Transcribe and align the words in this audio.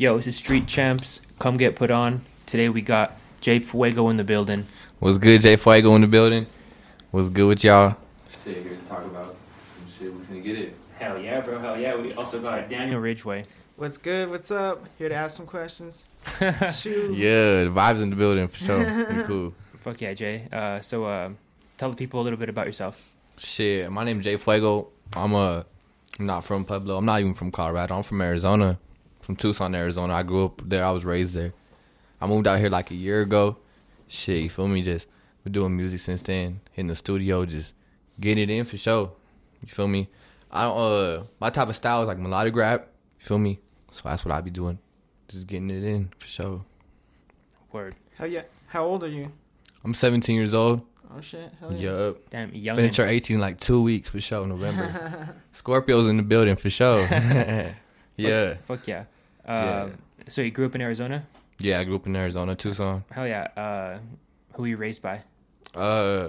Yo, 0.00 0.16
this 0.16 0.28
is 0.28 0.36
Street 0.36 0.68
Champs. 0.68 1.20
Come 1.40 1.56
get 1.56 1.74
put 1.74 1.90
on. 1.90 2.20
Today 2.46 2.68
we 2.68 2.82
got 2.82 3.18
Jay 3.40 3.58
Fuego 3.58 4.10
in 4.10 4.16
the 4.16 4.22
building. 4.22 4.64
What's 5.00 5.18
good, 5.18 5.40
Jay 5.40 5.56
Fuego 5.56 5.96
in 5.96 6.02
the 6.02 6.06
building? 6.06 6.46
What's 7.10 7.28
good 7.28 7.48
with 7.48 7.64
y'all? 7.64 7.96
Shit, 8.44 8.62
here 8.62 8.76
to 8.76 8.88
talk 8.88 9.04
about 9.04 9.34
some 9.74 9.98
shit. 9.98 10.14
We 10.14 10.24
can 10.26 10.40
get 10.40 10.56
it. 10.56 10.76
Hell 11.00 11.18
yeah, 11.18 11.40
bro. 11.40 11.58
Hell 11.58 11.80
yeah. 11.80 11.96
We 11.96 12.12
also 12.12 12.40
got 12.40 12.68
Daniel 12.68 13.00
Ridgeway. 13.00 13.44
What's 13.74 13.96
good? 13.96 14.30
What's 14.30 14.52
up? 14.52 14.84
Here 14.98 15.08
to 15.08 15.16
ask 15.16 15.36
some 15.36 15.46
questions. 15.46 16.06
Shoot. 16.38 17.16
Yeah, 17.16 17.64
the 17.64 17.72
vibes 17.74 18.00
in 18.00 18.10
the 18.10 18.16
building 18.16 18.46
for 18.46 18.58
sure. 18.58 19.06
Be 19.12 19.22
cool. 19.24 19.52
Fuck 19.80 20.00
yeah, 20.00 20.14
Jay. 20.14 20.46
Uh, 20.52 20.78
so 20.78 21.06
uh, 21.06 21.30
tell 21.76 21.90
the 21.90 21.96
people 21.96 22.20
a 22.20 22.22
little 22.22 22.38
bit 22.38 22.48
about 22.48 22.66
yourself. 22.66 23.10
Shit, 23.36 23.90
my 23.90 24.04
name's 24.04 24.22
Jay 24.22 24.36
Fuego. 24.36 24.90
I'm 25.14 25.34
uh, 25.34 25.64
I'm 26.20 26.26
not 26.26 26.44
from 26.44 26.64
Pueblo. 26.64 26.98
I'm 26.98 27.04
not 27.04 27.18
even 27.18 27.34
from 27.34 27.50
Colorado. 27.50 27.96
I'm 27.96 28.04
from 28.04 28.20
Arizona, 28.20 28.78
from 29.28 29.36
Tucson, 29.36 29.74
Arizona. 29.74 30.14
I 30.14 30.22
grew 30.22 30.46
up 30.46 30.62
there. 30.64 30.82
I 30.82 30.90
was 30.90 31.04
raised 31.04 31.34
there. 31.34 31.52
I 32.18 32.26
moved 32.26 32.46
out 32.46 32.58
here 32.60 32.70
like 32.70 32.90
a 32.90 32.94
year 32.94 33.20
ago. 33.20 33.58
Shit, 34.06 34.42
you 34.42 34.48
feel 34.48 34.66
me? 34.66 34.80
Just 34.80 35.06
been 35.44 35.52
doing 35.52 35.76
music 35.76 36.00
since 36.00 36.22
then. 36.22 36.62
In 36.76 36.86
the 36.86 36.96
studio, 36.96 37.44
just 37.44 37.74
getting 38.18 38.44
it 38.44 38.48
in 38.48 38.64
for 38.64 38.78
sure. 38.78 39.12
You 39.60 39.68
feel 39.68 39.86
me? 39.86 40.08
I 40.50 40.62
don't. 40.62 40.78
Uh, 40.78 41.24
my 41.40 41.50
type 41.50 41.68
of 41.68 41.76
style 41.76 42.00
is 42.00 42.08
like 42.08 42.16
melodic 42.16 42.56
rap. 42.56 42.88
You 43.20 43.26
feel 43.26 43.38
me? 43.38 43.58
So 43.90 44.00
that's 44.08 44.24
what 44.24 44.32
I 44.32 44.40
be 44.40 44.50
doing. 44.50 44.78
Just 45.28 45.46
getting 45.46 45.68
it 45.68 45.84
in 45.84 46.10
for 46.16 46.26
sure. 46.26 46.64
Word. 47.70 47.96
Hell 48.16 48.28
yeah. 48.28 48.44
How 48.68 48.86
old 48.86 49.04
are 49.04 49.08
you? 49.08 49.30
I'm 49.84 49.92
17 49.92 50.34
years 50.36 50.54
old. 50.54 50.80
Oh 51.14 51.20
shit. 51.20 51.52
Hell 51.60 51.74
yeah. 51.74 51.90
Yup. 51.90 52.30
Damn, 52.30 52.54
young. 52.54 52.78
Finna 52.78 52.94
turn 52.94 53.10
18 53.10 53.34
in 53.34 53.40
like 53.42 53.60
two 53.60 53.82
weeks 53.82 54.08
for 54.08 54.22
sure. 54.22 54.46
November. 54.46 55.34
Scorpio's 55.52 56.06
in 56.06 56.16
the 56.16 56.22
building 56.22 56.56
for 56.56 56.70
sure. 56.70 57.00
yeah. 58.16 58.54
Fuck 58.64 58.88
yeah. 58.88 59.04
Uh, 59.48 59.88
Yeah. 59.88 59.88
So 60.28 60.42
you 60.42 60.50
grew 60.50 60.66
up 60.66 60.74
in 60.74 60.80
Arizona? 60.82 61.26
Yeah, 61.58 61.80
I 61.80 61.84
grew 61.84 61.96
up 61.96 62.06
in 62.06 62.14
Arizona, 62.14 62.54
Tucson. 62.54 63.02
Hell 63.10 63.26
yeah. 63.26 63.48
Uh, 63.56 63.98
who 64.52 64.62
were 64.62 64.68
you 64.68 64.76
raised 64.76 65.00
by? 65.02 65.22
Uh, 65.74 66.28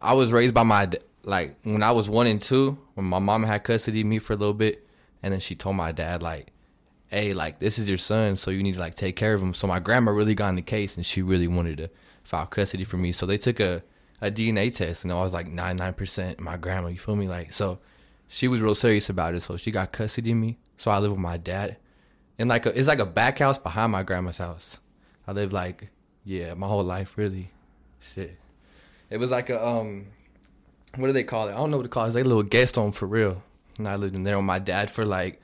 I 0.00 0.12
was 0.14 0.32
raised 0.32 0.54
by 0.54 0.62
my 0.62 0.88
like 1.24 1.56
when 1.62 1.82
I 1.82 1.92
was 1.92 2.08
one 2.08 2.26
and 2.26 2.40
two. 2.40 2.78
When 2.94 3.06
my 3.06 3.18
mom 3.18 3.42
had 3.44 3.64
custody 3.64 4.02
of 4.02 4.06
me 4.06 4.18
for 4.18 4.34
a 4.34 4.36
little 4.36 4.54
bit, 4.54 4.86
and 5.22 5.32
then 5.32 5.40
she 5.40 5.54
told 5.54 5.76
my 5.76 5.92
dad 5.92 6.22
like, 6.22 6.52
"Hey, 7.08 7.32
like 7.34 7.58
this 7.58 7.78
is 7.78 7.88
your 7.88 7.98
son, 7.98 8.36
so 8.36 8.50
you 8.50 8.62
need 8.62 8.74
to 8.74 8.80
like 8.80 8.94
take 8.94 9.16
care 9.16 9.34
of 9.34 9.42
him." 9.42 9.54
So 9.54 9.66
my 9.66 9.78
grandma 9.78 10.12
really 10.12 10.34
got 10.34 10.48
in 10.50 10.56
the 10.56 10.62
case, 10.62 10.96
and 10.96 11.06
she 11.06 11.22
really 11.22 11.48
wanted 11.48 11.78
to 11.78 11.90
file 12.24 12.46
custody 12.46 12.84
for 12.84 12.96
me. 12.98 13.12
So 13.12 13.26
they 13.26 13.36
took 13.38 13.60
a 13.60 13.82
a 14.20 14.30
DNA 14.30 14.74
test, 14.74 15.04
and 15.04 15.12
I 15.12 15.16
was 15.20 15.32
like 15.32 15.46
nine 15.46 15.76
nine 15.76 15.94
percent. 15.94 16.40
My 16.40 16.56
grandma, 16.56 16.88
you 16.88 16.98
feel 16.98 17.16
me? 17.16 17.28
Like 17.28 17.52
so, 17.52 17.78
she 18.28 18.48
was 18.48 18.60
real 18.60 18.74
serious 18.74 19.08
about 19.08 19.34
it. 19.34 19.42
So 19.42 19.56
she 19.56 19.70
got 19.70 19.92
custody 19.92 20.32
of 20.32 20.38
me. 20.38 20.58
So 20.76 20.90
I 20.90 20.98
live 20.98 21.10
with 21.12 21.20
my 21.20 21.36
dad, 21.36 21.76
and 22.42 22.48
like 22.48 22.66
a, 22.66 22.76
it's 22.76 22.88
like 22.88 22.98
a 22.98 23.06
back 23.06 23.38
house 23.38 23.56
behind 23.56 23.92
my 23.92 24.02
grandma's 24.02 24.38
house. 24.38 24.80
I 25.28 25.32
lived 25.32 25.52
like 25.52 25.90
yeah, 26.24 26.54
my 26.54 26.66
whole 26.66 26.82
life 26.82 27.16
really, 27.16 27.52
shit. 28.00 28.36
It 29.10 29.18
was 29.18 29.30
like 29.30 29.48
a 29.48 29.64
um, 29.64 30.06
what 30.96 31.06
do 31.06 31.12
they 31.12 31.22
call 31.22 31.46
it? 31.46 31.52
I 31.52 31.54
don't 31.54 31.70
know 31.70 31.76
what 31.76 31.84
to 31.84 31.88
call 31.88 32.02
it. 32.02 32.08
It's 32.08 32.16
like 32.16 32.24
a 32.24 32.28
little 32.28 32.42
guest 32.42 32.74
home 32.74 32.90
for 32.90 33.06
real. 33.06 33.44
And 33.78 33.86
I 33.86 33.94
lived 33.94 34.16
in 34.16 34.24
there 34.24 34.36
with 34.36 34.44
my 34.44 34.58
dad 34.58 34.90
for 34.90 35.04
like, 35.04 35.40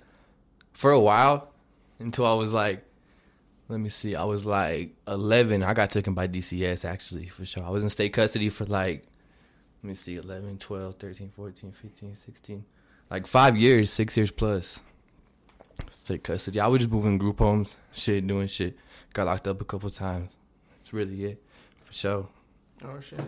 for 0.73 0.91
a 0.91 0.99
while, 0.99 1.53
until 2.01 2.27
I 2.27 2.35
was 2.35 2.53
like, 2.53 2.85
let 3.69 3.79
me 3.79 3.91
see, 3.91 4.17
I 4.17 4.25
was 4.25 4.45
like 4.45 4.91
11. 5.07 5.63
I 5.63 5.75
got 5.75 5.91
taken 5.91 6.15
by 6.15 6.27
DCS 6.27 6.85
actually 6.85 7.27
for 7.29 7.47
sure. 7.47 7.63
I 7.63 7.71
was 7.71 7.85
in 7.85 7.91
state 7.91 8.13
custody 8.13 8.49
for 8.49 8.65
like, 8.65 9.05
let 9.85 9.89
me 9.89 9.95
see, 9.95 10.17
11, 10.17 10.59
12, 10.59 10.97
13, 10.97 11.31
14, 11.37 11.71
15, 11.71 12.15
16, 12.17 12.65
like 13.09 13.29
five 13.29 13.57
years, 13.57 13.93
six 13.93 14.17
years 14.17 14.33
plus. 14.33 14.81
State 15.91 16.25
custody. 16.25 16.61
I 16.61 16.67
was 16.67 16.81
just 16.81 16.91
moving 16.91 17.19
group 17.19 17.39
homes, 17.39 17.77
shit, 17.93 18.27
doing 18.27 18.47
shit. 18.49 18.77
Got 19.13 19.27
locked 19.27 19.47
up 19.47 19.61
a 19.61 19.65
couple 19.65 19.91
times. 19.91 20.37
That's 20.79 20.93
really 20.93 21.25
it, 21.25 21.43
for 21.85 21.93
sure. 21.93 22.29
Oh 22.85 23.01
shit. 23.01 23.21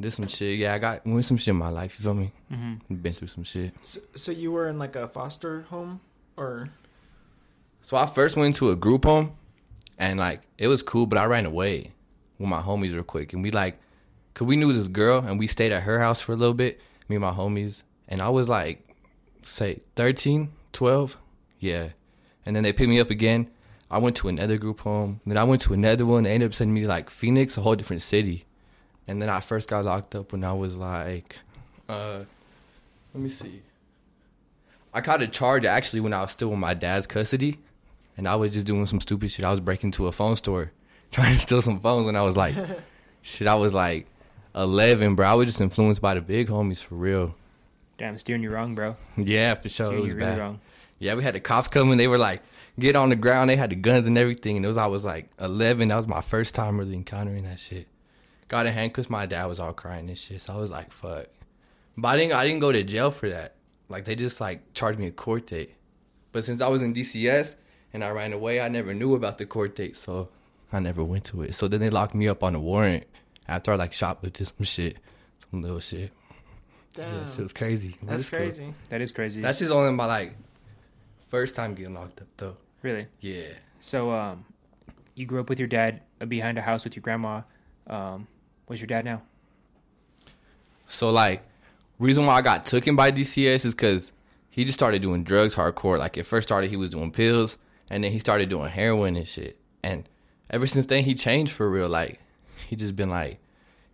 Did 0.00 0.12
some 0.12 0.28
shit. 0.28 0.58
Yeah, 0.58 0.74
I 0.74 0.78
got 0.78 1.04
went 1.06 1.24
some 1.24 1.36
shit 1.36 1.48
in 1.48 1.56
my 1.56 1.70
life. 1.70 1.98
You 1.98 2.04
feel 2.04 2.14
me? 2.14 2.32
Mm-hmm. 2.52 2.94
Been 2.96 3.12
through 3.12 3.28
some 3.28 3.44
shit. 3.44 3.72
So, 3.82 4.00
so 4.14 4.32
you 4.32 4.52
were 4.52 4.68
in 4.68 4.78
like 4.78 4.94
a 4.96 5.08
foster 5.08 5.62
home, 5.62 6.00
or 6.36 6.68
So 7.80 7.96
I 7.96 8.06
first 8.06 8.36
went 8.36 8.54
to 8.56 8.70
a 8.70 8.76
group 8.76 9.04
home, 9.04 9.36
and 9.98 10.18
like 10.18 10.42
it 10.56 10.68
was 10.68 10.82
cool, 10.82 11.06
but 11.06 11.18
I 11.18 11.24
ran 11.24 11.46
away 11.46 11.90
with 12.38 12.48
my 12.48 12.60
homies 12.60 12.92
real 12.92 13.02
quick, 13.02 13.32
and 13.32 13.42
we 13.42 13.50
like, 13.50 13.78
cause 14.34 14.46
we 14.46 14.56
knew 14.56 14.72
this 14.72 14.88
girl, 14.88 15.18
and 15.18 15.38
we 15.38 15.46
stayed 15.48 15.72
at 15.72 15.82
her 15.82 15.98
house 15.98 16.20
for 16.20 16.32
a 16.32 16.36
little 16.36 16.54
bit, 16.54 16.80
me 17.08 17.16
and 17.16 17.22
my 17.24 17.32
homies, 17.32 17.82
and 18.08 18.20
I 18.22 18.28
was 18.28 18.48
like, 18.48 18.88
say 19.42 19.80
13, 19.96 20.52
12, 20.72 21.18
yeah, 21.58 21.88
and 22.46 22.54
then 22.56 22.62
they 22.62 22.72
picked 22.72 22.88
me 22.90 23.00
up 23.00 23.10
again. 23.10 23.48
I 23.90 23.98
went 23.98 24.16
to 24.16 24.28
another 24.28 24.56
group 24.56 24.80
home, 24.80 25.20
then 25.26 25.36
I 25.36 25.44
went 25.44 25.60
to 25.62 25.74
another 25.74 26.06
one. 26.06 26.22
They 26.24 26.32
ended 26.32 26.50
up 26.50 26.54
sending 26.54 26.74
me 26.74 26.82
to 26.82 26.88
like 26.88 27.10
Phoenix, 27.10 27.56
a 27.58 27.60
whole 27.60 27.76
different 27.76 28.02
city, 28.02 28.46
and 29.06 29.20
then 29.20 29.28
I 29.28 29.40
first 29.40 29.68
got 29.68 29.84
locked 29.84 30.14
up 30.14 30.32
when 30.32 30.44
I 30.44 30.52
was 30.54 30.76
like, 30.76 31.36
uh, 31.88 32.24
let 33.12 33.22
me 33.22 33.28
see. 33.28 33.62
I 34.94 35.00
caught 35.00 35.22
a 35.22 35.28
charge 35.28 35.64
actually 35.64 36.00
when 36.00 36.12
I 36.14 36.22
was 36.22 36.30
still 36.32 36.52
in 36.52 36.58
my 36.58 36.74
dad's 36.74 37.06
custody, 37.06 37.58
and 38.16 38.26
I 38.28 38.36
was 38.36 38.50
just 38.50 38.66
doing 38.66 38.86
some 38.86 39.00
stupid 39.00 39.30
shit. 39.30 39.44
I 39.44 39.50
was 39.50 39.60
breaking 39.60 39.88
into 39.88 40.06
a 40.06 40.12
phone 40.12 40.36
store, 40.36 40.72
trying 41.10 41.34
to 41.34 41.38
steal 41.40 41.62
some 41.62 41.80
phones 41.80 42.06
when 42.06 42.16
I 42.16 42.22
was 42.22 42.36
like, 42.36 42.54
shit, 43.22 43.46
I 43.46 43.54
was 43.56 43.74
like 43.74 44.06
11, 44.54 45.14
bro. 45.14 45.26
I 45.26 45.34
was 45.34 45.46
just 45.46 45.60
influenced 45.60 46.00
by 46.00 46.14
the 46.14 46.20
big 46.22 46.48
homies 46.48 46.82
for 46.82 46.94
real. 46.94 47.34
Damn, 47.98 48.18
steering 48.18 48.42
you 48.42 48.50
wrong, 48.50 48.74
bro. 48.74 48.96
Yeah, 49.16 49.54
for 49.54 49.68
sure. 49.68 49.86
steering 49.86 49.98
It 49.98 50.02
was 50.02 50.12
you 50.12 50.16
really 50.18 50.30
bad. 50.32 50.40
wrong. 50.40 50.60
Yeah, 51.02 51.14
we 51.14 51.24
had 51.24 51.34
the 51.34 51.40
cops 51.40 51.66
coming. 51.66 51.98
They 51.98 52.06
were 52.06 52.16
like, 52.16 52.42
get 52.78 52.94
on 52.94 53.08
the 53.08 53.16
ground. 53.16 53.50
They 53.50 53.56
had 53.56 53.70
the 53.70 53.74
guns 53.76 54.06
and 54.06 54.16
everything. 54.16 54.54
And 54.56 54.64
it 54.64 54.68
was, 54.68 54.76
I 54.76 54.86
was 54.86 55.04
like 55.04 55.30
11. 55.40 55.88
That 55.88 55.96
was 55.96 56.06
my 56.06 56.20
first 56.20 56.54
time 56.54 56.78
really 56.78 56.94
encountering 56.94 57.42
that 57.42 57.58
shit. 57.58 57.88
Got 58.46 58.66
in 58.66 58.72
handcuffs. 58.72 59.10
My 59.10 59.26
dad 59.26 59.46
was 59.46 59.58
all 59.58 59.72
crying 59.72 60.08
and 60.08 60.16
shit. 60.16 60.42
So 60.42 60.52
I 60.54 60.56
was 60.58 60.70
like, 60.70 60.92
fuck. 60.92 61.26
But 61.96 62.08
I 62.08 62.16
didn't, 62.16 62.34
I 62.34 62.46
didn't 62.46 62.60
go 62.60 62.70
to 62.70 62.84
jail 62.84 63.10
for 63.10 63.28
that. 63.30 63.56
Like, 63.88 64.04
they 64.04 64.14
just 64.14 64.40
like 64.40 64.74
charged 64.74 65.00
me 65.00 65.08
a 65.08 65.10
court 65.10 65.46
date. 65.46 65.74
But 66.30 66.44
since 66.44 66.60
I 66.60 66.68
was 66.68 66.82
in 66.82 66.94
DCS 66.94 67.56
and 67.92 68.04
I 68.04 68.10
ran 68.10 68.32
away, 68.32 68.60
I 68.60 68.68
never 68.68 68.94
knew 68.94 69.14
about 69.16 69.38
the 69.38 69.44
court 69.44 69.74
date. 69.74 69.96
So 69.96 70.28
I 70.72 70.78
never 70.78 71.02
went 71.02 71.24
to 71.24 71.42
it. 71.42 71.56
So 71.56 71.66
then 71.66 71.80
they 71.80 71.90
locked 71.90 72.14
me 72.14 72.28
up 72.28 72.44
on 72.44 72.54
a 72.54 72.60
warrant 72.60 73.04
after 73.48 73.72
I 73.72 73.74
like 73.74 73.90
shoplifted 73.90 74.46
some 74.56 74.64
shit. 74.64 74.98
Some 75.50 75.62
little 75.62 75.80
shit. 75.80 76.12
damn, 76.94 77.12
Yeah, 77.12 77.26
shit 77.28 77.38
was 77.40 77.52
crazy. 77.52 77.96
That's 78.04 78.22
it's 78.22 78.30
cool. 78.30 78.38
crazy. 78.38 78.74
That 78.88 79.00
is 79.02 79.10
crazy. 79.10 79.40
That's 79.40 79.58
just 79.58 79.72
only 79.72 79.92
my 79.92 80.06
like 80.06 80.34
first 81.32 81.54
time 81.54 81.74
getting 81.74 81.94
locked 81.94 82.20
up 82.20 82.28
though. 82.36 82.56
really. 82.82 83.06
Yeah. 83.20 83.54
So, 83.80 84.10
um, 84.10 84.44
you 85.14 85.24
grew 85.24 85.40
up 85.40 85.48
with 85.48 85.58
your 85.58 85.66
dad 85.66 86.02
behind 86.28 86.58
a 86.58 86.60
house 86.60 86.84
with 86.84 86.94
your 86.94 87.00
grandma. 87.00 87.40
Um, 87.86 88.26
what's 88.66 88.82
your 88.82 88.86
dad 88.86 89.06
now? 89.06 89.22
So 90.84 91.08
like, 91.08 91.42
reason 91.98 92.26
why 92.26 92.34
I 92.34 92.42
got 92.42 92.66
taken 92.66 92.96
by 92.96 93.10
DCS 93.10 93.64
is 93.64 93.74
because 93.74 94.12
he 94.50 94.66
just 94.66 94.78
started 94.78 95.00
doing 95.00 95.24
drugs 95.24 95.54
hardcore. 95.54 95.98
Like 95.98 96.18
it 96.18 96.24
first 96.24 96.46
started, 96.46 96.68
he 96.68 96.76
was 96.76 96.90
doing 96.90 97.10
pills, 97.10 97.56
and 97.90 98.04
then 98.04 98.12
he 98.12 98.18
started 98.18 98.50
doing 98.50 98.68
heroin 98.68 99.16
and 99.16 99.26
shit. 99.26 99.56
And 99.82 100.06
ever 100.50 100.66
since 100.66 100.84
then, 100.84 101.02
he 101.02 101.14
changed 101.14 101.52
for 101.52 101.70
real. 101.70 101.88
Like 101.88 102.20
he 102.66 102.76
just 102.76 102.94
been 102.94 103.08
like, 103.08 103.38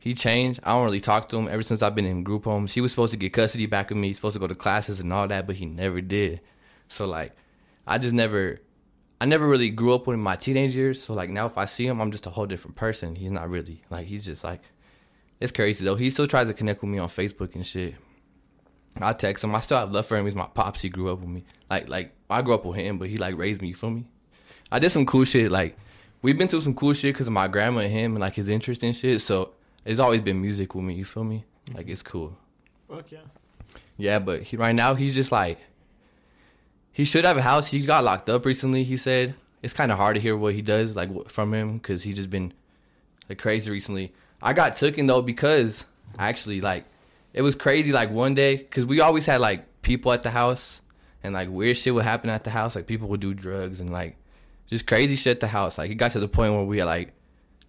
he 0.00 0.12
changed. 0.12 0.58
I 0.64 0.72
don't 0.72 0.84
really 0.84 1.00
talk 1.00 1.28
to 1.28 1.36
him 1.36 1.46
ever 1.48 1.62
since 1.62 1.82
I've 1.82 1.94
been 1.94 2.04
in 2.04 2.24
group 2.24 2.44
homes. 2.46 2.74
He 2.74 2.80
was 2.80 2.90
supposed 2.90 3.12
to 3.12 3.16
get 3.16 3.32
custody 3.32 3.66
back 3.66 3.92
of 3.92 3.96
me. 3.96 4.08
He's 4.08 4.16
supposed 4.16 4.34
to 4.34 4.40
go 4.40 4.48
to 4.48 4.56
classes 4.56 5.00
and 5.00 5.12
all 5.12 5.28
that, 5.28 5.46
but 5.46 5.54
he 5.54 5.66
never 5.66 6.00
did. 6.00 6.40
So 6.88 7.06
like, 7.06 7.32
I 7.86 7.98
just 7.98 8.14
never. 8.14 8.60
I 9.20 9.24
never 9.24 9.48
really 9.48 9.70
grew 9.70 9.94
up 9.94 10.06
with 10.06 10.14
him 10.14 10.20
in 10.20 10.24
my 10.24 10.36
teenage 10.36 10.76
years, 10.76 11.02
so 11.02 11.12
like 11.12 11.28
now 11.28 11.46
if 11.46 11.58
I 11.58 11.64
see 11.64 11.84
him, 11.84 12.00
I'm 12.00 12.12
just 12.12 12.26
a 12.26 12.30
whole 12.30 12.46
different 12.46 12.76
person. 12.76 13.16
He's 13.16 13.32
not 13.32 13.50
really 13.50 13.82
like 13.90 14.06
he's 14.06 14.24
just 14.24 14.44
like 14.44 14.60
it's 15.40 15.52
crazy 15.52 15.84
though. 15.84 15.96
He 15.96 16.10
still 16.10 16.28
tries 16.28 16.46
to 16.46 16.54
connect 16.54 16.82
with 16.82 16.90
me 16.90 16.98
on 16.98 17.08
Facebook 17.08 17.54
and 17.56 17.66
shit. 17.66 17.96
I 19.00 19.12
text 19.12 19.44
him. 19.44 19.54
I 19.54 19.60
still 19.60 19.78
have 19.78 19.92
love 19.92 20.06
for 20.06 20.16
him. 20.16 20.24
He's 20.24 20.34
my 20.34 20.46
pops. 20.46 20.80
He 20.80 20.88
grew 20.88 21.12
up 21.12 21.20
with 21.20 21.28
me. 21.28 21.44
Like 21.70 21.88
like 21.88 22.12
I 22.28 22.42
grew 22.42 22.54
up 22.54 22.64
with 22.64 22.76
him, 22.76 22.98
but 22.98 23.08
he 23.08 23.18
like 23.18 23.36
raised 23.36 23.60
me. 23.60 23.68
You 23.68 23.74
feel 23.74 23.90
me? 23.90 24.06
I 24.70 24.78
did 24.78 24.90
some 24.90 25.06
cool 25.06 25.24
shit. 25.24 25.50
Like 25.50 25.76
we've 26.22 26.36
been 26.36 26.48
through 26.48 26.62
some 26.62 26.74
cool 26.74 26.92
shit 26.92 27.14
because 27.14 27.26
of 27.26 27.32
my 27.32 27.48
grandma 27.48 27.80
and 27.80 27.92
him 27.92 28.12
and 28.12 28.20
like 28.20 28.34
his 28.34 28.48
interest 28.48 28.82
in 28.84 28.92
shit. 28.92 29.20
So 29.20 29.52
it's 29.84 30.00
always 30.00 30.20
been 30.20 30.40
music 30.40 30.74
with 30.74 30.84
me. 30.84 30.94
You 30.94 31.04
feel 31.04 31.24
me? 31.24 31.44
Like 31.74 31.88
it's 31.88 32.02
cool. 32.02 32.36
Fuck 32.88 33.12
yeah. 33.12 33.20
Yeah, 33.96 34.18
but 34.20 34.42
he, 34.42 34.56
right 34.56 34.74
now 34.74 34.94
he's 34.94 35.14
just 35.14 35.32
like 35.32 35.58
he 36.98 37.04
should 37.04 37.24
have 37.24 37.36
a 37.36 37.42
house. 37.42 37.68
He 37.68 37.78
got 37.78 38.02
locked 38.02 38.28
up 38.28 38.44
recently. 38.44 38.82
He 38.82 38.96
said 38.96 39.36
it's 39.62 39.72
kind 39.72 39.92
of 39.92 39.98
hard 39.98 40.16
to 40.16 40.20
hear 40.20 40.36
what 40.36 40.54
he 40.54 40.62
does 40.62 40.96
like 40.96 41.30
from 41.30 41.54
him 41.54 41.78
because 41.78 42.02
he 42.02 42.12
just 42.12 42.28
been 42.28 42.52
like 43.28 43.38
crazy 43.38 43.70
recently. 43.70 44.12
I 44.42 44.52
got 44.52 44.74
taken 44.74 45.06
though 45.06 45.22
because 45.22 45.86
actually 46.18 46.60
like 46.60 46.86
it 47.32 47.42
was 47.42 47.54
crazy. 47.54 47.92
Like 47.92 48.10
one 48.10 48.34
day 48.34 48.56
because 48.56 48.84
we 48.84 48.98
always 48.98 49.26
had 49.26 49.40
like 49.40 49.80
people 49.82 50.10
at 50.12 50.24
the 50.24 50.30
house 50.30 50.82
and 51.22 51.34
like 51.34 51.48
weird 51.48 51.76
shit 51.76 51.94
would 51.94 52.02
happen 52.02 52.30
at 52.30 52.42
the 52.42 52.50
house. 52.50 52.74
Like 52.74 52.88
people 52.88 53.06
would 53.10 53.20
do 53.20 53.32
drugs 53.32 53.80
and 53.80 53.90
like 53.90 54.16
just 54.66 54.84
crazy 54.84 55.14
shit 55.14 55.36
at 55.36 55.40
the 55.40 55.46
house. 55.46 55.78
Like 55.78 55.92
it 55.92 55.94
got 55.94 56.10
to 56.12 56.18
the 56.18 56.26
point 56.26 56.52
where 56.52 56.64
we 56.64 56.78
had 56.78 56.86
like 56.86 57.12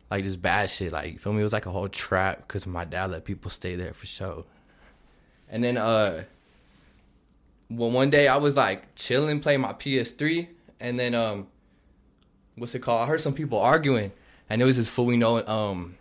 like 0.09 0.23
this 0.23 0.37
bad 0.37 0.71
shit. 0.71 0.91
Like 0.91 1.13
you 1.13 1.19
feel 1.19 1.33
me? 1.33 1.41
It 1.41 1.43
was 1.43 1.53
like 1.53 1.67
a 1.67 1.71
whole 1.71 1.87
trap 1.87 2.47
because 2.47 2.65
my 2.65 2.83
dad 2.83 3.11
let 3.11 3.25
people 3.25 3.51
stay 3.51 3.75
there 3.75 3.93
for 3.93 4.07
sure. 4.07 4.45
And 5.47 5.63
then 5.63 5.77
uh 5.77 6.23
well 7.69 7.91
one 7.91 8.09
day 8.09 8.27
I 8.27 8.37
was 8.37 8.57
like 8.57 8.95
chilling 8.95 9.39
playing 9.39 9.61
my 9.61 9.73
PS3 9.73 10.47
and 10.79 10.97
then 10.97 11.15
um 11.15 11.47
what's 12.59 12.75
it 12.75 12.79
called? 12.79 13.01
I 13.01 13.05
heard 13.05 13.21
some 13.21 13.33
people 13.33 13.59
arguing, 13.59 14.11
and 14.49 14.61
it 14.61 14.65
was 14.65 14.77
this 14.77 14.89
fool 14.89 15.05
we 15.05 15.17
know. 15.17 15.45
Um, 15.45 15.95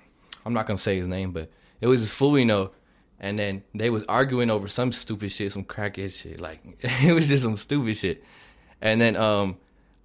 I'm 0.44 0.52
not 0.52 0.66
gonna 0.66 0.78
say 0.78 0.98
his 0.98 1.06
name, 1.06 1.32
but 1.32 1.50
it 1.80 1.86
was 1.86 2.00
this 2.00 2.10
fool 2.10 2.32
we 2.32 2.44
know, 2.44 2.70
and 3.18 3.38
then 3.38 3.62
they 3.74 3.90
was 3.90 4.04
arguing 4.04 4.50
over 4.50 4.68
some 4.68 4.92
stupid 4.92 5.30
shit, 5.30 5.52
some 5.52 5.64
crackhead 5.64 6.20
shit. 6.20 6.40
Like 6.40 6.60
it 6.80 7.12
was 7.12 7.28
just 7.28 7.44
some 7.44 7.56
stupid 7.56 7.96
shit, 7.96 8.22
and 8.80 9.00
then 9.00 9.16
um, 9.16 9.56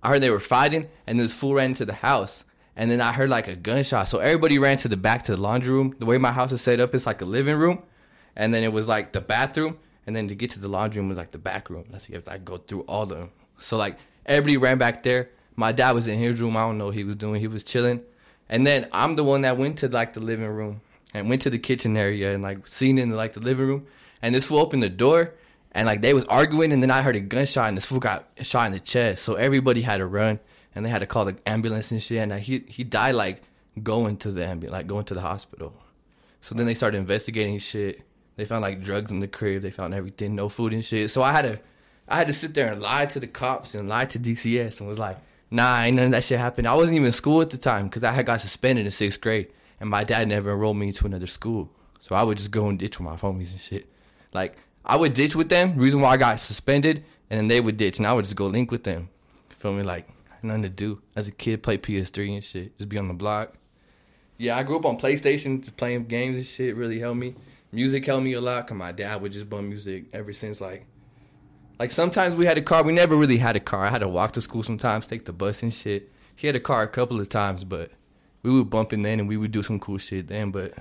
I 0.01 0.09
heard 0.09 0.21
they 0.21 0.29
were 0.29 0.39
fighting, 0.39 0.87
and 1.07 1.19
this 1.19 1.33
fool 1.33 1.55
ran 1.55 1.71
into 1.71 1.85
the 1.85 1.93
house. 1.93 2.43
And 2.75 2.89
then 2.89 3.01
I 3.01 3.11
heard 3.11 3.29
like 3.29 3.47
a 3.47 3.55
gunshot. 3.55 4.07
So 4.07 4.17
everybody 4.17 4.57
ran 4.57 4.77
to 4.77 4.87
the 4.87 4.97
back 4.97 5.21
to 5.25 5.35
the 5.35 5.39
laundry 5.39 5.71
room. 5.71 5.95
The 5.99 6.07
way 6.07 6.17
my 6.17 6.31
house 6.31 6.51
is 6.51 6.59
set 6.63 6.79
up, 6.79 6.95
it's 6.95 7.05
like 7.05 7.21
a 7.21 7.25
living 7.25 7.55
room. 7.55 7.83
And 8.35 8.51
then 8.51 8.63
it 8.63 8.73
was 8.73 8.87
like 8.87 9.13
the 9.13 9.21
bathroom. 9.21 9.77
And 10.05 10.15
then 10.15 10.27
to 10.27 10.35
get 10.35 10.49
to 10.51 10.59
the 10.59 10.67
laundry 10.67 10.99
room 10.99 11.09
was 11.09 11.17
like 11.17 11.31
the 11.31 11.37
back 11.37 11.69
room. 11.69 11.85
That's 11.89 12.09
you 12.09 12.15
have 12.15 12.25
to 12.25 12.31
like 12.31 12.45
go 12.45 12.57
through 12.57 12.81
all 12.81 13.03
of 13.03 13.09
them. 13.09 13.31
So 13.57 13.77
like 13.77 13.97
everybody 14.25 14.57
ran 14.57 14.77
back 14.77 15.03
there. 15.03 15.29
My 15.55 15.71
dad 15.71 15.91
was 15.91 16.07
in 16.07 16.19
his 16.19 16.41
room. 16.41 16.57
I 16.57 16.61
don't 16.61 16.77
know 16.77 16.87
what 16.87 16.95
he 16.95 17.03
was 17.03 17.15
doing. 17.15 17.39
He 17.39 17.47
was 17.47 17.63
chilling. 17.63 18.01
And 18.49 18.67
then 18.67 18.87
I'm 18.91 19.15
the 19.15 19.23
one 19.23 19.41
that 19.41 19.57
went 19.57 19.77
to 19.79 19.87
like 19.87 20.13
the 20.13 20.19
living 20.19 20.47
room 20.47 20.81
and 21.13 21.29
went 21.29 21.41
to 21.43 21.49
the 21.49 21.59
kitchen 21.59 21.95
area 21.95 22.33
and 22.33 22.43
like 22.43 22.67
seen 22.67 22.97
in 22.97 23.09
like 23.11 23.33
the 23.33 23.39
living 23.39 23.67
room. 23.67 23.87
And 24.21 24.33
this 24.33 24.45
fool 24.45 24.59
opened 24.59 24.83
the 24.83 24.89
door 24.89 25.33
and 25.71 25.85
like 25.87 26.01
they 26.01 26.13
was 26.13 26.25
arguing 26.25 26.71
and 26.71 26.81
then 26.81 26.91
I 26.91 27.01
heard 27.01 27.15
a 27.15 27.19
gunshot 27.19 27.67
and 27.67 27.77
this 27.77 27.85
fool 27.85 27.99
got 27.99 28.27
shot 28.41 28.65
in 28.67 28.73
the 28.73 28.79
chest. 28.79 29.23
So 29.23 29.35
everybody 29.35 29.81
had 29.81 29.97
to 29.97 30.05
run 30.05 30.39
and 30.75 30.85
they 30.85 30.89
had 30.89 30.99
to 30.99 31.07
call 31.07 31.25
the 31.25 31.37
ambulance 31.45 31.91
and 31.91 32.01
shit. 32.01 32.17
And 32.17 32.33
uh, 32.33 32.37
he 32.37 32.63
he 32.67 32.83
died 32.83 33.15
like 33.15 33.41
going 33.81 34.17
to 34.17 34.31
the 34.31 34.45
ambulance, 34.45 34.73
like 34.73 34.87
going 34.87 35.05
to 35.05 35.13
the 35.13 35.21
hospital. 35.21 35.73
So 36.41 36.55
then 36.55 36.65
they 36.65 36.73
started 36.73 36.97
investigating 36.97 37.57
shit. 37.59 38.01
They 38.35 38.45
found 38.45 38.61
like 38.61 38.81
drugs 38.81 39.11
in 39.11 39.19
the 39.19 39.27
crib. 39.27 39.61
They 39.61 39.71
found 39.71 39.93
everything, 39.93 40.35
no 40.35 40.49
food 40.49 40.73
and 40.73 40.83
shit. 40.83 41.09
So 41.09 41.21
I 41.21 41.31
had 41.31 41.43
to, 41.43 41.59
I 42.07 42.17
had 42.17 42.27
to 42.27 42.33
sit 42.33 42.53
there 42.53 42.71
and 42.71 42.81
lie 42.81 43.05
to 43.05 43.19
the 43.19 43.27
cops 43.27 43.75
and 43.75 43.87
lie 43.87 44.05
to 44.05 44.19
DCS 44.19 44.79
and 44.79 44.89
was 44.89 44.99
like, 44.99 45.17
nah, 45.51 45.81
ain't 45.81 45.95
none 45.95 46.05
of 46.05 46.11
that 46.11 46.23
shit 46.23 46.39
happened. 46.39 46.67
I 46.67 46.73
wasn't 46.73 46.95
even 46.95 47.05
in 47.07 47.11
school 47.11 47.41
at 47.41 47.51
the 47.51 47.57
time 47.57 47.87
because 47.87 48.03
I 48.03 48.11
had 48.11 48.25
got 48.25 48.41
suspended 48.41 48.85
in 48.85 48.91
sixth 48.91 49.21
grade, 49.21 49.51
and 49.79 49.89
my 49.89 50.03
dad 50.03 50.27
never 50.27 50.51
enrolled 50.51 50.77
me 50.77 50.87
into 50.87 51.05
another 51.05 51.27
school. 51.27 51.69
So 52.01 52.15
I 52.15 52.23
would 52.23 52.37
just 52.37 52.51
go 52.51 52.67
and 52.67 52.77
ditch 52.77 52.99
with 52.99 53.05
my 53.05 53.15
homies 53.15 53.51
and 53.51 53.61
shit. 53.61 53.87
Like 54.33 54.57
I 54.83 54.97
would 54.97 55.13
ditch 55.13 55.35
with 55.35 55.49
them. 55.49 55.77
Reason 55.77 56.01
why 56.01 56.11
I 56.11 56.17
got 56.17 56.39
suspended, 56.39 57.05
and 57.29 57.39
then 57.39 57.47
they 57.47 57.61
would 57.61 57.77
ditch, 57.77 57.99
and 57.99 58.07
I 58.07 58.13
would 58.13 58.25
just 58.25 58.35
go 58.35 58.47
link 58.47 58.71
with 58.71 58.83
them. 58.83 59.09
Feel 59.49 59.73
me? 59.73 59.83
Like 59.83 60.09
nothing 60.41 60.63
to 60.63 60.69
do 60.69 61.01
as 61.15 61.27
a 61.27 61.31
kid. 61.31 61.63
Play 61.63 61.77
PS3 61.77 62.33
and 62.33 62.43
shit. 62.43 62.77
Just 62.77 62.89
be 62.89 62.97
on 62.97 63.07
the 63.07 63.13
block. 63.13 63.53
Yeah, 64.37 64.57
I 64.57 64.63
grew 64.63 64.77
up 64.77 64.85
on 64.85 64.97
PlayStation, 64.97 65.63
just 65.63 65.77
playing 65.77 66.05
games 66.05 66.35
and 66.35 66.45
shit. 66.45 66.75
Really 66.75 66.99
helped 66.99 67.19
me. 67.19 67.35
Music 67.73 68.05
helped 68.05 68.23
me 68.23 68.33
a 68.33 68.41
lot. 68.41 68.67
Cause 68.67 68.77
my 68.77 68.91
dad 68.91 69.21
would 69.21 69.31
just 69.31 69.49
bump 69.49 69.67
music 69.67 70.05
ever 70.13 70.31
since 70.31 70.61
like, 70.61 70.85
like 71.79 71.91
sometimes 71.91 72.35
we 72.35 72.45
had 72.45 72.57
a 72.57 72.61
car. 72.61 72.83
We 72.83 72.93
never 72.93 73.15
really 73.15 73.37
had 73.37 73.55
a 73.55 73.59
car. 73.59 73.85
I 73.85 73.89
had 73.89 73.99
to 73.99 74.07
walk 74.07 74.33
to 74.33 74.41
school 74.41 74.63
sometimes, 74.63 75.07
take 75.07 75.25
the 75.25 75.33
bus 75.33 75.63
and 75.63 75.73
shit. 75.73 76.11
He 76.35 76.47
had 76.47 76.55
a 76.55 76.59
car 76.59 76.83
a 76.83 76.87
couple 76.87 77.19
of 77.19 77.29
times, 77.29 77.63
but 77.63 77.91
we 78.43 78.51
would 78.51 78.69
bump 78.69 78.93
in 78.93 79.01
then 79.01 79.19
and 79.19 79.27
we 79.27 79.37
would 79.37 79.51
do 79.51 79.63
some 79.63 79.79
cool 79.79 79.97
shit 79.97 80.27
then. 80.27 80.51
But 80.51 80.75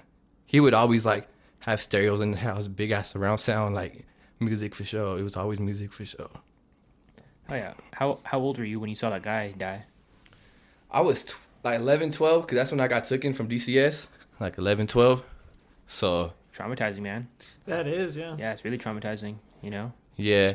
he 0.46 0.60
would 0.60 0.74
always 0.74 1.04
like 1.06 1.28
have 1.60 1.80
stereos 1.80 2.20
in 2.20 2.32
the 2.32 2.38
house, 2.38 2.68
big 2.68 2.90
ass 2.90 3.12
surround 3.12 3.40
sound, 3.40 3.74
like 3.74 4.06
music 4.38 4.74
for 4.74 4.84
sure. 4.84 5.18
It 5.18 5.22
was 5.22 5.36
always 5.36 5.60
music 5.60 5.92
for 5.92 6.04
sure. 6.04 6.30
Oh 7.48 7.54
yeah. 7.54 7.74
How 7.92 8.18
how 8.24 8.38
old 8.38 8.58
were 8.58 8.64
you 8.64 8.80
when 8.80 8.90
you 8.90 8.96
saw 8.96 9.10
that 9.10 9.22
guy 9.22 9.52
die? 9.52 9.84
I 10.90 11.00
was 11.00 11.24
t- 11.24 11.34
like 11.64 11.80
11, 11.80 12.10
12, 12.10 12.42
because 12.42 12.56
that's 12.56 12.70
when 12.70 12.80
I 12.80 12.88
got 12.88 13.06
taken 13.06 13.32
from 13.32 13.48
DCS, 13.48 14.08
like 14.40 14.58
11, 14.58 14.88
12. 14.88 15.24
So, 15.86 16.32
Traumatizing, 16.56 17.00
man. 17.00 17.28
That 17.66 17.86
is, 17.86 18.16
yeah. 18.16 18.36
Yeah, 18.38 18.52
it's 18.52 18.64
really 18.64 18.78
traumatizing. 18.78 19.36
You 19.62 19.70
know. 19.70 19.92
yeah. 20.16 20.54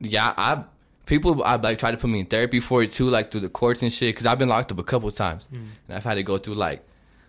Yeah, 0.00 0.34
I 0.36 0.64
people 1.06 1.42
I 1.42 1.56
like 1.56 1.78
try 1.78 1.90
to 1.90 1.96
put 1.96 2.08
me 2.08 2.20
in 2.20 2.26
therapy 2.26 2.60
for 2.60 2.82
it 2.82 2.92
too, 2.92 3.08
like 3.08 3.30
through 3.30 3.42
the 3.42 3.48
courts 3.48 3.82
and 3.82 3.92
shit, 3.92 4.14
because 4.14 4.26
I've 4.26 4.38
been 4.38 4.48
locked 4.48 4.72
up 4.72 4.78
a 4.78 4.82
couple 4.82 5.08
of 5.08 5.14
times, 5.14 5.48
and 5.52 5.70
I've 5.90 6.04
had 6.04 6.14
to 6.14 6.22
go 6.22 6.38
through 6.38 6.54
like, 6.54 6.86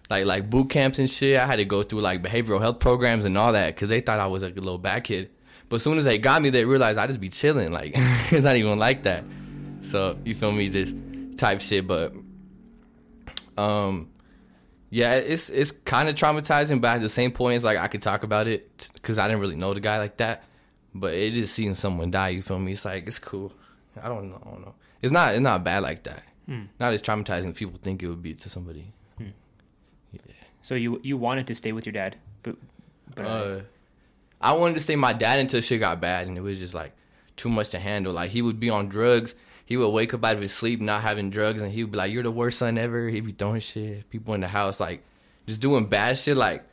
like 0.10 0.26
like 0.26 0.50
boot 0.50 0.70
camps 0.70 1.00
and 1.00 1.10
shit. 1.10 1.38
I 1.38 1.46
had 1.46 1.58
to 1.58 1.66
go 1.66 1.84
through 1.84 2.02
like 2.02 2.22
behavioral 2.22 2.60
health 2.62 2.80
programs 2.80 3.26
and 3.26 3.38
all 3.38 3.52
that, 3.54 3.76
because 3.76 3.90
they 3.90 4.00
thought 4.00 4.20
I 4.20 4.28
was 4.28 4.44
like 4.44 4.56
a 4.56 4.62
little 4.62 4.78
bad 4.78 5.04
kid. 5.04 5.32
But 5.68 5.78
as 5.78 5.84
soon 5.84 5.98
as 5.98 6.06
they 6.06 6.18
got 6.18 6.42
me, 6.42 6.50
they 6.50 6.66
realized 6.66 6.98
I 6.98 7.08
just 7.08 7.20
be 7.20 7.30
chilling. 7.30 7.72
Like 7.72 7.92
it's 7.96 8.44
not 8.46 8.56
even 8.56 8.80
like 8.80 9.04
that. 9.04 9.24
So 9.82 10.18
you 10.24 10.34
feel 10.34 10.52
me, 10.52 10.70
just 10.70 10.96
type 11.38 11.62
shit. 11.62 11.88
But 11.88 12.14
um, 13.58 14.10
yeah, 14.92 15.14
it's 15.16 15.50
it's 15.50 15.72
kind 15.72 16.08
of 16.10 16.16
traumatizing. 16.16 16.80
But 16.82 16.98
at 16.98 17.02
the 17.02 17.10
same 17.10 17.32
point, 17.32 17.56
it's 17.56 17.66
like 17.66 17.80
I 17.80 17.88
could 17.88 18.04
talk 18.04 18.22
about 18.24 18.48
it 18.48 18.90
because 18.94 19.18
I 19.18 19.28
didn't 19.28 19.42
really 19.42 19.56
know 19.56 19.74
the 19.74 19.80
guy 19.80 19.98
like 19.98 20.18
that. 20.18 20.44
But 20.94 21.14
it 21.16 21.36
is 21.36 21.50
seeing 21.52 21.74
someone 21.74 22.12
die. 22.12 22.30
You 22.30 22.42
feel 22.44 22.60
me? 22.60 22.74
It's 22.74 22.86
like 22.86 23.08
it's 23.08 23.18
cool. 23.18 23.52
I 24.02 24.08
don't 24.08 24.30
know. 24.30 24.40
I 24.46 24.50
don't 24.52 24.62
know. 24.62 24.76
It's 25.02 25.12
not. 25.12 25.34
It's 25.34 25.42
not 25.42 25.64
bad 25.64 25.82
like 25.82 26.04
that. 26.04 26.24
Not 26.80 26.92
as 26.94 27.02
traumatizing 27.02 27.50
as 27.52 27.58
people 27.58 27.80
think 27.82 28.04
it 28.04 28.10
would 28.10 28.22
be 28.22 28.34
to 28.34 28.50
somebody. 28.50 28.92
Yeah. 29.18 29.30
So 30.62 30.76
you 30.76 31.00
you 31.02 31.16
wanted 31.18 31.48
to 31.48 31.56
stay 31.56 31.72
with 31.72 31.86
your 31.86 31.94
dad, 31.94 32.18
but 32.44 32.56
but 33.16 33.26
Uh, 33.26 33.62
I 34.42 34.54
wanted 34.54 34.74
to 34.76 34.80
stay 34.82 34.96
my 34.96 35.14
dad 35.14 35.40
until 35.40 35.62
shit 35.62 35.80
got 35.80 36.02
bad, 36.02 36.28
and 36.28 36.38
it 36.38 36.42
was 36.42 36.60
just 36.60 36.74
like 36.74 36.92
too 37.38 37.50
much 37.50 37.70
to 37.70 37.80
handle. 37.80 38.12
Like 38.14 38.32
he 38.32 38.42
would 38.42 38.60
be 38.60 38.70
on 38.70 38.90
drugs. 38.90 39.34
He 39.72 39.78
would 39.78 39.88
wake 39.88 40.14
up 40.14 40.26
out 40.26 40.36
of 40.36 40.42
his 40.42 40.52
sleep 40.52 40.82
not 40.82 41.00
having 41.02 41.30
drugs, 41.30 41.62
and 41.62 41.72
he 41.72 41.82
would 41.82 41.94
be 41.94 41.98
like, 41.98 42.12
"You're 42.12 42.24
the 42.24 42.30
worst 42.30 42.60
son 42.60 42.78
ever." 42.78 43.08
He'd 43.08 43.26
be 43.26 43.32
throwing 43.32 43.62
shit. 43.62 44.10
People 44.10 44.34
in 44.34 44.42
the 44.42 44.50
house 44.50 44.82
like 44.82 45.02
just 45.48 45.62
doing 45.62 45.86
bad 45.86 46.18
shit. 46.18 46.36
Like, 46.36 46.66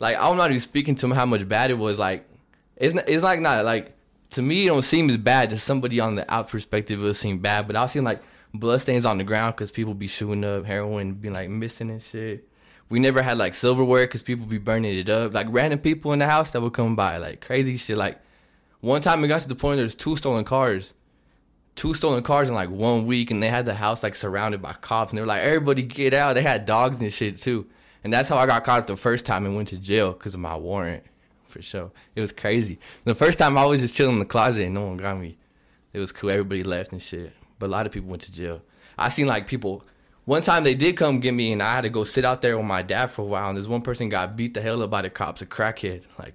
like 0.00 0.16
I'm 0.18 0.36
not 0.36 0.50
even 0.50 0.58
speaking 0.58 0.96
to 0.96 1.06
him 1.06 1.12
how 1.12 1.24
much 1.24 1.48
bad 1.48 1.70
it 1.70 1.78
was. 1.78 2.00
Like, 2.00 2.28
it's 2.76 2.96
not, 2.96 3.08
it's 3.08 3.22
like 3.22 3.38
not 3.38 3.64
like 3.64 3.94
to 4.30 4.42
me 4.42 4.64
it 4.64 4.70
don't 4.70 4.82
seem 4.82 5.08
as 5.08 5.18
bad. 5.18 5.50
To 5.50 5.58
somebody 5.60 6.00
on 6.00 6.16
the 6.16 6.28
out 6.28 6.48
perspective, 6.48 7.00
it 7.00 7.04
would 7.04 7.14
seem 7.14 7.38
bad. 7.38 7.68
But 7.68 7.76
I 7.76 7.86
seen 7.86 8.02
like 8.02 8.20
bloodstains 8.52 9.06
on 9.06 9.18
the 9.18 9.24
ground 9.24 9.54
because 9.54 9.70
people 9.70 9.94
be 9.94 10.08
shooting 10.08 10.42
up 10.42 10.64
heroin, 10.64 11.14
be 11.14 11.30
like 11.30 11.48
missing 11.48 11.90
and 11.90 12.02
shit. 12.02 12.48
We 12.88 12.98
never 12.98 13.22
had 13.22 13.38
like 13.38 13.54
silverware 13.54 14.08
because 14.08 14.24
people 14.24 14.46
be 14.46 14.58
burning 14.58 14.98
it 14.98 15.08
up. 15.08 15.32
Like 15.32 15.46
random 15.48 15.78
people 15.78 16.12
in 16.12 16.18
the 16.18 16.26
house 16.26 16.50
that 16.50 16.60
would 16.60 16.72
come 16.72 16.96
by, 16.96 17.18
like 17.18 17.40
crazy 17.40 17.76
shit. 17.76 17.96
Like 17.96 18.18
one 18.80 19.00
time 19.00 19.22
it 19.22 19.28
got 19.28 19.42
to 19.42 19.48
the 19.48 19.54
point 19.54 19.76
there's 19.78 19.94
two 19.94 20.16
stolen 20.16 20.44
cars, 20.44 20.92
two 21.74 21.94
stolen 21.94 22.22
cars 22.22 22.48
in 22.48 22.54
like 22.54 22.70
one 22.70 23.06
week, 23.06 23.30
and 23.30 23.42
they 23.42 23.48
had 23.48 23.66
the 23.66 23.74
house 23.74 24.02
like 24.02 24.14
surrounded 24.14 24.62
by 24.62 24.72
cops, 24.74 25.12
and 25.12 25.18
they 25.18 25.22
were 25.22 25.26
like, 25.26 25.42
"Everybody 25.42 25.82
get 25.82 26.14
out!" 26.14 26.34
They 26.34 26.42
had 26.42 26.66
dogs 26.66 27.00
and 27.00 27.12
shit 27.12 27.36
too, 27.36 27.66
and 28.04 28.12
that's 28.12 28.28
how 28.28 28.36
I 28.36 28.46
got 28.46 28.64
caught 28.64 28.86
the 28.86 28.96
first 28.96 29.26
time 29.26 29.46
and 29.46 29.56
went 29.56 29.68
to 29.68 29.78
jail 29.78 30.12
because 30.12 30.34
of 30.34 30.40
my 30.40 30.56
warrant, 30.56 31.04
for 31.46 31.62
sure. 31.62 31.90
It 32.14 32.20
was 32.20 32.32
crazy. 32.32 32.78
The 33.04 33.14
first 33.14 33.38
time 33.38 33.56
I 33.56 33.64
was 33.64 33.80
just 33.80 33.94
chilling 33.94 34.14
in 34.14 34.18
the 34.18 34.24
closet 34.24 34.64
and 34.64 34.74
no 34.74 34.86
one 34.86 34.96
got 34.96 35.18
me. 35.18 35.38
It 35.92 35.98
was 35.98 36.12
cool. 36.12 36.30
Everybody 36.30 36.62
left 36.62 36.92
and 36.92 37.02
shit, 37.02 37.32
but 37.58 37.66
a 37.66 37.68
lot 37.68 37.86
of 37.86 37.92
people 37.92 38.10
went 38.10 38.22
to 38.22 38.32
jail. 38.32 38.62
I 38.98 39.08
seen 39.08 39.26
like 39.26 39.46
people. 39.46 39.84
One 40.24 40.42
time 40.42 40.62
they 40.62 40.74
did 40.74 40.96
come 40.96 41.18
get 41.18 41.34
me, 41.34 41.52
and 41.52 41.62
I 41.62 41.74
had 41.74 41.80
to 41.82 41.90
go 41.90 42.04
sit 42.04 42.24
out 42.24 42.42
there 42.42 42.56
with 42.56 42.66
my 42.66 42.82
dad 42.82 43.08
for 43.08 43.22
a 43.22 43.24
while. 43.24 43.48
And 43.48 43.58
this 43.58 43.66
one 43.66 43.82
person 43.82 44.08
got 44.08 44.36
beat 44.36 44.54
the 44.54 44.62
hell 44.62 44.82
up 44.82 44.90
by 44.90 45.02
the 45.02 45.10
cops, 45.10 45.42
a 45.42 45.46
crackhead, 45.46 46.04
like 46.18 46.34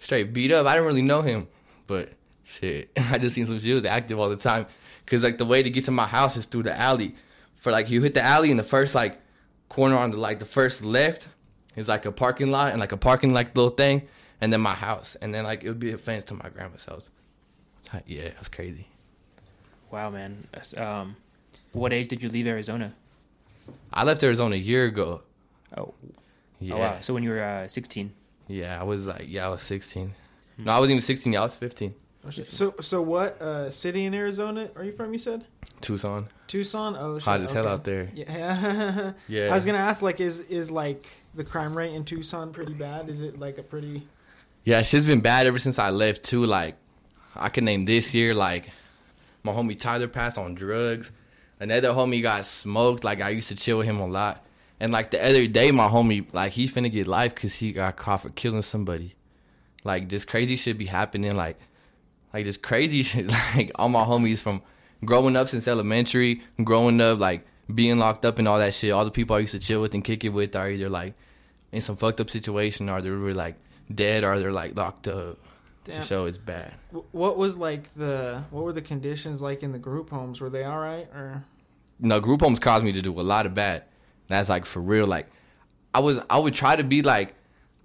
straight 0.00 0.34
beat 0.34 0.52
up. 0.52 0.66
I 0.66 0.74
didn't 0.74 0.86
really 0.86 1.02
know 1.02 1.22
him, 1.22 1.48
but 1.86 2.10
shit, 2.52 2.90
I 2.96 3.18
just 3.18 3.34
seen 3.34 3.46
some 3.46 3.58
shit. 3.60 3.74
Was 3.74 3.84
active 3.84 4.18
all 4.18 4.28
the 4.28 4.36
time, 4.36 4.66
cause 5.06 5.22
like 5.24 5.38
the 5.38 5.44
way 5.44 5.62
to 5.62 5.70
get 5.70 5.84
to 5.86 5.90
my 5.90 6.06
house 6.06 6.36
is 6.36 6.44
through 6.46 6.64
the 6.64 6.78
alley. 6.78 7.14
For 7.56 7.70
like 7.72 7.90
you 7.90 8.02
hit 8.02 8.14
the 8.14 8.22
alley 8.22 8.50
in 8.50 8.56
the 8.56 8.64
first 8.64 8.94
like 8.94 9.20
corner 9.68 9.96
on 9.96 10.10
the 10.10 10.16
like 10.18 10.38
the 10.38 10.44
first 10.44 10.84
left 10.84 11.28
is 11.76 11.88
like 11.88 12.04
a 12.06 12.12
parking 12.12 12.50
lot 12.50 12.72
and 12.72 12.80
like 12.80 12.92
a 12.92 12.96
parking 12.96 13.32
like 13.32 13.56
little 13.56 13.70
thing, 13.70 14.02
and 14.40 14.52
then 14.52 14.60
my 14.60 14.74
house, 14.74 15.16
and 15.22 15.34
then 15.34 15.44
like 15.44 15.64
it 15.64 15.68
would 15.68 15.80
be 15.80 15.92
a 15.92 15.98
fence 15.98 16.24
to 16.26 16.34
my 16.34 16.48
grandma's 16.54 16.84
house. 16.84 17.08
Yeah, 18.06 18.22
it 18.22 18.38
was 18.38 18.48
crazy. 18.48 18.86
wow, 19.90 20.08
man. 20.10 20.38
Um, 20.76 21.16
what 21.72 21.92
age 21.92 22.08
did 22.08 22.22
you 22.22 22.28
leave 22.30 22.46
Arizona? 22.46 22.94
I 23.92 24.04
left 24.04 24.22
Arizona 24.22 24.54
a 24.56 24.58
year 24.58 24.86
ago. 24.86 25.20
Oh, 25.76 25.94
Yeah. 26.58 26.74
oh 26.74 26.78
wow. 26.78 26.96
So 27.00 27.12
when 27.14 27.22
you 27.22 27.30
were 27.30 27.42
uh, 27.42 27.68
16. 27.68 28.12
Yeah, 28.48 28.80
I 28.80 28.82
was 28.84 29.06
like, 29.06 29.24
yeah, 29.28 29.46
I 29.46 29.48
was 29.50 29.62
16. 29.62 30.14
No, 30.58 30.72
I 30.72 30.78
wasn't 30.78 30.92
even 30.92 31.00
16. 31.02 31.32
Yeah, 31.32 31.40
I 31.40 31.44
was 31.44 31.54
15. 31.56 31.94
So, 32.30 32.74
so 32.80 33.02
what 33.02 33.40
uh, 33.42 33.68
city 33.68 34.04
in 34.04 34.14
Arizona 34.14 34.70
are 34.76 34.84
you 34.84 34.92
from? 34.92 35.12
You 35.12 35.18
said 35.18 35.44
Tucson. 35.80 36.28
Tucson. 36.46 36.96
Oh, 36.96 37.18
shit. 37.18 37.24
Hot 37.24 37.40
as 37.40 37.50
hell 37.50 37.66
out 37.66 37.84
there. 37.84 38.10
Yeah. 38.14 39.12
Yeah. 39.28 39.46
I 39.50 39.54
was 39.54 39.66
gonna 39.66 39.78
ask, 39.78 40.02
like, 40.02 40.20
is 40.20 40.40
is 40.40 40.70
like 40.70 41.04
the 41.34 41.44
crime 41.44 41.76
rate 41.76 41.92
in 41.94 42.04
Tucson 42.04 42.52
pretty 42.52 42.74
bad? 42.74 43.08
Is 43.08 43.20
it 43.22 43.38
like 43.38 43.58
a 43.58 43.62
pretty? 43.62 44.06
Yeah, 44.64 44.82
shit's 44.82 45.06
been 45.06 45.20
bad 45.20 45.46
ever 45.46 45.58
since 45.58 45.78
I 45.80 45.90
left 45.90 46.22
too. 46.22 46.44
Like, 46.46 46.76
I 47.34 47.48
can 47.48 47.64
name 47.64 47.84
this 47.84 48.14
year. 48.14 48.34
Like, 48.34 48.70
my 49.42 49.52
homie 49.52 49.78
Tyler 49.78 50.06
passed 50.06 50.38
on 50.38 50.54
drugs. 50.54 51.10
Another 51.58 51.88
homie 51.88 52.22
got 52.22 52.44
smoked. 52.46 53.02
Like, 53.02 53.20
I 53.20 53.30
used 53.30 53.48
to 53.48 53.56
chill 53.56 53.78
with 53.78 53.86
him 53.86 53.98
a 53.98 54.06
lot. 54.06 54.44
And 54.78 54.92
like 54.92 55.10
the 55.10 55.24
other 55.24 55.46
day, 55.46 55.70
my 55.70 55.88
homie, 55.88 56.26
like, 56.32 56.52
he 56.52 56.68
finna 56.68 56.90
get 56.90 57.06
life 57.06 57.34
because 57.34 57.54
he 57.54 57.72
got 57.72 57.96
caught 57.96 58.22
for 58.22 58.28
killing 58.30 58.62
somebody. 58.62 59.14
Like, 59.84 60.08
just 60.08 60.28
crazy 60.28 60.56
shit 60.56 60.78
be 60.78 60.86
happening. 60.86 61.36
Like, 61.36 61.56
like 62.32 62.44
just 62.44 62.62
crazy 62.62 63.02
shit. 63.02 63.26
Like, 63.54 63.72
all 63.76 63.88
my 63.88 64.04
homies 64.04 64.38
from 64.38 64.62
growing 65.04 65.36
up 65.36 65.48
since 65.48 65.66
elementary, 65.68 66.42
growing 66.62 67.00
up, 67.00 67.18
like 67.18 67.44
being 67.72 67.98
locked 67.98 68.24
up 68.24 68.38
and 68.38 68.48
all 68.48 68.58
that 68.58 68.74
shit. 68.74 68.92
All 68.92 69.04
the 69.04 69.10
people 69.10 69.36
I 69.36 69.40
used 69.40 69.52
to 69.52 69.58
chill 69.58 69.80
with 69.80 69.94
and 69.94 70.04
kick 70.04 70.24
it 70.24 70.30
with 70.30 70.54
are 70.56 70.70
either 70.70 70.88
like 70.88 71.14
in 71.70 71.80
some 71.80 71.96
fucked 71.96 72.20
up 72.20 72.30
situation, 72.30 72.88
or 72.88 73.00
they're 73.00 73.12
really 73.12 73.34
like 73.34 73.56
dead, 73.94 74.24
or 74.24 74.38
they're 74.38 74.52
like 74.52 74.76
locked 74.76 75.08
up. 75.08 75.38
Damn. 75.84 76.00
The 76.00 76.06
show 76.06 76.26
is 76.26 76.38
bad. 76.38 76.74
What 77.10 77.36
was 77.36 77.56
like 77.56 77.92
the 77.94 78.44
what 78.50 78.62
were 78.64 78.72
the 78.72 78.82
conditions 78.82 79.42
like 79.42 79.62
in 79.62 79.72
the 79.72 79.78
group 79.78 80.10
homes? 80.10 80.40
Were 80.40 80.50
they 80.50 80.64
all 80.64 80.78
right 80.78 81.08
or? 81.14 81.44
no 81.98 82.20
group 82.20 82.40
homes 82.40 82.58
caused 82.58 82.84
me 82.84 82.92
to 82.92 83.00
do 83.00 83.18
a 83.18 83.22
lot 83.22 83.46
of 83.46 83.54
bad. 83.54 83.84
That's 84.28 84.48
like 84.48 84.64
for 84.64 84.80
real. 84.80 85.06
Like 85.06 85.28
I 85.94 86.00
was 86.00 86.20
I 86.28 86.38
would 86.38 86.54
try 86.54 86.76
to 86.76 86.84
be 86.84 87.02
like 87.02 87.34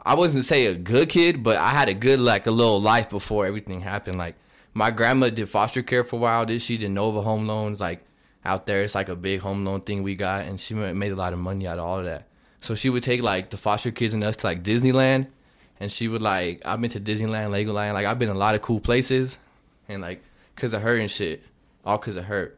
I 0.07 0.13
wasn't 0.13 0.45
say 0.45 0.67
a 0.67 0.73
good 0.73 1.09
kid, 1.09 1.43
but 1.43 1.57
I 1.57 1.67
had 1.67 1.89
a 1.89 1.93
good 1.93 2.21
like 2.21 2.47
a 2.47 2.51
little 2.51 2.79
life 2.79 3.09
before 3.09 3.45
everything 3.45 3.81
happened. 3.81 4.17
Like 4.17 4.35
my 4.73 4.89
grandma 4.89 5.29
did 5.29 5.49
foster 5.49 5.83
care 5.83 6.05
for 6.05 6.15
a 6.15 6.19
while. 6.19 6.45
Did 6.45 6.61
she 6.61 6.77
did 6.77 6.91
Nova 6.91 7.21
home 7.21 7.45
loans 7.45 7.81
like 7.81 8.05
out 8.45 8.67
there? 8.67 8.83
It's 8.83 8.95
like 8.95 9.09
a 9.09 9.17
big 9.17 9.41
home 9.41 9.65
loan 9.65 9.81
thing 9.81 10.03
we 10.03 10.15
got, 10.15 10.45
and 10.45 10.61
she 10.61 10.73
made 10.75 11.11
a 11.11 11.17
lot 11.17 11.33
of 11.33 11.39
money 11.39 11.67
out 11.67 11.77
of 11.77 11.83
all 11.83 11.99
of 11.99 12.05
that. 12.05 12.29
So 12.61 12.73
she 12.73 12.89
would 12.89 13.03
take 13.03 13.21
like 13.21 13.49
the 13.49 13.57
foster 13.57 13.91
kids 13.91 14.13
and 14.13 14.23
us 14.23 14.37
to 14.37 14.47
like 14.47 14.63
Disneyland, 14.63 15.27
and 15.77 15.91
she 15.91 16.07
would 16.07 16.21
like 16.21 16.61
I've 16.65 16.79
been 16.79 16.89
to 16.91 17.01
Disneyland, 17.01 17.49
Legoland, 17.49 17.93
like 17.93 18.05
I've 18.05 18.17
been 18.17 18.29
a 18.29 18.33
lot 18.33 18.55
of 18.55 18.61
cool 18.61 18.79
places, 18.79 19.37
and 19.89 20.01
like 20.01 20.23
cause 20.55 20.73
of 20.73 20.83
her 20.83 20.95
and 20.95 21.11
shit, 21.11 21.43
all 21.83 21.97
cause 21.97 22.15
of 22.15 22.23
her. 22.23 22.55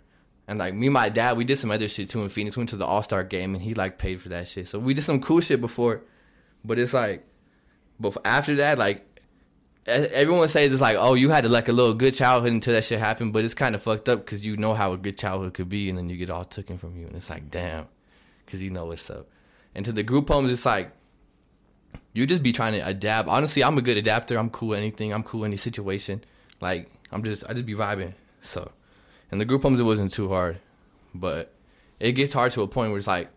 And 0.47 0.59
like 0.59 0.75
me, 0.75 0.85
and 0.85 0.93
my 0.93 1.09
dad, 1.09 1.35
we 1.35 1.45
did 1.45 1.57
some 1.57 1.71
other 1.71 1.87
shit 1.87 2.09
too 2.09 2.21
in 2.21 2.29
Phoenix. 2.29 2.55
Went 2.55 2.69
to 2.69 2.77
the 2.77 2.85
All 2.85 3.01
Star 3.01 3.23
game, 3.23 3.55
and 3.55 3.63
he 3.63 3.73
like 3.73 3.97
paid 3.97 4.21
for 4.21 4.29
that 4.29 4.47
shit. 4.47 4.67
So 4.67 4.77
we 4.77 4.93
did 4.93 5.01
some 5.01 5.19
cool 5.19 5.39
shit 5.39 5.61
before, 5.61 6.01
but 6.63 6.77
it's 6.77 6.93
like, 6.93 7.25
but 7.99 8.17
after 8.23 8.55
that, 8.55 8.77
like 8.77 9.05
everyone 9.85 10.47
says 10.47 10.71
it's 10.71 10.81
like, 10.81 10.97
oh, 10.99 11.15
you 11.15 11.29
had 11.29 11.45
like 11.45 11.67
a 11.67 11.73
little 11.73 11.93
good 11.93 12.13
childhood 12.13 12.53
until 12.53 12.73
that 12.73 12.85
shit 12.85 12.99
happened, 12.99 13.33
but 13.33 13.43
it's 13.43 13.55
kind 13.55 13.75
of 13.75 13.81
fucked 13.81 14.07
up 14.07 14.25
because 14.25 14.45
you 14.45 14.57
know 14.57 14.73
how 14.73 14.93
a 14.93 14.97
good 14.97 15.17
childhood 15.17 15.53
could 15.53 15.69
be, 15.69 15.89
and 15.89 15.97
then 15.97 16.09
you 16.09 16.17
get 16.17 16.29
all 16.29 16.45
taken 16.45 16.77
from 16.77 16.97
you, 16.97 17.07
and 17.07 17.15
it's 17.15 17.29
like, 17.29 17.49
damn, 17.49 17.87
because 18.45 18.61
you 18.61 18.69
know 18.69 18.85
what's 18.85 19.09
up. 19.09 19.27
And 19.75 19.85
to 19.85 19.91
the 19.91 20.03
group 20.03 20.27
homes, 20.27 20.51
it's 20.51 20.65
like 20.65 20.91
you 22.13 22.25
just 22.25 22.43
be 22.43 22.51
trying 22.51 22.73
to 22.73 22.79
adapt. 22.79 23.27
Honestly, 23.27 23.63
I'm 23.63 23.77
a 23.77 23.81
good 23.81 23.97
adapter. 23.97 24.37
I'm 24.37 24.49
cool 24.49 24.75
anything. 24.75 25.13
I'm 25.13 25.23
cool 25.23 25.43
in 25.43 25.49
any 25.49 25.57
situation. 25.57 26.23
Like 26.61 26.89
I'm 27.11 27.23
just, 27.23 27.43
I 27.49 27.53
just 27.53 27.65
be 27.65 27.75
vibing. 27.75 28.13
So, 28.41 28.71
and 29.31 29.39
the 29.39 29.45
group 29.45 29.63
homes, 29.63 29.79
it 29.79 29.83
wasn't 29.83 30.11
too 30.11 30.29
hard, 30.29 30.59
but 31.13 31.53
it 31.99 32.13
gets 32.13 32.33
hard 32.33 32.51
to 32.53 32.61
a 32.61 32.67
point 32.67 32.91
where 32.91 32.97
it's 32.97 33.07
like, 33.07 33.29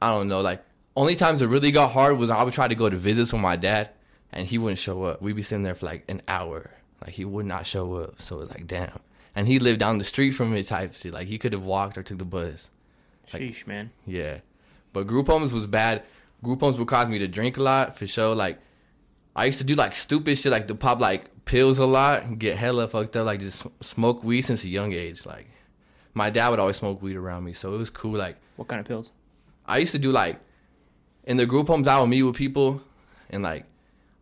I 0.00 0.12
don't 0.12 0.28
know, 0.28 0.40
like 0.40 0.64
only 0.96 1.14
times 1.14 1.42
it 1.42 1.46
really 1.46 1.70
got 1.70 1.92
hard 1.92 2.18
was 2.18 2.30
I 2.30 2.42
would 2.42 2.54
try 2.54 2.68
to 2.68 2.74
go 2.74 2.88
to 2.88 2.96
visits 2.96 3.32
with 3.32 3.42
my 3.42 3.56
dad, 3.56 3.90
and 4.32 4.46
he 4.46 4.58
wouldn't 4.58 4.78
show 4.78 5.04
up. 5.04 5.22
We'd 5.22 5.36
be 5.36 5.42
sitting 5.42 5.62
there 5.62 5.74
for 5.74 5.86
like 5.86 6.04
an 6.08 6.22
hour, 6.26 6.70
like 7.04 7.14
he 7.14 7.24
would 7.24 7.46
not 7.46 7.66
show 7.66 7.94
up. 7.96 8.20
So 8.20 8.40
it's 8.40 8.50
like, 8.50 8.66
damn. 8.66 8.98
And 9.34 9.46
he 9.46 9.58
lived 9.58 9.80
down 9.80 9.98
the 9.98 10.04
street 10.04 10.32
from 10.32 10.52
me, 10.52 10.62
type 10.62 10.94
shit. 10.94 11.12
Like 11.12 11.26
he 11.26 11.38
could 11.38 11.52
have 11.52 11.62
walked 11.62 11.98
or 11.98 12.02
took 12.02 12.18
the 12.18 12.24
bus. 12.24 12.70
Like- 13.32 13.42
Sheesh, 13.42 13.66
man. 13.66 13.90
Yeah. 14.06 14.38
But 14.92 15.06
group 15.06 15.26
homes 15.26 15.52
was 15.52 15.66
bad. 15.66 16.04
Group 16.42 16.60
homes 16.60 16.78
would 16.78 16.88
cause 16.88 17.08
me 17.08 17.18
to 17.18 17.28
drink 17.28 17.58
a 17.58 17.62
lot 17.62 17.96
for 17.98 18.06
sure. 18.06 18.34
Like 18.34 18.58
I 19.34 19.44
used 19.44 19.58
to 19.58 19.64
do 19.64 19.74
like 19.74 19.94
stupid 19.94 20.38
shit 20.38 20.50
like 20.52 20.68
to 20.68 20.74
pop 20.74 21.00
like 21.00 21.44
pills 21.44 21.78
a 21.78 21.84
lot 21.86 22.24
and 22.24 22.38
get 22.40 22.56
hella 22.56 22.88
fucked 22.88 23.14
up, 23.16 23.26
like 23.26 23.40
just 23.40 23.66
smoke 23.84 24.24
weed 24.24 24.42
since 24.42 24.64
a 24.64 24.68
young 24.68 24.92
age. 24.94 25.26
Like 25.26 25.46
my 26.14 26.30
dad 26.30 26.48
would 26.48 26.58
always 26.58 26.76
smoke 26.76 27.02
weed 27.02 27.16
around 27.16 27.44
me, 27.44 27.52
so 27.52 27.74
it 27.74 27.78
was 27.78 27.90
cool. 27.90 28.16
Like 28.16 28.36
What 28.56 28.68
kind 28.68 28.80
of 28.80 28.86
pills? 28.86 29.12
I 29.66 29.78
used 29.78 29.92
to 29.92 29.98
do 29.98 30.12
like 30.12 30.38
in 31.26 31.36
the 31.36 31.46
group 31.46 31.66
homes 31.66 31.88
I 31.88 31.98
would 32.00 32.06
meet 32.06 32.22
with 32.22 32.36
people 32.36 32.80
and 33.28 33.42
like 33.42 33.64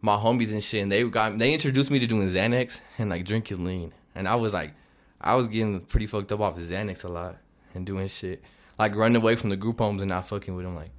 my 0.00 0.16
homies 0.16 0.50
and 0.50 0.62
shit 0.62 0.82
and 0.82 0.90
they 0.90 1.04
got 1.04 1.38
they 1.38 1.52
introduced 1.52 1.90
me 1.90 1.98
to 1.98 2.06
doing 2.06 2.28
Xanax 2.28 2.80
and 2.98 3.10
like 3.10 3.24
drinking 3.24 3.64
lean. 3.64 3.92
And 4.14 4.26
I 4.26 4.34
was 4.34 4.54
like 4.54 4.72
I 5.20 5.34
was 5.34 5.48
getting 5.48 5.80
pretty 5.80 6.06
fucked 6.06 6.32
up 6.32 6.40
off 6.40 6.56
of 6.56 6.62
Xanax 6.62 7.04
a 7.04 7.08
lot 7.08 7.36
and 7.74 7.86
doing 7.86 8.08
shit. 8.08 8.42
Like 8.78 8.96
running 8.96 9.16
away 9.16 9.36
from 9.36 9.50
the 9.50 9.56
group 9.56 9.78
homes 9.78 10.02
and 10.02 10.08
not 10.08 10.28
fucking 10.28 10.54
with 10.54 10.64
them. 10.64 10.74
Like 10.74 10.90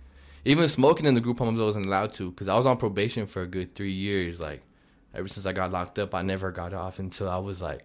even 0.45 0.67
smoking 0.67 1.07
in 1.07 1.15
the 1.15 1.21
group 1.21 1.39
homes 1.39 1.59
I 1.59 1.63
wasn't 1.63 1.88
allowed 1.88 2.13
to 2.13 2.29
because 2.29 2.47
I 2.47 2.55
was 2.55 2.65
on 2.65 2.77
probation 2.77 3.25
for 3.25 3.41
a 3.41 3.47
good 3.47 3.75
three 3.75 3.91
years. 3.91 4.39
Like 4.39 4.62
ever 5.13 5.27
since 5.27 5.45
I 5.45 5.53
got 5.53 5.71
locked 5.71 6.00
up, 6.00 6.13
I 6.13 6.21
never 6.21 6.51
got 6.51 6.74
off 6.74 7.00
until 7.00 7.29
I 7.29 7.38
was 7.38 7.62
like 7.62 7.83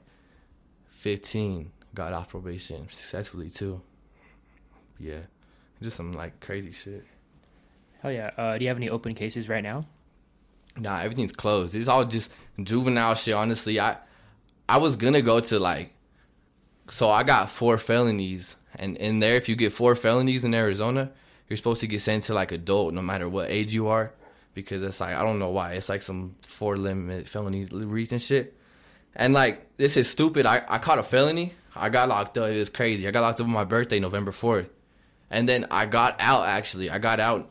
15. 0.90 1.72
Got 1.92 2.12
off 2.12 2.28
probation 2.28 2.88
successfully 2.88 3.50
too. 3.50 3.80
Yeah, 4.98 5.20
just 5.82 5.96
some 5.96 6.12
like 6.12 6.38
crazy 6.38 6.70
shit. 6.70 7.04
Hell 8.02 8.12
yeah. 8.12 8.30
Uh, 8.36 8.56
do 8.56 8.64
you 8.64 8.68
have 8.68 8.78
any 8.78 8.88
open 8.88 9.14
cases 9.14 9.48
right 9.48 9.62
now? 9.62 9.84
Nah, 10.76 11.00
everything's 11.00 11.32
closed. 11.32 11.74
It's 11.74 11.88
all 11.88 12.04
just 12.04 12.32
juvenile 12.62 13.14
shit. 13.14 13.34
Honestly, 13.34 13.78
I 13.78 13.98
I 14.68 14.78
was 14.78 14.96
gonna 14.96 15.22
go 15.22 15.40
to 15.40 15.58
like, 15.58 15.92
so 16.88 17.10
I 17.10 17.22
got 17.22 17.50
four 17.50 17.76
felonies, 17.76 18.56
and 18.76 18.96
in 18.96 19.20
there, 19.20 19.34
if 19.34 19.48
you 19.48 19.56
get 19.56 19.72
four 19.72 19.94
felonies 19.94 20.44
in 20.44 20.54
Arizona, 20.54 21.10
you're 21.48 21.56
supposed 21.56 21.80
to 21.82 21.86
get 21.86 22.00
sent 22.00 22.24
to 22.24 22.34
like 22.34 22.52
adult, 22.52 22.94
no 22.94 23.02
matter 23.02 23.28
what 23.28 23.50
age 23.50 23.74
you 23.74 23.88
are, 23.88 24.12
because 24.54 24.82
it's 24.82 25.00
like 25.00 25.14
I 25.14 25.22
don't 25.22 25.38
know 25.38 25.50
why 25.50 25.72
it's 25.72 25.88
like 25.88 26.02
some 26.02 26.36
four 26.42 26.78
limit 26.78 27.28
felony 27.28 27.66
reach 27.66 28.12
and 28.12 28.22
shit. 28.22 28.56
And 29.14 29.34
like 29.34 29.76
this 29.76 29.98
is 29.98 30.08
stupid. 30.08 30.46
I 30.46 30.62
I 30.68 30.78
caught 30.78 30.98
a 30.98 31.02
felony. 31.02 31.52
I 31.76 31.90
got 31.90 32.08
locked 32.08 32.38
up. 32.38 32.48
It 32.48 32.58
was 32.58 32.70
crazy. 32.70 33.06
I 33.06 33.10
got 33.10 33.20
locked 33.20 33.40
up 33.40 33.46
on 33.46 33.52
my 33.52 33.64
birthday, 33.64 34.00
November 34.00 34.32
fourth, 34.32 34.70
and 35.28 35.46
then 35.46 35.66
I 35.70 35.84
got 35.84 36.16
out. 36.20 36.46
Actually, 36.46 36.88
I 36.88 36.98
got 36.98 37.20
out 37.20 37.49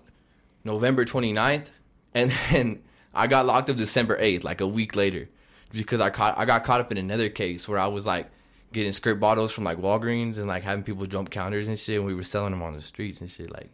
November 0.69 1.03
29th, 1.03 1.67
and 2.13 2.31
then 2.51 2.83
I 3.13 3.27
got 3.27 3.45
locked 3.45 3.69
up 3.69 3.77
December 3.77 4.19
8th, 4.19 4.43
like 4.43 4.61
a 4.61 4.67
week 4.67 4.95
later, 4.95 5.27
because 5.71 5.99
I 5.99 6.09
caught 6.11 6.38
I 6.38 6.45
got 6.45 6.63
caught 6.63 6.79
up 6.79 6.91
in 6.91 6.97
another 6.97 7.29
case 7.29 7.67
where 7.67 7.79
I 7.79 7.88
was 7.88 8.05
like 8.05 8.29
getting 8.71 8.91
script 8.91 9.19
bottles 9.19 9.51
from 9.51 9.63
like 9.63 9.79
Walgreens 9.79 10.38
and 10.38 10.47
like 10.47 10.61
having 10.61 10.83
people 10.83 11.07
jump 11.07 11.31
counters 11.31 11.67
and 11.67 11.77
shit, 11.79 11.97
and 11.97 12.05
we 12.05 12.13
were 12.13 12.23
selling 12.23 12.51
them 12.51 12.61
on 12.61 12.73
the 12.73 12.81
streets 12.81 13.19
and 13.21 13.29
shit, 13.29 13.51
like. 13.51 13.69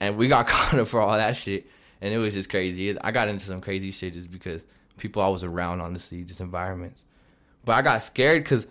And 0.00 0.16
we 0.16 0.28
got 0.28 0.46
caught 0.52 0.78
up 0.78 0.88
for 0.88 1.00
all 1.00 1.16
that 1.16 1.36
shit, 1.36 1.66
and 2.00 2.14
it 2.14 2.18
was 2.18 2.34
just 2.34 2.48
crazy. 2.48 2.98
I 3.00 3.10
got 3.10 3.28
into 3.28 3.44
some 3.44 3.60
crazy 3.60 3.90
shit 3.90 4.14
just 4.14 4.30
because 4.30 4.64
people 4.96 5.22
I 5.22 5.28
was 5.28 5.44
around, 5.44 5.80
honestly, 5.80 6.22
just 6.22 6.40
environments. 6.40 7.04
But 7.64 7.74
I 7.74 7.82
got 7.82 8.00
scared 8.00 8.42
because 8.42 8.66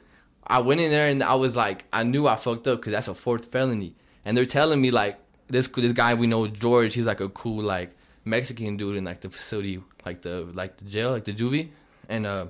I 0.45 0.59
went 0.59 0.81
in 0.81 0.89
there 0.89 1.09
and 1.09 1.21
I 1.21 1.35
was 1.35 1.55
like, 1.55 1.85
I 1.93 2.03
knew 2.03 2.27
I 2.27 2.37
fucked 2.37 2.67
up 2.67 2.79
because 2.79 2.93
that's 2.93 3.07
a 3.07 3.13
fourth 3.13 3.51
felony, 3.51 3.93
and 4.25 4.35
they're 4.35 4.45
telling 4.45 4.81
me 4.81 4.89
like 4.89 5.19
this 5.47 5.67
this 5.67 5.93
guy 5.93 6.13
we 6.13 6.27
know 6.27 6.47
George, 6.47 6.93
he's 6.93 7.07
like 7.07 7.21
a 7.21 7.29
cool 7.29 7.63
like 7.63 7.91
Mexican 8.25 8.77
dude 8.77 8.97
in 8.97 9.03
like 9.03 9.21
the 9.21 9.29
facility, 9.29 9.79
like 10.05 10.21
the 10.21 10.47
like 10.53 10.77
the 10.77 10.85
jail, 10.85 11.11
like 11.11 11.25
the 11.25 11.33
juvie, 11.33 11.69
and 12.09 12.25
uh, 12.25 12.47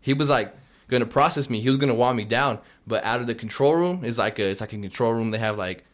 he 0.00 0.14
was 0.14 0.28
like 0.30 0.54
gonna 0.88 1.06
process 1.06 1.50
me. 1.50 1.60
He 1.60 1.68
was 1.68 1.78
gonna 1.78 1.94
walk 1.94 2.14
me 2.14 2.24
down, 2.24 2.58
but 2.86 3.04
out 3.04 3.20
of 3.20 3.26
the 3.26 3.34
control 3.34 3.74
room 3.74 4.04
is 4.04 4.18
like 4.18 4.38
a 4.38 4.46
it's 4.46 4.60
like 4.60 4.72
a 4.72 4.78
control 4.78 5.12
room. 5.12 5.30
They 5.30 5.38
have 5.38 5.58
like 5.58 5.84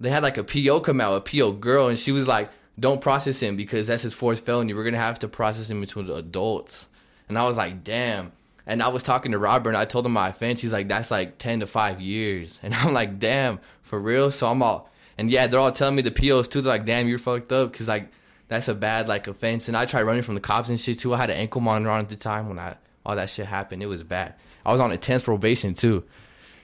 they 0.00 0.10
had 0.10 0.22
like 0.22 0.36
a 0.36 0.44
PO 0.44 0.80
come 0.80 1.00
out, 1.00 1.14
a 1.14 1.20
PO 1.20 1.52
girl, 1.52 1.88
and 1.88 1.98
she 1.98 2.12
was 2.12 2.28
like, 2.28 2.50
"Don't 2.78 3.00
process 3.00 3.40
him 3.40 3.56
because 3.56 3.88
that's 3.88 4.02
his 4.02 4.14
fourth 4.14 4.40
felony. 4.40 4.74
We're 4.74 4.84
gonna 4.84 4.98
have 4.98 5.18
to 5.20 5.28
process 5.28 5.70
him 5.70 5.80
between 5.80 6.06
the 6.06 6.14
adults." 6.14 6.88
And 7.28 7.38
I 7.38 7.44
was 7.44 7.56
like, 7.56 7.84
"Damn." 7.84 8.32
And 8.66 8.82
I 8.82 8.88
was 8.88 9.02
talking 9.02 9.32
to 9.32 9.38
Robert, 9.38 9.70
and 9.70 9.78
I 9.78 9.86
told 9.86 10.04
him 10.04 10.12
my 10.12 10.28
offense. 10.28 10.60
He's 10.60 10.72
like, 10.72 10.88
"That's 10.88 11.10
like 11.10 11.38
ten 11.38 11.60
to 11.60 11.66
five 11.66 12.00
years," 12.00 12.60
and 12.62 12.74
I'm 12.74 12.92
like, 12.92 13.18
"Damn, 13.18 13.60
for 13.82 13.98
real?" 13.98 14.30
So 14.30 14.48
I'm 14.48 14.62
all, 14.62 14.90
and 15.18 15.30
yeah, 15.30 15.46
they're 15.46 15.60
all 15.60 15.72
telling 15.72 15.96
me 15.96 16.02
the 16.02 16.10
POs 16.10 16.48
too. 16.48 16.60
They're 16.60 16.72
like, 16.72 16.86
"Damn, 16.86 17.08
you're 17.08 17.18
fucked 17.18 17.52
up," 17.52 17.72
because 17.72 17.88
like 17.88 18.10
that's 18.46 18.68
a 18.68 18.74
bad 18.74 19.08
like 19.08 19.26
offense. 19.26 19.68
And 19.68 19.76
I 19.76 19.84
tried 19.84 20.02
running 20.02 20.22
from 20.22 20.36
the 20.36 20.40
cops 20.40 20.68
and 20.68 20.80
shit 20.80 21.00
too. 21.00 21.12
I 21.12 21.18
had 21.18 21.30
an 21.30 21.36
ankle 21.36 21.60
monitor 21.60 21.90
on 21.90 22.00
at 22.00 22.08
the 22.08 22.16
time 22.16 22.48
when 22.48 22.58
I 22.58 22.76
all 23.04 23.16
that 23.16 23.28
shit 23.28 23.46
happened. 23.46 23.82
It 23.82 23.86
was 23.86 24.02
bad. 24.02 24.34
I 24.64 24.72
was 24.72 24.80
on 24.80 24.92
intense 24.92 25.22
probation 25.22 25.74
too. 25.74 26.04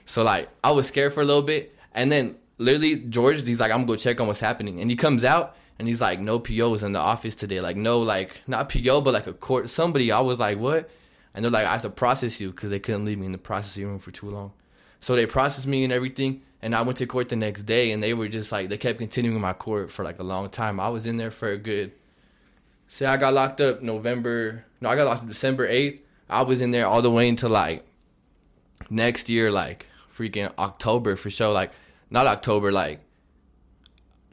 So 0.05 0.23
like 0.23 0.49
I 0.63 0.71
was 0.71 0.87
scared 0.87 1.13
for 1.13 1.21
a 1.21 1.25
little 1.25 1.41
bit, 1.41 1.75
and 1.93 2.11
then 2.11 2.37
literally 2.57 2.95
George, 2.95 3.45
he's 3.45 3.59
like, 3.59 3.71
I'm 3.71 3.79
gonna 3.79 3.87
go 3.87 3.95
check 3.97 4.19
on 4.21 4.27
what's 4.27 4.39
happening, 4.39 4.79
and 4.79 4.89
he 4.89 4.95
comes 4.95 5.23
out 5.23 5.57
and 5.77 5.87
he's 5.87 5.99
like, 5.99 6.19
no 6.19 6.39
POs 6.39 6.83
in 6.83 6.93
the 6.93 6.99
office 6.99 7.35
today, 7.35 7.59
like 7.59 7.75
no 7.75 7.99
like 7.99 8.41
not 8.47 8.69
PO 8.69 9.01
but 9.01 9.13
like 9.13 9.27
a 9.27 9.33
court 9.33 9.69
somebody. 9.69 10.11
I 10.11 10.21
was 10.21 10.39
like, 10.39 10.57
what? 10.57 10.89
And 11.33 11.43
they're 11.43 11.51
like, 11.51 11.65
I 11.65 11.71
have 11.71 11.81
to 11.81 11.89
process 11.89 12.39
you 12.39 12.51
because 12.51 12.69
they 12.69 12.79
couldn't 12.79 13.03
leave 13.03 13.19
me 13.19 13.25
in 13.25 13.33
the 13.33 13.37
processing 13.37 13.85
room 13.85 13.99
for 13.99 14.11
too 14.11 14.29
long. 14.29 14.53
So 15.01 15.15
they 15.15 15.25
processed 15.25 15.67
me 15.67 15.83
and 15.83 15.91
everything, 15.91 16.41
and 16.61 16.75
I 16.75 16.81
went 16.81 16.97
to 16.99 17.05
court 17.05 17.29
the 17.29 17.35
next 17.35 17.63
day, 17.63 17.91
and 17.91 18.01
they 18.01 18.13
were 18.13 18.27
just 18.27 18.51
like 18.51 18.69
they 18.69 18.77
kept 18.77 18.99
continuing 18.99 19.39
my 19.41 19.53
court 19.53 19.91
for 19.91 20.03
like 20.03 20.19
a 20.19 20.23
long 20.23 20.49
time. 20.49 20.79
I 20.79 20.89
was 20.89 21.05
in 21.05 21.17
there 21.17 21.31
for 21.31 21.49
a 21.49 21.57
good. 21.57 21.91
Say 22.87 23.05
I 23.05 23.17
got 23.17 23.33
locked 23.33 23.61
up 23.61 23.81
November. 23.81 24.65
No, 24.81 24.89
I 24.89 24.95
got 24.95 25.05
locked 25.05 25.23
up 25.23 25.27
December 25.27 25.67
eighth. 25.67 26.01
I 26.29 26.41
was 26.41 26.61
in 26.61 26.71
there 26.71 26.87
all 26.87 27.01
the 27.01 27.11
way 27.11 27.29
until 27.29 27.49
like 27.49 27.83
next 28.89 29.29
year, 29.29 29.51
like 29.51 29.87
freaking 30.11 30.51
October 30.57 31.15
for 31.15 31.29
sure. 31.29 31.51
Like 31.51 31.71
not 32.09 32.27
October, 32.27 32.71
like 32.71 32.99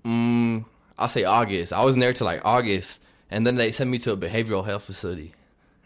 mm, 0.05 0.65
I'll 0.99 1.09
say 1.09 1.25
August. 1.25 1.73
I 1.73 1.85
was 1.85 1.95
in 1.95 2.01
there 2.01 2.13
till 2.13 2.27
like 2.27 2.43
August, 2.45 3.01
and 3.31 3.47
then 3.47 3.57
they 3.57 3.73
sent 3.73 3.91
me 3.91 3.99
to 3.99 4.13
a 4.13 4.17
behavioral 4.17 4.65
health 4.65 4.85
facility, 4.85 5.35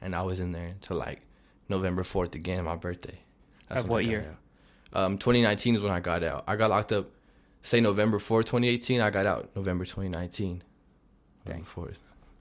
and 0.00 0.14
I 0.14 0.22
was 0.22 0.40
in 0.40 0.52
there 0.52 0.66
until 0.66 0.96
like 0.96 1.22
November 1.68 2.02
fourth 2.04 2.34
again, 2.34 2.64
my 2.64 2.76
birthday. 2.76 3.18
Of 3.70 3.84
when 3.84 3.88
what 3.88 4.04
year? 4.04 4.36
Um, 4.96 5.18
2019 5.18 5.76
is 5.76 5.82
when 5.82 5.92
I 5.92 6.00
got 6.00 6.22
out. 6.22 6.44
I 6.46 6.56
got 6.56 6.70
locked 6.70 6.90
up. 6.92 7.10
Say 7.62 7.80
November 7.80 8.18
4th, 8.18 8.46
2018. 8.46 9.00
I 9.02 9.10
got 9.10 9.26
out 9.26 9.54
November 9.54 9.84
2019. 9.84 10.62
Dang. 11.44 11.56
November 11.58 11.90
4th. 11.92 11.96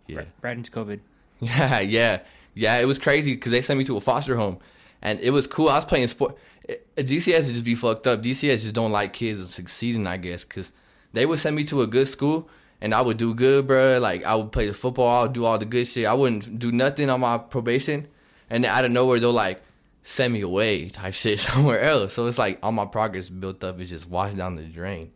Yeah. 0.08 0.18
Right, 0.20 0.28
right 0.42 0.58
into 0.58 0.72
COVID. 0.72 1.00
Yeah, 1.42 1.82
yeah, 1.82 2.22
yeah. 2.54 2.78
It 2.78 2.86
was 2.86 2.98
crazy 2.98 3.34
because 3.36 3.52
they 3.52 3.62
sent 3.62 3.78
me 3.78 3.84
to 3.86 3.98
a 3.98 4.02
foster 4.02 4.38
home, 4.38 4.58
and 5.02 5.20
it 5.20 5.32
was 5.32 5.48
cool. 5.48 5.68
I 5.68 5.76
was 5.76 5.84
playing 5.84 6.08
sport. 6.08 6.38
it- 6.64 6.88
DCS 6.96 7.48
would 7.48 7.54
just 7.56 7.66
be 7.66 7.76
fucked 7.76 8.08
up. 8.08 8.24
DCS 8.24 8.62
just 8.64 8.74
don't 8.74 8.94
like 8.94 9.12
kids 9.12 9.54
succeeding, 9.54 10.08
I 10.08 10.16
guess, 10.16 10.46
because 10.46 10.72
they 11.12 11.26
would 11.26 11.40
send 11.40 11.58
me 11.58 11.66
to 11.66 11.82
a 11.82 11.88
good 11.88 12.08
school, 12.08 12.48
and 12.80 12.94
I 12.94 13.02
would 13.02 13.18
do 13.18 13.34
good, 13.34 13.68
bro. 13.68 14.00
Like 14.00 14.24
I 14.24 14.34
would 14.36 14.54
play 14.54 14.68
the 14.68 14.74
football, 14.74 15.20
I 15.20 15.22
would 15.24 15.34
do 15.34 15.44
all 15.44 15.58
the 15.58 15.66
good 15.66 15.90
shit. 15.90 16.06
I 16.06 16.14
wouldn't 16.14 16.58
do 16.58 16.72
nothing 16.72 17.10
on 17.10 17.20
my 17.20 17.38
probation, 17.38 18.08
and 18.50 18.64
then 18.64 18.72
out 18.72 18.86
of 18.86 18.92
nowhere 18.92 19.20
they'll 19.20 19.34
like 19.34 19.62
send 20.06 20.32
me 20.34 20.42
away 20.42 20.88
type 20.88 21.14
shit 21.16 21.40
somewhere 21.42 21.82
else. 21.82 22.14
So 22.14 22.26
it's 22.28 22.38
like 22.38 22.60
all 22.64 22.72
my 22.72 22.86
progress 22.86 23.28
built 23.28 23.62
up 23.66 23.82
is 23.82 23.90
just 23.90 24.08
washed 24.08 24.38
down 24.38 24.56
the 24.56 24.64
drain. 24.64 25.12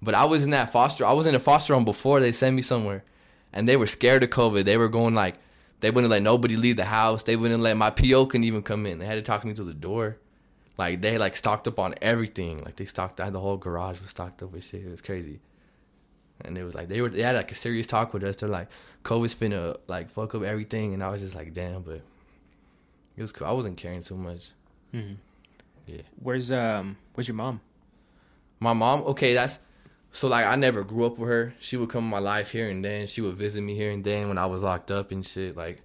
But 0.00 0.14
I 0.14 0.24
was 0.24 0.44
in 0.44 0.50
that 0.50 0.72
foster. 0.72 1.04
I 1.04 1.12
was 1.12 1.26
in 1.26 1.34
a 1.34 1.40
foster 1.40 1.74
home 1.74 1.84
before 1.84 2.20
they 2.20 2.32
sent 2.32 2.54
me 2.56 2.62
somewhere, 2.62 3.04
and 3.52 3.68
they 3.68 3.76
were 3.76 3.86
scared 3.86 4.22
of 4.22 4.30
COVID. 4.30 4.64
They 4.64 4.76
were 4.76 4.88
going 4.88 5.14
like, 5.14 5.34
they 5.80 5.90
wouldn't 5.90 6.10
let 6.10 6.22
nobody 6.22 6.56
leave 6.56 6.76
the 6.76 6.84
house. 6.84 7.24
They 7.24 7.36
wouldn't 7.36 7.62
let 7.62 7.76
my 7.76 7.90
PO 7.90 8.26
couldn't 8.26 8.44
even 8.44 8.62
come 8.62 8.86
in. 8.86 8.98
They 8.98 9.06
had 9.06 9.16
to 9.16 9.22
talk 9.22 9.42
to 9.42 9.46
me 9.46 9.54
through 9.54 9.66
the 9.66 9.74
door. 9.74 10.18
Like 10.76 11.00
they 11.00 11.18
like 11.18 11.34
stocked 11.34 11.66
up 11.66 11.80
on 11.80 11.96
everything. 12.00 12.62
Like 12.62 12.76
they 12.76 12.84
stocked. 12.84 13.16
The 13.16 13.30
whole 13.30 13.56
garage 13.56 14.00
was 14.00 14.10
stocked 14.10 14.42
up 14.42 14.52
with 14.52 14.64
shit. 14.64 14.84
It 14.84 14.90
was 14.90 15.02
crazy. 15.02 15.40
And 16.44 16.56
it 16.56 16.62
was 16.62 16.74
like 16.74 16.86
they 16.86 17.00
were 17.00 17.08
they 17.08 17.22
had 17.22 17.34
like 17.34 17.50
a 17.50 17.56
serious 17.56 17.88
talk 17.88 18.14
with 18.14 18.22
us. 18.22 18.36
They're 18.36 18.48
like, 18.48 18.68
COVID's 19.02 19.34
finna 19.34 19.76
like 19.88 20.10
fuck 20.10 20.36
up 20.36 20.42
everything, 20.44 20.94
and 20.94 21.02
I 21.02 21.10
was 21.10 21.20
just 21.20 21.34
like, 21.34 21.52
damn. 21.52 21.82
But 21.82 22.02
it 23.18 23.22
was 23.22 23.32
cool. 23.32 23.46
I 23.46 23.52
wasn't 23.52 23.76
caring 23.76 24.02
too 24.02 24.16
much. 24.16 24.50
hmm 24.92 25.14
Yeah. 25.86 26.02
Where's 26.22 26.50
um 26.50 26.96
Where's 27.14 27.28
your 27.28 27.34
mom? 27.34 27.60
My 28.60 28.72
mom, 28.72 29.02
okay, 29.02 29.34
that's 29.34 29.58
so 30.12 30.28
like 30.28 30.46
I 30.46 30.56
never 30.56 30.82
grew 30.84 31.04
up 31.06 31.18
with 31.18 31.28
her. 31.28 31.54
She 31.60 31.76
would 31.76 31.90
come 31.90 32.04
in 32.04 32.10
my 32.10 32.18
life 32.18 32.50
here 32.50 32.68
and 32.68 32.84
then. 32.84 33.06
She 33.06 33.20
would 33.20 33.36
visit 33.36 33.60
me 33.62 33.74
here 33.74 33.90
and 33.90 34.02
then 34.02 34.28
when 34.28 34.38
I 34.38 34.46
was 34.46 34.62
locked 34.62 34.90
up 34.90 35.12
and 35.12 35.24
shit, 35.26 35.56
like 35.56 35.82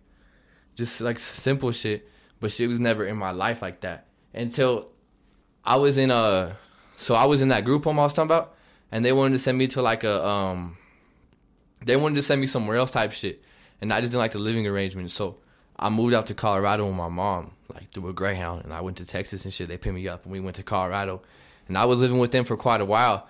just 0.75 1.01
like 1.01 1.19
simple 1.19 1.71
shit. 1.71 2.07
But 2.39 2.51
she 2.51 2.67
was 2.67 2.79
never 2.79 3.05
in 3.05 3.17
my 3.17 3.31
life 3.31 3.61
like 3.61 3.81
that 3.81 4.07
until 4.33 4.89
I 5.63 5.77
was 5.77 5.97
in 5.97 6.11
a. 6.11 6.57
So 6.97 7.15
I 7.15 7.25
was 7.25 7.41
in 7.41 7.49
that 7.49 7.65
group 7.65 7.83
home 7.85 7.99
I 7.99 8.03
was 8.03 8.13
talking 8.13 8.27
about, 8.27 8.55
and 8.91 9.03
they 9.03 9.11
wanted 9.13 9.33
to 9.33 9.39
send 9.39 9.57
me 9.57 9.67
to 9.67 9.81
like 9.81 10.03
a 10.03 10.25
um. 10.25 10.77
They 11.85 11.95
wanted 11.95 12.15
to 12.15 12.21
send 12.21 12.39
me 12.41 12.47
somewhere 12.47 12.77
else 12.77 12.91
type 12.91 13.11
shit, 13.11 13.41
and 13.81 13.91
I 13.93 13.99
just 13.99 14.11
didn't 14.11 14.21
like 14.21 14.31
the 14.31 14.39
living 14.39 14.65
arrangement. 14.67 15.11
So 15.11 15.37
I 15.83 15.89
moved 15.89 16.13
out 16.13 16.27
to 16.27 16.33
Colorado 16.33 16.85
with 16.85 16.95
my 16.95 17.09
mom, 17.09 17.51
like 17.73 17.91
through 17.91 18.07
a 18.07 18.13
Greyhound, 18.13 18.63
and 18.63 18.73
I 18.73 18.81
went 18.81 18.97
to 18.97 19.05
Texas 19.05 19.43
and 19.45 19.53
shit. 19.53 19.67
They 19.67 19.77
picked 19.77 19.95
me 19.95 20.07
up, 20.07 20.23
and 20.23 20.31
we 20.31 20.39
went 20.39 20.55
to 20.55 20.63
Colorado, 20.63 21.21
and 21.67 21.77
I 21.77 21.85
was 21.85 21.99
living 21.99 22.19
with 22.19 22.31
them 22.31 22.45
for 22.45 22.57
quite 22.57 22.81
a 22.81 22.85
while. 22.85 23.27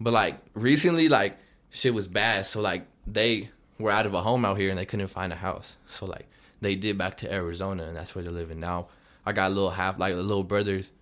But 0.00 0.14
like 0.14 0.38
recently, 0.54 1.08
like 1.08 1.36
shit 1.70 1.94
was 1.94 2.08
bad. 2.08 2.46
So 2.46 2.60
like 2.60 2.86
they 3.06 3.50
were 3.78 3.90
out 3.90 4.06
of 4.06 4.14
a 4.14 4.22
home 4.22 4.44
out 4.44 4.58
here 4.58 4.70
and 4.70 4.78
they 4.78 4.86
couldn't 4.86 5.08
find 5.08 5.32
a 5.32 5.36
house. 5.36 5.76
So 5.86 6.06
like 6.06 6.26
they 6.60 6.74
did 6.74 6.98
back 6.98 7.18
to 7.18 7.32
Arizona 7.32 7.84
and 7.84 7.96
that's 7.96 8.14
where 8.14 8.22
they're 8.22 8.32
living 8.32 8.60
now. 8.60 8.88
I 9.24 9.32
got 9.32 9.50
a 9.50 9.54
little 9.54 9.70
half 9.70 9.98
like 9.98 10.14
little 10.14 10.44
brothers. 10.44 10.92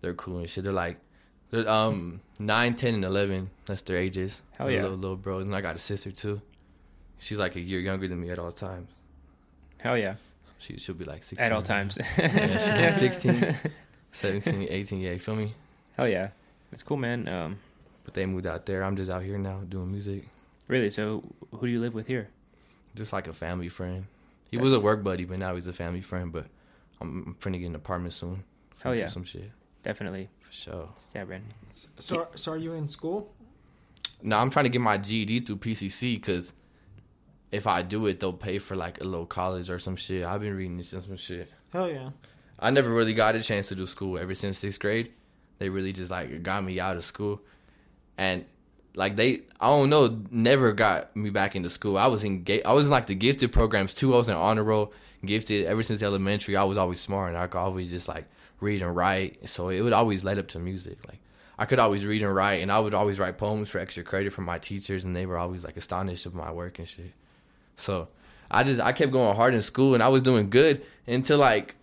They're 0.00 0.14
cool 0.14 0.38
and 0.38 0.50
shit. 0.50 0.64
They're 0.64 0.72
like 0.72 0.98
they're 1.50 1.68
um 1.68 2.20
nine, 2.38 2.74
ten, 2.74 2.94
and 2.94 3.04
eleven. 3.04 3.50
That's 3.66 3.82
their 3.82 3.96
ages. 3.96 4.42
Hell 4.58 4.70
yeah. 4.70 4.82
little 4.82 4.98
little 4.98 5.16
bros. 5.16 5.44
And 5.44 5.54
I 5.54 5.60
got 5.60 5.76
a 5.76 5.78
sister 5.78 6.10
too. 6.10 6.42
She's 7.18 7.38
like 7.38 7.56
a 7.56 7.60
year 7.60 7.80
younger 7.80 8.08
than 8.08 8.20
me 8.20 8.30
at 8.30 8.38
all 8.38 8.52
times. 8.52 8.90
Hell 9.78 9.96
yeah. 9.96 10.16
She 10.62 10.78
she'll 10.78 10.94
be 10.94 11.04
like 11.04 11.24
sixteen. 11.24 11.46
At 11.46 11.52
all 11.52 11.62
times. 11.62 11.98
Yeah, 12.18 12.58
she's 12.58 13.02
like 13.02 13.12
16, 13.14 13.56
17, 14.12 14.66
18, 14.70 15.00
yeah, 15.00 15.10
you 15.12 15.18
feel 15.18 15.34
me? 15.34 15.54
Hell 15.96 16.08
yeah. 16.08 16.28
That's 16.70 16.82
cool, 16.84 16.96
man. 16.96 17.26
Um, 17.28 17.58
But 18.04 18.14
they 18.14 18.24
moved 18.26 18.46
out 18.46 18.64
there. 18.66 18.82
I'm 18.84 18.96
just 18.96 19.10
out 19.10 19.22
here 19.22 19.38
now 19.38 19.60
doing 19.68 19.90
music. 19.90 20.24
really. 20.68 20.90
So, 20.90 21.22
who 21.52 21.66
do 21.66 21.72
you 21.72 21.80
live 21.80 21.94
with 21.94 22.06
here? 22.06 22.28
just 22.94 23.12
like 23.12 23.26
a 23.26 23.32
family 23.32 23.68
friend. 23.70 24.06
He 24.50 24.58
was 24.58 24.72
a 24.74 24.78
work 24.80 25.02
buddy, 25.02 25.24
but 25.24 25.38
now 25.38 25.54
he's 25.54 25.66
a 25.66 25.72
family 25.72 26.02
friend. 26.02 26.30
But 26.30 26.46
I'm, 27.00 27.24
I'm 27.26 27.34
finna 27.40 27.58
get 27.58 27.66
an 27.66 27.74
apartment 27.74 28.12
soon. 28.14 28.44
Hell 28.82 28.94
yeah. 28.94 29.06
some 29.06 29.24
shit 29.24 29.50
Definitely. 29.82 30.28
for 30.40 30.52
sure. 30.52 30.88
Yeah, 31.14 31.24
Brandon. 31.24 31.48
So, 31.98 32.28
so 32.34 32.52
are 32.52 32.56
you 32.58 32.74
in 32.74 32.86
school? 32.86 33.32
No, 34.22 34.36
I'm 34.36 34.50
trying 34.50 34.64
to 34.64 34.68
get 34.68 34.80
my 34.80 34.98
GED 34.98 35.40
through 35.40 35.56
PCC 35.56 36.14
because 36.20 36.52
if 37.52 37.66
I 37.66 37.82
do 37.82 38.06
it, 38.06 38.18
they'll 38.18 38.32
pay 38.32 38.58
for 38.58 38.74
like 38.74 39.00
a 39.00 39.04
little 39.04 39.26
college 39.26 39.70
or 39.70 39.78
some 39.78 39.94
shit. 39.96 40.24
I've 40.24 40.40
been 40.40 40.56
reading 40.56 40.78
this 40.78 40.94
and 40.94 41.04
some 41.04 41.16
shit. 41.16 41.52
Hell 41.72 41.90
yeah. 41.90 42.10
I 42.58 42.70
never 42.70 42.90
really 42.90 43.14
got 43.14 43.36
a 43.36 43.42
chance 43.42 43.68
to 43.68 43.74
do 43.74 43.86
school 43.86 44.18
ever 44.18 44.34
since 44.34 44.58
sixth 44.58 44.80
grade. 44.80 45.12
They 45.58 45.68
really 45.68 45.92
just 45.92 46.10
like 46.10 46.42
got 46.42 46.64
me 46.64 46.80
out 46.80 46.96
of 46.96 47.04
school, 47.04 47.40
and 48.16 48.44
like 48.94 49.16
they, 49.16 49.42
I 49.60 49.68
don't 49.68 49.90
know, 49.90 50.22
never 50.30 50.72
got 50.72 51.14
me 51.14 51.30
back 51.30 51.54
into 51.54 51.70
school. 51.70 51.96
I 51.96 52.08
was 52.08 52.24
in, 52.24 52.42
ga- 52.42 52.64
I 52.64 52.72
was 52.72 52.86
in 52.86 52.92
like 52.92 53.06
the 53.06 53.14
gifted 53.14 53.52
programs 53.52 53.94
too. 53.94 54.14
I 54.14 54.16
was 54.16 54.28
in 54.28 54.34
honor 54.34 54.64
roll, 54.64 54.92
gifted 55.24 55.66
ever 55.66 55.82
since 55.82 56.02
elementary. 56.02 56.56
I 56.56 56.64
was 56.64 56.76
always 56.78 57.00
smart, 57.00 57.28
and 57.28 57.38
I 57.38 57.46
could 57.46 57.58
always 57.58 57.90
just 57.90 58.08
like 58.08 58.24
read 58.60 58.82
and 58.82 58.96
write. 58.96 59.48
So 59.48 59.68
it 59.68 59.82
would 59.82 59.92
always 59.92 60.24
lead 60.24 60.38
up 60.38 60.48
to 60.48 60.58
music. 60.58 60.98
Like 61.06 61.20
I 61.58 61.64
could 61.64 61.78
always 61.78 62.04
read 62.04 62.22
and 62.22 62.34
write, 62.34 62.60
and 62.62 62.72
I 62.72 62.80
would 62.80 62.94
always 62.94 63.20
write 63.20 63.38
poems 63.38 63.70
for 63.70 63.78
extra 63.78 64.02
credit 64.02 64.32
from 64.32 64.44
my 64.44 64.58
teachers, 64.58 65.04
and 65.04 65.14
they 65.14 65.26
were 65.26 65.38
always 65.38 65.64
like 65.64 65.76
astonished 65.76 66.26
of 66.26 66.34
my 66.34 66.50
work 66.50 66.78
and 66.78 66.88
shit. 66.88 67.12
So 67.82 68.08
I 68.50 68.62
just 68.62 68.80
I 68.80 68.92
kept 68.92 69.12
going 69.12 69.34
hard 69.36 69.54
in 69.54 69.62
school, 69.62 69.94
and 69.94 70.02
I 70.02 70.08
was 70.08 70.22
doing 70.22 70.50
good 70.50 70.82
until 71.06 71.38
like 71.38 71.74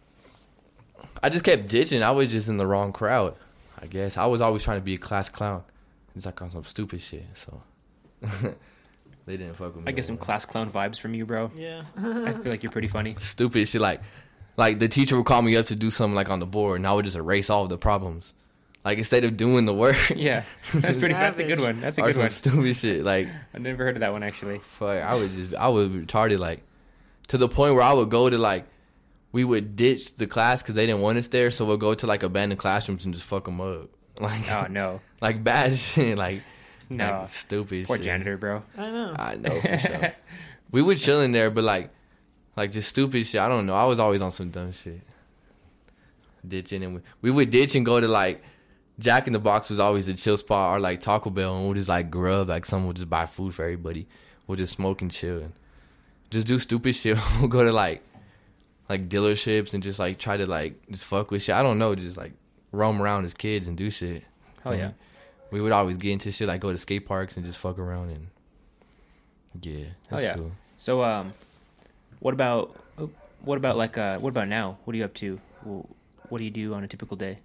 I 1.21 1.29
just 1.29 1.43
kept 1.43 1.67
ditching. 1.67 2.01
I 2.01 2.11
was 2.11 2.29
just 2.29 2.47
in 2.49 2.57
the 2.57 2.65
wrong 2.65 2.93
crowd. 2.93 3.35
I 3.81 3.87
guess 3.87 4.17
I 4.17 4.25
was 4.25 4.41
always 4.41 4.63
trying 4.63 4.79
to 4.79 4.83
be 4.83 4.95
a 4.95 4.97
class 4.97 5.29
clown. 5.29 5.63
It's 6.15 6.25
like 6.25 6.41
on 6.41 6.51
some 6.51 6.63
stupid 6.63 7.01
shit. 7.01 7.25
So 7.33 7.61
they 9.25 9.37
didn't 9.37 9.55
fuck 9.55 9.75
with 9.75 9.85
me. 9.85 9.89
I 9.89 9.91
get 9.91 10.05
some 10.05 10.15
no 10.15 10.21
class 10.21 10.45
clown 10.45 10.71
vibes 10.71 10.99
from 10.99 11.13
you, 11.13 11.25
bro. 11.25 11.51
Yeah. 11.55 11.83
I 11.97 12.33
feel 12.33 12.51
like 12.51 12.63
you're 12.63 12.71
pretty 12.71 12.87
funny. 12.87 13.15
stupid 13.19 13.67
shit. 13.67 13.81
Like, 13.81 14.01
like 14.57 14.79
the 14.79 14.87
teacher 14.87 15.15
would 15.15 15.25
call 15.25 15.41
me 15.41 15.55
up 15.55 15.67
to 15.67 15.75
do 15.75 15.89
something 15.89 16.15
like 16.15 16.29
on 16.29 16.39
the 16.39 16.45
board, 16.45 16.79
and 16.79 16.87
I 16.87 16.93
would 16.93 17.05
just 17.05 17.17
erase 17.17 17.49
all 17.49 17.63
of 17.63 17.69
the 17.69 17.77
problems. 17.77 18.33
Like 18.85 18.97
instead 18.97 19.23
of 19.25 19.35
doing 19.35 19.65
the 19.65 19.73
work, 19.73 19.97
Yeah, 20.15 20.43
that's 20.73 20.99
pretty. 20.99 21.13
That's 21.13 21.37
a 21.39 21.43
good 21.43 21.59
one. 21.59 21.81
That's 21.81 21.97
a 21.97 22.01
good 22.01 22.15
some 22.15 22.23
one. 22.23 22.29
stupid 22.29 22.75
shit. 22.77 23.03
Like, 23.03 23.27
I 23.53 23.57
never 23.57 23.83
heard 23.83 23.97
of 23.97 23.99
that 24.01 24.11
one 24.13 24.23
actually. 24.23 24.59
fuck, 24.59 25.03
I 25.03 25.15
was 25.15 25.33
just, 25.33 25.53
I 25.55 25.67
was 25.67 25.89
retarded. 25.89 26.39
Like, 26.39 26.63
to 27.27 27.37
the 27.37 27.49
point 27.49 27.73
where 27.75 27.83
I 27.83 27.91
would 27.93 28.09
go 28.09 28.29
to 28.29 28.37
like, 28.37 28.65
we 29.31 29.43
would 29.43 29.75
ditch 29.75 30.15
the 30.15 30.27
class 30.27 30.61
because 30.63 30.75
they 30.75 30.85
didn't 30.85 31.01
want 31.01 31.17
us 31.17 31.27
there, 31.27 31.51
so 31.51 31.65
we'll 31.65 31.77
go 31.77 31.93
to 31.93 32.07
like 32.07 32.23
abandoned 32.23 32.59
classrooms 32.59 33.03
and 33.05 33.13
just 33.13 33.25
fuck 33.27 33.45
them 33.45 33.59
up. 33.61 33.89
Like, 34.21 34.51
Oh 34.51 34.67
no, 34.69 34.99
like 35.21 35.43
bad 35.43 35.75
shit. 35.75 36.17
Like, 36.17 36.41
no, 36.89 37.19
like 37.19 37.27
stupid 37.27 37.85
poor 37.87 37.95
shit. 37.97 38.05
janitor, 38.05 38.37
bro. 38.37 38.63
I 38.77 38.91
know. 38.91 39.15
I 39.17 39.35
know 39.35 39.61
for 39.61 39.77
sure. 39.77 40.11
we 40.71 40.81
would 40.81 40.97
chill 40.97 41.21
in 41.21 41.31
there, 41.31 41.49
but 41.51 41.63
like, 41.63 41.89
like 42.57 42.71
just 42.71 42.89
stupid 42.89 43.25
shit. 43.27 43.39
I 43.39 43.47
don't 43.47 43.65
know. 43.65 43.75
I 43.75 43.85
was 43.85 43.99
always 43.99 44.21
on 44.21 44.31
some 44.31 44.49
dumb 44.49 44.71
shit. 44.73 45.01
Ditching 46.47 46.83
and 46.83 46.95
we, 46.95 47.01
we 47.21 47.31
would 47.31 47.49
ditch 47.49 47.75
and 47.75 47.85
go 47.85 47.99
to 47.99 48.07
like 48.07 48.41
Jack 48.99 49.27
in 49.27 49.33
the 49.33 49.39
Box 49.39 49.69
was 49.69 49.79
always 49.79 50.07
a 50.09 50.13
chill 50.13 50.37
spot 50.37 50.75
or 50.75 50.79
like 50.79 50.99
Taco 50.99 51.29
Bell 51.29 51.55
and 51.55 51.65
we'll 51.65 51.73
just 51.73 51.89
like 51.89 52.11
grub 52.11 52.49
like 52.49 52.65
someone 52.65 52.87
would 52.87 52.97
just 52.97 53.09
buy 53.09 53.25
food 53.25 53.55
for 53.55 53.63
everybody. 53.63 54.07
We'll 54.45 54.57
just 54.57 54.73
smoke 54.73 55.01
and 55.01 55.09
chill 55.09 55.39
and 55.39 55.53
just 56.29 56.45
do 56.45 56.59
stupid 56.59 56.93
shit. 56.95 57.17
we'll 57.39 57.47
go 57.47 57.63
to 57.63 57.71
like 57.71 58.03
like 58.89 59.07
dealerships 59.07 59.73
and 59.73 59.81
just 59.81 59.99
like 59.99 60.19
try 60.19 60.35
to 60.35 60.45
like 60.45 60.75
just 60.89 61.05
fuck 61.05 61.31
with 61.31 61.41
shit. 61.41 61.55
I 61.55 61.63
don't 61.63 61.79
know, 61.79 61.95
just 61.95 62.17
like 62.17 62.33
roam 62.71 63.01
around 63.01 63.25
as 63.25 63.33
kids 63.33 63.67
and 63.67 63.77
do 63.77 63.89
shit. 63.89 64.23
Hell 64.63 64.75
yeah. 64.75 64.91
We 65.51 65.61
would 65.61 65.71
always 65.71 65.97
get 65.97 66.11
into 66.11 66.31
shit 66.31 66.47
like 66.47 66.61
go 66.61 66.71
to 66.71 66.77
skate 66.77 67.07
parks 67.07 67.37
and 67.37 67.45
just 67.45 67.57
fuck 67.57 67.79
around 67.79 68.09
and 68.09 68.27
yeah, 69.61 69.85
that's 70.09 70.23
yeah. 70.23 70.35
cool. 70.35 70.51
So 70.77 71.03
um, 71.03 71.33
what 72.19 72.33
about 72.33 72.75
oh, 72.97 73.09
what 73.41 73.57
about 73.57 73.77
like 73.77 73.97
uh, 73.97 74.19
what 74.19 74.29
about 74.29 74.47
now? 74.47 74.77
What 74.83 74.93
are 74.93 74.97
you 74.97 75.05
up 75.05 75.13
to? 75.15 75.39
What 75.63 76.37
do 76.37 76.43
you 76.43 76.51
do 76.51 76.73
on 76.73 76.83
a 76.83 76.87
typical 76.87 77.17
day? 77.17 77.39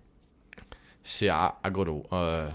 Shit, 1.04 1.30
I, 1.30 1.52
I 1.62 1.70
go 1.70 1.84
to 1.84 2.14
uh 2.14 2.52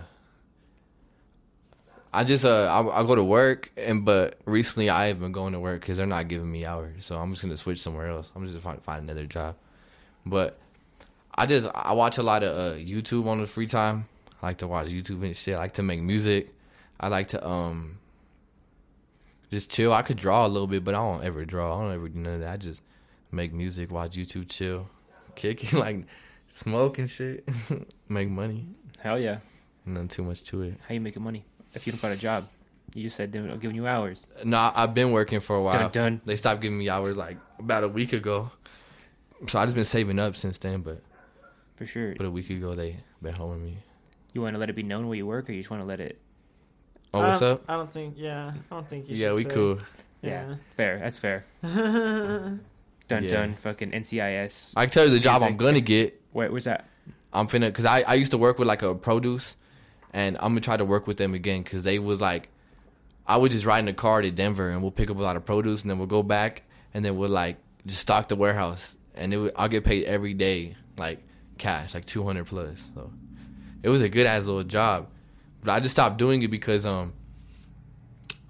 I 2.12 2.24
just 2.24 2.44
uh 2.44 2.66
I, 2.66 3.02
I 3.02 3.06
go 3.06 3.16
to 3.16 3.24
work 3.24 3.72
and 3.78 4.04
but 4.04 4.40
recently 4.46 4.90
I 4.90 5.08
have 5.08 5.20
been 5.20 5.32
going 5.32 5.54
to 5.54 5.60
work 5.60 5.82
because 5.82 5.98
they're 5.98 6.08
not 6.08 6.28
giving 6.28 6.52
me 6.52 6.66
hours, 6.66 7.06
so 7.06 7.18
I'm 7.20 7.32
just 7.32 7.44
gonna 7.44 7.58
switch 7.58 7.82
somewhere 7.82 8.08
else. 8.08 8.32
I'm 8.36 8.44
just 8.44 8.56
gonna 8.56 8.64
find 8.64 8.84
find 8.84 9.04
another 9.04 9.28
job. 9.28 9.56
But 10.26 10.58
I 11.36 11.46
just 11.46 11.70
I 11.74 11.94
watch 11.94 12.18
a 12.18 12.24
lot 12.24 12.44
of 12.44 12.58
uh, 12.58 12.78
YouTube 12.78 13.28
on 13.28 13.40
the 13.40 13.48
free 13.48 13.68
time. 13.68 14.08
I 14.42 14.48
like 14.48 14.58
to 14.58 14.68
watch 14.68 14.88
YouTube 14.88 15.24
and 15.24 15.36
shit. 15.36 15.54
I 15.54 15.60
like 15.60 15.74
to 15.74 15.84
make 15.84 16.02
music. 16.02 16.54
I 17.00 17.08
like 17.10 17.28
to 17.30 17.48
um 17.48 18.00
just 19.52 19.72
chill. 19.72 19.94
I 19.94 20.02
could 20.02 20.18
draw 20.18 20.46
a 20.46 20.50
little 20.50 20.68
bit, 20.68 20.84
but 20.84 20.96
I 20.96 20.98
don't 20.98 21.24
ever 21.24 21.46
draw. 21.46 21.78
I 21.78 21.84
don't 21.84 21.94
ever 21.94 22.10
do 22.10 22.20
none 22.20 22.34
of 22.36 22.40
that. 22.42 22.54
I 22.54 22.58
just 22.58 22.82
make 23.32 23.54
music, 23.54 23.92
watch 23.92 24.18
YouTube, 24.18 24.50
chill, 24.50 24.90
kick 25.36 25.72
like 25.74 26.08
smoke 26.50 26.98
and 27.00 27.10
shit, 27.10 27.48
make 28.10 28.30
money. 28.30 28.68
Hell 29.00 29.20
yeah. 29.20 29.40
Nothing 29.86 30.08
too 30.10 30.24
much 30.24 30.44
to 30.46 30.62
it. 30.64 30.76
How 30.88 30.94
you 30.94 31.02
making 31.02 31.24
money 31.24 31.46
if 31.74 31.86
you 31.88 31.94
don't 31.94 32.02
got 32.02 32.12
a 32.12 32.18
job? 32.18 32.48
You 32.94 33.04
just 33.04 33.16
said 33.16 33.32
they're 33.32 33.56
giving 33.58 33.76
you 33.76 33.86
hours. 33.88 34.30
No, 34.44 34.58
I- 34.58 34.74
I've 34.84 34.94
been 34.94 35.12
working 35.12 35.40
for 35.40 35.56
a 35.56 35.62
while. 35.62 35.74
Dun 35.74 35.92
dun. 35.92 36.22
They 36.26 36.36
stopped 36.36 36.62
giving 36.62 36.78
me 36.78 36.90
hours 36.90 37.18
like 37.18 37.38
about 37.60 37.84
a 37.84 37.88
week 37.88 38.14
ago. 38.14 38.52
So 39.48 39.58
I 39.60 39.66
just 39.66 39.76
been 39.76 39.86
saving 39.86 40.20
up 40.20 40.36
since 40.36 40.58
then, 40.58 40.82
but 40.82 41.02
For 41.76 41.86
sure. 41.86 42.14
but 42.16 42.26
a 42.26 42.32
week 42.32 42.50
ago 42.50 42.76
they 42.76 42.98
been 43.22 43.34
holding 43.36 43.64
me. 43.64 43.78
You 44.34 44.42
want 44.42 44.54
to 44.56 44.60
let 44.60 44.70
it 44.70 44.76
be 44.76 44.84
known 44.84 45.08
where 45.08 45.16
you 45.18 45.26
work, 45.26 45.50
or 45.50 45.54
you 45.54 45.60
just 45.60 45.70
want 45.72 45.82
to 45.82 45.88
let 45.88 46.00
it? 46.00 46.20
Oh, 47.14 47.20
I 47.22 47.28
what's 47.28 47.40
don't- 47.40 47.54
up? 47.54 47.64
I 47.68 47.76
don't 47.78 47.92
think. 47.92 48.16
Yeah, 48.18 48.54
I 48.72 48.76
don't 48.76 48.88
think 48.88 49.10
you. 49.10 49.16
Yeah, 49.16 49.28
should 49.30 49.36
we 49.38 49.44
say. 49.44 49.50
cool. 49.52 49.80
Yeah, 50.22 50.50
Yeah. 50.50 50.56
fair. 50.76 51.00
That's 51.00 51.18
fair. 51.18 51.46
Dun 51.64 53.24
Yeah. 53.24 53.30
dun. 53.30 53.56
Fucking 53.56 53.92
NCIS. 53.92 54.74
I 54.76 54.86
can 54.86 54.92
tell 54.92 55.06
you 55.06 55.12
the 55.12 55.20
job 55.20 55.42
I'm 55.42 55.54
Music. 55.54 55.58
gonna 55.60 55.82
get. 55.82 56.19
Wait, 56.34 56.52
was 56.52 56.66
that? 56.66 56.88
I'm 57.32 57.48
finna 57.48 57.74
cause 57.74 57.86
I, 57.86 58.02
I 58.02 58.14
used 58.16 58.32
to 58.32 58.38
work 58.38 58.60
with 58.60 58.68
like 58.68 58.82
a 58.82 58.96
produce, 58.96 59.56
and 60.14 60.36
I'm 60.38 60.52
gonna 60.52 60.62
try 60.62 60.78
to 60.78 60.86
work 60.86 61.08
with 61.08 61.18
them 61.18 61.34
again 61.34 61.64
cause 61.64 61.84
they 61.84 62.00
was 62.00 62.22
like, 62.22 62.50
I 63.28 63.38
would 63.38 63.52
just 63.52 63.66
ride 63.66 63.80
in 63.80 63.88
a 63.88 63.94
car 63.94 64.22
to 64.22 64.32
Denver 64.32 64.70
and 64.70 64.82
we'll 64.82 64.92
pick 64.92 65.12
up 65.12 65.18
a 65.18 65.22
lot 65.22 65.36
of 65.36 65.46
produce 65.46 65.84
and 65.84 65.90
then 65.92 66.00
we'll 66.00 66.08
go 66.08 66.24
back 66.24 66.64
and 66.94 67.06
then 67.06 67.16
we'll 67.18 67.30
like 67.30 67.58
just 67.86 68.02
stock 68.02 68.28
the 68.28 68.36
warehouse 68.36 68.98
and 69.14 69.34
it 69.34 69.38
would, 69.38 69.54
I'll 69.56 69.68
get 69.68 69.84
paid 69.84 70.06
every 70.06 70.34
day 70.34 70.76
like 70.98 71.20
cash, 71.60 71.94
like 71.94 72.06
two 72.06 72.24
hundred 72.24 72.46
plus. 72.46 72.92
So 72.96 73.12
it 73.84 73.90
was 73.90 74.02
a 74.02 74.10
good 74.10 74.26
ass 74.26 74.46
little 74.46 74.64
job, 74.64 75.10
but 75.64 75.72
I 75.72 75.80
just 75.80 75.96
stopped 75.96 76.18
doing 76.18 76.42
it 76.42 76.48
because 76.48 76.86
um, 76.86 77.14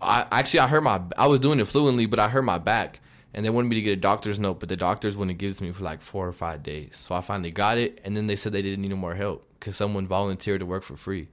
I 0.01 0.25
actually 0.31 0.61
I 0.61 0.67
hurt 0.67 0.83
my 0.83 1.01
I 1.17 1.27
was 1.27 1.41
doing 1.41 1.59
it 1.59 1.65
fluently, 1.65 2.05
but 2.05 2.19
I 2.19 2.29
hurt 2.29 2.43
my 2.43 2.57
back, 2.57 3.01
and 3.33 3.45
they 3.45 3.49
wanted 3.49 3.67
me 3.69 3.75
to 3.75 3.81
get 3.81 3.91
a 3.93 4.01
doctor's 4.01 4.39
note, 4.39 4.59
but 4.59 4.69
the 4.69 4.77
doctors 4.77 5.15
wouldn't 5.17 5.37
give 5.37 5.51
it 5.51 5.57
to 5.57 5.63
me 5.63 5.71
for 5.71 5.83
like 5.83 6.01
four 6.01 6.27
or 6.27 6.31
five 6.33 6.63
days. 6.63 6.95
So 6.97 7.15
I 7.15 7.21
finally 7.21 7.51
got 7.51 7.77
it, 7.77 8.01
and 8.03 8.15
then 8.17 8.27
they 8.27 8.35
said 8.35 8.51
they 8.53 8.61
didn't 8.61 8.81
need 8.81 8.89
no 8.91 8.95
more 8.95 9.15
help 9.15 9.47
because 9.59 9.75
someone 9.77 10.07
volunteered 10.07 10.59
to 10.61 10.65
work 10.65 10.83
for 10.83 10.95
free. 10.95 11.27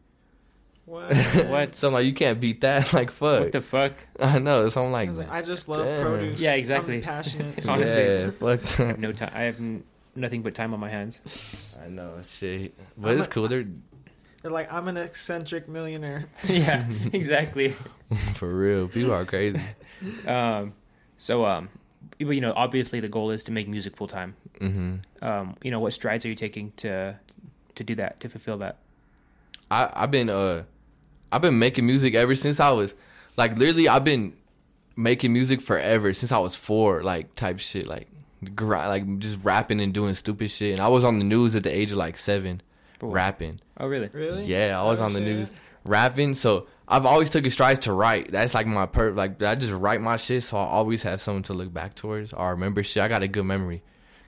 What? 0.85 1.17
What? 1.49 1.75
So 1.75 1.89
I'm 1.89 1.95
like, 1.95 2.07
you 2.07 2.13
can't 2.15 2.41
beat 2.41 2.61
that. 2.61 2.93
Like 2.93 3.11
fuck. 3.11 3.41
What 3.41 3.53
the 3.53 3.61
fuck? 3.61 3.93
I 4.21 4.39
know. 4.39 4.69
So 4.69 4.85
I'm 4.85 4.93
like, 4.93 5.09
was 5.09 5.19
like, 5.19 5.31
I 5.33 5.43
just 5.43 5.69
love 5.69 5.85
Damn. 5.85 6.07
produce. 6.07 6.41
Yeah, 6.41 6.55
exactly. 6.55 6.97
I'm 6.97 7.03
passionate. 7.03 7.67
honestly. 7.69 8.03
yeah, 8.05 8.31
fuck 8.31 8.61
that. 8.77 8.99
No 9.01 9.11
time. 9.13 9.33
I 9.35 9.43
have 9.43 9.59
n- 9.59 9.83
nothing 10.15 10.43
but 10.43 10.55
time 10.55 10.73
on 10.75 10.79
my 10.81 10.89
hands. 10.89 11.77
I 11.85 11.89
know 11.89 12.21
shit, 12.29 12.75
but 12.97 13.11
I'm 13.11 13.19
it's 13.19 13.27
a- 13.27 13.31
cool. 13.31 13.49
They're 13.49 13.67
They're 14.43 14.53
like, 14.53 14.73
I'm 14.73 14.87
an 14.87 14.97
eccentric 14.97 15.69
millionaire. 15.69 16.27
yeah, 16.49 16.87
exactly. 17.13 17.75
for 18.35 18.49
real. 18.55 18.87
People 18.87 19.13
are 19.13 19.25
crazy. 19.25 19.61
Um, 20.27 20.73
so 21.17 21.45
um, 21.47 21.69
you 22.19 22.31
you 22.31 22.41
know, 22.41 22.53
obviously 22.57 23.01
the 23.01 23.09
goal 23.09 23.31
is 23.31 23.45
to 23.45 23.53
make 23.53 23.69
music 23.69 23.97
full 23.97 24.07
time. 24.09 24.35
hmm 24.61 24.97
Um, 25.23 25.57
you 25.63 25.71
know, 25.71 25.81
what 25.81 25.93
strides 25.93 26.25
are 26.25 26.29
you 26.29 26.35
taking 26.35 26.73
to 26.79 27.17
to 27.75 27.85
do 27.85 27.95
that 27.97 28.21
to 28.21 28.29
fulfill 28.29 28.59
that? 28.59 28.77
I 29.71 29.91
I've 29.95 30.11
been 30.11 30.31
uh 30.31 30.65
I've 31.33 31.43
been 31.43 31.59
making 31.59 31.87
music 31.87 32.15
ever 32.15 32.35
since 32.37 32.61
I 32.61 32.71
was 32.71 32.95
like 33.37 33.57
literally 33.59 33.89
I've 33.89 34.05
been 34.05 34.35
making 34.97 35.33
music 35.33 35.61
forever 35.61 36.13
since 36.15 36.33
I 36.33 36.39
was 36.39 36.57
four 36.57 37.03
like 37.03 37.35
type 37.35 37.59
shit 37.59 37.87
like 37.87 38.09
grind, 38.55 38.89
like 38.89 39.19
just 39.19 39.43
rapping 39.45 39.81
and 39.81 39.93
doing 39.93 40.15
stupid 40.15 40.51
shit 40.51 40.73
and 40.73 40.81
I 40.81 40.89
was 40.89 41.05
on 41.05 41.19
the 41.19 41.25
news 41.25 41.55
at 41.57 41.65
the 41.65 41.75
age 41.75 41.91
of 41.93 41.99
like 41.99 42.17
seven 42.17 42.63
For 42.99 43.07
what? 43.09 43.15
rapping 43.15 43.61
Oh, 43.79 43.89
really? 43.89 44.09
Really? 44.13 44.45
yeah 44.45 44.81
I 44.81 44.85
was 44.87 45.01
Oh, 45.01 45.05
on 45.05 45.13
the 45.13 45.19
shit. 45.21 45.29
news 45.29 45.51
rapping 45.85 46.33
so 46.35 46.67
I've 46.89 47.07
always 47.07 47.31
took 47.31 47.45
strides 47.51 47.81
to 47.81 47.93
write 47.93 48.31
that's 48.31 48.55
like 48.55 48.67
my 48.67 48.87
per 48.87 49.11
like 49.11 49.43
I 49.43 49.55
just 49.57 49.73
write 49.73 50.01
my 50.01 50.17
shit 50.17 50.45
so 50.45 50.57
I 50.57 50.65
always 50.65 51.03
have 51.03 51.21
someone 51.21 51.43
to 51.45 51.55
look 51.55 51.73
back 51.73 51.95
towards 51.95 52.33
or 52.33 52.51
remember 52.53 52.83
shit 52.83 53.03
I 53.03 53.09
got 53.09 53.23
a 53.23 53.29
good 53.29 53.45
memory 53.45 53.83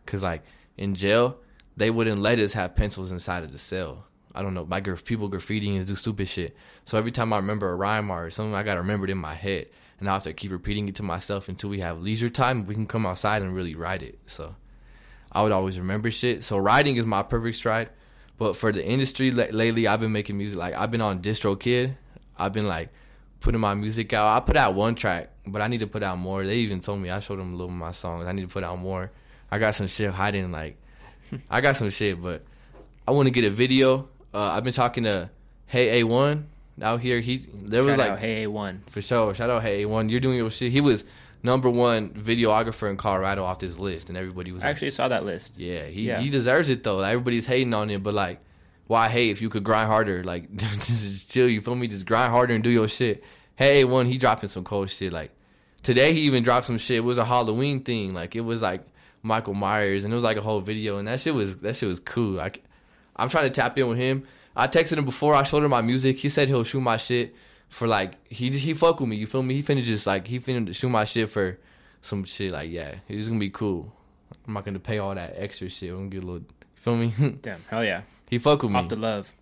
cause 0.07 0.23
like 0.25 0.43
in 0.77 0.95
jail 0.95 1.39
they 1.79 1.91
wouldn't 1.91 2.21
let 2.21 2.41
us 2.41 2.55
have 2.55 2.75
pencils 2.75 3.13
inside 3.13 3.45
of 3.45 3.53
the 3.53 3.59
cell. 3.59 4.05
I 4.35 4.43
don't 4.43 4.53
know, 4.53 4.67
my 4.67 4.81
graf- 4.81 5.05
people 5.05 5.31
graffitiing 5.31 5.77
and 5.77 5.87
do 5.87 5.95
stupid 5.95 6.29
shit. 6.29 6.57
So 6.85 6.99
every 6.99 7.13
time 7.13 7.33
I 7.33 7.37
remember 7.37 7.71
a 7.71 7.77
rhyme 7.77 8.11
or 8.11 8.31
something, 8.31 8.55
I 8.55 8.65
gotta 8.65 8.81
remember 8.81 9.07
it 9.07 9.11
in 9.11 9.19
my 9.19 9.35
head, 9.35 9.69
and 10.01 10.11
I 10.11 10.15
have 10.15 10.25
to 10.25 10.33
keep 10.33 10.51
repeating 10.51 10.89
it 10.89 10.97
to 10.97 11.05
myself 11.05 11.49
until 11.49 11.71
we 11.71 11.79
have 11.79 12.03
leisure 12.03 12.29
time. 12.29 12.67
We 12.67 12.75
can 12.75 12.87
come 12.87 13.07
outside 13.07 13.43
and 13.43 13.55
really 13.55 13.77
write 13.77 14.03
it. 14.03 14.19
So 14.27 14.57
I 15.31 15.43
would 15.43 15.53
always 15.53 15.79
remember 15.79 16.11
shit. 16.11 16.43
So 16.43 16.59
writing 16.59 16.97
is 16.97 17.07
my 17.07 17.23
perfect 17.23 17.57
stride. 17.57 17.91
But 18.39 18.57
for 18.57 18.73
the 18.73 18.85
industry 18.85 19.31
la- 19.31 19.47
lately, 19.51 19.87
I've 19.87 20.01
been 20.01 20.13
making 20.13 20.37
music. 20.37 20.59
Like 20.59 20.75
I've 20.75 20.91
been 20.91 21.03
on 21.03 21.23
DistroKid. 21.23 21.97
I've 22.39 22.53
been 22.53 22.67
like 22.69 22.91
putting 23.41 23.61
my 23.61 23.75
music 23.75 24.13
out. 24.13 24.37
I 24.37 24.41
put 24.45 24.57
out 24.57 24.75
one 24.75 24.95
track, 24.95 25.31
but 25.47 25.63
I 25.63 25.69
need 25.69 25.81
to 25.81 25.87
put 25.87 26.03
out 26.03 26.19
more. 26.19 26.45
They 26.45 26.57
even 26.59 26.81
told 26.81 27.01
me 27.01 27.11
I 27.11 27.21
showed 27.21 27.39
them 27.39 27.49
a 27.53 27.57
little 27.57 27.67
of 27.71 27.77
my 27.79 27.93
songs. 27.93 28.27
I 28.27 28.33
need 28.33 28.43
to 28.43 28.49
put 28.49 28.65
out 28.65 28.79
more. 28.79 29.11
I 29.51 29.59
got 29.59 29.75
some 29.75 29.87
shit 29.87 30.11
hiding. 30.11 30.51
Like 30.53 30.77
I 31.51 31.61
got 31.61 31.77
some 31.77 31.91
shit, 31.91 32.21
but 32.23 32.43
I 33.07 33.11
want 33.13 33.27
to 33.27 33.31
get 33.31 33.45
a 33.45 33.51
video. 33.51 34.09
Uh, 34.35 34.43
I've 34.43 34.65
been 34.65 34.73
talking 34.73 35.05
to 35.05 35.31
Hey 35.67 36.03
A1 36.03 36.45
out 36.83 37.01
here. 37.01 37.21
He 37.21 37.39
there 37.55 37.83
was 37.85 37.97
like 37.99 38.19
hey, 38.19 38.47
one. 38.47 38.83
for 38.89 39.01
sure. 39.01 39.35
Shout 39.35 39.51
out 39.51 39.63
Hey 39.63 39.85
A1. 39.85 40.11
You're 40.11 40.21
doing 40.21 40.37
your 40.37 40.51
shit. 40.51 40.71
He 40.73 40.81
was 40.81 41.05
number 41.43 41.71
one 41.71 42.11
videographer 42.11 42.91
in 42.91 42.97
Colorado 42.97 43.45
off 43.45 43.59
this 43.61 43.79
list, 43.79 44.09
and 44.09 44.19
everybody 44.19 44.51
was 44.53 44.65
I 44.65 44.67
like, 44.69 44.73
actually 44.75 44.91
saw 44.91 45.07
that 45.09 45.25
list. 45.25 45.59
yeah, 45.59 45.85
he 45.87 46.03
Yeah. 46.09 46.21
he 46.21 46.31
deserves 46.31 46.69
it 46.69 46.83
though. 46.83 46.97
Like, 46.97 47.13
everybody's 47.13 47.47
hating 47.47 47.73
on 47.75 47.91
it, 47.91 48.03
but 48.03 48.13
like, 48.15 48.41
why 48.89 49.09
hate 49.09 49.31
if 49.31 49.41
you 49.41 49.49
could 49.49 49.63
grind 49.63 49.89
harder? 49.89 50.25
Like, 50.25 50.53
just 50.57 51.31
chill. 51.31 51.49
You 51.49 51.61
feel 51.61 51.77
me? 51.77 51.87
Just 51.87 52.07
grind 52.07 52.33
harder 52.33 52.55
and 52.55 52.65
do 52.65 52.71
your 52.71 52.89
shit. 52.89 53.23
Hey, 53.55 53.85
one, 53.85 54.07
he 54.07 54.19
dropping 54.19 54.49
some 54.49 54.65
cold 54.65 54.91
shit. 54.91 55.13
Like 55.13 55.31
today, 55.83 56.13
he 56.13 56.21
even 56.23 56.43
dropped 56.43 56.67
some 56.67 56.79
shit. 56.79 56.97
It 56.97 57.05
was 57.05 57.19
a 57.19 57.25
Halloween 57.25 57.85
thing. 57.85 58.15
Like 58.15 58.35
it 58.35 58.41
was 58.41 58.63
like 58.63 58.83
Michael 59.23 59.55
Myers, 59.55 60.05
and 60.05 60.13
it 60.13 60.17
was 60.17 60.25
like 60.25 60.37
a 60.37 60.43
whole 60.43 60.61
video, 60.61 60.99
and 60.99 61.07
that 61.07 61.21
shit 61.21 61.35
was 61.35 61.57
that 61.59 61.77
shit 61.77 61.89
was 61.89 62.01
cool. 62.01 62.33
Like, 62.33 62.65
I'm 63.15 63.29
trying 63.29 63.45
to 63.45 63.51
tap 63.51 63.79
in 63.79 63.89
with 63.89 63.99
him. 63.99 64.27
I 64.57 64.67
texted 64.67 64.97
him 64.97 65.05
before 65.05 65.35
I 65.35 65.45
showed 65.45 65.63
him 65.63 65.71
my 65.71 65.83
music. 65.83 66.17
He 66.17 66.29
said 66.29 66.49
he'll 66.49 66.65
shoot 66.65 66.81
my 66.81 66.97
shit 66.97 67.35
for 67.69 67.87
like 67.87 68.15
he 68.31 68.51
just 68.51 68.65
he 68.65 68.75
fuck 68.75 69.01
with 69.01 69.09
me. 69.09 69.17
You 69.17 69.27
feel 69.27 69.43
me? 69.43 69.55
He 69.55 69.63
finna 69.63 69.83
just 69.83 70.07
like 70.07 70.27
he 70.27 70.41
finna 70.41 70.75
shoot 70.75 70.89
my 70.89 71.05
shit 71.05 71.29
for 71.29 71.59
some 72.01 72.25
shit. 72.25 72.53
Like 72.53 72.71
yeah, 72.71 72.97
he's 73.07 73.29
gonna 73.29 73.39
be 73.39 73.51
cool. 73.51 73.93
I'm 74.47 74.55
not 74.55 74.65
gonna 74.65 74.79
pay 74.79 74.99
all 74.99 75.15
that 75.15 75.35
extra 75.37 75.69
shit. 75.69 75.91
I'm 75.91 75.97
gonna 75.97 76.09
get 76.09 76.25
a 76.25 76.27
little. 76.27 76.47
Feel 76.75 76.97
me? 76.97 77.13
Damn, 77.43 77.63
hell 77.69 77.85
yeah. 77.85 78.03
He 78.31 78.39
fuck 78.39 78.63
with 78.63 78.73
me 78.73 78.79
Off 78.79 78.89
the 78.89 78.97
love. 78.97 79.33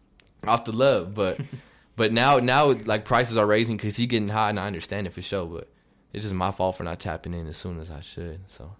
off 0.46 0.64
the 0.64 0.72
love, 0.72 1.14
but 1.14 1.40
but 1.96 2.12
now 2.12 2.36
now 2.36 2.66
like 2.84 3.04
prices 3.04 3.36
are 3.36 3.46
raising 3.46 3.76
because 3.76 3.96
he 3.96 4.06
getting 4.06 4.28
high, 4.28 4.50
and 4.50 4.60
I 4.60 4.66
understand 4.66 5.06
it 5.06 5.12
for 5.12 5.22
sure. 5.22 5.46
But 5.46 5.68
it's 6.12 6.22
just 6.24 6.34
my 6.34 6.50
fault 6.50 6.76
for 6.76 6.84
not 6.84 7.00
tapping 7.00 7.34
in 7.34 7.46
as 7.48 7.56
soon 7.56 7.80
as 7.80 7.90
I 7.90 8.00
should. 8.00 8.40
So 8.48 8.72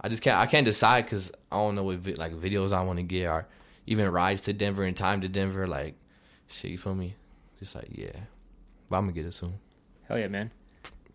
I 0.00 0.08
just 0.08 0.22
can't 0.22 0.38
I 0.38 0.46
can't 0.46 0.64
decide 0.66 1.04
because 1.04 1.30
I 1.50 1.56
don't 1.56 1.74
know 1.74 1.84
what 1.84 1.98
vi- 1.98 2.14
like 2.14 2.32
videos 2.34 2.72
I 2.72 2.82
want 2.82 2.98
to 2.98 3.02
get 3.04 3.28
or 3.28 3.46
even 3.86 4.10
rides 4.10 4.42
to 4.42 4.52
Denver 4.52 4.84
and 4.84 4.96
time 4.96 5.20
to 5.22 5.28
Denver. 5.28 5.66
Like 5.66 5.94
shit, 6.48 6.70
you 6.70 6.78
feel 6.78 6.94
me? 6.94 7.14
Just 7.58 7.74
like 7.74 7.88
yeah, 7.92 8.08
but 8.90 8.96
I'm 8.96 9.04
gonna 9.04 9.12
get 9.12 9.26
it 9.26 9.32
soon. 9.32 9.54
Hell 10.08 10.18
yeah, 10.18 10.28
man. 10.28 10.50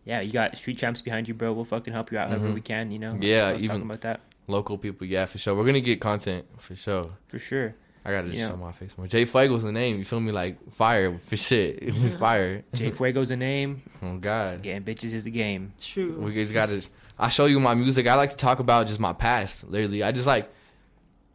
Yeah, 0.05 0.21
you 0.21 0.31
got 0.31 0.57
street 0.57 0.77
champs 0.79 1.01
behind 1.01 1.27
you, 1.27 1.33
bro. 1.35 1.53
We'll 1.53 1.65
fucking 1.65 1.93
help 1.93 2.11
you 2.11 2.17
out 2.17 2.29
however 2.29 2.47
Mhm. 2.49 2.53
we 2.55 2.61
can. 2.61 2.89
You 2.89 2.97
know. 2.99 3.17
Yeah, 3.21 3.53
even- 3.55 3.67
talking 3.67 3.83
about 3.83 4.01
that 4.01 4.21
Local 4.47 4.79
people, 4.79 5.05
yeah, 5.05 5.27
for 5.27 5.37
sure. 5.37 5.53
We're 5.53 5.65
gonna 5.65 5.79
get 5.81 6.01
content 6.01 6.47
for 6.57 6.75
sure. 6.75 7.11
for 7.27 7.37
sure. 7.37 7.75
I 8.05 8.11
gotta 8.11 8.27
just 8.27 8.39
Yeah. 8.39 8.49
show 8.49 8.55
my 8.57 8.71
face 8.71 8.97
more. 8.97 9.07
Jay 9.07 9.25
Fuego's 9.25 9.63
the 9.63 9.71
name. 9.71 9.97
You 9.99 10.05
feel 10.05 10.19
me? 10.19 10.31
Like 10.31 10.71
fire 10.71 11.17
for 11.17 11.35
shit. 11.35 11.93
fire. 12.19 12.63
Jay 12.73 12.91
Fuego's 12.91 13.29
the 13.29 13.37
name. 13.37 13.81
Oh 14.01 14.17
God. 14.17 14.61
Getting 14.61 14.83
bitches 14.83 15.13
is 15.13 15.25
the 15.25 15.31
game. 15.31 15.73
Shoot. 15.79 16.17
We 16.17 16.33
just 16.33 16.53
gotta. 16.53 16.81
I 17.17 17.27
show 17.27 17.45
you 17.47 17.59
my 17.59 17.73
music. 17.73 18.07
I 18.07 18.15
like 18.15 18.29
to 18.29 18.37
talk 18.37 18.59
about 18.59 18.87
just 18.87 18.99
my 18.99 19.11
past. 19.11 19.69
Literally, 19.69 20.03
I 20.03 20.13
just 20.13 20.25
like, 20.25 20.49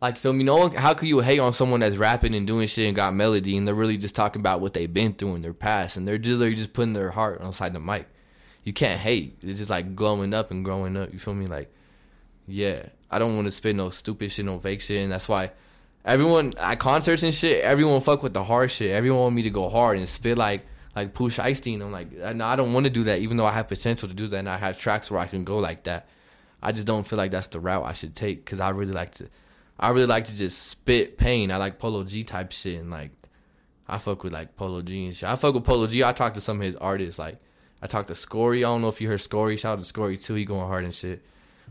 like 0.01 0.17
feel 0.17 0.33
me. 0.33 0.45
No 0.45 0.57
one. 0.57 0.75
How 0.75 0.95
could 0.95 1.09
you 1.09 1.21
hate 1.21 1.41
on 1.41 1.53
someone 1.53 1.81
that's 1.81 1.97
rapping 1.97 2.35
and 2.35 2.47
doing 2.47 2.67
shit 2.67 2.87
and 2.87 2.97
got 2.97 3.15
melody 3.15 3.59
and 3.59 3.69
they're 3.69 3.75
really 3.75 3.99
just 3.99 4.15
talking 4.15 4.41
about 4.41 4.63
what 4.63 4.73
they've 4.73 4.93
been 4.93 5.13
through 5.13 5.35
in 5.35 5.43
their 5.43 5.53
past 5.53 5.99
and 5.99 6.09
they're 6.09 6.17
just 6.17 6.39
they're 6.39 6.55
just 6.55 6.73
putting 6.73 6.95
their 6.95 7.11
heart 7.11 7.43
inside 7.43 7.75
the 7.75 7.79
the 7.79 7.85
mic. 7.85 8.07
You 8.63 8.73
can't 8.73 8.99
hate. 8.99 9.37
It's 9.43 9.59
just 9.59 9.69
like 9.69 9.95
glowing 9.95 10.33
up 10.33 10.51
and 10.51 10.65
growing 10.65 10.97
up. 10.97 11.13
You 11.13 11.19
feel 11.19 11.35
me? 11.35 11.47
Like, 11.47 11.71
yeah. 12.47 12.87
I 13.11 13.19
don't 13.19 13.37
want 13.37 13.47
to 13.47 13.51
spit 13.51 13.77
no 13.77 13.91
stupid 13.91 14.33
shit, 14.33 14.47
no 14.47 14.59
fake 14.59 14.81
shit, 14.81 15.03
and 15.03 15.13
that's 15.13 15.29
why 15.29 15.53
everyone 16.05 16.55
at 16.59 16.79
concerts 16.79 17.23
and 17.23 17.35
shit, 17.35 17.63
everyone 17.63 18.01
fuck 18.01 18.23
with 18.23 18.35
the 18.35 18.45
hard 18.45 18.71
shit. 18.71 18.91
Everyone 18.91 19.21
want 19.21 19.35
me 19.35 19.43
to 19.43 19.51
go 19.51 19.69
hard 19.69 19.99
and 19.99 20.09
spit 20.09 20.39
like 20.39 20.67
like 20.95 21.15
Pooh 21.15 21.29
Shiesty. 21.29 21.81
I'm 21.81 21.91
like, 21.91 22.09
uh, 22.23 22.33
no, 22.33 22.45
I 22.45 22.57
don't 22.57 22.73
want 22.73 22.85
to 22.85 22.91
do 22.91 23.05
that, 23.05 23.19
even 23.21 23.37
though 23.37 23.47
I 23.47 23.53
have 23.53 23.69
potential 23.69 24.09
to 24.09 24.15
do 24.15 24.29
that, 24.29 24.39
and 24.39 24.49
I 24.49 24.57
have 24.57 24.79
tracks 24.79 25.11
where 25.11 25.21
I 25.21 25.27
can 25.27 25.45
go 25.45 25.59
like 25.59 25.85
that. 25.85 26.09
I 26.63 26.73
just 26.73 26.87
don't 26.87 27.07
feel 27.07 27.17
like 27.17 27.31
that's 27.31 27.49
the 27.49 27.61
route 27.61 27.85
I 27.85 27.93
should 27.93 28.15
take 28.15 28.45
because 28.45 28.61
I 28.61 28.71
really 28.71 28.93
like 28.93 29.13
to, 29.17 29.29
I 29.79 29.91
really 29.91 30.07
like 30.07 30.27
to 30.27 30.37
just 30.37 30.69
spit 30.69 31.19
pain. 31.19 31.51
I 31.51 31.57
like 31.59 31.79
Polo 31.79 32.05
G 32.05 32.25
type 32.25 32.53
shit 32.53 32.81
and 32.81 32.91
like, 32.91 33.11
I 33.87 33.99
fuck 33.99 34.25
with 34.25 34.33
like 34.33 34.57
Polo 34.57 34.81
G 34.81 35.05
and 35.05 35.15
shit. 35.15 35.29
I 35.29 35.37
fuck 35.37 35.55
with 35.55 35.65
Polo 35.65 35.87
G. 35.87 36.03
I 36.03 36.13
talked 36.13 36.37
to 36.37 36.41
some 36.41 36.59
of 36.59 36.65
his 36.65 36.77
artists. 36.77 37.19
Like, 37.19 37.39
I 37.83 37.87
talked 37.87 38.09
to 38.09 38.15
Scorey. 38.15 38.61
I 38.61 38.63
don't 38.63 38.81
know 38.81 38.89
if 38.89 39.01
you 39.01 39.09
heard 39.09 39.19
Scorey. 39.21 39.59
Shout 39.59 39.79
out 39.79 39.85
to 39.85 39.93
Scorey 39.93 40.23
too. 40.23 40.35
He 40.35 40.47
going 40.47 40.67
hard 40.67 40.85
and 40.85 40.95
shit. 40.95 41.23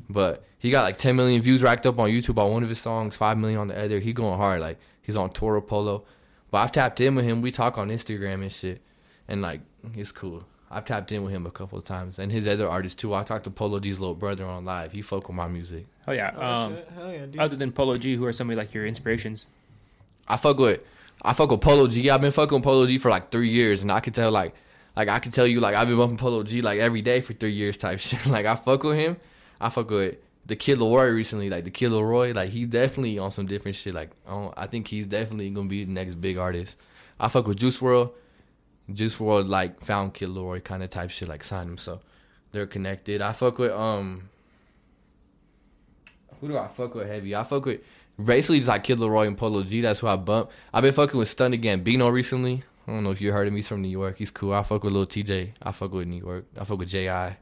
But 0.10 0.44
he 0.64 0.72
got 0.72 0.84
like 0.84 0.98
10 0.98 1.18
million 1.18 1.42
views 1.42 1.62
racked 1.62 1.86
up 1.86 2.00
on 2.00 2.10
YouTube 2.10 2.38
on 2.38 2.54
one 2.54 2.64
of 2.64 2.70
his 2.70 2.80
songs, 2.80 3.18
5 3.18 3.38
million 3.38 3.60
on 3.60 3.68
the 3.68 3.78
other. 3.78 4.00
He 4.00 4.14
going 4.14 4.38
hard. 4.38 4.62
Like, 4.62 4.80
he's 5.02 5.18
on 5.18 5.30
Toro 5.30 5.60
Polo. 5.60 6.06
But 6.52 6.60
I've 6.60 6.72
tapped 6.72 7.02
in 7.02 7.16
with 7.16 7.26
him. 7.26 7.42
We 7.42 7.52
talk 7.52 7.78
on 7.78 7.90
Instagram 7.90 8.36
and 8.36 8.52
shit. 8.52 8.82
And 9.28 9.42
like, 9.42 9.60
it's 9.94 10.14
cool. 10.14 10.46
I've 10.72 10.86
tapped 10.86 11.12
in 11.12 11.22
with 11.22 11.34
him 11.34 11.46
a 11.46 11.52
couple 11.52 11.78
of 11.78 11.84
times. 11.84 12.18
And 12.18 12.32
his 12.32 12.48
other 12.48 12.70
artists 12.70 13.00
too. 13.00 13.14
I 13.14 13.24
talked 13.24 13.44
to 13.44 13.52
Polo 13.52 13.82
G's 13.82 14.00
little 14.00 14.16
brother 14.16 14.46
on 14.46 14.64
live. 14.64 14.94
He 14.94 15.02
fuck 15.02 15.28
with 15.28 15.36
my 15.36 15.50
music. 15.50 15.84
Hell 16.06 16.16
yeah. 16.16 16.32
Oh, 16.34 16.42
um, 16.42 16.76
shit. 16.76 16.90
Hell 16.96 17.12
yeah, 17.12 17.26
dude. 17.26 17.40
other 17.42 17.56
than 17.58 17.74
Polo 17.74 17.98
G, 17.98 18.16
who 18.16 18.24
are 18.24 18.32
some 18.32 18.50
of 18.50 18.56
like 18.56 18.74
your 18.74 18.86
inspirations? 18.86 19.46
I 20.30 20.38
fuck 20.38 20.58
with 20.60 20.80
I 21.24 21.34
fuck 21.34 21.52
with 21.52 21.60
Polo 21.60 21.88
G. 21.88 22.10
I've 22.10 22.22
been 22.22 22.32
fucking 22.32 22.56
with 22.56 22.64
Polo 22.64 22.88
G 22.88 22.98
for 23.00 23.12
like 23.12 23.32
three 23.32 23.50
years, 23.50 23.82
and 23.82 23.92
I 23.92 24.00
could 24.00 24.16
tell 24.16 24.32
like 24.32 24.56
like 24.96 25.10
I 25.10 25.20
could 25.20 25.34
tell 25.34 25.46
you 25.46 25.60
like 25.60 25.76
I've 25.76 25.90
been 25.90 25.98
bumping 25.98 26.18
Polo 26.18 26.44
G 26.44 26.62
like 26.62 26.80
every 26.80 27.02
day 27.02 27.20
for 27.20 27.34
three 27.34 27.52
years 27.52 27.76
type 27.76 28.00
shit. 28.00 28.26
like 28.28 28.46
I 28.46 28.56
fuck 28.56 28.84
with 28.84 28.98
him. 28.98 29.18
I 29.60 29.68
fuck 29.68 29.90
with 29.90 30.16
the 30.46 30.56
Kid 30.56 30.80
LAROI 30.80 31.14
recently. 31.14 31.50
Like 31.50 31.64
the 31.64 31.72
Kid 31.72 31.92
LAROI, 31.92 32.36
like 32.36 32.50
he's 32.50 32.68
definitely 32.68 33.20
on 33.20 33.32
some 33.32 33.46
different 33.46 33.76
shit. 33.76 33.94
Like 33.94 34.12
I, 34.28 34.50
I 34.58 34.68
think 34.68 34.88
he's 34.88 35.08
definitely 35.08 35.50
gonna 35.50 35.70
be 35.70 35.84
the 35.84 35.92
next 35.92 36.16
big 36.16 36.38
artist. 36.38 36.78
I 37.20 37.28
fuck 37.28 37.48
with 37.48 37.58
Juice 37.58 37.80
WRLD. 37.80 38.12
Juice 38.94 39.18
WRLD 39.18 39.48
like 39.48 39.82
found 39.82 40.14
Kid 40.14 40.30
LAROI 40.30 40.64
kind 40.64 40.84
of 40.84 40.90
type 40.90 41.10
shit. 41.10 41.28
Like 41.28 41.44
signed 41.44 41.70
him, 41.70 41.78
so 41.78 42.02
they're 42.52 42.68
connected. 42.68 43.22
I 43.22 43.34
fuck 43.34 43.58
with 43.58 43.72
um. 43.72 44.30
Who 46.42 46.50
do 46.50 46.58
I 46.58 46.68
fuck 46.68 46.94
with 46.96 47.08
heavy? 47.08 47.34
I 47.36 47.44
fuck 47.44 47.66
with 47.66 47.82
basically 48.24 48.58
just 48.58 48.70
like 48.70 48.84
Kid 48.84 49.00
LAROI 49.00 49.28
and 49.28 49.38
Polo 49.38 49.64
G. 49.64 49.82
That's 49.82 50.02
who 50.02 50.08
I 50.08 50.18
bump. 50.18 50.52
I've 50.74 50.84
been 50.84 50.94
fucking 50.94 51.18
with 51.18 51.30
Stunna 51.30 51.62
Gambino 51.62 52.12
recently. 52.12 52.64
I 52.86 52.92
don't 52.92 53.04
know 53.04 53.12
if 53.12 53.22
you 53.22 53.32
heard 53.32 53.48
of 53.48 53.54
me. 53.54 53.60
He's 53.60 53.68
from 53.70 53.82
New 53.82 53.88
York. 53.88 54.18
He's 54.18 54.32
cool. 54.32 54.54
I 54.54 54.62
fuck 54.64 54.84
with 54.84 54.92
Lil 54.92 55.06
Tjay. 55.06 55.52
I 55.62 55.72
fuck 55.72 55.94
with 55.94 56.06
New 56.06 56.22
York. 56.22 56.46
I 56.60 56.66
fuck 56.66 56.80
with 56.80 56.90
J.I. 56.90 57.38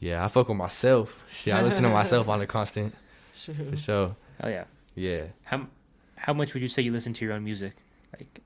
Yeah, 0.00 0.24
I 0.24 0.28
fuck 0.28 0.48
with 0.48 0.56
myself. 0.56 1.24
Shit, 1.30 1.54
I 1.54 1.62
listen 1.62 1.82
to 1.82 1.90
myself 1.90 2.28
on 2.28 2.38
the 2.38 2.46
constant 2.58 2.94
for 3.34 3.76
sure. 3.76 4.16
Hell 4.40 4.50
yeah. 4.50 4.64
Yeah. 4.94 5.26
How 5.44 5.66
how 6.16 6.32
much 6.32 6.54
would 6.54 6.62
you 6.62 6.68
say 6.68 6.82
you 6.82 6.92
listen 6.92 7.12
to 7.14 7.24
your 7.24 7.34
own 7.34 7.44
music? 7.44 7.74
Like, 8.16 8.40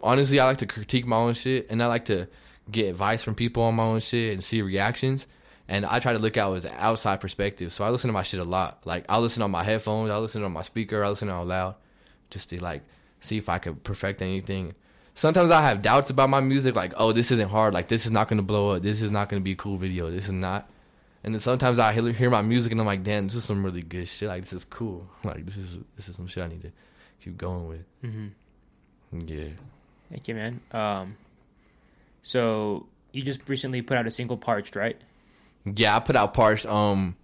honestly, 0.00 0.40
I 0.40 0.44
like 0.46 0.58
to 0.58 0.66
critique 0.66 1.06
my 1.06 1.16
own 1.16 1.34
shit, 1.34 1.66
and 1.70 1.82
I 1.82 1.86
like 1.86 2.06
to 2.06 2.28
get 2.70 2.88
advice 2.88 3.22
from 3.22 3.34
people 3.34 3.62
on 3.62 3.74
my 3.74 3.84
own 3.84 4.00
shit 4.00 4.32
and 4.32 4.42
see 4.42 4.62
reactions. 4.62 5.26
And 5.68 5.84
I 5.84 5.98
try 5.98 6.12
to 6.12 6.18
look 6.18 6.36
out 6.36 6.54
as 6.54 6.64
an 6.64 6.74
outside 6.76 7.20
perspective. 7.20 7.72
So 7.72 7.84
I 7.84 7.90
listen 7.90 8.08
to 8.08 8.12
my 8.12 8.22
shit 8.22 8.38
a 8.38 8.44
lot. 8.44 8.82
Like 8.84 9.04
I 9.08 9.18
listen 9.18 9.42
on 9.42 9.50
my 9.50 9.64
headphones, 9.64 10.10
I 10.10 10.18
listen 10.18 10.44
on 10.44 10.52
my 10.52 10.62
speaker, 10.62 11.04
I 11.04 11.08
listen 11.08 11.28
out 11.28 11.46
loud, 11.46 11.74
just 12.30 12.50
to 12.50 12.62
like 12.62 12.82
see 13.20 13.36
if 13.38 13.48
I 13.48 13.58
could 13.58 13.82
perfect 13.82 14.22
anything. 14.22 14.74
Sometimes 15.16 15.50
I 15.50 15.62
have 15.62 15.80
doubts 15.80 16.10
about 16.10 16.28
my 16.28 16.40
music, 16.40 16.76
like, 16.76 16.92
oh, 16.96 17.10
this 17.10 17.30
isn't 17.30 17.50
hard, 17.50 17.72
like 17.74 17.88
this 17.88 18.04
is 18.04 18.12
not 18.12 18.28
gonna 18.28 18.42
blow 18.42 18.70
up, 18.70 18.82
this 18.82 19.02
is 19.02 19.10
not 19.10 19.28
gonna 19.28 19.40
be 19.40 19.52
a 19.52 19.56
cool 19.56 19.78
video, 19.78 20.10
this 20.10 20.26
is 20.26 20.32
not. 20.32 20.68
And 21.24 21.34
then 21.34 21.40
sometimes 21.40 21.78
I 21.80 21.92
hear 21.92 22.30
my 22.30 22.42
music 22.42 22.70
and 22.70 22.80
I'm 22.80 22.86
like, 22.86 23.02
damn, 23.02 23.26
this 23.26 23.34
is 23.34 23.44
some 23.44 23.64
really 23.64 23.82
good 23.82 24.06
shit. 24.06 24.28
Like 24.28 24.42
this 24.42 24.52
is 24.52 24.64
cool. 24.64 25.08
Like 25.24 25.44
this 25.44 25.56
is 25.56 25.78
this 25.96 26.08
is 26.08 26.14
some 26.14 26.28
shit 26.28 26.44
I 26.44 26.46
need 26.46 26.62
to 26.62 26.72
keep 27.20 27.36
going 27.36 27.66
with. 27.66 27.84
Mm-hmm. 28.04 29.26
Yeah. 29.26 29.48
thank 30.10 30.28
you, 30.28 30.34
man. 30.34 30.60
Um, 30.70 31.16
so 32.22 32.86
you 33.12 33.22
just 33.22 33.40
recently 33.48 33.82
put 33.82 33.96
out 33.96 34.06
a 34.06 34.10
single, 34.10 34.36
"Parched," 34.36 34.76
right? 34.76 34.96
Yeah, 35.64 35.96
I 35.96 36.00
put 36.00 36.14
out 36.14 36.34
Parched. 36.34 36.66
Um, 36.66 37.16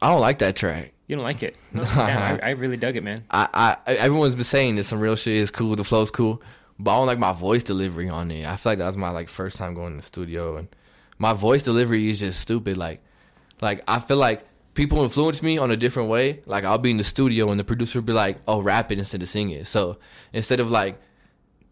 I 0.00 0.08
don't 0.08 0.20
like 0.20 0.38
that 0.40 0.54
track. 0.54 0.92
You 1.08 1.16
don't 1.16 1.24
like 1.24 1.42
it? 1.42 1.56
Damn, 1.74 1.84
I, 1.84 2.40
I 2.42 2.50
really 2.50 2.76
dug 2.76 2.96
it, 2.96 3.02
man. 3.02 3.24
I, 3.30 3.76
I 3.86 3.92
everyone's 3.94 4.34
been 4.34 4.44
saying 4.44 4.76
this 4.76 4.86
some 4.86 5.00
real 5.00 5.16
shit 5.16 5.36
is 5.36 5.50
cool. 5.50 5.74
The 5.74 5.84
flow's 5.84 6.10
cool, 6.10 6.42
but 6.82 6.90
I 6.92 6.96
don't 6.96 7.06
like 7.06 7.18
my 7.18 7.32
voice 7.32 7.62
delivery 7.62 8.08
on 8.08 8.30
it. 8.30 8.46
I 8.46 8.56
feel 8.56 8.72
like 8.72 8.78
that 8.78 8.86
was 8.86 8.96
my 8.96 9.10
like 9.10 9.28
first 9.28 9.56
time 9.56 9.74
going 9.74 9.92
to 9.92 9.96
the 9.98 10.02
studio, 10.02 10.56
and 10.56 10.68
my 11.18 11.32
voice 11.32 11.62
delivery 11.62 12.10
is 12.10 12.18
just 12.18 12.40
stupid. 12.40 12.76
Like, 12.76 13.00
like 13.60 13.82
I 13.86 14.00
feel 14.00 14.16
like 14.16 14.44
people 14.74 15.02
influence 15.02 15.42
me 15.42 15.58
on 15.58 15.70
a 15.70 15.76
different 15.76 16.08
way. 16.08 16.42
Like 16.44 16.64
I'll 16.64 16.78
be 16.78 16.90
in 16.90 16.96
the 16.96 17.04
studio 17.04 17.50
and 17.50 17.60
the 17.60 17.64
producer 17.64 18.00
will 18.00 18.06
be 18.06 18.12
like, 18.12 18.38
"Oh, 18.48 18.60
rap 18.60 18.90
it 18.90 18.98
instead 18.98 19.22
of 19.22 19.28
sing 19.28 19.50
it." 19.50 19.66
So 19.66 19.98
instead 20.32 20.60
of 20.60 20.70
like. 20.70 21.00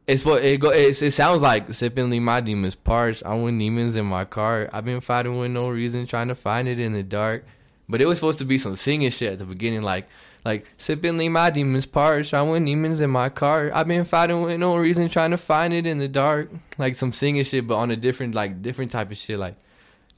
It's 0.07 0.25
what 0.25 0.43
it 0.43 0.59
go. 0.59 0.71
It's, 0.71 1.03
it 1.03 1.13
sounds 1.13 1.41
like 1.41 1.73
sipping 1.73 2.25
my 2.25 2.41
demons 2.41 2.75
parched. 2.75 3.23
I'm 3.25 3.43
with 3.43 3.57
demons 3.57 3.95
in 3.95 4.07
my 4.07 4.25
car. 4.25 4.69
I've 4.73 4.85
been 4.85 5.01
fighting 5.01 5.39
with 5.39 5.53
no 5.53 5.69
reason, 5.69 6.05
trying 6.05 6.27
to 6.29 6.35
find 6.35 6.67
it 6.67 6.81
in 6.81 6.95
the 6.95 7.05
dark. 7.05 7.45
But 7.89 8.01
it 8.01 8.07
was 8.07 8.19
supposed 8.19 8.41
to 8.41 8.45
be 8.45 8.59
some 8.59 8.75
singing 8.75 9.11
shit 9.11 9.35
at 9.35 9.39
the 9.39 9.45
beginning, 9.45 9.83
like 9.83 10.09
like 10.45 10.67
sipping 10.79 11.33
my 11.33 11.51
demons 11.51 11.87
parched. 11.87 12.33
I 12.35 12.43
want 12.43 12.65
demons 12.67 13.01
in 13.01 13.11
my 13.11 13.29
car. 13.29 13.71
I've 13.75 13.87
been 13.87 14.05
fighting 14.05 14.43
with 14.43 14.59
no 14.59 14.77
reason, 14.77 15.09
trying 15.09 15.31
to 15.33 15.37
find 15.37 15.73
it 15.75 15.87
in 15.87 15.99
the 15.99 16.09
dark. 16.09 16.51
Like 16.79 16.97
some 16.97 17.13
singing 17.13 17.45
shit, 17.45 17.67
but 17.67 17.77
on 17.77 17.91
a 17.91 17.97
different 17.97 18.35
like 18.35 18.63
different 18.63 18.91
type 18.91 19.11
of 19.11 19.17
shit. 19.17 19.39
Like 19.39 19.57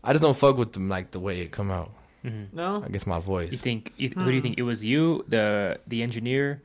I 0.05 0.13
just 0.13 0.23
don't 0.23 0.37
fuck 0.37 0.57
with 0.57 0.73
them 0.73 0.89
like 0.89 1.11
the 1.11 1.21
way 1.21 1.41
it 1.41 1.51
come 1.53 1.71
out. 1.71 1.91
hmm 2.23 2.45
No, 2.53 2.83
I 2.85 2.89
guess 2.89 3.07
my 3.07 3.21
voice. 3.21 3.53
You 3.53 3.59
think? 3.59 3.93
You, 3.97 4.11
Who 4.11 4.25
do 4.27 4.33
you 4.33 4.41
think 4.43 4.59
it 4.59 4.63
was? 4.63 4.85
You, 4.85 5.25
the 5.29 5.79
the 5.87 6.03
engineer? 6.03 6.63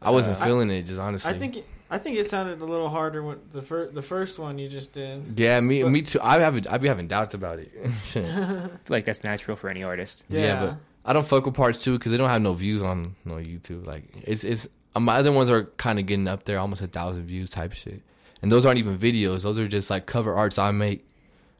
I 0.00 0.10
wasn't 0.10 0.38
Uh, 0.40 0.44
feeling 0.44 0.70
it, 0.70 0.82
just 0.86 1.00
honestly. 1.00 1.32
I 1.34 1.36
think 1.38 1.56
it, 1.56 1.66
I 1.90 1.98
think 1.98 2.16
it 2.18 2.26
sounded 2.26 2.60
a 2.60 2.64
little 2.64 2.88
harder 2.88 3.22
when 3.22 3.38
the 3.52 3.62
first 3.62 3.94
the 3.94 4.02
first 4.02 4.38
one 4.38 4.58
you 4.58 4.68
just 4.68 4.92
did. 4.92 5.38
Yeah, 5.38 5.58
me 5.60 5.82
But- 5.82 5.88
me 5.90 6.02
too. 6.02 6.20
I 6.22 6.38
have 6.38 6.54
I 6.70 6.78
be 6.78 6.86
having 6.86 7.08
doubts 7.08 7.34
about 7.34 7.58
it. 7.58 7.72
I 7.84 7.88
feel 7.92 8.70
like 8.88 9.04
that's 9.06 9.24
natural 9.24 9.56
for 9.56 9.68
any 9.68 9.82
artist. 9.82 10.22
Yeah, 10.28 10.40
Yeah, 10.40 10.60
but 10.66 10.76
I 11.08 11.14
don't 11.14 11.26
fuck 11.26 11.46
with 11.46 11.54
parts 11.54 11.82
two 11.82 11.96
because 11.96 12.12
they 12.12 12.18
don't 12.18 12.28
have 12.28 12.42
no 12.42 12.52
views 12.52 12.82
on 12.82 13.16
no 13.24 13.36
YouTube. 13.36 13.86
Like 13.86 14.04
it's 14.24 14.44
it's 14.44 14.68
uh, 14.94 15.00
my 15.00 15.16
other 15.16 15.32
ones 15.32 15.48
are 15.48 15.64
kind 15.78 15.98
of 15.98 16.04
getting 16.04 16.28
up 16.28 16.44
there, 16.44 16.58
almost 16.58 16.82
a 16.82 16.86
thousand 16.86 17.24
views 17.24 17.48
type 17.48 17.72
shit. 17.72 18.02
And 18.42 18.52
those 18.52 18.66
aren't 18.66 18.78
even 18.78 18.98
videos; 18.98 19.42
those 19.42 19.58
are 19.58 19.66
just 19.66 19.88
like 19.88 20.04
cover 20.04 20.34
arts 20.34 20.58
I 20.58 20.70
make. 20.70 21.08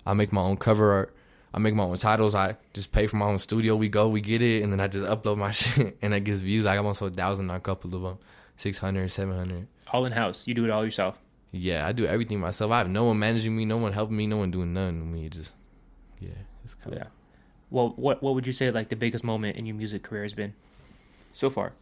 I 0.05 0.13
make 0.13 0.35
my 0.35 0.43
own 0.43 0.59
cover 0.59 0.93
art. 0.93 1.17
I 1.55 1.61
make 1.61 1.75
my 1.75 1.85
own 1.85 1.97
titles. 1.97 2.35
I 2.35 2.59
just 2.75 2.93
pay 2.93 3.07
for 3.07 3.17
my 3.17 3.25
own 3.25 3.39
studio. 3.39 3.75
We 3.75 3.89
go, 3.89 4.11
we 4.11 4.21
get 4.21 4.43
it, 4.43 4.63
and 4.63 4.71
then 4.71 4.81
I 4.81 4.87
just 4.87 5.07
upload 5.07 5.39
my 5.39 5.51
shit, 5.53 5.97
and 6.03 6.13
it 6.13 6.25
gets 6.25 6.41
views. 6.41 6.67
I 6.67 6.75
got 6.75 6.81
almost 6.81 7.01
a 7.01 7.09
thousand 7.09 7.49
on 7.49 7.57
a 7.57 7.61
couple 7.61 7.95
of 7.95 8.03
them, 8.03 8.19
600, 8.59 9.11
700. 9.11 9.67
All 9.95 10.05
in 10.05 10.13
house. 10.13 10.47
You 10.47 10.53
do 10.53 10.67
it 10.67 10.71
all 10.71 10.85
yourself. 10.85 11.19
Yeah, 11.53 11.87
I 11.87 11.93
do 11.93 12.05
everything 12.05 12.39
myself. 12.39 12.71
I 12.71 12.79
have 12.79 12.91
no 12.91 13.05
one 13.05 13.19
managing 13.19 13.57
me, 13.57 13.65
no 13.65 13.79
one 13.79 13.95
helping 13.95 14.19
me, 14.19 14.27
no 14.27 14.37
one 14.37 14.51
doing 14.51 14.75
nothing 14.75 15.11
with 15.11 15.21
me. 15.21 15.29
Just, 15.31 15.55
yeah, 16.21 16.29
it's 16.65 16.75
cool. 16.75 16.93
Yeah. 16.93 17.05
Well, 17.71 17.93
what 17.97 18.23
what 18.23 18.35
would 18.35 18.47
you 18.47 18.53
say 18.53 18.71
like 18.71 18.89
the 18.89 18.97
biggest 18.97 19.25
moment 19.25 19.57
in 19.57 19.67
your 19.67 19.77
music 19.77 20.03
career 20.03 20.23
has 20.23 20.35
been 20.35 20.55
so 21.33 21.51
far? 21.51 21.73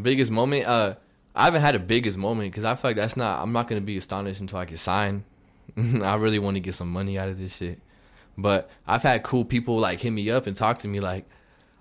Biggest 0.00 0.30
moment? 0.30 0.66
Uh, 0.66 0.94
I 1.34 1.44
haven't 1.44 1.62
had 1.62 1.74
a 1.74 1.78
biggest 1.78 2.16
moment 2.16 2.50
because 2.50 2.64
I 2.64 2.74
feel 2.74 2.90
like 2.90 2.96
that's 2.96 3.16
not. 3.16 3.42
I'm 3.42 3.52
not 3.52 3.68
gonna 3.68 3.80
be 3.80 3.96
astonished 3.96 4.40
until 4.40 4.58
I 4.58 4.64
get 4.64 4.78
signed. 4.78 5.24
I 5.76 6.14
really 6.16 6.38
want 6.38 6.56
to 6.56 6.60
get 6.60 6.74
some 6.74 6.90
money 6.90 7.18
out 7.18 7.28
of 7.28 7.38
this 7.38 7.56
shit. 7.56 7.80
But 8.36 8.70
I've 8.86 9.02
had 9.02 9.22
cool 9.22 9.44
people 9.44 9.78
like 9.78 10.00
hit 10.00 10.10
me 10.10 10.30
up 10.30 10.46
and 10.46 10.56
talk 10.56 10.78
to 10.78 10.88
me. 10.88 11.00
Like, 11.00 11.26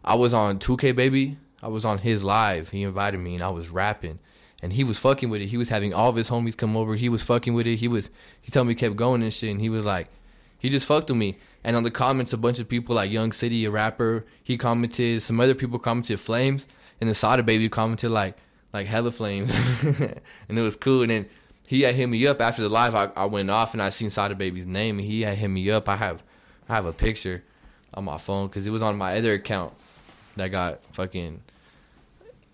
I 0.03 0.15
was 0.15 0.33
on 0.33 0.59
2K 0.59 0.95
Baby. 0.95 1.37
I 1.61 1.67
was 1.67 1.85
on 1.85 1.99
his 1.99 2.23
live. 2.23 2.69
He 2.69 2.83
invited 2.83 3.19
me 3.19 3.35
and 3.35 3.43
I 3.43 3.49
was 3.49 3.69
rapping, 3.69 4.19
and 4.63 4.73
he 4.73 4.83
was 4.83 4.97
fucking 4.97 5.29
with 5.29 5.41
it. 5.41 5.47
He 5.47 5.57
was 5.57 5.69
having 5.69 5.93
all 5.93 6.09
of 6.09 6.15
his 6.15 6.29
homies 6.29 6.57
come 6.57 6.75
over. 6.75 6.95
He 6.95 7.09
was 7.09 7.21
fucking 7.21 7.53
with 7.53 7.67
it. 7.67 7.77
He 7.77 7.87
was. 7.87 8.09
He 8.41 8.51
told 8.51 8.67
me 8.67 8.71
he 8.73 8.79
kept 8.79 8.95
going 8.95 9.21
and 9.21 9.33
shit. 9.33 9.51
And 9.51 9.61
he 9.61 9.69
was 9.69 9.85
like, 9.85 10.07
he 10.57 10.69
just 10.69 10.85
fucked 10.85 11.09
with 11.09 11.17
me. 11.17 11.37
And 11.63 11.75
on 11.75 11.83
the 11.83 11.91
comments, 11.91 12.33
a 12.33 12.37
bunch 12.37 12.59
of 12.59 12.67
people 12.67 12.95
like 12.95 13.11
Young 13.11 13.31
City, 13.31 13.65
a 13.65 13.71
rapper, 13.71 14.25
he 14.43 14.57
commented. 14.57 15.21
Some 15.21 15.39
other 15.39 15.53
people 15.53 15.77
commented 15.79 16.19
Flames, 16.19 16.67
and 16.99 17.09
the 17.09 17.13
Sada 17.13 17.43
Baby 17.43 17.69
commented 17.69 18.11
like 18.11 18.37
like 18.73 18.87
hella 18.87 19.11
Flames, 19.11 19.53
and 20.49 20.57
it 20.57 20.61
was 20.61 20.75
cool. 20.75 21.01
And 21.01 21.11
then 21.11 21.29
he 21.67 21.81
had 21.81 21.95
hit 21.95 22.07
me 22.07 22.25
up 22.27 22.41
after 22.41 22.61
the 22.61 22.69
live. 22.69 22.95
I, 22.95 23.11
I 23.15 23.25
went 23.25 23.49
off 23.49 23.73
and 23.73 23.81
I 23.81 23.89
seen 23.89 24.09
Sada 24.09 24.35
Baby's 24.35 24.67
name, 24.67 24.97
and 24.97 25.07
he 25.07 25.21
had 25.21 25.37
hit 25.37 25.49
me 25.49 25.69
up. 25.69 25.87
I 25.87 25.95
have 25.97 26.23
I 26.67 26.75
have 26.75 26.85
a 26.85 26.93
picture 26.93 27.43
on 27.93 28.05
my 28.05 28.17
phone 28.17 28.47
because 28.47 28.65
it 28.65 28.71
was 28.71 28.81
on 28.81 28.97
my 28.97 29.17
other 29.17 29.33
account 29.33 29.73
that 30.35 30.49
got 30.49 30.83
fucking. 30.93 31.41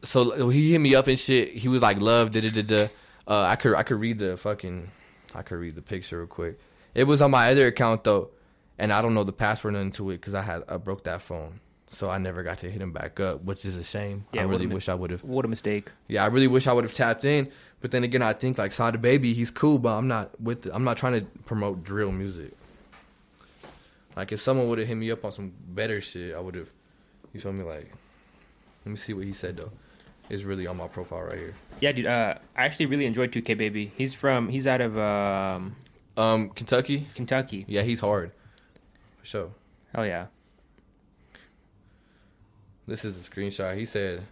So 0.04 0.50
he 0.50 0.72
hit 0.72 0.80
me 0.80 0.96
up 0.96 1.08
and 1.08 1.18
shit. 1.18 1.54
He 1.54 1.68
was 1.68 1.82
like, 1.82 2.02
"Love, 2.02 2.32
da 2.32 2.42
da 2.42 2.50
da 2.50 2.62
da." 2.62 2.88
Uh, 3.28 3.42
I 3.42 3.56
could 3.56 3.76
I 3.76 3.84
could 3.84 4.00
read 4.00 4.20
the 4.20 4.38
fucking 4.38 4.92
I 5.36 5.42
could 5.42 5.58
read 5.58 5.76
the 5.76 5.82
picture 5.82 6.20
real 6.20 6.28
quick. 6.28 6.60
It 6.94 7.04
was 7.04 7.22
on 7.22 7.32
my 7.32 7.52
other 7.52 7.68
account 7.68 8.04
though, 8.04 8.30
and 8.80 8.92
I 8.94 9.02
don't 9.02 9.14
know 9.14 9.24
the 9.24 9.34
password 9.34 9.76
into 9.76 10.10
it 10.12 10.18
because 10.18 10.36
I 10.36 10.42
had 10.42 10.64
I 10.68 10.78
broke 10.78 11.04
that 11.06 11.22
phone, 11.22 11.60
so 11.88 12.10
I 12.10 12.18
never 12.18 12.44
got 12.44 12.58
to 12.60 12.70
hit 12.72 12.82
him 12.82 12.92
back 12.92 13.20
up, 13.20 13.44
which 13.44 13.66
is 13.66 13.76
a 13.78 13.84
shame. 13.84 14.26
Yeah, 14.34 14.42
I 14.42 14.46
really 14.46 14.68
mi- 14.68 14.76
wish 14.76 14.90
I 14.90 14.94
would 14.96 15.12
have. 15.12 15.24
What 15.24 15.46
a 15.46 15.48
mistake. 15.48 15.90
Yeah, 16.08 16.24
I 16.24 16.28
really 16.28 16.48
wish 16.48 16.68
I 16.68 16.74
would 16.74 16.84
have 16.84 16.94
tapped 16.94 17.26
in. 17.26 17.52
But 17.80 17.92
then 17.92 18.04
again, 18.04 18.22
I 18.24 18.34
think 18.34 18.58
like 18.58 18.72
Sada 18.74 18.98
Baby, 18.98 19.34
he's 19.34 19.52
cool, 19.52 19.78
but 19.78 19.96
I'm 19.98 20.08
not 20.08 20.40
with. 20.42 20.64
The, 20.64 20.76
I'm 20.76 20.84
not 20.84 20.98
trying 20.98 21.14
to 21.20 21.26
promote 21.46 21.84
drill 21.84 22.12
music. 22.12 22.54
Like 24.16 24.32
if 24.32 24.40
someone 24.40 24.68
would 24.70 24.80
have 24.80 24.88
hit 24.88 24.96
me 24.96 25.12
up 25.12 25.24
on 25.24 25.32
some 25.32 25.54
better 25.70 26.02
shit, 26.02 26.34
I 26.36 26.40
would 26.40 26.56
have. 26.56 26.70
You 27.34 27.40
feel 27.40 27.54
me? 27.54 27.64
Like, 27.64 27.92
let 28.86 28.92
me 28.92 28.96
see 28.96 29.14
what 29.14 29.26
he 29.26 29.34
said 29.34 29.58
though. 29.58 29.72
It's 30.30 30.44
really 30.44 30.68
on 30.68 30.76
my 30.78 30.88
profile 30.88 31.22
right 31.22 31.38
here. 31.38 31.56
Yeah, 31.80 31.92
dude. 31.94 32.08
Uh, 32.08 32.36
I 32.56 32.66
actually 32.66 32.88
really 32.88 33.06
enjoyed 33.06 33.32
2K 33.32 33.58
Baby. 33.58 33.92
He's 33.96 34.14
from. 34.14 34.50
He's 34.50 34.66
out 34.68 34.82
of 34.82 34.98
um, 34.98 35.76
Um, 36.18 36.50
Kentucky. 36.50 37.08
Kentucky. 37.16 37.64
Yeah, 37.68 37.84
he's 37.84 38.00
hard. 38.02 38.32
Sure. 39.28 39.50
Oh 39.94 40.04
yeah. 40.04 40.28
This 42.88 43.04
is 43.04 43.28
a 43.28 43.30
screenshot. 43.30 43.76
He 43.76 43.84
said. 43.84 44.24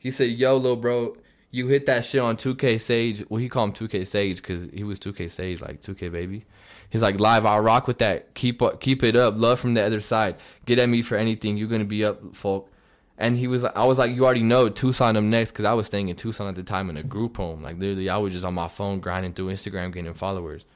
He 0.00 0.10
said, 0.10 0.30
"Yo, 0.30 0.56
little 0.56 0.76
bro, 0.76 1.16
you 1.52 1.68
hit 1.68 1.86
that 1.86 2.04
shit 2.04 2.20
on 2.20 2.36
2K 2.36 2.80
Sage. 2.80 3.22
Well, 3.28 3.38
he 3.38 3.48
called 3.48 3.78
him 3.78 3.88
2K 3.88 4.04
Sage 4.04 4.38
because 4.38 4.64
he 4.74 4.82
was 4.82 4.98
2K 4.98 5.30
Sage, 5.30 5.62
like 5.62 5.80
2K 5.80 6.10
baby. 6.10 6.44
He's 6.90 7.02
like, 7.02 7.20
live. 7.20 7.46
I'll 7.46 7.60
rock 7.60 7.86
with 7.86 7.98
that. 7.98 8.34
Keep 8.34 8.60
up, 8.62 8.80
keep 8.80 9.04
it 9.04 9.14
up. 9.14 9.34
Love 9.36 9.60
from 9.60 9.74
the 9.74 9.82
other 9.82 10.00
side. 10.00 10.34
Get 10.66 10.80
at 10.80 10.88
me 10.88 11.02
for 11.02 11.14
anything. 11.14 11.56
You're 11.56 11.68
gonna 11.68 11.84
be 11.84 12.04
up, 12.04 12.34
folk." 12.34 12.68
And 13.16 13.36
he 13.36 13.46
was 13.46 13.62
I 13.62 13.84
was 13.84 14.00
like, 14.00 14.12
you 14.12 14.24
already 14.24 14.42
know 14.42 14.68
Tucson 14.68 15.16
up 15.16 15.22
next 15.22 15.52
because 15.52 15.66
I 15.66 15.74
was 15.74 15.86
staying 15.86 16.08
in 16.08 16.16
Tucson 16.16 16.48
at 16.48 16.56
the 16.56 16.64
time 16.64 16.90
in 16.90 16.96
a 16.96 17.04
group 17.04 17.36
home. 17.36 17.62
Like 17.62 17.78
literally, 17.78 18.08
I 18.08 18.18
was 18.18 18.32
just 18.32 18.44
on 18.44 18.54
my 18.54 18.66
phone 18.66 18.98
grinding 18.98 19.34
through 19.34 19.50
Instagram, 19.52 19.92
getting 19.92 20.14
followers. 20.14 20.66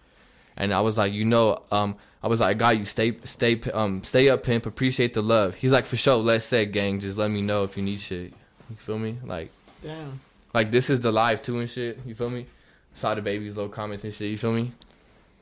And 0.56 0.72
I 0.72 0.80
was 0.80 0.96
like, 0.98 1.12
you 1.12 1.24
know, 1.24 1.62
um, 1.70 1.96
I 2.22 2.28
was 2.28 2.40
like, 2.40 2.58
God, 2.58 2.78
you 2.78 2.84
stay, 2.84 3.16
stay, 3.24 3.60
um, 3.74 4.02
stay 4.02 4.28
up, 4.28 4.42
pimp. 4.42 4.66
Appreciate 4.66 5.14
the 5.14 5.22
love. 5.22 5.54
He's 5.54 5.72
like, 5.72 5.86
for 5.86 5.96
sure. 5.96 6.16
Let's 6.16 6.44
say, 6.44 6.64
gang. 6.66 6.98
Just 7.00 7.18
let 7.18 7.30
me 7.30 7.42
know 7.42 7.64
if 7.64 7.76
you 7.76 7.82
need 7.82 8.00
shit. 8.00 8.32
You 8.70 8.76
feel 8.76 8.98
me? 8.98 9.16
Like, 9.24 9.50
Damn. 9.82 10.20
like 10.54 10.70
this 10.70 10.90
is 10.90 11.00
the 11.00 11.12
live 11.12 11.42
too 11.42 11.58
and 11.60 11.68
shit. 11.70 12.00
You 12.06 12.14
feel 12.14 12.30
me? 12.30 12.46
Sada 12.94 13.20
Baby's 13.22 13.56
little 13.56 13.70
comments 13.70 14.04
and 14.04 14.12
shit. 14.14 14.30
You 14.30 14.38
feel 14.38 14.52
me? 14.52 14.72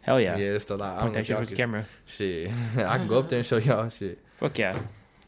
Hell 0.03 0.21
yeah. 0.21 0.37
Yeah, 0.37 0.51
it's 0.51 0.67
the 0.67 0.77
live. 0.77 0.97
I 0.99 0.99
don't 0.99 1.01
Point 1.01 1.15
that 1.15 1.27
shit 1.27 1.37
y'all 1.37 1.45
the 1.47 1.57
camera. 1.57 1.87
Shit, 2.05 2.51
I 2.77 2.99
can 2.99 3.09
go 3.09 3.21
up 3.21 3.29
there 3.29 3.39
and 3.39 3.47
show 3.47 3.57
y'all 3.57 3.89
shit. 3.89 4.19
Fuck 4.37 4.59
yeah. 4.59 4.79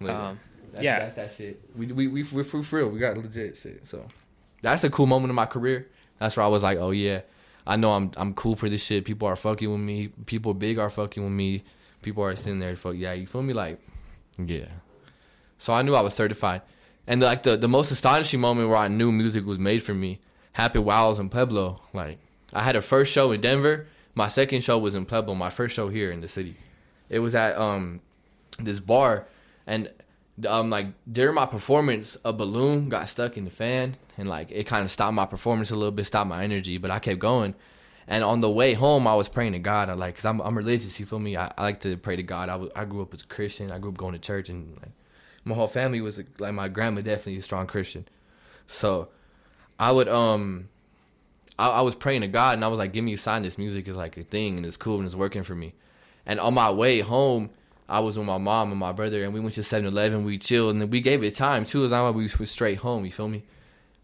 Like, 0.01 0.15
Um, 0.15 0.41
that's, 0.73 0.85
yeah. 0.85 0.99
that's 0.99 1.17
that 1.17 1.35
shit. 1.35 1.61
We 1.75 1.87
we 1.87 2.09
we 2.09 2.23
we're 2.25 2.45
for 2.45 2.59
real. 2.77 2.91
We 2.91 2.99
got 2.99 3.17
legit 3.17 3.57
shit. 3.57 3.87
So 3.87 4.05
that's 4.61 4.85
a 4.85 4.91
cool 4.91 5.07
moment 5.07 5.31
in 5.31 5.35
my 5.37 5.47
career. 5.47 5.87
That's 6.19 6.37
where 6.37 6.45
I 6.45 6.49
was 6.49 6.63
like, 6.63 6.77
oh 6.77 6.91
yeah, 6.91 7.21
I 7.67 7.77
know 7.77 7.93
I'm 7.93 8.13
I'm 8.17 8.35
cool 8.35 8.55
for 8.55 8.69
this 8.69 8.85
shit. 8.85 9.05
People 9.05 9.27
are 9.29 9.37
fucking 9.37 9.71
with 9.71 9.81
me. 9.81 10.09
People 10.27 10.55
big 10.55 10.79
are 10.79 10.91
fucking 10.91 11.23
with 11.23 11.33
me. 11.33 11.65
People 12.03 12.23
are 12.23 12.37
sitting 12.37 12.61
there, 12.61 12.77
fuck 12.77 12.95
yeah. 12.95 13.13
You 13.15 13.27
feel 13.27 13.43
me? 13.43 13.53
Like, 13.53 13.81
yeah. 14.39 14.67
So 15.59 15.73
I 15.73 15.83
knew 15.83 15.95
I 15.95 16.03
was 16.03 16.15
certified. 16.15 16.63
And 17.07 17.21
like 17.21 17.43
the 17.43 17.57
the 17.57 17.69
most 17.69 17.91
astonishing 17.91 18.41
moment 18.41 18.69
where 18.69 18.79
I 18.79 18.89
knew 18.89 19.11
music 19.11 19.45
was 19.45 19.59
made 19.59 19.83
for 19.83 19.95
me 19.95 20.21
happened 20.53 20.85
while 20.85 21.07
I 21.07 21.09
was 21.09 21.19
in 21.19 21.29
Pueblo. 21.29 21.81
Like 21.93 22.19
I 22.53 22.63
had 22.63 22.77
a 22.77 22.83
first 22.83 23.13
show 23.13 23.33
in 23.33 23.41
Denver. 23.41 23.87
My 24.15 24.29
second 24.29 24.63
show 24.65 24.79
was 24.79 24.95
in 24.95 25.05
Pueblo. 25.05 25.35
My 25.35 25.51
first 25.51 25.75
show 25.75 25.89
here 25.89 26.11
in 26.11 26.21
the 26.21 26.29
city. 26.29 26.57
It 27.09 27.19
was 27.21 27.35
at 27.35 27.57
um 27.57 28.01
this 28.59 28.81
bar, 28.81 29.27
and 29.67 29.91
um 30.45 30.69
like 30.69 30.89
during 31.11 31.35
my 31.35 31.47
performance 31.47 32.17
a 32.25 32.33
balloon 32.33 32.89
got 32.89 33.09
stuck 33.09 33.39
in 33.39 33.45
the 33.45 33.51
fan 33.51 33.97
and 34.19 34.29
like 34.29 34.51
it 34.51 34.65
kind 34.65 34.85
of 34.85 34.91
stopped 34.91 35.15
my 35.15 35.25
performance 35.25 35.71
a 35.71 35.75
little 35.75 35.93
bit 35.93 36.07
stopped 36.07 36.29
my 36.29 36.45
energy 36.45 36.79
but 36.79 36.91
i 36.91 36.99
kept 36.99 37.19
going. 37.19 37.55
And 38.09 38.23
on 38.23 38.39
the 38.41 38.51
way 38.51 38.75
home 38.75 39.07
i 39.07 39.15
was 39.15 39.29
praying 39.29 39.53
to 39.53 39.59
god 39.59 39.89
i 39.89 39.95
like 39.95 40.15
because 40.15 40.27
I'm, 40.27 40.41
I'm 40.41 40.57
religious 40.57 41.01
you 41.01 41.07
feel 41.07 41.19
me? 41.19 41.37
I, 41.37 41.53
I 41.57 41.63
like 41.63 41.81
to 41.81 41.97
pray 41.97 42.17
to 42.17 42.23
god. 42.23 42.49
I 42.49 42.83
I 42.83 42.85
grew 42.85 43.03
up 43.03 43.15
as 43.15 43.23
a 43.23 43.27
christian. 43.27 43.73
I 43.73 43.79
grew 43.79 43.91
up 43.91 43.97
going 43.97 44.13
to 44.13 44.19
church 44.19 44.49
and 44.49 44.77
like 44.77 44.93
my 45.45 45.55
whole 45.55 45.69
family 45.69 46.01
was 46.01 46.21
like 46.39 46.55
my 46.55 46.69
grandma 46.69 47.01
definitely 47.01 47.39
a 47.39 47.43
strong 47.43 47.67
christian. 47.67 48.07
So 48.67 49.09
i 49.79 49.91
would 49.91 50.09
um 50.09 50.69
I, 51.59 51.69
I 51.69 51.81
was 51.81 51.95
praying 51.95 52.21
to 52.21 52.29
god 52.29 52.55
and 52.55 52.65
i 52.65 52.69
was 52.69 52.79
like 52.79 52.93
give 52.93 53.05
me 53.05 53.15
a 53.15 53.19
sign 53.19 53.43
this 53.43 53.59
music 53.59 53.89
is 53.89 53.97
like 53.97 54.17
a 54.17 54.23
thing 54.23 54.57
and 54.57 54.67
it's 54.67 54.77
cool 54.77 54.97
and 54.97 55.07
it's 55.07 55.15
working 55.15 55.43
for 55.43 55.55
me. 55.55 55.75
And 56.27 56.39
on 56.41 56.55
my 56.55 56.71
way 56.71 57.01
home 57.01 57.51
I 57.89 58.01
was 58.01 58.19
with 58.19 58.27
my 58.27 58.39
mom 58.39 58.71
and 58.71 58.81
my 58.81 58.93
brother, 58.93 59.23
and 59.25 59.33
we 59.33 59.41
went 59.41 59.55
to 59.55 59.61
7-Eleven. 59.61 60.25
We 60.25 60.39
chilled, 60.39 60.73
and 60.73 60.83
then 60.83 60.91
we 60.91 61.01
gave 61.01 61.23
it 61.23 61.35
time 61.35 61.65
too. 61.65 61.85
As 61.85 61.93
long 61.93 62.09
as 62.09 62.15
we 62.15 62.29
was 62.39 62.51
straight 62.51 62.79
home, 62.79 63.05
you 63.05 63.13
feel 63.13 63.29
me? 63.29 63.45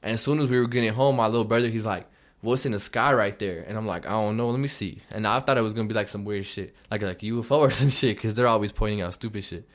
And 0.02 0.14
as 0.14 0.20
soon 0.20 0.40
as 0.40 0.48
we 0.48 0.58
were 0.58 0.68
getting 0.68 0.92
home, 0.92 1.16
my 1.16 1.26
little 1.26 1.44
brother, 1.44 1.68
he's 1.68 1.86
like, 1.86 2.06
"What's 2.40 2.66
in 2.66 2.72
the 2.72 2.78
sky 2.78 3.12
right 3.12 3.36
there?" 3.38 3.64
And 3.66 3.76
I'm 3.76 3.86
like, 3.86 4.06
"I 4.06 4.10
don't 4.10 4.36
know. 4.36 4.50
Let 4.50 4.60
me 4.60 4.68
see." 4.68 5.02
And 5.10 5.26
I 5.26 5.38
thought 5.40 5.58
it 5.58 5.62
was 5.62 5.74
gonna 5.74 5.88
be 5.88 5.94
like 5.94 6.08
some 6.08 6.24
weird 6.24 6.46
shit, 6.46 6.74
like 6.90 7.02
like 7.02 7.20
UFO 7.20 7.58
or 7.58 7.70
some 7.80 7.90
shit, 7.90 8.16
because 8.16 8.34
they're 8.34 8.46
always 8.46 8.72
pointing 8.72 9.00
out 9.00 9.14
stupid 9.14 9.44
shit. 9.44 9.68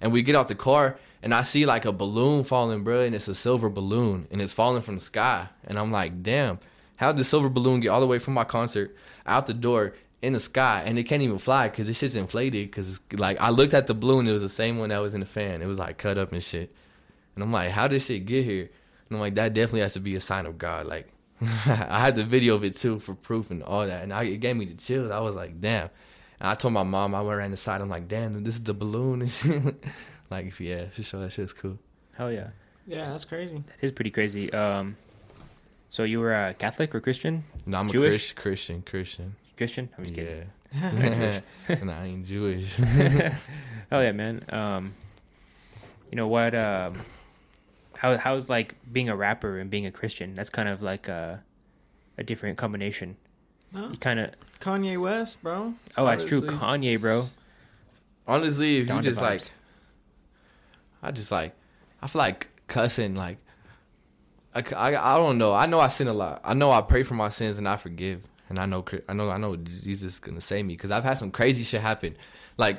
And 0.00 0.12
we 0.12 0.22
get 0.22 0.36
out 0.36 0.48
the 0.48 0.54
car, 0.54 0.98
and 1.22 1.34
I 1.34 1.42
see 1.42 1.64
like 1.66 1.84
a 1.84 1.92
balloon 1.92 2.44
falling, 2.44 2.84
bro, 2.84 3.02
and 3.02 3.14
it's 3.14 3.28
a 3.28 3.34
silver 3.34 3.70
balloon, 3.70 4.26
and 4.30 4.42
it's 4.42 4.52
falling 4.52 4.82
from 4.82 4.96
the 4.96 5.00
sky. 5.00 5.48
And 5.66 5.78
I'm 5.78 5.90
like, 5.90 6.22
"Damn, 6.22 6.58
how 6.96 7.12
did 7.12 7.18
the 7.18 7.24
silver 7.24 7.48
balloon 7.48 7.80
get 7.80 7.88
all 7.88 8.00
the 8.00 8.06
way 8.06 8.18
from 8.18 8.34
my 8.34 8.44
concert 8.44 8.94
out 9.26 9.46
the 9.46 9.54
door?" 9.54 9.94
In 10.24 10.32
the 10.32 10.40
sky, 10.40 10.82
and 10.86 10.98
it 10.98 11.04
can't 11.04 11.22
even 11.22 11.38
fly 11.38 11.68
because 11.68 11.86
this 11.86 11.98
shit's 11.98 12.16
inflated. 12.16 12.70
Because 12.70 13.00
like 13.12 13.38
I 13.40 13.50
looked 13.50 13.74
at 13.74 13.86
the 13.86 13.94
balloon, 13.94 14.26
it 14.26 14.32
was 14.32 14.42
the 14.42 14.48
same 14.48 14.78
one 14.78 14.88
that 14.88 14.98
was 14.98 15.14
in 15.14 15.20
the 15.20 15.26
fan. 15.26 15.60
It 15.60 15.66
was 15.66 15.78
like 15.78 15.98
cut 15.98 16.16
up 16.16 16.32
and 16.32 16.42
shit. 16.42 16.72
And 17.34 17.44
I'm 17.44 17.52
like, 17.52 17.70
how 17.70 17.88
did 17.88 18.00
shit 18.00 18.24
get 18.24 18.44
here? 18.44 18.70
And 19.08 19.16
I'm 19.16 19.20
like, 19.20 19.34
that 19.34 19.52
definitely 19.52 19.80
has 19.80 19.92
to 19.94 20.00
be 20.00 20.14
a 20.16 20.20
sign 20.20 20.46
of 20.46 20.56
God. 20.56 20.86
Like, 20.86 21.08
I 21.42 21.98
had 22.00 22.16
the 22.16 22.24
video 22.24 22.54
of 22.54 22.64
it 22.64 22.76
too 22.76 22.98
for 23.00 23.14
proof 23.14 23.50
and 23.50 23.62
all 23.62 23.86
that. 23.86 24.02
And 24.02 24.12
I, 24.14 24.22
it 24.24 24.38
gave 24.38 24.56
me 24.56 24.64
the 24.64 24.74
chills. 24.74 25.10
I 25.10 25.20
was 25.20 25.34
like, 25.34 25.60
damn. 25.60 25.90
And 26.40 26.48
I 26.48 26.54
told 26.54 26.72
my 26.74 26.84
mom, 26.84 27.14
I 27.14 27.20
went 27.20 27.38
around 27.38 27.50
the 27.50 27.56
side. 27.56 27.80
I'm 27.80 27.88
like, 27.90 28.08
damn, 28.08 28.42
this 28.44 28.54
is 28.54 28.62
the 28.62 28.74
balloon. 28.74 29.22
and 29.22 29.30
shit. 29.30 29.84
like, 30.30 30.46
if 30.46 30.60
yeah, 30.60 30.86
for 30.94 31.02
sure, 31.02 31.20
that 31.20 31.32
shit's 31.32 31.52
cool. 31.52 31.78
Hell 32.14 32.32
yeah, 32.32 32.48
Yeah, 32.86 33.10
that's 33.10 33.24
crazy. 33.24 33.56
that 33.80 33.86
is 33.86 33.92
pretty 33.92 34.10
crazy. 34.10 34.52
Um, 34.52 34.96
so 35.90 36.04
you 36.04 36.20
were 36.20 36.34
a 36.34 36.54
Catholic 36.54 36.94
or 36.94 37.00
Christian? 37.00 37.44
No, 37.66 37.78
I'm 37.78 37.90
Jewish? 37.90 38.30
a 38.30 38.34
Christian, 38.34 38.36
Christian, 38.42 38.82
Christian. 38.82 39.36
Christian? 39.56 39.88
I'm 39.96 40.04
just 40.04 40.14
kidding. 40.14 40.50
Yeah. 40.72 41.40
and 41.68 41.90
I 41.90 42.06
ain't 42.06 42.26
Jewish. 42.26 42.76
Hell 42.76 44.02
yeah, 44.02 44.12
man. 44.12 44.44
Um, 44.48 44.94
you 46.10 46.16
know 46.16 46.28
what? 46.28 46.54
Um, 46.54 47.00
how 47.96 48.16
how's 48.18 48.48
like 48.50 48.74
being 48.92 49.08
a 49.08 49.16
rapper 49.16 49.58
and 49.58 49.70
being 49.70 49.86
a 49.86 49.92
Christian? 49.92 50.34
That's 50.34 50.50
kind 50.50 50.68
of 50.68 50.82
like 50.82 51.08
a 51.08 51.42
a 52.18 52.22
different 52.22 52.58
combination. 52.58 53.16
No, 53.72 53.90
You 53.90 53.96
kind 53.96 54.20
of 54.20 54.30
Kanye 54.60 54.96
West, 54.98 55.42
bro. 55.42 55.74
oh, 55.96 56.06
that's 56.06 56.24
true. 56.24 56.42
Kanye, 56.42 57.00
bro. 57.00 57.26
Honestly, 58.26 58.78
if 58.78 58.88
you 58.88 58.94
Donda 58.94 59.02
just 59.02 59.20
like. 59.20 59.42
I 61.02 61.10
just 61.10 61.30
like, 61.30 61.54
I 62.00 62.06
feel 62.06 62.20
like 62.20 62.48
cussing. 62.66 63.14
Like, 63.14 63.38
I 64.54 64.62
I 64.94 65.16
don't 65.16 65.36
know. 65.36 65.52
I 65.52 65.66
know 65.66 65.80
I 65.80 65.88
sin 65.88 66.08
a 66.08 66.14
lot. 66.14 66.40
I 66.44 66.54
know 66.54 66.70
I 66.70 66.80
pray 66.80 67.02
for 67.02 67.14
my 67.14 67.28
sins 67.28 67.58
and 67.58 67.68
I 67.68 67.76
forgive. 67.76 68.22
And 68.48 68.58
I 68.58 68.66
know, 68.66 68.84
I 69.08 69.12
know, 69.12 69.30
I 69.30 69.38
know 69.38 69.56
Jesus 69.56 70.14
is 70.14 70.18
gonna 70.18 70.40
save 70.40 70.64
me 70.64 70.74
because 70.74 70.90
I've 70.90 71.04
had 71.04 71.14
some 71.14 71.30
crazy 71.30 71.62
shit 71.62 71.80
happen. 71.80 72.14
Like, 72.56 72.78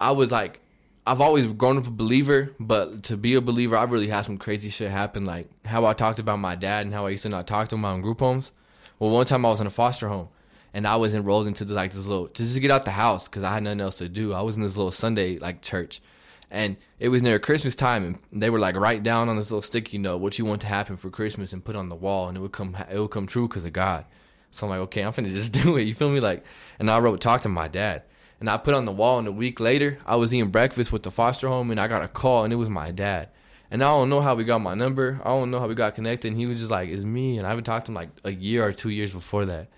I 0.00 0.12
was 0.12 0.30
like, 0.30 0.60
I've 1.06 1.22
always 1.22 1.50
grown 1.52 1.78
up 1.78 1.86
a 1.86 1.90
believer, 1.90 2.54
but 2.60 3.04
to 3.04 3.16
be 3.16 3.34
a 3.34 3.40
believer, 3.40 3.76
I 3.76 3.84
really 3.84 4.08
had 4.08 4.26
some 4.26 4.36
crazy 4.36 4.68
shit 4.68 4.90
happen. 4.90 5.24
Like 5.24 5.48
how 5.64 5.86
I 5.86 5.94
talked 5.94 6.18
about 6.18 6.38
my 6.38 6.54
dad 6.54 6.84
and 6.84 6.94
how 6.94 7.06
I 7.06 7.10
used 7.10 7.22
to 7.22 7.30
not 7.30 7.46
talk 7.46 7.68
to 7.68 7.76
him 7.76 7.84
in 7.86 8.02
group 8.02 8.20
homes. 8.20 8.52
Well, 8.98 9.10
one 9.10 9.24
time 9.24 9.46
I 9.46 9.48
was 9.48 9.60
in 9.60 9.66
a 9.66 9.70
foster 9.70 10.08
home 10.08 10.28
and 10.74 10.86
I 10.86 10.96
was 10.96 11.14
enrolled 11.14 11.46
into 11.46 11.64
this 11.64 11.76
like 11.76 11.92
this 11.92 12.06
little 12.06 12.28
just 12.28 12.54
to 12.54 12.60
get 12.60 12.70
out 12.70 12.84
the 12.84 12.90
house 12.90 13.26
because 13.26 13.42
I 13.42 13.54
had 13.54 13.62
nothing 13.62 13.80
else 13.80 13.96
to 13.96 14.08
do. 14.08 14.34
I 14.34 14.42
was 14.42 14.56
in 14.56 14.62
this 14.62 14.76
little 14.76 14.92
Sunday 14.92 15.38
like 15.38 15.62
church, 15.62 16.02
and 16.50 16.76
it 16.98 17.08
was 17.08 17.22
near 17.22 17.38
Christmas 17.38 17.74
time, 17.74 18.18
and 18.30 18.42
they 18.42 18.50
were 18.50 18.58
like 18.58 18.76
write 18.76 19.02
down 19.02 19.28
on 19.28 19.36
this 19.36 19.50
little 19.50 19.62
sticky 19.62 19.98
note 19.98 20.18
what 20.18 20.38
you 20.38 20.44
want 20.44 20.60
to 20.62 20.66
happen 20.66 20.96
for 20.96 21.10
Christmas 21.10 21.52
and 21.52 21.64
put 21.64 21.76
on 21.76 21.88
the 21.88 21.94
wall, 21.94 22.28
and 22.28 22.36
it 22.36 22.40
would 22.40 22.52
come 22.52 22.76
it 22.90 22.98
would 22.98 23.10
come 23.10 23.26
true 23.26 23.48
because 23.48 23.64
of 23.64 23.72
God. 23.72 24.04
So 24.50 24.66
I'm 24.66 24.70
like, 24.70 24.80
okay, 24.80 25.02
I'm 25.02 25.12
finna 25.12 25.28
just 25.28 25.52
do 25.62 25.76
it. 25.76 25.82
You 25.82 25.94
feel 25.94 26.08
me? 26.08 26.20
Like, 26.20 26.44
and 26.78 26.90
I 26.90 26.98
wrote 26.98 27.20
talk 27.20 27.42
to 27.42 27.48
my 27.48 27.68
dad, 27.68 28.02
and 28.40 28.48
I 28.48 28.56
put 28.56 28.74
on 28.74 28.84
the 28.84 28.92
wall. 28.92 29.18
And 29.18 29.28
a 29.28 29.32
week 29.32 29.60
later, 29.60 29.98
I 30.06 30.16
was 30.16 30.32
eating 30.32 30.50
breakfast 30.50 30.92
with 30.92 31.02
the 31.02 31.10
foster 31.10 31.48
home, 31.48 31.70
and 31.70 31.80
I 31.80 31.88
got 31.88 32.02
a 32.02 32.08
call, 32.08 32.44
and 32.44 32.52
it 32.52 32.56
was 32.56 32.70
my 32.70 32.90
dad. 32.90 33.28
And 33.70 33.82
I 33.82 33.88
don't 33.88 34.08
know 34.08 34.22
how 34.22 34.34
we 34.34 34.44
got 34.44 34.60
my 34.60 34.74
number. 34.74 35.20
I 35.22 35.28
don't 35.28 35.50
know 35.50 35.60
how 35.60 35.68
we 35.68 35.74
got 35.74 35.94
connected. 35.94 36.28
And 36.28 36.38
he 36.38 36.46
was 36.46 36.58
just 36.58 36.70
like, 36.70 36.88
"It's 36.88 37.04
me." 37.04 37.36
And 37.36 37.46
I 37.46 37.50
haven't 37.50 37.64
talked 37.64 37.86
to 37.86 37.92
him 37.92 37.96
like 37.96 38.08
a 38.24 38.32
year 38.32 38.64
or 38.64 38.72
two 38.72 38.88
years 38.88 39.12
before 39.12 39.44
that. 39.46 39.68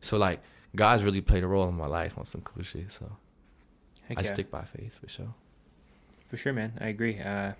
So 0.00 0.16
like, 0.16 0.40
God's 0.74 1.04
really 1.04 1.20
played 1.20 1.44
a 1.44 1.46
role 1.46 1.68
in 1.68 1.74
my 1.74 1.86
life 1.86 2.16
on 2.16 2.24
some 2.24 2.40
cool 2.40 2.62
shit. 2.62 2.90
So 2.90 3.10
Heck 4.08 4.18
I 4.18 4.22
yeah. 4.22 4.32
stick 4.32 4.50
by 4.50 4.64
faith 4.64 4.98
for 5.00 5.08
sure. 5.08 5.34
For 6.26 6.36
sure, 6.36 6.52
man. 6.52 6.72
I 6.80 6.88
agree. 6.88 7.18
Uh, 7.18 7.52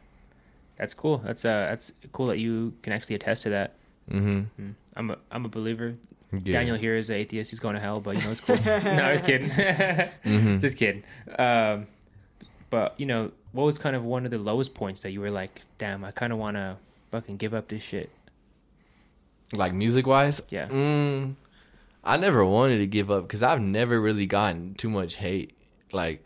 that's 0.77 0.95
cool. 0.95 1.19
That's 1.19 1.45
uh, 1.45 1.67
that's 1.71 1.93
cool 2.13 2.27
that 2.27 2.39
you 2.39 2.75
can 2.83 2.93
actually 2.93 3.17
attest 3.17 3.43
to 3.45 3.51
that. 3.51 3.75
Mm-hmm. 4.11 4.63
Mm. 4.63 4.75
I'm 4.95 5.11
a 5.11 5.19
I'm 5.31 5.45
a 5.45 5.49
believer. 5.49 5.95
Yeah. 6.33 6.53
Daniel 6.53 6.77
here 6.77 6.97
is 6.97 7.09
an 7.11 7.17
atheist. 7.17 7.51
He's 7.51 7.61
going 7.61 7.75
to 7.75 7.81
hell, 7.81 8.01
but 8.01 8.17
you 8.17 8.23
know 8.25 8.33
it's 8.33 8.41
cool. 8.41 8.57
no, 8.67 9.03
I 9.03 9.13
was 9.13 9.23
kidding. 9.23 9.49
Mhm. 10.25 10.61
Just 10.61 10.77
kidding. 10.77 11.03
Um, 11.39 11.87
but 12.71 12.95
you 12.99 13.07
know, 13.07 13.31
what 13.53 13.65
was 13.65 13.79
kind 13.79 13.95
of 13.97 14.05
one 14.05 14.25
of 14.25 14.31
the 14.31 14.39
lowest 14.39 14.75
points 14.75 15.01
that 15.03 15.13
you 15.13 15.21
were 15.21 15.31
like, 15.31 15.63
"Damn, 15.79 16.05
I 16.05 16.11
kind 16.11 16.33
of 16.33 16.39
want 16.39 16.57
to 16.57 16.77
fucking 17.13 17.37
give 17.37 17.55
up 17.55 17.69
this 17.69 17.83
shit." 17.83 18.11
Like 19.55 19.73
music 19.73 20.07
wise, 20.07 20.43
Yeah. 20.51 20.67
Mm, 20.69 21.37
I 22.03 22.17
never 22.17 22.45
wanted 22.45 22.79
to 22.79 22.87
give 22.87 23.11
up 23.11 23.23
because 23.23 23.43
I've 23.45 23.61
never 23.61 24.01
really 24.01 24.27
gotten 24.27 24.75
too 24.75 24.91
much 24.91 25.17
hate. 25.17 25.57
Like 25.93 26.25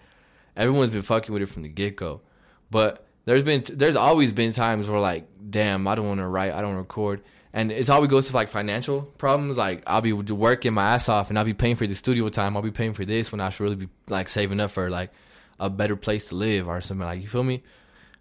everyone's 0.57 0.91
been 0.91 1.03
fucking 1.03 1.33
with 1.33 1.43
it 1.43 1.47
from 1.47 1.63
the 1.63 1.69
get 1.69 1.97
go, 1.97 2.23
but 2.71 3.05
there's 3.27 3.45
been 3.45 3.63
there's 3.71 3.97
always 3.97 4.33
been 4.33 4.53
times 4.55 4.89
where 4.89 4.99
like, 4.99 5.27
damn, 5.51 5.87
I 5.87 5.95
don't 5.95 6.09
want 6.09 6.21
to 6.21 6.27
write, 6.27 6.53
I 6.55 6.63
don't 6.63 6.77
record, 6.77 7.21
and 7.53 7.73
it's 7.73 7.89
always 7.89 8.11
goes 8.11 8.29
to 8.29 8.35
like 8.35 8.49
financial 8.49 9.03
problems. 9.03 9.57
Like 9.57 9.83
I'll 9.87 10.01
be 10.01 10.13
working 10.13 10.73
my 10.75 10.95
ass 10.95 11.09
off 11.09 11.31
and 11.31 11.39
I'll 11.39 11.45
be 11.45 11.55
paying 11.55 11.77
for 11.77 11.87
the 11.87 11.95
studio 11.95 12.29
time, 12.29 12.57
I'll 12.57 12.63
be 12.63 12.71
paying 12.71 12.95
for 12.95 13.05
this 13.05 13.33
when 13.33 13.41
I 13.41 13.51
should 13.51 13.65
really 13.65 13.77
be 13.77 13.89
like 14.09 14.29
saving 14.29 14.61
up 14.61 14.71
for 14.71 14.91
like 14.91 15.13
a 15.59 15.69
better 15.69 15.97
place 15.97 16.27
to 16.27 16.37
live 16.37 16.69
or 16.69 16.81
something 16.81 17.07
like 17.07 17.21
you 17.21 17.29
feel 17.29 17.45
me. 17.45 17.63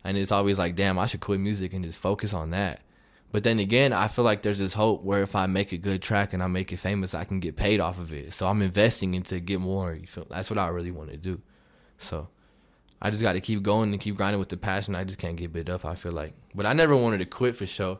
And 0.03 0.17
it's 0.17 0.31
always 0.31 0.57
like, 0.57 0.75
damn, 0.75 0.97
I 0.97 1.05
should 1.05 1.19
quit 1.19 1.39
music 1.39 1.73
and 1.73 1.83
just 1.83 1.99
focus 1.99 2.33
on 2.33 2.51
that. 2.51 2.81
But 3.31 3.43
then 3.43 3.59
again, 3.59 3.93
I 3.93 4.07
feel 4.07 4.25
like 4.25 4.41
there's 4.41 4.57
this 4.57 4.73
hope 4.73 5.03
where 5.03 5.21
if 5.21 5.35
I 5.35 5.45
make 5.45 5.71
a 5.71 5.77
good 5.77 6.01
track 6.01 6.33
and 6.33 6.41
I 6.41 6.47
make 6.47 6.73
it 6.73 6.77
famous, 6.77 7.13
I 7.13 7.25
can 7.25 7.39
get 7.39 7.55
paid 7.55 7.79
off 7.79 7.99
of 7.99 8.11
it. 8.11 8.33
So 8.33 8.47
I'm 8.47 8.61
investing 8.61 9.13
into 9.13 9.39
get 9.39 9.59
more. 9.59 9.93
You 9.93 10.07
feel 10.07 10.25
that's 10.29 10.49
what 10.49 10.57
I 10.57 10.67
really 10.69 10.91
want 10.91 11.11
to 11.11 11.17
do. 11.17 11.39
So 11.99 12.27
I 13.01 13.11
just 13.11 13.21
got 13.21 13.33
to 13.33 13.41
keep 13.41 13.61
going 13.61 13.91
and 13.91 14.01
keep 14.01 14.15
grinding 14.15 14.39
with 14.39 14.49
the 14.49 14.57
passion. 14.57 14.95
I 14.95 15.03
just 15.03 15.19
can't 15.19 15.35
give 15.35 15.55
it 15.55 15.69
up. 15.69 15.85
I 15.85 15.93
feel 15.93 16.11
like, 16.11 16.33
but 16.55 16.65
I 16.65 16.73
never 16.73 16.95
wanted 16.95 17.19
to 17.19 17.25
quit 17.25 17.55
for 17.55 17.67
sure. 17.67 17.99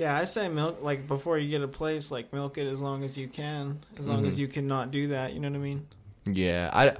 Yeah, 0.00 0.16
I 0.16 0.24
say 0.24 0.48
milk 0.48 0.78
like 0.82 1.06
before 1.06 1.36
you 1.36 1.50
get 1.50 1.60
a 1.60 1.68
place, 1.68 2.10
like 2.10 2.32
milk 2.32 2.56
it 2.56 2.66
as 2.66 2.80
long 2.80 3.04
as 3.04 3.18
you 3.18 3.28
can, 3.28 3.80
as 3.98 4.08
long 4.08 4.24
as 4.24 4.36
Mhm. 4.36 4.38
you 4.38 4.48
cannot 4.48 4.90
do 4.90 5.08
that. 5.08 5.34
You 5.34 5.40
know 5.40 5.50
what 5.50 5.56
I 5.56 5.60
mean? 5.60 5.86
Yeah, 6.24 6.70
I 6.72 6.96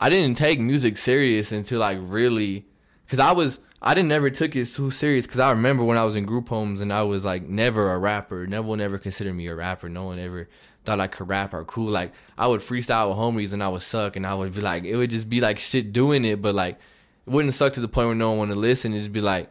I 0.00 0.08
didn't 0.10 0.36
take 0.36 0.58
music 0.58 0.96
serious 0.98 1.52
until 1.52 1.78
like 1.78 1.98
really, 2.02 2.66
cause 3.08 3.20
I 3.20 3.30
was 3.30 3.60
I 3.80 3.94
didn't 3.94 4.08
never 4.08 4.28
took 4.28 4.56
it 4.56 4.66
too 4.66 4.90
serious. 4.90 5.24
Cause 5.28 5.38
I 5.38 5.50
remember 5.50 5.84
when 5.84 5.96
I 5.96 6.02
was 6.04 6.16
in 6.16 6.24
group 6.24 6.48
homes 6.48 6.80
and 6.80 6.92
I 6.92 7.02
was 7.04 7.24
like 7.24 7.48
never 7.48 7.92
a 7.92 7.98
rapper. 7.98 8.44
No 8.48 8.60
one 8.62 8.80
ever 8.80 8.98
considered 8.98 9.34
me 9.36 9.46
a 9.46 9.54
rapper. 9.54 9.88
No 9.88 10.04
one 10.06 10.18
ever 10.18 10.48
thought 10.84 10.98
I 10.98 11.06
could 11.06 11.28
rap 11.28 11.54
or 11.54 11.64
cool. 11.64 11.90
Like 11.92 12.12
I 12.36 12.48
would 12.48 12.60
freestyle 12.60 13.10
with 13.10 13.18
homies 13.18 13.52
and 13.52 13.62
I 13.62 13.68
would 13.68 13.82
suck 13.82 14.16
and 14.16 14.26
I 14.26 14.34
would 14.34 14.52
be 14.52 14.60
like 14.62 14.82
it 14.82 14.96
would 14.96 15.10
just 15.10 15.30
be 15.30 15.40
like 15.40 15.60
shit 15.60 15.92
doing 15.92 16.24
it, 16.24 16.42
but 16.42 16.56
like 16.56 16.74
it 16.74 17.30
wouldn't 17.30 17.54
suck 17.54 17.74
to 17.74 17.80
the 17.80 17.86
point 17.86 18.08
where 18.08 18.16
no 18.16 18.30
one 18.30 18.38
wanted 18.40 18.54
to 18.54 18.60
listen. 18.60 18.92
It'd 18.94 19.02
just 19.04 19.12
be 19.12 19.20
like 19.20 19.48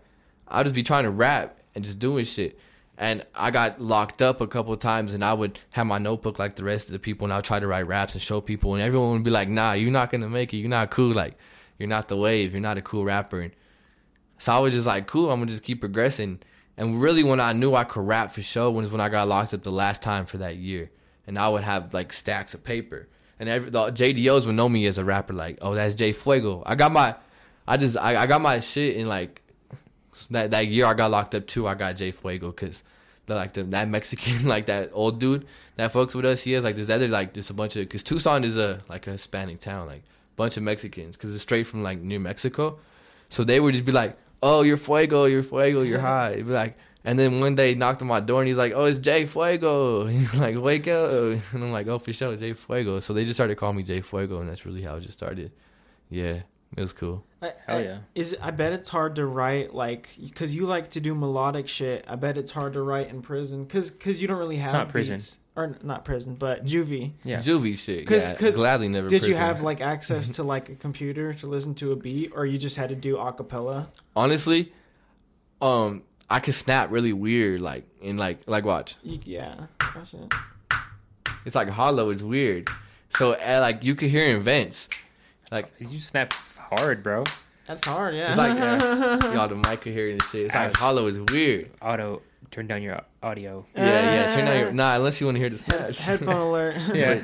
I'd 0.49 0.63
just 0.63 0.75
be 0.75 0.83
trying 0.83 1.05
to 1.05 1.09
rap 1.11 1.55
and 1.75 1.83
just 1.83 1.99
doing 1.99 2.25
shit. 2.25 2.59
And 2.97 3.25
I 3.33 3.49
got 3.49 3.79
locked 3.79 4.21
up 4.21 4.41
a 4.41 4.47
couple 4.47 4.75
times, 4.75 5.13
and 5.13 5.23
I 5.23 5.33
would 5.33 5.57
have 5.71 5.87
my 5.87 5.99
notebook 5.99 6.37
like 6.37 6.57
the 6.57 6.65
rest 6.65 6.87
of 6.87 6.91
the 6.91 6.99
people, 6.99 7.25
and 7.25 7.33
I'll 7.33 7.41
try 7.41 7.59
to 7.59 7.67
write 7.67 7.87
raps 7.87 8.13
and 8.13 8.21
show 8.21 8.41
people, 8.41 8.73
and 8.73 8.83
everyone 8.83 9.11
would 9.13 9.23
be 9.23 9.31
like, 9.31 9.47
"Nah, 9.47 9.71
you're 9.73 9.89
not 9.89 10.11
gonna 10.11 10.29
make 10.29 10.53
it. 10.53 10.57
You're 10.57 10.69
not 10.69 10.91
cool. 10.91 11.13
Like, 11.13 11.37
you're 11.77 11.87
not 11.87 12.09
the 12.09 12.17
wave. 12.17 12.51
You're 12.51 12.59
not 12.61 12.77
a 12.77 12.81
cool 12.81 13.05
rapper." 13.05 13.39
And 13.39 13.53
so 14.37 14.51
I 14.51 14.59
was 14.59 14.73
just 14.73 14.85
like, 14.85 15.07
"Cool. 15.07 15.31
I'm 15.31 15.39
gonna 15.39 15.51
just 15.51 15.63
keep 15.63 15.79
progressing." 15.79 16.39
And 16.75 17.01
really, 17.01 17.23
when 17.23 17.39
I 17.39 17.53
knew 17.53 17.73
I 17.73 17.85
could 17.85 18.05
rap 18.05 18.33
for 18.33 18.41
sure, 18.41 18.69
was 18.69 18.91
when 18.91 19.01
I 19.01 19.07
got 19.07 19.29
locked 19.29 19.53
up 19.53 19.63
the 19.63 19.71
last 19.71 20.01
time 20.01 20.25
for 20.25 20.37
that 20.37 20.57
year, 20.57 20.91
and 21.25 21.39
I 21.39 21.47
would 21.47 21.63
have 21.63 21.93
like 21.93 22.11
stacks 22.11 22.53
of 22.53 22.65
paper, 22.65 23.07
and 23.39 23.47
every 23.47 23.69
the 23.69 23.91
JDOs 23.91 24.45
would 24.45 24.55
know 24.55 24.67
me 24.67 24.85
as 24.87 24.97
a 24.97 25.05
rapper. 25.05 25.33
Like, 25.33 25.59
oh, 25.61 25.73
that's 25.73 25.95
Jay 25.95 26.11
Fuego. 26.11 26.63
I 26.65 26.75
got 26.75 26.91
my, 26.91 27.15
I 27.65 27.77
just 27.77 27.95
I, 27.95 28.23
I 28.23 28.25
got 28.25 28.41
my 28.41 28.59
shit 28.59 28.97
in 28.97 29.07
like 29.07 29.38
that 30.27 30.51
that 30.51 30.67
year 30.67 30.85
I 30.85 30.93
got 30.93 31.11
locked 31.11 31.35
up 31.35 31.47
too. 31.47 31.67
I 31.67 31.75
got 31.75 31.95
Jay 31.95 32.11
Fuego 32.11 32.51
because 32.51 32.83
the 33.25 33.35
like 33.35 33.53
the 33.53 33.63
that 33.63 33.87
Mexican 33.87 34.47
like 34.47 34.65
that 34.65 34.91
old 34.93 35.19
dude 35.19 35.45
that 35.77 35.93
fucks 35.93 36.13
with 36.15 36.25
us. 36.25 36.41
He 36.43 36.51
has 36.53 36.63
like 36.63 36.75
this 36.75 36.89
other 36.89 37.07
like 37.07 37.33
just 37.33 37.49
a 37.49 37.53
bunch 37.53 37.75
of 37.75 37.81
because 37.81 38.03
Tucson 38.03 38.43
is 38.43 38.57
a 38.57 38.81
like 38.89 39.07
a 39.07 39.11
Hispanic 39.11 39.59
town 39.59 39.87
like 39.87 40.03
bunch 40.35 40.57
of 40.57 40.63
Mexicans 40.63 41.15
because 41.15 41.33
it's 41.33 41.43
straight 41.43 41.67
from 41.67 41.83
like 41.83 41.99
New 41.99 42.19
Mexico. 42.19 42.79
So 43.29 43.43
they 43.43 43.59
would 43.59 43.73
just 43.73 43.85
be 43.85 43.91
like, 43.91 44.17
"Oh, 44.41 44.61
you're 44.61 44.77
Fuego, 44.77 45.25
you're 45.25 45.43
Fuego, 45.43 45.81
you're 45.81 45.99
high." 45.99 46.31
It'd 46.31 46.47
be 46.47 46.53
like, 46.53 46.75
and 47.05 47.17
then 47.17 47.39
one 47.39 47.55
day 47.55 47.69
he 47.69 47.75
knocked 47.75 48.01
on 48.01 48.07
my 48.07 48.19
door 48.19 48.41
and 48.41 48.47
he's 48.47 48.57
like, 48.57 48.73
"Oh, 48.75 48.85
it's 48.85 48.97
Jay 48.97 49.25
Fuego." 49.25 50.05
He's 50.15 50.33
like, 50.35 50.57
"Wake 50.57 50.87
up!" 50.87 51.11
And 51.53 51.63
I'm 51.63 51.71
like, 51.71 51.87
"Oh, 51.87 51.99
for 51.99 52.11
sure, 52.11 52.35
Jay 52.35 52.53
Fuego." 52.53 52.99
So 52.99 53.13
they 53.13 53.23
just 53.23 53.37
started 53.37 53.57
calling 53.57 53.77
me 53.77 53.83
Jay 53.83 54.01
Fuego, 54.01 54.39
and 54.39 54.49
that's 54.49 54.65
really 54.65 54.81
how 54.81 54.95
it 54.95 55.01
just 55.01 55.13
started. 55.13 55.51
Yeah, 56.09 56.41
it 56.75 56.81
was 56.81 56.93
cool. 56.93 57.23
I, 57.41 57.53
Hell 57.65 57.77
I- 57.77 57.81
yeah. 57.83 57.97
Is 58.15 58.35
I 58.41 58.51
bet 58.51 58.73
it's 58.73 58.89
hard 58.89 59.15
to 59.15 59.25
write 59.25 59.73
like 59.73 60.09
because 60.21 60.53
you 60.53 60.65
like 60.65 60.91
to 60.91 60.99
do 61.01 61.15
melodic 61.15 61.67
shit. 61.67 62.03
I 62.07 62.15
bet 62.15 62.37
it's 62.37 62.51
hard 62.51 62.73
to 62.73 62.81
write 62.81 63.09
in 63.09 63.21
prison 63.21 63.63
because 63.63 63.91
because 63.91 64.21
you 64.21 64.27
don't 64.27 64.37
really 64.39 64.57
have 64.57 64.73
Not 64.73 64.89
prison. 64.89 65.15
beats. 65.15 65.39
or 65.55 65.77
not 65.83 66.05
prison, 66.05 66.35
but 66.35 66.65
juvie. 66.65 67.11
Yeah. 67.23 67.39
Juvie 67.39 67.77
shit. 67.77 68.05
'Cause- 68.07 68.27
yeah, 68.27 68.35
'cause 68.35 68.55
gladly 68.55 68.87
never. 68.89 69.07
Did 69.09 69.23
you 69.25 69.35
have 69.35 69.61
like 69.61 69.79
access 69.93 70.29
to 70.31 70.43
like 70.43 70.69
a 70.69 70.75
computer 70.75 71.33
to 71.35 71.47
listen 71.47 71.75
to 71.75 71.91
a 71.91 71.95
beat, 71.95 72.31
or 72.35 72.45
you 72.45 72.57
just 72.57 72.75
had 72.77 72.89
to 72.89 72.95
do 72.95 73.17
a 73.17 73.31
cappella? 73.33 73.89
honestly? 74.15 74.71
Um, 75.61 76.03
I 76.29 76.39
could 76.39 76.53
snap 76.53 76.91
really 76.91 77.13
weird, 77.13 77.59
like 77.61 77.85
in 78.01 78.17
like 78.17 78.39
like 78.47 78.63
watch. 78.65 78.95
Yeah, 79.03 79.55
that 79.95 80.07
shit. 80.07 80.33
It's 81.45 81.55
like 81.55 81.69
hollow. 81.69 82.09
It's 82.09 82.21
weird. 82.21 82.69
So 83.09 83.31
uh, 83.33 83.59
like 83.61 83.83
you 83.83 83.95
could 83.95 84.09
hear 84.09 84.25
in 84.35 84.43
vents. 84.43 84.89
Like 85.51 85.71
You 85.79 85.99
snap 85.99 86.33
hard, 86.71 87.03
bro. 87.03 87.23
that's 87.67 87.85
hard. 87.85 88.15
Yeah, 88.15 88.29
it's 88.29 88.37
like 88.37 88.57
y'all 89.33 89.47
the 89.47 89.55
mic 89.55 89.81
could 89.81 89.93
hear 89.93 90.07
it 90.09 90.13
and 90.13 90.23
shit. 90.23 90.45
It's 90.47 90.55
like 90.55 90.69
Ouch. 90.69 90.77
hollow 90.77 91.07
is 91.07 91.19
weird. 91.19 91.71
Auto, 91.81 92.21
turn 92.51 92.67
down 92.67 92.81
your 92.81 93.01
audio. 93.23 93.65
Yeah, 93.75 93.85
yeah. 94.29 94.35
Turn 94.35 94.45
down 94.45 94.59
your 94.59 94.71
nah 94.71 94.95
unless 94.95 95.19
you 95.19 95.27
want 95.27 95.35
to 95.35 95.39
hear 95.39 95.49
the 95.49 95.57
Head- 95.57 95.95
snaps. 95.95 95.99
headphone 95.99 96.35
alert. 96.49 96.75
Yeah. 96.93 97.21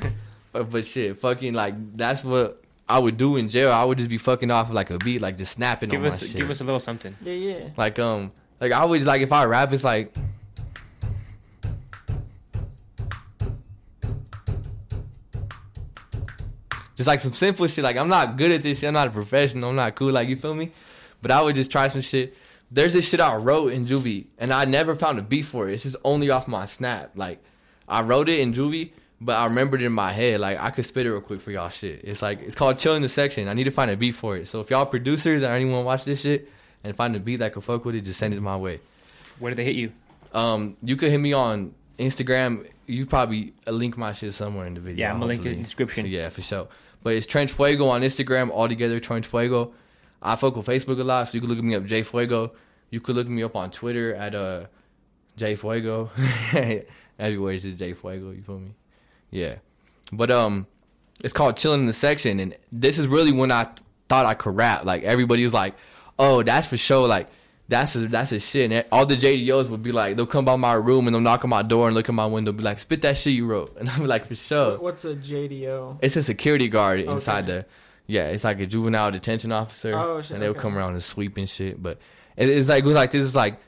But, 0.52 0.70
but 0.70 0.86
shit, 0.86 1.18
fucking 1.18 1.54
like 1.54 1.74
that's 1.98 2.24
what 2.24 2.60
I 2.88 3.00
would 3.00 3.18
do 3.18 3.36
in 3.38 3.50
jail. 3.50 3.72
I 3.72 3.84
would 3.84 3.98
just 3.98 4.10
be 4.10 4.18
fucking 4.18 4.52
off 4.52 4.72
like 4.72 4.89
a 4.91 4.98
beat, 5.00 5.22
like 5.22 5.38
just 5.38 5.54
snapping 5.54 5.89
give 5.89 6.02
on 6.02 6.08
us, 6.08 6.22
my 6.22 6.28
shit. 6.28 6.38
give 6.38 6.50
us 6.50 6.62
a 6.62 6.64
little 6.64 6.80
something. 6.80 7.16
yeah, 7.22 7.34
yeah. 7.34 7.70
like 7.78 7.98
um, 8.00 8.32
like 8.62 8.72
I 8.72 8.86
would 8.86 9.04
like 9.04 9.22
if 9.22 9.32
I 9.32 9.46
rap, 9.46 9.74
it's 9.74 9.84
like. 9.84 10.14
Just 16.96 17.08
like 17.08 17.20
some 17.22 17.34
simple 17.34 17.68
shit. 17.68 17.84
Like 17.84 17.98
I'm 17.98 18.10
not 18.10 18.38
good 18.38 18.52
at 18.52 18.62
this 18.62 18.80
shit. 18.80 18.88
I'm 18.88 18.93
not 18.93 19.08
a 19.08 19.12
professional. 19.12 19.70
I'm 19.70 19.76
not 19.76 19.96
cool. 19.96 20.12
Like 20.12 20.30
you 20.30 20.38
feel 20.38 20.54
me? 20.56 20.72
But 21.22 21.32
I 21.32 21.41
would 21.41 21.56
just 21.56 21.72
try 21.72 21.88
some 21.88 22.02
shit. 22.02 22.36
There's 22.72 22.93
this 22.93 23.08
shit 23.10 23.20
I 23.20 23.36
wrote 23.36 23.74
in 23.74 23.86
Juvie, 23.86 24.26
and 24.38 24.52
I 24.52 24.66
never 24.66 24.96
found 24.96 25.20
a 25.20 25.22
beat 25.22 25.43
for 25.46 25.70
it. 25.70 25.74
It's 25.74 25.84
just 25.84 25.98
only 26.04 26.30
off 26.30 26.48
my 26.48 26.66
snap. 26.66 27.12
Like 27.16 27.39
I 27.88 28.02
wrote 28.02 28.30
it 28.30 28.39
in 28.39 28.54
Juvie, 28.54 28.91
but 29.22 29.34
I 29.34 29.46
remembered 29.46 29.82
it 29.82 29.86
in 29.86 29.91
my 29.91 30.12
head. 30.12 30.39
Like 30.39 30.60
I 30.60 30.70
could 30.72 30.86
spit 30.86 31.06
it 31.06 31.12
real 31.12 31.22
quick 31.22 31.41
for 31.41 31.52
y'all. 31.52 31.70
Shit. 31.70 32.02
It's 32.04 32.22
like 32.22 32.41
it's 32.41 32.56
called 32.56 32.80
Chill 32.80 32.96
in 32.96 33.02
the 33.02 33.10
Section. 33.10 33.48
I 33.48 33.54
need 33.54 33.66
to 33.66 33.72
find 33.72 33.91
a 33.91 33.98
beat 33.98 34.16
for 34.16 34.38
it. 34.38 34.48
So 34.48 34.62
if 34.62 34.70
y'all 34.70 34.86
producers 34.86 35.43
or 35.43 35.52
anyone 35.52 35.84
watch 35.86 36.06
this 36.06 36.22
shit 36.22 36.50
and 36.84 36.96
find 36.96 37.16
a 37.16 37.20
beat 37.20 37.38
that 37.38 37.54
could 37.54 37.64
fuck 37.64 37.84
with 37.86 37.96
it, 37.96 38.02
just 38.02 38.20
send 38.20 38.34
it 38.34 38.41
my 38.41 38.58
way. 38.58 38.80
Where 39.39 39.50
did 39.52 39.58
they 39.58 39.66
hit 39.66 39.76
you? 39.76 39.91
Um, 40.34 40.78
you 40.82 40.96
could 40.96 41.12
hit 41.12 41.18
me 41.18 41.34
on 41.34 41.74
Instagram. 42.00 42.68
You 42.88 43.06
probably 43.06 43.54
link 43.68 43.98
my 43.98 44.14
shit 44.14 44.34
somewhere 44.34 44.68
in 44.68 44.76
the 44.76 44.80
video. 44.80 45.06
Yeah, 45.08 45.14
I'm 45.14 45.20
gonna 45.20 45.28
link 45.28 45.46
it 45.46 45.52
in 45.52 45.58
the 45.58 45.64
description. 45.64 46.04
So, 46.04 46.10
yeah, 46.10 46.30
for 46.30 46.41
sure. 46.41 46.68
But 47.06 47.14
it's 47.14 47.28
Trench 47.28 47.51
Fuego 47.51 47.86
on 47.86 48.01
Instagram, 48.01 48.49
all 48.49 48.68
together, 48.68 48.99
Trench 48.99 49.28
Fuego. 49.28 49.76
I 50.24 50.36
fuck 50.36 50.56
with 50.56 50.66
Facebook 50.66 50.99
a 50.99 51.03
lot, 51.03 51.28
so 51.28 51.36
you 51.36 51.39
can 51.39 51.51
look 51.51 51.64
me 51.64 51.76
up, 51.76 51.86
J 51.86 52.01
Fuego. 52.01 52.49
You 52.89 52.99
could 52.99 53.16
look 53.16 53.28
me 53.28 53.43
up 53.43 53.56
on 53.56 53.70
Twitter 53.70 54.16
at 54.16 54.34
uh 54.34 54.66
J 55.38 55.56
Fuego. 55.56 56.10
Everywhere 57.20 57.53
it's 57.53 57.64
just 57.64 57.78
J 57.78 57.93
Fuego. 57.93 58.32
You 58.32 58.41
feel 58.41 58.58
me? 58.58 58.72
Yeah. 59.30 59.58
But 60.12 60.32
um, 60.32 60.66
it's 61.24 61.32
called 61.32 61.58
Chilling 61.58 61.82
in 61.82 61.86
the 61.86 61.93
Section, 61.93 62.39
and 62.39 62.58
this 62.72 62.97
is 62.97 63.08
really 63.08 63.32
when 63.32 63.51
I 63.51 63.66
th- 63.66 63.82
thought 64.10 64.26
I 64.26 64.34
could 64.34 64.56
rap. 64.56 64.84
Like 64.84 65.03
everybody 65.03 65.43
was 65.43 65.53
like, 65.53 65.76
"Oh, 66.18 66.41
that's 66.41 66.66
for 66.66 66.78
sure." 66.78 67.08
Like 67.08 67.28
that's 67.68 67.95
a, 67.95 68.07
that's 68.07 68.32
a 68.32 68.39
shit. 68.39 68.72
And 68.72 68.86
all 68.91 69.05
the 69.05 69.16
JDOs 69.16 69.70
would 69.70 69.82
be 69.82 69.91
like, 69.91 70.16
they'll 70.16 70.26
come 70.28 70.45
by 70.45 70.55
my 70.55 70.74
room 70.74 71.07
and 71.07 71.13
they'll 71.16 71.22
knock 71.22 71.43
on 71.43 71.49
my 71.49 71.63
door 71.63 71.88
and 71.88 71.95
look 71.95 72.07
at 72.09 72.16
my 72.16 72.26
window, 72.26 72.51
be 72.51 72.63
like, 72.63 72.80
"Spit 72.80 73.01
that 73.01 73.18
shit 73.18 73.34
you 73.34 73.45
wrote," 73.45 73.76
and 73.80 73.89
I'm 73.89 74.05
like, 74.05 74.26
"For 74.26 74.36
sure." 74.36 74.78
What's 74.78 75.05
a 75.05 75.16
JDO? 75.16 75.99
It's 76.01 76.16
a 76.16 76.24
security 76.24 76.68
guard 76.68 76.99
inside 76.99 77.45
Okay. 77.49 77.61
the. 77.61 77.66
Yeah, 78.07 78.28
it's 78.28 78.43
like 78.43 78.59
a 78.59 78.68
juvenile 78.68 79.09
detention 79.09 79.51
officer, 79.51 79.95
Oh, 79.97 80.22
shit, 80.22 80.32
and 80.32 80.41
they'll 80.41 80.51
okay. 80.51 80.59
come 80.59 80.78
around 80.78 80.91
and 80.91 81.01
sweep 81.01 81.38
and 81.38 81.49
shit. 81.49 81.82
But 81.82 81.97
it, 82.38 82.49
it's 82.49 82.70
like 82.70 82.84
it 82.84 82.88
was 82.88 82.95
like 82.95 83.09
this 83.09 83.26
is 83.26 83.36
like 83.36 83.59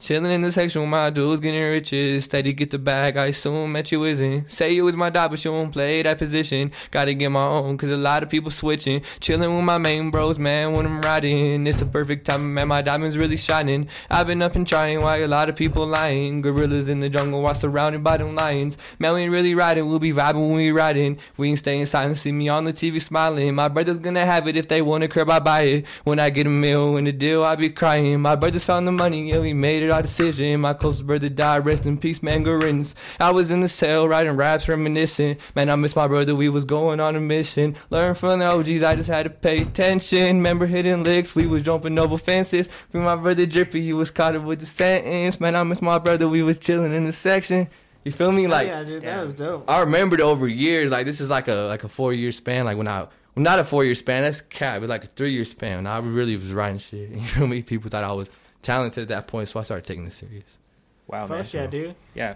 chilling 0.00 0.30
in 0.30 0.40
the 0.42 0.52
section 0.52 0.80
with 0.80 0.88
my 0.88 1.10
dudes, 1.10 1.40
getting 1.40 1.60
riches, 1.60 2.24
steady 2.24 2.52
get 2.52 2.70
the 2.70 2.78
bag. 2.78 3.16
I 3.16 3.26
assume 3.26 3.72
that 3.72 3.90
you 3.90 4.04
isn't. 4.04 4.50
Say 4.50 4.72
you 4.72 4.84
was 4.84 4.94
my 4.94 5.10
dog, 5.10 5.32
but 5.32 5.44
you 5.44 5.50
won't 5.50 5.72
play 5.72 6.02
that 6.02 6.18
position. 6.18 6.70
Gotta 6.92 7.14
get 7.14 7.30
my 7.30 7.44
own, 7.44 7.76
cause 7.76 7.90
a 7.90 7.96
lot 7.96 8.22
of 8.22 8.28
people 8.28 8.50
switching. 8.50 9.02
Chilling 9.20 9.54
with 9.54 9.64
my 9.64 9.78
main 9.78 10.10
bros, 10.10 10.38
man, 10.38 10.72
when 10.72 10.86
I'm 10.86 11.02
riding. 11.02 11.66
It's 11.66 11.78
the 11.78 11.86
perfect 11.86 12.26
time, 12.26 12.54
man. 12.54 12.68
My 12.68 12.80
diamonds 12.80 13.18
really 13.18 13.36
shining. 13.36 13.88
I've 14.08 14.28
been 14.28 14.40
up 14.40 14.54
and 14.54 14.66
trying 14.66 15.02
while 15.02 15.22
a 15.22 15.26
lot 15.26 15.48
of 15.48 15.56
people 15.56 15.84
lying. 15.84 16.42
Gorillas 16.42 16.88
in 16.88 17.00
the 17.00 17.10
jungle 17.10 17.42
while 17.42 17.54
surrounded 17.54 18.04
by 18.04 18.18
them 18.18 18.36
lions. 18.36 18.78
Man, 19.00 19.14
we 19.14 19.22
ain't 19.22 19.32
really 19.32 19.54
riding, 19.54 19.88
we'll 19.88 19.98
be 19.98 20.12
vibing 20.12 20.48
when 20.48 20.56
we 20.56 20.70
riding. 20.70 21.18
We 21.36 21.50
ain't 21.50 21.58
staying 21.58 21.86
silent, 21.86 22.18
see 22.18 22.30
me 22.30 22.48
on 22.48 22.64
the 22.64 22.72
TV 22.72 23.02
smiling. 23.02 23.54
My 23.56 23.66
brothers 23.66 23.98
gonna 23.98 24.24
have 24.24 24.46
it 24.46 24.56
if 24.56 24.68
they 24.68 24.80
want 24.80 25.04
a 25.04 25.08
curb, 25.08 25.28
I 25.28 25.40
buy 25.40 25.62
it. 25.62 25.86
When 26.04 26.20
I 26.20 26.30
get 26.30 26.46
a 26.46 26.50
meal 26.50 26.96
and 26.96 27.08
a 27.08 27.12
deal, 27.12 27.42
I 27.42 27.56
be 27.56 27.70
crying. 27.70 28.20
My 28.20 28.36
brothers 28.36 28.64
found 28.64 28.86
the 28.86 28.92
money, 28.92 29.30
yeah, 29.30 29.40
we 29.40 29.52
made 29.52 29.82
it 29.82 29.87
our 29.90 30.02
decision. 30.02 30.60
My 30.60 30.74
closest 30.74 31.06
brother 31.06 31.28
died, 31.28 31.64
rest 31.64 31.86
in 31.86 31.98
peace, 31.98 32.22
man, 32.22 32.44
Gurins. 32.44 32.94
I 33.18 33.30
was 33.30 33.50
in 33.50 33.60
the 33.60 33.68
cell 33.68 34.08
writing 34.08 34.36
raps, 34.36 34.68
reminiscing. 34.68 35.36
Man, 35.54 35.70
I 35.70 35.76
miss 35.76 35.96
my 35.96 36.06
brother, 36.06 36.34
we 36.34 36.48
was 36.48 36.64
going 36.64 37.00
on 37.00 37.16
a 37.16 37.20
mission. 37.20 37.76
Learn 37.90 38.14
from 38.14 38.38
the 38.38 38.46
OGs, 38.46 38.82
I 38.82 38.96
just 38.96 39.08
had 39.08 39.24
to 39.24 39.30
pay 39.30 39.62
attention. 39.62 40.36
Remember 40.36 40.66
hitting 40.66 41.02
licks, 41.02 41.34
we 41.34 41.46
was 41.46 41.62
jumping 41.62 41.98
over 41.98 42.18
fences. 42.18 42.68
Free 42.90 43.00
my 43.00 43.16
brother 43.16 43.46
Drippy, 43.46 43.82
he 43.82 43.92
was 43.92 44.10
caught 44.10 44.34
up 44.34 44.42
with 44.42 44.60
the 44.60 44.66
sentence. 44.66 45.40
Man, 45.40 45.56
I 45.56 45.62
miss 45.62 45.82
my 45.82 45.98
brother, 45.98 46.28
we 46.28 46.42
was 46.42 46.58
chilling 46.58 46.94
in 46.94 47.04
the 47.04 47.12
section. 47.12 47.68
You 48.04 48.12
feel 48.12 48.32
me? 48.32 48.46
Like, 48.46 48.68
yeah, 48.68 48.84
dude, 48.84 49.02
that 49.02 49.22
was 49.22 49.34
dope. 49.34 49.68
I 49.68 49.80
remembered 49.80 50.20
over 50.20 50.48
years. 50.48 50.90
Like 50.90 51.04
this 51.04 51.20
is 51.20 51.28
like 51.28 51.48
a 51.48 51.54
like 51.54 51.84
a 51.84 51.88
four 51.88 52.12
year 52.12 52.32
span. 52.32 52.64
Like 52.64 52.78
when 52.78 52.88
I 52.88 53.00
well, 53.00 53.42
not 53.42 53.58
a 53.58 53.64
four 53.64 53.84
year 53.84 53.94
span. 53.94 54.22
That's 54.22 54.40
cap. 54.40 54.80
It's 54.80 54.88
like 54.88 55.04
a 55.04 55.08
three 55.08 55.32
year 55.32 55.44
span. 55.44 55.76
When 55.76 55.86
I 55.86 55.98
really 55.98 56.34
was 56.36 56.52
writing 56.52 56.78
shit. 56.78 57.10
You 57.14 57.20
feel 57.20 57.46
me? 57.46 57.62
People 57.62 57.90
thought 57.90 58.04
I 58.04 58.12
was 58.12 58.30
talented 58.62 59.02
at 59.02 59.08
that 59.08 59.26
point, 59.28 59.48
so 59.48 59.60
I 59.60 59.62
started 59.62 59.84
taking 59.84 60.06
it 60.06 60.12
serious. 60.12 60.58
Wow, 61.06 61.26
man. 61.26 61.44
Fuck 61.44 61.52
yeah, 61.54 61.66
dude. 61.66 61.94
Yeah. 62.14 62.34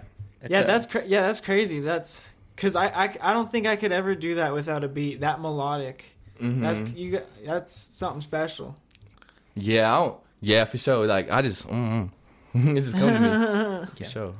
yeah, 0.49 0.59
uh, 0.61 0.63
that's 0.63 0.85
cra- 0.85 1.05
yeah, 1.05 1.21
that's 1.27 1.39
crazy. 1.39 1.79
That's 1.79 2.33
because 2.55 2.75
I, 2.75 2.87
I 2.87 3.15
I 3.21 3.33
don't 3.33 3.51
think 3.51 3.67
I 3.67 3.75
could 3.75 3.91
ever 3.91 4.15
do 4.15 4.35
that 4.35 4.53
without 4.53 4.83
a 4.83 4.87
beat 4.87 5.21
that 5.21 5.39
melodic. 5.41 6.15
Mhm. 6.41 6.61
That's 6.61 6.95
you. 6.95 7.21
That's 7.45 7.73
something 7.73 8.21
special. 8.21 8.75
yeah. 9.55 9.93
I 9.95 9.99
don't, 9.99 10.17
yeah, 10.41 10.65
for 10.65 10.77
sure. 10.77 11.05
Like 11.05 11.29
I 11.31 11.41
just 11.41 11.67
mm, 11.67 12.09
it 12.53 12.81
just 12.81 12.95
comes 12.97 13.17
to 13.17 13.19
me. 13.19 13.85
For 13.97 14.03
Yeah. 14.03 14.07
sure. 14.09 14.33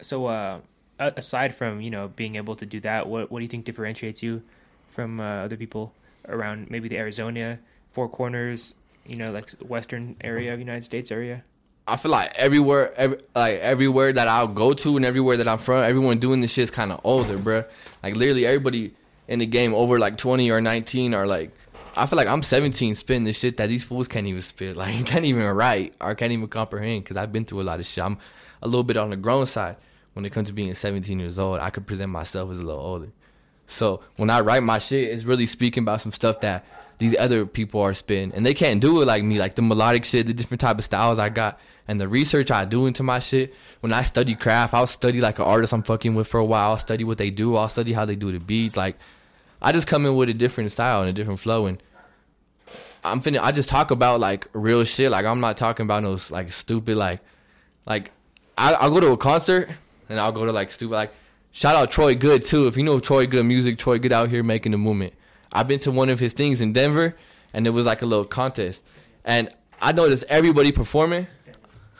So, 0.00 0.26
uh, 0.26 0.60
aside 0.98 1.54
from 1.54 1.80
you 1.80 1.90
know 1.90 2.08
being 2.08 2.36
able 2.36 2.56
to 2.56 2.66
do 2.66 2.80
that, 2.80 3.06
what 3.06 3.30
what 3.30 3.38
do 3.40 3.44
you 3.44 3.48
think 3.48 3.64
differentiates 3.64 4.22
you 4.22 4.42
from 4.90 5.20
uh, 5.20 5.44
other 5.44 5.56
people 5.56 5.92
around 6.28 6.70
maybe 6.70 6.88
the 6.88 6.96
Arizona 6.98 7.58
Four 7.92 8.08
Corners, 8.08 8.74
you 9.06 9.16
know, 9.16 9.30
like 9.32 9.50
Western 9.60 10.16
area 10.20 10.52
of 10.52 10.58
United 10.58 10.84
States 10.84 11.10
area? 11.10 11.44
I 11.86 11.96
feel 11.96 12.10
like 12.10 12.32
everywhere, 12.36 12.94
every, 12.96 13.18
like 13.34 13.60
everywhere 13.60 14.12
that 14.12 14.26
I'll 14.26 14.48
go 14.48 14.72
to 14.72 14.96
and 14.96 15.04
everywhere 15.04 15.36
that 15.36 15.46
I'm 15.46 15.58
from, 15.58 15.84
everyone 15.84 16.18
doing 16.18 16.40
this 16.40 16.52
shit 16.52 16.64
is 16.64 16.70
kind 16.70 16.90
of 16.90 17.00
older, 17.04 17.36
bruh. 17.36 17.66
Like 18.02 18.16
literally 18.16 18.46
everybody 18.46 18.94
in 19.28 19.38
the 19.38 19.46
game 19.46 19.74
over 19.74 19.98
like 19.98 20.16
20 20.16 20.50
or 20.50 20.60
19 20.60 21.12
are 21.12 21.26
like, 21.26 21.50
I 21.94 22.06
feel 22.06 22.16
like 22.16 22.26
I'm 22.26 22.42
17 22.42 22.94
spitting 22.94 23.24
the 23.24 23.32
shit 23.32 23.58
that 23.58 23.66
these 23.66 23.84
fools 23.84 24.08
can't 24.08 24.26
even 24.26 24.40
spit, 24.40 24.76
like 24.78 25.06
can't 25.06 25.26
even 25.26 25.44
write 25.48 25.94
or 26.00 26.14
can't 26.14 26.32
even 26.32 26.48
comprehend. 26.48 27.04
Because 27.04 27.18
I've 27.18 27.32
been 27.32 27.44
through 27.44 27.60
a 27.60 27.64
lot 27.64 27.80
of 27.80 27.86
shit. 27.86 28.02
I'm 28.02 28.18
a 28.62 28.66
little 28.66 28.84
bit 28.84 28.96
on 28.96 29.10
the 29.10 29.16
grown 29.16 29.46
side 29.46 29.76
when 30.14 30.24
it 30.24 30.32
comes 30.32 30.48
to 30.48 30.54
being 30.54 30.74
17 30.74 31.18
years 31.18 31.38
old. 31.38 31.60
I 31.60 31.68
could 31.68 31.86
present 31.86 32.10
myself 32.10 32.50
as 32.50 32.60
a 32.60 32.64
little 32.64 32.80
older. 32.80 33.12
So 33.66 34.00
when 34.16 34.30
I 34.30 34.40
write 34.40 34.62
my 34.62 34.78
shit, 34.78 35.08
it's 35.08 35.24
really 35.24 35.46
speaking 35.46 35.82
about 35.82 36.00
some 36.00 36.12
stuff 36.12 36.40
that 36.40 36.64
these 36.98 37.16
other 37.16 37.46
people 37.46 37.80
are 37.80 37.94
spitting, 37.94 38.32
and 38.34 38.44
they 38.44 38.54
can't 38.54 38.80
do 38.80 39.00
it 39.02 39.06
like 39.06 39.22
me. 39.22 39.38
Like 39.38 39.54
the 39.54 39.62
melodic 39.62 40.04
shit, 40.04 40.26
the 40.26 40.34
different 40.34 40.60
type 40.60 40.78
of 40.78 40.84
styles 40.84 41.18
I 41.18 41.28
got, 41.28 41.58
and 41.88 42.00
the 42.00 42.08
research 42.08 42.50
I 42.50 42.64
do 42.64 42.86
into 42.86 43.02
my 43.02 43.18
shit. 43.18 43.54
When 43.80 43.92
I 43.92 44.02
study 44.02 44.34
craft, 44.34 44.74
I'll 44.74 44.86
study 44.86 45.20
like 45.20 45.38
an 45.38 45.44
artist 45.44 45.72
I'm 45.72 45.82
fucking 45.82 46.14
with 46.14 46.26
for 46.26 46.38
a 46.38 46.44
while. 46.44 46.70
I'll 46.70 46.78
study 46.78 47.04
what 47.04 47.18
they 47.18 47.30
do. 47.30 47.56
I'll 47.56 47.68
study 47.68 47.92
how 47.92 48.04
they 48.04 48.16
do 48.16 48.32
the 48.32 48.40
beats. 48.40 48.76
Like 48.76 48.96
I 49.60 49.72
just 49.72 49.86
come 49.86 50.06
in 50.06 50.14
with 50.16 50.28
a 50.28 50.34
different 50.34 50.72
style 50.72 51.00
and 51.00 51.10
a 51.10 51.12
different 51.12 51.40
flow, 51.40 51.66
and 51.66 51.82
I'm 53.04 53.20
finna. 53.20 53.40
I 53.40 53.52
just 53.52 53.68
talk 53.68 53.90
about 53.90 54.20
like 54.20 54.48
real 54.52 54.84
shit. 54.84 55.10
Like 55.10 55.26
I'm 55.26 55.40
not 55.40 55.56
talking 55.56 55.84
about 55.84 56.02
those 56.02 56.30
like 56.30 56.50
stupid 56.52 56.96
like 56.96 57.20
like 57.86 58.12
I, 58.56 58.74
I'll 58.74 58.90
go 58.90 59.00
to 59.00 59.12
a 59.12 59.16
concert 59.16 59.70
and 60.08 60.18
I'll 60.20 60.32
go 60.32 60.46
to 60.46 60.52
like 60.52 60.70
stupid 60.70 60.94
like 60.94 61.12
shout 61.52 61.76
out 61.76 61.90
Troy 61.90 62.14
Good 62.14 62.44
too. 62.44 62.66
If 62.66 62.76
you 62.76 62.82
know 62.82 63.00
Troy 63.00 63.26
Good 63.26 63.44
music, 63.44 63.78
Troy 63.78 63.98
Good 63.98 64.12
out 64.12 64.30
here 64.30 64.42
making 64.42 64.72
the 64.72 64.78
movement. 64.78 65.14
I've 65.54 65.68
been 65.68 65.78
to 65.80 65.90
one 65.92 66.08
of 66.08 66.18
his 66.18 66.32
things 66.32 66.60
in 66.60 66.72
Denver 66.72 67.16
and 67.52 67.66
it 67.66 67.70
was 67.70 67.86
like 67.86 68.02
a 68.02 68.06
little 68.06 68.24
contest. 68.24 68.84
And 69.24 69.50
I 69.80 69.92
noticed 69.92 70.24
everybody 70.28 70.72
performing. 70.72 71.26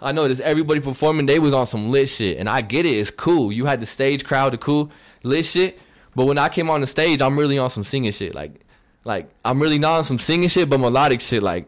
I 0.03 0.13
noticed 0.13 0.43
everybody 0.43 0.81
performing, 0.81 1.27
they 1.27 1.39
was 1.39 1.55
on 1.55 1.67
some 1.67 1.91
lit 1.91 2.09
shit. 2.09 2.39
And 2.39 2.49
I 2.49 2.61
get 2.61 2.85
it, 2.85 2.91
it's 2.91 3.11
cool. 3.11 3.53
You 3.53 3.65
had 3.67 3.81
the 3.81 3.87
stage 3.87 4.25
crowd, 4.25 4.53
the 4.53 4.59
cool 4.59 4.91
lit 5.23 5.47
shit. 5.47 5.79
But 6.15 6.27
when 6.27 6.37
I 6.39 6.49
came 6.49 6.69
on 6.69 6.81
the 6.81 6.87
stage, 6.87 7.23
I'm 7.23 7.39
really 7.39 7.59
on 7.59 7.71
some 7.71 7.85
singing 7.85 8.13
shit. 8.13 8.35
Like 8.35 8.61
like 9.05 9.29
I'm 9.45 9.61
really 9.61 9.79
not 9.79 9.99
on 9.99 10.05
some 10.05 10.19
singing 10.19 10.49
shit, 10.49 10.69
but 10.69 10.81
melodic 10.81 11.21
shit. 11.21 11.43
Like 11.43 11.67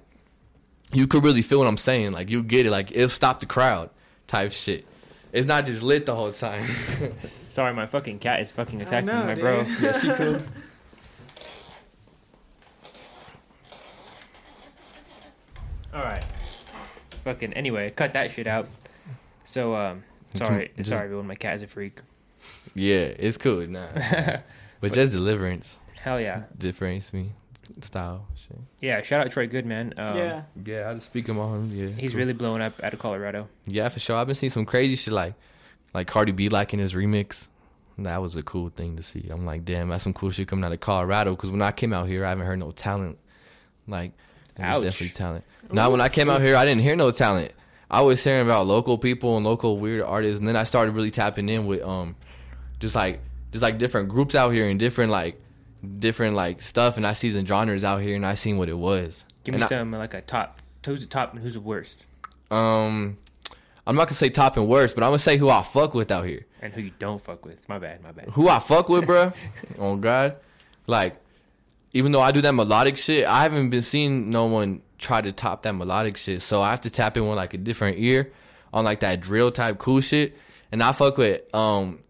you 0.92 1.06
could 1.06 1.24
really 1.24 1.42
feel 1.42 1.58
what 1.58 1.68
I'm 1.68 1.76
saying. 1.76 2.12
Like 2.12 2.30
you 2.30 2.42
get 2.42 2.66
it. 2.66 2.70
Like 2.70 2.90
it'll 2.92 3.08
stop 3.08 3.40
the 3.40 3.46
crowd, 3.46 3.90
type 4.26 4.52
shit. 4.52 4.86
It's 5.32 5.46
not 5.46 5.66
just 5.66 5.82
lit 5.82 6.06
the 6.06 6.14
whole 6.14 6.32
time. 6.32 6.66
Sorry, 7.46 7.74
my 7.74 7.86
fucking 7.86 8.20
cat 8.20 8.40
is 8.40 8.50
fucking 8.50 8.80
I 8.80 8.84
attacking 8.84 9.06
know, 9.06 9.24
my 9.24 9.34
dude. 9.34 9.40
bro. 9.40 9.66
Yes, 9.80 10.02
he 10.02 10.12
could. 10.12 10.42
All 15.96 16.02
right. 16.02 16.22
Fucking 17.24 17.54
anyway, 17.54 17.90
cut 17.90 18.12
that 18.12 18.30
shit 18.30 18.46
out. 18.46 18.68
So 19.44 19.74
um, 19.74 20.04
sorry, 20.34 20.70
Just- 20.76 20.90
sorry 20.90 21.04
everyone. 21.04 21.26
My 21.26 21.34
cat 21.36 21.56
is 21.56 21.62
a 21.62 21.66
freak. 21.66 22.00
yeah, 22.74 22.96
it's 23.18 23.38
cool. 23.38 23.66
Nah, 23.66 23.88
but 24.80 24.92
just 24.92 25.12
deliverance 25.12 25.76
Hell 25.94 26.20
yeah, 26.20 26.42
differentiates 26.58 27.14
me 27.14 27.32
style. 27.80 28.26
Shit. 28.36 28.58
yeah. 28.80 29.00
Shout 29.02 29.24
out 29.26 29.32
Troy 29.32 29.46
Goodman. 29.46 29.94
Um, 29.96 30.16
yeah. 30.18 30.42
Yeah, 30.64 30.90
I 30.90 30.94
just 30.94 31.06
speak 31.06 31.26
him 31.28 31.38
on. 31.38 31.70
Yeah, 31.72 31.86
he's 31.88 32.12
cool. 32.12 32.18
really 32.18 32.34
blowing 32.34 32.60
up 32.60 32.74
out 32.82 32.92
of 32.92 32.98
Colorado. 32.98 33.48
Yeah, 33.64 33.88
for 33.88 33.98
sure. 33.98 34.16
I've 34.16 34.26
been 34.26 34.36
seeing 34.36 34.50
some 34.50 34.66
crazy 34.66 34.96
shit 34.96 35.14
like 35.14 35.32
like 35.94 36.06
Cardi 36.06 36.32
B 36.32 36.50
liking 36.50 36.78
his 36.78 36.92
remix. 36.94 37.48
That 37.98 38.20
was 38.20 38.36
a 38.36 38.42
cool 38.42 38.68
thing 38.68 38.96
to 38.98 39.02
see. 39.02 39.26
I'm 39.30 39.46
like, 39.46 39.64
damn, 39.64 39.88
that's 39.88 40.04
some 40.04 40.12
cool 40.12 40.30
shit 40.30 40.46
coming 40.46 40.66
out 40.66 40.72
of 40.72 40.80
Colorado. 40.80 41.34
Because 41.34 41.50
when 41.50 41.62
I 41.62 41.72
came 41.72 41.94
out 41.94 42.06
here, 42.06 42.26
I 42.26 42.28
haven't 42.28 42.44
heard 42.46 42.58
no 42.58 42.70
talent. 42.70 43.16
Like, 43.88 44.12
it 44.58 44.62
was 44.62 44.68
Ouch. 44.68 44.82
definitely 44.82 45.08
talent. 45.14 45.44
Now, 45.72 45.90
when 45.90 46.00
I 46.00 46.08
came 46.08 46.30
out 46.30 46.40
here, 46.40 46.56
I 46.56 46.64
didn't 46.64 46.82
hear 46.82 46.94
no 46.96 47.10
talent. 47.10 47.52
I 47.90 48.02
was 48.02 48.22
hearing 48.22 48.44
about 48.46 48.66
local 48.66 48.98
people 48.98 49.36
and 49.36 49.44
local 49.46 49.78
weird 49.78 50.02
artists, 50.02 50.38
and 50.38 50.46
then 50.48 50.56
I 50.56 50.64
started 50.64 50.92
really 50.92 51.10
tapping 51.10 51.48
in 51.48 51.66
with 51.66 51.82
um, 51.82 52.16
just 52.80 52.94
like 52.94 53.20
just 53.52 53.62
like 53.62 53.78
different 53.78 54.08
groups 54.08 54.34
out 54.34 54.50
here 54.50 54.68
and 54.68 54.78
different 54.78 55.10
like 55.12 55.40
different 55.98 56.34
like 56.36 56.62
stuff, 56.62 56.96
and 56.96 57.06
I 57.06 57.12
see 57.12 57.30
some 57.30 57.44
genres 57.46 57.84
out 57.84 58.00
here, 58.02 58.16
and 58.16 58.24
I 58.26 58.34
seen 58.34 58.58
what 58.58 58.68
it 58.68 58.76
was. 58.78 59.24
Give 59.44 59.54
me 59.54 59.56
And 59.56 59.64
I- 59.64 59.68
some 59.68 59.92
like 59.92 60.14
a 60.14 60.20
top. 60.20 60.60
Who's 60.84 61.00
the 61.00 61.06
top 61.08 61.32
and 61.32 61.42
who's 61.42 61.54
the 61.54 61.60
worst, 61.60 62.04
um, 62.50 63.18
I'm 63.88 63.96
not 63.96 64.04
gonna 64.06 64.14
say 64.14 64.30
top 64.30 64.56
and 64.56 64.68
worst, 64.68 64.94
but 64.94 65.02
I'm 65.02 65.08
gonna 65.10 65.18
say 65.18 65.36
who 65.36 65.48
I 65.50 65.62
fuck 65.62 65.94
with 65.94 66.10
out 66.12 66.24
here. 66.26 66.46
and 66.62 66.72
who 66.72 66.80
you 66.80 66.92
don't 66.98 67.22
fuck 67.22 67.44
with. 67.44 67.68
My 67.68 67.78
bad, 67.80 68.02
my 68.04 68.12
bad. 68.12 68.30
who 68.30 68.48
I 68.48 68.58
fuck 68.60 68.88
with, 68.88 69.04
bro. 69.06 69.32
oh 69.80 69.96
God, 69.96 70.36
like 70.86 71.16
even 71.96 72.12
though 72.12 72.20
I 72.20 72.30
do 72.30 72.42
that 72.42 72.52
melodic 72.52 72.98
shit, 72.98 73.24
I 73.24 73.42
haven't 73.42 73.70
been 73.70 73.80
seeing 73.80 74.28
no 74.28 74.44
one 74.44 74.82
try 74.98 75.22
to 75.22 75.32
top 75.32 75.62
that 75.62 75.72
melodic 75.72 76.18
shit. 76.18 76.42
So 76.42 76.60
I 76.60 76.68
have 76.70 76.82
to 76.82 76.90
tap 76.90 77.16
in 77.16 77.26
with 77.26 77.36
like 77.36 77.54
a 77.54 77.56
different 77.56 77.98
ear 77.98 78.32
on 78.70 78.84
like 78.84 79.00
that 79.00 79.22
drill 79.22 79.50
type 79.50 79.78
cool 79.78 80.02
shit. 80.02 80.36
And 80.70 80.82
I 80.82 80.92
fuck 80.92 81.16
with 81.16 81.42
um 81.54 82.00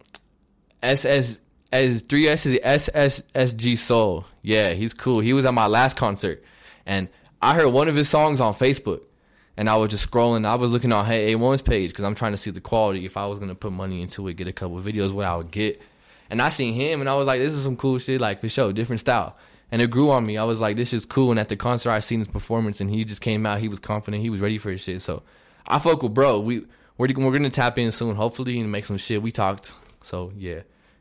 SS 0.82 1.38
as 1.70 2.02
three 2.02 2.26
S 2.26 2.46
is 2.46 2.58
SSSG 2.58 3.78
Soul. 3.78 4.24
Yeah, 4.42 4.72
he's 4.72 4.92
cool. 4.92 5.20
He 5.20 5.32
was 5.32 5.44
at 5.44 5.54
my 5.54 5.68
last 5.68 5.96
concert, 5.96 6.42
and 6.84 7.08
I 7.40 7.54
heard 7.54 7.68
one 7.68 7.86
of 7.86 7.94
his 7.94 8.08
songs 8.08 8.40
on 8.40 8.54
Facebook. 8.54 9.02
And 9.58 9.70
I 9.70 9.76
was 9.76 9.90
just 9.90 10.10
scrolling. 10.10 10.44
I 10.44 10.56
was 10.56 10.72
looking 10.72 10.92
on 10.92 11.06
Hey 11.06 11.32
A1's 11.32 11.62
page 11.62 11.90
because 11.90 12.04
I'm 12.04 12.14
trying 12.16 12.32
to 12.32 12.36
see 12.36 12.50
the 12.50 12.60
quality. 12.60 13.06
If 13.06 13.16
I 13.16 13.26
was 13.26 13.38
gonna 13.38 13.54
put 13.54 13.70
money 13.70 14.02
into 14.02 14.26
it, 14.26 14.34
get 14.34 14.48
a 14.48 14.52
couple 14.52 14.78
videos, 14.82 15.12
what 15.12 15.24
I 15.24 15.36
would 15.36 15.52
get. 15.52 15.80
And 16.28 16.42
I 16.42 16.48
seen 16.48 16.74
him, 16.74 17.00
and 17.00 17.08
I 17.08 17.14
was 17.14 17.28
like, 17.28 17.40
"This 17.40 17.54
is 17.54 17.62
some 17.62 17.76
cool 17.76 17.98
shit, 18.00 18.20
like 18.20 18.40
for 18.40 18.48
sure, 18.48 18.72
different 18.72 18.98
style." 18.98 19.36
And 19.72 19.82
it 19.82 19.90
grew 19.90 20.10
on 20.10 20.24
me. 20.24 20.36
I 20.36 20.44
was 20.44 20.60
like, 20.60 20.76
"This 20.76 20.92
is 20.92 21.04
cool." 21.04 21.30
And 21.30 21.40
at 21.40 21.48
the 21.48 21.56
concert, 21.56 21.90
I 21.90 21.98
seen 21.98 22.20
his 22.20 22.28
performance, 22.28 22.80
and 22.80 22.88
he 22.88 23.04
just 23.04 23.20
came 23.20 23.44
out. 23.44 23.58
He 23.60 23.68
was 23.68 23.80
confident. 23.80 24.22
He 24.22 24.30
was 24.30 24.40
ready 24.40 24.58
for 24.58 24.70
his 24.70 24.80
shit. 24.80 25.02
So 25.02 25.22
I 25.66 25.78
fuck 25.78 26.02
with 26.02 26.14
bro. 26.14 26.38
We 26.40 26.60
we're, 26.98 27.08
we're 27.16 27.32
gonna 27.32 27.50
tap 27.50 27.78
in 27.78 27.92
soon, 27.92 28.14
hopefully, 28.14 28.60
and 28.60 28.70
make 28.70 28.84
some 28.84 28.96
shit. 28.96 29.20
We 29.22 29.32
talked, 29.32 29.74
so 30.02 30.32
yeah, 30.36 30.60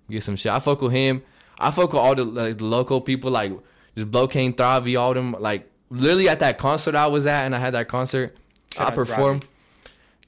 get 0.10 0.24
some 0.24 0.36
shit. 0.36 0.52
I 0.52 0.60
fuck 0.60 0.82
with 0.82 0.92
him. 0.94 1.24
I 1.60 1.72
fuck 1.72 1.94
with 1.94 2.02
all 2.02 2.16
the 2.16 2.26
like 2.26 2.58
the 2.58 2.66
local 2.66 3.02
people, 3.02 3.32
like 3.32 3.54
just 3.96 4.10
Blow 4.10 4.28
Kane, 4.28 4.54
Thavi, 4.54 5.00
all 5.00 5.14
them. 5.14 5.36
Like 5.40 5.70
literally 5.90 6.28
at 6.28 6.40
that 6.40 6.58
concert 6.58 6.96
I 6.96 7.08
was 7.08 7.26
at, 7.26 7.46
and 7.46 7.56
I 7.56 7.60
had 7.60 7.74
that 7.76 7.88
concert. 7.88 8.36
Shout 8.74 8.92
I 8.92 8.96
performed. 8.96 9.46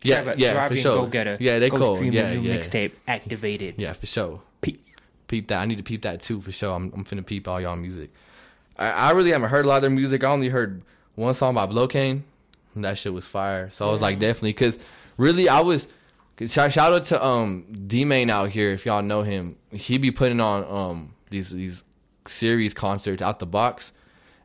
Yeah, 0.04 0.36
yeah, 0.38 0.54
Robbie 0.54 0.76
for 0.76 0.82
sure. 0.82 0.96
Go 0.98 1.08
Getter. 1.08 1.38
Yeah, 1.40 1.60
they 1.60 1.70
Go 1.70 1.78
cool. 1.78 2.04
Yeah, 2.04 2.34
new 2.34 2.42
yeah, 2.42 2.58
mixtape 2.58 2.92
activated. 3.08 3.76
yeah, 3.78 3.94
for 3.94 4.06
sure 4.06 4.42
Peace. 4.62 4.96
peep 5.28 5.48
that. 5.48 5.60
I 5.60 5.66
need 5.66 5.80
to 5.80 5.84
peep 5.84 6.04
that 6.04 6.22
too 6.22 6.40
for 6.40 6.52
sure. 6.52 6.74
I'm, 6.74 6.94
I'm 6.96 7.04
finna 7.04 7.26
peep 7.26 7.48
all 7.48 7.60
y'all 7.60 7.76
music. 7.76 8.12
I, 8.78 8.90
I 8.90 9.12
really 9.12 9.32
haven't 9.32 9.50
heard 9.50 9.66
a 9.66 9.68
lot 9.68 9.78
of 9.78 9.82
their 9.82 9.92
music. 9.92 10.24
I 10.24 10.32
only 10.32 10.50
heard 10.50 10.82
one 11.16 11.34
song 11.34 11.56
by 11.56 11.66
and 11.66 12.24
that 12.76 12.98
shit 12.98 13.14
was 13.14 13.26
fire. 13.26 13.70
So 13.72 13.88
I 13.88 13.92
was 13.92 14.02
like, 14.02 14.20
definitely, 14.20 14.54
because 14.54 14.80
really, 15.18 15.50
I 15.50 15.62
was. 15.62 15.88
Shout, 16.46 16.72
shout 16.72 16.94
out 16.94 17.04
to 17.06 17.26
um 17.26 17.66
D 17.88 18.06
Main 18.06 18.30
out 18.30 18.50
here 18.50 18.70
if 18.70 18.86
y'all 18.86 19.02
know 19.02 19.24
him. 19.24 19.58
He 19.72 19.98
be 19.98 20.12
putting 20.12 20.40
on 20.40 20.64
um 20.66 21.16
these 21.32 21.50
these 21.50 21.84
series 22.28 22.76
concerts 22.76 23.24
out 23.24 23.40
the 23.40 23.48
box, 23.48 23.92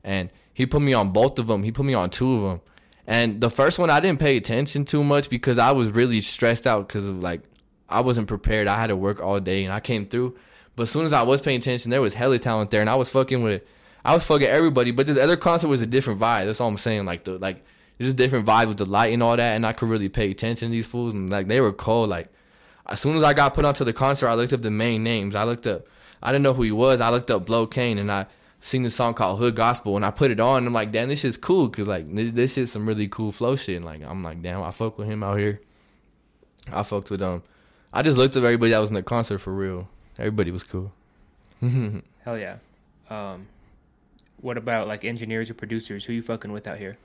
and 0.02 0.30
he 0.54 0.64
put 0.64 0.80
me 0.80 0.94
on 0.94 1.10
both 1.12 1.38
of 1.38 1.48
them. 1.48 1.62
He 1.62 1.70
put 1.70 1.84
me 1.84 1.92
on 1.92 2.08
two 2.08 2.34
of 2.36 2.42
them, 2.42 2.60
and 3.06 3.42
the 3.42 3.50
first 3.50 3.78
one 3.78 3.90
I 3.90 4.00
didn't 4.00 4.20
pay 4.20 4.38
attention 4.38 4.86
too 4.86 5.04
much 5.04 5.28
because 5.28 5.58
I 5.58 5.72
was 5.72 5.90
really 5.90 6.22
stressed 6.22 6.66
out 6.66 6.88
because 6.88 7.06
of 7.06 7.22
like 7.22 7.42
I 7.90 8.00
wasn't 8.00 8.26
prepared. 8.26 8.68
I 8.68 8.80
had 8.80 8.86
to 8.86 8.96
work 8.96 9.20
all 9.20 9.38
day 9.38 9.64
and 9.64 9.72
I 9.72 9.80
came 9.80 10.06
through. 10.06 10.36
But 10.74 10.84
as 10.84 10.90
soon 10.90 11.04
as 11.04 11.12
I 11.12 11.22
was 11.22 11.42
paying 11.42 11.58
attention, 11.58 11.90
there 11.90 12.00
was 12.00 12.14
hella 12.14 12.38
talent 12.38 12.70
there, 12.70 12.80
and 12.80 12.88
I 12.88 12.94
was 12.94 13.10
fucking 13.10 13.42
with, 13.42 13.62
I 14.04 14.14
was 14.14 14.24
fucking 14.24 14.46
everybody. 14.46 14.90
But 14.90 15.06
this 15.06 15.18
other 15.18 15.36
concert 15.36 15.68
was 15.68 15.80
a 15.80 15.86
different 15.86 16.20
vibe. 16.20 16.46
That's 16.46 16.60
all 16.60 16.68
I'm 16.68 16.78
saying. 16.78 17.04
Like 17.04 17.24
the 17.24 17.38
like, 17.38 17.64
just 18.00 18.16
different 18.16 18.46
vibe 18.46 18.68
with 18.68 18.78
the 18.78 18.84
light 18.84 19.12
and 19.12 19.22
all 19.22 19.36
that, 19.36 19.54
and 19.54 19.64
I 19.64 19.72
could 19.72 19.88
really 19.88 20.08
pay 20.08 20.30
attention 20.30 20.68
to 20.68 20.72
these 20.72 20.86
fools, 20.86 21.14
and 21.14 21.30
like 21.30 21.46
they 21.46 21.60
were 21.60 21.72
cold. 21.72 22.08
Like 22.08 22.28
as 22.86 23.00
soon 23.00 23.16
as 23.16 23.22
I 23.22 23.32
got 23.32 23.54
put 23.54 23.64
onto 23.64 23.84
the 23.84 23.92
concert, 23.92 24.28
I 24.28 24.34
looked 24.34 24.52
up 24.52 24.62
the 24.62 24.70
main 24.70 25.04
names. 25.04 25.34
I 25.34 25.44
looked 25.44 25.66
up, 25.66 25.86
I 26.22 26.32
didn't 26.32 26.42
know 26.42 26.52
who 26.52 26.62
he 26.62 26.72
was. 26.72 27.00
I 27.00 27.10
looked 27.10 27.30
up 27.30 27.46
Blow 27.46 27.66
Kane, 27.66 27.98
and 27.98 28.10
I 28.10 28.26
seen 28.60 28.82
this 28.82 28.94
song 28.94 29.14
called 29.14 29.38
Hood 29.38 29.56
Gospel, 29.56 29.96
and 29.96 30.04
I 30.04 30.10
put 30.10 30.30
it 30.30 30.40
on. 30.40 30.58
And 30.58 30.66
I'm 30.66 30.72
like, 30.72 30.92
damn, 30.92 31.08
this 31.08 31.20
shit's 31.20 31.36
cool, 31.36 31.68
cause 31.68 31.88
like 31.88 32.12
this, 32.12 32.32
this 32.32 32.54
shit's 32.54 32.72
some 32.72 32.86
really 32.86 33.08
cool 33.08 33.32
flow 33.32 33.56
shit. 33.56 33.76
And 33.76 33.84
like 33.84 34.02
I'm 34.04 34.22
like, 34.22 34.42
damn, 34.42 34.62
I 34.62 34.70
fuck 34.70 34.98
with 34.98 35.08
him 35.08 35.22
out 35.22 35.38
here. 35.38 35.60
I 36.70 36.82
fucked 36.82 37.10
with 37.10 37.22
um. 37.22 37.42
I 37.94 38.02
just 38.02 38.16
looked 38.16 38.36
up 38.36 38.44
everybody 38.44 38.70
that 38.70 38.78
was 38.78 38.88
in 38.88 38.94
the 38.94 39.02
concert 39.02 39.38
for 39.38 39.52
real. 39.52 39.88
Everybody 40.18 40.50
was 40.50 40.62
cool. 40.62 40.92
Hell 41.60 42.38
yeah. 42.38 42.56
Um, 43.10 43.46
what 44.42 44.58
about 44.58 44.86
like 44.88 45.04
engineers 45.04 45.50
or 45.50 45.54
producers? 45.54 46.04
Who 46.04 46.12
you 46.12 46.22
fucking 46.22 46.52
with 46.52 46.66
out 46.66 46.78
here? 46.78 46.98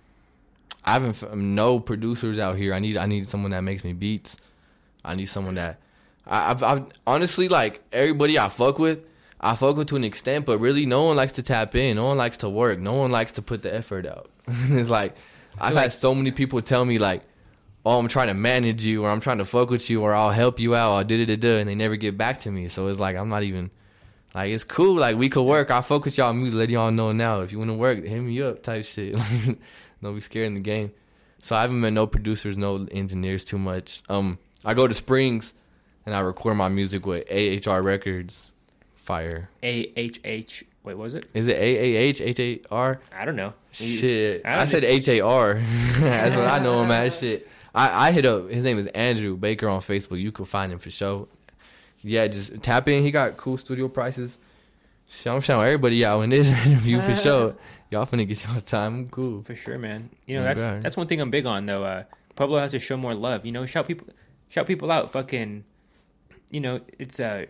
I 0.83 0.93
haven't 0.93 1.21
f- 1.23 1.33
no 1.33 1.79
producers 1.79 2.39
out 2.39 2.57
here. 2.57 2.73
I 2.73 2.79
need 2.79 2.97
I 2.97 3.05
need 3.05 3.27
someone 3.27 3.51
that 3.51 3.61
makes 3.61 3.83
me 3.83 3.93
beats. 3.93 4.37
I 5.05 5.15
need 5.15 5.27
someone 5.27 5.55
that 5.55 5.79
I, 6.25 6.51
I've, 6.51 6.63
I've 6.63 6.85
honestly 7.05 7.47
like 7.47 7.81
everybody 7.93 8.37
I 8.37 8.49
fuck 8.49 8.79
with. 8.79 9.05
I 9.39 9.55
fuck 9.55 9.77
with 9.77 9.87
to 9.89 9.95
an 9.95 10.03
extent, 10.03 10.45
but 10.45 10.57
really 10.59 10.85
no 10.85 11.03
one 11.03 11.15
likes 11.15 11.33
to 11.33 11.43
tap 11.43 11.75
in. 11.75 11.97
No 11.97 12.05
one 12.07 12.17
likes 12.17 12.37
to 12.37 12.49
work. 12.49 12.79
No 12.79 12.93
one 12.93 13.11
likes 13.11 13.33
to 13.33 13.41
put 13.41 13.61
the 13.61 13.73
effort 13.73 14.05
out. 14.05 14.29
it's 14.47 14.89
like 14.89 15.15
I've 15.59 15.73
like- 15.73 15.83
had 15.83 15.93
so 15.93 16.13
many 16.15 16.31
people 16.31 16.61
tell 16.61 16.83
me 16.85 16.97
like, 16.97 17.21
"Oh, 17.85 17.99
I'm 17.99 18.07
trying 18.07 18.27
to 18.29 18.33
manage 18.33 18.83
you, 18.83 19.03
or 19.05 19.11
I'm 19.11 19.19
trying 19.19 19.37
to 19.37 19.45
fuck 19.45 19.69
with 19.69 19.89
you, 19.89 20.01
or 20.01 20.13
I'll 20.15 20.31
help 20.31 20.59
you 20.59 20.75
out, 20.75 20.93
or 20.93 21.03
did 21.03 21.27
da 21.27 21.35
da 21.35 21.39
da," 21.39 21.59
and 21.59 21.69
they 21.69 21.75
never 21.75 21.95
get 21.95 22.17
back 22.17 22.41
to 22.41 22.51
me. 22.51 22.67
So 22.67 22.87
it's 22.87 22.99
like 22.99 23.15
I'm 23.15 23.29
not 23.29 23.43
even 23.43 23.69
like 24.37 24.51
it's 24.51 24.63
cool. 24.63 24.97
Like 24.97 25.17
we 25.17 25.29
could 25.29 25.41
work. 25.41 25.71
I 25.71 25.81
fuck 25.81 26.05
with 26.05 26.15
y'all 26.15 26.31
music. 26.31 26.59
Let 26.59 26.69
y'all 26.69 26.91
know 26.91 27.11
now. 27.11 27.39
If 27.39 27.51
you 27.51 27.57
want 27.57 27.71
to 27.71 27.73
work, 27.75 28.03
hit 28.03 28.21
me 28.21 28.39
up. 28.43 28.61
Type 28.61 28.85
shit. 28.85 29.15
Like 29.99 30.03
don't 30.03 30.13
be 30.13 30.21
scared 30.21 30.45
in 30.45 30.53
the 30.53 30.59
game. 30.59 30.91
So 31.39 31.55
I 31.55 31.61
haven't 31.61 31.81
met 31.81 31.91
no 31.91 32.05
producers, 32.05 32.55
no 32.55 32.85
engineers 32.91 33.43
too 33.43 33.57
much. 33.57 34.03
Um, 34.09 34.37
I 34.63 34.75
go 34.75 34.87
to 34.87 34.93
Springs 34.93 35.55
and 36.05 36.13
I 36.13 36.19
record 36.19 36.55
my 36.55 36.67
music 36.67 37.07
with 37.07 37.25
AHR 37.31 37.81
Records. 37.81 38.51
Fire. 38.93 39.49
A 39.63 39.91
H 39.97 40.21
H. 40.23 40.63
Wait, 40.83 40.93
what 40.93 41.05
was 41.05 41.15
it? 41.15 41.27
Is 41.33 41.47
it 41.47 41.57
AAH 41.57 42.23
H 42.23 42.39
A 42.39 42.61
R? 42.69 43.01
I 43.17 43.25
don't 43.25 43.35
know. 43.35 43.55
Shit, 43.71 44.43
I 44.45 44.61
I, 44.61 44.65
said 44.65 44.83
H 44.83 45.07
A 45.07 45.21
R. 45.21 45.55
That's 45.97 46.35
what 46.35 46.45
I 46.45 46.59
know 46.59 46.83
him 46.83 46.91
as. 46.91 47.17
Shit, 47.19 47.49
I 47.73 48.09
I 48.09 48.11
hit 48.11 48.27
up. 48.27 48.51
His 48.51 48.63
name 48.63 48.77
is 48.77 48.85
Andrew 48.87 49.35
Baker 49.35 49.67
on 49.67 49.81
Facebook. 49.81 50.19
You 50.19 50.31
can 50.31 50.45
find 50.45 50.71
him 50.71 50.77
for 50.77 50.91
sure. 50.91 51.27
Yeah, 52.01 52.27
just 52.27 52.61
tap 52.61 52.87
in. 52.87 53.03
He 53.03 53.11
got 53.11 53.37
cool 53.37 53.57
studio 53.57 53.87
prices. 53.87 54.37
Shit, 55.09 55.31
I'm 55.31 55.41
showing 55.41 55.65
everybody 55.65 56.03
out 56.03 56.21
in 56.21 56.29
this 56.29 56.49
interview 56.65 56.99
for 57.01 57.15
sure. 57.15 57.55
Y'all 57.91 58.05
finna 58.05 58.27
get 58.27 58.43
y'all 58.43 58.59
time. 58.59 58.95
I'm 58.95 59.07
cool. 59.07 59.41
For 59.43 59.55
sure, 59.55 59.77
man. 59.77 60.09
You 60.25 60.35
know 60.35 60.43
that's 60.43 60.59
God. 60.59 60.81
that's 60.81 60.97
one 60.97 61.07
thing 61.07 61.21
I'm 61.21 61.31
big 61.31 61.45
on 61.45 61.65
though. 61.65 61.85
Uh, 61.85 62.03
Pueblo 62.35 62.59
has 62.59 62.71
to 62.71 62.79
show 62.79 62.97
more 62.97 63.15
love. 63.15 63.45
You 63.45 63.53
know, 63.53 63.65
shout 63.65 63.87
people, 63.87 64.07
shout 64.49 64.67
people 64.67 64.91
out. 64.91 65.09
Fucking, 65.13 65.63
you 66.51 66.59
know, 66.59 66.81
it's 66.99 67.21
uh, 67.21 67.45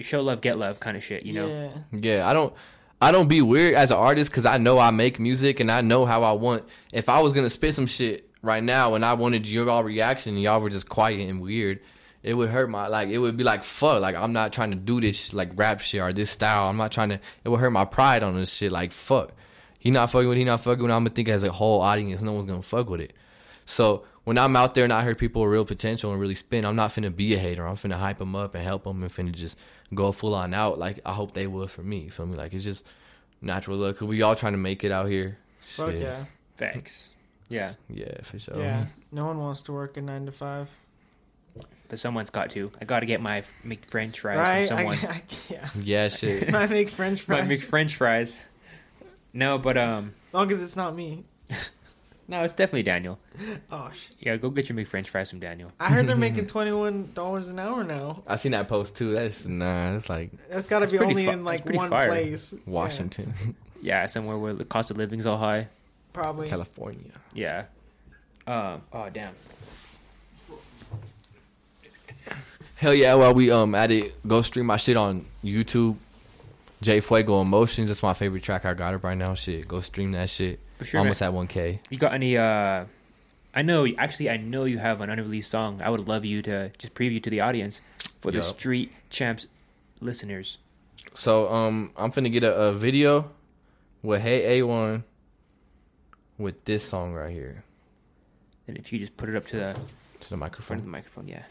show 0.00 0.20
love, 0.20 0.42
get 0.42 0.58
love 0.58 0.78
kind 0.78 0.94
of 0.94 1.02
shit. 1.02 1.24
You 1.24 1.32
know, 1.32 1.48
Yeah. 1.48 1.70
Yeah, 1.92 2.28
I 2.28 2.34
don't 2.34 2.52
I 3.00 3.12
don't 3.12 3.28
be 3.28 3.40
weird 3.40 3.74
as 3.74 3.90
an 3.90 3.96
artist 3.96 4.30
because 4.30 4.44
I 4.44 4.58
know 4.58 4.78
I 4.78 4.90
make 4.90 5.18
music 5.18 5.58
and 5.58 5.72
I 5.72 5.80
know 5.80 6.04
how 6.04 6.22
I 6.22 6.32
want. 6.32 6.64
If 6.92 7.08
I 7.08 7.20
was 7.20 7.32
gonna 7.32 7.50
spit 7.50 7.74
some 7.74 7.86
shit 7.86 8.28
right 8.42 8.62
now 8.62 8.94
and 8.94 9.04
I 9.04 9.14
wanted 9.14 9.46
your 9.46 9.70
all 9.70 9.82
reaction 9.82 10.34
and 10.34 10.42
y'all 10.42 10.60
were 10.60 10.68
just 10.68 10.88
quiet 10.88 11.20
and 11.20 11.40
weird, 11.40 11.80
it 12.22 12.34
would 12.34 12.50
hurt 12.50 12.68
my 12.70 12.86
like. 12.88 13.08
It 13.08 13.18
would 13.18 13.36
be 13.36 13.44
like 13.44 13.64
fuck. 13.64 14.00
Like 14.00 14.14
I'm 14.16 14.32
not 14.32 14.52
trying 14.52 14.70
to 14.70 14.76
do 14.76 15.00
this 15.00 15.32
like 15.32 15.50
rap 15.54 15.80
shit 15.80 16.02
or 16.02 16.12
this 16.12 16.30
style. 16.30 16.68
I'm 16.68 16.76
not 16.76 16.92
trying 16.92 17.10
to. 17.10 17.20
It 17.44 17.48
would 17.48 17.60
hurt 17.60 17.70
my 17.70 17.84
pride 17.84 18.22
on 18.22 18.36
this 18.36 18.52
shit. 18.54 18.70
Like 18.72 18.92
fuck. 18.92 19.32
He 19.78 19.90
not 19.90 20.10
fucking 20.10 20.28
with. 20.28 20.36
He 20.38 20.44
not 20.44 20.60
fucking 20.60 20.82
with. 20.82 20.90
I'm 20.92 21.00
gonna 21.04 21.10
think 21.10 21.28
as 21.28 21.42
a 21.42 21.50
whole 21.52 21.80
audience, 21.80 22.20
no 22.22 22.32
one's 22.32 22.46
gonna 22.46 22.62
fuck 22.62 22.90
with 22.90 23.00
it. 23.00 23.12
So 23.64 24.04
when 24.24 24.36
I'm 24.36 24.54
out 24.56 24.74
there 24.74 24.84
and 24.84 24.92
I 24.92 25.02
hear 25.02 25.14
people 25.14 25.42
with 25.42 25.50
real 25.52 25.64
potential 25.64 26.12
and 26.12 26.20
really 26.20 26.34
spin, 26.34 26.64
I'm 26.66 26.76
not 26.76 26.90
finna 26.90 27.14
be 27.14 27.34
a 27.34 27.38
hater. 27.38 27.66
I'm 27.66 27.76
finna 27.76 27.94
hype 27.94 28.18
them 28.18 28.36
up 28.36 28.54
and 28.54 28.62
help 28.64 28.84
them 28.84 29.02
and 29.02 29.10
finna 29.10 29.32
just 29.32 29.56
go 29.94 30.12
full 30.12 30.34
on 30.34 30.52
out. 30.52 30.78
Like 30.78 31.00
I 31.06 31.12
hope 31.12 31.32
they 31.32 31.46
will 31.46 31.66
for 31.68 31.82
me. 31.82 32.00
You 32.00 32.10
feel 32.10 32.26
me? 32.26 32.36
Like 32.36 32.52
it's 32.52 32.64
just 32.64 32.84
natural 33.40 33.78
look. 33.78 33.98
'Cause 33.98 34.08
we 34.08 34.20
all 34.22 34.34
trying 34.36 34.52
to 34.52 34.58
make 34.58 34.84
it 34.84 34.92
out 34.92 35.08
here. 35.08 35.38
Fuck 35.62 35.92
Shit. 35.92 36.02
yeah. 36.02 36.24
facts. 36.56 37.08
Yeah, 37.48 37.72
Yeah, 37.88 38.22
for 38.22 38.38
sure. 38.38 38.58
Yeah, 38.58 38.86
no 39.10 39.24
one 39.26 39.38
wants 39.38 39.62
to 39.62 39.72
work 39.72 39.96
a 39.96 40.02
nine 40.02 40.26
to 40.26 40.32
five. 40.32 40.68
But 41.88 41.98
someone's 41.98 42.30
got 42.30 42.50
to. 42.50 42.70
I 42.80 42.84
got 42.84 43.00
to 43.00 43.06
get 43.06 43.20
my 43.20 43.42
make 43.64 43.84
French 43.86 44.20
fries 44.20 44.36
right? 44.38 44.68
from 44.68 44.76
someone. 44.78 44.98
I, 45.02 45.14
I, 45.14 45.22
yeah. 45.48 45.68
Yeah, 45.82 46.08
shit. 46.08 46.54
I 46.54 46.66
make 46.66 46.88
French 46.88 47.26
My 47.28 47.38
fries. 47.38 47.48
make 47.48 47.62
French 47.62 47.96
fries. 47.96 48.38
No, 49.32 49.58
but 49.58 49.76
um, 49.78 50.14
long 50.32 50.50
as 50.52 50.62
it's 50.62 50.76
not 50.76 50.94
me. 50.94 51.24
no, 52.28 52.42
it's 52.44 52.54
definitely 52.54 52.82
Daniel. 52.84 53.18
Oh 53.70 53.90
shit! 53.92 54.14
Yeah, 54.20 54.36
go 54.36 54.50
get 54.50 54.68
your 54.68 54.76
make 54.76 54.88
French 54.88 55.08
fries 55.10 55.30
from 55.30 55.40
Daniel. 55.40 55.70
I 55.80 55.88
heard 55.88 56.06
they're 56.06 56.16
making 56.16 56.46
twenty 56.46 56.72
one 56.72 57.10
dollars 57.14 57.48
an 57.48 57.58
hour 57.58 57.84
now. 57.84 58.22
I 58.26 58.36
seen 58.36 58.52
that 58.52 58.68
post 58.68 58.96
too. 58.96 59.12
That's 59.12 59.44
nah. 59.46 59.92
That's 59.92 60.08
like 60.08 60.30
That's 60.48 60.68
got 60.68 60.80
to 60.80 60.88
be 60.88 60.98
only 60.98 61.24
fu- 61.26 61.30
in 61.32 61.44
like 61.44 61.64
pretty 61.64 61.78
one 61.78 61.90
fire. 61.90 62.08
place. 62.08 62.52
Yeah, 62.54 62.60
Washington, 62.66 63.34
Yeah, 63.82 64.06
somewhere 64.06 64.36
where 64.38 64.52
the 64.54 64.64
cost 64.64 64.90
of 64.90 64.96
living's 64.96 65.26
all 65.26 65.38
high. 65.38 65.68
probably. 66.12 66.48
California. 66.48 67.12
Yeah. 67.34 67.64
Um. 68.46 68.82
Oh 68.92 69.08
damn. 69.12 69.34
Hell 72.80 72.94
yeah! 72.94 73.12
While 73.12 73.34
we 73.34 73.50
um 73.50 73.74
at 73.74 73.90
it, 73.90 74.26
go 74.26 74.40
stream 74.40 74.64
my 74.64 74.78
shit 74.78 74.96
on 74.96 75.26
YouTube. 75.44 75.96
J 76.80 77.00
Fuego 77.00 77.42
Emotions. 77.42 77.88
That's 77.88 78.02
my 78.02 78.14
favorite 78.14 78.42
track. 78.42 78.64
I 78.64 78.72
got 78.72 78.94
it 78.94 79.04
right 79.04 79.18
now. 79.18 79.34
Shit, 79.34 79.68
go 79.68 79.82
stream 79.82 80.12
that 80.12 80.30
shit. 80.30 80.60
For 80.76 80.86
sure. 80.86 81.00
Almost 81.00 81.20
man. 81.20 81.28
at 81.28 81.34
one 81.34 81.46
k. 81.46 81.80
You 81.90 81.98
got 81.98 82.14
any? 82.14 82.38
uh 82.38 82.86
I 83.52 83.60
know. 83.60 83.86
Actually, 83.98 84.30
I 84.30 84.38
know 84.38 84.64
you 84.64 84.78
have 84.78 85.02
an 85.02 85.10
unreleased 85.10 85.50
song. 85.50 85.82
I 85.82 85.90
would 85.90 86.08
love 86.08 86.24
you 86.24 86.40
to 86.40 86.70
just 86.78 86.94
preview 86.94 87.22
to 87.22 87.28
the 87.28 87.42
audience 87.42 87.82
for 88.22 88.30
the 88.30 88.38
Yup. 88.38 88.46
Street 88.46 88.92
Champs 89.10 89.46
listeners. 90.00 90.56
So 91.12 91.52
um, 91.52 91.92
I'm 91.98 92.10
finna 92.10 92.32
get 92.32 92.44
a, 92.44 92.54
a 92.54 92.72
video 92.72 93.30
with 94.02 94.22
Hey 94.22 94.58
A1 94.58 95.02
with 96.38 96.64
this 96.64 96.82
song 96.82 97.12
right 97.12 97.30
here 97.30 97.62
And 98.66 98.78
if 98.78 98.90
you 98.90 98.98
just 98.98 99.18
put 99.18 99.28
it 99.28 99.36
up 99.36 99.46
to 99.48 99.56
the 99.56 99.80
to 100.20 100.30
the 100.30 100.36
microphone 100.38 100.78
the 100.78 100.84
microphone, 100.84 101.28
yeah. 101.28 101.42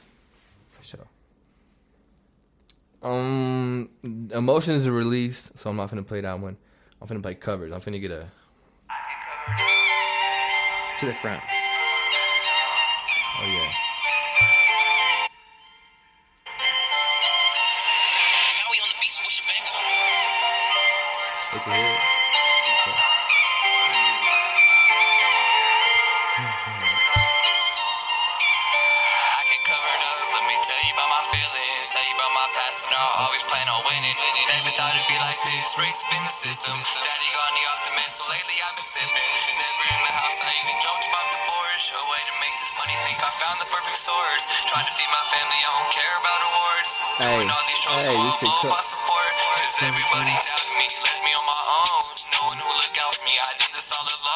For 3.01 3.07
sure. 3.07 3.11
Um, 3.11 3.89
Emotions 4.03 4.83
is 4.83 4.89
released, 4.89 5.57
so 5.57 5.69
I'm 5.69 5.75
not 5.75 5.89
gonna 5.89 6.03
play 6.03 6.21
that 6.21 6.39
one. 6.39 6.57
I'm 7.01 7.07
finna 7.07 7.21
play 7.21 7.35
covers. 7.35 7.71
I'm 7.73 7.81
finna 7.81 8.01
get 8.01 8.11
a 8.11 8.25
To 10.99 11.05
the 11.05 11.13
front. 11.13 11.41
oh 13.41 13.45
yeah. 13.45 13.71
Now 18.57 18.67
we 18.69 18.77
on 18.81 18.89
the 18.89 18.95
beach 18.99 19.21
with 19.23 19.31
Shabanga. 19.31 19.73
They 21.53 21.59
can 21.59 21.73
hear 21.73 21.85
it. 21.85 22.08
I 32.99 33.31
always 33.31 33.39
plan 33.47 33.63
on 33.71 33.79
winning. 33.87 34.11
Never 34.51 34.75
thought 34.75 34.91
it'd 34.91 35.07
be 35.07 35.15
like 35.23 35.39
this, 35.47 35.71
race 35.79 36.03
been 36.11 36.19
the 36.19 36.35
system. 36.35 36.75
Daddy 36.75 37.29
got 37.31 37.49
me 37.55 37.63
off 37.71 37.79
the 37.87 37.95
mess, 37.95 38.19
so 38.19 38.27
lately 38.27 38.59
I've 38.59 38.75
been 38.75 38.83
sipping. 38.83 39.31
Never 39.55 39.85
in 39.87 40.01
the 40.03 40.13
house, 40.19 40.35
I 40.43 40.51
even 40.59 40.75
jumped 40.83 41.07
about 41.07 41.27
the 41.31 41.39
porch. 41.47 41.95
A 41.95 42.01
way 42.11 42.19
to 42.27 42.35
make 42.43 42.55
this 42.59 42.75
money, 42.75 42.91
think 43.07 43.23
I 43.23 43.31
found 43.39 43.63
the 43.63 43.71
perfect 43.71 43.95
source. 43.95 44.43
Trying 44.67 44.83
to 44.83 44.93
feed 44.99 45.07
my 45.15 45.25
family, 45.31 45.59
I 45.63 45.71
don't 45.79 45.91
care 45.95 46.15
about 46.19 46.39
awards. 46.43 46.89
Hey, 47.23 47.31
Doing 47.39 47.47
all 47.47 47.65
these 47.71 47.79
shows, 47.79 48.03
hey, 48.03 48.11
so 48.11 48.19
I'll 48.19 48.39
blow 48.43 48.61
my 48.67 48.83
support. 48.83 49.31
Cause 49.63 49.79
everybody 49.79 50.35
doubted 50.35 50.75
me, 50.75 50.87
left 50.99 51.21
me 51.23 51.31
on 51.31 51.45
my 51.47 51.63
own. 51.71 52.03
No 52.35 52.41
one 52.51 52.59
who 52.59 52.67
look 52.83 52.95
out 52.99 53.15
for 53.15 53.23
me, 53.23 53.31
I 53.39 53.51
did 53.63 53.71
this 53.71 53.95
all 53.95 54.03
alone. 54.03 54.28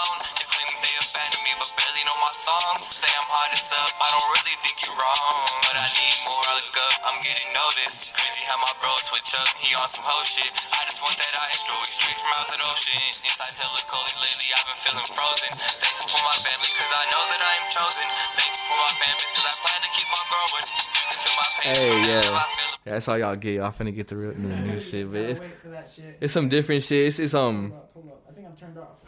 But 1.59 1.69
barely 1.77 2.03
know 2.05 2.17
my 2.21 2.33
songs. 2.33 2.81
Say 2.83 3.09
I'm 3.13 3.27
hard 3.29 3.51
as 3.53 3.69
up, 3.73 3.91
I 3.99 4.07
don't 4.13 4.27
really 4.33 4.55
think 4.63 4.75
you're 4.85 4.97
wrong. 4.97 5.47
But 5.67 5.75
I 5.79 5.87
need 5.93 6.15
more, 6.25 6.43
I 6.45 6.53
look 6.61 6.75
up, 6.77 6.95
I'm 7.07 7.17
getting 7.23 7.49
noticed. 7.53 8.13
Crazy 8.17 8.43
how 8.47 8.57
my 8.59 8.71
bro 8.81 8.91
switch 9.05 9.31
up, 9.37 9.47
he 9.61 9.73
on 9.77 9.85
some 9.87 10.03
hoe 10.05 10.25
shit. 10.25 10.49
I 10.73 10.81
just 10.89 10.99
want 11.03 11.15
that 11.17 11.33
ice 11.47 11.61
stroke 11.63 11.85
straight 11.87 12.17
from 12.17 12.31
out 12.35 12.47
the 12.49 12.59
ocean. 12.65 12.99
Inside 13.25 13.53
tell 13.57 13.71
the 13.75 13.83
cold 13.89 14.09
lately, 14.21 14.47
I've 14.55 14.65
been 14.67 14.79
feeling 14.79 15.09
frozen. 15.13 15.51
Thankful 15.53 16.09
for 16.09 16.23
my 16.23 16.37
family, 16.41 16.71
cause 16.77 16.91
I 16.93 17.03
know 17.13 17.23
that 17.29 17.41
I 17.41 17.53
am 17.61 17.67
chosen. 17.69 18.05
Thankful 18.37 18.63
for 18.73 18.77
my 18.77 18.93
families, 18.99 19.31
cause 19.33 19.45
I 19.47 19.53
plan 19.61 19.79
to 19.83 19.89
keep 19.93 20.09
on 20.13 20.25
growing. 20.29 20.65
You 20.69 21.03
can 21.09 21.17
feel 21.21 21.35
my 21.37 21.47
pain 21.59 21.73
Hey, 21.73 21.93
yeah. 22.09 22.23
love 22.29 22.39
I 22.39 22.45
feel. 22.53 22.71
That's 22.83 23.05
all 23.07 23.17
y'all 23.17 23.37
get. 23.39 23.61
Y'all 23.61 23.71
finna 23.71 23.93
get 23.95 24.07
the 24.11 24.17
real 24.17 24.33
the 24.35 24.51
new 24.67 24.79
shit, 24.79 25.07
but 25.07 25.23
it's, 25.23 25.39
wait 25.39 25.55
for 25.61 25.71
that 25.71 25.87
shit. 25.87 26.17
it's 26.19 26.33
some 26.33 26.49
different 26.49 26.83
shit. 26.83 27.07
It's, 27.07 27.19
it's 27.19 27.33
um 27.33 27.71
Hold 27.71 27.81
up, 27.81 27.89
hold 27.93 28.07
up. 28.11 28.21
I 28.27 28.31
think 28.33 28.47
I'm 28.47 28.55
turned 28.57 28.77
off. 28.77 29.03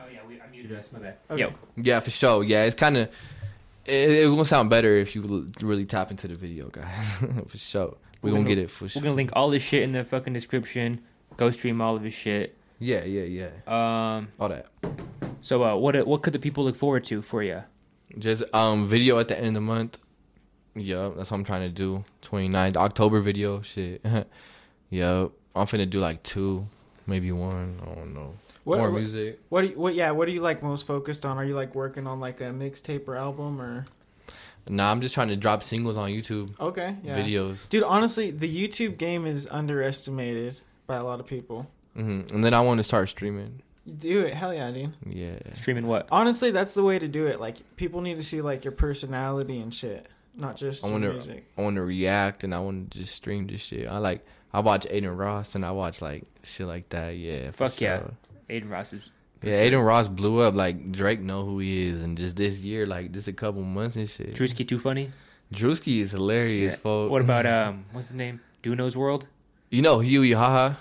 Yeah, 0.70 0.76
we, 0.76 0.78
I. 0.78 0.82
My 0.93 0.99
bad. 0.99 1.18
Okay. 1.32 1.41
Yo, 1.41 1.53
yeah 1.78 1.99
for 1.99 2.11
sure. 2.11 2.43
Yeah, 2.43 2.63
it's 2.63 2.76
kind 2.76 2.97
of 2.97 3.09
it, 3.86 4.09
it 4.09 4.28
will 4.28 4.45
sound 4.45 4.70
better 4.70 4.95
if 4.97 5.16
you 5.16 5.47
really 5.61 5.86
tap 5.86 6.11
into 6.11 6.28
the 6.28 6.36
video, 6.36 6.70
guys. 6.70 7.18
for 7.47 7.57
sure. 7.57 7.97
We 8.22 8.32
We're 8.32 8.38
gonna 8.38 8.43
gonna- 8.45 8.55
get 8.55 8.57
it 8.63 8.70
for 8.72 8.88
sure. 8.89 9.01
we're 9.01 9.05
gonna 9.05 9.16
link 9.16 9.32
all 9.34 9.49
this 9.49 9.63
shit 9.63 9.84
in 9.84 9.91
the 9.91 10.03
fucking 10.03 10.34
description. 10.34 11.01
Go 11.38 11.51
stream 11.51 11.82
all 11.82 11.95
of 11.95 12.01
his 12.03 12.13
shit. 12.13 12.57
Yeah, 12.80 13.03
yeah, 13.05 13.24
yeah. 13.24 13.49
Um. 14.18 14.30
All 14.39 14.49
that. 14.49 14.68
So, 15.41 15.63
uh, 15.63 15.76
what 15.76 16.07
what 16.07 16.24
could 16.24 16.34
the 16.34 16.39
people 16.39 16.63
look 16.63 16.76
forward 16.76 17.03
to 17.05 17.22
for 17.22 17.43
you? 17.43 17.63
Just 18.18 18.43
um 18.53 18.86
video 18.88 19.20
at 19.20 19.28
the 19.28 19.38
end 19.38 19.47
of 19.47 19.53
the 19.55 19.61
month. 19.61 19.99
Yup, 20.76 21.16
that's 21.16 21.32
what 21.32 21.38
I'm 21.38 21.43
trying 21.43 21.61
to 21.61 21.70
do. 21.70 22.03
29th 22.24 22.76
October 22.78 23.20
video. 23.22 23.61
Shit. 23.61 24.03
yup. 24.89 25.32
I'm 25.55 25.66
finna 25.68 25.89
do 25.89 25.99
like 25.99 26.22
two, 26.24 26.68
maybe 27.07 27.32
one. 27.32 27.80
I 27.82 27.95
don't 27.95 28.13
know. 28.13 28.34
What, 28.66 28.80
More 28.80 28.91
music. 28.91 29.39
what 29.49 29.61
do 29.61 29.68
you, 29.68 29.80
what 29.80 29.95
yeah, 29.95 30.11
what 30.11 30.28
are 30.28 30.32
you 30.32 30.41
like 30.41 30.61
most 30.61 30.86
focused 30.86 31.26
on? 31.26 31.38
Are 31.38 31.45
you 31.45 31.55
like 31.55 31.74
working 31.76 32.05
on 32.07 32.20
like 32.20 32.41
a 32.41 32.45
mixtape 32.45 33.07
or 33.07 33.16
album 33.16 33.61
or 33.61 33.86
Nah, 34.68 34.89
I'm 34.89 34.99
just 35.01 35.13
trying 35.13 35.28
to 35.28 35.36
drop 35.36 35.61
singles 35.61 35.95
on 35.95 36.09
YouTube 36.09 36.59
Okay, 36.59 36.95
yeah. 37.03 37.16
videos. 37.18 37.70
Dude, 37.70 37.84
honestly, 37.84 38.32
the 38.32 38.49
YouTube 38.49 38.97
game 38.97 39.28
is 39.28 39.47
underestimated 39.51 40.59
by 40.88 40.95
a 40.97 41.03
lot 41.03 41.20
of 41.20 41.28
people. 41.28 41.70
hmm 41.95 42.22
And 42.34 42.43
then 42.43 42.53
I 42.55 42.61
want 42.61 42.80
to 42.80 42.84
start 42.84 43.07
streaming. 43.09 43.61
Do 43.99 44.22
it, 44.22 44.34
hell 44.34 44.51
yeah, 44.51 44.72
dude. 44.72 44.93
Yeah. 45.07 45.38
Streaming 45.53 45.86
what? 45.86 46.07
Honestly, 46.11 46.49
that's 46.49 46.74
the 46.74 46.82
way 46.82 46.97
to 46.97 47.07
do 47.07 47.28
it. 47.28 47.39
Like 47.39 47.57
people 47.76 48.01
need 48.01 48.16
to 48.16 48.24
see 48.24 48.41
like 48.41 48.66
your 48.66 48.72
personality 48.72 49.59
and 49.59 49.72
shit, 49.72 50.07
not 50.36 50.57
just 50.57 50.84
I 50.84 50.89
wanna- 50.89 51.11
music. 51.11 51.45
I 51.55 51.61
want 51.61 51.76
to 51.76 51.84
react 51.84 52.43
and 52.43 52.55
I 52.55 52.59
want 52.59 52.89
to 52.91 52.97
just 52.97 53.13
stream 53.13 53.45
this 53.45 53.61
shit. 53.61 53.88
I 53.88 53.99
like. 53.99 54.26
I 54.51 54.61
watch 54.61 54.86
Adin 54.88 55.16
Ross 55.16 55.53
and 55.53 55.63
I 55.66 55.72
watch 55.72 56.01
like 56.01 56.24
shit 56.41 56.66
like 56.66 56.89
that. 56.89 57.18
Yeah. 57.18 57.51
for 57.51 57.68
Fuck 57.70 57.80
yeah. 57.82 57.99
sure. 57.99 58.11
Adin 58.49 58.69
Ross 58.69 58.93
is. 58.93 59.09
Yeah, 59.43 59.51
sure. 59.53 59.61
Adin 59.65 59.79
Ross 59.79 60.07
blew 60.07 60.39
up. 60.39 60.55
Like 60.55 60.91
Drake 60.91 61.19
know 61.21 61.43
who 61.45 61.59
he 61.59 61.87
is, 61.87 62.01
and 62.01 62.17
just 62.17 62.35
this 62.35 62.59
year, 62.59 62.85
like 62.85 63.11
just 63.11 63.27
a 63.27 63.33
couple 63.33 63.61
months 63.63 63.95
and 63.95 64.09
shit. 64.09 64.33
Druski 64.33 64.67
too 64.67 64.79
funny. 64.79 65.11
Druski 65.53 65.99
is 66.01 66.11
hilarious, 66.11 66.73
Yeah. 66.73 66.77
folks. 66.79 67.11
What 67.11 67.21
about 67.21 67.45
um? 67.57 67.85
What's 67.91 68.07
his 68.07 68.15
name? 68.15 68.39
Duno's 68.63 68.97
World. 68.97 69.27
you 69.69 69.81
know 69.81 69.99
Huey 69.99 70.31
Haha? 70.31 70.75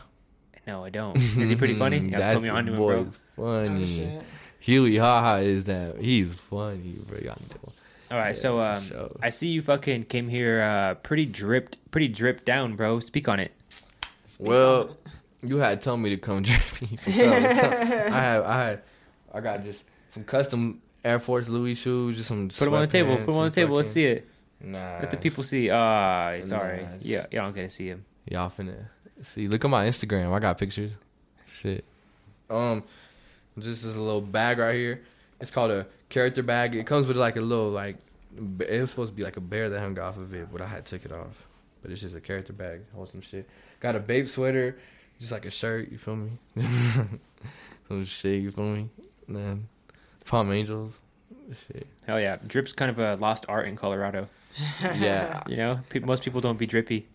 No, 0.66 0.84
I 0.84 0.88
don't. 0.90 1.16
Is 1.16 1.50
he 1.50 1.56
pretty 1.56 1.74
funny? 1.74 1.98
Yeah, 2.10 2.18
That's 2.18 2.36
put 2.36 2.44
me 2.44 2.48
on 2.48 2.64
to 2.66 2.72
him, 2.72 2.78
boy 2.78 2.92
bro. 2.92 3.02
is 3.02 3.18
Oh, 3.36 3.66
funny. 3.66 3.84
shit. 3.96 4.22
Huey 4.60 4.96
Haha 4.96 5.36
is 5.40 5.66
that 5.66 6.00
he's 6.00 6.32
funny, 6.32 6.96
bro. 7.06 7.18
Y'all 7.18 7.36
know. 7.50 7.72
All 8.10 8.18
right, 8.18 8.28
Yeah, 8.28 8.32
so 8.32 8.60
um, 8.60 8.82
sure. 8.82 9.08
I 9.22 9.28
see 9.28 9.48
you 9.48 9.60
fucking 9.60 10.04
came 10.04 10.28
here 10.28 10.62
uh 10.62 10.94
pretty 10.94 11.26
dripped, 11.26 11.76
pretty 11.90 12.08
dripped 12.08 12.46
down, 12.46 12.76
bro. 12.76 13.00
Speak 13.00 13.28
on 13.28 13.40
it. 13.40 13.52
Speak 14.24 14.46
Well, 14.48 14.80
on 14.84 14.88
it. 14.90 15.03
You 15.46 15.58
had 15.58 15.80
told 15.82 16.00
me 16.00 16.10
to 16.10 16.16
come 16.16 16.44
for 16.44 16.86
sure. 16.86 16.98
So, 17.06 17.22
I 17.22 18.20
had, 18.20 18.42
I 18.42 18.64
had, 18.64 18.82
I 19.32 19.40
got 19.40 19.62
just 19.64 19.88
some 20.08 20.24
custom 20.24 20.80
Air 21.04 21.18
Force 21.18 21.48
Louis 21.48 21.74
shoes, 21.74 22.16
just 22.16 22.28
some. 22.28 22.48
Put 22.48 22.64
them 22.64 22.74
on 22.74 22.80
the 22.82 22.86
table. 22.86 23.16
Put 23.16 23.26
them 23.26 23.36
on 23.36 23.50
the 23.50 23.54
table. 23.54 23.76
Let's 23.76 23.90
see 23.90 24.06
it. 24.06 24.28
Nah, 24.60 24.98
Let 25.00 25.10
the 25.10 25.16
people 25.18 25.44
see. 25.44 25.70
Ah, 25.70 26.40
sorry. 26.42 26.82
Nah, 26.82 26.92
just- 26.94 27.04
Yeah, 27.04 27.26
y'all 27.30 27.52
to 27.52 27.68
see 27.68 27.88
him. 27.88 28.04
Y'all 28.30 28.48
finna 28.50 28.86
see. 29.22 29.46
Look 29.48 29.64
at 29.64 29.70
my 29.70 29.86
Instagram. 29.86 30.32
I 30.32 30.38
got 30.38 30.56
pictures. 30.56 30.96
Shit. 31.46 31.84
Um, 32.48 32.82
this 33.56 33.84
is 33.84 33.96
a 33.96 34.00
little 34.00 34.20
bag 34.22 34.58
right 34.58 34.74
here. 34.74 35.02
It's 35.40 35.50
called 35.50 35.70
a 35.70 35.86
character 36.08 36.42
bag. 36.42 36.74
It 36.74 36.86
comes 36.86 37.06
with 37.06 37.16
like 37.16 37.36
a 37.36 37.40
little 37.40 37.70
like. 37.70 37.96
It 38.36 38.80
was 38.80 38.90
supposed 38.90 39.12
to 39.12 39.16
be 39.16 39.22
like 39.22 39.36
a 39.36 39.40
bear 39.40 39.68
that 39.70 39.78
hung 39.80 39.98
off 39.98 40.16
of 40.16 40.32
it, 40.34 40.48
but 40.50 40.60
I 40.60 40.66
had 40.66 40.86
took 40.86 41.04
it 41.04 41.12
off. 41.12 41.46
But 41.82 41.90
it's 41.90 42.00
just 42.00 42.16
a 42.16 42.20
character 42.20 42.52
bag. 42.54 42.80
Hold 42.94 43.08
some 43.10 43.20
shit. 43.20 43.48
Got 43.80 43.94
a 43.94 44.00
babe 44.00 44.26
sweater, 44.26 44.78
just 45.24 45.32
like 45.32 45.46
a 45.46 45.50
shirt. 45.50 45.90
You 45.90 45.96
feel 45.96 46.16
me? 46.16 46.32
some 47.88 48.04
shit. 48.04 48.42
You 48.42 48.50
feel 48.50 48.64
me? 48.64 48.88
Man, 49.26 49.68
Palm 50.26 50.52
Angels. 50.52 50.98
Shit. 51.66 51.86
Hell 52.06 52.20
yeah, 52.20 52.36
drip's 52.46 52.72
kind 52.72 52.90
of 52.90 52.98
a 52.98 53.16
lost 53.16 53.46
art 53.48 53.66
in 53.66 53.76
Colorado. 53.76 54.28
Yeah, 54.82 55.42
You 55.48 55.56
know, 55.56 55.80
people, 55.88 56.06
most 56.06 56.22
people 56.22 56.40
don't 56.42 56.58
be 56.58 56.66
drippy. 56.66 57.06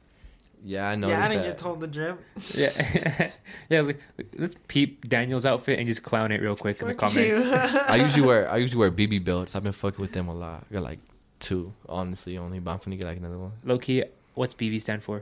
yeah. 0.64 0.90
I 0.90 0.96
know. 0.96 1.08
yeah, 1.08 1.24
I 1.24 1.28
didn't 1.28 1.44
that. 1.44 1.50
get 1.50 1.58
told 1.60 1.80
to 1.82 1.88
drip. 1.88 2.20
Yeah, 2.56 3.32
yeah. 3.70 3.82
like, 3.82 4.02
Let's 4.36 4.56
peep 4.68 5.08
Daniel's 5.08 5.46
outfit 5.46 5.78
and 5.80 5.88
just 5.88 6.02
clown 6.02 6.32
it 6.32 6.42
real 6.42 6.56
quick 6.56 6.82
in 6.82 6.88
the 6.88 6.96
comments. 6.96 7.46
I 7.46 7.98
usually 7.98 8.26
wear 8.26 8.50
I 8.50 8.58
usually 8.58 8.80
wear 8.80 8.92
BB 8.92 9.24
belts. 9.24 9.56
I've 9.56 9.64
been 9.64 9.72
fucking 9.72 10.02
with 10.02 10.14
them 10.14 10.28
a 10.28 10.34
lot. 10.34 10.66
I 10.70 10.74
got 10.74 10.84
like 10.84 11.00
two, 11.40 11.74
honestly, 11.88 12.40
only. 12.40 12.60
But 12.60 12.72
I'm 12.72 12.80
finna 12.80 12.98
get 12.98 13.06
like 13.06 13.18
another 13.18 13.38
one. 13.38 13.52
Low 13.64 13.78
key, 13.78 14.04
what's 14.34 14.56
BB 14.56 14.82
stand 14.82 15.04
for? 15.04 15.22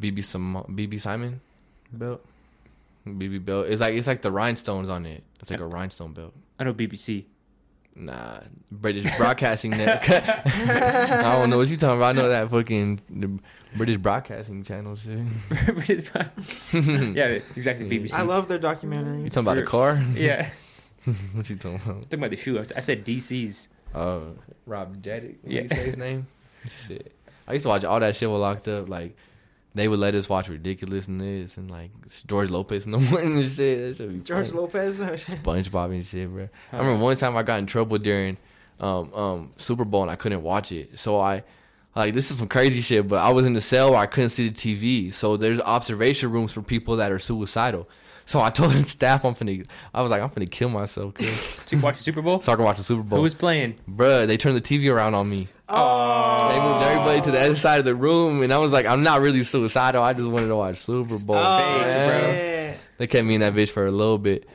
BB 0.00 0.22
some 0.24 0.64
BB 0.68 1.00
Simon 1.00 1.40
belt. 1.92 2.24
BB 3.06 3.44
belt. 3.44 3.66
It's 3.66 3.80
like 3.80 3.94
it's 3.94 4.06
like 4.06 4.22
the 4.22 4.30
rhinestones 4.30 4.88
on 4.88 5.06
it. 5.06 5.22
It's 5.40 5.50
like 5.50 5.60
a 5.60 5.66
rhinestone 5.66 6.12
belt. 6.12 6.34
I 6.58 6.64
know 6.64 6.74
BBC. 6.74 7.24
Nah, 7.94 8.40
British 8.70 9.14
Broadcasting 9.18 9.72
Network. 9.72 10.08
I 10.46 11.22
don't 11.36 11.50
know 11.50 11.58
what 11.58 11.68
you 11.68 11.76
talking 11.76 11.98
about. 11.98 12.10
I 12.10 12.12
know 12.12 12.28
that 12.28 12.50
fucking 12.50 13.00
the 13.10 13.38
British 13.76 13.98
Broadcasting 13.98 14.62
Channel 14.64 14.96
shit. 14.96 15.18
British 15.74 16.08
Broad- 16.08 16.30
yeah, 17.16 17.40
exactly. 17.54 17.86
BBC. 17.90 18.14
I 18.14 18.22
love 18.22 18.48
their 18.48 18.58
documentaries. 18.58 19.24
You 19.24 19.30
talking 19.30 19.42
about 19.42 19.56
the 19.56 19.64
car? 19.64 20.00
yeah, 20.14 20.48
what 21.34 21.50
you 21.50 21.56
talking 21.56 21.76
about? 21.76 21.88
I'm 21.96 22.00
talking 22.02 22.18
about 22.20 22.30
the 22.30 22.36
shoe. 22.36 22.64
I 22.74 22.80
said 22.80 23.04
DC's. 23.04 23.68
Uh, 23.94 24.20
Rob 24.64 25.02
Dyrdek. 25.02 25.36
Yeah. 25.44 25.62
you 25.62 25.68
say 25.68 25.84
his 25.84 25.96
name? 25.98 26.26
shit. 26.66 27.14
I 27.46 27.54
used 27.54 27.64
to 27.64 27.68
watch 27.68 27.84
all 27.84 28.00
that 28.00 28.16
shit 28.16 28.30
while 28.30 28.38
locked 28.38 28.68
up. 28.68 28.88
Like, 28.88 29.16
they 29.74 29.88
would 29.88 29.98
let 29.98 30.14
us 30.14 30.28
watch 30.28 30.48
Ridiculousness 30.48 31.56
and 31.56 31.70
like 31.70 31.90
George 32.26 32.50
Lopez 32.50 32.84
in 32.84 32.92
the 32.92 32.98
morning 33.10 33.36
and 33.38 33.44
shit. 33.46 33.78
That 33.78 33.96
should 33.96 34.12
be 34.12 34.20
George 34.20 34.48
funny. 34.48 34.60
Lopez. 34.60 35.00
SpongeBob 35.00 35.92
and 35.92 36.04
shit, 36.04 36.28
bro. 36.30 36.48
I 36.72 36.78
remember 36.78 37.02
one 37.02 37.16
time 37.16 37.36
I 37.36 37.42
got 37.42 37.58
in 37.58 37.66
trouble 37.66 37.98
during 37.98 38.36
um, 38.80 39.12
um, 39.14 39.52
Super 39.56 39.84
Bowl 39.84 40.02
and 40.02 40.10
I 40.10 40.16
couldn't 40.16 40.42
watch 40.42 40.72
it. 40.72 40.98
So 40.98 41.18
I 41.20 41.42
like 41.94 42.14
this 42.14 42.30
is 42.30 42.38
some 42.38 42.48
crazy 42.48 42.80
shit, 42.80 43.06
but 43.08 43.16
I 43.16 43.30
was 43.30 43.46
in 43.46 43.52
the 43.52 43.60
cell 43.60 43.90
where 43.92 44.00
I 44.00 44.06
couldn't 44.06 44.30
see 44.30 44.48
the 44.48 44.54
TV. 44.54 45.12
So 45.12 45.36
there's 45.36 45.60
observation 45.60 46.30
rooms 46.30 46.52
for 46.52 46.62
people 46.62 46.96
that 46.96 47.12
are 47.12 47.18
suicidal. 47.18 47.88
So 48.26 48.40
I 48.40 48.50
told 48.58 48.72
the 48.72 48.82
staff 48.84 49.24
I'm 49.24 49.34
finna 49.34 49.64
I 49.94 50.02
was 50.02 50.10
like, 50.10 50.22
I'm 50.22 50.30
finna 50.30 50.50
kill 50.50 50.68
myself, 50.68 51.14
cause 51.14 51.64
Did 51.66 51.76
you 51.78 51.82
watch 51.82 51.96
the 51.98 52.02
Super 52.02 52.22
Bowl? 52.22 52.40
so 52.40 52.52
I 52.52 52.56
can 52.56 52.64
watch 52.64 52.76
the 52.76 52.82
Super 52.84 53.02
Bowl. 53.02 53.18
Who 53.18 53.22
was 53.22 53.34
playing? 53.34 53.76
Bruh, 53.90 54.26
they 54.26 54.36
turned 54.36 54.56
the 54.56 54.60
TV 54.60 54.92
around 54.92 55.14
on 55.14 55.28
me. 55.28 55.48
Oh, 55.74 56.48
They 56.50 56.60
moved 56.60 56.84
everybody 56.84 57.20
to 57.22 57.30
the 57.30 57.40
other 57.40 57.54
side 57.54 57.78
of 57.78 57.84
the 57.84 57.94
room, 57.94 58.42
and 58.42 58.52
I 58.52 58.58
was 58.58 58.72
like, 58.72 58.86
I'm 58.86 59.02
not 59.02 59.20
really 59.20 59.42
suicidal. 59.42 60.02
I 60.02 60.12
just 60.12 60.28
wanted 60.28 60.48
to 60.48 60.56
watch 60.56 60.78
Super 60.78 61.18
Bowl. 61.18 61.36
oh 61.36 61.40
man. 61.40 62.74
shit. 62.74 62.80
They 62.98 63.06
kept 63.06 63.26
me 63.26 63.34
in 63.34 63.40
that 63.40 63.54
bitch 63.54 63.70
for 63.70 63.86
a 63.86 63.90
little 63.90 64.18
bit. 64.18 64.48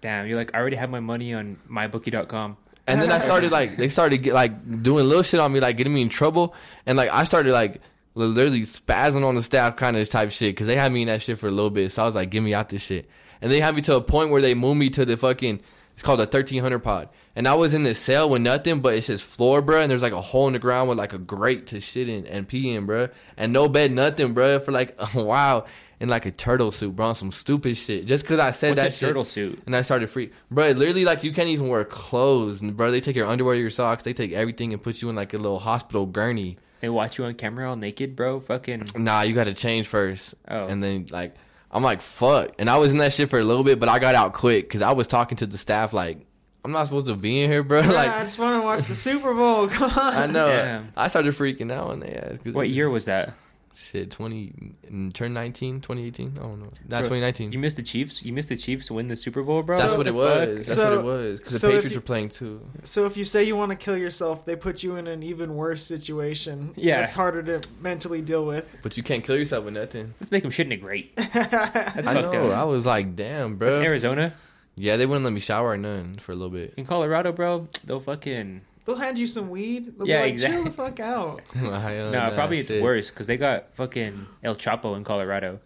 Damn, 0.00 0.26
you're 0.26 0.36
like, 0.36 0.54
I 0.54 0.58
already 0.58 0.76
have 0.76 0.90
my 0.90 1.00
money 1.00 1.32
on 1.32 1.56
mybookie.com. 1.70 2.56
And 2.86 3.00
then 3.00 3.10
I 3.10 3.18
started 3.18 3.50
like 3.50 3.76
they 3.76 3.88
started 3.88 4.18
get, 4.18 4.34
like 4.34 4.82
doing 4.82 5.06
little 5.08 5.22
shit 5.22 5.40
on 5.40 5.50
me, 5.52 5.60
like 5.60 5.78
getting 5.78 5.94
me 5.94 6.02
in 6.02 6.10
trouble, 6.10 6.54
and 6.84 6.98
like 6.98 7.08
I 7.10 7.24
started 7.24 7.52
like 7.52 7.80
literally 8.14 8.60
spazzing 8.60 9.26
on 9.26 9.34
the 9.36 9.42
staff, 9.42 9.76
kind 9.76 9.96
of 9.96 10.06
type 10.10 10.30
shit, 10.32 10.54
because 10.54 10.66
they 10.66 10.76
had 10.76 10.92
me 10.92 11.00
in 11.00 11.06
that 11.08 11.22
shit 11.22 11.38
for 11.38 11.48
a 11.48 11.50
little 11.50 11.70
bit. 11.70 11.92
So 11.92 12.02
I 12.02 12.04
was 12.04 12.14
like, 12.14 12.28
"Get 12.28 12.42
me 12.42 12.52
out 12.52 12.68
this 12.68 12.82
shit," 12.82 13.08
and 13.40 13.50
they 13.50 13.60
had 13.60 13.74
me 13.74 13.80
to 13.82 13.94
a 13.96 14.02
point 14.02 14.30
where 14.30 14.42
they 14.42 14.52
moved 14.52 14.78
me 14.78 14.90
to 14.90 15.06
the 15.06 15.16
fucking 15.16 15.60
it's 15.94 16.02
called 16.02 16.20
a 16.20 16.26
thirteen 16.26 16.60
hundred 16.60 16.80
pod, 16.80 17.08
and 17.36 17.46
I 17.48 17.54
was 17.54 17.74
in 17.74 17.82
this 17.82 17.98
cell 17.98 18.28
with 18.30 18.42
nothing, 18.42 18.80
but 18.80 18.94
it's 18.94 19.06
just 19.08 19.24
floor, 19.24 19.62
bro. 19.62 19.80
and 19.82 19.90
there's 19.90 20.02
like 20.02 20.12
a 20.12 20.20
hole 20.20 20.46
in 20.46 20.52
the 20.52 20.58
ground 20.58 20.88
with 20.88 20.98
like 20.98 21.12
a 21.12 21.18
grate 21.18 21.66
to 21.68 21.80
shit 21.80 22.08
in 22.08 22.26
and 22.26 22.46
pee 22.46 22.72
in, 22.74 22.86
bruh, 22.86 23.10
and 23.36 23.52
no 23.52 23.68
bed, 23.68 23.92
nothing, 23.92 24.34
bro, 24.34 24.58
for 24.60 24.72
like 24.72 24.94
a 25.14 25.22
while. 25.22 25.66
In 26.00 26.08
like 26.08 26.26
a 26.26 26.32
turtle 26.32 26.72
suit, 26.72 26.96
bro, 26.96 27.06
on 27.06 27.14
some 27.14 27.30
stupid 27.30 27.76
shit. 27.76 28.04
Just 28.06 28.26
cause 28.26 28.38
I 28.40 28.50
said 28.50 28.70
What's 28.70 28.82
that 28.82 28.92
shit. 28.94 29.08
turtle 29.08 29.24
suit? 29.24 29.62
And 29.64 29.76
I 29.76 29.82
started 29.82 30.10
free, 30.10 30.32
bro. 30.50 30.72
Literally, 30.72 31.04
like 31.04 31.22
you 31.22 31.32
can't 31.32 31.48
even 31.48 31.68
wear 31.68 31.84
clothes, 31.84 32.60
and 32.60 32.76
bro. 32.76 32.90
They 32.90 33.00
take 33.00 33.14
your 33.16 33.26
underwear, 33.28 33.54
your 33.54 33.70
socks, 33.70 34.02
they 34.02 34.12
take 34.12 34.32
everything 34.32 34.72
and 34.72 34.82
put 34.82 35.00
you 35.00 35.08
in 35.08 35.14
like 35.16 35.32
a 35.34 35.36
little 35.38 35.60
hospital 35.60 36.04
gurney. 36.04 36.58
They 36.80 36.88
watch 36.90 37.16
you 37.16 37.24
on 37.24 37.34
camera 37.34 37.70
all 37.70 37.76
naked, 37.76 38.16
bro. 38.16 38.40
Fucking. 38.40 38.88
Nah, 38.96 39.22
you 39.22 39.34
got 39.34 39.44
to 39.44 39.54
change 39.54 39.86
first, 39.86 40.34
Oh. 40.48 40.66
and 40.66 40.82
then 40.82 41.06
like 41.10 41.36
I'm 41.70 41.84
like 41.84 42.02
fuck, 42.02 42.50
and 42.58 42.68
I 42.68 42.76
was 42.78 42.90
in 42.90 42.98
that 42.98 43.12
shit 43.12 43.30
for 43.30 43.38
a 43.38 43.44
little 43.44 43.64
bit, 43.64 43.78
but 43.78 43.88
I 43.88 44.00
got 44.00 44.16
out 44.16 44.34
quick 44.34 44.64
because 44.68 44.82
I 44.82 44.92
was 44.92 45.06
talking 45.06 45.36
to 45.38 45.46
the 45.46 45.56
staff 45.56 45.92
like 45.92 46.18
I'm 46.64 46.72
not 46.72 46.84
supposed 46.84 47.06
to 47.06 47.14
be 47.16 47.42
in 47.42 47.50
here, 47.50 47.62
bro. 47.62 47.80
Yeah, 47.82 48.16
I 48.20 48.24
just 48.24 48.38
want 48.38 48.60
to 48.60 48.64
watch 48.64 48.84
the 48.84 48.94
Super 48.94 49.34
Bowl. 49.34 49.68
Come 49.68 49.90
on. 49.90 50.14
I 50.14 50.26
know, 50.26 50.48
Damn. 50.48 50.92
I 50.96 51.08
started 51.08 51.34
freaking 51.34 51.70
out 51.70 51.88
when 51.88 52.00
they 52.00 52.14
asked. 52.14 52.42
'cause 52.44 52.54
What 52.54 52.66
it 52.66 52.70
year 52.70 52.88
was 52.88 53.04
that? 53.04 53.34
Shit, 53.76 54.12
20 54.12 54.52
mm, 54.88 55.12
turned 55.12 55.34
19, 55.34 55.80
2018. 55.80 56.34
I 56.38 56.42
don't 56.42 56.60
know. 56.60 56.66
Not 56.88 57.00
Bro, 57.02 57.18
2019. 57.18 57.50
You 57.52 57.58
missed 57.58 57.74
the 57.74 57.82
Chiefs. 57.82 58.22
You 58.24 58.32
missed 58.32 58.48
the 58.48 58.56
Chiefs 58.56 58.88
win 58.88 59.08
the 59.08 59.16
Super 59.16 59.42
Bowl, 59.42 59.64
bro. 59.64 59.76
That's 59.76 59.90
So- 59.90 59.98
what 59.98 60.06
it 60.06 60.14
What 60.14 60.22
the 60.28 60.46
fuck? 60.46 60.48
was. 60.48 60.56
That's 60.68 60.74
So- 60.78 60.90
what 60.90 61.00
it 61.00 61.04
was. 61.04 61.38
Because 61.40 61.60
so 61.60 61.66
the 61.66 61.72
Patriots 61.74 61.94
you- 61.94 61.98
were 62.00 62.04
playing 62.06 62.28
too. 62.28 62.60
So 62.84 63.04
if 63.04 63.16
you 63.16 63.24
say 63.24 63.42
you 63.42 63.56
want 63.56 63.72
to 63.72 63.76
kill 63.76 63.98
yourself, 63.98 64.44
they 64.44 64.54
put 64.54 64.84
you 64.84 64.94
in 64.94 65.08
an 65.08 65.24
even 65.24 65.56
worse 65.56 65.82
situation. 65.82 66.72
Yeah. 66.76 67.02
It's 67.02 67.14
harder 67.14 67.42
to 67.42 67.68
mentally 67.82 68.22
deal 68.22 68.46
with. 68.46 68.64
But 68.82 68.96
you 68.96 69.02
can't 69.02 69.24
kill 69.24 69.36
yourself 69.36 69.64
with 69.64 69.74
nothing. 69.74 70.14
Let's 70.20 70.30
make 70.30 70.42
them 70.42 70.52
shit 70.52 70.66
in 70.66 70.72
a 70.72 70.76
grate. 70.76 71.14
That's 71.16 72.06
I 72.08 72.14
fucked 72.14 72.32
know. 72.32 72.52
up. 72.52 72.56
I 72.56 72.62
was 72.64 72.86
like, 72.86 73.16
damn, 73.16 73.58
That's 73.58 73.76
bro. 73.78 73.82
Arizona. 73.82 74.34
Yeah, 74.76 74.96
they 74.96 75.06
wouldn't 75.06 75.24
let 75.24 75.32
me 75.32 75.40
shower 75.40 75.70
or 75.70 75.76
none 75.76 76.14
for 76.14 76.32
a 76.32 76.34
little 76.34 76.50
bit. 76.50 76.74
In 76.76 76.84
Colorado, 76.86 77.32
bro, 77.32 77.68
they'll 77.84 78.00
fucking. 78.00 78.62
They'll 78.84 78.96
hand 78.96 79.18
you 79.18 79.26
some 79.26 79.48
weed. 79.48 79.96
They'll 79.96 80.06
Yeah, 80.06 80.18
be 80.18 80.22
like, 80.24 80.32
exactly. 80.32 80.56
chill 80.56 80.64
the 80.64 80.70
fuck 80.72 81.00
out. 81.00 81.42
No, 81.54 82.10
nah, 82.10 82.30
probably 82.30 82.58
it's 82.58 82.68
shit. 82.68 82.82
worse 82.82 83.08
because 83.08 83.26
they 83.26 83.36
got 83.36 83.74
fucking 83.74 84.26
El 84.42 84.56
Chapo 84.56 84.96
in 84.96 85.04
Colorado. 85.04 85.60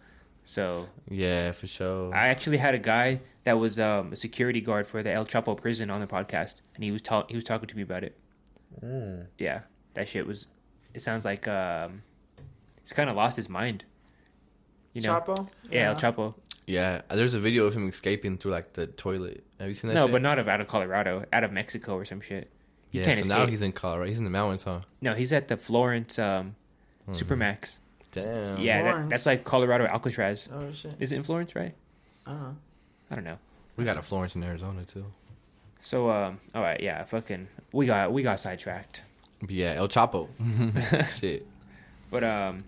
So 0.45 0.87
Yeah, 1.09 1.51
for 1.51 1.67
sure. 1.67 2.13
I 2.15 2.27
actually 2.27 2.57
had 2.57 2.75
a 2.75 2.79
guy 2.79 3.19
that 3.43 3.53
was 3.59 3.79
um, 3.79 4.13
a 4.13 4.15
security 4.15 4.61
guard 4.61 4.87
for 4.87 5.03
the 5.03 5.11
El 5.11 5.25
Chapo 5.25 5.57
prison 5.59 5.89
on 5.89 5.99
the 6.01 6.07
podcast, 6.07 6.55
and 6.75 6.83
he 6.83 6.91
was 6.91 7.01
ta- 7.01 7.25
he 7.27 7.35
was 7.35 7.43
talking 7.43 7.67
to 7.67 7.75
me 7.75 7.81
about 7.81 8.03
it. 8.03 8.15
Mm. 8.83 9.25
Yeah, 9.37 9.61
that 9.95 10.07
shit 10.07 10.25
was. 10.25 10.47
It 10.93 11.01
sounds 11.01 11.25
like 11.25 11.47
um, 11.47 12.03
he's 12.81 12.93
kind 12.93 13.09
of 13.09 13.15
lost 13.15 13.35
his 13.35 13.49
mind. 13.49 13.83
You 14.93 15.01
know? 15.01 15.19
Chapo? 15.19 15.47
Yeah, 15.69 15.89
El 15.89 15.95
Chapo. 15.95 16.35
Yeah, 16.69 17.01
there's 17.09 17.33
a 17.33 17.39
video 17.39 17.65
of 17.65 17.73
him 17.73 17.89
escaping 17.89 18.37
through 18.37 18.51
like 18.51 18.73
the 18.73 18.87
toilet. 18.87 19.43
Have 19.59 19.67
you 19.67 19.73
seen 19.73 19.89
that? 19.89 19.95
No, 19.95 20.05
shit? 20.05 20.11
but 20.13 20.21
not 20.21 20.39
of 20.39 20.47
out 20.47 20.61
of 20.61 20.67
Colorado, 20.67 21.25
out 21.33 21.43
of 21.43 21.51
Mexico 21.51 21.95
or 21.95 22.05
some 22.05 22.21
shit. 22.21 22.49
You 22.91 23.01
yeah. 23.01 23.05
can't 23.05 23.17
so 23.17 23.21
escape. 23.21 23.37
now 23.37 23.45
he's 23.47 23.61
in 23.61 23.71
Colorado. 23.71 24.07
He's 24.09 24.17
in 24.19 24.23
the 24.23 24.29
mountains, 24.29 24.63
huh? 24.63 24.81
No, 25.01 25.13
he's 25.13 25.31
at 25.31 25.47
the 25.47 25.57
Florence 25.57 26.17
um, 26.17 26.55
Hmm. 27.09 27.15
Supermax. 27.15 27.77
Damn. 28.11 28.59
Yeah, 28.59 28.83
that, 28.83 29.09
that's 29.09 29.25
like 29.25 29.43
Colorado 29.43 29.85
Alcatraz. 29.85 30.49
Oh 30.51 30.71
shit. 30.71 30.95
Is 30.99 31.11
it 31.11 31.17
in 31.17 31.23
Florence, 31.23 31.55
right? 31.55 31.73
I 32.25 32.31
don't 32.31 32.41
know. 32.41 32.55
I 33.11 33.15
don't 33.15 33.23
know. 33.23 33.37
We 33.77 33.83
got 33.83 33.97
a 33.97 34.01
Florence 34.01 34.35
in 34.35 34.43
Arizona 34.43 34.83
too. 34.85 35.05
So, 35.81 36.09
um, 36.09 36.39
all 36.53 36.61
right, 36.61 36.81
yeah, 36.81 37.03
fucking, 37.05 37.47
we 37.71 37.85
got 37.85 38.11
we 38.11 38.21
got 38.21 38.39
sidetracked. 38.39 39.01
Yeah, 39.47 39.75
El 39.77 39.87
Chapo. 39.87 40.27
Shit. 41.19 41.45
But 42.11 42.23
um, 42.23 42.63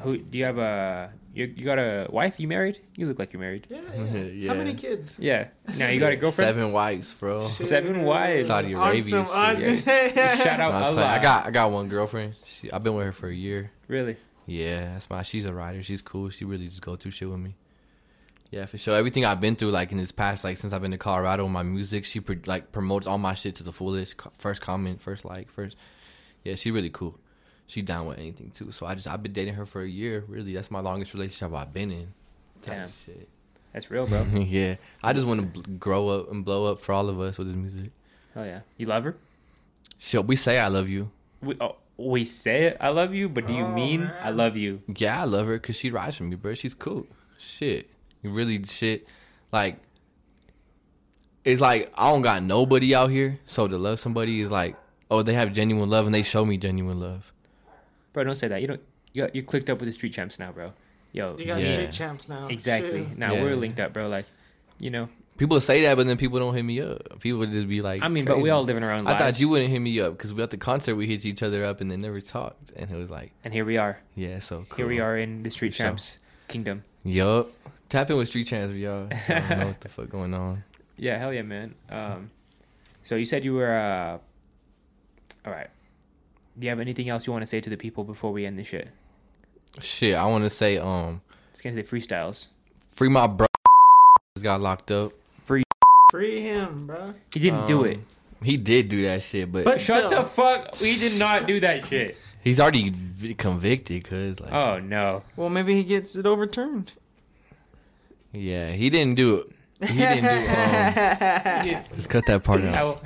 who 0.00 0.16
do 0.16 0.38
you 0.38 0.46
have 0.46 0.56
a? 0.56 1.12
You, 1.32 1.44
you 1.56 1.64
got 1.64 1.78
a 1.78 2.08
wife? 2.10 2.40
You 2.40 2.48
married? 2.48 2.80
You 2.96 3.06
look 3.06 3.18
like 3.20 3.32
you're 3.32 3.40
married. 3.40 3.66
Yeah, 3.70 3.80
yeah. 3.94 4.22
Yeah. 4.24 4.48
How 4.52 4.58
many 4.58 4.74
kids? 4.74 5.16
Yeah. 5.20 5.48
Now 5.76 5.88
you 5.88 6.00
got 6.00 6.12
a 6.12 6.16
girlfriend. 6.16 6.48
Seven 6.48 6.72
wives, 6.72 7.14
bro. 7.14 7.46
Seven 7.46 8.02
wives. 8.02 8.48
Saudi 8.48 8.74
On 8.74 8.82
Arabia 8.82 9.02
some- 9.02 9.26
shit. 9.26 9.34
I 9.36 9.50
was 9.52 9.60
gonna 9.60 9.76
say, 9.76 10.12
Shout 10.14 10.58
No, 10.58 10.64
out 10.66 10.72
I. 10.74 10.86
Allah. 10.86 11.06
I 11.06 11.18
got 11.20 11.46
I 11.46 11.50
got 11.52 11.70
one 11.70 11.88
girlfriend. 11.88 12.34
She, 12.44 12.70
I've 12.72 12.82
been 12.82 12.94
with 12.94 13.06
her 13.06 13.12
for 13.12 13.28
a 13.28 13.34
year. 13.34 13.70
Really? 13.86 14.16
Yeah, 14.46 14.94
that's 14.94 15.08
my. 15.08 15.22
She's 15.22 15.44
a 15.44 15.52
writer. 15.52 15.82
She's 15.84 16.02
cool. 16.02 16.30
She 16.30 16.44
really 16.44 16.66
just 16.66 16.82
go 16.82 16.96
through 16.96 17.12
shit 17.12 17.28
with 17.30 17.38
me. 17.38 17.54
Yeah, 18.50 18.66
for 18.66 18.78
sure. 18.78 18.96
Everything 18.96 19.24
I've 19.24 19.40
been 19.40 19.54
through, 19.54 19.70
like 19.70 19.92
in 19.92 19.98
this 19.98 20.10
past, 20.10 20.42
like 20.42 20.56
since 20.56 20.72
I've 20.72 20.82
been 20.82 20.90
to 20.90 20.98
Colorado, 20.98 21.46
my 21.46 21.62
music, 21.62 22.04
she 22.04 22.18
pro- 22.18 22.34
like 22.46 22.72
promotes 22.72 23.06
all 23.06 23.18
my 23.18 23.34
shit 23.34 23.54
to 23.56 23.62
the 23.62 23.72
fullest. 23.72 24.16
First 24.38 24.60
comment, 24.62 25.00
first 25.00 25.24
like, 25.24 25.48
first. 25.48 25.76
Yeah, 26.42 26.56
she 26.56 26.72
really 26.72 26.90
cool. 26.90 27.16
She 27.70 27.82
down 27.82 28.06
with 28.06 28.18
anything 28.18 28.50
too. 28.50 28.72
So 28.72 28.84
I 28.84 28.96
just 28.96 29.06
I've 29.06 29.22
been 29.22 29.32
dating 29.32 29.54
her 29.54 29.64
for 29.64 29.80
a 29.82 29.88
year. 29.88 30.24
Really, 30.26 30.52
that's 30.54 30.72
my 30.72 30.80
longest 30.80 31.14
relationship 31.14 31.54
I've 31.56 31.72
been 31.72 31.92
in. 31.92 32.12
Damn. 32.66 32.88
Shit. 33.06 33.28
That's 33.72 33.88
real, 33.92 34.08
bro. 34.08 34.22
yeah, 34.34 34.74
I 35.04 35.12
just 35.12 35.24
want 35.24 35.40
to 35.40 35.46
bl- 35.46 35.76
grow 35.78 36.08
up 36.08 36.32
and 36.32 36.44
blow 36.44 36.64
up 36.66 36.80
for 36.80 36.92
all 36.92 37.08
of 37.08 37.20
us 37.20 37.38
with 37.38 37.46
this 37.46 37.54
music. 37.54 37.92
Hell 38.34 38.44
yeah. 38.44 38.60
You 38.76 38.86
love 38.86 39.04
her? 39.04 39.16
Shit, 39.98 40.26
we 40.26 40.34
say 40.34 40.58
I 40.58 40.66
love 40.66 40.88
you. 40.88 41.12
We 41.40 41.56
oh, 41.60 41.76
we 41.96 42.24
say 42.24 42.64
it. 42.64 42.78
I 42.80 42.88
love 42.88 43.14
you, 43.14 43.28
but 43.28 43.46
do 43.46 43.52
you 43.52 43.64
Oh, 43.66 43.72
mean 43.72 44.00
man. 44.00 44.14
I 44.20 44.30
love 44.30 44.56
you? 44.56 44.82
Yeah, 44.96 45.20
I 45.20 45.24
love 45.24 45.46
her 45.46 45.54
because 45.54 45.76
she 45.76 45.90
rides 45.92 46.16
for 46.16 46.24
me, 46.24 46.34
bro. 46.34 46.54
She's 46.54 46.74
cool. 46.74 47.06
Shit. 47.38 47.88
You 48.22 48.30
really 48.32 48.64
shit. 48.64 49.06
Like, 49.52 49.78
it's 51.44 51.60
like 51.60 51.92
I 51.96 52.10
don't 52.10 52.22
got 52.22 52.42
nobody 52.42 52.94
out 52.96 53.10
here. 53.10 53.38
So 53.46 53.68
to 53.68 53.78
love 53.78 54.00
somebody 54.00 54.40
is 54.40 54.50
like, 54.50 54.76
oh, 55.10 55.22
they 55.22 55.34
have 55.34 55.52
genuine 55.52 55.88
love 55.88 56.06
and 56.06 56.14
they 56.14 56.22
show 56.22 56.44
me 56.44 56.56
genuine 56.56 56.98
love. 56.98 57.32
Bro, 58.12 58.24
don't 58.24 58.36
say 58.36 58.48
that. 58.48 58.60
You 58.60 58.68
don't. 58.68 58.80
You 59.12 59.28
you 59.32 59.42
clicked 59.42 59.68
up 59.70 59.78
with 59.80 59.88
the 59.88 59.92
street 59.92 60.12
champs 60.12 60.38
now, 60.38 60.52
bro. 60.52 60.72
Yo, 61.12 61.36
You 61.38 61.44
got 61.46 61.62
Yeah. 61.62 61.72
street 61.72 61.92
champs 61.92 62.28
now. 62.28 62.46
exactly. 62.48 63.04
Shit. 63.08 63.18
Now 63.18 63.34
Yeah. 63.34 63.42
we're 63.42 63.56
linked 63.56 63.80
up, 63.80 63.92
bro. 63.92 64.06
Like, 64.08 64.26
you 64.78 64.90
know. 64.90 65.08
People 65.38 65.58
say 65.60 65.82
that, 65.84 65.96
but 65.96 66.06
then 66.06 66.16
people 66.18 66.38
don't 66.38 66.54
hit 66.54 66.62
me 66.64 66.80
up. 66.82 67.18
People 67.20 67.44
just 67.46 67.66
be 67.66 67.80
like, 67.80 68.02
I 68.02 68.08
mean, 68.08 68.26
but 68.26 68.40
we 68.42 68.50
all 68.50 68.62
live 68.62 68.76
in 68.76 68.82
our 68.84 68.92
own 68.92 69.06
I 69.06 69.12
lives. 69.12 69.22
thought 69.22 69.40
you 69.40 69.48
wouldn't 69.48 69.70
hit 69.70 69.78
me 69.80 69.98
up 69.98 70.12
because 70.16 70.34
we 70.34 70.42
at 70.42 70.50
the 70.50 70.58
concert 70.58 70.96
we 70.96 71.06
hit 71.06 71.24
each 71.24 71.42
other 71.42 71.64
up 71.64 71.80
and 71.80 71.90
then 71.90 72.00
never 72.02 72.20
talked, 72.20 72.70
and 72.76 72.90
it 72.90 72.96
was 72.96 73.10
like, 73.10 73.32
And 73.42 73.54
here 73.54 73.64
we 73.64 73.78
are. 73.78 73.98
yeah, 74.14 74.38
so 74.40 74.66
cool. 74.68 74.76
Here 74.76 74.86
we 74.86 75.00
are 75.00 75.16
in 75.16 75.42
the 75.42 75.50
street 75.50 75.70
For 75.70 75.76
sure. 75.78 75.86
champs 75.86 76.18
kingdom. 76.48 76.84
Yup. 77.04 77.48
Tap 77.88 78.10
in 78.10 78.18
with 78.18 78.28
Street 78.28 78.46
champs, 78.46 78.74
y'all. 78.76 79.08
I 79.28 79.32
don't 79.48 79.58
know 79.58 79.66
what 79.68 79.80
the 79.80 79.88
fuck 79.88 80.10
going 80.10 80.34
on. 80.34 80.62
Yeah, 80.98 81.18
hell 81.18 81.32
yeah, 81.32 81.42
man. 81.42 81.74
Um, 81.88 82.30
so 83.02 83.16
you 83.16 83.24
said 83.24 83.42
you 83.44 83.54
were. 83.54 83.72
Uh, 83.74 84.18
all 85.46 85.52
right. 85.52 85.68
Do 86.60 86.66
you 86.66 86.68
have 86.70 86.80
anything 86.80 87.08
else 87.08 87.26
you 87.26 87.32
want 87.32 87.42
to 87.42 87.46
say 87.46 87.60
to 87.62 87.70
the 87.70 87.76
people 87.78 88.04
before 88.04 88.32
we 88.32 88.44
end 88.44 88.58
this 88.58 88.66
shit? 88.66 88.88
Shit, 89.80 90.14
I 90.14 90.26
want 90.26 90.44
to 90.44 90.50
say, 90.50 90.76
um, 90.76 91.22
It's 91.52 91.62
gonna 91.62 91.74
say 91.74 91.82
freestyles. 91.82 92.48
free 92.88 93.08
my 93.08 93.26
bro. 93.26 93.46
He 94.34 94.38
just 94.38 94.44
got 94.44 94.60
locked 94.60 94.90
up. 94.90 95.12
Free 95.46 95.62
Free 96.10 96.40
him, 96.42 96.86
bro. 96.86 97.14
He 97.32 97.40
didn't 97.40 97.66
do 97.66 97.80
Um, 97.80 97.86
it. 97.86 97.98
He 98.42 98.56
did 98.58 98.88
do 98.90 99.00
that 99.02 99.22
shit, 99.22 99.50
but, 99.50 99.64
But- 99.64 99.80
Shut 99.80 100.04
still. 100.06 100.22
the 100.22 100.28
fuck. 100.28 100.74
We 100.82 100.96
did 100.96 101.18
not 101.18 101.46
do 101.46 101.60
that 101.60 101.86
shit. 101.86 102.18
he's 102.42 102.60
already 102.60 102.92
convicted. 103.38 104.04
Cause 104.04 104.38
like, 104.40 104.52
Oh 104.52 104.78
no. 104.80 105.22
Well, 105.36 105.48
maybe 105.48 105.74
he 105.74 105.82
gets 105.84 106.14
it 106.14 106.26
overturned. 106.26 106.92
yeah, 108.32 108.72
he 108.72 108.90
didn't 108.90 109.14
do 109.16 109.36
it. 109.36 109.46
He 109.88 109.96
didn't 109.96 110.24
do. 110.24 110.50
Um, 110.50 111.84
just 111.94 112.08
cut 112.10 112.26
that 112.26 112.42
part 112.44 112.60
out. 112.62 112.74
I'll, 112.74 113.00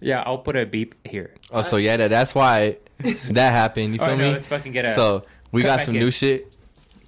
yeah, 0.00 0.22
I'll 0.26 0.38
put 0.38 0.56
a 0.56 0.66
beep 0.66 0.94
here. 1.06 1.32
Oh, 1.52 1.62
so 1.62 1.76
yeah, 1.76 1.96
that, 1.98 2.08
that's 2.10 2.34
why 2.34 2.78
that 3.30 3.52
happened. 3.52 3.94
You 3.94 4.00
Oh 4.00 4.06
feel 4.06 4.16
no, 4.16 4.24
me? 4.24 4.32
let's 4.32 4.46
fucking 4.46 4.72
get 4.72 4.84
a. 4.86 4.90
So 4.90 5.24
we 5.52 5.62
got 5.62 5.80
some 5.82 5.94
in. 5.94 6.00
new 6.00 6.10
shit 6.10 6.52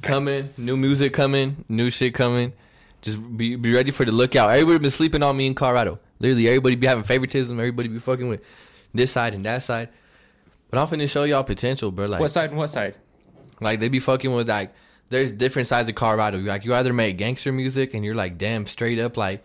coming, 0.02 0.50
new 0.56 0.76
music 0.76 1.12
coming, 1.12 1.64
new 1.68 1.90
shit 1.90 2.14
coming. 2.14 2.52
Just 3.02 3.18
be 3.36 3.56
be 3.56 3.72
ready 3.72 3.90
for 3.90 4.04
the 4.04 4.12
lookout. 4.12 4.50
Everybody 4.50 4.78
been 4.78 4.90
sleeping 4.90 5.22
on 5.22 5.36
me 5.36 5.46
in 5.46 5.54
Colorado. 5.54 5.98
Literally, 6.20 6.48
everybody 6.48 6.74
be 6.74 6.86
having 6.86 7.04
favoritism. 7.04 7.58
Everybody 7.58 7.88
be 7.88 7.98
fucking 8.00 8.28
with 8.28 8.42
this 8.92 9.12
side 9.12 9.34
and 9.34 9.44
that 9.44 9.62
side. 9.62 9.88
But 10.70 10.80
I'm 10.80 10.86
finna 10.86 11.08
show 11.08 11.24
y'all 11.24 11.44
potential, 11.44 11.90
bro. 11.90 12.06
Like, 12.06 12.20
what 12.20 12.30
side 12.30 12.50
and 12.50 12.58
what 12.58 12.68
side? 12.70 12.94
like 13.60 13.80
they 13.80 13.88
be 13.88 14.00
fucking 14.00 14.32
with 14.32 14.48
like. 14.48 14.74
There's 15.10 15.30
different 15.32 15.68
sides 15.68 15.88
of 15.88 15.94
Colorado. 15.94 16.38
Like 16.38 16.64
you 16.66 16.74
either 16.74 16.92
make 16.92 17.16
gangster 17.16 17.50
music 17.50 17.94
and 17.94 18.04
you're 18.04 18.14
like 18.14 18.36
damn 18.36 18.66
straight 18.66 18.98
up 18.98 19.16
like, 19.16 19.42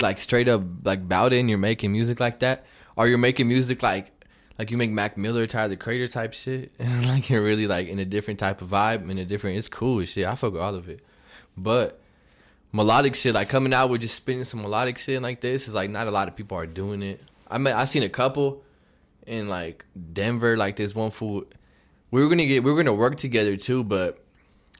like 0.00 0.18
straight 0.18 0.48
up 0.48 0.62
like 0.82 1.08
Bowden. 1.08 1.48
You're 1.48 1.58
making 1.58 1.92
music 1.92 2.18
like 2.18 2.40
that, 2.40 2.64
or 2.96 3.06
you're 3.06 3.16
making 3.18 3.46
music 3.46 3.82
like 3.82 4.11
like 4.58 4.70
you 4.70 4.76
make 4.76 4.90
Mac 4.90 5.16
Miller, 5.16 5.46
Tyler 5.46 5.68
the 5.68 5.76
Creator 5.76 6.08
type 6.08 6.34
shit, 6.34 6.72
and 6.78 7.06
like 7.06 7.30
you're 7.30 7.42
really 7.42 7.66
like 7.66 7.88
in 7.88 7.98
a 7.98 8.04
different 8.04 8.40
type 8.40 8.62
of 8.62 8.68
vibe, 8.68 9.08
in 9.10 9.18
a 9.18 9.24
different. 9.24 9.56
It's 9.56 9.68
cool 9.68 10.00
as 10.00 10.08
shit. 10.08 10.26
I 10.26 10.34
fuck 10.34 10.52
with 10.52 10.62
all 10.62 10.74
of 10.74 10.88
it, 10.88 11.00
but 11.56 12.00
melodic 12.72 13.14
shit, 13.14 13.34
like 13.34 13.48
coming 13.48 13.72
out 13.74 13.90
with 13.90 14.00
just 14.00 14.14
spinning 14.14 14.44
some 14.44 14.62
melodic 14.62 14.98
shit 14.98 15.20
like 15.22 15.40
this, 15.40 15.68
is 15.68 15.74
like 15.74 15.90
not 15.90 16.06
a 16.06 16.10
lot 16.10 16.28
of 16.28 16.36
people 16.36 16.56
are 16.56 16.66
doing 16.66 17.02
it. 17.02 17.20
I 17.50 17.58
mean, 17.58 17.74
I 17.74 17.84
seen 17.84 18.02
a 18.02 18.08
couple 18.08 18.62
in 19.26 19.48
like 19.48 19.84
Denver, 20.12 20.56
like 20.56 20.76
this 20.76 20.94
one 20.94 21.10
fool. 21.10 21.44
We 22.10 22.22
were 22.22 22.28
gonna 22.28 22.46
get, 22.46 22.62
we 22.62 22.70
were 22.70 22.76
gonna 22.82 22.92
work 22.94 23.16
together 23.16 23.56
too, 23.56 23.84
but 23.84 24.22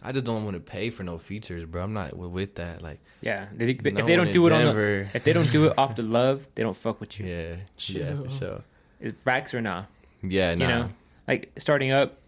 I 0.03 0.13
just 0.13 0.25
don't 0.25 0.45
want 0.45 0.55
to 0.57 0.61
pay 0.61 0.91
for 0.91 1.05
no 1.05 1.17
features, 1.19 1.65
bro. 1.65 1.85
I'm 1.85 1.93
not 1.93 2.17
with 2.17 2.57
that. 2.57 2.83
Like, 2.83 2.99
Yeah, 3.21 3.47
they, 3.55 3.71
if 3.71 3.83
No 3.85 4.05
they 4.05 4.17
don't 4.17 4.33
do 4.33 4.47
it 4.47 4.53
on 4.53 4.75
the, 4.75 5.09
if 5.15 5.23
they 5.25 5.33
don't 5.33 5.51
do 5.53 5.67
it 5.67 5.79
off 5.79 5.95
the 5.97 6.03
love, 6.03 6.47
they 6.55 6.63
don't 6.63 6.77
fuck 6.77 7.01
with 7.01 7.21
you. 7.21 7.27
yeah, 7.27 7.57
yeah, 7.77 8.17
for 8.17 8.29
sure. 8.29 8.61
Is 9.03 9.15
Facts 9.25 9.53
or 9.55 9.61
nah? 9.61 9.85
Yeah, 10.23 10.55
nah. 10.55 10.65
You 10.65 10.71
know, 10.75 10.89
like 11.29 11.53
starting 11.59 11.91
up. 11.91 12.19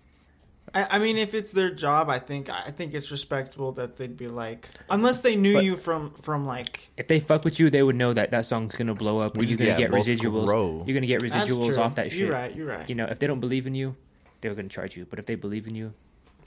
I, 0.74 0.96
I 0.96 0.98
mean, 0.98 1.16
if 1.18 1.34
it's 1.34 1.52
their 1.52 1.70
job, 1.70 2.08
I 2.10 2.18
think 2.18 2.48
I 2.50 2.70
think 2.70 2.94
it's 2.94 3.10
respectable 3.12 3.72
that 3.72 3.96
they'd 3.96 4.16
be 4.16 4.26
like, 4.28 4.68
unless 4.90 5.20
they 5.20 5.36
knew 5.36 5.54
But- 5.54 5.64
you 5.64 5.76
from 5.76 6.10
from 6.14 6.46
like. 6.46 6.90
If 6.96 7.06
they 7.06 7.20
fuck 7.20 7.44
with 7.44 7.60
you, 7.60 7.70
they 7.70 7.82
would 7.82 7.96
know 7.96 8.12
that 8.12 8.30
that 8.32 8.46
song's 8.46 8.74
gonna 8.74 8.94
blow 8.94 9.18
up. 9.18 9.36
We 9.36 9.42
and 9.42 9.50
you're 9.50 9.58
gonna 9.68 9.78
get 9.78 9.90
both 9.92 10.06
residuals. 10.06 10.46
grow. 10.46 10.82
You're 10.86 10.94
gonna 10.94 11.06
get 11.06 11.20
That's 11.22 11.34
residuals 11.50 11.74
true. 11.74 11.82
off 11.82 11.94
that 11.96 12.10
shit. 12.10 12.20
You're 12.20 12.32
right. 12.32 12.54
You're 12.56 12.66
right. 12.66 12.88
You 12.88 12.94
know, 12.96 13.06
if 13.06 13.18
they 13.20 13.26
don't 13.28 13.40
believe 13.40 13.66
in 13.68 13.74
you, 13.74 13.94
they're 14.40 14.54
gonna 14.54 14.68
charge 14.68 14.96
you. 14.96 15.06
But 15.08 15.18
if 15.20 15.26
they 15.26 15.36
believe 15.36 15.66
in 15.68 15.74
you, 15.76 15.92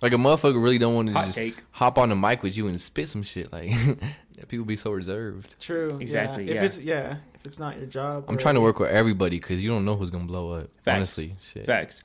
Like 0.01 0.11
a 0.13 0.17
motherfucker 0.17 0.61
really 0.61 0.77
don't 0.79 0.93
want 0.95 1.07
to 1.07 1.13
hot 1.13 1.25
just 1.25 1.37
take. 1.37 1.55
hop 1.71 1.97
on 1.97 2.09
the 2.09 2.15
mic 2.15 2.43
with 2.43 2.57
you 2.57 2.67
and 2.67 2.81
spit 2.81 3.07
some 3.07 3.23
shit. 3.23 3.53
Like 3.53 3.71
people 4.49 4.65
be 4.65 4.75
so 4.77 4.91
reserved. 4.91 5.59
True. 5.61 5.97
Exactly, 6.01 6.45
Yeah. 6.47 6.53
yeah. 6.55 6.59
If 6.59 6.65
it's 6.65 6.79
yeah, 6.79 7.15
if 7.39 7.45
it's 7.45 7.59
not 7.59 7.77
your 7.77 7.85
job. 7.87 8.25
I'm 8.27 8.37
trying 8.37 8.55
to 8.55 8.61
work 8.61 8.79
with 8.79 8.89
everybody 8.89 9.37
because 9.39 9.63
you 9.63 9.69
don't 9.69 9.85
know 9.85 9.95
who's 9.95 10.09
gonna 10.09 10.25
blow 10.25 10.51
up. 10.53 10.69
Facts. 10.83 10.95
Honestly, 10.95 11.35
shit. 11.41 11.65
Facts. 11.65 12.01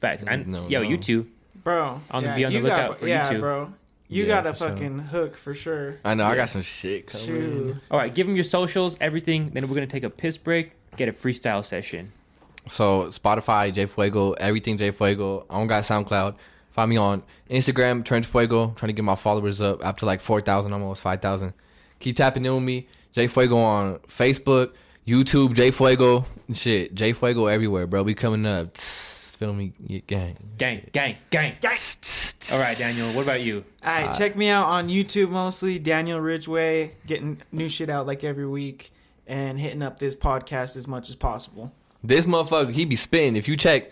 Facts. 0.00 0.24
And 0.26 0.46
No, 0.48 0.68
yo, 0.68 0.82
no. 0.82 0.88
you 0.88 0.96
too. 0.96 1.26
bro. 1.62 2.00
On 2.10 2.22
the- 2.24 2.28
yeah, 2.30 2.36
be 2.36 2.44
on 2.46 2.52
the 2.54 2.60
lookout 2.60 2.88
got, 2.90 2.98
for 2.98 3.06
yeah, 3.08 3.30
YouTube. 3.32 3.40
bro. 3.40 3.72
You 4.08 4.24
Yeah, 4.24 4.42
got 4.42 4.46
a 4.46 4.52
for 4.52 4.58
sure. 4.58 4.68
fucking 4.70 4.98
hook 4.98 5.36
for 5.36 5.54
sure. 5.54 5.96
I 6.04 6.14
know 6.14 6.24
I 6.24 6.34
got 6.36 6.50
some 6.50 6.62
shit 6.62 7.06
coming. 7.06 7.26
Shoot. 7.26 7.76
All 7.90 7.98
right, 7.98 8.12
give 8.14 8.26
them 8.26 8.34
your 8.36 8.44
socials, 8.44 8.96
everything. 9.00 9.50
Then 9.50 9.68
we're 9.68 9.74
gonna 9.74 9.86
take 9.86 10.02
a 10.04 10.10
piss 10.10 10.36
break, 10.36 10.72
get 10.96 11.08
a 11.08 11.12
freestyle 11.12 11.64
session. 11.64 12.12
So 12.66 13.06
Spotify, 13.08 13.72
J 13.72 13.86
Fuego, 13.86 14.32
everything 14.32 14.76
J 14.76 14.90
Fuego. 14.90 15.46
I 15.48 15.58
don't 15.58 15.66
got 15.66 15.82
SoundCloud. 15.84 16.36
Find 16.72 16.88
me 16.90 16.96
on 16.96 17.22
Instagram, 17.50 18.04
Trench 18.04 18.26
Fuego. 18.26 18.72
trying 18.76 18.88
to 18.88 18.92
get 18.92 19.04
my 19.04 19.14
followers 19.14 19.60
up 19.60 19.84
up 19.84 19.98
to 19.98 20.06
like 20.06 20.20
four 20.20 20.40
thousand, 20.40 20.72
almost 20.72 21.00
five 21.02 21.20
thousand. 21.22 21.52
Keep 22.00 22.16
tapping 22.16 22.44
in 22.44 22.54
with 22.54 22.62
me. 22.64 22.88
J 23.12 23.26
Fuego 23.26 23.58
on 23.58 23.98
Facebook, 24.08 24.72
YouTube, 25.06 25.54
J 25.54 25.70
Fuego. 25.70 26.24
Shit, 26.52 26.94
J 26.94 27.12
Fuego 27.12 27.46
everywhere, 27.46 27.86
bro. 27.86 28.02
We 28.02 28.14
coming 28.14 28.46
up. 28.46 28.74
Tss, 28.74 29.34
feel 29.36 29.52
me, 29.52 29.72
Yeah, 29.86 30.00
gang. 30.06 30.36
Gang, 30.58 30.86
gang, 30.92 31.16
gang. 31.30 31.56
Tss, 31.62 31.96
tss, 31.96 32.32
tss. 32.34 32.52
All 32.52 32.60
right, 32.60 32.76
Daniel. 32.76 33.06
What 33.16 33.24
about 33.24 33.44
you? 33.44 33.64
All 33.84 34.06
right, 34.06 34.16
check 34.16 34.36
me 34.36 34.48
out 34.48 34.66
on 34.66 34.88
YouTube 34.88 35.30
mostly, 35.30 35.78
Daniel 35.78 36.20
Ridgway, 36.20 36.92
getting 37.06 37.40
new 37.50 37.68
shit 37.68 37.88
out 37.90 38.06
like 38.06 38.24
every 38.24 38.46
week 38.46 38.92
and 39.26 39.58
hitting 39.60 39.82
up 39.82 39.98
this 39.98 40.14
podcast 40.14 40.76
as 40.76 40.86
much 40.86 41.08
as 41.08 41.14
possible. 41.16 41.72
This 42.04 42.26
motherfucker, 42.26 42.72
he 42.72 42.84
be 42.84 42.96
spitting. 42.96 43.36
If 43.36 43.46
you 43.48 43.56
check 43.56 43.90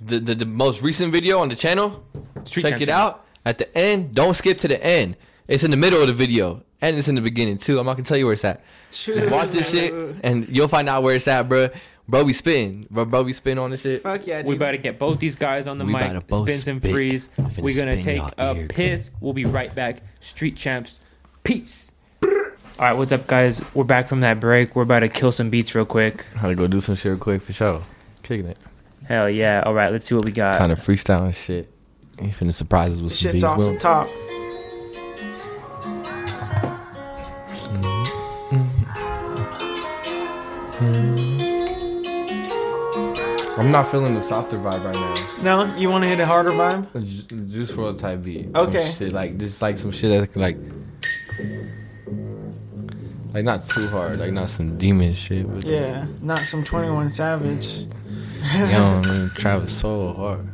the, 0.00 0.18
the, 0.18 0.34
the 0.34 0.46
most 0.46 0.82
recent 0.82 1.12
video 1.12 1.38
on 1.40 1.48
the 1.48 1.56
channel, 1.56 2.04
Street 2.44 2.62
check 2.62 2.70
Champs 2.72 2.82
it 2.82 2.88
out. 2.88 3.26
At 3.44 3.58
the 3.58 3.76
end, 3.76 4.14
don't 4.14 4.34
skip 4.34 4.58
to 4.58 4.68
the 4.68 4.82
end. 4.84 5.16
It's 5.48 5.64
in 5.64 5.70
the 5.72 5.76
middle 5.76 6.00
of 6.00 6.06
the 6.06 6.14
video. 6.14 6.62
And 6.82 6.98
it's 6.98 7.08
in 7.08 7.14
the 7.14 7.20
beginning 7.22 7.56
too. 7.58 7.78
I'm 7.78 7.86
not 7.86 7.94
gonna 7.94 8.04
tell 8.04 8.16
you 8.18 8.24
where 8.26 8.34
it's 8.34 8.44
at. 8.44 8.60
Just 8.90 9.30
watch 9.30 9.48
this 9.50 9.70
shit 9.70 9.92
and 10.24 10.46
you'll 10.48 10.68
find 10.68 10.88
out 10.88 11.02
where 11.02 11.14
it's 11.16 11.28
at, 11.28 11.48
bro. 11.48 11.68
Bro, 12.08 12.24
we 12.24 12.32
spin. 12.32 12.86
Bro, 12.90 13.04
bro, 13.06 13.22
we 13.22 13.32
spin 13.32 13.58
on 13.58 13.70
this 13.70 13.82
shit. 13.82 14.02
Fuck 14.02 14.26
yeah, 14.26 14.42
dude. 14.42 14.48
We 14.48 14.56
about 14.56 14.72
to 14.72 14.78
get 14.78 14.98
both 14.98 15.20
these 15.20 15.36
guys 15.36 15.68
on 15.68 15.78
the 15.78 15.84
We 15.84 15.92
mic, 15.92 16.02
about 16.02 16.12
to 16.14 16.20
both 16.26 16.48
spin 16.50 16.58
some 16.58 16.80
spit. 16.80 16.90
freeze. 16.90 17.28
Finna 17.38 17.58
We're 17.60 17.78
gonna 17.78 17.92
spin 18.02 18.04
take 18.04 18.18
y'all 18.18 18.32
a 18.36 18.56
ear. 18.56 18.66
piss. 18.66 19.10
We'll 19.20 19.32
be 19.32 19.44
right 19.44 19.72
back. 19.72 19.98
Street 20.20 20.56
champs, 20.56 20.98
peace. 21.44 21.92
All 22.24 22.28
right, 22.88 22.92
what's 22.94 23.12
up, 23.12 23.28
guys? 23.28 23.62
We're 23.74 23.84
back 23.84 24.08
from 24.08 24.20
that 24.22 24.40
break. 24.40 24.74
We're 24.74 24.82
about 24.82 25.00
to 25.00 25.08
kill 25.08 25.30
some 25.30 25.50
beats 25.50 25.74
real 25.76 25.84
quick. 25.84 26.24
How 26.36 26.48
to 26.48 26.56
go 26.56 26.66
do 26.66 26.80
some 26.80 26.96
shit 26.96 27.10
real 27.12 27.18
quick 27.20 27.42
for 27.42 27.52
sure. 27.52 27.80
Kicking 28.24 28.46
it. 28.46 28.58
Hell 29.06 29.30
yeah! 29.30 29.62
All 29.64 29.74
right, 29.74 29.92
let's 29.92 30.04
see 30.06 30.14
what 30.16 30.24
we 30.24 30.32
got. 30.32 30.58
Kind 30.58 30.72
of 30.72 30.80
freestyle 30.80 31.22
and 31.22 31.34
shit. 31.34 31.68
You 32.20 32.28
finna 32.30 32.52
surprise 32.52 32.92
us 32.94 33.00
with 33.00 33.12
some 33.12 33.30
Shit's 33.30 33.34
beats. 33.34 33.44
off 33.44 33.58
We'll- 33.58 33.72
the 33.74 33.78
top. 33.78 34.08
I'm 43.62 43.70
not 43.70 43.90
feeling 43.90 44.14
the 44.14 44.20
softer 44.22 44.58
vibe 44.58 44.84
right 44.84 44.94
now. 44.94 45.66
No, 45.66 45.76
you 45.76 45.88
want 45.88 46.02
to 46.04 46.08
hit 46.08 46.18
a 46.20 46.26
harder 46.26 46.50
vibe? 46.50 46.86
Ju- 46.94 47.46
Juice 47.46 47.72
WRLD 47.72 47.98
type 47.98 48.22
beat. 48.22 48.48
Okay. 48.54 48.86
Some 48.86 48.98
shit, 48.98 49.12
like 49.12 49.38
just 49.38 49.62
like 49.62 49.78
some 49.78 49.92
shit 49.92 50.10
that's 50.10 50.34
like 50.36 50.56
like 53.32 53.44
not 53.44 53.64
too 53.66 53.88
hard, 53.88 54.18
like 54.18 54.32
not 54.32 54.50
some 54.50 54.76
demon 54.78 55.14
shit, 55.14 55.46
but 55.52 55.64
Yeah, 55.64 56.06
not 56.20 56.44
some 56.46 56.64
21 56.64 57.12
Savage. 57.12 57.82
you 57.82 57.86
know 57.86 58.98
what 58.98 59.06
I 59.06 59.10
mean? 59.12 59.30
Travis 59.36 59.78
so 59.78 60.12
hard. 60.12 60.48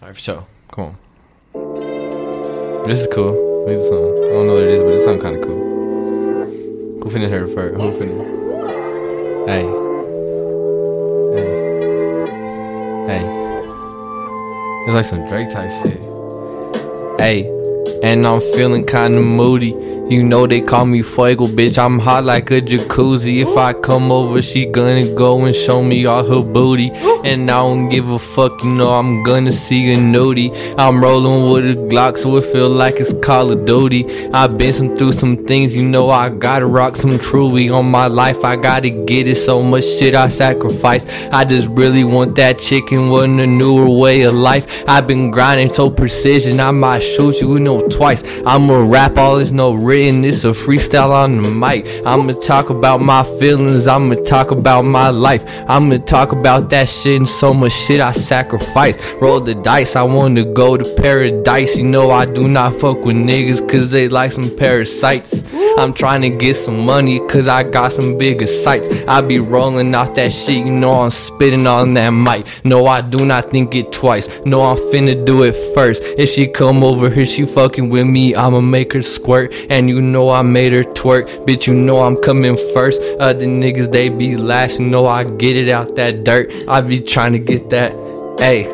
Alright, 0.00 0.14
for 0.14 0.20
sure. 0.20 0.46
Come 0.70 0.84
on. 0.84 0.96
This 2.86 3.00
is 3.00 3.06
cool. 3.12 3.66
This 3.66 3.88
song. 3.88 4.24
I 4.24 4.28
don't 4.28 4.46
know 4.46 4.54
what 4.54 4.62
it 4.62 4.68
is, 4.70 4.82
but 4.82 4.92
it 4.94 5.04
sounds 5.04 5.22
kinda 5.22 5.44
cool. 5.44 5.60
Who 7.02 7.10
finna 7.10 7.28
hear 7.28 7.44
it 7.44 7.54
first? 7.54 7.80
Who 7.80 7.90
finna 7.90 9.46
Hey. 9.48 9.62
Hey. 9.62 9.85
It's 14.86 14.94
like 14.94 15.04
some 15.04 15.28
Drake 15.28 15.52
type 15.52 15.68
shit. 15.82 15.98
Hey, 17.18 17.42
and 18.04 18.24
I'm 18.24 18.40
feeling 18.40 18.86
kinda 18.86 19.20
moody. 19.20 19.74
You 20.08 20.22
know 20.22 20.46
they 20.46 20.60
call 20.60 20.86
me 20.86 21.02
Fuego, 21.02 21.46
bitch. 21.46 21.76
I'm 21.76 21.98
hot 21.98 22.22
like 22.22 22.52
a 22.52 22.60
jacuzzi. 22.60 23.42
If 23.42 23.56
I 23.56 23.72
come 23.72 24.12
over, 24.12 24.40
she 24.42 24.64
gonna 24.66 25.12
go 25.14 25.44
and 25.44 25.56
show 25.56 25.82
me 25.82 26.06
all 26.06 26.22
her 26.22 26.40
booty. 26.40 26.90
And 27.26 27.50
I 27.50 27.58
don't 27.58 27.88
give 27.88 28.08
a 28.08 28.20
fuck, 28.20 28.62
you 28.62 28.70
know 28.70 28.90
I'm 28.90 29.24
gonna 29.24 29.50
see 29.50 29.92
a 29.92 29.96
nudie. 29.96 30.54
I'm 30.78 31.02
rolling 31.02 31.50
with 31.50 31.76
a 31.76 31.80
Glock, 31.92 32.18
so 32.18 32.36
it 32.36 32.44
feel 32.44 32.68
like 32.68 33.00
it's 33.00 33.12
Call 33.14 33.50
of 33.50 33.64
Duty. 33.64 34.28
I've 34.32 34.56
been 34.56 34.72
some 34.72 34.90
through 34.96 35.10
some 35.10 35.36
things, 35.36 35.74
you 35.74 35.88
know 35.88 36.08
I 36.08 36.28
gotta 36.28 36.66
rock 36.66 36.94
some 36.94 37.18
truly 37.18 37.68
on 37.68 37.90
my 37.90 38.06
life. 38.06 38.44
I 38.44 38.54
gotta 38.54 38.90
get 38.90 39.26
it, 39.26 39.34
so 39.34 39.60
much 39.60 39.84
shit 39.84 40.14
I 40.14 40.28
sacrifice. 40.28 41.04
I 41.32 41.44
just 41.44 41.68
really 41.70 42.04
want 42.04 42.36
that 42.36 42.60
chicken, 42.60 43.10
want 43.10 43.40
a 43.40 43.46
newer 43.46 43.90
way 43.90 44.22
of 44.22 44.34
life. 44.34 44.84
I've 44.88 45.08
been 45.08 45.32
grinding 45.32 45.72
so 45.72 45.90
precision, 45.90 46.60
I 46.60 46.70
might 46.70 47.00
shoot 47.00 47.40
you, 47.40 47.54
you 47.54 47.58
know, 47.58 47.82
twice. 47.88 48.22
I'ma 48.46 48.88
rap 48.88 49.16
all 49.16 49.38
this 49.38 49.50
no 49.50 49.72
written, 49.72 50.24
it's 50.24 50.44
a 50.44 50.52
freestyle 50.52 51.10
on 51.10 51.42
the 51.42 51.50
mic. 51.50 51.86
I'ma 52.06 52.34
talk 52.34 52.70
about 52.70 53.00
my 53.00 53.24
feelings, 53.40 53.88
I'ma 53.88 54.14
talk 54.14 54.52
about 54.52 54.82
my 54.82 55.10
life. 55.10 55.42
I'ma 55.68 55.96
talk 55.98 56.30
about 56.30 56.70
that 56.70 56.88
shit 56.88 57.15
and 57.16 57.28
so 57.28 57.52
much 57.52 57.72
shit 57.72 58.00
I 58.00 58.12
sacrifice. 58.12 58.96
Roll 59.14 59.40
the 59.40 59.54
dice, 59.54 59.96
I 59.96 60.02
wanna 60.02 60.44
go 60.44 60.76
to 60.76 60.84
paradise. 60.96 61.76
You 61.76 61.84
know 61.84 62.10
I 62.10 62.26
do 62.26 62.46
not 62.46 62.74
fuck 62.74 63.04
with 63.04 63.16
niggas 63.16 63.68
cause 63.68 63.90
they 63.90 64.08
like 64.08 64.32
some 64.32 64.54
parasites. 64.56 65.42
I'm 65.76 65.92
trying 65.92 66.22
to 66.22 66.30
get 66.30 66.54
some 66.54 66.86
money 66.86 67.18
cause 67.28 67.48
I 67.48 67.62
got 67.62 67.92
some 67.92 68.16
bigger 68.16 68.46
sights. 68.46 68.88
I 69.06 69.20
be 69.20 69.38
rolling 69.38 69.94
off 69.94 70.14
that 70.14 70.32
shit, 70.32 70.64
you 70.64 70.72
know 70.72 71.02
I'm 71.02 71.10
spitting 71.10 71.66
on 71.66 71.94
that 71.94 72.10
mic. 72.10 72.46
No, 72.64 72.86
I 72.86 73.02
do 73.02 73.26
not 73.26 73.50
think 73.50 73.74
it 73.74 73.92
twice. 73.92 74.40
No, 74.46 74.62
I'm 74.62 74.78
finna 74.90 75.24
do 75.24 75.42
it 75.42 75.54
first. 75.74 76.02
If 76.02 76.30
she 76.30 76.46
come 76.46 76.82
over 76.82 77.10
here, 77.10 77.26
she 77.26 77.44
fucking 77.44 77.90
with 77.90 78.06
me, 78.06 78.34
I'ma 78.34 78.60
make 78.60 78.94
her 78.94 79.02
squirt. 79.02 79.52
And 79.68 79.88
you 79.88 80.00
know 80.00 80.30
I 80.30 80.42
made 80.42 80.72
her 80.72 80.82
twerk. 80.82 81.28
Bitch, 81.44 81.66
you 81.66 81.74
know 81.74 82.00
I'm 82.00 82.16
coming 82.16 82.56
first. 82.72 83.02
Other 83.20 83.46
niggas, 83.46 83.92
they 83.92 84.08
be 84.08 84.36
last. 84.36 84.80
No, 84.80 85.06
I 85.06 85.24
get 85.24 85.56
it 85.56 85.68
out 85.68 85.94
that 85.96 86.24
dirt. 86.24 86.48
I 86.68 86.80
be 86.80 87.00
trying 87.00 87.32
to 87.32 87.38
get 87.38 87.68
that. 87.70 87.92
Hey, 88.38 88.64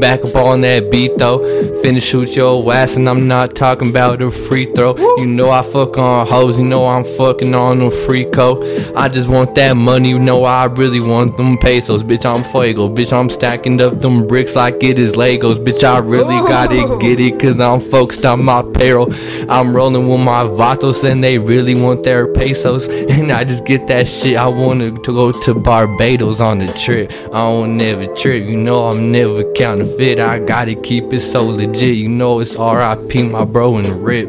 back 0.00 0.24
up 0.24 0.34
on 0.36 0.60
that 0.62 0.90
beat 0.90 1.16
though. 1.16 1.38
Finna 1.82 2.02
shoot 2.02 2.36
your 2.36 2.72
ass, 2.72 2.96
and 2.96 3.08
I'm 3.08 3.26
not 3.26 3.56
talking 3.56 3.90
about 3.90 4.22
a 4.22 4.30
free 4.30 4.66
throw. 4.66 4.96
You 5.18 5.26
know 5.26 5.50
I 5.50 5.62
fuck 5.62 5.98
on 5.98 6.26
hoes, 6.26 6.56
you 6.56 6.64
know 6.64 6.86
I'm 6.86 7.04
fucking 7.04 7.54
on 7.54 7.80
a 7.82 7.90
free 7.90 8.24
co. 8.24 8.62
I 8.94 9.08
just 9.08 9.28
want 9.28 9.54
that 9.56 9.76
money, 9.76 10.10
you 10.10 10.18
know 10.18 10.44
I 10.44 10.64
really 10.66 11.00
want 11.00 11.36
them 11.36 11.58
pesos. 11.58 12.02
Bitch, 12.02 12.24
I'm 12.24 12.44
fuego. 12.44 12.88
Bitch, 12.88 13.12
I'm 13.12 13.30
stacking 13.30 13.80
up 13.80 13.98
them 13.98 14.26
bricks 14.26 14.54
like 14.56 14.82
it 14.82 14.98
is 14.98 15.14
Legos. 15.14 15.56
Bitch, 15.56 15.82
I 15.82 15.98
really 15.98 16.38
gotta 16.48 16.98
get 17.00 17.18
it, 17.18 17.40
cause 17.40 17.58
I'm 17.60 17.80
focused 17.80 18.24
on 18.24 18.44
my 18.44 18.62
payroll. 18.74 19.12
I'm 19.50 19.74
rolling 19.74 20.08
with 20.08 20.20
my 20.20 20.44
vatos, 20.44 21.02
and 21.08 21.22
they 21.22 21.38
really 21.38 21.74
want 21.74 22.04
their 22.04 22.32
pesos. 22.32 22.88
And 23.12 23.30
I 23.30 23.44
just 23.44 23.66
get 23.66 23.86
that 23.88 24.08
shit. 24.08 24.36
I 24.36 24.48
wanna 24.48 24.90
to 24.90 25.12
go 25.12 25.32
to 25.32 25.54
Barbados 25.54 26.40
on 26.40 26.58
the 26.60 26.66
trip. 26.66 27.12
I 27.26 27.38
don't 27.38 27.76
never 27.76 28.06
trip, 28.14 28.48
you 28.48 28.56
know 28.56 28.88
I'm 28.88 29.12
never 29.12 29.44
counterfeit. 29.82 30.18
I 30.18 30.38
gotta 30.38 30.74
keep 30.74 31.12
it 31.12 31.20
so 31.20 31.44
legit. 31.44 31.96
You 31.96 32.08
know 32.08 32.40
it's 32.40 32.56
RIP, 32.56 33.30
my 33.30 33.44
bro, 33.44 33.76
and 33.76 33.86
rip. 34.04 34.28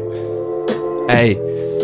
Hey, 1.08 1.34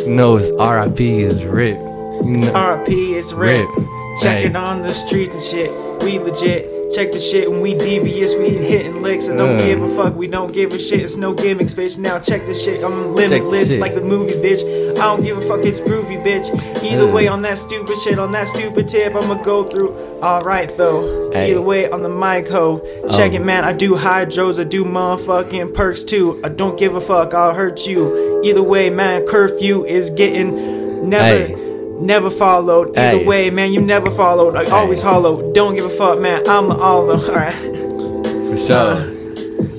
you 0.06 0.14
know 0.14 0.36
it's 0.36 0.50
RIP 0.50 1.00
is 1.00 1.44
rip. 1.44 1.76
You 2.24 2.36
know, 2.36 2.52
R.I.P. 2.52 3.14
It's 3.14 3.32
rip. 3.32 3.66
rip. 3.68 3.86
Checking 4.22 4.52
Hey. 4.52 4.58
on 4.58 4.82
the 4.82 4.90
streets 4.90 5.34
and 5.34 5.42
shit. 5.42 5.70
We 6.02 6.18
legit. 6.18 6.70
Check 6.92 7.12
the 7.12 7.18
shit 7.20 7.50
when 7.50 7.60
we 7.60 7.72
devious. 7.74 8.34
We 8.34 8.50
hitting 8.50 9.00
licks. 9.00 9.28
I 9.28 9.36
don't 9.36 9.56
give 9.58 9.80
a 9.82 9.88
fuck. 9.94 10.16
We 10.16 10.26
don't 10.26 10.52
give 10.52 10.72
a 10.72 10.78
shit. 10.78 11.00
It's 11.00 11.16
no 11.16 11.32
gimmicks, 11.32 11.72
bitch. 11.72 11.98
Now 11.98 12.18
check 12.18 12.44
the 12.46 12.52
shit. 12.54 12.82
I'm 12.82 13.14
limitless 13.14 13.76
like 13.76 13.94
the 13.94 14.00
movie, 14.02 14.34
bitch. 14.34 14.62
I 14.98 15.04
don't 15.04 15.22
give 15.22 15.38
a 15.38 15.40
fuck. 15.40 15.64
It's 15.64 15.80
groovy, 15.80 16.22
bitch. 16.22 16.50
Either 16.82 17.06
way, 17.10 17.28
on 17.28 17.42
that 17.42 17.56
stupid 17.58 17.96
shit, 17.98 18.18
on 18.18 18.32
that 18.32 18.48
stupid 18.48 18.88
tip, 18.88 19.14
I'ma 19.14 19.34
go 19.42 19.64
through. 19.64 19.94
Alright 20.22 20.76
though. 20.76 21.30
Hey. 21.32 21.50
Either 21.52 21.62
way, 21.62 21.90
on 21.90 22.02
the 22.02 22.08
mic 22.08 22.48
ho. 22.48 22.80
Check 23.10 23.32
Oh. 23.32 23.34
it, 23.36 23.40
um. 23.40 23.46
man. 23.46 23.64
I 23.64 23.72
do 23.72 23.92
hydros. 23.94 24.60
I 24.60 24.64
do 24.64 24.84
motherfucking 24.84 25.72
perks 25.74 26.04
too. 26.04 26.40
I 26.44 26.48
don't 26.48 26.78
give 26.78 26.94
a 26.94 27.00
fuck. 27.00 27.32
I'll 27.34 27.54
hurt 27.54 27.86
you. 27.86 28.40
Either 28.44 28.62
way, 28.62 28.90
man. 28.90 29.26
Curfew 29.26 29.84
is 29.84 30.10
getting 30.10 31.08
never. 31.08 31.24
Hey. 31.46 31.66
Never 32.00 32.30
followed. 32.30 32.88
Either 32.96 33.18
Hey. 33.18 33.26
way, 33.26 33.50
man, 33.50 33.72
you 33.72 33.80
never 33.82 34.10
followed. 34.10 34.56
I 34.56 34.64
always 34.70 35.02
hollow. 35.02 35.52
Don't 35.52 35.74
give 35.74 35.84
a 35.84 35.90
fuck, 35.90 36.18
man. 36.18 36.48
I'm 36.48 36.68
the 36.68 36.74
all 36.74 37.06
though. 37.06 37.20
Alright. 37.28 37.52
for 37.54 38.56
sure. 38.56 39.16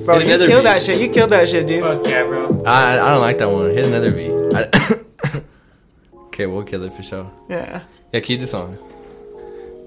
Bro, 0.04 0.18
Hit 0.20 0.28
you 0.40 0.46
killed 0.48 0.48
beat. 0.48 0.64
that 0.64 0.82
shit. 0.82 1.00
You 1.00 1.08
killed 1.08 1.30
that 1.30 1.48
shit, 1.48 1.66
dude. 1.68 1.82
Fuck 1.84 2.04
yeah, 2.06 2.24
bro. 2.26 2.46
I 2.64 2.92
I 2.98 3.08
don't 3.14 3.20
like 3.20 3.38
that 3.38 3.48
one. 3.50 3.74
Hit 3.74 3.86
another 3.86 4.10
beat. 4.12 4.32
I- 4.54 5.40
okay, 6.26 6.46
we'll 6.46 6.64
kill 6.64 6.82
it 6.84 6.92
for 6.92 7.02
sure. 7.02 7.30
Yeah. 7.48 7.82
Yeah, 8.12 8.20
keep 8.20 8.40
this 8.40 8.54
on. 8.54 8.78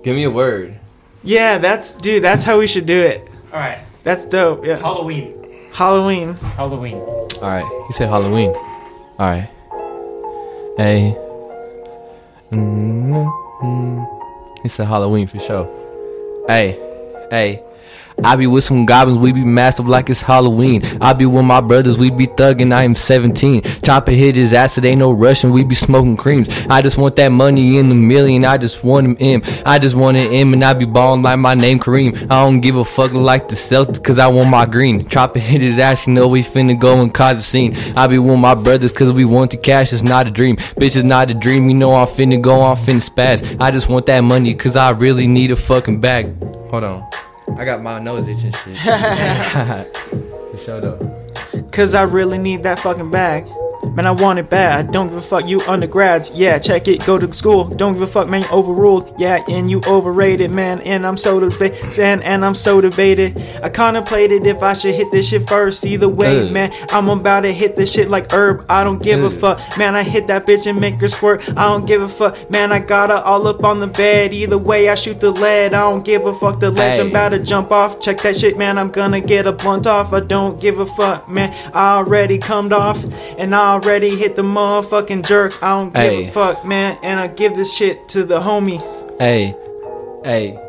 Give 0.06 0.16
me 0.16 0.24
a 0.26 0.30
word. 0.30 0.78
Yeah, 1.24 1.58
that's 1.58 1.91
dude, 1.91 2.24
that's 2.24 2.43
how 2.43 2.60
we 2.60 2.68
should 2.68 2.86
do 2.86 3.01
it. 3.01 3.28
All 3.51 3.60
right, 3.60 3.80
That's 4.03 4.28
dope. 4.28 4.64
Yeah. 4.64 4.78
Halloween. 4.78 5.34
Halloween. 5.74 6.36
Halloween. 6.36 6.97
All 6.97 7.41
right, 7.41 7.66
you 7.66 7.89
said 7.91 8.10
Halloween. 8.10 8.53
All 8.53 9.18
right. 9.18 9.49
Hey. 10.78 11.18
Mm-hmm. 12.51 14.03
He 14.62 14.70
said 14.70 14.86
Halloween 14.86 15.26
for 15.26 15.39
sure. 15.39 15.66
Hey, 16.47 16.78
hey. 17.32 17.64
I 18.24 18.36
be 18.36 18.47
with 18.47 18.63
some 18.63 18.86
goblins, 18.86 19.20
we 19.20 19.32
be 19.32 19.43
up 19.61 19.80
like 19.80 20.09
it's 20.09 20.22
Halloween. 20.22 20.84
I 21.01 21.13
be 21.13 21.26
with 21.26 21.45
my 21.45 21.61
brothers, 21.61 21.97
we 21.97 22.09
be 22.09 22.28
thuggin', 22.28 22.74
I 22.74 22.84
am 22.84 22.95
17. 22.95 23.61
Chopper 23.84 24.11
hit 24.11 24.36
his 24.36 24.53
ass, 24.53 24.78
it 24.78 24.86
ain't 24.86 24.99
no 24.99 25.11
rushing, 25.11 25.51
we 25.51 25.63
be 25.63 25.76
smoking 25.76 26.18
creams. 26.18 26.49
I 26.70 26.82
just 26.82 26.97
want 26.97 27.16
that 27.18 27.30
money 27.30 27.78
in 27.78 27.89
the 27.89 27.95
million, 27.95 28.45
I 28.45 28.57
just 28.57 28.84
want 28.84 29.05
him 29.05 29.18
M. 29.20 29.41
I 29.66 29.80
just 29.80 29.95
want 29.95 30.18
an 30.18 30.32
M 30.32 30.53
and 30.53 30.63
I 30.63 30.74
be 30.74 30.86
ballin' 30.86 31.22
like 31.22 31.39
my 31.39 31.53
name 31.53 31.80
Kareem. 31.80 32.16
I 32.24 32.43
don't 32.43 32.61
give 32.61 32.78
a 32.78 32.86
fuck 32.86 33.13
like 33.13 33.49
the 33.49 33.55
Celtics, 33.55 34.03
cause 34.03 34.18
I 34.18 34.28
want 34.28 34.49
my 34.49 34.66
green. 34.66 35.07
Chopper 35.07 35.39
hit 35.39 35.61
his 35.61 35.78
ass, 35.78 36.07
you 36.07 36.13
know 36.13 36.28
we 36.28 36.41
finna 36.41 36.80
go 36.80 37.01
and 37.01 37.13
cause 37.13 37.38
a 37.38 37.41
scene. 37.41 37.76
I 37.95 38.07
be 38.07 38.18
with 38.18 38.39
my 38.39 38.55
brothers, 38.55 38.91
cause 38.91 39.11
we 39.11 39.26
want 39.26 39.51
the 39.51 39.57
cash, 39.57 39.93
it's 39.93 40.03
not 40.03 40.28
a 40.28 40.32
dream. 40.32 40.55
Bitch, 40.57 40.95
it's 40.95 41.03
not 41.03 41.32
a 41.32 41.34
dream, 41.34 41.70
you 41.70 41.76
know 41.76 41.93
I'm 41.93 42.07
finna 42.07 42.41
go, 42.41 42.61
I'm 42.61 42.78
finna 42.78 43.07
spaz. 43.07 43.59
I 43.59 43.72
just 43.72 43.89
want 43.89 44.05
that 44.05 44.22
money, 44.22 44.53
cause 44.55 44.76
I 44.76 44.91
really 44.91 45.28
need 45.28 45.51
a 45.51 45.55
fucking 45.55 45.99
bag. 45.99 46.34
Hold 46.70 46.84
on. 46.84 47.25
I 47.58 47.66
got 47.66 47.82
my 47.82 48.00
nose 48.00 48.28
itching 48.28 48.52
shit. 48.52 48.78
For 48.78 50.58
sure 50.58 50.82
though. 50.82 51.22
Cause 51.72 51.93
I 51.93 52.04
really 52.04 52.38
need 52.38 52.64
that 52.64 52.80
fucking 52.80 53.12
bag. 53.12 53.46
Man, 53.94 54.06
I 54.06 54.12
want 54.12 54.40
it 54.40 54.50
bad. 54.50 54.88
I 54.88 54.92
don't 54.92 55.08
give 55.10 55.18
a 55.18 55.22
fuck. 55.22 55.48
You 55.48 55.60
undergrads, 55.68 56.32
yeah, 56.34 56.58
check 56.60 56.88
it. 56.88 57.06
Go 57.06 57.18
to 57.18 57.32
school. 57.34 57.66
Don't 57.66 57.94
give 57.94 58.02
a 58.02 58.08
fuck, 58.08 58.28
man. 58.28 58.42
You 58.42 58.48
overruled, 58.52 59.14
yeah, 59.20 59.44
and 59.48 59.70
you 59.70 59.82
overrated, 59.88 60.52
man. 60.52 60.82
And 60.82 61.06
I'm 61.06 61.18
so 61.18 61.40
debated, 61.40 62.00
and, 62.00 62.24
and 62.24 62.44
I'm 62.44 62.56
so 62.56 62.82
debated. 62.82 63.38
I 63.64 63.70
contemplated 63.70 64.46
if 64.46 64.64
I 64.64 64.74
should 64.74 64.96
hit 64.96 65.12
this 65.12 65.30
shit 65.30 65.48
first. 65.48 65.86
Either 65.86 66.10
way, 66.10 66.48
Ugh. 66.48 66.52
man, 66.52 66.72
I'm 66.90 67.10
about 67.10 67.42
to 67.42 67.54
hit 67.54 67.76
this 67.76 67.92
shit 67.92 68.10
like 68.10 68.32
herb. 68.32 68.66
I 68.70 68.84
don't 68.84 69.02
give 69.02 69.24
a 69.24 69.30
fuck, 69.30 69.60
man. 69.78 69.96
I 69.96 70.04
hit 70.04 70.28
that 70.28 70.46
bitch 70.46 70.68
and 70.68 70.80
make 70.80 71.00
her 71.02 71.08
squirt. 71.08 71.48
I 71.50 71.66
don't 71.68 71.86
give 71.86 72.02
a 72.02 72.10
fuck, 72.10 72.50
man. 72.50 72.72
I 72.72 72.80
got 72.80 73.10
her 73.10 73.18
all 73.18 73.48
up 73.48 73.64
on 73.64 73.80
the 73.80 73.88
bed. 73.88 74.34
Either 74.34 74.58
way, 74.58 74.90
I 74.90 74.96
shoot 74.96 75.20
the 75.20 75.32
lead. 75.32 75.74
I 75.74 75.82
don't 75.82 76.04
give 76.04 76.26
a 76.26 76.34
fuck. 76.34 76.60
The 76.60 76.72
ledge, 76.72 77.00
I'm 77.00 77.10
about 77.10 77.30
to 77.30 77.40
jump 77.40 77.72
off. 77.72 78.00
Check 78.00 78.18
that 78.22 78.36
shit, 78.36 78.58
man. 78.58 78.78
I'm 78.78 78.90
gonna 78.90 79.22
get 79.22 79.48
a 79.48 79.52
blunt 79.52 79.88
off. 79.88 80.14
I 80.14 80.20
don't 80.20 80.60
give 80.60 80.80
a 80.80 80.86
fuck, 80.86 81.30
man. 81.30 81.54
I 81.74 81.98
already 81.98 82.38
cummed 82.38 82.74
off 82.74 83.04
and 83.38 83.56
I 83.56 83.74
already 83.76 84.16
hit 84.16 84.36
the 84.36 84.42
motherfucking 84.42 85.28
jerk. 85.28 85.62
I 85.62 85.78
don't 85.78 85.94
give 85.94 86.28
a 86.28 86.30
fuck, 86.30 86.66
man. 86.66 86.98
And 87.04 87.20
I 87.20 87.28
give 87.28 87.56
this 87.56 87.76
shit 87.76 88.08
to 88.10 88.24
the 88.24 88.40
homie. 88.40 88.80
Hey, 89.20 89.54
hey. 90.24 90.64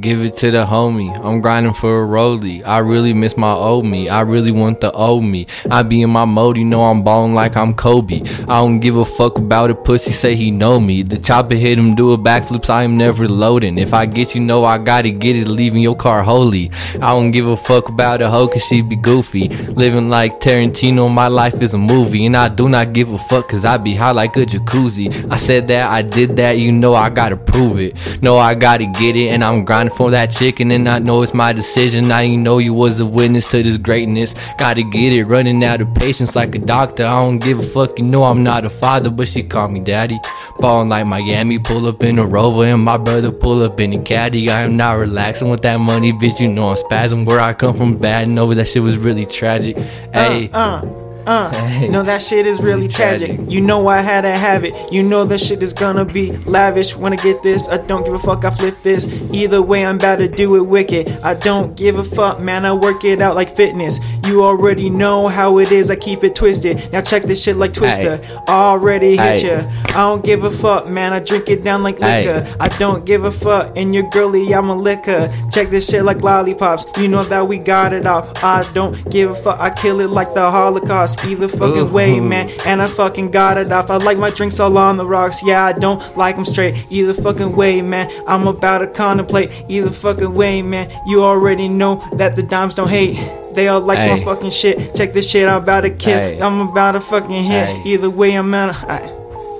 Give 0.00 0.22
it 0.22 0.36
to 0.38 0.50
the 0.50 0.66
homie. 0.66 1.16
I'm 1.24 1.40
grinding 1.40 1.72
for 1.72 2.02
a 2.02 2.06
rollie. 2.06 2.62
I 2.66 2.78
really 2.78 3.14
miss 3.14 3.36
my 3.36 3.52
old 3.52 3.86
me. 3.86 4.10
I 4.10 4.20
really 4.20 4.50
want 4.50 4.80
the 4.82 4.92
old 4.92 5.24
me. 5.24 5.46
I 5.70 5.82
be 5.84 6.02
in 6.02 6.10
my 6.10 6.26
mode, 6.26 6.58
you 6.58 6.64
know 6.64 6.82
I'm 6.82 7.02
ballin' 7.02 7.34
like 7.34 7.56
I'm 7.56 7.72
Kobe. 7.72 8.20
I 8.42 8.60
don't 8.60 8.80
give 8.80 8.96
a 8.96 9.04
fuck 9.04 9.38
about 9.38 9.70
a 9.70 9.74
pussy, 9.74 10.12
say 10.12 10.34
he 10.34 10.50
know 10.50 10.80
me. 10.80 11.02
The 11.02 11.16
chopper 11.16 11.54
hit 11.54 11.78
him, 11.78 11.94
do 11.94 12.12
a 12.12 12.18
backflips, 12.18 12.68
I 12.68 12.82
am 12.82 12.98
never 12.98 13.26
loading. 13.26 13.78
If 13.78 13.94
I 13.94 14.04
get 14.04 14.34
you, 14.34 14.40
know 14.42 14.64
I 14.64 14.76
gotta 14.76 15.10
get 15.10 15.34
it, 15.34 15.48
leaving 15.48 15.80
your 15.80 15.96
car 15.96 16.22
holy. 16.22 16.70
I 16.96 17.12
don't 17.12 17.30
give 17.30 17.46
a 17.46 17.56
fuck 17.56 17.88
about 17.88 18.20
a 18.20 18.28
hoe, 18.28 18.48
cause 18.48 18.64
she 18.64 18.82
be 18.82 18.96
goofy. 18.96 19.48
Living 19.48 20.10
like 20.10 20.40
Tarantino, 20.40 21.10
my 21.10 21.28
life 21.28 21.62
is 21.62 21.72
a 21.72 21.78
movie. 21.78 22.26
And 22.26 22.36
I 22.36 22.48
do 22.48 22.68
not 22.68 22.92
give 22.92 23.12
a 23.12 23.18
fuck, 23.18 23.48
cause 23.48 23.64
I 23.64 23.78
be 23.78 23.94
high 23.94 24.10
like 24.10 24.36
a 24.36 24.44
jacuzzi. 24.44 25.30
I 25.30 25.36
said 25.36 25.68
that, 25.68 25.88
I 25.88 26.02
did 26.02 26.36
that, 26.36 26.58
you 26.58 26.70
know 26.70 26.94
I 26.94 27.08
gotta 27.08 27.36
prove 27.36 27.78
it. 27.78 27.96
No, 28.20 28.36
I 28.36 28.54
gotta 28.54 28.84
get 28.84 29.16
it, 29.16 29.28
and 29.28 29.42
I'm 29.42 29.64
grinding 29.64 29.85
for 29.92 30.10
that 30.10 30.26
chicken, 30.30 30.70
and 30.70 30.88
I 30.88 30.98
know 30.98 31.22
it's 31.22 31.34
my 31.34 31.52
decision. 31.52 32.08
Now 32.08 32.20
you 32.20 32.36
know 32.36 32.58
you 32.58 32.74
was 32.74 33.00
a 33.00 33.06
witness 33.06 33.50
to 33.50 33.62
this 33.62 33.76
greatness. 33.76 34.34
Gotta 34.58 34.82
get 34.82 35.12
it, 35.12 35.24
running 35.24 35.62
out 35.64 35.80
of 35.80 35.94
patience 35.94 36.36
like 36.36 36.54
a 36.54 36.58
doctor. 36.58 37.04
I 37.04 37.22
don't 37.22 37.38
give 37.38 37.58
a 37.58 37.62
fuck, 37.62 37.98
you 37.98 38.04
know 38.04 38.24
I'm 38.24 38.42
not 38.42 38.64
a 38.64 38.70
father, 38.70 39.10
but 39.10 39.28
she 39.28 39.42
call 39.42 39.68
me 39.68 39.80
daddy. 39.80 40.18
Ballin' 40.58 40.88
like 40.88 41.06
Miami, 41.06 41.58
pull 41.58 41.86
up 41.86 42.02
in 42.02 42.18
a 42.18 42.26
rover, 42.26 42.64
and 42.64 42.82
my 42.82 42.96
brother 42.96 43.30
pull 43.30 43.62
up 43.62 43.78
in 43.80 43.92
a 43.92 44.02
caddy. 44.02 44.48
I 44.50 44.62
am 44.62 44.76
not 44.76 44.92
relaxing 44.92 45.50
with 45.50 45.62
that 45.62 45.76
money, 45.78 46.12
bitch. 46.12 46.40
You 46.40 46.48
know 46.48 46.70
I'm 46.70 46.76
spazzing. 46.76 47.26
Where 47.26 47.40
I 47.40 47.52
come 47.52 47.74
from, 47.74 47.98
bad. 47.98 48.26
and 48.28 48.38
over 48.38 48.54
that 48.54 48.66
shit 48.66 48.82
was 48.82 48.96
really 48.96 49.26
tragic. 49.26 49.76
Hey, 50.12 50.50
Uh, 50.52 50.58
uh. 50.58 51.05
Uh, 51.26 51.52
hey. 51.68 51.88
No, 51.88 52.02
that 52.04 52.22
shit 52.22 52.46
is 52.46 52.60
really 52.62 52.86
tragic. 52.88 53.34
Tragic. 53.34 53.50
You 53.50 53.60
know 53.60 53.88
I 53.88 54.00
had 54.00 54.20
to 54.22 54.30
have 54.30 54.64
it. 54.64 54.74
You 54.92 55.02
know 55.02 55.24
that 55.24 55.38
shit 55.40 55.62
is 55.62 55.72
gonna 55.72 56.04
be 56.04 56.32
lavish. 56.46 56.94
When 56.96 57.12
I 57.12 57.16
get 57.16 57.42
this, 57.42 57.68
I 57.68 57.78
don't 57.78 58.04
give 58.04 58.14
a 58.14 58.18
fuck. 58.18 58.44
I 58.44 58.50
flip 58.50 58.80
this. 58.82 59.06
Either 59.32 59.60
way, 59.60 59.84
I'm 59.84 59.96
about 59.96 60.16
to 60.16 60.28
do 60.28 60.54
it 60.56 60.62
wicked. 60.62 61.08
I 61.24 61.34
don't 61.34 61.76
give 61.76 61.98
a 61.98 62.04
fuck, 62.04 62.38
man. 62.40 62.64
I 62.64 62.72
work 62.72 63.04
it 63.04 63.20
out 63.20 63.34
like 63.34 63.56
fitness. 63.56 63.98
You 64.26 64.44
already 64.44 64.88
know 64.88 65.28
how 65.28 65.58
it 65.58 65.72
is. 65.72 65.90
I 65.90 65.96
keep 65.96 66.22
it 66.24 66.34
twisted. 66.34 66.92
Now 66.92 67.00
check 67.00 67.24
this 67.24 67.42
shit 67.42 67.56
like 67.56 67.72
Twister. 67.72 68.20
Already 68.48 69.16
hit 69.16 69.40
Hey. 69.42 69.48
ya. 69.62 69.70
I 69.90 69.92
don't 70.08 70.24
give 70.24 70.44
a 70.44 70.50
fuck, 70.50 70.88
man. 70.88 71.12
I 71.12 71.18
drink 71.20 71.48
it 71.48 71.64
down 71.64 71.82
like 71.82 71.98
liquor. 71.98 72.46
I 72.60 72.68
don't 72.78 73.04
give 73.04 73.24
a 73.24 73.32
fuck. 73.32 73.72
And 73.76 73.94
your 73.94 74.08
girly, 74.10 74.54
I'm 74.54 74.68
a 74.70 74.76
liquor. 74.76 75.32
Check 75.50 75.70
this 75.70 75.88
shit 75.88 76.04
like 76.04 76.22
lollipops. 76.22 76.86
You 77.00 77.08
know 77.08 77.22
that 77.22 77.46
we 77.48 77.58
got 77.58 77.92
it 77.92 78.06
off. 78.06 78.44
I 78.44 78.62
don't 78.74 78.94
give 79.10 79.30
a 79.30 79.34
fuck. 79.34 79.58
I 79.60 79.70
kill 79.70 80.00
it 80.00 80.10
like 80.10 80.34
the 80.34 80.50
Holocaust. 80.50 81.15
Either 81.24 81.48
fucking 81.48 81.92
way, 81.92 82.20
man. 82.20 82.50
And 82.66 82.82
I 82.82 82.86
fucking 82.86 83.30
got 83.30 83.58
it 83.58 83.70
off. 83.72 83.90
I 83.90 83.96
like 83.98 84.18
my 84.18 84.30
drinks 84.30 84.60
all 84.60 84.76
on 84.78 84.96
the 84.96 85.06
rocks. 85.06 85.42
Yeah, 85.42 85.64
I 85.64 85.72
don't 85.72 86.16
like 86.16 86.36
them 86.36 86.44
straight. 86.44 86.86
Either 86.90 87.14
fucking 87.14 87.54
way, 87.54 87.82
man. 87.82 88.10
I'm 88.26 88.46
about 88.46 88.78
to 88.78 88.86
contemplate. 88.86 89.50
Either 89.68 89.90
fucking 89.90 90.34
way, 90.34 90.62
man. 90.62 90.90
You 91.06 91.22
already 91.22 91.68
know 91.68 91.96
that 92.14 92.36
the 92.36 92.42
dimes 92.42 92.74
don't 92.74 92.88
hate. 92.88 93.16
They 93.54 93.68
all 93.68 93.80
like 93.80 93.98
my 93.98 94.22
fucking 94.22 94.50
shit. 94.50 94.94
Check 94.94 95.14
this 95.14 95.30
shit. 95.30 95.48
I'm 95.48 95.62
about 95.62 95.82
to 95.82 95.90
kill. 95.90 96.42
I'm 96.42 96.60
about 96.68 96.92
to 96.92 97.00
fucking 97.00 97.44
hit. 97.44 97.86
Either 97.86 98.10
way, 98.10 98.34
I'm 98.34 98.52
out. 98.52 98.74
I, 98.88 98.98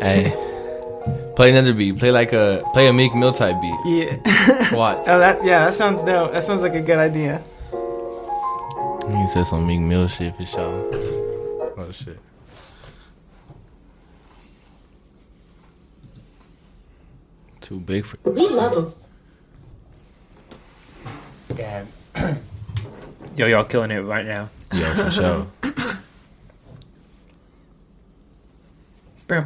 hey. 0.03 0.43
Play 1.37 1.51
another 1.51 1.75
beat. 1.75 1.99
Play 1.99 2.11
like 2.11 2.33
a 2.33 2.63
play 2.73 2.87
a 2.89 2.93
Meek 2.93 3.15
Mill 3.15 3.31
type 3.33 3.61
beat. 3.61 3.79
yeah. 3.85 4.17
Watch. 4.75 5.05
Oh, 5.07 5.19
that 5.19 5.45
yeah, 5.45 5.67
that 5.67 5.75
sounds 5.75 6.03
dope. 6.03 6.33
That 6.33 6.43
sounds 6.45 6.63
like 6.63 6.75
a 6.75 6.81
good 6.81 6.99
idea. 6.99 7.43
He 9.07 9.29
said 9.29 9.45
some 9.45 9.67
Meek 9.67 9.81
Mill 9.81 10.09
shit 10.09 10.35
for 10.35 10.47
sure. 10.47 11.26
Oh 11.87 11.93
shit. 11.93 12.19
Too 17.61 17.79
big 17.81 18.05
for. 18.05 18.19
We 18.29 18.49
love 18.49 18.77
him. 18.77 18.95
Damn. 21.57 21.89
Yo, 23.37 23.47
y'all 23.47 23.65
killing 23.65 23.91
it 23.91 24.01
right 24.01 24.25
now. 24.25 24.49
Yeah, 24.73 24.95
for 24.95 25.11
sure. 25.11 25.47
Bro, 29.29 29.41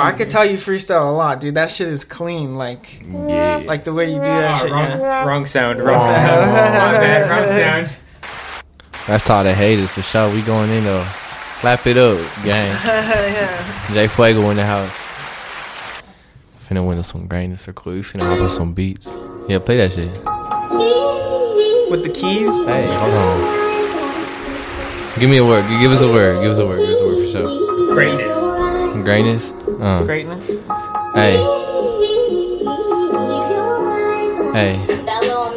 I 0.00 0.12
could 0.16 0.30
tell 0.30 0.44
you 0.46 0.56
freestyle 0.56 1.08
a 1.08 1.10
lot, 1.10 1.40
dude. 1.40 1.56
That 1.56 1.72
shit 1.72 1.88
is 1.88 2.04
clean. 2.04 2.54
Like, 2.54 3.02
Yeah. 3.04 3.62
like 3.64 3.82
the 3.82 3.92
way 3.92 4.10
you 4.12 4.18
do 4.18 4.24
that 4.24 4.50
Ah, 4.52 4.54
shit. 4.54 4.70
wrong, 4.70 5.00
Yeah. 5.00 5.24
wrong 5.26 5.46
sound. 5.46 5.80
Wrong 5.80 5.96
Wrong. 5.96 6.08
sound. 6.08 6.50
My 6.52 6.92
bad. 6.92 7.30
Wrong 7.30 7.48
sound. 7.50 7.96
That's 9.06 9.28
all 9.28 9.44
the 9.44 9.54
haters 9.54 9.90
for 9.90 10.02
sure. 10.02 10.32
We 10.32 10.42
going 10.42 10.70
in 10.70 10.84
though. 10.84 11.04
Clap 11.60 11.86
it 11.86 11.98
up, 11.98 12.18
gang. 12.42 12.74
Jay 13.94 14.06
Fuego 14.06 14.48
in 14.50 14.56
the 14.56 14.64
house. 14.64 15.08
Finna 16.68 16.86
win 16.86 16.98
us 16.98 17.10
some 17.10 17.26
greatness 17.26 17.66
or 17.68 17.72
cool. 17.72 17.92
We 17.94 18.00
finna 18.00 18.22
hop 18.22 18.40
up 18.40 18.50
some 18.52 18.72
beats. 18.72 19.18
Yeah, 19.48 19.58
play 19.58 19.76
that 19.76 19.92
shit. 19.92 20.08
With 21.90 22.02
the 22.04 22.10
keys. 22.10 22.60
Hey, 22.64 22.86
hold 22.86 23.14
on. 23.14 23.60
Give 25.18 25.28
me 25.28 25.38
a 25.38 25.44
word. 25.44 25.68
Give 25.80 25.90
us 25.90 26.00
a 26.00 26.06
word. 26.06 26.40
Give 26.42 26.52
us 26.52 26.58
a 26.58 26.66
word. 26.66 26.78
Give 26.78 26.88
us 26.88 27.00
a 27.00 27.06
word 27.06 27.26
for 27.26 27.32
sure. 27.32 27.94
Greatness. 27.94 29.04
Greatness. 29.04 29.52
Uh. 29.80 30.04
Greatness. 30.04 30.56
Hey. 31.14 31.36
Hey. 34.54 35.56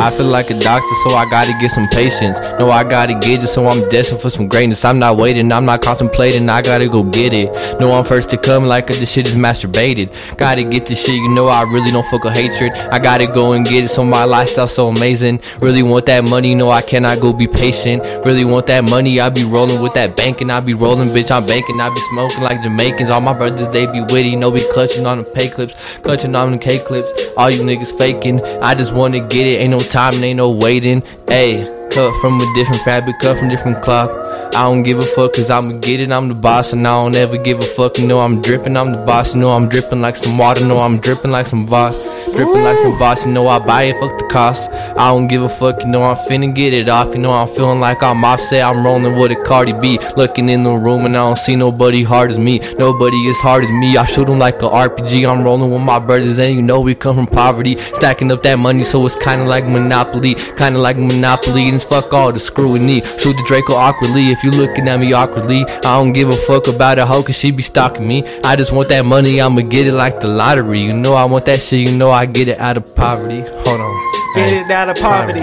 I 0.00 0.08
feel 0.10 0.28
like 0.28 0.48
a 0.48 0.58
doctor, 0.58 0.94
so 1.04 1.10
I 1.10 1.28
gotta 1.28 1.52
get 1.60 1.70
some 1.72 1.86
patience. 1.88 2.40
No, 2.58 2.70
I 2.70 2.84
gotta 2.84 3.12
get 3.12 3.44
it, 3.44 3.48
so 3.48 3.66
I'm 3.66 3.86
destined 3.90 4.22
for 4.22 4.30
some 4.30 4.48
greatness. 4.48 4.82
I'm 4.82 4.98
not 4.98 5.18
waiting, 5.18 5.52
I'm 5.52 5.66
not 5.66 5.82
contemplating, 5.82 6.48
I 6.48 6.62
gotta 6.62 6.88
go 6.88 7.02
get 7.02 7.34
it. 7.34 7.52
No, 7.78 7.92
I'm 7.92 8.04
first 8.04 8.30
to 8.30 8.38
come, 8.38 8.64
like 8.64 8.84
uh, 8.84 8.94
this 8.94 9.12
shit 9.12 9.26
is 9.26 9.34
masturbated. 9.34 10.10
Gotta 10.38 10.64
get 10.64 10.86
this 10.86 11.04
shit, 11.04 11.16
you 11.16 11.28
know 11.28 11.48
I 11.48 11.64
really 11.64 11.90
don't 11.90 12.06
fuck 12.06 12.24
with 12.24 12.32
hatred. 12.32 12.72
I 12.72 12.98
gotta 12.98 13.26
go 13.26 13.52
and 13.52 13.66
get 13.66 13.84
it, 13.84 13.88
so 13.88 14.02
my 14.02 14.24
lifestyle's 14.24 14.72
so 14.72 14.88
amazing. 14.88 15.42
Really 15.60 15.82
want 15.82 16.06
that 16.06 16.24
money, 16.24 16.54
no, 16.54 16.70
I 16.70 16.80
cannot 16.80 17.20
go 17.20 17.34
be 17.34 17.46
patient. 17.46 18.02
Really 18.24 18.46
want 18.46 18.68
that 18.68 18.84
money, 18.84 19.20
I 19.20 19.28
be 19.28 19.44
rolling 19.44 19.82
with 19.82 19.92
that 19.94 20.16
bank, 20.16 20.40
and 20.40 20.50
I 20.50 20.60
be 20.60 20.72
rolling, 20.72 21.10
bitch, 21.10 21.30
I'm 21.30 21.44
banking, 21.44 21.78
I 21.78 21.90
be 21.90 22.00
smoking 22.12 22.42
like 22.42 22.62
Jamaicans. 22.62 23.10
All 23.10 23.20
my 23.20 23.36
brothers, 23.36 23.68
they 23.68 23.84
be 23.84 24.00
witty, 24.00 24.34
no, 24.34 24.50
be 24.50 24.64
clutching 24.72 25.04
on 25.04 25.18
the 25.18 25.24
pay 25.24 25.50
clips, 25.50 25.74
clutching 25.98 26.34
on 26.34 26.52
the 26.52 26.58
K 26.58 26.78
clips. 26.78 27.10
All 27.36 27.50
you 27.50 27.60
niggas 27.60 27.96
faking, 27.98 28.42
I 28.62 28.74
just 28.74 28.94
wanna 28.94 29.20
get 29.20 29.46
it, 29.46 29.60
ain't 29.60 29.72
no 29.72 29.89
time 29.90 30.14
ain't 30.22 30.36
no 30.36 30.50
waiting. 30.50 31.02
Ayy, 31.26 31.64
cut 31.90 32.18
from 32.20 32.40
a 32.40 32.54
different 32.54 32.82
fabric, 32.82 33.16
cut 33.20 33.38
from 33.38 33.48
different 33.48 33.82
cloth. 33.82 34.10
I 34.54 34.64
don't 34.64 34.82
give 34.82 34.98
a 34.98 35.02
fuck 35.02 35.34
cause 35.34 35.48
I'ma 35.48 35.78
get 35.78 36.00
it, 36.00 36.10
I'm 36.10 36.28
the 36.28 36.34
boss 36.34 36.72
and 36.72 36.86
I 36.86 37.02
don't 37.02 37.14
ever 37.14 37.38
give 37.38 37.60
a 37.60 37.62
fuck. 37.62 37.98
You 37.98 38.06
know 38.06 38.20
I'm 38.20 38.42
dripping, 38.42 38.76
I'm 38.76 38.92
the 38.92 38.98
boss, 39.04 39.34
you 39.34 39.40
know 39.40 39.50
I'm 39.50 39.68
dripping 39.68 40.00
like 40.00 40.16
some 40.16 40.36
water, 40.36 40.64
no 40.66 40.80
I'm 40.80 40.98
dripping 40.98 41.30
like 41.30 41.46
some 41.46 41.66
Voss. 41.66 41.98
Dripping 42.34 42.62
like 42.62 42.78
some 42.78 42.98
Voss, 42.98 43.24
you 43.24 43.32
know 43.32 43.46
I 43.48 43.58
buy 43.58 43.84
it, 43.84 43.98
fuck 43.98 44.18
the 44.18 44.26
cost. 44.26 44.70
I 44.70 45.08
don't 45.08 45.28
give 45.28 45.42
a 45.42 45.48
fuck, 45.48 45.82
you 45.82 45.88
know 45.88 46.02
I'm 46.02 46.16
finna 46.16 46.54
get 46.54 46.74
it 46.74 46.88
off. 46.88 47.08
You 47.14 47.18
know 47.18 47.32
I'm 47.32 47.48
feeling 47.48 47.80
like 47.80 48.02
I'm 48.02 48.24
offset, 48.24 48.62
I'm 48.62 48.84
rolling 48.84 49.16
with 49.16 49.32
a 49.32 49.36
Cardi 49.36 49.72
B. 49.72 49.98
Looking 50.16 50.48
in 50.48 50.64
the 50.64 50.72
room 50.72 51.06
and 51.06 51.16
I 51.16 51.20
don't 51.20 51.38
see 51.38 51.56
nobody 51.56 52.02
hard 52.02 52.30
as 52.30 52.38
me. 52.38 52.58
Nobody 52.78 53.28
as 53.28 53.38
hard 53.38 53.64
as 53.64 53.70
me, 53.70 53.96
I 53.96 54.04
shoot 54.04 54.28
'em 54.28 54.38
like 54.38 54.62
a 54.62 54.68
RPG. 54.68 55.26
I'm 55.26 55.42
rolling 55.44 55.70
with 55.70 55.82
my 55.82 55.98
brothers 55.98 56.38
and 56.38 56.54
you 56.54 56.62
know 56.62 56.80
we 56.80 56.94
come 56.94 57.16
from 57.16 57.26
poverty. 57.26 57.78
Stacking 57.94 58.30
up 58.32 58.42
that 58.42 58.58
money 58.58 58.84
so 58.84 59.04
it's 59.06 59.16
kinda 59.16 59.44
like 59.44 59.66
Monopoly. 59.66 60.34
Kinda 60.56 60.78
like 60.78 60.98
Monopoly 60.98 61.66
and 61.68 61.76
it's 61.76 61.84
fuck 61.84 62.12
all 62.12 62.32
the 62.32 62.40
me. 62.80 63.02
Shoot 63.18 63.36
the 63.36 63.44
Draco 63.46 63.74
awkwardly 63.74 64.30
if 64.30 64.39
you 64.44 64.50
looking 64.50 64.88
at 64.88 64.98
me 64.98 65.12
awkwardly. 65.12 65.64
I 65.64 65.80
don't 65.98 66.12
give 66.12 66.28
a 66.30 66.36
fuck 66.36 66.66
about 66.68 66.98
a 66.98 67.06
hoe 67.06 67.22
cause 67.22 67.36
she 67.36 67.50
be 67.50 67.62
stalking 67.62 68.06
me. 68.06 68.24
I 68.44 68.56
just 68.56 68.72
want 68.72 68.88
that 68.90 69.04
money, 69.04 69.40
I'ma 69.40 69.62
get 69.62 69.86
it 69.86 69.92
like 69.92 70.20
the 70.20 70.28
lottery. 70.28 70.80
You 70.80 70.92
know 70.92 71.14
I 71.14 71.24
want 71.24 71.44
that 71.46 71.60
shit, 71.60 71.88
you 71.88 71.96
know 71.96 72.10
I 72.10 72.26
get 72.26 72.48
it 72.48 72.58
out 72.58 72.76
of 72.76 72.94
poverty. 72.94 73.40
Hold 73.40 73.80
on. 73.80 74.12
Get 74.34 74.48
Hey. 74.48 74.60
it 74.60 74.70
out 74.70 74.88
of 74.88 74.96
poverty. 75.00 75.40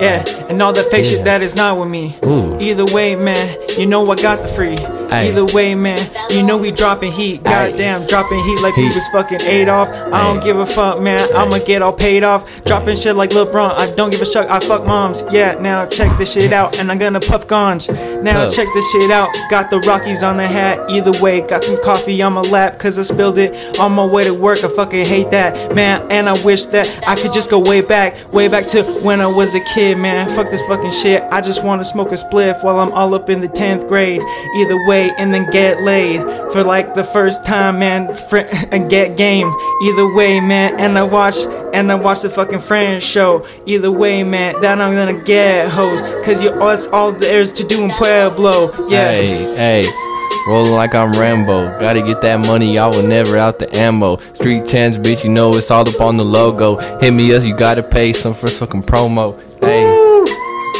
Yeah, 0.00 0.24
and 0.48 0.62
all 0.62 0.72
that 0.72 0.90
fake 0.90 1.04
Yeah. 1.04 1.10
shit 1.10 1.24
that 1.24 1.42
is 1.42 1.54
not 1.54 1.76
with 1.78 1.88
me. 1.88 2.16
Ooh. 2.24 2.56
Either 2.60 2.86
way, 2.86 3.16
man, 3.16 3.54
you 3.78 3.86
know 3.86 4.10
I 4.10 4.14
got 4.16 4.40
the 4.42 4.48
free. 4.48 4.76
Ay. 5.10 5.28
Either 5.28 5.44
way, 5.46 5.74
man, 5.74 5.98
you 6.30 6.42
know 6.42 6.56
we 6.56 6.70
dropping 6.70 7.12
heat. 7.12 7.42
Goddamn, 7.42 8.06
dropping 8.06 8.42
heat 8.44 8.60
like 8.60 8.76
we 8.76 8.86
was 8.86 9.06
fucking 9.08 9.40
Adolf. 9.42 9.88
I 9.88 10.22
don't 10.22 10.42
give 10.42 10.58
a 10.58 10.66
fuck, 10.66 11.00
man. 11.00 11.20
I'ma 11.34 11.58
get 11.58 11.82
all 11.82 11.92
paid 11.92 12.22
off. 12.22 12.64
Dropping 12.64 12.96
shit 12.96 13.16
like 13.16 13.30
LeBron. 13.30 13.72
I 13.72 13.92
don't 13.94 14.10
give 14.10 14.22
a 14.22 14.26
shuck. 14.26 14.48
I 14.48 14.60
fuck 14.60 14.86
moms. 14.86 15.24
Yeah, 15.30 15.54
now 15.60 15.86
check 15.86 16.16
this 16.18 16.32
shit 16.32 16.52
out, 16.52 16.78
and 16.78 16.90
I'm 16.90 16.98
gonna 16.98 17.20
puff 17.20 17.46
ganj. 17.46 17.88
Now 18.22 18.48
check 18.48 18.68
this 18.74 18.90
shit 18.92 19.10
out. 19.10 19.28
Got 19.50 19.70
the 19.70 19.80
Rockies 19.80 20.22
on 20.22 20.36
the 20.36 20.46
hat. 20.46 20.78
Either 20.90 21.12
way, 21.22 21.40
got 21.40 21.64
some 21.64 21.82
coffee 21.82 22.22
on 22.22 22.34
my 22.34 22.42
lap, 22.42 22.78
cause 22.78 22.98
I 22.98 23.02
spilled 23.02 23.38
it 23.38 23.78
on 23.78 23.92
my 23.92 24.04
way 24.04 24.24
to 24.24 24.34
work. 24.34 24.62
I 24.62 24.68
fucking 24.68 25.06
hate 25.06 25.30
that, 25.30 25.74
man. 25.74 26.06
And 26.10 26.28
I 26.28 26.40
wish 26.44 26.66
that 26.66 26.86
I 27.06 27.16
could 27.16 27.32
just 27.32 27.50
go 27.50 27.58
way 27.58 27.80
back, 27.80 28.32
way 28.32 28.48
back 28.48 28.66
to 28.68 28.82
when 29.02 29.20
I 29.20 29.26
was 29.26 29.54
a 29.54 29.60
kid, 29.74 29.98
man. 29.98 30.28
Fuck 30.28 30.50
this 30.50 30.62
fucking 30.68 30.92
shit. 30.92 31.24
I 31.30 31.40
just 31.40 31.64
wanna 31.64 31.84
smoke 31.84 32.12
a 32.12 32.16
spliff 32.16 32.62
while 32.62 32.78
I'm 32.78 32.92
all 32.92 33.14
up 33.14 33.28
in 33.28 33.40
the 33.40 33.48
10th 33.48 33.88
grade. 33.88 34.22
Either 34.56 34.86
way, 34.86 34.99
and 35.08 35.32
then 35.32 35.50
get 35.50 35.80
laid 35.80 36.20
for 36.52 36.62
like 36.62 36.94
the 36.94 37.04
first 37.04 37.44
time, 37.44 37.78
man. 37.78 38.12
Fr- 38.14 38.38
and 38.72 38.90
get 38.90 39.16
game. 39.16 39.52
Either 39.84 40.12
way, 40.12 40.40
man. 40.40 40.78
And 40.78 40.98
I 40.98 41.02
watch, 41.02 41.46
and 41.72 41.90
I 41.90 41.94
watch 41.94 42.22
the 42.22 42.30
fucking 42.30 42.60
Friends 42.60 43.02
show. 43.04 43.46
Either 43.66 43.90
way, 43.90 44.22
man. 44.22 44.60
Then 44.60 44.80
I'm 44.80 44.94
gonna 44.94 45.22
get 45.22 45.68
hoes, 45.68 46.02
cause 46.24 46.42
you, 46.42 46.50
that's 46.50 46.86
all 46.88 47.12
there's 47.12 47.52
to 47.52 47.64
do 47.64 47.82
in 47.84 47.90
Pueblo. 47.90 48.88
Yeah. 48.88 49.10
Hey, 49.10 49.82
hey. 49.82 50.06
Rolling 50.48 50.72
like 50.72 50.94
I'm 50.94 51.12
Rambo. 51.12 51.78
Gotta 51.80 52.00
get 52.00 52.22
that 52.22 52.40
money, 52.40 52.74
y'all 52.74 52.90
will 52.90 53.06
never 53.06 53.36
out 53.36 53.58
the 53.58 53.74
ammo. 53.76 54.16
Street 54.34 54.66
chance, 54.66 54.96
bitch, 54.96 55.22
you 55.22 55.30
know 55.30 55.54
it's 55.54 55.70
all 55.70 55.86
up 55.86 56.00
on 56.00 56.16
the 56.16 56.24
logo. 56.24 56.76
Hit 56.98 57.12
me 57.12 57.34
up, 57.34 57.42
you 57.42 57.54
gotta 57.54 57.82
pay 57.82 58.12
some 58.12 58.34
for 58.34 58.48
fucking 58.48 58.82
promo. 58.82 59.38
Hey, 59.60 59.84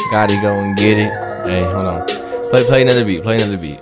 gotta 0.09 0.33
go 0.41 0.53
and 0.53 0.75
get 0.77 0.97
it. 0.97 1.11
Hey, 1.45 1.63
hold 1.63 1.85
on. 1.85 2.07
Play, 2.49 2.63
play 2.65 2.81
another 2.81 3.05
beat, 3.05 3.23
play 3.23 3.35
another 3.35 3.57
beat. 3.57 3.79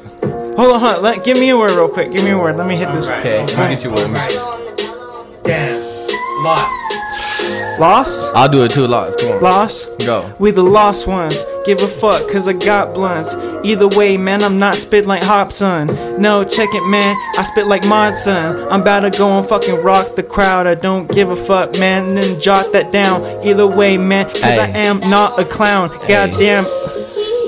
Hold 0.59 0.73
on, 0.73 0.79
hold 0.81 0.95
on. 0.97 1.03
Let, 1.03 1.23
give 1.23 1.37
me 1.39 1.49
a 1.51 1.57
word 1.57 1.71
real 1.71 1.87
quick. 1.87 2.11
Give 2.11 2.21
me 2.21 2.31
a 2.31 2.37
word. 2.37 2.57
Let 2.57 2.67
me 2.67 2.75
hit 2.75 2.91
this. 2.91 3.05
Alright, 3.05 3.19
Okay, 3.25 3.39
alright, 3.39 3.57
I'll 3.59 3.69
get 3.69 3.83
you 3.85 3.91
one. 3.91 3.99
alright. 4.03 5.43
Damn. 5.45 6.43
Lost. 6.43 7.79
Lost? 7.79 8.35
I'll 8.35 8.49
do 8.49 8.65
it 8.65 8.71
too, 8.71 8.85
lost. 8.85 9.19
Come 9.19 9.31
on. 9.31 9.41
Lost? 9.41 9.99
Go. 9.99 10.33
We 10.37 10.51
the 10.51 10.61
lost 10.61 11.07
ones. 11.07 11.45
Give 11.65 11.81
a 11.81 11.87
fuck, 11.87 12.29
cause 12.29 12.45
I 12.45 12.51
got 12.53 12.93
blunts. 12.93 13.35
Either 13.63 13.87
way, 13.87 14.17
man, 14.17 14.43
I'm 14.43 14.59
not 14.59 14.75
spit 14.75 15.05
like 15.05 15.23
Hobson. 15.23 15.87
No, 16.21 16.43
check 16.43 16.67
it, 16.73 16.85
man. 16.89 17.15
I 17.37 17.43
spit 17.43 17.67
like 17.67 17.83
Modson. 17.83 18.67
I'm 18.69 18.81
about 18.81 19.01
to 19.01 19.11
go 19.11 19.39
and 19.39 19.47
fucking 19.47 19.81
rock 19.81 20.15
the 20.15 20.23
crowd. 20.23 20.67
I 20.67 20.75
don't 20.75 21.09
give 21.09 21.29
a 21.31 21.37
fuck, 21.37 21.79
man. 21.79 22.03
And 22.09 22.17
then 22.17 22.41
jot 22.41 22.73
that 22.73 22.91
down. 22.91 23.23
Either 23.45 23.65
way, 23.65 23.97
man, 23.97 24.25
cause 24.25 24.57
I 24.57 24.67
am 24.67 24.99
not 24.99 25.39
a 25.39 25.45
clown. 25.45 25.89
Goddamn. 26.05 26.65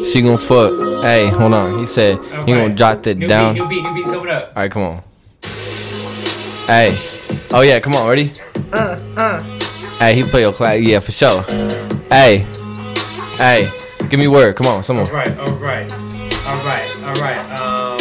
She 0.06 0.22
gon' 0.22 0.38
fuck. 0.38 0.91
Hey, 1.02 1.30
hold 1.30 1.54
on. 1.54 1.80
He 1.80 1.88
said 1.88 2.18
he 2.46 2.54
gonna 2.54 2.76
jot 2.76 3.04
that 3.04 3.18
New 3.18 3.28
down. 3.28 3.54
Beat, 3.56 3.62
new 3.62 3.70
beat, 3.70 3.84
new 3.84 3.94
beat 3.94 4.04
coming 4.06 4.30
up. 4.30 4.50
Alright, 4.50 4.72
come 4.72 4.84
on. 4.84 5.04
Hey. 6.68 6.98
Oh 7.52 7.62
yeah, 7.62 7.80
come 7.80 7.96
on, 7.96 8.08
ready? 8.08 8.32
Uh, 8.72 8.98
uh. 9.18 9.42
Hey, 10.00 10.16
he 10.16 10.24
play 10.24 10.42
your 10.42 10.54
class. 10.54 10.80
Yeah, 10.82 11.00
for 11.00 11.12
sure. 11.12 11.42
Hey. 12.10 12.46
Hey. 13.38 13.70
Give 14.10 14.20
me 14.20 14.28
word. 14.28 14.56
Come 14.56 14.68
on, 14.68 14.84
someone. 14.84 15.08
Alright, 15.08 15.38
alright. 15.38 15.92
Alright, 16.46 17.04
alright. 17.04 17.60
Um, 17.60 17.98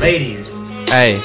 ladies. 0.00 0.58
Hey. 0.90 1.20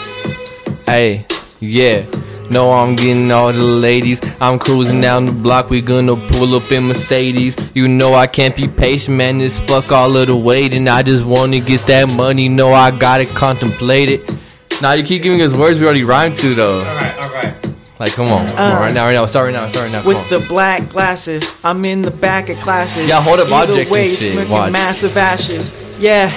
Hey. 0.86 1.26
Yeah. 1.60 2.06
No, 2.50 2.72
I'm 2.72 2.96
getting 2.96 3.32
all 3.32 3.52
the 3.52 3.64
ladies. 3.64 4.22
I'm 4.40 4.58
cruising 4.58 5.02
down 5.02 5.26
the 5.26 5.32
block. 5.34 5.70
We 5.70 5.82
gonna 5.82 6.16
pull 6.16 6.56
up 6.56 6.72
in 6.72 6.88
Mercedes. 6.88 7.72
You 7.76 7.88
know 7.88 8.14
I 8.14 8.28
can't 8.28 8.56
be 8.56 8.68
patient, 8.68 9.18
man. 9.18 9.40
This 9.40 9.60
fuck 9.60 9.92
all 9.92 10.16
of 10.16 10.28
the 10.28 10.36
waiting. 10.36 10.88
I 10.88 11.04
just 11.04 11.26
wanna 11.26 11.60
get 11.60 11.82
that 11.82 12.08
money. 12.10 12.48
No, 12.50 12.72
I 12.74 12.92
gotta 12.92 13.26
contemplate 13.26 14.10
it. 14.10 14.40
Nah, 14.82 14.94
you 14.94 15.04
keep 15.04 15.24
giving 15.24 15.42
us 15.42 15.58
words 15.58 15.80
we 15.80 15.86
already 15.86 16.04
rhymed 16.04 16.38
to 16.38 16.54
though. 16.56 16.78
Alright, 16.80 17.26
alright. 17.26 17.54
Like, 18.00 18.14
come 18.14 18.28
on, 18.28 18.48
come 18.48 18.58
on, 18.60 18.72
Uh. 18.78 18.80
right 18.80 18.94
now, 18.94 19.06
right 19.08 19.14
now. 19.14 19.26
Start 19.26 19.48
right 19.48 19.56
now, 19.56 19.68
start 19.70 19.86
right 19.86 19.92
now. 19.92 20.00
Come 20.02 20.08
With 20.10 20.32
on. 20.32 20.40
the 20.40 20.46
black 20.48 20.88
glasses, 20.90 21.52
I'm 21.64 21.84
in 21.84 22.04
the 22.04 22.12
back 22.12 22.48
of 22.50 22.60
classes. 22.60 23.10
Yeah, 23.10 23.22
hold 23.22 23.40
up 23.40 23.52
Either 23.52 23.74
objects 23.74 23.92
and 23.92 24.02
way, 24.02 24.16
shit, 24.16 24.50
watch. 24.50 24.72
massive 24.72 25.18
ashes. 25.18 25.74
Yeah, 26.00 26.30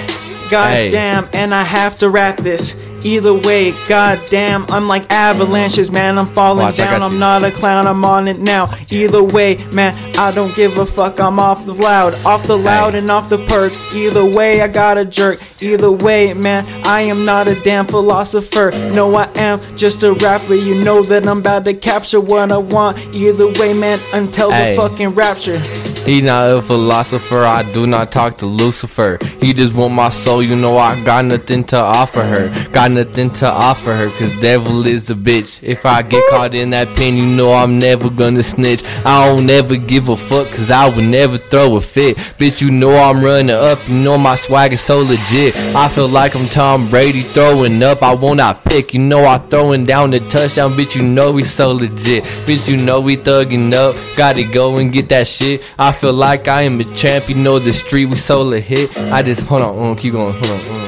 goddamn, 0.51 1.27
and 1.33 1.53
I 1.53 1.63
have 1.63 1.95
to 1.97 2.09
rap 2.09 2.37
this. 2.37 2.75
Either 3.03 3.33
way, 3.33 3.73
goddamn, 3.89 4.67
I'm 4.69 4.87
like 4.87 5.11
avalanches, 5.11 5.91
man. 5.91 6.19
I'm 6.19 6.31
falling 6.35 6.65
Watch, 6.65 6.77
down. 6.77 7.01
I'm 7.01 7.17
not 7.17 7.43
a 7.43 7.49
clown. 7.49 7.87
I'm 7.87 8.05
on 8.05 8.27
it 8.27 8.37
now. 8.37 8.67
Either 8.91 9.23
way, 9.23 9.57
man, 9.73 9.95
I 10.19 10.31
don't 10.31 10.53
give 10.55 10.77
a 10.77 10.85
fuck. 10.85 11.19
I'm 11.19 11.39
off 11.39 11.65
the 11.65 11.73
loud, 11.73 12.13
off 12.27 12.45
the 12.45 12.57
loud, 12.57 12.93
Hey. 12.93 12.99
and 12.99 13.09
off 13.09 13.27
the 13.27 13.39
perks. 13.47 13.79
Either 13.95 14.23
way, 14.25 14.61
I 14.61 14.67
got 14.67 14.99
a 14.99 15.05
jerk. 15.05 15.39
Either 15.63 15.91
way, 15.91 16.33
man, 16.35 16.63
I 16.85 17.01
am 17.01 17.25
not 17.25 17.47
a 17.47 17.55
damn 17.63 17.87
philosopher. 17.87 18.69
No, 18.93 19.15
I 19.15 19.29
am 19.37 19.57
just 19.75 20.03
a 20.03 20.13
rapper. 20.13 20.53
You 20.53 20.83
know 20.83 21.01
that 21.01 21.27
I'm 21.27 21.39
about 21.39 21.65
to 21.65 21.73
capture 21.73 22.19
what 22.21 22.51
I 22.51 22.57
want. 22.57 23.15
Either 23.15 23.47
way, 23.59 23.73
man, 23.73 23.97
until 24.13 24.51
Hey. 24.51 24.75
the 24.75 24.81
fucking 24.81 25.09
rapture. 25.15 25.59
He 26.05 26.21
not 26.21 26.49
a 26.49 26.61
philosopher, 26.61 27.43
I 27.43 27.69
do 27.73 27.85
not 27.85 28.11
talk 28.11 28.37
to 28.37 28.45
Lucifer. 28.45 29.19
He 29.39 29.53
just 29.53 29.75
want 29.75 29.93
my 29.93 30.09
soul, 30.09 30.41
you 30.41 30.55
know 30.55 30.77
I 30.77 31.01
got 31.05 31.25
nothing 31.25 31.63
to 31.65 31.77
offer 31.77 32.23
her. 32.23 32.69
Got 32.71 32.91
nothing 32.91 33.29
to 33.31 33.47
offer 33.47 33.93
her, 33.93 34.09
cause 34.17 34.39
devil 34.41 34.85
is 34.87 35.09
a 35.09 35.15
bitch. 35.15 35.61
If 35.63 35.85
I 35.85 36.01
get 36.01 36.23
caught 36.29 36.55
in 36.55 36.71
that 36.71 36.89
pen, 36.95 37.17
you 37.17 37.25
know 37.25 37.53
I'm 37.53 37.79
never 37.79 38.09
gonna 38.09 38.43
snitch. 38.43 38.83
I 39.05 39.27
don't 39.27 39.49
ever 39.49 39.77
give 39.77 40.09
a 40.09 40.17
fuck, 40.17 40.47
cause 40.47 40.71
I 40.71 40.89
would 40.89 41.05
never 41.05 41.37
throw 41.37 41.75
a 41.75 41.79
fit. 41.79 42.17
Bitch, 42.39 42.61
you 42.61 42.71
know 42.71 42.95
I'm 42.95 43.23
running 43.23 43.51
up, 43.55 43.79
you 43.87 43.95
know 43.95 44.17
my 44.17 44.35
swag 44.35 44.73
is 44.73 44.81
so 44.81 45.01
legit. 45.01 45.55
I 45.75 45.87
feel 45.87 46.09
like 46.09 46.35
I'm 46.35 46.49
Tom 46.49 46.89
Brady 46.89 47.21
throwing 47.21 47.81
up, 47.83 48.01
I 48.01 48.13
will 48.15 48.35
not 48.35 48.65
pick. 48.65 48.93
You 48.93 49.01
know 49.01 49.25
I 49.25 49.37
throwing 49.37 49.85
down 49.85 50.11
the 50.11 50.19
touchdown, 50.19 50.71
bitch, 50.71 50.95
you 50.95 51.03
know 51.07 51.31
we 51.31 51.43
so 51.43 51.71
legit. 51.73 52.23
Bitch, 52.45 52.67
you 52.67 52.77
know 52.77 52.99
we 52.99 53.17
thugging 53.17 53.73
up, 53.73 53.95
gotta 54.17 54.43
go 54.43 54.77
and 54.77 54.91
get 54.91 55.07
that 55.09 55.27
shit. 55.27 55.71
I 55.77 55.90
feel 55.91 56.13
like 56.13 56.47
I 56.47 56.63
am 56.63 56.79
a 56.79 56.83
champ, 56.83 57.29
you 57.29 57.35
know 57.35 57.59
the 57.59 57.73
street, 57.73 58.05
we 58.05 58.15
sold 58.15 58.53
a 58.53 58.59
hit. 58.59 58.95
I 58.97 59.21
just, 59.23 59.45
hold 59.45 59.61
on, 59.61 59.79
um, 59.81 59.95
keep 59.95 60.13
going, 60.13 60.33
hold 60.33 60.45
on. 60.45 60.59
Um. 60.59 60.87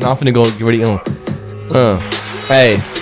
No, 0.00 0.10
I'm 0.10 0.16
finna 0.16 0.32
go 0.34 0.44
get 0.44 0.60
ready, 0.60 0.84
um. 0.84 1.00
Uh, 1.74 1.98
hey. 2.46 2.93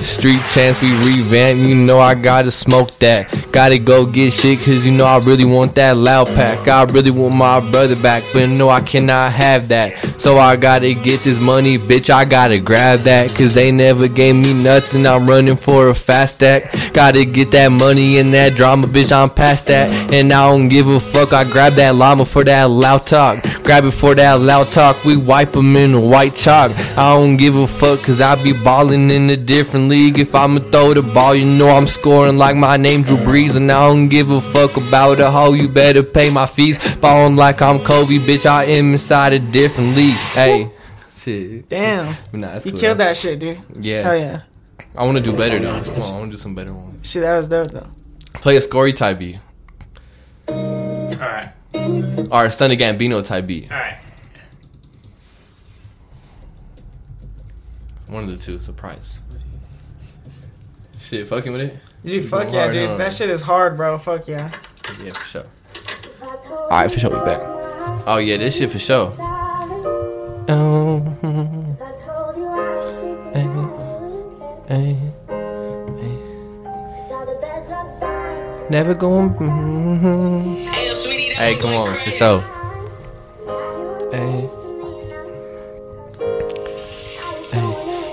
Street 0.00 0.40
chance 0.52 0.80
we 0.80 0.90
revamp, 1.04 1.60
you 1.60 1.74
know 1.74 2.00
I 2.00 2.14
gotta 2.14 2.50
smoke 2.50 2.92
that. 2.96 3.28
Gotta 3.52 3.78
go 3.78 4.06
get 4.06 4.32
shit, 4.32 4.58
cause 4.60 4.86
you 4.86 4.92
know 4.92 5.04
I 5.04 5.18
really 5.18 5.44
want 5.44 5.74
that 5.74 5.96
loud 5.96 6.28
pack. 6.28 6.66
I 6.66 6.84
really 6.84 7.10
want 7.10 7.36
my 7.36 7.60
brother 7.70 7.96
back, 7.96 8.22
but 8.32 8.48
no, 8.48 8.70
I 8.70 8.80
cannot 8.80 9.32
have 9.32 9.68
that. 9.68 10.20
So 10.20 10.38
I 10.38 10.56
gotta 10.56 10.94
get 10.94 11.20
this 11.20 11.38
money, 11.38 11.76
bitch, 11.76 12.10
I 12.10 12.24
gotta 12.24 12.58
grab 12.58 13.00
that. 13.00 13.34
Cause 13.34 13.54
they 13.54 13.70
never 13.70 14.08
gave 14.08 14.36
me 14.36 14.54
nothing, 14.54 15.06
I'm 15.06 15.26
running 15.26 15.56
for 15.56 15.88
a 15.88 15.94
fast 15.94 16.36
stack. 16.36 16.72
Gotta 16.94 17.24
get 17.24 17.50
that 17.50 17.68
money 17.68 18.18
and 18.18 18.32
that 18.32 18.54
drama, 18.54 18.86
bitch, 18.86 19.12
I'm 19.12 19.30
past 19.30 19.66
that. 19.66 19.92
And 20.12 20.32
I 20.32 20.48
don't 20.48 20.68
give 20.68 20.88
a 20.88 20.98
fuck, 20.98 21.32
I 21.32 21.44
grab 21.44 21.74
that 21.74 21.94
llama 21.96 22.24
for 22.24 22.42
that 22.44 22.64
loud 22.70 23.02
talk. 23.02 23.42
Grab 23.64 23.84
it 23.84 23.92
for 23.92 24.14
that 24.14 24.40
loud 24.40 24.68
talk, 24.68 25.04
we 25.04 25.16
wipe 25.16 25.52
them 25.52 25.76
in 25.76 26.08
white 26.08 26.34
chalk. 26.34 26.72
I 26.96 27.14
don't 27.14 27.36
give 27.36 27.56
a 27.56 27.66
fuck, 27.66 28.02
cause 28.02 28.20
I 28.20 28.42
be 28.42 28.52
ballin' 28.52 29.10
in 29.10 29.28
a 29.30 29.36
different 29.36 29.89
league. 29.90 30.18
If 30.18 30.34
I'ma 30.34 30.60
throw 30.60 30.94
the 30.94 31.02
ball, 31.02 31.34
you 31.34 31.44
know 31.44 31.68
I'm 31.68 31.86
scoring 31.86 32.38
like 32.38 32.56
my 32.56 32.76
name 32.78 33.02
Drew 33.02 33.18
Brees. 33.18 33.56
And 33.56 33.70
I 33.70 33.86
don't 33.88 34.08
give 34.08 34.30
a 34.30 34.40
fuck 34.40 34.76
about 34.76 35.20
a 35.20 35.30
hoe, 35.30 35.52
you 35.52 35.68
better 35.68 36.02
pay 36.02 36.30
my 36.30 36.46
fees. 36.46 36.78
Ballin' 36.96 37.36
like 37.36 37.60
I'm 37.60 37.78
Kobe, 37.80 38.18
bitch, 38.18 38.46
I 38.46 38.64
am 38.64 38.92
inside 38.94 39.32
a 39.34 39.38
different 39.38 39.94
league. 39.96 40.14
Hey, 40.32 40.70
shit. 41.16 41.68
Damn. 41.68 42.16
Nah, 42.32 42.54
You 42.64 42.70
cool, 42.72 42.80
killed 42.80 42.98
that 42.98 43.16
shit, 43.16 43.38
dude. 43.38 43.58
Yeah. 43.78 44.02
Hell 44.02 44.16
yeah. 44.18 44.40
I 44.96 45.04
wanna 45.04 45.20
do 45.20 45.36
better 45.36 45.58
though. 45.58 45.82
Come 45.82 46.02
on, 46.02 46.14
I 46.14 46.18
wanna 46.18 46.30
do 46.32 46.36
some 46.36 46.54
better 46.54 46.72
ones. 46.72 47.08
Shit, 47.08 47.22
that 47.22 47.36
was 47.36 47.48
dope 47.48 47.70
though. 47.70 47.86
Play 48.34 48.56
a 48.56 48.60
Scorey 48.60 48.94
type 48.96 49.18
B. 49.18 49.38
All 50.48 50.54
right. 51.18 51.52
Or 51.74 52.44
a 52.44 52.48
Stunna 52.48 52.78
Gambino 52.78 53.24
type 53.24 53.46
B. 53.46 53.68
All 53.70 53.76
right. 53.76 53.96
One 58.08 58.24
of 58.24 58.30
the 58.30 58.36
two, 58.36 58.58
surprise. 58.58 59.19
Shit, 61.10 61.26
fucking 61.26 61.50
with 61.50 61.62
it? 61.62 61.76
Dude, 62.04 62.24
fuck 62.28 62.52
yeah, 62.52 62.70
dude. 62.70 62.90
huh? 62.90 62.96
That 62.98 63.12
shit 63.12 63.30
is 63.30 63.42
hard, 63.42 63.76
bro. 63.76 63.98
Fuck 63.98 64.28
yeah. 64.28 64.48
Yeah, 65.02 65.10
for 65.12 65.26
sure. 65.26 65.44
Alright, 66.52 66.92
for 66.92 67.00
sure, 67.00 67.10
we 67.10 67.16
back. 67.24 67.40
Oh 68.06 68.18
yeah, 68.22 68.36
this 68.36 68.56
shit 68.56 68.70
for 68.70 68.78
sure. 68.78 69.12
Oh, 70.48 71.00
hey, 74.68 74.96
never 78.70 78.94
going. 78.94 79.30
mhm. 79.34 80.64
Hey, 81.34 81.56
come 81.56 81.74
on, 81.74 81.88
for 82.04 82.10
sure. 82.12 82.40
Hey. 84.12 84.59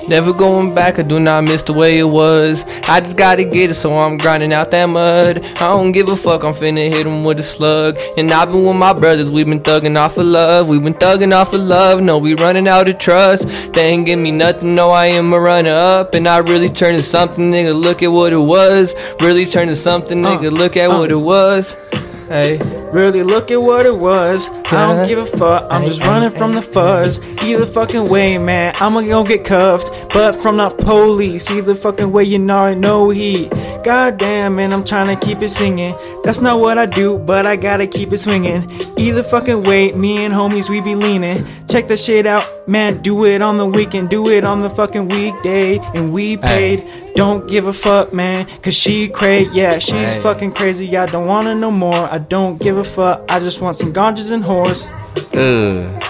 Never 0.08 0.32
going 0.32 0.74
back, 0.74 1.00
I 1.00 1.04
do 1.04 1.20
not 1.20 1.44
miss 1.44 1.64
the 1.64 1.74
way 1.74 2.00
it 2.00 2.06
was. 2.06 2.64
I 2.88 3.02
just 3.02 3.18
gotta 3.18 3.44
get 3.44 3.72
it, 3.72 3.74
so 3.74 3.98
I'm 3.98 4.16
grinding 4.16 4.54
out 4.54 4.72
that 4.72 4.86
mud. 4.86 5.44
I 5.44 5.68
don't 5.76 5.92
give 5.92 6.08
a 6.08 6.16
fuck, 6.16 6.46
I'm 6.46 6.54
finna 6.54 6.90
hit 6.90 7.06
him 7.06 7.26
with 7.26 7.40
a 7.40 7.44
slug. 7.44 7.98
And 8.18 8.32
I've 8.32 8.50
been 8.50 8.64
with 8.64 8.78
my 8.78 8.94
brothers, 8.94 9.30
we've 9.30 9.46
been 9.46 9.60
thugging 9.60 9.98
off 9.98 10.18
of 10.18 10.26
love. 10.26 10.70
We've 10.70 10.82
been 10.82 10.94
thugging 10.94 11.34
off 11.34 11.54
of 11.54 11.60
love, 11.60 12.02
no, 12.02 12.20
we 12.20 12.36
running 12.36 12.70
out 12.70 12.88
of 12.88 13.00
trust. 13.00 13.74
They 13.74 13.90
ain't 13.90 14.06
give 14.06 14.18
me 14.18 14.32
nothing, 14.32 14.76
no, 14.76 14.92
I 14.92 15.08
am 15.08 15.34
a 15.34 15.40
runner 15.42 15.72
up. 15.72 16.16
And 16.16 16.26
I 16.26 16.38
really 16.38 16.70
turned 16.70 16.98
to 16.98 17.04
something, 17.04 17.52
nigga, 17.52 17.78
look 17.78 18.02
at 18.02 18.08
what 18.08 18.32
it 18.32 18.38
was. 18.38 18.96
Really 19.20 19.46
turned 19.46 19.70
to 19.70 19.76
something, 19.76 20.26
uh, 20.26 20.30
nigga, 20.30 20.58
look 20.58 20.78
at 20.78 20.90
uh. 20.90 20.98
what 20.98 21.12
it 21.12 21.16
was. 21.16 21.76
Hey. 22.28 22.60
Really 22.92 23.24
look 23.24 23.52
at 23.52 23.62
what 23.62 23.86
it 23.86 23.96
was. 23.96 24.50
I 24.74 24.96
don't 24.96 25.08
give 25.08 25.20
a 25.20 25.26
fuck. 25.26 25.66
I'm 25.70 25.86
just 25.86 26.04
running 26.04 26.30
from 26.30 26.54
the 26.54 26.62
fuzz. 26.62 27.20
Either 27.44 27.66
fucking 27.66 28.10
way, 28.10 28.38
man. 28.38 28.74
I'ma 28.82 29.02
go 29.02 29.24
get 29.24 29.46
cuffed. 29.46 30.14
But 30.14 30.34
from 30.34 30.58
the 30.58 30.70
police. 30.70 31.50
Either 31.50 31.74
fucking 31.74 32.12
way, 32.12 32.26
you 32.26 32.40
know, 32.40 32.66
it 32.66 32.78
no 32.78 33.10
heat. 33.10 33.50
Goddamn, 33.84 34.56
man, 34.56 34.74
I'm 34.74 34.84
trying 34.84 35.18
to 35.18 35.26
keep 35.26 35.42
it 35.42 35.50
singing. 35.50 35.96
That's 36.24 36.42
not 36.42 36.60
what 36.60 36.78
I 36.78 36.86
do, 36.86 37.18
but 37.18 37.46
I 37.46 37.56
gotta 37.56 37.88
keep 37.88 38.12
it 38.12 38.18
swinging. 38.18 38.70
Either 38.98 39.24
fucking 39.24 39.64
way, 39.64 39.94
me 39.94 40.26
and 40.26 40.34
homies, 40.34 40.70
we 40.70 40.82
be 40.82 40.96
leaning. 40.96 41.48
Check 41.70 41.88
the 41.88 41.96
shit 41.96 42.26
out, 42.26 42.46
man. 42.68 43.02
Do 43.02 43.26
it 43.26 43.42
on 43.42 43.58
the 43.58 43.66
weekend. 43.66 44.10
Do 44.10 44.28
it 44.28 44.44
on 44.44 44.60
the 44.60 44.70
fucking 44.70 45.08
weekday. 45.08 45.80
And 45.94 46.14
we 46.14 46.36
paid. 46.36 47.07
Don't 47.18 47.48
give 47.48 47.66
a 47.66 47.74
fuck, 47.74 48.14
man, 48.14 48.46
cause 48.62 48.76
she 48.76 49.10
crazy, 49.10 49.50
yeah, 49.54 49.80
she's 49.80 50.14
Hey. 50.14 50.22
fucking 50.22 50.52
crazy. 50.52 50.96
I 50.96 51.08
don't 51.08 51.26
wanna 51.26 51.56
know 51.56 51.72
more. 51.72 52.08
I 52.12 52.20
don't 52.20 52.60
give 52.62 52.78
a 52.78 52.84
fuck. 52.84 53.24
I 53.30 53.40
just 53.40 53.60
want 53.60 53.76
some 53.76 53.92
ganjas 53.92 54.30
and 54.32 54.44
whores. 54.44 54.86
Ugh. 55.36 56.04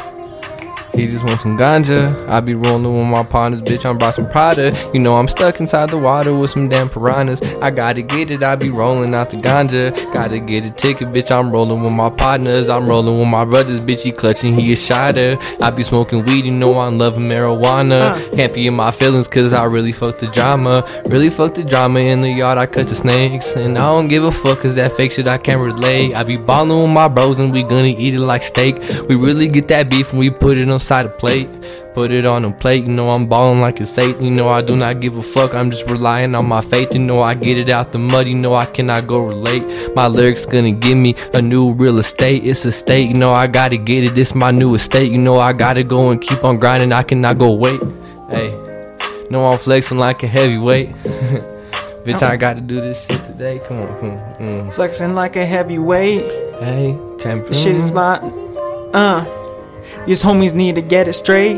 He 0.98 1.06
just 1.06 1.24
want 1.26 1.40
some 1.40 1.60
ganja. 1.60 2.28
I 2.28 2.40
be 2.40 2.56
rolling 2.56 2.98
with 2.98 3.06
my 3.06 3.22
partners, 3.22 3.61
bitch. 3.61 3.86
I'm 3.86 3.99
brought 3.99 4.15
some 4.15 4.28
Prada. 4.28 4.76
You 4.95 4.99
know 4.99 5.14
I'm 5.14 5.28
stuck 5.28 5.60
inside 5.60 5.91
the 5.91 5.98
water 5.99 6.34
with 6.34 6.49
some 6.49 6.69
damn 6.69 6.90
piranhas. 6.90 7.44
I 7.61 7.69
gotta 7.69 8.02
get 8.02 8.32
it. 8.32 8.41
I 8.41 8.56
be 8.56 8.72
rolling 8.72 9.14
out 9.14 9.30
the 9.30 9.38
ganja. 9.38 9.94
Gotta 10.11 10.40
get 10.40 10.65
a 10.65 10.72
ticket, 10.72 11.10
bitch. 11.10 11.30
I'm 11.30 11.52
rolling 11.52 11.84
with 11.84 11.94
my 11.94 12.10
partners. 12.10 12.68
I'm 12.68 12.88
rolling 12.88 13.19
with 13.19 13.28
my 13.28 13.45
brothers, 13.45 13.80
bitch. 13.80 14.06
He 14.06 14.11
clutching, 14.11 14.56
he 14.57 14.74
a 14.74 14.76
shotter. 14.76 15.38
I 15.61 15.69
be 15.69 15.84
smoking 15.84 16.26
weed. 16.26 16.45
You 16.45 16.52
know 16.52 16.80
I'm 16.80 16.98
loving 16.98 17.30
marijuana. 17.30 18.15
Uh. 18.15 18.36
Can't 18.36 18.52
be 18.56 18.65
in 18.65 18.74
my 18.74 18.90
feelings, 18.90 19.28
cause 19.28 19.53
I 19.53 19.65
really 19.65 19.91
fuck 19.91 20.18
the 20.18 20.32
drama. 20.32 20.84
Really 21.11 21.30
fuck 21.30 21.53
the 21.53 21.64
drama 21.64 21.99
in 21.99 22.22
the 22.22 22.32
yard. 22.32 22.57
I 22.57 22.65
cut 22.65 22.88
the 22.88 22.95
snakes, 22.95 23.56
and 23.56 23.78
I 23.78 23.84
don't 23.84 24.07
give 24.07 24.24
a 24.24 24.32
fuck, 24.32 24.61
cause 24.61 24.74
that 24.74 24.94
fake 24.94 25.11
shit 25.11 25.28
I 25.28 25.38
can't 25.38 25.61
relate. 25.61 26.15
I 26.15 26.24
be 26.24 26.38
balling 26.38 26.82
with 26.82 26.90
my 26.90 27.07
bros, 27.07 27.40
and 27.40 27.53
we 27.53 27.61
gonna 27.61 27.84
eat 27.86 28.15
it 28.15 28.19
like 28.19 28.41
steak. 28.41 28.78
We 29.07 29.14
really 29.14 29.48
get 29.48 29.68
that 29.68 29.91
beef, 29.91 30.10
and 30.10 30.19
we 30.19 30.32
put 30.32 30.57
it 30.57 30.68
on 30.68 30.80
side 30.88 31.05
of 31.05 31.18
plate. 31.19 31.49
Put 31.93 32.11
it 32.11 32.27
on 32.27 32.45
a 32.45 32.51
plate, 32.51 32.84
you 32.84 32.91
know 32.91 33.09
I'm 33.09 33.26
balling 33.27 33.59
like 33.59 33.80
a 33.80 33.85
Satan. 33.85 34.23
You 34.23 34.31
know 34.31 34.49
I 34.49 34.61
do 34.61 34.77
not 34.77 34.99
give 34.99 35.18
a 35.18 35.23
fuck, 35.23 35.55
I'm 35.55 35.72
just 35.72 35.89
relying 35.89 36.35
on 36.35 36.47
my 36.47 36.61
faith. 36.61 36.93
You 36.93 36.99
know 36.99 37.22
I 37.22 37.34
get 37.34 37.57
it 37.57 37.69
out 37.69 37.91
the 37.91 37.97
mud, 37.97 38.27
you 38.27 38.35
know 38.35 38.53
I 38.53 38.68
cannot 38.68 39.07
go 39.07 39.19
relate. 39.19 39.64
My 39.95 40.05
lyrics 40.07 40.45
gonna 40.45 40.72
give 40.72 40.97
me 40.97 41.15
a 41.34 41.41
new 41.41 41.73
real 41.73 41.97
estate. 41.97 42.45
It's 42.45 42.65
a 42.65 42.72
state, 42.72 43.07
you 43.07 43.15
know 43.15 43.31
I 43.31 43.47
gotta 43.47 43.77
get 43.77 44.03
it. 44.03 44.14
This 44.14 44.35
my 44.35 44.51
new 44.51 44.76
estate, 44.76 45.11
you 45.11 45.18
know 45.18 45.39
I 45.39 45.53
gotta 45.53 45.84
go 45.84 46.11
and 46.11 46.22
keep 46.22 46.43
on 46.43 46.59
grinding. 46.59 46.93
I 46.93 47.01
cannot 47.01 47.39
go 47.39 47.51
wait. 47.53 47.81
Hey, 48.30 48.49
know 49.31 49.45
I'm 49.45 49.57
flexing 49.57 49.97
like 49.97 50.22
a 50.22 50.27
heavyweight. 50.27 50.89
Bitch, 52.05 52.23
I 52.23 52.38
gotta 52.38 52.61
do 52.61 52.80
this 52.80 53.05
shit 53.05 53.22
today. 53.26 53.59
Come 53.68 53.81
on, 53.81 53.99
come 53.99 54.11
on. 54.11 54.35
Mm. 54.35 54.73
Flexing 54.73 55.14
like 55.14 55.35
a 55.35 55.45
heavyweight. 55.45 56.22
Hey, 56.61 56.97
champion. 57.19 57.47
This 57.47 57.64
shit 57.64 57.76
is 57.76 57.91
like, 57.91 58.22
uh, 58.93 59.26
these 60.05 60.23
homies 60.23 60.53
need 60.53 60.76
to 60.76 60.81
get 60.81 61.07
it 61.07 61.14
straight. 61.14 61.57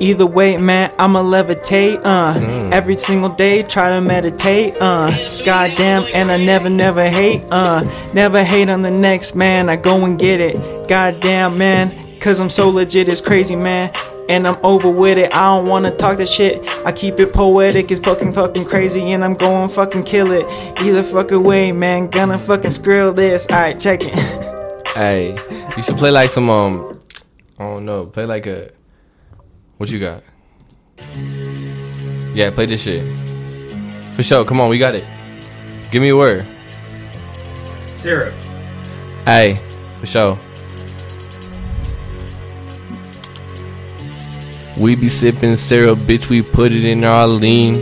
Either 0.00 0.26
way, 0.26 0.56
man, 0.56 0.92
I'ma 0.98 1.22
levitate, 1.22 2.00
uh, 2.04 2.34
every 2.72 2.96
single 2.96 3.28
day, 3.30 3.62
try 3.62 3.90
to 3.90 4.00
meditate, 4.00 4.76
uh, 4.80 5.10
goddamn, 5.44 6.02
and 6.12 6.30
I 6.30 6.36
never, 6.44 6.68
never 6.68 7.08
hate, 7.08 7.42
uh, 7.50 7.80
never 8.12 8.42
hate 8.42 8.68
on 8.68 8.82
the 8.82 8.90
next 8.90 9.36
man, 9.36 9.68
I 9.68 9.76
go 9.76 10.04
and 10.04 10.18
get 10.18 10.40
it, 10.40 10.88
goddamn, 10.88 11.56
man, 11.58 12.18
cause 12.18 12.40
I'm 12.40 12.50
so 12.50 12.70
legit, 12.70 13.08
it's 13.08 13.20
crazy, 13.20 13.54
man. 13.56 13.92
And 14.26 14.48
I'm 14.48 14.56
over 14.64 14.88
with 14.88 15.18
it. 15.18 15.36
I 15.36 15.54
don't 15.54 15.68
wanna 15.68 15.94
talk 15.94 16.16
that 16.16 16.28
shit. 16.28 16.66
I 16.86 16.92
keep 16.92 17.20
it 17.20 17.34
poetic. 17.34 17.90
It's 17.90 18.00
fucking 18.00 18.32
fucking 18.32 18.64
crazy, 18.64 19.12
and 19.12 19.22
I'm 19.22 19.34
going 19.34 19.68
fucking 19.68 20.04
kill 20.04 20.32
it. 20.32 20.46
Either 20.80 21.02
fucking 21.02 21.42
way, 21.42 21.72
man. 21.72 22.08
Gonna 22.08 22.38
fucking 22.38 22.70
skrill 22.70 23.14
this. 23.14 23.46
Alright, 23.50 23.78
check 23.78 24.00
it. 24.02 24.14
Hey, 24.94 25.36
you 25.76 25.82
should 25.82 25.96
play 25.96 26.12
like 26.12 26.30
some 26.30 26.48
um, 26.48 26.98
I 27.58 27.62
don't 27.62 27.84
know, 27.84 28.06
play 28.06 28.26
like 28.26 28.46
a, 28.46 28.72
what 29.76 29.88
you 29.88 30.00
got? 30.00 30.22
Yeah, 32.34 32.50
play 32.50 32.66
this 32.66 32.82
shit. 32.82 33.04
For 34.16 34.24
sure, 34.24 34.44
come 34.44 34.60
on, 34.60 34.68
we 34.68 34.78
got 34.78 34.94
it. 34.94 35.08
Give 35.92 36.02
me 36.02 36.08
a 36.08 36.16
word. 36.16 36.44
Syrup. 37.32 38.34
Hey, 39.24 39.60
for 40.00 40.06
sure. 40.06 40.38
We 44.82 44.96
be 44.96 45.08
sipping 45.08 45.54
syrup, 45.54 46.00
bitch, 46.00 46.28
we 46.28 46.42
put 46.42 46.72
it 46.72 46.84
in 46.84 47.04
our 47.04 47.28
lean. 47.28 47.74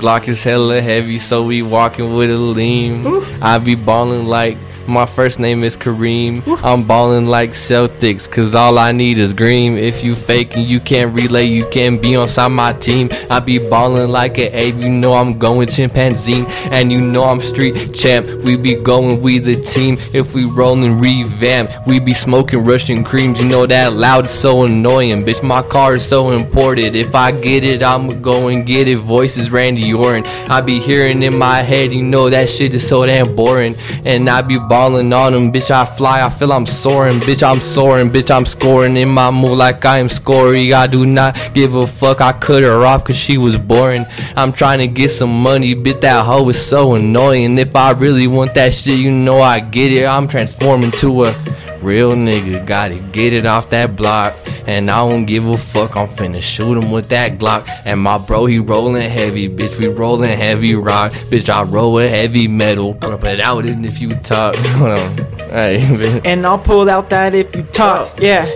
Glock 0.00 0.26
is 0.26 0.42
hella 0.42 0.80
heavy, 0.80 1.20
so 1.20 1.44
we 1.44 1.62
walking 1.62 2.14
with 2.14 2.30
a 2.30 2.36
lean. 2.36 2.94
I 3.42 3.58
be 3.58 3.76
ballin' 3.76 4.26
like 4.26 4.58
My 4.90 5.06
first 5.06 5.38
name 5.38 5.60
is 5.60 5.76
Kareem. 5.76 6.42
I'm 6.64 6.84
balling 6.84 7.26
like 7.26 7.50
Celtics, 7.50 8.28
cause 8.28 8.56
all 8.56 8.76
I 8.76 8.90
need 8.90 9.18
is 9.18 9.32
green. 9.32 9.78
If 9.78 10.02
you 10.02 10.16
faking, 10.16 10.66
you 10.66 10.80
can't 10.80 11.14
relay, 11.14 11.44
you 11.44 11.64
can't 11.70 12.02
be 12.02 12.16
on 12.16 12.26
side 12.26 12.50
my 12.50 12.72
team. 12.72 13.08
I 13.30 13.38
be 13.38 13.60
balling 13.70 14.10
like 14.10 14.38
an 14.38 14.50
ape, 14.52 14.74
you 14.82 14.90
know 14.90 15.12
I'm 15.14 15.38
going 15.38 15.68
chimpanzee. 15.68 16.44
And 16.72 16.90
you 16.90 17.00
know 17.12 17.22
I'm 17.22 17.38
street 17.38 17.94
champ. 17.94 18.26
We 18.44 18.56
be 18.56 18.82
going, 18.82 19.22
we 19.22 19.38
the 19.38 19.54
team. 19.54 19.94
If 20.12 20.34
we 20.34 20.50
rollin' 20.56 20.98
revamp, 20.98 21.70
we 21.86 22.00
be 22.00 22.12
smoking 22.12 22.64
Russian 22.64 23.04
creams. 23.04 23.40
You 23.40 23.48
know 23.48 23.66
that 23.66 23.92
loud 23.92 24.26
is 24.26 24.32
so 24.32 24.64
annoying, 24.64 25.22
bitch. 25.24 25.42
My 25.44 25.62
car 25.62 25.94
is 25.94 26.04
so 26.04 26.32
imported. 26.32 26.96
If 26.96 27.14
I 27.14 27.30
get 27.42 27.62
it, 27.62 27.84
I'ma 27.84 28.14
go 28.14 28.48
and 28.48 28.66
get 28.66 28.88
it. 28.88 28.98
Voices 28.98 29.52
Randy 29.52 29.94
Orton. 29.94 30.24
I 30.50 30.60
be 30.60 30.80
hearing 30.80 31.22
in 31.22 31.38
my 31.38 31.58
head, 31.62 31.92
you 31.92 32.02
know 32.02 32.28
that 32.28 32.50
shit 32.50 32.74
is 32.74 32.88
so 32.88 33.04
damn 33.04 33.36
boring. 33.36 33.74
And 34.04 34.28
I 34.28 34.42
be 34.42 34.58
balling 34.80 35.12
on 35.12 35.34
them, 35.34 35.52
bitch. 35.52 35.70
I 35.70 35.84
fly, 35.84 36.22
I 36.22 36.30
feel 36.30 36.52
I'm 36.52 36.64
soaring, 36.64 37.18
bitch. 37.26 37.42
I'm 37.42 37.60
soaring, 37.60 38.08
bitch. 38.08 38.30
I'm 38.34 38.46
scoring 38.46 38.96
in 38.96 39.10
my 39.10 39.30
mood 39.30 39.58
like 39.58 39.84
I 39.84 39.98
am 39.98 40.08
scoring. 40.08 40.72
I 40.72 40.86
do 40.86 41.04
not 41.04 41.36
give 41.52 41.74
a 41.74 41.86
fuck. 41.86 42.22
I 42.22 42.32
cut 42.32 42.62
her 42.62 42.86
off 42.86 43.04
cause 43.04 43.16
she 43.16 43.36
was 43.36 43.58
boring. 43.58 44.04
I'm 44.36 44.52
trying 44.52 44.78
to 44.78 44.88
get 44.88 45.10
some 45.10 45.42
money, 45.42 45.74
bitch. 45.74 46.00
That 46.00 46.24
hoe 46.24 46.48
is 46.48 46.58
so 46.58 46.94
annoying. 46.94 47.58
If 47.58 47.76
I 47.76 47.92
really 47.92 48.26
want 48.26 48.54
that 48.54 48.72
shit, 48.72 48.98
you 48.98 49.10
know 49.10 49.42
I 49.42 49.60
get 49.60 49.92
it. 49.92 50.06
I'm 50.06 50.26
transforming 50.26 50.92
to 51.02 51.24
a 51.24 51.34
real 51.82 52.12
nigga. 52.12 52.66
Gotta 52.66 52.96
get 53.12 53.34
it 53.34 53.44
off 53.44 53.68
that 53.70 53.96
block. 53.96 54.32
And 54.70 54.88
I 54.88 55.08
don't 55.08 55.26
give 55.26 55.46
a 55.46 55.58
fuck. 55.58 55.96
I'm 55.96 56.06
finna 56.06 56.40
shoot 56.40 56.78
him 56.78 56.92
with 56.92 57.08
that 57.08 57.40
Glock. 57.40 57.68
And 57.86 58.00
my 58.00 58.24
bro, 58.24 58.46
he 58.46 58.60
rolling 58.60 59.10
heavy, 59.10 59.48
bitch. 59.48 59.80
We 59.80 59.88
rolling 59.88 60.38
heavy 60.38 60.76
rock, 60.76 61.10
bitch. 61.10 61.48
I 61.48 61.64
roll 61.64 61.94
with 61.94 62.08
heavy 62.08 62.46
metal. 62.46 62.94
Rub 63.02 63.24
it 63.24 63.40
out 63.40 63.64
if 63.66 64.00
you 64.00 64.10
talk. 64.10 64.54
Hold 64.78 64.90
on. 64.90 64.96
Bitch. 65.50 66.26
And 66.26 66.46
I'll 66.46 66.58
pull 66.58 66.88
out 66.88 67.10
that 67.10 67.34
if 67.34 67.54
you 67.56 67.62
talk, 67.64 68.08
yeah. 68.20 68.46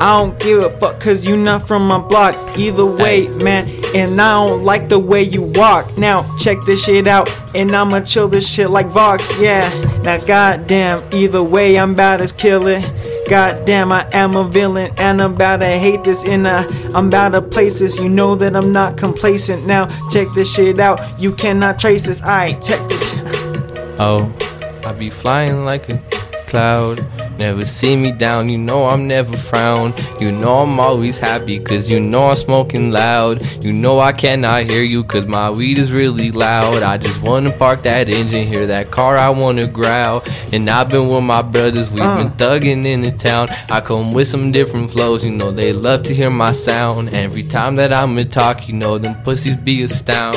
I 0.00 0.18
don't 0.18 0.38
give 0.40 0.62
a 0.62 0.68
fuck 0.78 1.00
cause 1.00 1.26
you 1.26 1.36
not 1.36 1.66
from 1.66 1.86
my 1.88 1.98
block. 1.98 2.34
Either 2.58 2.84
way, 2.96 3.28
man. 3.42 3.64
And 3.94 4.20
I 4.20 4.46
don't 4.46 4.64
like 4.64 4.88
the 4.88 4.98
way 4.98 5.22
you 5.22 5.42
walk. 5.54 5.86
Now, 5.98 6.20
check 6.40 6.58
this 6.66 6.84
shit 6.84 7.06
out. 7.06 7.30
And 7.54 7.70
I'ma 7.72 8.00
chill 8.00 8.28
this 8.28 8.52
shit 8.52 8.68
like 8.68 8.86
Vox, 8.88 9.40
yeah. 9.40 9.68
Now, 10.02 10.18
goddamn, 10.18 11.02
either 11.12 11.42
way, 11.42 11.78
I'm 11.78 11.92
about 11.92 12.18
to 12.18 12.34
kill 12.34 12.66
it. 12.66 12.82
Goddamn, 13.30 13.92
I 13.92 14.06
am 14.12 14.34
a 14.34 14.46
villain. 14.46 14.92
And 14.98 15.22
I'm 15.22 15.34
about 15.34 15.60
to 15.60 15.68
hate 15.68 16.02
this 16.02 16.24
in 16.26 16.44
I'm 16.46 17.06
about 17.06 17.32
to 17.32 17.40
place 17.40 17.78
this. 17.78 18.00
You 18.00 18.08
know 18.08 18.34
that 18.34 18.56
I'm 18.56 18.72
not 18.72 18.98
complacent. 18.98 19.66
Now, 19.66 19.86
check 20.10 20.28
this 20.34 20.52
shit 20.54 20.78
out. 20.78 21.00
You 21.22 21.32
cannot 21.32 21.78
trace 21.78 22.04
this. 22.04 22.20
Alright, 22.20 22.60
check 22.60 22.80
this 22.88 23.14
shit 23.14 23.24
Oh, 24.00 24.30
I 24.86 24.92
be 24.92 25.08
flying 25.08 25.64
like 25.64 25.88
a 25.88 26.13
cloud. 26.54 27.00
Never 27.40 27.62
see 27.62 27.96
me 27.96 28.12
down, 28.12 28.48
you 28.48 28.58
know 28.58 28.86
I'm 28.86 29.08
never 29.08 29.36
frown. 29.36 29.90
You 30.20 30.30
know 30.40 30.60
I'm 30.60 30.78
always 30.78 31.18
happy, 31.18 31.58
cause 31.58 31.90
you 31.90 31.98
know 31.98 32.30
I'm 32.30 32.36
smoking 32.36 32.92
loud. 32.92 33.38
You 33.64 33.72
know 33.72 33.98
I 33.98 34.12
cannot 34.12 34.62
hear 34.70 34.84
you, 34.84 35.02
cause 35.02 35.26
my 35.26 35.50
weed 35.50 35.78
is 35.78 35.90
really 35.92 36.30
loud. 36.30 36.84
I 36.84 36.96
just 36.96 37.26
wanna 37.26 37.50
park 37.50 37.82
that 37.82 38.08
engine, 38.08 38.46
hear 38.46 38.68
that 38.68 38.92
car, 38.92 39.18
I 39.18 39.30
wanna 39.30 39.66
growl. 39.66 40.22
And 40.52 40.70
I've 40.70 40.90
been 40.90 41.08
with 41.08 41.24
my 41.24 41.42
brothers, 41.42 41.90
we've 41.90 41.98
been 41.98 42.30
ah. 42.32 42.36
thugging 42.38 42.84
in 42.86 43.00
the 43.00 43.10
town. 43.10 43.48
I 43.68 43.80
come 43.80 44.14
with 44.14 44.28
some 44.28 44.52
different 44.52 44.92
flows, 44.92 45.24
you 45.24 45.32
know 45.32 45.50
they 45.50 45.72
love 45.72 46.04
to 46.04 46.14
hear 46.14 46.30
my 46.30 46.52
sound. 46.52 47.14
Every 47.14 47.42
time 47.42 47.74
that 47.76 47.92
I'ma 47.92 48.22
talk, 48.30 48.68
you 48.68 48.74
know 48.74 48.96
them 48.96 49.20
pussies 49.24 49.56
be 49.56 49.82
astound. 49.82 50.36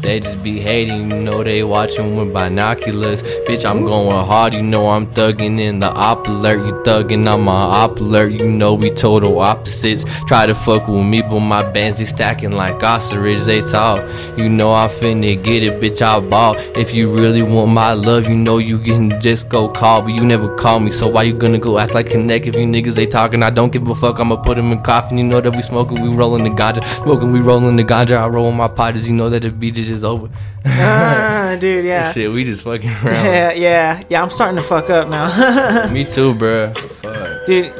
They 0.00 0.20
just 0.20 0.42
be 0.42 0.58
hating, 0.58 1.10
you 1.10 1.18
know 1.18 1.44
they 1.44 1.62
watching 1.62 2.16
with 2.16 2.32
binoculars. 2.32 3.22
Bitch, 3.46 3.68
I'm 3.68 3.84
going 3.84 4.24
hard, 4.24 4.54
you 4.54 4.62
know 4.62 4.88
I'm 4.88 5.06
thugging 5.06 5.49
in 5.58 5.80
the 5.80 5.90
op 5.92 6.26
alert. 6.26 6.66
You 6.66 6.72
thugging 6.84 7.32
on 7.32 7.42
my 7.42 7.52
op 7.52 7.98
alert, 7.98 8.32
you 8.32 8.48
know 8.48 8.74
we 8.74 8.90
total 8.90 9.40
opposites. 9.40 10.04
Try 10.26 10.46
to 10.46 10.54
fuck 10.54 10.86
with 10.86 11.04
me, 11.04 11.22
but 11.22 11.40
my 11.40 11.68
bands 11.72 11.98
they 11.98 12.04
stacking 12.04 12.52
like 12.52 12.82
ostrich, 12.82 13.42
they 13.42 13.60
talk. 13.60 14.00
You 14.36 14.48
know 14.48 14.72
I 14.72 14.86
finna 14.88 15.42
get 15.42 15.62
it, 15.62 15.80
bitch, 15.80 16.02
I 16.02 16.20
ball. 16.20 16.56
If 16.76 16.94
you 16.94 17.12
really 17.12 17.42
want 17.42 17.72
my 17.72 17.92
love, 17.92 18.28
you 18.28 18.36
know 18.36 18.58
you 18.58 18.78
can 18.78 19.20
just 19.20 19.48
go 19.48 19.68
call, 19.68 20.02
but 20.02 20.12
you 20.12 20.24
never 20.24 20.54
call 20.56 20.80
me. 20.80 20.90
So 20.90 21.08
why 21.08 21.22
you 21.24 21.32
gonna 21.32 21.58
go 21.58 21.78
act 21.78 21.94
like 21.94 22.10
connect 22.10 22.46
if 22.46 22.54
you 22.54 22.66
niggas 22.66 22.94
they 22.94 23.06
talking? 23.06 23.42
I 23.42 23.50
don't 23.50 23.72
give 23.72 23.88
a 23.88 23.94
fuck, 23.94 24.20
I'ma 24.20 24.36
put 24.36 24.56
them 24.56 24.72
in 24.72 24.82
coffin. 24.82 25.18
You 25.18 25.24
know 25.24 25.40
that 25.40 25.50
we 25.50 25.62
smoking, 25.62 26.02
we 26.02 26.14
rolling 26.14 26.44
the 26.44 26.50
ganja. 26.50 26.84
Smoking, 27.02 27.32
we 27.32 27.40
rolling 27.40 27.76
the 27.76 27.84
ganja. 27.84 28.18
I 28.18 28.28
roll 28.28 28.52
my 28.52 28.68
potters, 28.68 29.08
you 29.08 29.16
know 29.16 29.30
that 29.30 29.40
the 29.40 29.50
beat 29.50 29.78
is 29.78 30.04
over. 30.04 30.28
Ah, 30.64 31.56
dude, 31.60 31.84
yeah. 31.84 32.12
Shit, 32.12 32.30
we 32.30 32.44
just 32.44 32.62
fucking 32.62 32.88
around. 32.88 33.04
Yeah, 33.24 33.52
yeah, 33.52 34.04
yeah. 34.08 34.22
I'm 34.22 34.30
starting 34.30 34.56
to 34.56 34.62
fuck 34.62 34.90
up 34.90 35.08
now, 35.08 35.88
Me 35.92 36.04
too, 36.04 36.34
bro. 36.34 36.72
Fuck. 36.74 37.46
dude. 37.46 37.72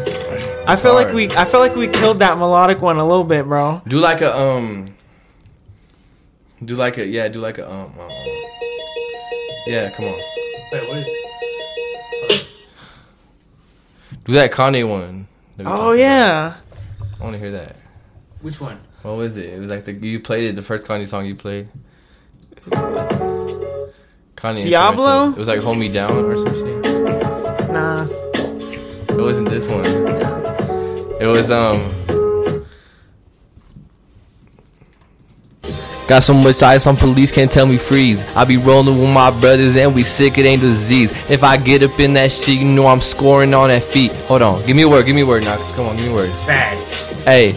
I 0.66 0.76
feel 0.76 0.94
like 0.94 1.12
we, 1.12 1.28
I 1.32 1.44
feel 1.44 1.60
like 1.60 1.74
we 1.74 1.88
killed 1.88 2.20
that 2.20 2.38
melodic 2.38 2.80
one 2.80 2.96
a 2.96 3.06
little 3.06 3.24
bit, 3.24 3.44
bro. 3.46 3.82
Do 3.88 3.98
like 3.98 4.20
a 4.20 4.36
um. 4.36 4.94
Do 6.64 6.76
like 6.76 6.98
a 6.98 7.06
yeah. 7.06 7.28
Do 7.28 7.40
like 7.40 7.58
a 7.58 7.70
um. 7.70 7.98
um 7.98 8.10
yeah, 9.66 9.90
come 9.90 10.06
on. 10.06 10.12
Wait, 10.72 10.88
what 10.88 10.96
is? 10.98 11.06
It? 12.30 12.46
Do 14.24 14.32
that 14.34 14.52
Kanye 14.52 14.88
one. 14.88 15.26
that 15.56 15.66
we 15.66 15.72
Oh 15.72 15.76
talked 15.76 15.98
yeah. 15.98 16.46
about. 16.46 16.58
I 17.20 17.22
want 17.24 17.34
to 17.34 17.38
hear 17.38 17.52
that. 17.52 17.76
Which 18.42 18.60
one? 18.60 18.80
What 19.02 19.16
was 19.16 19.36
it? 19.36 19.46
It 19.46 19.58
was 19.58 19.68
like 19.68 19.84
the 19.84 19.92
you 19.92 20.20
played 20.20 20.44
it. 20.44 20.56
The 20.56 20.62
first 20.62 20.84
Kanye 20.84 21.08
song 21.08 21.26
you 21.26 21.34
played. 21.34 21.68
Kanye. 24.36 24.62
Diablo? 24.62 25.30
It 25.30 25.36
was 25.36 25.48
like 25.48 25.60
"Hold 25.60 25.78
Me 25.78 25.88
Down" 25.88 26.12
or 26.12 26.36
some 26.36 26.46
shit. 26.46 26.84
Nah. 27.70 28.06
It 29.10 29.20
wasn't 29.20 29.48
this 29.48 29.66
one. 29.66 29.84
It 31.20 31.26
was 31.26 31.50
um. 31.50 31.94
Got 36.08 36.24
so 36.24 36.34
much 36.34 36.60
ice 36.60 36.88
on 36.88 36.96
police 36.96 37.30
can't 37.30 37.52
tell 37.52 37.66
me 37.66 37.78
freeze. 37.78 38.24
I 38.34 38.44
be 38.44 38.56
rolling 38.56 38.98
with 38.98 39.10
my 39.10 39.30
brothers 39.30 39.76
and 39.76 39.94
we 39.94 40.02
sick, 40.02 40.38
it 40.38 40.44
ain't 40.44 40.60
disease. 40.60 41.12
If 41.30 41.44
I 41.44 41.56
get 41.56 41.84
up 41.84 42.00
in 42.00 42.14
that 42.14 42.32
shit, 42.32 42.58
you 42.58 42.64
know 42.64 42.88
I'm 42.88 43.00
scoring 43.00 43.54
on 43.54 43.68
that 43.68 43.84
feet. 43.84 44.10
Hold 44.22 44.42
on, 44.42 44.66
give 44.66 44.74
me 44.74 44.82
a 44.82 44.88
word, 44.88 45.06
give 45.06 45.14
me 45.14 45.20
a 45.20 45.26
word, 45.26 45.44
Knox. 45.44 45.70
Come 45.72 45.86
on, 45.86 45.96
give 45.96 46.06
me 46.06 46.12
a 46.12 46.14
word. 46.16 46.30
Bad. 46.48 46.76
Hey, 47.24 47.52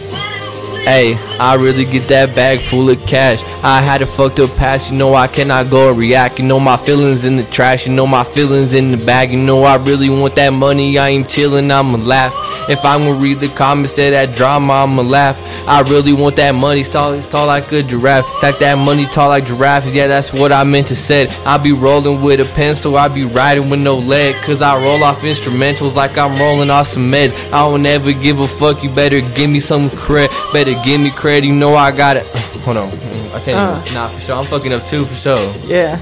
hey, 0.84 1.14
I 1.38 1.54
really 1.54 1.84
get 1.84 2.08
that 2.08 2.34
bag 2.34 2.60
full 2.60 2.88
of 2.90 3.00
cash. 3.06 3.42
I 3.62 3.80
had 3.80 4.02
a 4.02 4.06
fucked 4.06 4.40
up 4.40 4.50
past, 4.56 4.90
you 4.90 4.96
know 4.96 5.14
I 5.14 5.26
cannot 5.26 5.70
go 5.70 5.92
react. 5.92 6.38
You 6.38 6.44
know 6.44 6.60
my 6.60 6.76
feelings 6.76 7.24
in 7.24 7.36
the 7.36 7.44
trash, 7.44 7.86
you 7.86 7.92
know 7.92 8.06
my 8.06 8.24
feelings 8.24 8.74
in 8.74 8.90
the 8.90 8.96
bag. 8.96 9.32
You 9.32 9.38
know 9.38 9.64
I 9.64 9.76
really 9.76 10.08
want 10.08 10.34
that 10.36 10.50
money, 10.50 10.98
I 10.98 11.08
ain't 11.10 11.26
chillin', 11.26 11.70
I'ma 11.70 11.98
laugh. 11.98 12.34
If 12.68 12.84
I'm 12.84 13.04
gonna 13.04 13.18
read 13.18 13.40
the 13.40 13.48
comments 13.48 13.92
to 13.94 14.10
that 14.10 14.36
drama, 14.36 14.72
I'ma 14.84 15.02
laugh. 15.02 15.40
I 15.66 15.80
really 15.82 16.12
want 16.12 16.36
that 16.36 16.54
money, 16.54 16.84
tall, 16.84 17.12
it's 17.12 17.26
tall 17.26 17.46
like 17.46 17.70
a 17.72 17.82
giraffe. 17.82 18.26
Stack 18.38 18.58
that 18.58 18.76
money 18.76 19.06
tall 19.06 19.28
like 19.28 19.46
giraffes, 19.46 19.90
yeah, 19.92 20.06
that's 20.06 20.32
what 20.32 20.52
I 20.52 20.64
meant 20.64 20.88
to 20.88 20.96
say. 20.96 21.28
I 21.46 21.58
be 21.58 21.72
rolling 21.72 22.22
with 22.22 22.40
a 22.40 22.54
pencil, 22.54 22.96
I 22.96 23.08
be 23.08 23.24
riding 23.24 23.70
with 23.70 23.80
no 23.80 23.96
leg. 23.96 24.34
Cause 24.44 24.60
I 24.62 24.82
roll 24.82 25.02
off 25.02 25.22
instrumentals 25.22 25.94
like 25.94 26.18
I'm 26.18 26.38
rolling 26.38 26.70
off 26.70 26.88
some 26.88 27.10
meds. 27.10 27.34
I 27.52 27.60
don't 27.68 27.84
ever 27.86 28.12
give 28.12 28.40
a 28.40 28.46
fuck, 28.46 28.82
you 28.82 28.90
better 28.90 29.20
give 29.20 29.50
me 29.50 29.60
some 29.60 29.88
credit. 29.90 30.30
Better 30.52 30.73
give 30.82 31.00
me 31.00 31.10
credit, 31.10 31.46
you 31.46 31.54
know 31.54 31.74
I 31.74 31.90
got 31.92 32.16
it. 32.16 32.26
Hold 32.64 32.76
on, 32.78 32.88
I 32.88 33.40
can't 33.44 33.58
Uh. 33.58 33.80
even, 33.82 33.94
nah, 33.94 34.08
for 34.08 34.20
sure, 34.20 34.36
I'm 34.36 34.44
fucking 34.44 34.72
up 34.72 34.84
too, 34.86 35.04
for 35.04 35.14
sure. 35.14 35.52
Yeah. 35.66 35.98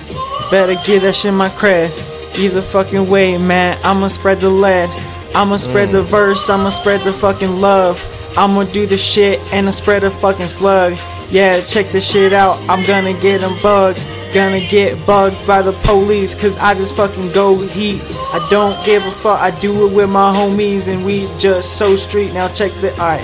Better 0.51 0.75
give 0.85 1.03
that 1.03 1.15
shit 1.17 1.33
my 1.35 1.49
cred. 1.49 1.91
Either 2.39 2.63
fucking 2.63 3.09
way, 3.09 3.37
man. 3.39 3.79
I'ma 3.85 4.09
spread 4.09 4.39
the 4.41 4.49
lead. 4.51 4.89
I'ma 5.35 5.57
spread 5.57 5.91
the 5.91 6.03
verse. 6.03 6.49
I'ma 6.51 6.69
spread 6.69 7.01
the 7.03 7.13
fucking 7.13 7.59
love. 7.61 7.97
I'ma 8.37 8.65
do 8.65 8.87
the 8.87 8.97
shit 8.99 9.41
and 9.53 9.67
I 9.67 9.71
spread 9.71 10.05
a 10.05 10.11
fucking 10.11 10.47
slug. 10.49 10.95
Yeah, 11.31 11.61
check 11.63 11.87
this 11.91 12.11
shit 12.11 12.33
out. 12.35 12.59
I'm 12.69 12.85
gonna 12.85 13.13
get 13.15 13.43
'em 13.43 13.57
bugged. 13.63 14.01
Gonna 14.35 14.61
get 14.61 15.05
bugged 15.07 15.47
by 15.47 15.61
the 15.63 15.73
police 15.85 16.35
cause 16.35 16.57
I 16.59 16.75
just 16.75 16.97
fucking 16.97 17.33
go 17.33 17.59
heat. 17.59 18.01
I 18.33 18.47
don't 18.51 18.77
give 18.85 19.05
a 19.07 19.11
fuck. 19.11 19.41
I 19.41 19.51
do 19.51 19.87
it 19.87 19.93
with 19.93 20.09
my 20.11 20.35
homies 20.35 20.89
and 20.89 21.05
we 21.05 21.29
just 21.39 21.77
so 21.79 21.97
street. 21.97 22.33
Now 22.35 22.49
check 22.49 22.73
the. 22.81 22.93
Alright. 22.93 23.23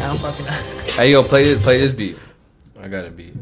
I'm 0.00 0.16
fucking. 0.16 0.46
Hey, 0.94 1.12
yo, 1.12 1.22
play 1.22 1.44
this, 1.44 1.62
play 1.62 1.78
this 1.78 1.92
beat. 1.92 2.18
I 2.80 2.88
got 2.88 3.06
a 3.06 3.10
beat. 3.10 3.34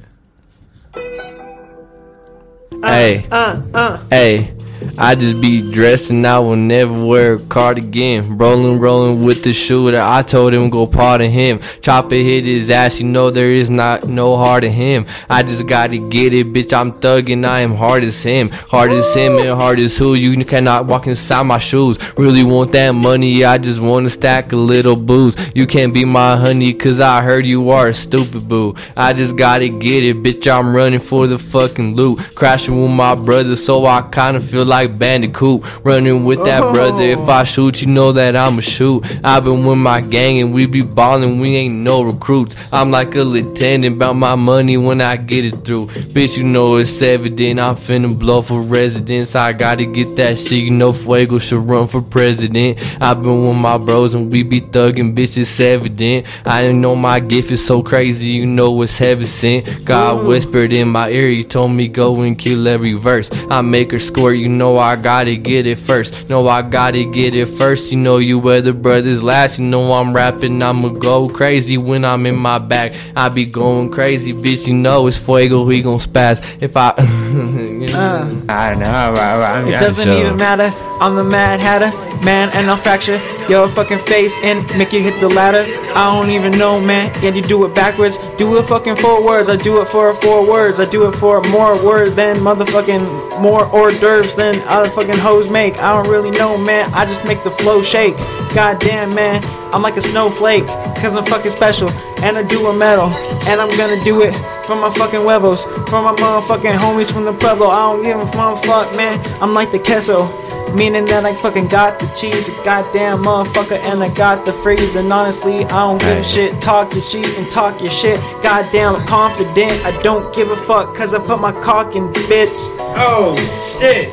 Hey, 2.84 3.26
Uh, 3.30 3.62
uh. 3.74 3.96
hey, 4.10 4.50
I 4.98 5.14
just 5.14 5.40
be 5.40 5.72
dressed 5.72 6.10
and 6.10 6.26
I 6.26 6.38
will 6.38 6.56
never 6.56 7.04
wear 7.04 7.34
a 7.34 7.38
cardigan. 7.48 8.36
Rolling, 8.36 8.78
rolling 8.78 9.24
with 9.24 9.42
the 9.42 9.52
shooter. 9.54 9.98
I 10.00 10.22
told 10.22 10.52
him 10.52 10.68
go 10.68 10.86
pardon 10.86 11.30
him. 11.30 11.60
Chopper 11.80 12.14
hit 12.14 12.44
his 12.44 12.70
ass. 12.70 13.00
You 13.00 13.06
know 13.06 13.30
there 13.30 13.50
is 13.50 13.70
not 13.70 14.06
no 14.06 14.36
heart 14.36 14.64
in 14.64 14.72
him. 14.72 15.06
I 15.30 15.42
just 15.42 15.66
gotta 15.66 15.96
get 16.10 16.34
it, 16.34 16.52
bitch. 16.52 16.72
I'm 16.72 16.92
thugging. 16.92 17.46
I 17.46 17.60
am 17.60 17.74
hard 17.74 18.04
as 18.04 18.22
him. 18.22 18.48
Hard 18.70 18.90
as 18.92 19.14
him 19.14 19.38
and 19.38 19.48
hard 19.58 19.80
as 19.80 19.96
who. 19.96 20.14
You 20.14 20.44
cannot 20.44 20.86
walk 20.86 21.06
inside 21.06 21.44
my 21.44 21.58
shoes. 21.58 21.98
Really 22.18 22.44
want 22.44 22.72
that 22.72 22.90
money. 22.90 23.44
I 23.44 23.56
just 23.58 23.82
wanna 23.82 24.10
stack 24.10 24.52
a 24.52 24.56
little 24.56 24.96
booze. 24.96 25.36
You 25.54 25.66
can't 25.66 25.94
be 25.94 26.04
my 26.04 26.36
honey, 26.36 26.74
cause 26.74 27.00
I 27.00 27.22
heard 27.22 27.46
you 27.46 27.70
are 27.70 27.88
a 27.88 27.94
stupid 27.94 28.46
boo. 28.48 28.76
I 28.96 29.12
just 29.14 29.36
gotta 29.36 29.68
get 29.68 30.04
it, 30.04 30.16
bitch. 30.16 30.46
I'm 30.50 30.76
running 30.76 31.00
for 31.00 31.26
the 31.26 31.38
fucking 31.38 31.94
loot. 31.96 32.18
Crashing 32.36 32.73
with 32.82 32.92
my 32.92 33.14
brother, 33.24 33.56
so 33.56 33.86
I 33.86 34.02
kinda 34.02 34.40
feel 34.40 34.64
like 34.64 34.98
Bandicoot. 34.98 35.62
Running 35.84 36.24
with 36.24 36.44
that 36.44 36.62
oh. 36.62 36.72
brother, 36.72 37.02
if 37.02 37.20
I 37.20 37.44
shoot, 37.44 37.82
you 37.82 37.88
know 37.88 38.12
that 38.12 38.36
I'ma 38.36 38.60
shoot. 38.60 39.04
I've 39.22 39.44
been 39.44 39.64
with 39.64 39.78
my 39.78 40.00
gang 40.00 40.40
and 40.40 40.52
we 40.54 40.66
be 40.66 40.82
ballin', 40.82 41.40
we 41.40 41.56
ain't 41.56 41.74
no 41.74 42.02
recruits. 42.02 42.56
I'm 42.72 42.90
like 42.90 43.14
a 43.14 43.22
lieutenant, 43.22 43.96
about 43.96 44.16
my 44.16 44.34
money 44.34 44.76
when 44.76 45.00
I 45.00 45.16
get 45.16 45.44
it 45.44 45.56
through. 45.64 45.86
Bitch, 46.14 46.36
you 46.36 46.44
know 46.44 46.76
it's 46.76 47.02
evident, 47.02 47.60
I'm 47.60 47.76
finna 47.76 48.18
blow 48.18 48.42
for 48.42 48.62
residence. 48.62 49.34
I 49.34 49.52
gotta 49.52 49.86
get 49.86 50.16
that 50.16 50.38
shit, 50.38 50.64
you 50.64 50.70
know 50.70 50.92
Fuego 50.92 51.38
should 51.38 51.68
run 51.68 51.86
for 51.86 52.02
president. 52.02 52.78
I've 53.00 53.22
been 53.22 53.42
with 53.42 53.56
my 53.56 53.78
bros 53.78 54.14
and 54.14 54.30
we 54.30 54.42
be 54.42 54.60
thuggin', 54.60 55.14
bitch, 55.14 55.36
it's 55.36 55.58
evident. 55.60 56.28
I 56.46 56.62
didn't 56.62 56.80
know 56.80 56.94
my 56.94 57.20
gift 57.20 57.50
is 57.50 57.64
so 57.64 57.82
crazy, 57.82 58.28
you 58.28 58.46
know 58.46 58.82
it's 58.82 58.98
heaven 58.98 59.24
sent. 59.24 59.86
God 59.86 60.26
whispered 60.26 60.72
in 60.72 60.88
my 60.88 61.10
ear, 61.10 61.28
he 61.28 61.44
told 61.44 61.72
me 61.72 61.88
go 61.88 62.20
and 62.22 62.38
kill 62.38 62.53
every 62.66 62.94
verse. 62.94 63.30
I 63.50 63.60
make 63.62 63.90
her 63.92 64.00
squirt, 64.00 64.38
you 64.38 64.48
know 64.48 64.78
I 64.78 65.00
gotta 65.00 65.36
get 65.36 65.66
it 65.66 65.78
first. 65.78 66.28
No, 66.28 66.46
I 66.48 66.62
gotta 66.62 67.04
get 67.04 67.34
it 67.34 67.46
first. 67.46 67.90
You 67.92 67.98
know 67.98 68.18
you 68.18 68.38
wear 68.38 68.60
the 68.60 68.72
brothers 68.72 69.22
last. 69.22 69.58
You 69.58 69.66
know 69.66 69.92
I'm 69.92 70.12
rapping, 70.14 70.62
I'ma 70.62 70.88
go 70.98 71.28
crazy 71.28 71.76
when 71.78 72.04
I'm 72.04 72.26
in 72.26 72.36
my 72.36 72.58
bag. 72.58 72.96
I 73.16 73.28
be 73.34 73.44
going 73.44 73.90
crazy, 73.90 74.32
bitch. 74.32 74.66
You 74.68 74.74
know 74.74 75.06
it's 75.06 75.16
fuego, 75.16 75.64
we 75.64 75.82
gon' 75.82 75.98
spaz. 75.98 76.62
If 76.62 76.76
I, 76.76 76.94
you 76.98 77.86
know. 77.92 77.98
Uh. 77.98 78.30
I 78.48 78.70
don't 78.70 78.80
know. 78.80 78.86
I, 78.86 79.14
I, 79.16 79.60
I, 79.62 79.68
It 79.68 79.80
doesn't 79.80 80.06
sure. 80.06 80.18
even 80.26 80.36
matter. 80.36 80.70
I'm 81.00 81.16
the 81.16 81.24
Mad 81.24 81.60
Hatter, 81.60 81.90
man, 82.24 82.50
and 82.54 82.70
I'll 82.70 82.76
fracture 82.76 83.18
your 83.48 83.68
fucking 83.68 83.98
face 83.98 84.36
and 84.42 84.60
make 84.78 84.92
you 84.92 85.00
hit 85.00 85.18
the 85.20 85.28
ladder. 85.28 85.64
I 85.94 86.14
don't 86.14 86.30
even 86.30 86.52
know, 86.58 86.84
man. 86.86 87.12
Yeah, 87.22 87.30
you 87.30 87.42
do 87.42 87.64
it 87.64 87.74
backwards. 87.74 88.16
Do 88.36 88.56
it 88.58 88.64
fucking 88.64 88.96
four 88.96 89.24
words. 89.24 89.48
I 89.48 89.56
do 89.56 89.80
it 89.80 89.88
for 89.88 90.14
four 90.14 90.48
words. 90.48 90.80
I 90.80 90.84
do 90.84 91.08
it 91.08 91.12
for 91.12 91.40
more 91.50 91.74
words 91.84 92.14
than 92.14 92.36
motherfucking 92.36 93.40
more 93.40 93.66
hors 93.66 93.98
d'oeuvres 94.00 94.36
than 94.36 94.60
other 94.66 94.90
fucking 94.90 95.18
hoes 95.18 95.50
make. 95.50 95.78
I 95.78 95.92
don't 95.92 96.10
really 96.10 96.30
know, 96.30 96.56
man. 96.58 96.90
I 96.94 97.04
just 97.04 97.24
make 97.24 97.42
the 97.42 97.50
flow 97.50 97.82
shake. 97.82 98.16
Goddamn, 98.54 99.14
man. 99.14 99.42
I'm 99.72 99.82
like 99.82 99.96
a 99.96 100.00
snowflake, 100.00 100.66
cause 100.96 101.16
I'm 101.16 101.24
fucking 101.26 101.50
special. 101.50 101.90
And 102.22 102.38
I 102.38 102.42
do 102.42 102.66
a 102.66 102.76
metal, 102.76 103.10
and 103.48 103.60
I'm 103.60 103.76
gonna 103.76 104.02
do 104.04 104.22
it 104.22 104.53
for 104.66 104.76
my 104.76 104.90
fucking 104.94 105.20
huevos, 105.22 105.64
from 105.88 106.04
my 106.04 106.14
motherfucking 106.14 106.74
homies 106.76 107.12
from 107.12 107.24
the 107.24 107.32
Pueblo. 107.32 107.68
I 107.68 107.92
don't 107.92 108.02
give 108.02 108.18
a 108.18 108.24
motherfuck, 108.24 108.96
man. 108.96 109.18
I'm 109.42 109.52
like 109.54 109.70
the 109.72 109.78
queso, 109.78 110.26
meaning 110.74 111.04
that 111.06 111.24
I 111.24 111.34
fucking 111.34 111.68
got 111.68 111.98
the 112.00 112.06
cheese, 112.08 112.48
a 112.48 112.52
goddamn 112.64 113.18
motherfucker, 113.24 113.78
and 113.92 114.02
I 114.02 114.12
got 114.14 114.44
the 114.46 114.52
freeze. 114.52 114.96
And 114.96 115.12
honestly, 115.12 115.64
I 115.66 115.80
don't 115.86 115.98
give 116.00 116.08
a 116.08 116.14
Hey. 116.16 116.22
shit. 116.22 116.60
Talk 116.60 116.92
your 116.92 117.02
shit 117.02 117.38
and 117.38 117.50
talk 117.50 117.80
your 117.80 117.90
shit. 117.90 118.18
Goddamn, 118.42 118.96
I'm 118.96 119.06
confident. 119.06 119.72
I 119.84 119.90
don't 120.02 120.34
give 120.34 120.50
a 120.50 120.56
fuck, 120.56 120.94
cause 120.96 121.12
I 121.14 121.18
put 121.18 121.40
my 121.40 121.52
cock 121.52 121.94
in 121.96 122.10
bits. 122.28 122.70
Oh 122.96 123.34
shit! 123.78 124.12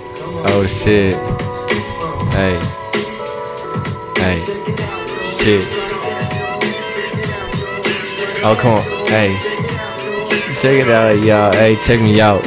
Oh 0.54 0.66
shit. 0.66 1.14
Hey. 2.36 2.58
Hey. 4.22 4.40
Shit. 5.40 5.66
Oh 8.44 8.56
come 8.60 8.74
on. 8.74 8.84
Hey. 9.10 9.36
Check 10.62 10.86
it 10.86 10.90
out, 10.90 11.18
y'all. 11.24 11.52
Hey, 11.54 11.76
check 11.76 12.00
me 12.02 12.22
out. 12.22 12.44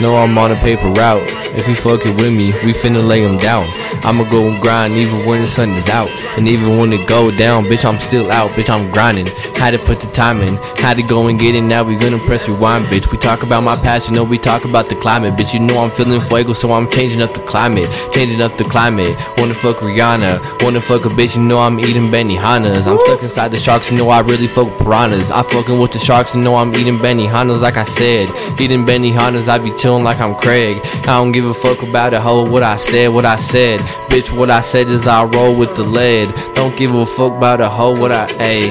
Know 0.00 0.14
I'm 0.16 0.38
on 0.38 0.52
a 0.52 0.54
paper 0.62 0.86
route. 0.94 1.24
If 1.58 1.66
you 1.66 1.74
fucking 1.74 2.14
with 2.18 2.30
me, 2.30 2.52
we 2.64 2.72
finna 2.72 3.04
lay 3.04 3.20
him 3.20 3.36
down. 3.36 3.66
I'ma 4.04 4.24
go 4.30 4.48
and 4.48 4.60
grind 4.60 4.94
even 4.94 5.26
when 5.26 5.40
the 5.40 5.48
sun 5.48 5.70
is 5.70 5.88
out. 5.88 6.10
And 6.36 6.48
even 6.48 6.78
when 6.78 6.92
it 6.92 7.06
go 7.08 7.30
down, 7.30 7.64
bitch, 7.64 7.84
I'm 7.84 8.00
still 8.00 8.30
out. 8.30 8.50
Bitch, 8.50 8.70
I'm 8.70 8.90
grinding. 8.90 9.26
Had 9.56 9.72
to 9.72 9.78
put 9.78 10.00
the 10.00 10.10
time 10.12 10.40
in. 10.40 10.56
Had 10.76 10.96
to 10.96 11.02
go 11.02 11.28
and 11.28 11.38
get 11.38 11.54
it. 11.54 11.62
Now 11.62 11.82
we 11.84 11.96
gonna 11.96 12.18
press 12.18 12.48
rewind, 12.48 12.86
bitch. 12.86 13.10
We 13.10 13.18
talk 13.18 13.42
about 13.42 13.62
my 13.62 13.76
past, 13.76 14.08
you 14.08 14.14
know 14.14 14.24
we 14.24 14.38
talk 14.38 14.64
about 14.64 14.88
the 14.88 14.94
climate. 14.94 15.34
Bitch, 15.34 15.54
you 15.54 15.60
know 15.60 15.78
I'm 15.78 15.90
feeling 15.90 16.20
fuego, 16.20 16.52
so 16.52 16.72
I'm 16.72 16.90
changing 16.90 17.22
up 17.22 17.32
the 17.32 17.40
climate. 17.40 17.88
Changing 18.12 18.40
up 18.40 18.56
the 18.56 18.64
climate. 18.64 19.16
Wanna 19.36 19.54
fuck 19.54 19.76
Rihanna. 19.76 20.62
Wanna 20.62 20.80
fuck 20.80 21.04
a 21.04 21.08
bitch, 21.08 21.36
you 21.36 21.42
know 21.42 21.58
I'm 21.58 21.78
eating 21.80 22.08
Benihanas. 22.10 22.86
I'm 22.86 22.98
stuck 23.06 23.22
inside 23.22 23.50
the 23.50 23.58
sharks, 23.58 23.90
you 23.90 23.96
know 23.96 24.08
I 24.08 24.20
really 24.20 24.46
fuck 24.46 24.68
piranhas. 24.78 25.30
I 25.30 25.42
fucking 25.42 25.78
with 25.78 25.92
the 25.92 25.98
sharks, 25.98 26.34
you 26.34 26.40
know 26.40 26.56
I'm 26.56 26.74
eating 26.74 26.98
Benihanas 26.98 27.62
like 27.62 27.76
I 27.76 27.84
said. 27.84 28.28
Eating 28.60 28.84
Benihanas, 28.84 29.48
I 29.48 29.58
be 29.58 29.74
chilling 29.76 30.04
like 30.04 30.20
I'm 30.20 30.34
Craig. 30.34 30.76
I 30.84 31.18
don't 31.18 31.32
give 31.32 31.44
a 31.44 31.54
fuck 31.54 31.82
about 31.82 32.12
a 32.12 32.20
hoe, 32.20 32.48
what 32.48 32.62
I 32.62 32.76
said, 32.76 33.08
what 33.08 33.24
I 33.24 33.36
said. 33.36 33.80
Bitch, 34.08 34.36
what 34.36 34.50
I 34.50 34.60
said 34.60 34.88
is 34.88 35.06
I 35.06 35.24
roll 35.24 35.56
with 35.58 35.74
the 35.76 35.84
lead. 35.84 36.28
Don't 36.54 36.76
give 36.76 36.94
a 36.94 37.06
fuck 37.06 37.36
about 37.36 37.60
a 37.60 37.68
hoe, 37.68 37.98
what 37.98 38.12
I, 38.12 38.26
ayy, 38.38 38.70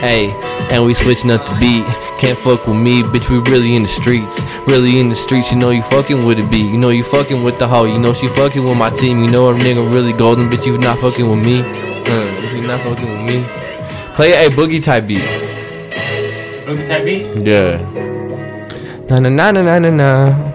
ayy. 0.00 0.32
And 0.70 0.84
we 0.84 0.94
switching 0.94 1.30
up 1.30 1.44
the 1.44 1.56
beat. 1.60 1.84
Can't 2.20 2.38
fuck 2.38 2.66
with 2.66 2.76
me, 2.76 3.02
bitch. 3.02 3.28
We 3.28 3.38
really 3.50 3.76
in 3.76 3.82
the 3.82 3.88
streets. 3.88 4.42
Really 4.66 4.98
in 4.98 5.08
the 5.08 5.14
streets. 5.14 5.52
You 5.52 5.58
know 5.58 5.70
you 5.70 5.82
fucking 5.82 6.24
with 6.24 6.38
the 6.38 6.46
beat. 6.48 6.70
You 6.70 6.78
know 6.78 6.90
you 6.90 7.04
fucking 7.04 7.42
with 7.42 7.58
the 7.58 7.68
hoe. 7.68 7.84
You 7.84 7.98
know 7.98 8.14
she 8.14 8.28
fucking 8.28 8.64
with 8.64 8.78
my 8.78 8.90
team. 8.90 9.22
You 9.22 9.30
know 9.30 9.50
a 9.50 9.54
nigga 9.54 9.92
really 9.92 10.12
golden, 10.12 10.48
bitch. 10.48 10.64
You 10.66 10.78
not 10.78 10.98
fucking 10.98 11.28
with 11.28 11.44
me. 11.44 11.60
Uh, 11.60 12.54
you 12.54 12.66
not 12.66 12.80
fucking 12.80 13.10
with 13.10 13.24
me. 13.26 13.44
Play 14.14 14.46
a 14.46 14.48
boogie 14.50 14.82
type 14.82 15.06
beat. 15.06 15.18
Boogie 16.66 16.86
type 16.86 17.04
beat. 17.04 17.26
Yeah. 17.44 17.78
Na 19.10 19.18
na 19.18 19.28
na 19.28 19.50
na 19.50 19.78
na 19.78 19.90
na 19.90 20.53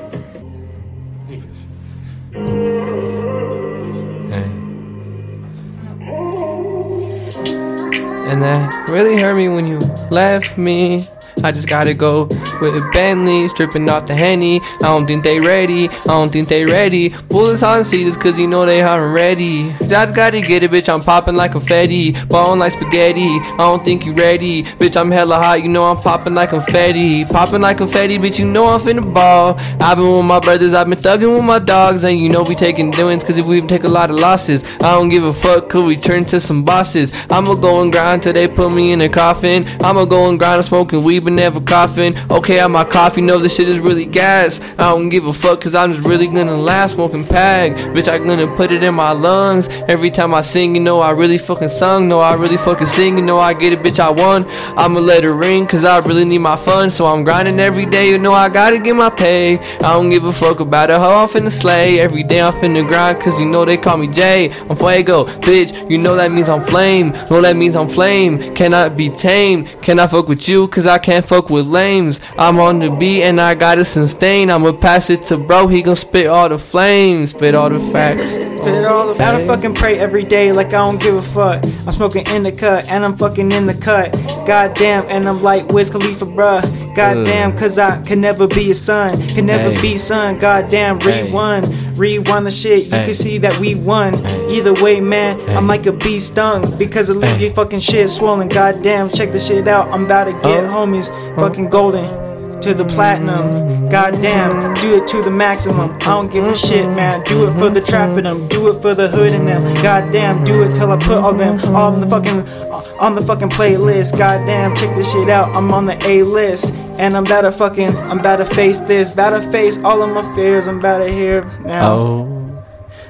And 8.29 8.39
that 8.41 8.71
really 8.89 9.19
hurt 9.19 9.35
me 9.35 9.49
when 9.49 9.65
you 9.65 9.79
left 10.11 10.55
me. 10.55 10.99
I 11.43 11.51
just 11.51 11.67
gotta 11.67 11.95
go 11.95 12.27
with 12.61 12.75
a 12.75 12.89
Bentley, 12.93 13.47
stripping 13.47 13.89
off 13.89 14.05
the 14.05 14.15
henny. 14.15 14.61
I 14.81 14.87
don't 14.87 15.05
think 15.05 15.23
they 15.23 15.39
ready. 15.39 15.89
I 15.89 16.13
don't 16.17 16.29
think 16.29 16.47
they 16.47 16.65
ready. 16.65 17.09
Bullets 17.29 17.63
on 17.63 17.83
seats 17.83 18.17
cause 18.17 18.39
you 18.39 18.47
know 18.47 18.65
they 18.65 18.81
aren't 18.81 19.13
ready. 19.13 19.71
Just 19.87 20.15
gotta 20.15 20.41
get 20.41 20.63
it, 20.63 20.71
bitch. 20.71 20.89
I'm 20.91 20.99
popping 20.99 21.35
like 21.35 21.51
a 21.51 21.59
confetti, 21.59 22.11
ballin' 22.29 22.59
like 22.59 22.71
spaghetti. 22.71 23.37
I 23.37 23.57
don't 23.57 23.83
think 23.83 24.05
you 24.05 24.13
ready, 24.13 24.63
bitch. 24.63 24.99
I'm 24.99 25.11
hella 25.11 25.35
hot. 25.35 25.61
You 25.61 25.69
know 25.69 25.83
I'm 25.85 25.97
popping 25.97 26.33
like 26.33 26.51
a 26.53 26.59
confetti, 26.59 27.23
popping 27.25 27.61
like 27.61 27.77
a 27.77 27.79
confetti, 27.79 28.17
bitch. 28.17 28.39
You 28.39 28.45
know 28.45 28.67
I'm 28.67 28.79
finna 28.79 29.13
ball. 29.13 29.55
I've 29.81 29.97
been 29.97 30.07
with 30.07 30.25
my 30.25 30.39
brothers, 30.39 30.73
I've 30.73 30.89
been 30.89 30.97
thugging 30.97 31.35
with 31.35 31.45
my 31.45 31.59
dogs, 31.59 32.03
and 32.03 32.17
you 32.17 32.29
know 32.29 32.43
we 32.43 32.55
taking 32.55 32.91
doings 32.91 33.23
cause 33.23 33.37
if 33.37 33.45
we 33.45 33.61
take 33.61 33.83
a 33.83 33.87
lot 33.87 34.09
of 34.09 34.17
losses, 34.17 34.63
I 34.81 34.93
don't 34.95 35.09
give 35.09 35.23
a 35.23 35.33
fuck. 35.33 35.69
Could 35.69 35.85
we 35.85 35.95
turn 35.95 36.25
to 36.25 36.39
some 36.39 36.63
bosses? 36.63 37.15
I'ma 37.29 37.55
go 37.55 37.81
and 37.81 37.91
grind 37.91 38.23
till 38.23 38.33
they 38.33 38.47
put 38.47 38.73
me 38.73 38.91
in 38.91 39.01
a 39.01 39.09
coffin. 39.09 39.65
I'ma 39.83 40.05
go 40.05 40.27
and 40.27 40.39
grind, 40.39 40.57
I'm 40.57 40.63
smoking 40.63 41.03
weed, 41.05 41.19
but 41.19 41.33
never 41.33 41.59
coughing. 41.61 42.13
Okay, 42.31 42.48
I'm 42.57 42.71
my 42.71 42.83
coffee, 42.83 43.21
know 43.21 43.37
this 43.37 43.55
shit 43.55 43.67
is 43.67 43.79
really 43.79 44.05
gas. 44.05 44.59
I 44.79 44.89
don't 44.89 45.09
give 45.09 45.25
a 45.25 45.33
fuck, 45.33 45.61
cause 45.61 45.75
I'm 45.75 45.91
just 45.91 46.07
really 46.07 46.25
gonna 46.25 46.55
laugh, 46.55 46.91
smoking 46.91 47.23
pack. 47.23 47.73
Bitch, 47.93 48.07
I 48.07 48.17
gonna 48.17 48.47
put 48.55 48.71
it 48.71 48.83
in 48.83 48.95
my 48.95 49.11
lungs. 49.11 49.67
Every 49.87 50.09
time 50.09 50.33
I 50.33 50.41
sing, 50.41 50.73
you 50.73 50.81
know 50.81 50.99
I 50.99 51.11
really 51.11 51.37
fucking 51.37 51.67
sung. 51.67 52.07
No, 52.07 52.19
I 52.19 52.33
really 52.33 52.57
fucking 52.57 52.87
sing, 52.87 53.17
you 53.17 53.23
know 53.23 53.37
I 53.37 53.53
get 53.53 53.73
it, 53.73 53.79
bitch, 53.79 53.99
I 53.99 54.09
won. 54.09 54.45
I'ma 54.77 54.99
let 54.99 55.23
it 55.23 55.31
ring, 55.31 55.67
cause 55.67 55.83
I 55.83 55.99
really 56.07 56.25
need 56.25 56.39
my 56.39 56.55
fun. 56.55 56.89
So 56.89 57.05
I'm 57.05 57.23
grinding 57.23 57.59
every 57.59 57.85
day, 57.85 58.09
you 58.09 58.17
know 58.17 58.33
I 58.33 58.49
gotta 58.49 58.79
get 58.79 58.95
my 58.95 59.09
pay. 59.11 59.59
I 59.59 59.93
don't 59.93 60.09
give 60.09 60.23
a 60.23 60.33
fuck 60.33 60.59
about 60.59 60.89
a 60.89 60.97
hoe, 60.97 61.23
I'm 61.23 61.27
finna 61.27 61.51
slay. 61.51 61.99
Every 61.99 62.23
day 62.23 62.41
I'm 62.41 62.53
finna 62.53 62.87
grind, 62.87 63.21
cause 63.21 63.39
you 63.39 63.45
know 63.45 63.63
they 63.63 63.77
call 63.77 63.97
me 63.97 64.07
Jay. 64.07 64.51
I'm 64.69 64.75
fuego, 64.75 65.25
bitch, 65.25 65.89
you 65.91 65.99
know 66.01 66.15
that 66.15 66.31
means 66.31 66.49
I'm 66.49 66.63
flame. 66.63 67.09
No, 67.29 67.41
that 67.41 67.55
means 67.55 67.75
I'm 67.75 67.89
flame. 67.89 68.55
Cannot 68.55 68.97
be 68.97 69.09
tamed. 69.09 69.67
Cannot 69.81 70.11
fuck 70.11 70.27
with 70.27 70.47
you, 70.47 70.67
cause 70.69 70.87
I 70.87 70.97
can't 70.97 71.25
fuck 71.25 71.49
with 71.49 71.67
lames. 71.67 72.21
I'm 72.41 72.57
on 72.61 72.79
the 72.79 72.89
beat 72.89 73.23
and 73.23 73.39
I 73.41 73.53
gotta 73.53 73.83
sustain. 73.83 74.49
I'ma 74.49 74.71
pass 74.71 75.09
it 75.09 75.25
to 75.25 75.35
bro, 75.37 75.67
he 75.67 75.81
gon' 75.81 75.97
spit 75.97 76.27
all 76.27 76.47
the 76.47 76.57
flames, 76.57 77.31
spit 77.31 77.53
all 77.53 77.69
the 77.69 77.79
facts. 77.91 78.31
Spit 78.31 78.85
all 78.85 79.07
the 79.07 79.13
Gotta 79.15 79.45
fucking 79.45 79.73
pray 79.73 79.99
every 79.99 80.23
day 80.23 80.53
like 80.53 80.67
I 80.67 80.77
don't 80.77 81.01
give 81.01 81.15
a 81.15 81.21
fuck. 81.21 81.61
I'm 81.85 81.91
smoking 81.91 82.25
in 82.27 82.43
the 82.43 82.53
cut 82.53 82.89
and 82.91 83.03
I'm 83.03 83.17
fucking 83.17 83.51
in 83.51 83.65
the 83.65 83.73
cut. 83.83 84.13
Goddamn, 84.47 85.05
and 85.09 85.25
I'm 85.27 85.41
like 85.43 85.67
Wiz 85.67 85.89
Khalifa, 85.89 86.25
bruh. 86.25 86.61
Goddamn, 86.95 87.57
cause 87.57 87.77
I 87.77 88.01
can 88.03 88.21
never 88.21 88.47
be 88.47 88.71
a 88.71 88.73
son. 88.73 89.13
Can 89.35 89.45
never 89.45 89.71
Hey. 89.71 89.81
be 89.81 89.97
son. 89.97 90.39
Goddamn, 90.39 90.99
Hey. 91.01 91.23
rewind. 91.23 91.67
Rewind 91.97 92.45
the 92.47 92.51
shit. 92.51 92.85
You 92.89 92.97
Hey. 92.99 93.05
can 93.05 93.13
see 93.15 93.37
that 93.39 93.57
we 93.59 93.75
won. 93.83 94.13
Hey. 94.13 94.57
Either 94.59 94.73
way, 94.81 95.01
man, 95.01 95.39
I'm 95.57 95.67
like 95.67 95.85
a 95.87 95.91
bee 95.91 96.19
stung 96.19 96.63
because 96.77 97.09
of 97.09 97.17
leave 97.17 97.35
Hey. 97.35 97.45
your 97.47 97.53
fucking 97.53 97.79
shit 97.79 98.09
swollen. 98.09 98.47
Goddamn, 98.47 99.09
check 99.09 99.31
the 99.33 99.39
shit 99.39 99.67
out. 99.67 99.89
I'm 99.91 100.05
about 100.05 100.25
to 100.25 100.33
get 100.33 100.63
Oh. 100.63 100.85
homies 100.85 101.09
fucking 101.37 101.67
golden 101.69 102.28
to 102.61 102.73
the 102.73 102.85
platinum. 102.85 103.89
Goddamn, 103.89 104.73
do 104.75 104.95
it 105.01 105.07
to 105.09 105.21
the 105.21 105.31
maximum. 105.31 105.91
I 105.95 105.97
don't 105.99 106.31
give 106.31 106.45
a 106.45 106.55
shit, 106.55 106.85
man. 106.95 107.23
Do 107.23 107.47
it 107.47 107.53
for 107.53 107.69
the 107.69 107.81
trap 107.81 108.11
in 108.11 108.23
them. 108.23 108.47
Do 108.47 108.67
it 108.69 108.73
for 108.81 108.93
the 108.93 109.07
hood 109.07 109.31
in 109.33 109.45
them. 109.45 109.73
Goddamn, 109.75 110.43
do 110.43 110.63
it 110.63 110.69
till 110.69 110.91
I 110.91 110.97
put 110.97 111.17
all 111.17 111.33
them 111.33 111.59
on 111.75 111.99
the 111.99 112.07
fucking 112.07 112.39
uh, 112.39 112.81
on 112.99 113.15
the 113.15 113.21
fucking 113.21 113.49
playlist. 113.49 114.17
Goddamn, 114.17 114.75
check 114.75 114.95
this 114.95 115.11
shit 115.11 115.29
out. 115.29 115.55
I'm 115.55 115.71
on 115.71 115.85
the 115.85 115.97
A 116.07 116.23
list. 116.23 116.99
And 116.99 117.13
I'm 117.15 117.25
about 117.25 117.41
to 117.41 117.51
fucking 117.51 117.87
I'm 117.87 118.19
about 118.19 118.37
to 118.37 118.45
face 118.45 118.79
this. 118.79 119.13
About 119.13 119.31
to 119.31 119.51
face 119.51 119.77
all 119.83 120.01
of 120.01 120.09
my 120.13 120.35
fears. 120.35 120.67
I'm 120.67 120.79
about 120.79 120.99
to 120.99 121.11
hear 121.11 121.43
now. 121.61 121.91
Oh, 121.91 122.65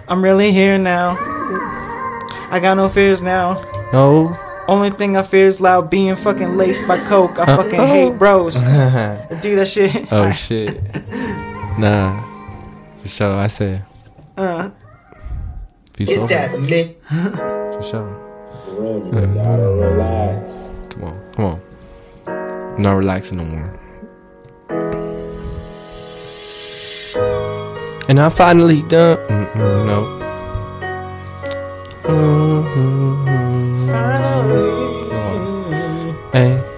I'm 0.07 0.23
really 0.23 0.51
here 0.51 0.77
now. 0.77 1.17
I 2.51 2.59
got 2.61 2.75
no 2.75 2.89
fears 2.89 3.21
now. 3.21 3.61
no. 3.93 4.37
Only 4.69 4.91
thing 4.91 5.17
I 5.17 5.23
fear 5.23 5.47
is 5.47 5.59
loud 5.59 5.89
being 5.89 6.15
fucking 6.15 6.55
laced 6.55 6.87
by 6.87 6.99
coke. 7.05 7.39
I 7.39 7.45
fucking 7.57 7.79
hate 7.79 8.19
bros. 8.19 8.61
Do 9.41 9.55
that 9.55 9.67
shit. 9.67 10.05
oh 10.13 10.29
shit. 10.31 10.77
Nah. 11.79 12.21
For 13.01 13.07
sure. 13.07 13.33
I 13.33 13.47
said. 13.47 13.81
Uh, 14.37 14.69
Peace 15.93 16.11
over. 16.11 16.27
that 16.27 16.59
mid. 16.59 16.95
For 17.07 17.81
sure. 17.81 18.05
Room, 18.77 19.33
gotta 19.33 19.67
relax. 19.67 20.73
Come 20.89 21.03
on, 21.03 21.33
come 21.33 21.45
on. 21.45 22.81
Not 22.81 22.93
relaxing 22.93 23.37
no 23.39 23.45
more. 23.45 23.79
And 28.07 28.19
I 28.19 28.29
finally 28.29 28.83
done. 28.83 29.17
Mm-mm, 29.17 29.85
no. 29.87 29.99
Mm-hmm. 32.03 33.28
Hey. 36.31 36.68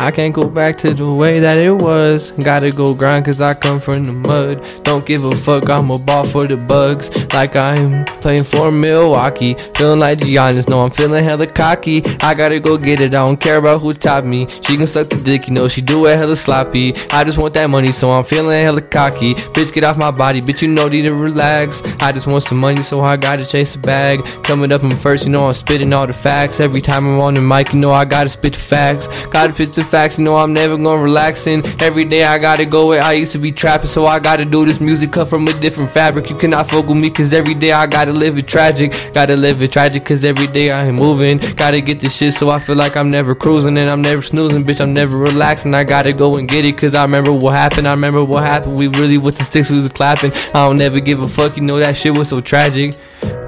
I 0.00 0.10
can't 0.10 0.34
go 0.34 0.48
back 0.48 0.78
to 0.78 0.94
the 0.94 1.12
way 1.12 1.40
that 1.40 1.58
it 1.58 1.82
was. 1.82 2.32
Gotta 2.42 2.70
go 2.70 2.94
grind 2.94 3.26
cause 3.26 3.42
I 3.42 3.52
come 3.52 3.78
from 3.78 4.06
the 4.06 4.14
mud. 4.14 4.82
Don't 4.82 5.04
give 5.04 5.26
a 5.26 5.30
fuck, 5.30 5.68
I'm 5.68 5.90
a 5.90 5.98
ball 5.98 6.24
for 6.24 6.46
the 6.46 6.56
bugs. 6.56 7.10
Like 7.34 7.54
I'm 7.54 8.06
playing 8.22 8.44
for 8.44 8.72
Milwaukee. 8.72 9.52
Feeling 9.76 10.00
like 10.00 10.16
Giannis, 10.16 10.70
no, 10.70 10.80
I'm 10.80 10.90
feeling 10.90 11.22
hella 11.22 11.46
cocky. 11.46 12.02
I 12.22 12.32
gotta 12.32 12.60
go 12.60 12.78
get 12.78 13.00
it, 13.00 13.14
I 13.14 13.26
don't 13.26 13.38
care 13.38 13.58
about 13.58 13.82
who 13.82 13.92
top 13.92 14.24
me. 14.24 14.48
She 14.48 14.78
can 14.78 14.86
suck 14.86 15.08
the 15.08 15.20
dick, 15.22 15.48
you 15.48 15.52
know, 15.52 15.68
she 15.68 15.82
do 15.82 16.06
it 16.06 16.18
hella 16.18 16.34
sloppy. 16.34 16.94
I 17.12 17.22
just 17.22 17.36
want 17.36 17.52
that 17.54 17.68
money, 17.68 17.92
so 17.92 18.10
I'm 18.10 18.24
feeling 18.24 18.62
hella 18.62 18.80
cocky. 18.80 19.34
Bitch, 19.52 19.70
get 19.70 19.84
off 19.84 19.98
my 19.98 20.10
body, 20.10 20.40
bitch, 20.40 20.62
you 20.62 20.68
know, 20.68 20.88
need 20.88 21.08
to 21.08 21.14
relax. 21.14 21.82
I 22.00 22.10
just 22.10 22.26
want 22.26 22.42
some 22.42 22.58
money, 22.58 22.82
so 22.82 23.02
I 23.02 23.18
gotta 23.18 23.44
chase 23.44 23.74
a 23.74 23.78
bag. 23.78 24.24
Coming 24.44 24.72
up, 24.72 24.82
I'm 24.82 24.92
first, 24.92 25.26
you 25.26 25.30
know, 25.32 25.44
I'm 25.44 25.52
spitting 25.52 25.92
all 25.92 26.06
the 26.06 26.14
facts. 26.14 26.58
Every 26.58 26.80
time 26.80 27.06
I'm 27.06 27.20
on 27.20 27.34
the 27.34 27.42
mic, 27.42 27.74
you 27.74 27.80
know, 27.80 27.92
I 27.92 28.06
gotta 28.06 28.30
spit 28.30 28.54
the 28.54 28.58
facts. 28.58 29.26
Gotta 29.26 29.52
spit 29.52 29.72
the 29.72 29.89
facts, 29.90 30.18
you 30.18 30.24
know, 30.24 30.36
I'm 30.36 30.52
never 30.52 30.76
gonna 30.76 31.02
relaxing. 31.02 31.62
Every 31.80 32.04
day 32.04 32.24
I 32.24 32.38
gotta 32.38 32.64
go 32.64 32.86
where 32.86 33.02
I 33.02 33.12
used 33.14 33.32
to 33.32 33.38
be 33.38 33.50
trapping, 33.50 33.88
so 33.88 34.06
I 34.06 34.20
gotta 34.20 34.44
do 34.44 34.64
this 34.64 34.80
music 34.80 35.12
cut 35.12 35.28
from 35.28 35.46
a 35.48 35.52
different 35.60 35.90
fabric. 35.90 36.30
You 36.30 36.36
cannot 36.36 36.70
fuck 36.70 36.86
with 36.86 37.02
me, 37.02 37.10
cause 37.10 37.32
every 37.32 37.54
day 37.54 37.72
I 37.72 37.86
gotta 37.86 38.12
live 38.12 38.38
it 38.38 38.46
tragic. 38.46 38.92
Gotta 39.12 39.36
live 39.36 39.62
it 39.62 39.72
tragic, 39.72 40.04
cause 40.04 40.24
every 40.24 40.46
day 40.46 40.70
I 40.70 40.84
am 40.84 40.96
moving. 40.96 41.38
Gotta 41.56 41.80
get 41.80 42.00
this 42.00 42.16
shit, 42.16 42.34
so 42.34 42.50
I 42.50 42.60
feel 42.60 42.76
like 42.76 42.96
I'm 42.96 43.10
never 43.10 43.34
cruising 43.34 43.76
and 43.76 43.90
I'm 43.90 44.02
never 44.02 44.22
snoozing, 44.22 44.62
bitch. 44.62 44.80
I'm 44.80 44.94
never 44.94 45.18
relaxing. 45.18 45.74
I 45.74 45.84
gotta 45.84 46.12
go 46.12 46.34
and 46.34 46.48
get 46.48 46.64
it, 46.64 46.78
cause 46.78 46.94
I 46.94 47.02
remember 47.02 47.32
what 47.32 47.58
happened. 47.58 47.88
I 47.88 47.92
remember 47.92 48.24
what 48.24 48.44
happened. 48.44 48.78
We 48.78 48.86
really 48.88 49.18
with 49.18 49.38
the 49.38 49.44
sticks, 49.44 49.70
we 49.70 49.78
was 49.78 49.92
clapping. 49.92 50.32
I 50.54 50.66
don't 50.66 50.76
never 50.76 51.00
give 51.00 51.20
a 51.20 51.28
fuck, 51.28 51.56
you 51.56 51.62
know 51.62 51.78
that 51.78 51.96
shit 51.96 52.16
was 52.16 52.28
so 52.28 52.40
tragic. 52.40 52.94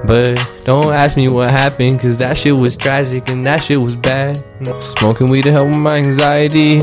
But 0.05 0.37
don't 0.65 0.93
ask 0.93 1.17
me 1.17 1.27
what 1.29 1.47
happened, 1.47 1.99
cause 1.99 2.17
that 2.17 2.37
shit 2.37 2.55
was 2.55 2.75
tragic 2.75 3.29
and 3.29 3.45
that 3.47 3.63
shit 3.63 3.77
was 3.77 3.95
bad. 3.95 4.35
Smoking 4.81 5.31
weed 5.31 5.43
to 5.43 5.51
help 5.51 5.67
with 5.67 5.77
my 5.77 5.97
anxiety. 5.97 6.79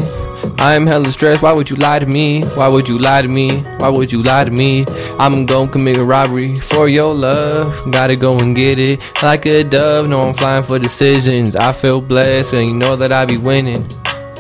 I 0.58 0.74
am 0.74 0.86
hella 0.86 1.06
stressed. 1.06 1.42
Why 1.42 1.52
would 1.52 1.70
you 1.70 1.76
lie 1.76 1.98
to 1.98 2.06
me? 2.06 2.42
Why 2.54 2.68
would 2.68 2.88
you 2.88 2.98
lie 2.98 3.22
to 3.22 3.28
me? 3.28 3.50
Why 3.78 3.88
would 3.88 4.12
you 4.12 4.22
lie 4.22 4.44
to 4.44 4.50
me? 4.50 4.84
I'm 5.18 5.46
gonna 5.46 5.70
commit 5.70 5.96
a 5.96 6.04
robbery 6.04 6.54
for 6.54 6.88
your 6.88 7.14
love. 7.14 7.78
Gotta 7.90 8.16
go 8.16 8.38
and 8.38 8.54
get 8.54 8.78
it 8.78 9.10
like 9.22 9.46
a 9.46 9.64
dove. 9.64 10.08
No, 10.08 10.20
I'm 10.20 10.34
flying 10.34 10.62
for 10.62 10.78
decisions. 10.78 11.56
I 11.56 11.72
feel 11.72 12.00
blessed, 12.00 12.54
and 12.54 12.68
you 12.68 12.76
know 12.76 12.96
that 12.96 13.12
I 13.12 13.24
be 13.26 13.38
winning. 13.38 13.84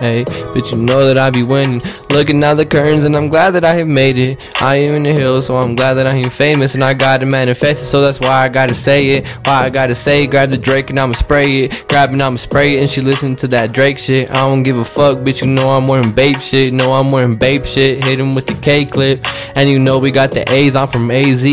Hey, 0.00 0.24
but 0.54 0.70
you 0.70 0.82
know 0.82 1.04
that 1.04 1.18
I 1.18 1.28
be 1.28 1.42
winning. 1.42 1.78
Looking 2.08 2.42
out 2.42 2.54
the 2.54 2.64
curtains, 2.64 3.04
and 3.04 3.14
I'm 3.14 3.28
glad 3.28 3.50
that 3.50 3.66
I 3.66 3.74
have 3.74 3.86
made 3.86 4.16
it. 4.16 4.50
I 4.62 4.76
am 4.76 4.94
in 4.94 5.02
the 5.02 5.12
hills, 5.12 5.44
so 5.46 5.58
I'm 5.58 5.76
glad 5.76 5.94
that 5.94 6.06
I 6.06 6.16
am 6.16 6.30
famous, 6.30 6.74
and 6.74 6.82
I 6.82 6.94
gotta 6.94 7.26
manifest 7.26 7.82
it. 7.82 7.86
So 7.86 8.00
that's 8.00 8.18
why 8.18 8.44
I 8.44 8.48
gotta 8.48 8.74
say 8.74 9.10
it. 9.10 9.30
Why 9.44 9.64
I 9.66 9.68
gotta 9.68 9.94
say, 9.94 10.24
it. 10.24 10.28
grab 10.28 10.52
the 10.52 10.56
Drake 10.56 10.88
and 10.88 10.98
I'ma 10.98 11.12
spray 11.12 11.56
it. 11.56 11.84
Grab 11.90 12.12
and 12.12 12.22
I'ma 12.22 12.38
spray 12.38 12.78
it, 12.78 12.80
and 12.80 12.88
she 12.88 13.02
listen 13.02 13.36
to 13.36 13.46
that 13.48 13.72
Drake 13.72 13.98
shit. 13.98 14.30
I 14.30 14.36
don't 14.36 14.62
give 14.62 14.78
a 14.78 14.84
fuck, 14.84 15.18
bitch. 15.18 15.44
You 15.44 15.52
know 15.52 15.68
I'm 15.68 15.86
wearing 15.86 16.12
babe 16.12 16.40
shit. 16.40 16.72
Know 16.72 16.94
I'm 16.94 17.10
wearing 17.10 17.36
babe 17.36 17.66
shit. 17.66 18.02
Hit 18.02 18.18
him 18.18 18.32
with 18.32 18.46
the 18.46 18.58
K 18.62 18.86
clip, 18.86 19.20
and 19.54 19.68
you 19.68 19.78
know 19.78 19.98
we 19.98 20.10
got 20.10 20.30
the 20.30 20.50
A's. 20.50 20.76
I'm 20.76 20.88
from 20.88 21.10
AZ. 21.10 21.44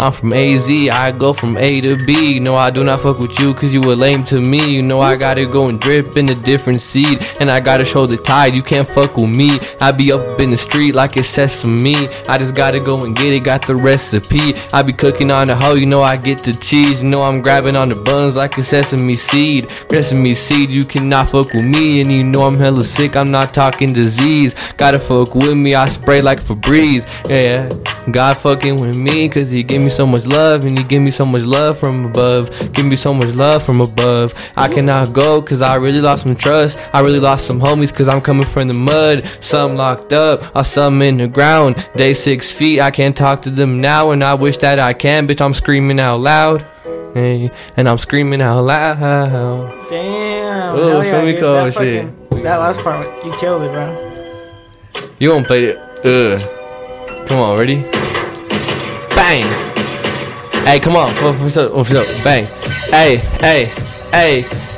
I'm 0.00 0.12
from 0.12 0.32
AZ. 0.32 0.70
I 0.70 1.12
go 1.12 1.34
from 1.34 1.58
A 1.58 1.82
to 1.82 1.98
B. 2.06 2.40
No, 2.40 2.56
I 2.56 2.70
do 2.70 2.82
not 2.82 3.02
fuck 3.02 3.18
with 3.18 3.38
you, 3.38 3.52
cause 3.52 3.74
you 3.74 3.82
were 3.82 3.94
lame 3.94 4.24
to 4.24 4.40
me. 4.40 4.74
You 4.74 4.82
know 4.82 5.02
I 5.02 5.16
gotta 5.16 5.44
go 5.44 5.66
and 5.66 5.78
drip 5.78 6.16
in 6.16 6.30
a 6.30 6.34
different 6.34 6.80
seed, 6.80 7.18
and 7.40 7.50
I 7.50 7.60
gotta 7.60 7.89
show 7.90 8.06
the 8.06 8.16
tide. 8.16 8.54
You 8.54 8.62
can't 8.62 8.86
fuck 8.86 9.16
with 9.16 9.36
me. 9.36 9.58
I 9.80 9.90
be 9.90 10.12
up 10.12 10.38
in 10.38 10.50
the 10.50 10.56
street 10.56 10.94
like 10.94 11.16
it's 11.16 11.28
sesame. 11.28 11.96
I 12.28 12.38
just 12.38 12.54
gotta 12.54 12.78
go 12.78 12.98
and 13.00 13.16
get 13.16 13.32
it. 13.32 13.44
Got 13.44 13.66
the 13.66 13.74
recipe. 13.74 14.54
I 14.72 14.82
be 14.82 14.92
cooking 14.92 15.30
on 15.30 15.48
the 15.48 15.56
hoe. 15.56 15.74
You 15.74 15.86
know 15.86 16.00
I 16.00 16.16
get 16.16 16.38
the 16.38 16.52
cheese. 16.52 17.02
You 17.02 17.08
know 17.08 17.22
I'm 17.22 17.42
grabbing 17.42 17.76
on 17.76 17.88
the 17.88 18.00
buns 18.04 18.36
like 18.36 18.56
a 18.58 18.62
sesame 18.62 19.14
seed. 19.14 19.64
Sesame 19.90 20.34
seed. 20.34 20.70
You 20.70 20.84
cannot 20.84 21.30
fuck 21.30 21.52
with 21.52 21.66
me, 21.66 22.00
and 22.00 22.10
you 22.10 22.22
know 22.22 22.42
I'm 22.42 22.56
hella 22.56 22.82
sick. 22.82 23.16
I'm 23.16 23.30
not 23.30 23.52
talking 23.52 23.92
disease. 23.92 24.54
Gotta 24.76 24.98
fuck 24.98 25.34
with 25.34 25.56
me. 25.56 25.74
I 25.74 25.86
spray 25.86 26.20
like 26.20 26.38
Febreze. 26.38 27.06
Yeah. 27.28 27.68
God 28.10 28.36
fucking 28.38 28.76
with 28.76 28.96
me 28.98 29.28
cause 29.28 29.50
he 29.50 29.62
give 29.62 29.82
me 29.82 29.90
so 29.90 30.06
much 30.06 30.26
love 30.26 30.64
and 30.64 30.76
he 30.76 30.84
give 30.84 31.02
me 31.02 31.10
so 31.10 31.24
much 31.24 31.42
love 31.42 31.78
from 31.78 32.06
above. 32.06 32.50
Give 32.72 32.86
me 32.86 32.96
so 32.96 33.12
much 33.12 33.34
love 33.34 33.64
from 33.64 33.80
above. 33.80 34.32
I 34.56 34.72
cannot 34.72 35.12
go 35.12 35.42
cause 35.42 35.60
I 35.62 35.76
really 35.76 36.00
lost 36.00 36.26
some 36.26 36.34
trust. 36.34 36.88
I 36.94 37.00
really 37.00 37.20
lost 37.20 37.46
some 37.46 37.60
homies 37.70 37.94
cause 37.94 38.08
I'm 38.08 38.20
coming 38.20 38.44
from 38.46 38.68
the 38.68 38.74
mud. 38.74 39.20
Some 39.42 39.76
locked 39.76 40.12
up, 40.12 40.54
or 40.56 40.64
some 40.64 41.02
in 41.02 41.16
the 41.18 41.28
ground. 41.28 41.88
They 41.94 42.14
six 42.14 42.52
feet, 42.52 42.80
I 42.80 42.90
can't 42.90 43.16
talk 43.16 43.42
to 43.42 43.50
them 43.50 43.80
now 43.80 44.10
and 44.10 44.22
I 44.24 44.34
wish 44.34 44.56
that 44.58 44.78
I 44.78 44.92
can. 44.92 45.26
Bitch, 45.28 45.40
I'm 45.40 45.54
screaming 45.54 46.00
out 46.00 46.18
loud. 46.20 46.66
Hey, 47.14 47.50
and 47.76 47.88
I'm 47.88 47.98
screaming 47.98 48.40
out 48.42 48.62
loud. 48.62 48.98
damn. 49.90 50.76
Oh, 50.76 51.00
Hell 51.00 51.26
yeah, 51.26 51.32
dude. 51.32 51.42
that, 51.42 51.74
fucking- 51.74 52.42
that 52.44 52.56
last 52.58 52.80
part, 52.80 53.24
you 53.24 53.32
killed 53.34 53.62
it, 53.62 53.72
bro. 53.72 54.06
You 55.18 55.30
won't 55.30 55.46
play 55.46 55.64
it. 55.64 55.76
Ugh. 56.04 57.26
Come 57.28 57.40
on, 57.40 57.58
ready? 57.58 57.82
Bang! 59.14 59.44
Hey, 60.64 60.78
come 60.80 60.96
on. 60.96 61.12
Bang. 62.24 62.44
Hey, 62.90 63.16
hey, 63.40 63.64
hey. 64.12 64.69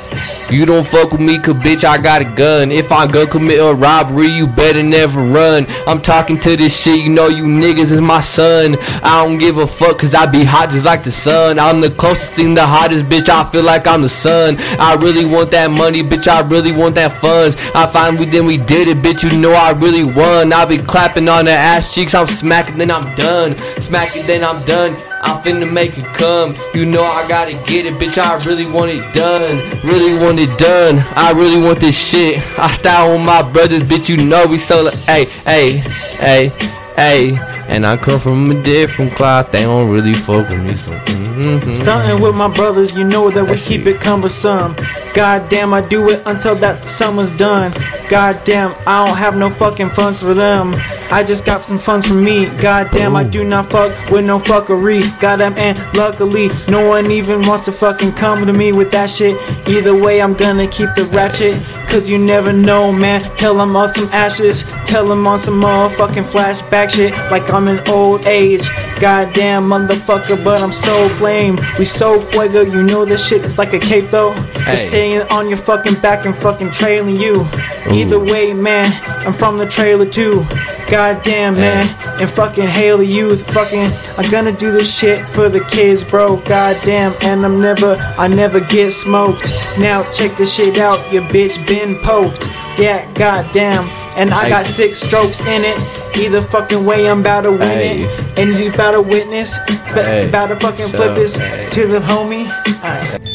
You 0.51 0.65
don't 0.65 0.85
fuck 0.85 1.11
with 1.11 1.21
me, 1.21 1.39
cause 1.39 1.55
bitch, 1.55 1.83
I 1.83 1.97
got 1.97 2.21
a 2.21 2.25
gun. 2.25 2.71
If 2.71 2.91
I 2.91 3.07
go 3.07 3.25
commit 3.25 3.59
a 3.59 3.73
robbery, 3.73 4.27
you 4.27 4.47
better 4.47 4.83
never 4.83 5.21
run. 5.21 5.65
I'm 5.87 6.01
talking 6.01 6.37
to 6.41 6.55
this 6.55 6.79
shit, 6.79 6.99
you 6.99 7.09
know 7.09 7.27
you 7.27 7.45
niggas 7.45 7.91
is 7.91 8.01
my 8.01 8.21
son. 8.21 8.77
I 9.03 9.25
don't 9.25 9.37
give 9.37 9.57
a 9.57 9.67
fuck, 9.67 9.99
cause 9.99 10.13
I 10.13 10.25
be 10.25 10.43
hot 10.43 10.69
just 10.69 10.85
like 10.85 11.03
the 11.03 11.11
sun. 11.11 11.59
I'm 11.59 11.81
the 11.81 11.89
closest 11.89 12.33
thing, 12.33 12.53
the 12.53 12.65
hottest 12.65 13.05
bitch, 13.05 13.29
I 13.29 13.49
feel 13.49 13.63
like 13.63 13.87
I'm 13.87 14.01
the 14.01 14.09
sun. 14.09 14.57
I 14.79 14.95
really 14.95 15.25
want 15.25 15.51
that 15.51 15.71
money, 15.71 16.03
bitch, 16.03 16.27
I 16.27 16.47
really 16.47 16.71
want 16.71 16.95
that 16.95 17.13
funds. 17.13 17.55
I 17.73 17.87
finally 17.87 18.25
then 18.25 18.45
we 18.45 18.57
did 18.57 18.87
it, 18.87 18.97
bitch, 18.97 19.23
you 19.29 19.37
know 19.39 19.53
I 19.53 19.71
really 19.71 20.03
won. 20.03 20.53
I 20.53 20.65
be 20.65 20.77
clapping 20.77 21.29
on 21.29 21.45
the 21.45 21.51
ass 21.51 21.93
cheeks, 21.93 22.13
I'm 22.13 22.27
smacking, 22.27 22.77
then 22.77 22.91
I'm 22.91 23.15
done. 23.15 23.57
Smacking, 23.81 24.25
then 24.27 24.43
I'm 24.43 24.63
done. 24.65 25.12
I'm 25.23 25.41
finna 25.41 25.71
make 25.71 25.97
it 25.97 26.03
come. 26.15 26.53
You 26.73 26.85
know 26.85 27.01
I 27.01 27.25
gotta 27.27 27.53
get 27.65 27.85
it, 27.85 27.93
bitch. 27.93 28.17
I 28.17 28.43
really 28.45 28.65
want 28.65 28.91
it 28.91 29.01
done. 29.13 29.57
Really 29.83 30.19
want 30.21 30.37
it 30.39 30.51
done. 30.59 30.99
I 31.15 31.31
really 31.31 31.61
want 31.63 31.79
this 31.79 31.97
shit. 31.97 32.37
I 32.59 32.69
style 32.71 33.13
with 33.13 33.21
my 33.25 33.41
brothers, 33.41 33.83
bitch. 33.83 34.09
You 34.09 34.17
know 34.25 34.45
we 34.45 34.57
so 34.57 34.83
like, 34.83 34.99
hey, 35.05 35.25
hey, 35.45 35.81
hey, 36.19 36.49
hey. 36.95 37.37
And 37.67 37.85
I 37.85 37.97
come 37.97 38.19
from 38.19 38.51
a 38.51 38.61
different 38.61 39.11
cloth. 39.13 39.51
They 39.51 39.63
don't 39.63 39.89
really 39.89 40.13
fuck 40.13 40.49
with 40.49 40.63
me, 40.63 40.75
so. 40.75 40.91
Mm-hmm. 41.33 41.73
Stunting 41.73 42.21
with 42.21 42.35
my 42.35 42.47
brothers, 42.47 42.95
you 42.95 43.03
know 43.03 43.31
that 43.31 43.49
we 43.49 43.57
keep 43.57 43.87
it 43.87 43.99
cumbersome. 43.99 44.75
Goddamn, 45.15 45.73
I 45.73 45.81
do 45.81 46.07
it 46.09 46.21
until 46.27 46.53
that 46.55 46.83
summer's 46.85 47.31
done. 47.31 47.73
Goddamn, 48.07 48.75
I 48.85 49.05
don't 49.05 49.17
have 49.17 49.35
no 49.35 49.49
fucking 49.49 49.89
funds 49.89 50.21
for 50.21 50.35
them. 50.35 50.73
I 51.11 51.23
just 51.25 51.43
got 51.43 51.65
some 51.65 51.79
funds 51.79 52.07
for 52.07 52.13
me. 52.13 52.45
Goddamn, 52.57 53.15
I 53.15 53.23
do 53.23 53.43
not 53.43 53.71
fuck 53.71 53.91
with 54.11 54.27
no 54.27 54.39
fuckery. 54.39 55.01
Goddamn, 55.19 55.57
and 55.57 55.77
luckily, 55.95 56.49
no 56.67 56.87
one 56.87 57.09
even 57.09 57.41
wants 57.47 57.65
to 57.65 57.71
fucking 57.71 58.11
come 58.11 58.45
to 58.45 58.53
me 58.53 58.71
with 58.71 58.91
that 58.91 59.09
shit. 59.09 59.35
Either 59.67 59.95
way, 59.95 60.21
I'm 60.21 60.33
gonna 60.33 60.67
keep 60.67 60.93
the 60.95 61.05
ratchet. 61.05 61.59
Cause 61.93 62.09
you 62.09 62.17
never 62.17 62.51
know, 62.51 62.91
man. 62.91 63.21
Tell 63.37 63.53
them 63.53 63.75
on 63.75 63.93
some 63.93 64.09
ashes. 64.11 64.63
Tell 64.85 65.05
them 65.05 65.27
on 65.27 65.37
some 65.37 65.61
motherfucking 65.61 66.23
flashback 66.23 66.82
shit. 66.91 67.13
Like 67.31 67.51
I'm 67.51 67.67
in 67.67 67.79
old 67.89 68.25
age. 68.25 68.67
Goddamn 68.99 69.63
motherfucker, 69.69 70.43
but 70.43 70.61
I'm 70.61 70.71
so 70.71 71.09
flame. 71.17 71.57
We 71.77 71.85
so 71.85 72.21
fuego, 72.21 72.61
you 72.61 72.83
know 72.83 73.05
this 73.05 73.27
shit 73.27 73.45
is 73.45 73.57
like 73.57 73.73
a 73.73 73.79
cape 73.79 74.09
though. 74.09 74.31
Hey. 74.31 74.73
It's 74.73 74.83
staying 74.83 75.21
on 75.31 75.49
your 75.49 75.57
fucking 75.57 75.95
back 76.01 76.25
and 76.25 76.35
fucking 76.35 76.71
trailing 76.71 77.17
you. 77.17 77.45
Either 77.91 78.19
way, 78.19 78.53
man, 78.53 78.85
I'm 79.25 79.33
from 79.33 79.57
the 79.57 79.67
trailer 79.67 80.05
too. 80.05 80.45
Goddamn, 80.89 81.55
man, 81.55 81.87
and 82.21 82.29
fucking 82.29 82.67
hail 82.67 82.99
the 82.99 83.05
youth. 83.05 83.43
Fucking, 83.53 83.89
I'm 84.17 84.29
gonna 84.31 84.55
do 84.55 84.71
this 84.71 84.95
shit 84.97 85.19
for 85.29 85.49
the 85.49 85.61
kids, 85.65 86.03
bro. 86.03 86.37
Goddamn, 86.37 87.13
and 87.23 87.45
I'm 87.45 87.59
never, 87.59 87.95
I 88.17 88.27
never 88.27 88.59
get 88.59 88.91
smoked. 88.91 89.51
Now 89.79 90.03
check 90.13 90.37
this 90.37 90.53
shit 90.53 90.77
out, 90.77 90.99
your 91.11 91.23
bitch 91.23 91.65
been 91.67 91.95
poked. 92.03 92.47
Yeah, 92.77 93.11
goddamn. 93.13 94.02
And 94.15 94.29
I 94.31 94.47
got 94.49 94.65
six 94.65 94.99
strokes 95.01 95.39
in 95.41 95.61
it. 95.63 95.77
Either 96.21 96.41
fucking 96.41 96.85
way, 96.85 97.07
I'm 97.09 97.21
about 97.21 97.41
to 97.43 97.51
win 97.51 97.61
it. 97.79 98.37
And 98.37 98.49
you 98.59 98.71
about 98.71 98.91
to 98.91 99.01
witness. 99.01 99.57
Ba- 99.93 100.27
About 100.29 100.47
to 100.47 100.55
fucking 100.55 100.87
flip 100.89 101.15
this 101.15 101.33
to 101.73 101.87
the 101.87 101.99
homie. 101.99 103.32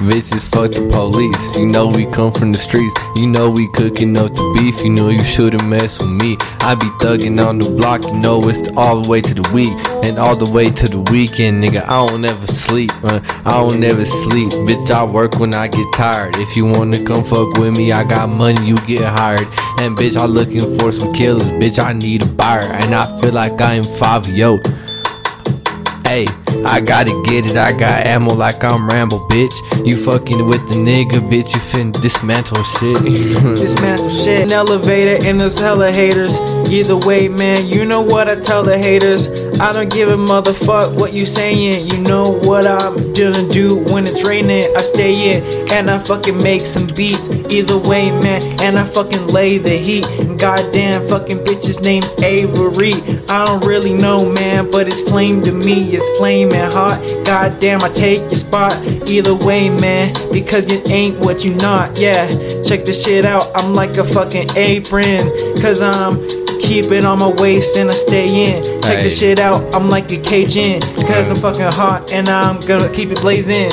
Bitches 0.00 0.48
fuck 0.48 0.72
the 0.72 0.88
police. 0.90 1.58
You 1.58 1.66
know 1.66 1.86
we 1.86 2.06
come 2.06 2.32
from 2.32 2.52
the 2.52 2.58
streets. 2.58 2.94
You 3.16 3.26
know 3.26 3.50
we 3.50 3.68
cooking 3.72 4.16
up 4.16 4.34
the 4.34 4.56
beef. 4.56 4.82
You 4.82 4.90
know 4.94 5.10
you 5.10 5.22
shouldn't 5.22 5.68
mess 5.68 6.00
with 6.00 6.08
me. 6.08 6.38
I 6.60 6.74
be 6.74 6.86
thugging 7.04 7.36
on 7.36 7.58
the 7.58 7.68
block. 7.76 8.04
You 8.04 8.16
know 8.16 8.48
it's 8.48 8.66
all 8.78 9.02
the 9.02 9.10
way 9.10 9.20
to 9.20 9.34
the 9.34 9.44
week 9.52 9.68
and 10.08 10.18
all 10.18 10.34
the 10.36 10.50
way 10.54 10.70
to 10.70 10.86
the 10.88 11.00
weekend, 11.12 11.62
nigga. 11.62 11.84
I 11.84 12.06
don't 12.06 12.24
ever 12.24 12.46
sleep. 12.46 12.90
Uh, 13.04 13.20
I 13.44 13.60
don't 13.60 13.84
ever 13.84 14.06
sleep. 14.06 14.48
Bitch, 14.64 14.90
I 14.90 15.04
work 15.04 15.38
when 15.38 15.52
I 15.54 15.68
get 15.68 15.86
tired. 15.94 16.34
If 16.38 16.56
you 16.56 16.64
wanna 16.64 16.96
come 17.04 17.22
fuck 17.22 17.58
with 17.58 17.76
me, 17.76 17.92
I 17.92 18.02
got 18.02 18.30
money. 18.30 18.64
You 18.64 18.76
get 18.88 19.04
hired. 19.04 19.44
And 19.84 19.96
bitch, 19.98 20.16
I 20.16 20.24
looking 20.24 20.64
for 20.78 20.92
some 20.92 21.12
killers. 21.12 21.44
Bitch, 21.60 21.78
I 21.78 21.92
need 21.92 22.24
a 22.24 22.26
buyer. 22.40 22.64
And 22.64 22.94
I 22.94 23.04
feel 23.20 23.32
like 23.32 23.60
I 23.60 23.74
am 23.74 23.84
five 23.84 24.26
yo. 24.28 24.60
Hey, 26.08 26.24
I 26.66 26.80
gotta 26.80 27.10
get 27.26 27.46
it. 27.46 27.56
I 27.56 27.72
got 27.72 28.06
ammo 28.06 28.34
like 28.34 28.62
I'm 28.62 28.88
Rambo, 28.88 29.16
bitch. 29.28 29.54
You 29.86 29.96
fucking 29.96 30.46
with 30.46 30.66
the 30.68 30.74
nigga, 30.74 31.20
bitch. 31.20 31.54
You 31.54 31.60
finna 31.60 32.00
dismantle 32.00 32.62
shit. 32.64 32.96
Dismantle 33.56 34.10
shit. 34.10 34.42
An 34.42 34.52
elevator 34.52 35.24
and 35.26 35.40
there's 35.40 35.58
hella 35.58 35.92
haters. 35.92 36.38
Either 36.70 36.96
way, 36.96 37.28
man, 37.28 37.66
you 37.66 37.84
know 37.84 38.00
what 38.02 38.30
I 38.30 38.38
tell 38.38 38.62
the 38.62 38.78
haters. 38.78 39.28
I 39.60 39.72
don't 39.72 39.92
give 39.92 40.08
a 40.08 40.16
motherfuck 40.16 40.98
what 40.98 41.12
you 41.12 41.26
saying. 41.26 41.90
You 41.90 41.98
know 41.98 42.40
what 42.44 42.66
I'm 42.66 42.96
gonna 43.12 43.46
do 43.48 43.84
when 43.92 44.04
it's 44.04 44.26
raining. 44.26 44.62
I 44.74 44.80
stay 44.80 45.32
in 45.32 45.70
and 45.70 45.90
I 45.90 45.98
fucking 45.98 46.42
make 46.42 46.62
some 46.62 46.86
beats. 46.96 47.28
Either 47.52 47.76
way, 47.76 48.10
man, 48.22 48.40
and 48.62 48.78
I 48.78 48.86
fucking 48.86 49.26
lay 49.26 49.58
the 49.58 49.76
heat. 49.76 50.06
Goddamn 50.40 51.06
fucking 51.10 51.44
bitches 51.44 51.84
named 51.84 52.08
Avery. 52.24 52.94
I 53.28 53.44
don't 53.44 53.62
really 53.66 53.92
know, 53.92 54.32
man, 54.32 54.70
but 54.70 54.86
it's 54.86 55.02
flame 55.02 55.42
to 55.42 55.52
me. 55.52 55.92
It's 55.92 56.08
flaming 56.16 56.54
hot. 56.72 56.98
Goddamn, 57.26 57.82
I 57.82 57.90
take 57.90 58.20
your 58.20 58.40
spot. 58.40 58.72
Either 59.10 59.34
way, 59.34 59.68
man, 59.68 60.14
because 60.32 60.72
you 60.72 60.80
ain't 60.86 61.18
what 61.20 61.44
you 61.44 61.54
not. 61.56 62.00
Yeah, 62.00 62.26
check 62.62 62.86
this 62.86 63.04
shit 63.04 63.26
out. 63.26 63.44
I'm 63.54 63.74
like 63.74 63.98
a 63.98 64.04
fucking 64.04 64.56
apron. 64.56 65.20
Cause 65.60 65.82
I'm 65.82 66.16
keep 66.60 66.86
it 66.92 67.04
on 67.04 67.18
my 67.18 67.32
waist 67.42 67.76
and 67.76 67.90
I 67.90 67.94
stay 67.94 68.26
in. 68.26 68.62
Check 68.82 68.98
Hey. 68.98 69.02
this 69.04 69.18
shit 69.18 69.40
out. 69.40 69.74
I'm 69.74 69.88
like 69.88 70.10
a 70.12 70.18
Cajun. 70.18 70.80
Cause 71.06 71.30
I'm 71.30 71.36
fucking 71.36 71.72
hot 71.72 72.12
and 72.12 72.28
I'm 72.28 72.60
gonna 72.60 72.88
keep 72.92 73.10
it 73.10 73.20
blazing. 73.20 73.70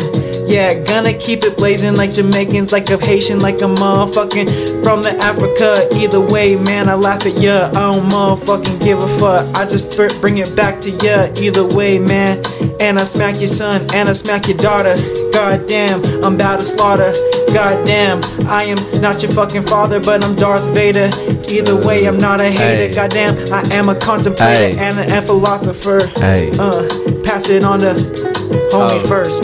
Yeah, 0.48 0.74
gonna 0.86 1.14
keep 1.14 1.44
it 1.44 1.58
blazing 1.58 1.96
like 1.96 2.14
Jamaicans, 2.14 2.72
like 2.72 2.90
a 2.90 2.98
Haitian, 2.98 3.40
like 3.40 3.56
a 3.56 3.68
motherfucking 3.68 4.82
from 4.84 5.04
the 5.04 5.12
Africa. 5.22 5.88
Either 5.96 6.22
way, 6.22 6.56
man, 6.56 6.88
I 6.88 6.96
laugh 6.96 7.26
at 7.26 7.38
ya. 7.40 7.68
I 7.76 7.92
don't 7.92 8.10
motherfucking 8.10 8.82
give 8.84 9.00
a 9.00 9.08
fuck. 9.20 9.44
I 9.58 9.66
just 9.66 9.98
bring 10.22 10.38
it 10.38 10.56
back 10.56 10.80
to 10.82 10.92
ya. 11.04 11.28
Either 11.38 11.66
way, 11.76 12.00
man. 12.00 12.42
And 12.80 12.98
I 13.00 13.04
smack 13.04 13.40
your 13.40 13.48
son 13.48 13.86
and 13.94 14.08
I 14.08 14.14
smack 14.14 14.48
your 14.48 14.58
daughter. 14.58 14.96
Goddamn, 15.34 16.00
I'm 16.24 16.36
about 16.36 16.60
to 16.60 16.66
slaughter. 16.66 17.12
Goddamn, 17.54 18.22
I 18.48 18.64
am 18.64 18.78
not 19.02 19.22
your 19.22 19.32
fucking 19.32 19.64
father, 19.64 20.00
but 20.00 20.24
I'm 20.24 20.36
Darth 20.36 20.64
Vader. 20.76 21.10
Either 21.50 21.76
way, 21.86 22.08
I'm 22.08 22.18
not 22.18 22.40
a 22.40 22.50
hater. 22.50 22.77
Hey. 22.78 22.92
Goddamn, 22.94 23.36
I 23.52 23.62
am 23.74 23.90
a 23.90 23.96
contemplator 23.96 24.78
Hey. 24.78 24.78
and 24.78 25.12
a 25.12 25.22
philosopher. 25.22 26.00
hey, 26.20 26.52
Uh, 26.60 26.88
pass 27.24 27.50
it 27.50 27.64
on 27.64 27.80
to 27.80 27.94
homie 28.72 29.02
Oh. 29.04 29.08
first. 29.08 29.44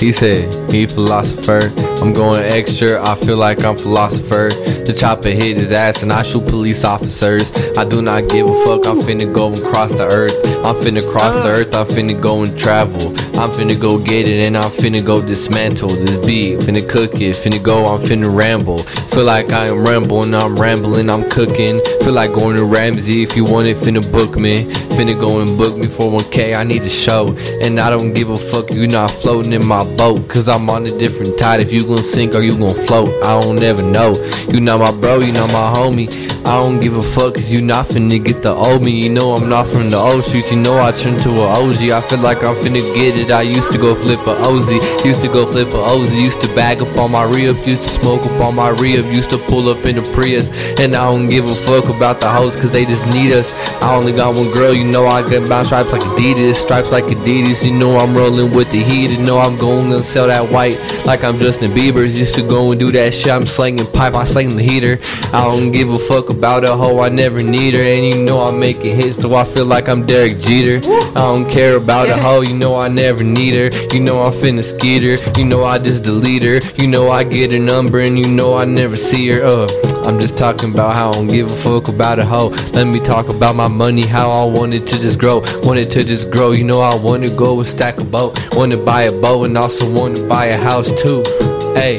he 0.00 0.12
said 0.12 0.54
he 0.70 0.86
philosopher. 0.86 1.70
I'm 2.02 2.12
going 2.12 2.42
extra. 2.42 3.02
I 3.06 3.14
feel 3.14 3.36
like 3.36 3.64
I'm 3.64 3.76
philosopher. 3.76 4.48
The 4.86 4.92
chopper 4.92 5.28
hit 5.30 5.56
his 5.58 5.72
ass 5.72 6.02
and 6.02 6.12
I 6.12 6.22
shoot 6.22 6.46
police 6.46 6.84
officers. 6.84 7.52
I 7.76 7.84
do 7.84 8.00
not 8.02 8.28
give 8.28 8.46
a 8.48 8.54
fuck. 8.64 8.86
I'm 8.86 9.00
finna 9.00 9.30
go 9.32 9.48
and 9.52 9.62
cross 9.62 9.92
the 9.94 10.04
earth. 10.20 10.34
I'm 10.64 10.76
finna 10.76 11.02
cross 11.12 11.36
the 11.36 11.48
earth. 11.48 11.74
I'm 11.74 11.86
finna 11.86 12.18
go 12.20 12.42
and 12.42 12.58
travel. 12.58 13.14
I'm 13.40 13.50
finna 13.52 13.80
go 13.80 13.98
get 13.98 14.28
it 14.28 14.46
and 14.46 14.54
I'm 14.54 14.70
finna 14.70 15.02
go 15.04 15.24
dismantle 15.24 15.88
this 15.88 16.26
beat. 16.26 16.58
Finna 16.58 16.86
cook 16.86 17.14
it. 17.22 17.34
Finna 17.34 17.60
go. 17.62 17.86
I'm 17.86 18.02
finna 18.02 18.28
ramble. 18.28 18.76
Feel 18.76 19.24
like 19.24 19.50
I 19.54 19.68
am 19.68 19.82
rambling. 19.82 20.34
I'm 20.34 20.56
rambling. 20.56 21.08
I'm 21.08 21.26
cooking. 21.30 21.80
Feel 22.02 22.12
like 22.12 22.34
going 22.34 22.58
to 22.58 22.66
Ramsey. 22.66 23.22
If 23.22 23.36
you 23.36 23.44
want 23.44 23.66
it, 23.66 23.78
finna 23.78 24.02
book 24.12 24.38
me. 24.38 24.64
Finna 24.92 25.18
go 25.18 25.40
and 25.40 25.56
book 25.56 25.74
me 25.78 25.86
for 25.86 26.12
1K. 26.20 26.54
I 26.54 26.64
need 26.64 26.82
a 26.82 26.90
show. 26.90 27.34
And 27.64 27.80
I 27.80 27.88
don't 27.88 28.12
give 28.12 28.28
a 28.28 28.36
fuck. 28.36 28.74
You 28.74 28.86
not 28.86 29.10
floating 29.10 29.54
in 29.54 29.66
my 29.66 29.84
boat. 29.96 30.28
Cause 30.28 30.46
I'm 30.46 30.68
on 30.68 30.84
a 30.84 30.90
different 30.98 31.38
tide. 31.38 31.60
If 31.60 31.72
you 31.72 31.86
gon' 31.86 32.02
sink 32.02 32.34
or 32.34 32.42
you 32.42 32.58
gon' 32.58 32.74
float. 32.86 33.08
I 33.24 33.40
don't 33.40 33.62
ever 33.62 33.82
know. 33.82 34.12
You 34.50 34.60
not 34.60 34.80
my 34.80 34.92
bro. 35.00 35.18
You 35.18 35.32
not 35.32 35.48
my 35.48 35.72
homie. 35.74 36.29
I 36.44 36.64
don't 36.64 36.80
give 36.80 36.96
a 36.96 37.02
fuck 37.02 37.34
cause 37.34 37.52
you 37.52 37.62
not 37.62 37.86
finna 37.86 38.22
get 38.24 38.42
the 38.42 38.50
old 38.50 38.82
me. 38.82 39.04
You 39.04 39.10
know 39.10 39.34
I'm 39.34 39.48
not 39.48 39.66
from 39.66 39.90
the 39.90 39.98
old 39.98 40.24
streets. 40.24 40.50
You 40.50 40.58
know 40.58 40.78
I 40.78 40.90
turned 40.90 41.20
to 41.20 41.30
a 41.30 41.46
OG. 41.60 41.90
I 41.92 42.00
feel 42.00 42.18
like 42.18 42.38
I'm 42.38 42.56
finna 42.56 42.82
get 42.94 43.16
it. 43.16 43.30
I 43.30 43.42
used 43.42 43.70
to 43.72 43.78
go 43.78 43.94
flip 43.94 44.18
a 44.26 44.34
OZ. 44.48 44.70
Used 45.04 45.22
to 45.22 45.28
go 45.28 45.46
flip 45.46 45.68
a 45.72 45.76
OZ. 45.76 46.14
Used 46.14 46.40
to 46.40 46.48
bag 46.54 46.82
up 46.82 46.96
on 46.98 47.12
my 47.12 47.24
re-up. 47.24 47.56
Used 47.66 47.82
to 47.82 47.88
smoke 47.88 48.24
up 48.24 48.40
on 48.40 48.54
my 48.54 48.70
re-up. 48.70 49.04
Used 49.14 49.30
to 49.30 49.38
pull 49.38 49.68
up 49.68 49.84
in 49.84 49.96
the 49.96 50.02
Prius. 50.14 50.50
And 50.80 50.96
I 50.96 51.10
don't 51.12 51.28
give 51.28 51.44
a 51.44 51.54
fuck 51.54 51.88
about 51.94 52.20
the 52.20 52.28
hoes 52.30 52.56
cause 52.56 52.70
they 52.70 52.84
just 52.84 53.06
need 53.06 53.32
us. 53.32 53.54
I 53.82 53.94
only 53.94 54.12
got 54.12 54.34
one 54.34 54.50
girl. 54.52 54.72
You 54.72 54.84
know 54.84 55.06
I 55.06 55.22
got 55.22 55.48
my 55.48 55.62
stripes 55.62 55.92
like 55.92 56.02
Adidas. 56.02 56.56
Stripes 56.56 56.90
like 56.90 57.04
Adidas. 57.04 57.64
You 57.64 57.72
know 57.72 57.98
I'm 57.98 58.16
rolling 58.16 58.50
with 58.56 58.70
the 58.72 58.82
heat. 58.82 59.10
You 59.10 59.18
know 59.18 59.38
I'm 59.38 59.58
going 59.58 59.90
to 59.90 59.98
sell 60.00 60.26
that 60.26 60.50
white 60.50 60.80
like 61.04 61.22
I'm 61.22 61.38
Justin 61.38 61.72
Bieber's. 61.72 62.18
Used 62.18 62.34
to 62.36 62.42
go 62.42 62.70
and 62.70 62.80
do 62.80 62.90
that 62.92 63.14
shit. 63.14 63.30
I'm 63.30 63.46
slanging 63.46 63.86
pipe. 63.92 64.14
I 64.14 64.24
slang 64.24 64.56
the 64.56 64.62
heater. 64.62 64.98
I 65.32 65.44
don't 65.44 65.70
give 65.70 65.90
a 65.90 65.98
fuck 65.98 66.29
about 66.30 66.64
a 66.64 66.74
hoe. 66.74 67.00
I 67.00 67.08
never 67.08 67.42
need 67.42 67.74
her. 67.74 67.82
And 67.82 68.04
you 68.06 68.24
know 68.24 68.40
I'm 68.40 68.58
making 68.58 68.96
hits. 68.96 69.20
So 69.20 69.34
I 69.34 69.44
feel 69.44 69.66
like 69.66 69.88
I'm 69.88 70.06
Derek 70.06 70.38
Jeter. 70.38 70.78
I 71.16 71.34
don't 71.34 71.50
care 71.50 71.76
about 71.76 72.08
a 72.08 72.16
hoe. 72.16 72.42
You 72.42 72.56
know 72.56 72.76
I 72.76 72.88
never 72.88 73.22
need 73.22 73.54
her. 73.54 73.70
You 73.92 74.00
know 74.00 74.22
I'm 74.22 74.32
finna 74.32 74.64
skeet 74.64 75.02
her. 75.02 75.16
You 75.38 75.44
know 75.44 75.64
I 75.64 75.78
just 75.78 76.04
delete 76.04 76.42
her. 76.42 76.60
You 76.80 76.88
know 76.88 77.10
I 77.10 77.24
get 77.24 77.52
her 77.52 77.58
number. 77.58 78.00
And 78.00 78.18
you 78.18 78.28
know 78.28 78.56
I 78.56 78.64
never 78.64 78.96
see 78.96 79.28
her. 79.28 79.42
Uh, 79.42 79.68
I'm 80.06 80.20
just 80.20 80.36
talking 80.36 80.72
about 80.72 80.96
how 80.96 81.10
I 81.10 81.12
don't 81.12 81.26
give 81.26 81.46
a 81.46 81.54
fuck 81.54 81.88
about 81.88 82.18
a 82.18 82.24
hoe. 82.24 82.48
Let 82.72 82.86
me 82.86 83.00
talk 83.00 83.28
about 83.28 83.54
my 83.54 83.68
money, 83.68 84.06
how 84.06 84.30
I 84.30 84.44
wanted 84.44 84.86
to 84.88 84.98
just 84.98 85.18
grow. 85.18 85.42
Wanted 85.62 85.90
to 85.92 86.04
just 86.04 86.30
grow. 86.30 86.52
You 86.52 86.64
know 86.64 86.80
I 86.80 86.94
wanna 86.94 87.28
go 87.34 87.58
and 87.58 87.66
stack 87.66 88.00
a 88.00 88.04
boat. 88.04 88.38
Wanna 88.52 88.76
buy 88.76 89.02
a 89.02 89.12
boat 89.12 89.44
and 89.44 89.58
also 89.58 89.90
wanna 89.92 90.26
buy 90.26 90.46
a 90.46 90.56
house 90.56 90.90
too. 90.90 91.22
Hey 91.74 91.98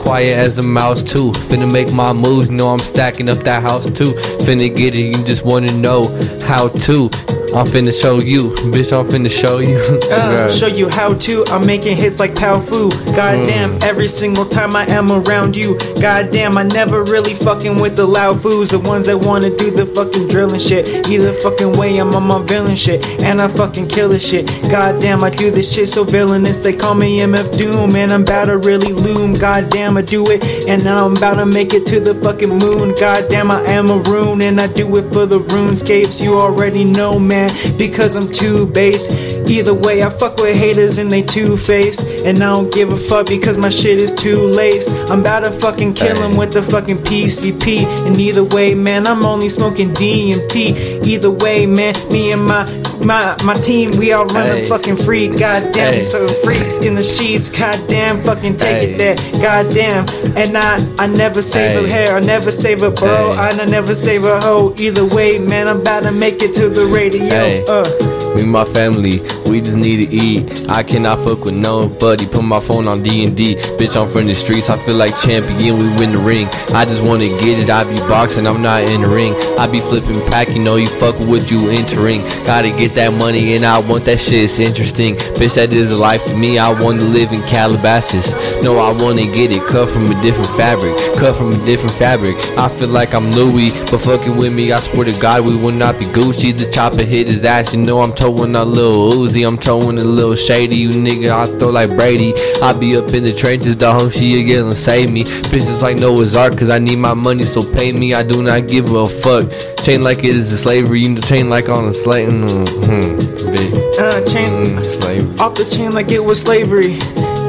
quiet 0.00 0.36
as 0.36 0.58
a 0.58 0.62
mouse 0.62 1.02
too. 1.02 1.30
Finna 1.48 1.70
make 1.70 1.92
my 1.92 2.12
moves, 2.12 2.50
know 2.50 2.68
I'm 2.68 2.78
stacking 2.78 3.28
up 3.28 3.38
that 3.38 3.62
house 3.62 3.90
too. 3.90 4.12
Finna 4.44 4.74
get 4.74 4.94
it, 4.98 5.16
you 5.16 5.24
just 5.24 5.44
wanna 5.44 5.72
know 5.72 6.04
how 6.42 6.68
to. 6.68 7.39
I'm 7.52 7.66
finna 7.66 7.92
show 7.92 8.20
you, 8.20 8.50
bitch. 8.72 8.92
I'm 8.96 9.06
finna 9.06 9.30
show 9.30 9.58
you. 9.58 9.80
Uh, 10.10 10.50
show 10.50 10.66
you 10.66 10.88
how 10.90 11.12
to. 11.14 11.44
I'm 11.48 11.64
making 11.66 11.96
hits 11.96 12.18
like 12.18 12.34
Pao 12.34 12.60
Fu. 12.60 12.90
Goddamn, 13.14 13.70
Mm. 13.78 13.84
every 13.84 14.08
single 14.08 14.44
time 14.44 14.74
I 14.74 14.84
am 14.86 15.10
around 15.10 15.54
you. 15.56 15.78
Goddamn, 16.00 16.58
I 16.58 16.64
never 16.64 17.04
really 17.04 17.34
fucking 17.34 17.80
with 17.80 17.94
the 17.96 18.06
loud 18.06 18.40
fools. 18.42 18.70
The 18.70 18.78
ones 18.78 19.06
that 19.06 19.18
wanna 19.18 19.50
do 19.56 19.70
the 19.70 19.86
fucking 19.86 20.28
drilling 20.28 20.58
shit. 20.60 21.08
Either 21.08 21.32
fucking 21.32 21.76
way, 21.78 21.96
I'm 21.98 22.12
on 22.14 22.24
my 22.26 22.42
villain 22.44 22.74
shit. 22.76 23.06
And 23.22 23.40
I 23.40 23.48
fucking 23.48 23.88
kill 23.88 24.08
this 24.08 24.28
shit. 24.28 24.46
Goddamn, 24.70 25.22
I 25.22 25.30
do 25.30 25.50
this 25.50 25.72
shit 25.72 25.88
so 25.88 26.02
villainous. 26.04 26.58
They 26.60 26.74
call 26.74 26.94
me 26.94 27.20
MF 27.20 27.56
Doom. 27.56 27.94
And 27.94 28.12
I'm 28.12 28.22
about 28.22 28.46
to 28.46 28.58
really 28.58 28.92
loom. 28.92 29.34
Goddamn, 29.34 29.96
I 29.96 30.02
do 30.02 30.24
it. 30.28 30.66
And 30.68 30.82
now 30.84 31.06
I'm 31.06 31.16
about 31.16 31.34
to 31.36 31.46
make 31.46 31.72
it 31.72 31.86
to 31.86 32.00
the 32.00 32.14
fucking 32.16 32.58
moon. 32.58 32.94
Goddamn, 32.98 33.50
I 33.50 33.62
am 33.70 33.90
a 33.90 33.98
rune. 34.10 34.42
And 34.42 34.60
I 34.60 34.66
do 34.66 34.84
it 34.96 35.12
for 35.12 35.24
the 35.26 35.38
runescapes. 35.38 36.20
You 36.22 36.34
already 36.40 36.84
know, 36.84 37.18
man. 37.18 37.39
Because 37.78 38.16
I'm 38.16 38.30
too 38.32 38.66
base. 38.66 39.08
Either 39.48 39.74
way, 39.74 40.02
I 40.02 40.10
fuck 40.10 40.36
with 40.36 40.56
haters 40.56 40.98
and 40.98 41.10
they 41.10 41.22
two 41.22 41.56
faced. 41.56 42.06
And 42.24 42.38
I 42.42 42.52
don't 42.52 42.72
give 42.72 42.92
a 42.92 42.96
fuck 42.96 43.26
because 43.26 43.56
my 43.58 43.68
shit 43.70 43.98
is 44.00 44.12
too 44.12 44.36
laced. 44.36 44.90
I'm 45.10 45.20
about 45.20 45.40
to 45.44 45.50
fucking 45.50 45.94
kill 45.94 46.16
him 46.22 46.36
with 46.36 46.52
the 46.52 46.62
fucking 46.62 46.98
PCP. 46.98 47.84
And 48.06 48.16
either 48.18 48.44
way, 48.44 48.74
man, 48.74 49.06
I'm 49.06 49.24
only 49.24 49.48
smoking 49.48 49.90
DMT. 49.92 51.06
Either 51.06 51.30
way, 51.30 51.66
man, 51.66 51.94
me 52.10 52.32
and 52.32 52.44
my 52.44 52.64
my 53.02 53.34
my 53.44 53.54
team, 53.54 53.90
we 53.98 54.12
all 54.12 54.26
running 54.26 54.58
Hey. 54.58 54.64
fucking 54.66 54.96
free. 54.96 55.28
Goddamn, 55.28 55.94
Hey. 55.94 56.02
so 56.02 56.28
freaks 56.28 56.78
in 56.78 56.94
the 56.94 57.02
sheets. 57.02 57.48
Goddamn, 57.48 58.22
fucking 58.24 58.56
take 58.58 58.82
it 58.82 59.00
Hey. 59.00 59.14
there. 59.14 59.16
Goddamn, 59.40 60.04
and 60.36 60.56
I 60.56 60.78
I 60.98 61.06
never 61.06 61.40
save 61.40 61.82
a 61.82 61.88
hair, 61.88 62.14
I 62.14 62.20
never 62.20 62.50
save 62.50 62.82
a 62.82 62.90
bro, 62.90 63.32
I 63.32 63.52
never 63.66 63.94
save 63.94 64.26
a 64.26 64.38
hoe. 64.40 64.74
Either 64.78 65.04
way, 65.06 65.38
man, 65.38 65.66
I'm 65.68 65.80
about 65.80 66.02
to 66.04 66.12
make 66.12 66.42
it 66.42 66.52
to 66.54 66.68
the 66.68 66.84
radio. 66.84 67.24
Hey. 67.30 67.64
Uh. 67.68 68.19
And 68.38 68.50
my 68.50 68.64
family, 68.64 69.20
we 69.50 69.60
just 69.60 69.76
need 69.76 70.06
to 70.06 70.14
eat. 70.14 70.68
I 70.68 70.82
cannot 70.82 71.18
fuck 71.26 71.44
with 71.44 71.54
nobody. 71.54 72.26
Put 72.26 72.42
my 72.42 72.60
phone 72.60 72.86
on 72.86 73.02
D 73.02 73.24
and 73.24 73.36
D. 73.36 73.56
Bitch, 73.78 74.00
I'm 74.00 74.08
from 74.08 74.26
the 74.26 74.34
streets. 74.34 74.70
I 74.70 74.78
feel 74.86 74.96
like 74.96 75.16
champion. 75.20 75.78
We 75.78 75.88
win 75.98 76.12
the 76.12 76.22
ring. 76.22 76.46
I 76.72 76.84
just 76.84 77.02
wanna 77.02 77.26
get 77.42 77.58
it. 77.58 77.68
I 77.68 77.84
be 77.84 77.96
boxing. 78.08 78.46
I'm 78.46 78.62
not 78.62 78.88
in 78.88 79.02
the 79.02 79.08
ring. 79.08 79.34
I 79.58 79.66
be 79.66 79.80
flipping 79.80 80.20
pack. 80.30 80.48
You 80.50 80.60
know 80.60 80.76
you 80.76 80.86
fuck 80.86 81.18
with 81.28 81.50
you 81.50 81.68
entering. 81.70 82.20
Gotta 82.46 82.70
get 82.70 82.94
that 82.94 83.12
money 83.12 83.54
and 83.54 83.64
I 83.64 83.78
want 83.80 84.04
that 84.04 84.20
shit. 84.20 84.44
It's 84.44 84.58
interesting. 84.58 85.16
Bitch, 85.36 85.56
that 85.56 85.72
is 85.72 85.90
a 85.90 85.96
life 85.96 86.24
to 86.26 86.36
me. 86.36 86.58
I 86.58 86.70
want 86.80 87.00
to 87.00 87.06
live 87.06 87.32
in 87.32 87.42
Calabasas. 87.42 88.34
No, 88.62 88.78
I 88.78 88.92
wanna 89.02 89.26
get 89.26 89.50
it 89.50 89.62
cut 89.66 89.90
from 89.90 90.04
a 90.06 90.22
different 90.22 90.50
fabric. 90.56 90.96
Cut 91.16 91.34
from 91.36 91.48
a 91.48 91.66
different 91.66 91.94
fabric. 91.96 92.36
I 92.56 92.68
feel 92.68 92.88
like 92.88 93.14
I'm 93.14 93.32
Louis, 93.32 93.70
but 93.90 93.98
fucking 93.98 94.36
with 94.36 94.52
me. 94.52 94.72
I 94.72 94.78
swear 94.78 95.04
to 95.04 95.20
God, 95.20 95.44
we 95.44 95.56
will 95.56 95.72
not 95.72 95.98
be 95.98 96.04
Gucci. 96.06 96.56
The 96.56 96.70
chopper 96.70 97.02
hit 97.02 97.26
his 97.26 97.44
ass. 97.44 97.74
You 97.74 97.80
know 97.80 98.00
I'm 98.00 98.14
towing 98.20 98.54
a 98.54 98.64
little 98.64 99.10
Uzi, 99.12 99.46
I'm 99.48 99.56
towing 99.56 99.98
a 99.98 100.02
little 100.04 100.36
shady. 100.36 100.76
You 100.76 100.90
nigga, 100.90 101.30
I 101.30 101.46
throw 101.58 101.70
like 101.70 101.88
Brady. 101.96 102.34
I 102.62 102.72
be 102.78 102.96
up 102.96 103.12
in 103.14 103.24
the 103.24 103.32
trenches, 103.34 103.76
the 103.76 103.92
hoe 103.92 104.10
she 104.10 104.40
again 104.42 104.66
and 104.66 104.74
save 104.74 105.10
me. 105.10 105.24
Bitches 105.24 105.82
like 105.82 105.96
Noah's 105.98 106.36
Ark, 106.36 106.56
cause 106.58 106.68
I 106.70 106.78
need 106.78 106.96
my 106.96 107.14
money, 107.14 107.42
so 107.42 107.62
pay 107.74 107.92
me. 107.92 108.14
I 108.14 108.22
do 108.22 108.42
not 108.42 108.68
give 108.68 108.92
a 108.92 109.06
fuck. 109.06 109.44
Chain 109.84 110.04
like 110.04 110.18
it 110.18 110.36
is 110.36 110.52
a 110.52 110.58
slavery, 110.58 111.00
you 111.00 111.14
know, 111.14 111.20
chain 111.22 111.48
like 111.48 111.68
on 111.68 111.86
a 111.88 111.92
slave. 111.92 112.28
Mm-hmm. 112.28 113.54
Bitch. 113.54 113.98
Uh, 113.98 114.24
chain 114.26 114.48
Mm, 114.48 115.00
slavery. 115.00 115.38
off 115.40 115.54
the 115.54 115.64
chain 115.64 115.90
like 115.92 116.12
it 116.12 116.22
was 116.22 116.40
slavery. 116.40 116.98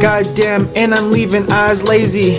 Goddamn, 0.02 0.70
and 0.76 0.94
I'm 0.96 1.12
leaving 1.12 1.52
eyes 1.52 1.84
lazy. 1.84 2.38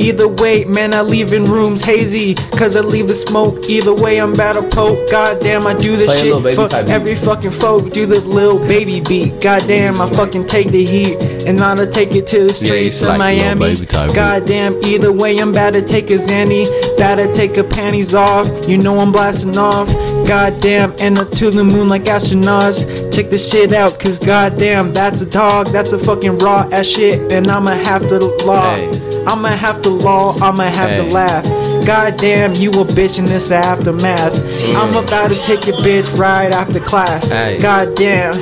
Either 0.00 0.28
way, 0.28 0.64
man, 0.64 0.94
I 0.94 1.02
leave 1.02 1.32
in 1.32 1.44
rooms 1.44 1.84
hazy. 1.84 2.34
Cause 2.56 2.76
I 2.76 2.80
leave 2.80 3.08
the 3.08 3.14
smoke. 3.14 3.68
Either 3.68 3.94
way, 3.94 4.20
I'm 4.20 4.32
about 4.32 4.54
to 4.54 4.62
poke. 4.74 5.10
Goddamn, 5.10 5.66
I 5.66 5.74
do 5.76 5.96
this 5.96 6.06
Play 6.06 6.30
a 6.30 6.34
Lil 6.34 6.42
Baby 6.42 6.56
shit 6.56 6.56
for 6.56 6.68
type 6.68 6.88
every 6.88 7.14
fucking 7.14 7.50
folk. 7.50 7.92
Do 7.92 8.06
the 8.06 8.20
little 8.20 8.58
baby 8.66 9.00
beat. 9.00 9.40
Goddamn, 9.42 10.00
I 10.00 10.08
fucking 10.10 10.46
take 10.46 10.68
the 10.68 10.84
heat. 10.84 11.16
And 11.46 11.58
to 11.58 11.90
take 11.90 12.14
it 12.14 12.26
to 12.28 12.40
the 12.40 12.46
Yeah, 12.46 12.52
streets 12.52 13.02
of 13.02 13.08
like 13.08 13.18
Lil 13.18 13.56
Miami. 13.56 13.76
Type. 13.86 14.14
Goddamn, 14.14 14.80
either 14.84 15.12
way, 15.12 15.38
I'm 15.38 15.50
about 15.50 15.74
to 15.74 15.82
take 15.82 16.10
a 16.10 16.14
Zanny. 16.14 16.66
About 16.96 17.18
to 17.18 17.32
take 17.34 17.56
her 17.56 17.64
panties 17.64 18.14
off. 18.14 18.46
You 18.68 18.78
know 18.78 18.98
I'm 18.98 19.12
blasting 19.12 19.56
off. 19.56 19.88
Goddamn, 20.26 20.94
and 21.00 21.18
up 21.18 21.30
to 21.32 21.50
the 21.50 21.64
moon 21.64 21.88
like 21.88 22.04
astronauts. 22.04 23.14
Check 23.14 23.30
this 23.30 23.50
shit 23.50 23.72
out, 23.72 23.98
cause 23.98 24.18
goddamn, 24.18 24.92
that's 24.92 25.20
a 25.20 25.26
dog. 25.26 25.68
That's 25.68 25.92
a 25.92 25.98
fucking 25.98 26.38
raw 26.38 26.68
ass 26.72 26.86
shit. 26.86 27.32
And 27.32 27.50
I'ma 27.50 27.70
have 27.70 28.02
to 28.02 28.18
law. 28.44 28.74
Hey. 28.74 29.17
I'ma 29.28 29.48
have 29.48 29.82
to 29.82 29.90
law. 29.90 30.34
I'ma 30.40 30.64
have 30.64 30.90
Hey. 30.90 30.96
to 31.08 31.14
laugh. 31.14 31.44
Goddamn, 31.86 32.54
you 32.54 32.70
a 32.70 32.84
bitch 32.84 33.18
in 33.18 33.24
this 33.24 33.50
aftermath. 33.50 34.32
Mm. 34.34 34.74
I'm 34.74 34.96
about 35.04 35.28
to 35.28 35.36
take 35.42 35.66
your 35.66 35.76
bitch 35.76 36.18
right 36.18 36.52
after 36.52 36.80
class. 36.80 37.30
Hey. 37.32 37.58
Goddamn, 37.58 38.34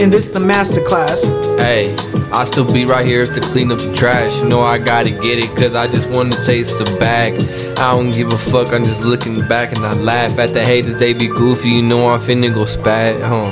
and 0.00 0.12
this 0.12 0.30
the 0.30 0.40
master 0.40 0.80
class. 0.82 1.24
Hey, 1.58 1.94
I 2.32 2.44
still 2.44 2.70
be 2.72 2.84
right 2.86 3.06
here 3.06 3.24
to 3.26 3.40
clean 3.40 3.70
up 3.70 3.78
the 3.78 3.92
trash. 3.94 4.36
You 4.38 4.48
know 4.48 4.62
I 4.62 4.78
gotta 4.78 5.10
get 5.10 5.38
it, 5.44 5.50
cause 5.56 5.74
I 5.74 5.86
just 5.88 6.08
wanna 6.10 6.36
taste 6.44 6.78
the 6.78 6.84
bag. 6.98 7.34
I 7.78 7.92
don't 7.94 8.10
give 8.10 8.32
a 8.32 8.38
fuck, 8.38 8.72
I'm 8.72 8.84
just 8.84 9.04
looking 9.04 9.38
back 9.48 9.74
and 9.76 9.84
I 9.84 9.92
laugh 9.94 10.38
at 10.38 10.50
the 10.52 10.64
haters, 10.64 10.96
they 10.96 11.12
be 11.14 11.26
goofy. 11.28 11.70
You 11.70 11.82
know 11.82 12.08
I'm 12.08 12.20
finna 12.20 12.52
go 12.52 12.64
spat. 12.66 13.20
Huh. 13.22 13.50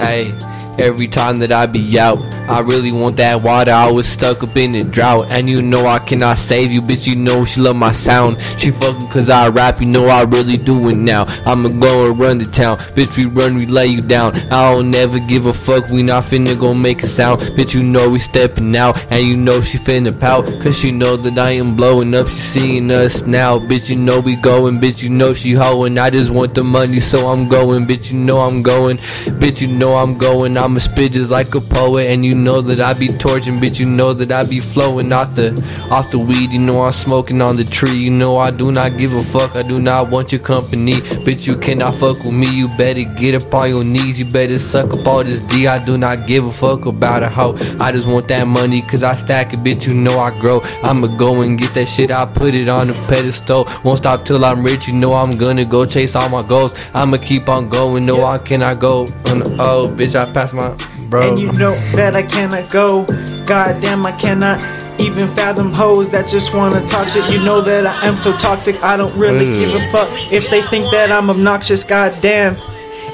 Hey, 0.00 0.32
every 0.78 1.06
time 1.08 1.36
that 1.36 1.52
I 1.52 1.66
be 1.66 1.98
out, 1.98 2.18
I 2.50 2.60
really 2.60 2.92
want 2.92 3.16
that 3.18 3.42
water. 3.42 3.70
I 3.70 3.90
was 3.90 4.08
stuck 4.08 4.42
up 4.42 4.56
in 4.56 4.72
the 4.72 4.82
drought, 4.82 5.26
and 5.30 5.48
you 5.48 5.62
know 5.62 5.86
I 5.86 5.98
cannot 6.00 6.36
save 6.36 6.72
you, 6.72 6.82
bitch. 6.82 7.06
You 7.06 7.16
know 7.16 7.44
she 7.44 7.60
love 7.60 7.76
my 7.76 7.92
sound. 7.92 8.42
She 8.58 8.72
fucking 8.72 9.08
cause 9.08 9.30
I 9.30 9.48
rap, 9.48 9.80
you 9.80 9.86
know 9.86 10.06
I 10.06 10.22
really 10.22 10.56
do 10.56 10.88
it 10.88 10.96
now. 10.96 11.26
I'ma 11.46 11.68
go 11.80 12.06
and 12.06 12.18
run 12.18 12.38
the 12.38 12.44
town, 12.44 12.78
bitch. 12.96 13.16
We 13.16 13.26
run, 13.26 13.56
we 13.56 13.66
lay 13.66 13.86
you 13.86 14.02
down. 14.02 14.36
I 14.50 14.72
don't 14.72 14.90
never 14.90 15.20
give 15.20 15.46
a 15.46 15.52
fuck, 15.52 15.90
we 15.90 16.02
not 16.02 16.24
finna 16.24 16.58
go 16.58 16.74
make 16.74 17.02
a 17.02 17.06
sound, 17.06 17.40
bitch. 17.56 17.74
You 17.74 17.84
know 17.84 18.10
we 18.10 18.18
stepping 18.18 18.76
out, 18.76 18.98
and 19.12 19.22
you 19.22 19.36
know 19.36 19.60
she 19.60 19.78
finna 19.78 20.18
pout, 20.18 20.46
cause 20.60 20.78
she 20.78 20.90
know 20.90 21.16
that 21.16 21.38
I 21.38 21.52
am 21.52 21.76
blowing 21.76 22.14
up. 22.14 22.28
She 22.28 22.38
seeing 22.38 22.90
us 22.90 23.26
now, 23.26 23.54
bitch. 23.54 23.90
You 23.90 23.96
know 23.96 24.18
we 24.18 24.34
going, 24.36 24.80
bitch. 24.80 25.02
You 25.02 25.10
know 25.10 25.32
she 25.32 25.52
hoeing. 25.52 25.98
I 25.98 26.10
just 26.10 26.30
want 26.30 26.54
the 26.54 26.64
money, 26.64 26.98
so 27.00 27.28
I'm 27.28 27.48
going, 27.48 27.86
bitch. 27.86 28.12
You 28.12 28.18
know 28.18 28.38
I'm 28.38 28.62
going, 28.62 28.98
bitch. 29.38 29.60
You 29.60 29.76
know 29.76 29.90
I'm 29.94 30.18
going. 30.18 30.58
I'm 30.58 30.76
a 30.76 30.80
spit 30.80 31.12
just 31.12 31.30
like 31.30 31.54
a 31.54 31.60
poet, 31.60 32.12
and 32.12 32.24
you 32.24 32.39
know 32.40 32.60
that 32.60 32.80
I 32.80 32.98
be 32.98 33.08
torching, 33.18 33.60
bitch. 33.60 33.78
You 33.78 33.86
know 33.90 34.12
that 34.14 34.30
I 34.32 34.42
be 34.48 34.58
flowing 34.60 35.12
off 35.12 35.34
the 35.36 35.52
off 35.90 36.10
the 36.10 36.18
weed. 36.18 36.54
You 36.54 36.60
know 36.60 36.82
I'm 36.82 36.90
smoking 36.90 37.40
on 37.40 37.56
the 37.56 37.64
tree. 37.64 37.98
You 37.98 38.10
know 38.10 38.38
I 38.38 38.50
do 38.50 38.72
not 38.72 38.98
give 38.98 39.12
a 39.12 39.20
fuck. 39.22 39.56
I 39.56 39.62
do 39.62 39.76
not 39.82 40.10
want 40.10 40.32
your 40.32 40.40
company, 40.40 40.94
bitch. 41.24 41.46
You 41.46 41.56
cannot 41.58 41.94
fuck 41.94 42.16
with 42.24 42.34
me. 42.34 42.48
You 42.50 42.66
better 42.76 43.02
get 43.18 43.34
up 43.40 43.52
on 43.54 43.68
your 43.68 43.84
knees. 43.84 44.18
You 44.18 44.26
better 44.26 44.56
suck 44.58 44.92
up 44.96 45.06
all 45.06 45.22
this 45.22 45.46
D. 45.48 45.66
I 45.68 45.78
do 45.84 45.96
not 45.98 46.26
give 46.26 46.44
a 46.46 46.52
fuck 46.52 46.86
about 46.86 47.22
a 47.22 47.28
hoe. 47.28 47.56
I 47.80 47.92
just 47.92 48.06
want 48.06 48.26
that 48.28 48.46
money, 48.46 48.82
cause 48.82 49.02
I 49.02 49.12
stack 49.12 49.52
it, 49.52 49.60
bitch. 49.60 49.86
You 49.88 49.94
know 50.00 50.18
I 50.18 50.30
grow. 50.40 50.60
I'ma 50.84 51.06
go 51.16 51.42
and 51.42 51.58
get 51.58 51.74
that 51.74 51.86
shit. 51.86 52.10
I 52.10 52.26
put 52.26 52.54
it 52.54 52.68
on 52.68 52.90
a 52.90 52.94
pedestal. 53.08 53.68
Won't 53.84 53.98
stop 53.98 54.24
till 54.24 54.44
I'm 54.44 54.62
rich. 54.64 54.88
You 54.88 54.94
know 54.94 55.14
I'm 55.14 55.36
gonna 55.36 55.64
go 55.64 55.84
chase 55.84 56.16
all 56.16 56.28
my 56.28 56.42
goals. 56.48 56.72
I'ma 56.94 57.16
keep 57.18 57.48
on 57.48 57.68
going. 57.68 58.06
No, 58.06 58.24
I 58.24 58.38
cannot 58.38 58.80
go. 58.80 59.00
on 59.30 59.40
the- 59.40 59.56
Oh, 59.60 59.82
bitch, 59.96 60.14
I 60.16 60.24
passed 60.32 60.54
my 60.54 60.74
bro. 61.10 61.28
And 61.28 61.38
you 61.38 61.52
know 61.52 61.74
that 61.98 62.14
I 62.16 62.22
cannot 62.30 62.70
go. 62.70 63.04
Goddamn, 63.44 64.04
I 64.06 64.12
cannot 64.12 64.62
even 65.00 65.28
fathom 65.34 65.72
hoes 65.72 66.10
that 66.12 66.28
just 66.28 66.54
wanna 66.54 66.86
talk 66.86 67.08
shit. 67.08 67.30
You 67.32 67.42
know 67.42 67.60
that 67.62 67.86
I 67.86 68.06
am 68.06 68.16
so 68.16 68.32
toxic, 68.36 68.82
I 68.84 68.96
don't 68.96 69.14
really 69.18 69.46
Mm. 69.46 69.52
give 69.60 69.74
a 69.74 69.80
fuck 69.90 70.08
if 70.32 70.48
they 70.50 70.62
think 70.62 70.90
that 70.92 71.10
I'm 71.10 71.30
obnoxious. 71.30 71.82
Goddamn. 71.84 72.56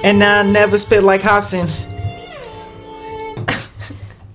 And 0.05 0.23
I 0.23 0.43
never 0.43 0.77
spit 0.79 1.03
like 1.03 1.23
Hobson. 1.23 1.67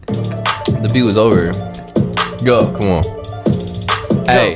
The 0.07 0.89
beat 0.93 1.03
was 1.03 1.17
over. 1.17 1.51
Go, 2.43 2.59
come 2.79 2.89
on. 2.97 3.03
Hey, 4.25 4.53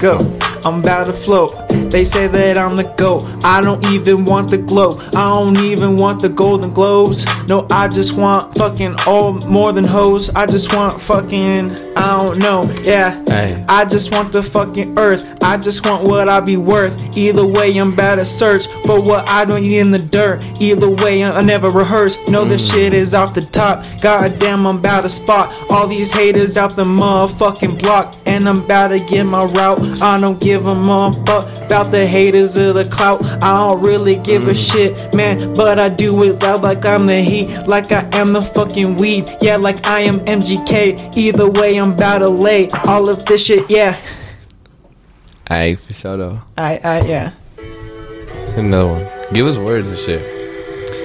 Go. 0.00 0.18
I'm 0.64 0.80
about 0.80 1.06
to 1.06 1.12
float. 1.12 1.50
They 1.90 2.04
say 2.04 2.26
that 2.28 2.58
I'm 2.58 2.76
the 2.76 2.88
GOAT. 2.96 3.22
I 3.44 3.60
don't 3.60 3.84
even 3.90 4.24
want 4.24 4.50
the 4.50 4.58
globe. 4.58 4.94
I 5.16 5.26
don't 5.32 5.64
even 5.64 5.96
want 5.96 6.20
the 6.20 6.28
golden 6.28 6.72
globes. 6.72 7.24
No, 7.48 7.66
I 7.70 7.88
just 7.88 8.18
want 8.18 8.56
fucking 8.56 8.94
all 9.06 9.38
more 9.48 9.72
than 9.72 9.84
hoes. 9.84 10.34
I 10.34 10.46
just 10.46 10.74
want 10.74 10.94
fucking, 10.94 11.72
I 11.96 12.06
don't 12.20 12.38
know. 12.40 12.62
Yeah. 12.84 13.16
Hey. 13.26 13.64
I 13.68 13.84
just 13.84 14.12
want 14.12 14.32
the 14.32 14.42
fucking 14.42 14.98
earth. 14.98 15.42
I 15.42 15.56
just 15.56 15.86
want 15.86 16.08
what 16.08 16.28
I 16.28 16.40
be 16.40 16.56
worth. 16.56 17.16
Either 17.16 17.46
way, 17.46 17.70
I'm 17.78 17.92
about 17.92 18.16
to 18.16 18.24
search 18.24 18.70
for 18.84 19.00
what 19.04 19.28
I 19.28 19.44
don't 19.44 19.62
need 19.62 19.80
in 19.80 19.90
the 19.90 20.02
dirt. 20.12 20.44
Either 20.60 20.90
way, 21.02 21.24
I 21.24 21.42
never 21.42 21.68
rehearse. 21.68 22.20
Know 22.30 22.44
this 22.44 22.68
mm. 22.68 22.74
shit 22.74 22.92
is 22.94 23.14
off 23.14 23.34
the 23.34 23.40
top. 23.40 23.84
Goddamn, 24.02 24.66
I'm 24.66 24.78
about 24.78 25.02
to 25.02 25.08
spot 25.08 25.58
all 25.70 25.88
these 25.88 26.12
haters 26.12 26.56
out 26.56 26.76
the 26.76 26.84
motherfucking 26.84 27.82
block. 27.82 28.14
And 28.26 28.44
I'm 28.44 28.60
about 28.64 28.88
to 28.92 29.00
get 29.08 29.24
my 29.24 29.44
route. 29.56 30.02
I 30.02 30.20
don't 30.20 30.40
give 30.40 30.51
a 30.60 30.76
motherfuck 30.84 31.64
about 31.66 31.86
the 31.90 32.06
haters 32.06 32.56
of 32.56 32.74
the 32.74 32.84
clout. 32.84 33.18
I 33.42 33.54
don't 33.54 33.80
really 33.82 34.20
give 34.22 34.44
a 34.44 34.52
mm. 34.52 34.68
shit, 34.68 35.16
man. 35.16 35.40
But 35.56 35.78
I 35.78 35.88
do 35.88 36.22
it 36.22 36.42
loud 36.42 36.62
like 36.62 36.84
I'm 36.84 37.06
the 37.06 37.20
heat. 37.20 37.48
Like 37.66 37.90
I 37.92 38.04
am 38.20 38.32
the 38.32 38.42
fucking 38.42 38.96
weed. 38.96 39.30
Yeah, 39.40 39.56
like 39.56 39.84
I 39.86 40.02
am 40.02 40.14
MGK. 40.28 41.16
Either 41.16 41.50
way, 41.60 41.78
I'm 41.78 41.92
about 41.92 42.18
to 42.18 42.28
lay 42.28 42.68
all 42.86 43.08
of 43.08 43.24
this 43.24 43.46
shit. 43.46 43.70
Yeah. 43.70 43.96
hey, 45.48 45.74
for 45.74 45.94
sure 45.94 46.16
though. 46.16 46.38
I, 46.56 46.78
I, 46.84 47.00
yeah. 47.06 47.32
Another 48.56 48.92
one. 48.92 49.08
Give 49.32 49.46
us 49.46 49.56
words 49.56 49.88
and 49.88 49.96
shit. 49.96 50.42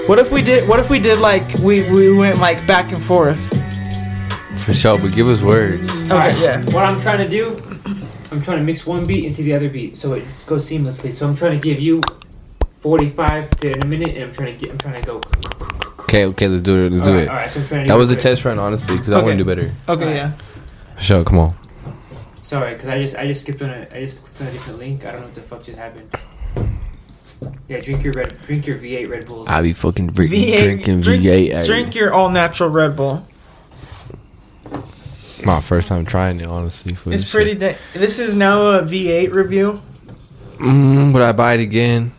What 0.10 0.20
if 0.20 0.32
we 0.32 0.42
did? 0.42 0.68
What 0.68 0.80
if 0.80 0.90
we 0.90 1.00
did 1.00 1.20
like 1.20 1.54
we 1.60 1.90
we 1.92 2.12
went 2.12 2.40
like 2.40 2.66
back 2.68 2.92
and 2.92 3.02
forth? 3.02 3.42
For 4.64 4.74
sure, 4.74 4.98
but 4.98 5.14
give 5.14 5.28
us 5.28 5.42
words. 5.42 5.90
Okay, 6.12 6.42
yeah. 6.42 6.64
What 6.72 6.84
I'm 6.84 7.00
trying 7.00 7.20
to 7.20 7.30
do, 7.30 7.56
I'm 8.32 8.42
trying 8.42 8.58
to 8.58 8.64
mix 8.64 8.86
one 8.86 9.06
beat 9.06 9.26
into 9.26 9.42
the 9.42 9.54
other 9.54 9.70
beat 9.70 9.96
so 9.96 10.14
it 10.14 10.24
just 10.24 10.48
goes 10.48 10.70
seamlessly. 10.70 11.14
So 11.14 11.28
I'm 11.28 11.36
trying 11.36 11.54
to 11.54 11.60
give 11.60 11.80
you 11.80 12.02
45 12.80 13.50
to 13.52 13.72
in 13.72 13.84
a 13.84 13.86
minute, 13.86 14.16
and 14.16 14.24
I'm 14.26 14.34
trying 14.34 14.58
to 14.58 14.60
get, 14.66 14.72
I'm 14.72 14.78
trying 14.78 15.02
to 15.02 15.08
go. 15.08 15.22
Okay, 16.02 16.26
okay, 16.26 16.48
let's 16.48 16.62
do 16.62 16.86
it. 16.86 16.92
Let's 16.92 17.06
do 17.06 17.12
Alright, 17.12 17.24
it. 17.24 17.30
alright, 17.30 17.50
so 17.50 17.60
I'm 17.60 17.68
trying 17.68 17.86
to 17.86 17.94
That 17.94 17.98
was 17.98 18.12
a 18.12 18.16
it. 18.16 18.20
test 18.20 18.46
run, 18.46 18.60
honestly, 18.60 18.98
because 18.98 19.14
I 19.14 19.18
want 19.22 19.38
to 19.38 19.38
do 19.38 19.46
better. 19.46 19.72
Okay, 19.90 20.16
yeah. 20.16 20.34
Sure, 21.00 21.24
come 21.24 21.40
on. 21.40 21.56
Sorry, 22.42 22.74
because 22.74 22.88
I 22.90 23.02
just 23.02 23.16
I 23.18 23.28
just 23.28 23.42
skipped 23.42 23.62
on 23.62 23.70
a 23.70 23.88
I 23.92 24.06
just 24.06 24.24
clicked 24.24 24.42
on 24.42 24.48
a 24.48 24.52
different 24.52 24.80
link. 24.80 25.06
I 25.06 25.12
don't 25.12 25.20
know 25.20 25.28
what 25.28 25.36
the 25.36 25.42
fuck 25.42 25.64
just 25.64 25.78
happened. 25.78 26.10
Yeah, 27.68 27.82
drink 27.82 28.04
your 28.04 28.14
red, 28.14 28.40
drink 28.42 28.66
your 28.66 28.78
V8 28.78 29.10
Red 29.10 29.26
Bulls. 29.26 29.50
I 29.50 29.62
be 29.62 29.74
fucking 29.74 30.08
drink, 30.08 30.32
V8, 30.32 30.62
drinking 30.64 31.02
drink, 31.02 31.24
V8. 31.24 31.66
Drink 31.66 31.96
your 31.96 32.14
all 32.14 32.30
natural 32.30 32.70
Red 32.70 32.96
Bull. 32.96 33.28
My 35.48 35.62
first 35.62 35.88
time 35.88 36.04
trying 36.04 36.42
it, 36.42 36.48
honestly. 36.48 36.94
For 36.94 37.10
It's 37.10 37.24
this 37.24 37.32
pretty. 37.32 37.56
Da- 37.56 37.78
this 37.94 38.20
is 38.20 38.36
now 38.36 38.68
a 38.68 38.82
V8 38.82 39.34
review. 39.34 39.82
Mm, 40.58 41.14
would 41.14 41.22
I 41.22 41.32
buy 41.32 41.54
it 41.54 41.62
again? 41.62 42.12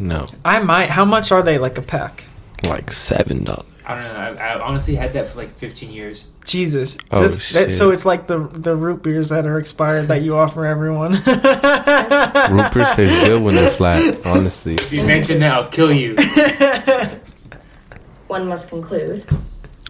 No, 0.00 0.26
I 0.44 0.58
might. 0.58 0.90
How 0.90 1.04
much 1.04 1.30
are 1.30 1.42
they? 1.42 1.58
Like 1.58 1.78
a 1.78 1.82
pack? 1.82 2.24
like 2.64 2.90
seven 2.90 3.44
dollars. 3.44 3.66
I 3.86 3.94
don't 3.94 4.02
know. 4.02 4.42
I, 4.42 4.48
I 4.48 4.60
honestly 4.62 4.96
had 4.96 5.12
that 5.12 5.28
for 5.28 5.38
like 5.38 5.54
15 5.58 5.92
years. 5.92 6.26
Jesus. 6.44 6.98
Oh, 7.12 7.28
That's, 7.28 7.52
that, 7.52 7.70
so 7.70 7.90
it's 7.90 8.04
like 8.04 8.26
the 8.26 8.38
the 8.48 8.74
root 8.74 9.04
beers 9.04 9.28
that 9.28 9.46
are 9.46 9.60
expired 9.60 10.08
that 10.08 10.22
you 10.22 10.36
offer 10.36 10.66
everyone. 10.66 11.12
Rupert 11.12 12.96
tastes 12.96 13.28
good 13.28 13.44
when 13.44 13.54
they're 13.54 13.70
flat. 13.70 14.26
Honestly, 14.26 14.74
If 14.74 14.92
you 14.92 15.04
mention 15.04 15.38
that, 15.38 15.52
I'll 15.52 15.68
kill 15.68 15.92
you. 15.92 16.16
One 18.26 18.48
must 18.48 18.70
conclude. 18.70 19.24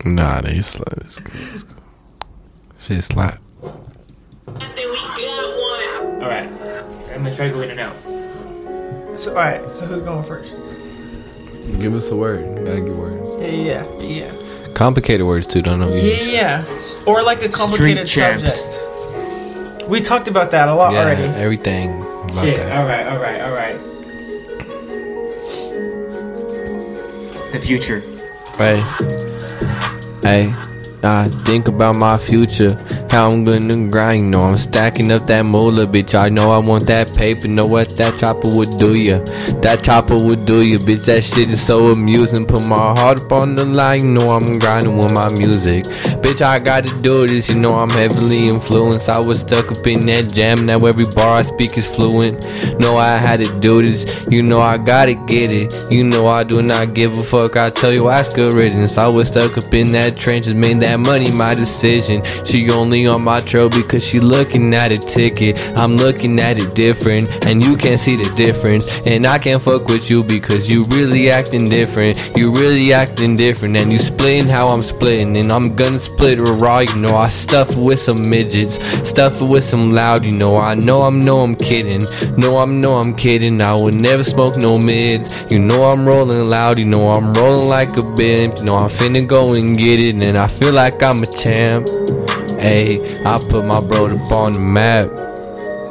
nah, 0.04 0.42
they 0.42 0.60
slap. 0.60 0.92
It's 0.98 1.18
good. 1.18 1.34
It's 1.54 1.62
good. 1.62 1.76
Shit 2.90 3.04
slap. 3.04 3.38
All 3.62 3.70
right, 6.26 6.48
I'm 7.14 7.22
gonna 7.22 7.36
try 7.36 7.46
to 7.46 7.52
go 7.54 7.60
in 7.60 7.70
and 7.70 7.78
out. 7.78 7.94
so, 9.16 9.30
all 9.30 9.36
right. 9.36 9.70
So 9.70 9.86
who's 9.86 10.02
going 10.02 10.24
first? 10.24 10.56
Give 11.80 11.94
us 11.94 12.10
a 12.10 12.16
word. 12.16 12.40
You 12.58 12.64
gotta 12.66 12.80
give 12.80 12.98
words. 12.98 13.16
Yeah, 13.40 13.84
yeah, 14.00 14.00
yeah. 14.00 14.72
Complicated 14.74 15.24
words 15.24 15.46
too. 15.46 15.62
Don't 15.62 15.78
know. 15.78 15.88
Yeah, 15.88 16.24
yeah. 16.24 16.64
Or 17.06 17.22
like 17.22 17.44
a 17.44 17.48
complicated 17.48 18.08
champs. 18.08 18.42
subject. 18.64 19.88
We 19.88 20.00
talked 20.00 20.26
about 20.26 20.50
that 20.50 20.68
a 20.68 20.74
lot 20.74 20.92
Yeah, 20.92 21.02
already. 21.02 21.22
everything 21.22 22.02
about 22.02 22.42
Shit. 22.44 22.56
that. 22.56 22.76
All 22.76 22.88
right, 22.88 23.06
all 23.06 23.18
right, 23.20 23.40
all 23.40 23.52
right. 23.52 23.78
the 27.52 27.60
future? 27.60 28.00
Hey, 28.58 28.80
hey, 30.22 30.52
I 31.02 31.24
think 31.24 31.68
about 31.68 31.96
my 31.96 32.16
future. 32.18 32.68
How 33.10 33.28
I'm 33.28 33.44
gonna 33.44 33.88
grind, 33.90 34.30
No, 34.30 34.44
I'm 34.44 34.54
stacking 34.54 35.10
up 35.10 35.26
that 35.26 35.44
moolah, 35.44 35.84
bitch. 35.84 36.14
I 36.16 36.28
know 36.28 36.52
I 36.52 36.64
want 36.64 36.86
that 36.86 37.10
paper, 37.18 37.48
know 37.48 37.66
what 37.66 37.88
that 37.96 38.16
chopper 38.20 38.46
would 38.54 38.70
do 38.78 38.94
ya. 38.94 39.18
That 39.66 39.82
chopper 39.82 40.14
would 40.14 40.46
do 40.46 40.62
ya, 40.62 40.78
bitch. 40.78 41.06
That 41.06 41.24
shit 41.24 41.50
is 41.50 41.60
so 41.60 41.90
amusing. 41.90 42.46
Put 42.46 42.62
my 42.68 42.94
heart 43.02 43.18
up 43.20 43.32
on 43.32 43.56
the 43.56 43.64
line, 43.64 44.14
know 44.14 44.22
I'm 44.30 44.46
grinding 44.60 44.96
with 44.96 45.12
my 45.12 45.26
music. 45.42 45.82
Bitch, 46.22 46.40
I 46.40 46.60
gotta 46.60 46.94
do 47.02 47.26
this, 47.26 47.50
you 47.50 47.58
know 47.58 47.70
I'm 47.70 47.90
heavily 47.90 48.46
influenced. 48.46 49.08
I 49.08 49.18
was 49.18 49.40
stuck 49.40 49.66
up 49.72 49.84
in 49.88 50.06
that 50.06 50.30
jam, 50.32 50.64
now 50.64 50.78
every 50.86 51.06
bar 51.16 51.38
I 51.38 51.42
speak 51.42 51.76
is 51.76 51.90
fluent. 51.90 52.46
Know 52.78 52.96
I 52.96 53.18
had 53.18 53.42
to 53.42 53.50
do 53.58 53.82
this, 53.82 54.06
you 54.30 54.44
know 54.44 54.60
I 54.60 54.78
gotta 54.78 55.14
get 55.26 55.50
it. 55.50 55.74
You 55.90 56.04
know 56.04 56.28
I 56.28 56.44
do 56.44 56.62
not 56.62 56.94
give 56.94 57.18
a 57.18 57.24
fuck, 57.24 57.56
I 57.56 57.70
tell 57.70 57.92
you 57.92 58.06
I 58.06 58.22
skill 58.22 58.52
riddance. 58.52 58.98
I 58.98 59.08
was 59.08 59.28
stuck 59.28 59.58
up 59.58 59.74
in 59.74 59.90
that 59.98 60.16
trenches, 60.16 60.54
made 60.54 60.78
that 60.80 61.00
money 61.00 61.26
my 61.36 61.54
decision. 61.56 62.22
She 62.44 62.70
only 62.70 62.99
on 63.06 63.22
my 63.22 63.40
trail 63.40 63.68
because 63.68 64.04
she 64.04 64.20
looking 64.20 64.74
at 64.74 64.90
a 64.90 64.98
ticket. 64.98 65.60
I'm 65.76 65.96
looking 65.96 66.40
at 66.40 66.58
it 66.58 66.74
different, 66.74 67.46
and 67.46 67.62
you 67.64 67.76
can't 67.76 67.98
see 67.98 68.16
the 68.16 68.32
difference. 68.36 69.06
And 69.06 69.26
I 69.26 69.38
can't 69.38 69.62
fuck 69.62 69.86
with 69.86 70.10
you 70.10 70.22
because 70.22 70.70
you 70.70 70.84
really 70.90 71.30
acting 71.30 71.66
different. 71.68 72.18
You 72.36 72.52
really 72.52 72.92
acting 72.92 73.36
different, 73.36 73.76
and 73.76 73.92
you 73.92 73.98
splitting 73.98 74.48
how 74.48 74.68
I'm 74.68 74.82
splitting. 74.82 75.36
And 75.36 75.50
I'm 75.52 75.76
gonna 75.76 75.98
split 75.98 76.40
it 76.40 76.62
raw, 76.62 76.80
you 76.80 76.96
know. 76.96 77.16
I 77.16 77.26
stuff 77.26 77.72
it 77.72 77.78
with 77.78 77.98
some 77.98 78.28
midgets, 78.28 78.78
stuff 79.08 79.40
it 79.40 79.44
with 79.44 79.64
some 79.64 79.92
loud, 79.92 80.24
you 80.24 80.32
know. 80.32 80.56
I 80.56 80.74
know 80.74 81.02
I'm 81.02 81.24
no 81.24 81.40
I'm 81.40 81.54
kidding. 81.54 82.00
No, 82.36 82.58
I'm 82.58 82.80
no 82.80 82.94
I'm 82.96 83.14
kidding. 83.14 83.60
I 83.60 83.72
would 83.74 84.00
never 84.00 84.24
smoke 84.24 84.56
no 84.58 84.78
mids. 84.78 85.50
You 85.50 85.58
know 85.58 85.84
I'm 85.84 86.06
rolling 86.06 86.48
loud, 86.48 86.78
you 86.78 86.84
know 86.84 87.10
I'm 87.10 87.32
rolling 87.34 87.68
like 87.68 87.88
a 87.98 88.02
bimp. 88.16 88.58
You 88.58 88.66
know 88.66 88.76
I'm 88.76 88.90
finna 88.90 89.26
go 89.26 89.54
and 89.54 89.76
get 89.76 90.00
it, 90.00 90.24
and 90.24 90.38
I 90.38 90.46
feel 90.46 90.72
like 90.72 91.02
I'm 91.02 91.22
a 91.22 91.26
champ. 91.26 91.86
Hey, 92.60 93.00
I 93.24 93.38
put 93.50 93.64
my 93.64 93.80
bro 93.88 94.06
up 94.06 94.32
on 94.32 94.52
the 94.52 94.60
map. 94.60 95.08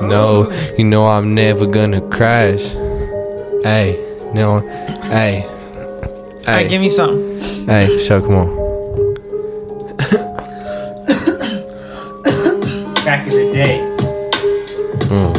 No, 0.02 0.52
you 0.78 0.86
know 0.86 1.08
I'm 1.08 1.34
never 1.34 1.66
gonna 1.66 2.00
crash. 2.10 2.62
Hey, 3.64 3.98
no, 4.34 4.60
hey, 5.10 5.46
Alright, 6.48 6.70
give 6.70 6.80
me 6.80 6.90
something. 6.90 7.40
hey, 7.66 8.02
show, 8.04 8.22
come 8.22 8.36
on. 8.36 8.70
Back 13.04 13.26
in 13.26 13.32
the 13.32 13.52
day. 13.52 13.80
Mm. 15.10 15.34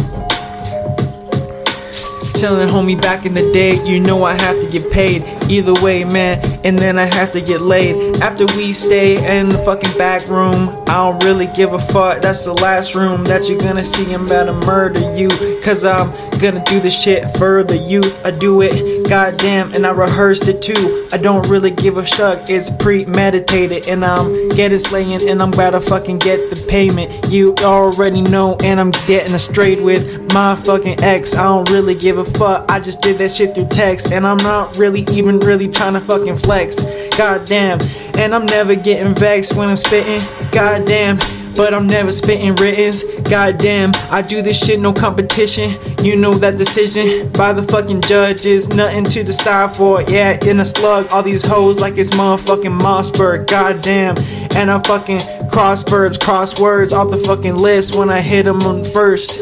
Telling 2.35 2.69
homie 2.69 3.01
back 3.01 3.25
in 3.25 3.35
the 3.35 3.53
day, 3.53 3.81
you 3.85 4.01
know 4.01 4.25
I 4.25 4.35
have 4.35 4.61
to 4.61 4.69
get 4.69 4.91
paid. 4.93 5.23
Either 5.49 5.75
way, 5.81 6.05
man, 6.05 6.41
and 6.65 6.79
then 6.79 6.99
I 6.99 7.05
have 7.15 7.31
to 7.33 7.41
get 7.41 7.61
laid. 7.61 8.21
After 8.21 8.47
we 8.57 8.73
stay 8.73 9.17
in 9.39 9.49
the 9.49 9.59
fucking 9.59 9.97
back 9.97 10.27
room, 10.29 10.69
I 10.89 10.95
don't 10.95 11.25
really 11.25 11.49
give 11.55 11.73
a 11.73 11.81
fuck. 11.81 12.23
That's 12.23 12.45
the 12.45 12.55
last 12.55 12.95
room 12.95 13.25
that 13.25 13.49
you're 13.49 13.59
gonna 13.59 13.85
see. 13.85 14.13
I'm 14.13 14.27
about 14.27 14.45
to 14.45 14.67
murder 14.67 15.01
you. 15.17 15.29
Cause 15.63 15.85
I'm 15.85 16.11
gonna 16.39 16.65
do 16.65 16.81
this 16.81 17.01
shit 17.01 17.25
for 17.37 17.63
the 17.63 17.77
youth. 17.77 18.25
I 18.25 18.31
do 18.31 18.63
it, 18.63 19.00
goddamn, 19.11 19.73
and 19.73 19.85
I 19.85 19.91
rehearsed 19.91 20.47
it 20.47 20.63
too. 20.63 21.09
I 21.13 21.19
don't 21.19 21.49
really 21.49 21.73
give 21.73 21.97
a 21.97 22.07
shuck, 22.07 22.49
it's 22.49 22.71
premeditated. 22.71 23.89
And 23.89 24.05
I'm 24.05 24.49
getting 24.51 24.79
slaying, 24.79 25.29
and 25.29 25.43
I'm 25.43 25.53
about 25.53 25.71
to 25.71 25.81
fucking 25.81 26.21
get 26.21 26.49
the 26.49 26.67
payment. 26.69 27.29
You 27.29 27.57
already 27.59 28.23
know, 28.23 28.57
and 28.63 28.79
I'm 28.79 28.93
getting 29.09 29.37
straight 29.39 29.83
with 29.83 30.33
my 30.33 30.55
fucking 30.55 31.03
ex. 31.03 31.35
I 31.35 31.43
don't 31.43 31.69
really 31.71 31.97
give 31.97 32.19
a 32.19 32.25
fuck. 32.25 32.71
I 32.71 32.79
just 32.79 33.03
did 33.03 33.19
that 33.19 33.33
shit 33.33 33.53
through 33.53 33.67
text, 33.67 34.13
and 34.13 34.25
I'm 34.25 34.39
not 34.39 34.79
really 34.79 35.05
even 35.11 35.41
really 35.41 35.67
trying 35.67 35.95
to 35.95 36.01
fucking 36.01 36.37
flex. 36.37 36.85
Goddamn, 37.19 37.81
and 38.15 38.33
I'm 38.33 38.47
never 38.47 38.77
getting 38.77 39.17
vexed 39.17 39.57
when 39.57 39.69
I'm 39.69 39.77
spitting. 39.77 40.21
Goddamn. 40.53 41.19
But 41.57 41.75
I'm 41.75 41.87
never 41.87 42.13
spitting 42.13 42.55
writtens. 42.57 43.05
Goddamn, 43.29 43.93
I 44.11 44.23
do 44.23 44.43
this 44.43 44.59
shit, 44.59 44.81
no 44.81 44.93
competition. 44.93 45.69
You 46.03 46.17
know 46.17 46.33
that 46.35 46.57
decision 46.57 47.31
by 47.33 47.53
the 47.53 47.63
fucking 47.63 48.03
judges. 48.03 48.69
Nothing 48.71 49.05
to 49.05 49.25
decide 49.25 49.77
for. 49.77 50.03
Yeah, 50.03 50.39
in 50.47 50.61
a 50.61 50.65
slug, 50.65 51.09
all 51.13 51.23
these 51.23 51.45
hoes 51.45 51.81
like 51.81 51.99
it's 51.99 52.11
motherfucking 52.11 52.81
Mossberg. 52.81 53.47
Goddamn, 53.47 54.17
and 54.57 54.71
I 54.71 54.79
fucking 54.81 55.21
cross 55.51 55.83
verbs, 55.83 56.19
crosswords 56.19 56.93
off 56.93 57.11
the 57.11 57.19
fucking 57.19 57.57
list 57.57 57.95
when 57.95 58.11
I 58.11 58.21
hit 58.21 58.45
them 58.45 58.63
on 58.63 58.85
first. 58.85 59.41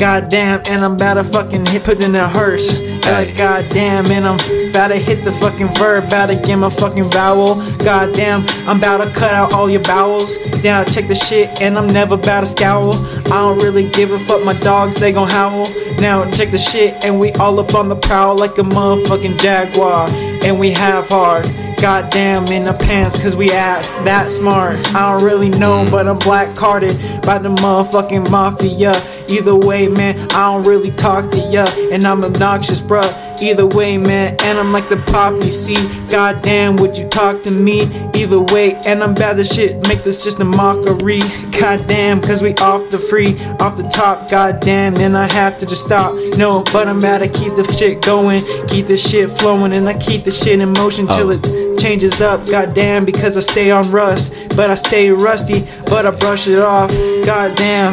Goddamn, 0.00 0.62
and 0.66 0.82
I'm 0.82 0.94
about 0.94 1.14
to 1.14 1.24
fucking 1.24 1.66
hit 1.66 1.84
put 1.84 2.02
in 2.02 2.14
a 2.14 2.26
hearse. 2.26 2.80
Like 3.04 3.36
goddamn, 3.36 4.06
and 4.06 4.26
I'm 4.26 4.70
about 4.70 4.88
to 4.88 4.96
hit 4.96 5.22
the 5.26 5.32
fucking 5.32 5.74
verb, 5.74 6.04
about 6.04 6.28
to 6.28 6.36
get 6.36 6.56
my 6.56 6.70
fucking 6.70 7.10
vowel. 7.10 7.56
Goddamn, 7.76 8.46
I'm 8.66 8.78
about 8.78 9.04
to 9.04 9.10
cut 9.10 9.34
out 9.34 9.52
all 9.52 9.68
your 9.68 9.82
bowels. 9.82 10.38
Now 10.64 10.84
check 10.84 11.06
the 11.06 11.14
shit, 11.14 11.60
and 11.60 11.76
I'm 11.76 11.86
never 11.86 12.14
about 12.14 12.40
to 12.40 12.46
scowl. 12.46 12.94
I 13.26 13.42
don't 13.42 13.58
really 13.58 13.90
give 13.90 14.10
a 14.10 14.18
fuck, 14.18 14.42
my 14.42 14.54
dogs 14.54 14.96
they 14.96 15.12
gon' 15.12 15.28
howl. 15.28 15.68
Now 15.98 16.30
check 16.30 16.50
the 16.50 16.56
shit, 16.56 17.04
and 17.04 17.20
we 17.20 17.32
all 17.32 17.60
up 17.60 17.74
on 17.74 17.90
the 17.90 17.96
prowl 17.96 18.38
like 18.38 18.56
a 18.56 18.62
motherfucking 18.62 19.38
jaguar, 19.38 20.08
and 20.42 20.58
we 20.58 20.70
have 20.70 21.10
hard. 21.10 21.44
Goddamn 21.80 22.46
in 22.48 22.64
the 22.64 22.74
pants, 22.74 23.22
cause 23.22 23.34
we 23.34 23.52
act 23.52 23.86
that 24.04 24.30
smart. 24.30 24.76
I 24.94 25.12
don't 25.12 25.24
really 25.24 25.48
know, 25.48 25.84
mm. 25.84 25.90
but 25.90 26.08
I'm 26.08 26.18
black 26.18 26.54
carded 26.54 26.94
by 27.22 27.38
the 27.38 27.48
motherfucking 27.48 28.30
mafia. 28.30 28.92
Either 29.30 29.54
way, 29.54 29.88
man, 29.88 30.18
I 30.32 30.52
don't 30.52 30.66
really 30.66 30.90
talk 30.90 31.30
to 31.30 31.38
ya, 31.38 31.66
and 31.92 32.04
I'm 32.04 32.24
obnoxious, 32.24 32.80
bruh. 32.80 33.08
Either 33.40 33.66
way, 33.66 33.96
man, 33.96 34.36
and 34.40 34.58
I'm 34.58 34.72
like 34.72 34.88
the 34.88 34.98
poppy 34.98 35.50
seed. 35.50 35.78
Goddamn, 36.10 36.76
would 36.76 36.96
you 36.96 37.08
talk 37.08 37.42
to 37.44 37.50
me? 37.50 37.82
Either 38.14 38.40
way, 38.40 38.74
and 38.86 39.02
I'm 39.02 39.14
bad 39.14 39.38
as 39.38 39.48
shit, 39.50 39.86
make 39.88 40.02
this 40.02 40.22
just 40.22 40.40
a 40.40 40.44
mockery. 40.44 41.20
Goddamn, 41.58 42.20
cause 42.20 42.42
we 42.42 42.54
off 42.56 42.90
the 42.90 42.98
free, 42.98 43.38
off 43.60 43.76
the 43.76 43.84
top, 43.84 44.28
goddamn, 44.30 44.96
and 44.96 45.16
I 45.16 45.32
have 45.32 45.56
to 45.58 45.66
just 45.66 45.82
stop. 45.82 46.14
No, 46.36 46.62
but 46.72 46.88
I'm 46.88 46.98
about 46.98 47.18
to 47.18 47.28
keep 47.28 47.54
the 47.54 47.64
shit 47.72 48.02
going, 48.02 48.40
keep 48.68 48.86
the 48.86 48.96
shit 48.96 49.30
flowing, 49.30 49.72
and 49.74 49.88
I 49.88 49.94
keep 49.98 50.24
the 50.24 50.30
shit 50.32 50.60
in 50.60 50.72
motion 50.72 51.06
till 51.06 51.28
Oh. 51.28 51.30
it 51.30 51.69
changes 51.80 52.20
up, 52.20 52.46
goddamn, 52.46 53.04
because 53.04 53.36
I 53.36 53.40
stay 53.40 53.70
on 53.70 53.90
rust, 53.90 54.32
but 54.56 54.70
I 54.70 54.74
stay 54.74 55.10
rusty, 55.10 55.62
but 55.86 56.04
I 56.06 56.10
brush 56.10 56.46
it 56.46 56.58
off, 56.58 56.90
goddamn, 57.24 57.92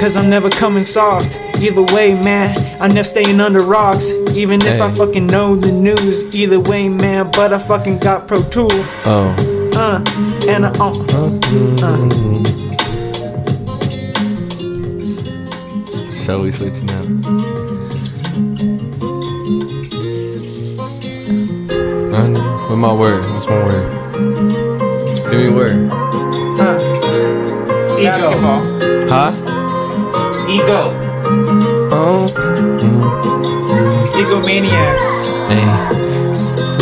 cause 0.00 0.16
I'm 0.16 0.28
never 0.28 0.50
coming 0.50 0.82
soft. 0.82 1.38
Either 1.60 1.82
way, 1.94 2.14
man, 2.22 2.56
I'm 2.80 2.92
never 2.92 3.04
staying 3.04 3.40
under 3.40 3.60
rocks, 3.60 4.10
even 4.34 4.60
if 4.62 4.80
I 4.80 4.92
fucking 4.94 5.26
know 5.26 5.56
the 5.56 5.72
news. 5.72 6.24
Either 6.34 6.60
way, 6.60 6.88
man, 6.88 7.30
but 7.32 7.52
I 7.52 7.58
fucking 7.58 7.98
got 7.98 8.26
Pro 8.28 8.42
Tools, 8.42 8.72
Oh, 9.06 9.34
uh, 9.76 10.02
and 10.48 10.66
I, 10.66 10.70
uh, 10.80 10.92
uh. 11.82 12.08
shall 16.24 16.42
we 16.42 16.52
switch 16.52 16.82
now? 16.82 17.57
What's 22.68 22.80
my 22.80 22.92
word? 22.92 23.24
What's 23.32 23.46
my 23.46 23.64
word? 23.64 23.90
Give 25.30 25.40
me 25.40 25.46
a 25.46 25.52
word. 25.52 25.88
Huh. 26.58 26.76
Basketball. 27.96 28.60
Huh? 29.08 29.32
Ego. 30.46 30.92
Oh. 31.90 32.28
Mm-hmm. 32.36 33.08
Egomaniac. 34.20 34.96
Hey. 35.48 36.07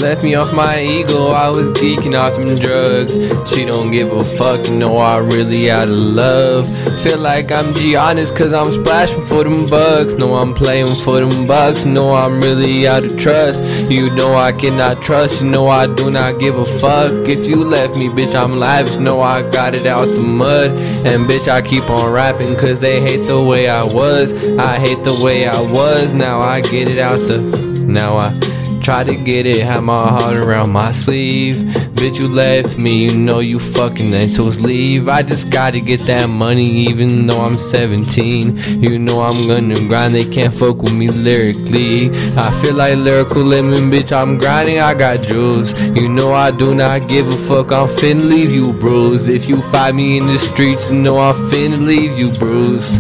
Left 0.02 0.22
me 0.22 0.34
off 0.34 0.52
my 0.54 0.82
ego, 0.82 1.28
I 1.28 1.48
was 1.48 1.70
geeking 1.70 2.18
off 2.18 2.34
some 2.40 2.58
drugs. 2.58 3.14
She 3.50 3.64
don't 3.64 3.90
give 3.90 4.12
a 4.12 4.22
fuck, 4.22 4.68
you 4.68 4.76
know 4.76 4.98
I 4.98 5.18
really 5.18 5.70
out 5.70 5.88
of 5.88 5.94
love. 5.94 6.66
Feel 7.02 7.18
like 7.18 7.50
I'm 7.50 7.72
Giannis 7.72 8.36
cause 8.36 8.52
I'm 8.52 8.70
splashing 8.72 9.24
for 9.24 9.44
them 9.44 9.68
bucks. 9.68 10.14
No, 10.14 10.34
I'm 10.34 10.54
playing 10.54 10.94
for 10.96 11.20
them 11.20 11.46
bucks. 11.46 11.84
No, 11.84 12.14
I'm 12.14 12.40
really 12.40 12.86
out 12.86 13.04
of 13.04 13.18
trust. 13.18 13.62
You 13.90 14.14
know 14.16 14.34
I 14.34 14.52
cannot 14.52 15.02
trust, 15.02 15.40
you 15.40 15.48
know 15.48 15.68
I 15.68 15.92
do 15.92 16.10
not 16.10 16.40
give 16.40 16.58
a 16.58 16.64
fuck. 16.64 17.12
If 17.28 17.46
you 17.46 17.64
left 17.64 17.96
me, 17.96 18.08
bitch, 18.08 18.34
I'm 18.34 18.58
lavish. 18.58 18.96
No, 18.96 19.20
I 19.20 19.48
got 19.50 19.74
it 19.74 19.86
out 19.86 20.06
the 20.06 20.26
mud. 20.26 20.68
And 21.06 21.24
bitch, 21.26 21.48
I 21.48 21.62
keep 21.62 21.88
on 21.88 22.12
rapping 22.12 22.54
cause 22.56 22.80
they 22.80 23.00
hate 23.00 23.26
the 23.26 23.42
way 23.42 23.68
I 23.68 23.82
was. 23.82 24.32
I 24.58 24.78
hate 24.78 25.02
the 25.04 25.18
way 25.24 25.48
I 25.48 25.60
was. 25.60 26.12
Now 26.12 26.40
I 26.40 26.60
get 26.60 26.88
it 26.88 26.98
out 26.98 27.18
the. 27.18 27.84
Now 27.86 28.18
I. 28.18 28.55
Try 28.86 29.02
to 29.02 29.16
get 29.16 29.46
it, 29.46 29.64
have 29.64 29.82
my 29.82 29.98
heart 29.98 30.36
around 30.36 30.70
my 30.70 30.92
sleeve. 30.92 31.56
Bitch, 31.96 32.20
you 32.20 32.28
left 32.28 32.78
me, 32.78 33.06
you 33.06 33.18
know 33.18 33.40
you 33.40 33.58
fucking 33.58 34.14
assholes 34.14 34.60
leave. 34.60 35.08
I 35.08 35.24
just 35.24 35.52
gotta 35.52 35.80
get 35.80 36.02
that 36.02 36.28
money, 36.28 36.86
even 36.86 37.26
though 37.26 37.40
I'm 37.40 37.54
17. 37.54 38.80
You 38.80 39.00
know 39.00 39.22
I'm 39.22 39.48
gonna 39.48 39.74
grind, 39.88 40.14
they 40.14 40.24
can't 40.24 40.54
fuck 40.54 40.82
with 40.82 40.94
me 40.94 41.08
lyrically. 41.08 42.10
I 42.36 42.48
feel 42.62 42.76
like 42.76 42.96
lyrical 42.96 43.42
lemon, 43.42 43.90
bitch, 43.90 44.12
I'm 44.12 44.38
grinding, 44.38 44.78
I 44.78 44.94
got 44.94 45.26
jewels. 45.26 45.74
You 45.82 46.08
know 46.08 46.32
I 46.32 46.52
do 46.52 46.72
not 46.72 47.08
give 47.08 47.26
a 47.26 47.32
fuck, 47.32 47.72
I'm 47.72 47.88
finna 47.88 48.22
leave 48.22 48.52
you 48.52 48.72
bruised. 48.72 49.28
If 49.28 49.48
you 49.48 49.60
find 49.62 49.96
me 49.96 50.18
in 50.18 50.28
the 50.28 50.38
streets, 50.38 50.92
you 50.92 51.00
know 51.00 51.18
I'm 51.18 51.34
finna 51.50 51.84
leave 51.84 52.16
you 52.16 52.38
bruised. 52.38 52.94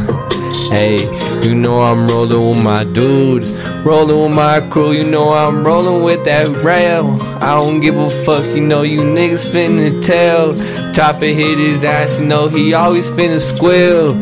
Hey, 0.72 0.96
You 1.46 1.54
know 1.54 1.80
I'm 1.80 2.08
rolling 2.08 2.48
with 2.48 2.64
my 2.64 2.82
dudes, 2.82 3.52
rolling 3.86 4.20
with 4.20 4.34
my 4.36 4.68
crew. 4.68 4.90
You 4.90 5.04
know 5.04 5.32
I'm 5.32 5.64
rolling 5.64 6.02
with 6.02 6.24
that 6.24 6.48
rail. 6.64 7.22
I 7.40 7.54
don't 7.54 7.78
give 7.78 7.96
a 7.96 8.10
fuck, 8.10 8.44
you 8.46 8.62
know 8.62 8.82
you 8.82 9.02
niggas 9.02 9.44
finna 9.48 10.04
tell. 10.04 10.54
Chopper 10.92 11.26
hit 11.26 11.58
his 11.58 11.84
ass, 11.84 12.18
you 12.18 12.26
know 12.26 12.48
he 12.48 12.74
always 12.74 13.06
finna 13.06 13.40
squeal. 13.40 14.16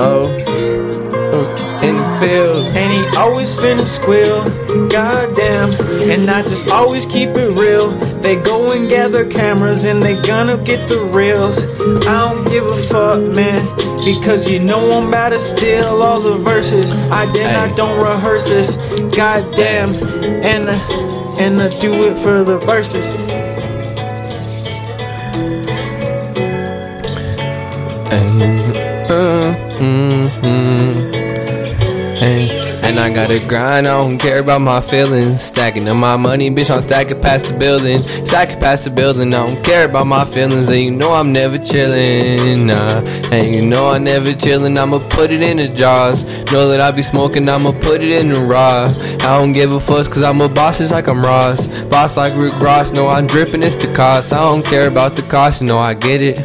Oh, 0.00 0.26
uh, 0.26 1.86
in 1.86 1.94
the 1.94 2.18
field. 2.18 2.74
And 2.74 2.92
he 2.92 3.16
always 3.16 3.54
finna 3.54 3.86
squeal, 3.86 4.42
goddamn. 4.88 5.70
And 6.10 6.28
I 6.28 6.42
just 6.42 6.68
always 6.72 7.06
keep 7.06 7.28
it 7.28 7.56
real. 7.60 8.09
They 8.22 8.36
go 8.36 8.72
and 8.72 8.88
gather 8.90 9.28
cameras 9.28 9.84
and 9.84 10.02
they 10.02 10.14
gonna 10.22 10.56
get 10.62 10.88
the 10.88 11.10
reels. 11.14 11.58
I 12.06 12.22
don't 12.24 12.46
give 12.48 12.64
a 12.64 12.76
fuck, 12.88 13.20
man. 13.34 13.64
Because 14.04 14.50
you 14.50 14.60
know 14.60 14.90
I'm 14.90 15.08
about 15.08 15.30
to 15.30 15.38
steal 15.38 16.02
all 16.02 16.20
the 16.20 16.36
verses. 16.38 16.94
I 17.10 17.30
did 17.32 17.46
Hey. 17.46 17.56
I 17.56 17.74
don't 17.74 17.98
rehearse 17.98 18.48
this, 18.48 18.76
goddamn. 19.16 19.94
And 20.44 20.68
uh, 20.68 21.40
and 21.40 21.60
I 21.60 21.68
do 21.80 21.92
it 22.08 22.16
for 22.18 22.44
the 22.44 22.58
verses. 22.58 23.10
Uh, 29.10 29.54
mm-hmm. 29.78 30.79
I 33.10 33.12
gotta 33.12 33.40
grind, 33.48 33.88
I 33.88 34.00
don't 34.00 34.18
care 34.18 34.40
about 34.40 34.60
my 34.60 34.80
feelings. 34.80 35.42
Stacking 35.42 35.88
up 35.88 35.96
my 35.96 36.16
money, 36.16 36.48
bitch, 36.48 36.70
I'm 36.70 36.80
stacking 36.80 37.20
past 37.20 37.46
the 37.46 37.58
building. 37.58 37.98
Stacking 37.98 38.60
past 38.60 38.84
the 38.84 38.90
building, 38.90 39.34
I 39.34 39.44
don't 39.48 39.64
care 39.64 39.88
about 39.88 40.06
my 40.06 40.24
feelings. 40.24 40.70
And 40.70 40.78
you 40.78 40.92
know 40.92 41.12
I'm 41.12 41.32
never 41.32 41.58
chillin', 41.58 42.66
nah. 42.66 43.02
And 43.36 43.52
you 43.52 43.68
know 43.68 43.88
I'm 43.88 44.04
never 44.04 44.30
chillin', 44.30 44.78
I'ma 44.78 45.00
put 45.08 45.32
it 45.32 45.42
in 45.42 45.56
the 45.56 45.66
jars. 45.74 46.44
Know 46.52 46.68
that 46.68 46.80
I 46.80 46.92
be 46.92 47.02
smoking, 47.02 47.48
I'ma 47.48 47.72
put 47.72 48.04
it 48.04 48.12
in 48.12 48.28
the 48.28 48.40
raw. 48.42 48.84
I 49.28 49.36
don't 49.36 49.50
give 49.50 49.72
a 49.72 49.80
fuss, 49.80 50.06
cause 50.06 50.22
I'm 50.22 50.40
a 50.40 50.48
boss 50.48 50.78
just 50.78 50.92
like 50.92 51.08
I'm 51.08 51.20
Ross. 51.20 51.82
Boss 51.88 52.16
like 52.16 52.36
Rick 52.36 52.60
Ross, 52.60 52.92
no, 52.92 53.08
I'm 53.08 53.26
dripping, 53.26 53.64
it's 53.64 53.74
the 53.74 53.92
cost. 53.92 54.32
I 54.32 54.36
don't 54.36 54.64
care 54.64 54.86
about 54.86 55.16
the 55.16 55.22
cost, 55.22 55.62
you 55.62 55.66
know 55.66 55.80
I 55.80 55.94
get 55.94 56.22
it. 56.22 56.36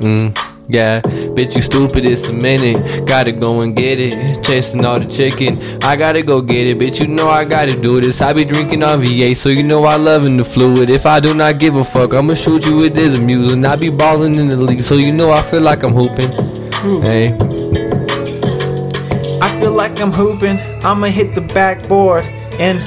Mm. 0.00 0.47
Yeah, 0.70 1.00
bitch, 1.00 1.56
you 1.56 1.62
stupid, 1.62 2.04
it's 2.04 2.28
a 2.28 2.32
minute. 2.34 2.76
Gotta 3.08 3.32
go 3.32 3.62
and 3.62 3.74
get 3.74 3.96
it. 3.98 4.44
Chasing 4.44 4.84
all 4.84 5.00
the 5.00 5.06
chicken. 5.06 5.56
I 5.82 5.96
gotta 5.96 6.22
go 6.22 6.42
get 6.42 6.68
it, 6.68 6.76
bitch. 6.76 7.00
You 7.00 7.06
know 7.06 7.30
I 7.30 7.46
gotta 7.46 7.74
do 7.80 8.02
this. 8.02 8.20
I 8.20 8.34
be 8.34 8.44
drinking 8.44 8.82
on 8.82 9.00
V8, 9.00 9.34
so 9.34 9.48
you 9.48 9.62
know 9.62 9.84
I 9.84 9.96
loving 9.96 10.36
the 10.36 10.44
fluid. 10.44 10.90
If 10.90 11.06
I 11.06 11.20
do 11.20 11.32
not 11.32 11.58
give 11.58 11.76
a 11.76 11.82
fuck, 11.82 12.14
I'ma 12.14 12.34
shoot 12.34 12.66
you 12.66 12.76
with 12.76 12.94
this 12.94 13.18
music. 13.18 13.64
I 13.64 13.76
be 13.76 13.88
balling 13.88 14.34
in 14.34 14.50
the 14.50 14.58
league, 14.58 14.82
so 14.82 14.96
you 14.96 15.10
know 15.10 15.30
I 15.30 15.40
feel 15.40 15.62
like 15.62 15.82
I'm 15.84 15.94
hooping. 15.94 16.28
Hmm. 16.36 17.00
Hey, 17.00 17.32
I 19.40 19.60
feel 19.62 19.72
like 19.72 19.98
I'm 20.02 20.12
hooping. 20.12 20.58
I'ma 20.84 21.06
hit 21.06 21.34
the 21.34 21.40
backboard 21.40 22.24
and 22.60 22.78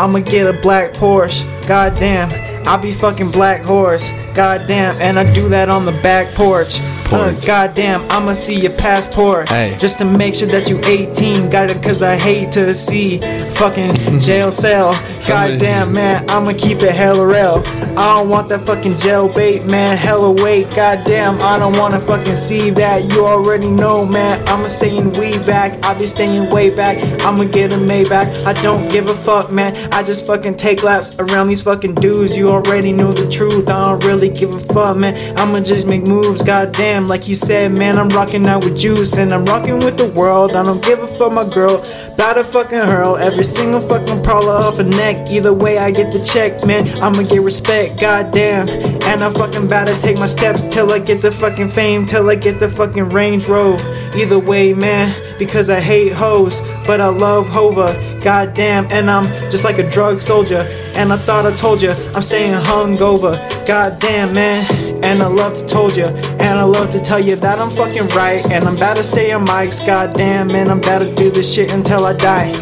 I'ma 0.00 0.18
get 0.18 0.52
a 0.52 0.60
black 0.60 0.94
Porsche. 0.94 1.44
Goddamn, 1.68 2.32
I 2.66 2.76
be 2.76 2.90
fucking 2.90 3.30
black 3.30 3.62
horse. 3.62 4.10
Goddamn, 4.34 5.00
and 5.00 5.20
I 5.20 5.32
do 5.32 5.48
that 5.50 5.68
on 5.68 5.84
the 5.84 5.92
back 6.02 6.34
porch. 6.34 6.80
Uh, 7.12 7.32
goddamn, 7.46 8.04
I'ma 8.10 8.32
see 8.34 8.58
your 8.60 8.72
passport 8.72 9.48
Hey. 9.48 9.76
just 9.78 9.98
to 9.98 10.04
make 10.04 10.34
sure 10.34 10.48
that 10.48 10.68
you 10.68 10.78
18. 10.84 11.48
Got 11.48 11.70
it, 11.70 11.82
cause 11.82 12.02
I 12.02 12.16
hate 12.16 12.50
to 12.52 12.72
see 12.72 13.18
fucking 13.54 13.94
jail 14.20 14.50
cell. 14.50 14.92
Goddamn, 15.26 15.92
man, 15.92 16.28
I'ma 16.28 16.52
keep 16.58 16.82
it 16.82 16.94
hella 16.94 17.26
real. 17.26 17.62
I 17.96 18.16
don't 18.16 18.28
want 18.28 18.48
that 18.50 18.66
fucking 18.66 18.96
jail 18.98 19.32
bait, 19.32 19.64
man. 19.70 19.96
Hella 19.96 20.30
weight, 20.42 20.70
goddamn, 20.74 21.40
I 21.40 21.58
don't 21.58 21.76
wanna 21.78 22.00
fucking 22.00 22.34
see 22.34 22.70
that. 22.70 23.10
You 23.12 23.24
already 23.24 23.70
know, 23.70 24.04
man. 24.04 24.42
I'ma 24.48 24.64
staying 24.68 25.12
way 25.14 25.32
back. 25.46 25.72
I 25.86 25.96
be 25.98 26.06
staying 26.06 26.50
way 26.50 26.74
back. 26.74 26.98
I'ma 27.24 27.44
get 27.44 27.72
a 27.72 27.76
Maybach. 27.76 28.44
I 28.46 28.52
don't 28.62 28.90
give 28.90 29.08
a 29.08 29.14
fuck, 29.14 29.50
man. 29.52 29.74
I 29.92 30.02
just 30.02 30.26
fucking 30.26 30.56
take 30.56 30.82
laps 30.82 31.18
around 31.20 31.48
these 31.48 31.62
fucking 31.62 31.94
dudes. 31.94 32.36
You 32.36 32.48
already 32.48 32.92
know 32.92 33.12
the 33.12 33.30
truth. 33.30 33.70
I 33.70 33.84
don't 33.84 34.04
really 34.04 34.28
give 34.28 34.50
a 34.50 34.60
fuck, 34.74 34.96
man. 34.96 35.14
I'ma 35.38 35.60
just 35.60 35.86
make 35.86 36.06
moves, 36.06 36.42
goddamn. 36.42 36.95
Like 37.04 37.28
you 37.28 37.34
said, 37.34 37.76
man, 37.78 37.98
I'm 37.98 38.08
rocking 38.10 38.46
out 38.46 38.64
with 38.64 38.78
juice 38.78 39.18
and 39.18 39.32
I'm 39.32 39.44
rocking 39.44 39.80
with 39.80 39.98
the 39.98 40.06
world. 40.06 40.56
I 40.56 40.62
don't 40.62 40.82
give 40.82 41.00
a 41.00 41.06
fuck, 41.06 41.32
my 41.32 41.44
girl. 41.44 41.82
About 42.14 42.34
to 42.34 42.44
fucking 42.44 42.78
hurl 42.78 43.16
every 43.16 43.44
single 43.44 43.80
fucking 43.80 44.22
prowler 44.22 44.52
off 44.52 44.78
a 44.78 44.84
neck. 44.84 45.28
Either 45.30 45.52
way, 45.52 45.78
I 45.78 45.90
get 45.90 46.12
the 46.12 46.22
check, 46.22 46.64
man. 46.64 46.86
I'ma 47.02 47.28
get 47.28 47.42
respect, 47.42 48.00
goddamn. 48.00 48.68
And 49.08 49.20
I'm 49.20 49.34
fucking 49.34 49.66
about 49.66 49.88
to 49.88 50.00
take 50.00 50.18
my 50.18 50.26
steps 50.26 50.66
till 50.66 50.92
I 50.92 51.00
get 51.00 51.20
the 51.22 51.32
fucking 51.32 51.68
fame, 51.68 52.06
till 52.06 52.30
I 52.30 52.36
get 52.36 52.60
the 52.60 52.70
fucking 52.70 53.10
Range 53.10 53.46
Rover. 53.48 53.82
Either 54.14 54.38
way, 54.38 54.72
man, 54.72 55.12
because 55.38 55.68
I 55.68 55.80
hate 55.80 56.12
hoes, 56.12 56.60
but 56.86 57.00
I 57.00 57.08
love 57.08 57.48
Hova. 57.48 57.94
Goddamn, 58.22 58.86
and 58.90 59.10
I'm 59.10 59.26
just 59.50 59.64
like 59.64 59.78
a 59.78 59.88
drug 59.88 60.20
soldier. 60.20 60.66
And 60.94 61.12
I 61.12 61.16
thought 61.16 61.46
I 61.46 61.54
told 61.56 61.82
you, 61.82 61.90
I'm 61.90 62.22
staying 62.22 62.50
hungover. 62.50 63.32
Goddamn, 63.66 64.34
man, 64.34 64.64
and 65.04 65.22
I 65.22 65.26
love 65.26 65.54
to 65.54 65.66
told 65.66 65.96
you, 65.96 66.06
and 66.06 66.58
I 66.58 66.64
love 66.64 66.90
to 66.90 67.00
tell 67.00 67.20
you 67.20 67.36
that 67.36 67.58
I'm 67.58 67.70
fucking 67.70 68.08
right. 68.16 68.44
And 68.50 68.64
I'm 68.64 68.76
about 68.76 68.96
to 68.96 69.04
stay 69.04 69.32
on 69.32 69.44
mics, 69.46 69.86
goddamn, 69.86 70.48
man, 70.48 70.68
I'm 70.68 70.78
about 70.78 71.02
to 71.02 71.14
do 71.14 71.30
this 71.30 71.52
shit 71.52 71.72
until 71.72 72.04
I 72.06 72.14
die. 72.14 72.52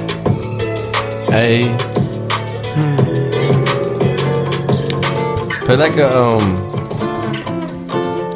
hey. 1.30 1.62
Play 5.64 5.76
like 5.76 5.96
a 5.96 6.18
um. 6.18 6.40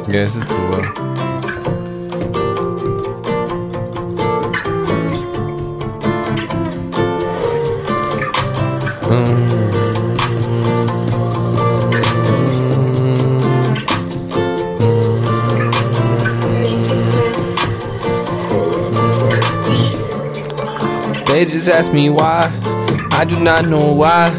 Yeah, 0.07 0.25
this 0.25 0.35
is 0.35 0.45
cool. 0.45 0.67
Bro. 0.71 1.08
They 9.09 9.15
just 21.45 21.69
ask 21.69 21.91
me 21.91 22.11
why. 22.11 22.41
I 23.13 23.25
do 23.25 23.43
not 23.43 23.65
know 23.65 23.93
why. 23.93 24.29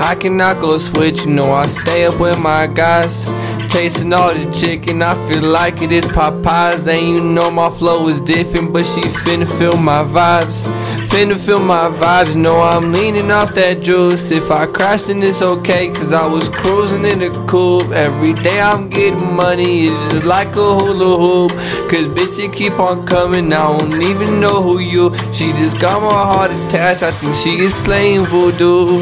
I 0.00 0.14
cannot 0.14 0.62
go 0.62 0.78
switch, 0.78 1.26
you 1.26 1.32
know 1.32 1.52
I 1.52 1.66
stay 1.66 2.06
up 2.06 2.18
with 2.18 2.42
my 2.42 2.66
guys. 2.68 3.26
Tasting 3.68 4.14
all 4.14 4.32
the 4.32 4.50
chicken, 4.58 5.02
I 5.02 5.12
feel 5.28 5.42
like 5.42 5.82
it 5.82 5.92
is 5.92 6.06
Popeyes. 6.06 6.86
And 6.86 7.06
you 7.06 7.22
know 7.34 7.50
my 7.50 7.68
flow 7.68 8.08
is 8.08 8.22
different, 8.22 8.72
but 8.72 8.80
she 8.84 9.02
finna 9.02 9.46
feel 9.58 9.76
my 9.76 9.98
vibes. 9.98 10.85
Finna 11.16 11.38
feel 11.38 11.60
my 11.60 11.88
vibes, 11.88 12.34
you 12.34 12.42
know 12.42 12.60
I'm 12.60 12.92
leaning 12.92 13.30
off 13.30 13.54
that 13.54 13.80
juice. 13.80 14.30
If 14.30 14.50
I 14.50 14.66
crash, 14.66 15.04
then 15.04 15.22
it's 15.22 15.40
okay, 15.40 15.88
cause 15.88 16.12
I 16.12 16.30
was 16.30 16.46
cruising 16.50 17.06
in 17.06 17.18
the 17.24 17.32
coupe. 17.48 17.90
Every 17.90 18.34
day 18.44 18.60
I'm 18.60 18.90
getting 18.90 19.34
money, 19.34 19.84
it's 19.84 20.12
just 20.12 20.26
like 20.26 20.52
a 20.60 20.76
hula 20.76 21.16
hoop. 21.16 21.52
Cause 21.88 22.04
bitch, 22.12 22.36
you 22.36 22.52
keep 22.52 22.78
on 22.78 23.06
coming, 23.06 23.50
I 23.50 23.56
don't 23.56 24.02
even 24.04 24.40
know 24.40 24.60
who 24.60 24.78
you. 24.78 25.16
She 25.32 25.56
just 25.56 25.80
got 25.80 26.02
my 26.02 26.12
heart 26.12 26.50
attached, 26.50 27.02
I 27.02 27.12
think 27.12 27.34
she 27.34 27.64
is 27.64 27.72
playing 27.88 28.26
voodoo. 28.26 29.00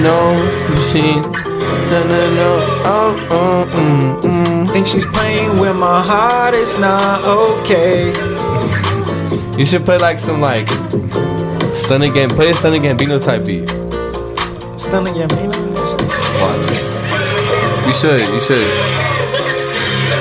No 0.00 0.32
machine, 0.72 1.20
no, 1.20 2.00
no, 2.00 2.20
no, 2.32 2.50
oh, 2.88 3.28
oh, 3.28 3.68
mm, 3.76 4.20
mm. 4.22 4.70
Think 4.70 4.86
she's 4.86 5.04
playing 5.04 5.58
with 5.58 5.76
my 5.76 6.00
heart, 6.00 6.54
it's 6.56 6.80
not 6.80 7.26
okay. 7.26 8.39
You 9.60 9.66
should 9.66 9.82
play 9.84 9.98
like 9.98 10.18
some 10.18 10.40
like 10.40 10.66
stunning 11.76 12.14
game. 12.14 12.30
play 12.30 12.48
a 12.48 12.52
Stunna 12.54 12.78
Gambino 12.78 13.22
type 13.22 13.44
beat. 13.44 13.68
Stunning, 14.80 15.14
yeah, 15.14 15.26
man. 15.36 15.50
Watch. 16.40 16.72
You 17.86 17.92
should, 17.92 18.22
you 18.32 18.40
should. 18.40 18.64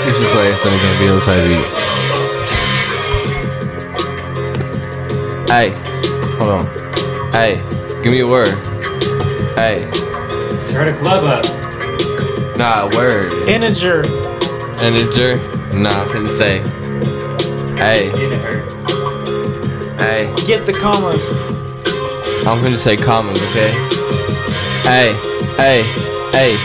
You 0.03 0.11
should 0.11 0.31
play 0.35 0.51
a 0.51 0.55
Stunna 0.59 0.77
Gambino 0.83 1.23
type 1.23 1.43
beat. 1.47 1.67
Hey, 5.49 5.71
hold 6.37 6.51
on. 6.59 6.65
Hey, 7.31 7.63
give 8.03 8.11
me 8.11 8.19
a 8.19 8.27
word. 8.27 8.49
Hey, 9.55 9.87
Turn 10.69 10.85
the 10.87 10.93
club 10.99 11.23
up. 11.23 11.45
nah, 12.57 12.89
a 12.89 12.97
word. 12.97 13.31
Integer. 13.47 14.03
Integer? 14.83 15.39
Nah, 15.79 16.03
I 16.03 16.07
couldn't 16.09 16.27
say. 16.27 16.57
Hey, 17.77 18.11
Didn't 18.11 18.43
hurt. 18.43 18.68
Hey. 19.99 20.33
Get 20.45 20.65
the 20.65 20.73
commas. 20.73 21.29
I'm 22.47 22.61
gonna 22.63 22.77
say 22.77 22.97
commas, 22.97 23.39
okay? 23.49 23.71
Hey, 24.83 25.13
hey, 25.57 25.83
hey. 26.31 26.57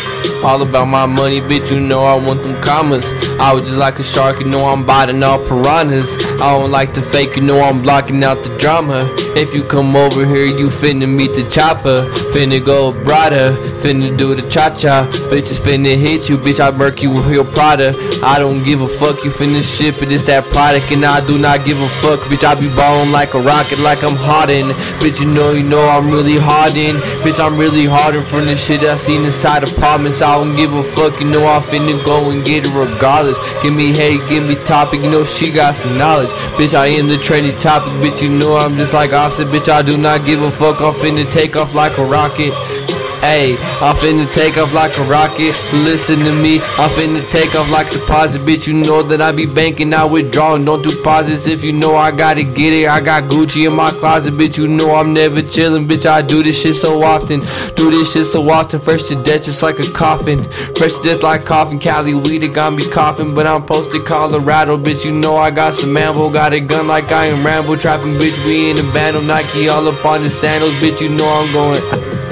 All 0.44 0.60
about 0.60 0.86
my 0.86 1.06
money, 1.06 1.40
bitch, 1.40 1.70
you 1.70 1.80
know 1.80 2.04
I 2.04 2.14
want 2.14 2.42
them 2.42 2.60
commas. 2.62 3.14
I 3.40 3.52
was 3.54 3.64
just 3.64 3.78
like 3.78 3.98
a 3.98 4.02
shark, 4.02 4.40
you 4.40 4.46
know 4.46 4.64
I'm 4.64 4.84
biting 4.84 5.22
all 5.22 5.38
piranhas. 5.38 6.18
I 6.34 6.52
don't 6.58 6.70
like 6.70 6.92
the 6.92 7.00
fake, 7.00 7.36
you 7.36 7.42
know 7.42 7.60
I'm 7.60 7.80
blocking 7.80 8.22
out 8.22 8.42
the 8.42 8.54
drama. 8.58 9.08
If 9.36 9.54
you 9.54 9.64
come 9.64 9.96
over 9.96 10.26
here, 10.26 10.44
you 10.44 10.66
finna 10.66 11.08
meet 11.08 11.34
the 11.34 11.48
chopper. 11.50 12.04
Finna 12.32 12.64
go 12.64 12.92
brada, 12.92 13.56
finna 13.84 14.16
do 14.16 14.34
the 14.34 14.40
cha 14.48 14.72
cha. 14.72 15.04
Bitches 15.28 15.60
finna 15.60 15.92
hit 15.92 16.30
you, 16.30 16.38
bitch, 16.38 16.56
I 16.56 16.74
murk 16.76 17.02
you 17.02 17.10
with 17.10 17.28
your 17.30 17.44
Prada. 17.44 17.92
I 18.24 18.38
don't 18.38 18.64
give 18.64 18.80
a 18.80 18.86
fuck, 18.86 19.22
you 19.24 19.30
finna 19.30 19.60
ship 19.60 20.00
it, 20.00 20.10
it's 20.10 20.24
that 20.24 20.44
product, 20.48 20.90
and 20.90 21.04
I 21.04 21.20
do 21.26 21.36
not 21.36 21.66
give 21.66 21.76
a 21.76 21.88
fuck, 22.00 22.20
bitch. 22.32 22.48
I 22.48 22.56
be 22.56 22.72
ballin' 22.72 23.12
like 23.12 23.34
a 23.34 23.40
rocket, 23.40 23.78
like 23.80 24.02
I'm 24.02 24.16
hardened. 24.16 24.72
Bitch, 25.04 25.20
you 25.20 25.28
know, 25.28 25.52
you 25.52 25.68
know 25.68 25.84
I'm 25.84 26.08
really 26.08 26.40
hardened. 26.40 26.96
Bitch, 27.20 27.36
I'm 27.36 27.60
really 27.60 27.84
hardened 27.84 28.24
from 28.24 28.46
the 28.48 28.56
shit 28.56 28.80
I 28.80 28.96
seen 28.96 29.24
inside 29.28 29.68
apartments. 29.68 30.22
I 30.22 30.32
don't 30.32 30.56
give 30.56 30.72
a 30.72 30.82
fuck, 30.82 31.20
you 31.20 31.28
know 31.28 31.44
I'm 31.44 31.60
finna 31.60 32.00
go 32.08 32.30
and 32.30 32.40
get 32.40 32.64
it 32.64 32.72
regardless. 32.72 33.36
Give 33.60 33.76
me 33.76 33.92
hate, 33.92 34.24
give 34.32 34.48
me 34.48 34.56
topic, 34.64 35.04
you 35.04 35.10
know 35.12 35.24
she 35.24 35.52
got 35.52 35.76
some 35.76 35.98
knowledge. 35.98 36.32
Bitch, 36.56 36.72
I 36.72 36.86
am 36.96 37.08
the 37.08 37.20
trendy 37.20 37.52
topic, 37.60 37.92
bitch, 38.00 38.22
you 38.22 38.32
know 38.32 38.56
I'm 38.56 38.80
just 38.80 38.94
like 38.94 39.12
Offset, 39.12 39.48
bitch. 39.52 39.68
I 39.68 39.82
do 39.82 39.98
not 40.00 40.24
give 40.24 40.40
a 40.40 40.50
fuck, 40.50 40.80
I'm 40.80 40.94
finna 40.94 41.28
take 41.30 41.54
off 41.56 41.74
like 41.74 41.98
a 41.98 42.04
rocket. 42.04 42.54
Ayy, 43.24 43.56
I'm 43.80 43.96
finna 43.96 44.30
take 44.34 44.58
off 44.58 44.74
like 44.74 44.92
a 44.98 45.04
rocket. 45.04 45.56
Listen 45.72 46.18
to 46.18 46.32
me, 46.42 46.56
I'm 46.76 46.90
finna 46.90 47.24
take 47.30 47.54
off 47.54 47.70
like 47.70 47.90
deposit. 47.90 48.42
Bitch, 48.42 48.66
you 48.66 48.74
know 48.74 49.02
that 49.02 49.22
I 49.22 49.32
be 49.34 49.46
banking, 49.46 49.88
not 49.88 50.10
withdrawing. 50.10 50.66
Don't 50.66 50.82
do 50.82 50.90
pauses 51.02 51.46
if 51.46 51.64
you 51.64 51.72
know 51.72 51.96
I 51.96 52.10
gotta 52.10 52.44
get 52.44 52.74
it. 52.74 52.86
I 52.86 53.00
got 53.00 53.24
Gucci 53.24 53.66
in 53.66 53.74
my 53.74 53.90
closet, 53.92 54.34
bitch. 54.34 54.58
You 54.58 54.68
know 54.68 54.94
I'm 54.94 55.14
never 55.14 55.40
chillin', 55.40 55.88
bitch. 55.88 56.04
I 56.04 56.20
do 56.20 56.42
this 56.42 56.60
shit 56.60 56.76
so 56.76 57.02
often. 57.02 57.40
Do 57.76 57.90
this 57.90 58.12
shit 58.12 58.26
so 58.26 58.42
often. 58.50 58.78
Fresh 58.78 59.04
to 59.04 59.14
death, 59.22 59.44
just 59.44 59.62
like 59.62 59.78
a 59.78 59.90
coffin. 59.90 60.38
Fresh 60.76 60.96
to 60.98 61.02
death 61.04 61.22
like 61.22 61.46
coffin. 61.46 61.78
Cali 61.78 62.12
weed, 62.12 62.42
it 62.42 62.54
got 62.54 62.74
me 62.74 62.84
coughing. 62.90 63.34
But 63.34 63.46
I'm 63.46 63.62
posted 63.62 64.04
Colorado, 64.04 64.76
bitch. 64.76 65.02
You 65.02 65.12
know 65.12 65.38
I 65.38 65.50
got 65.50 65.72
some 65.72 65.96
ammo. 65.96 66.28
Got 66.28 66.52
a 66.52 66.60
gun 66.60 66.88
like 66.88 67.10
I 67.10 67.26
am 67.26 67.42
Rambo. 67.42 67.76
Trapping, 67.76 68.18
bitch. 68.20 68.36
We 68.44 68.70
in 68.70 68.76
a 68.76 68.82
battle. 68.92 69.22
Nike 69.22 69.70
all 69.70 69.88
up 69.88 70.04
on 70.04 70.22
the 70.22 70.28
sandals, 70.28 70.74
bitch. 70.74 71.00
You 71.00 71.08
know 71.08 71.24
I'm 71.26 71.50
going. 71.54 72.23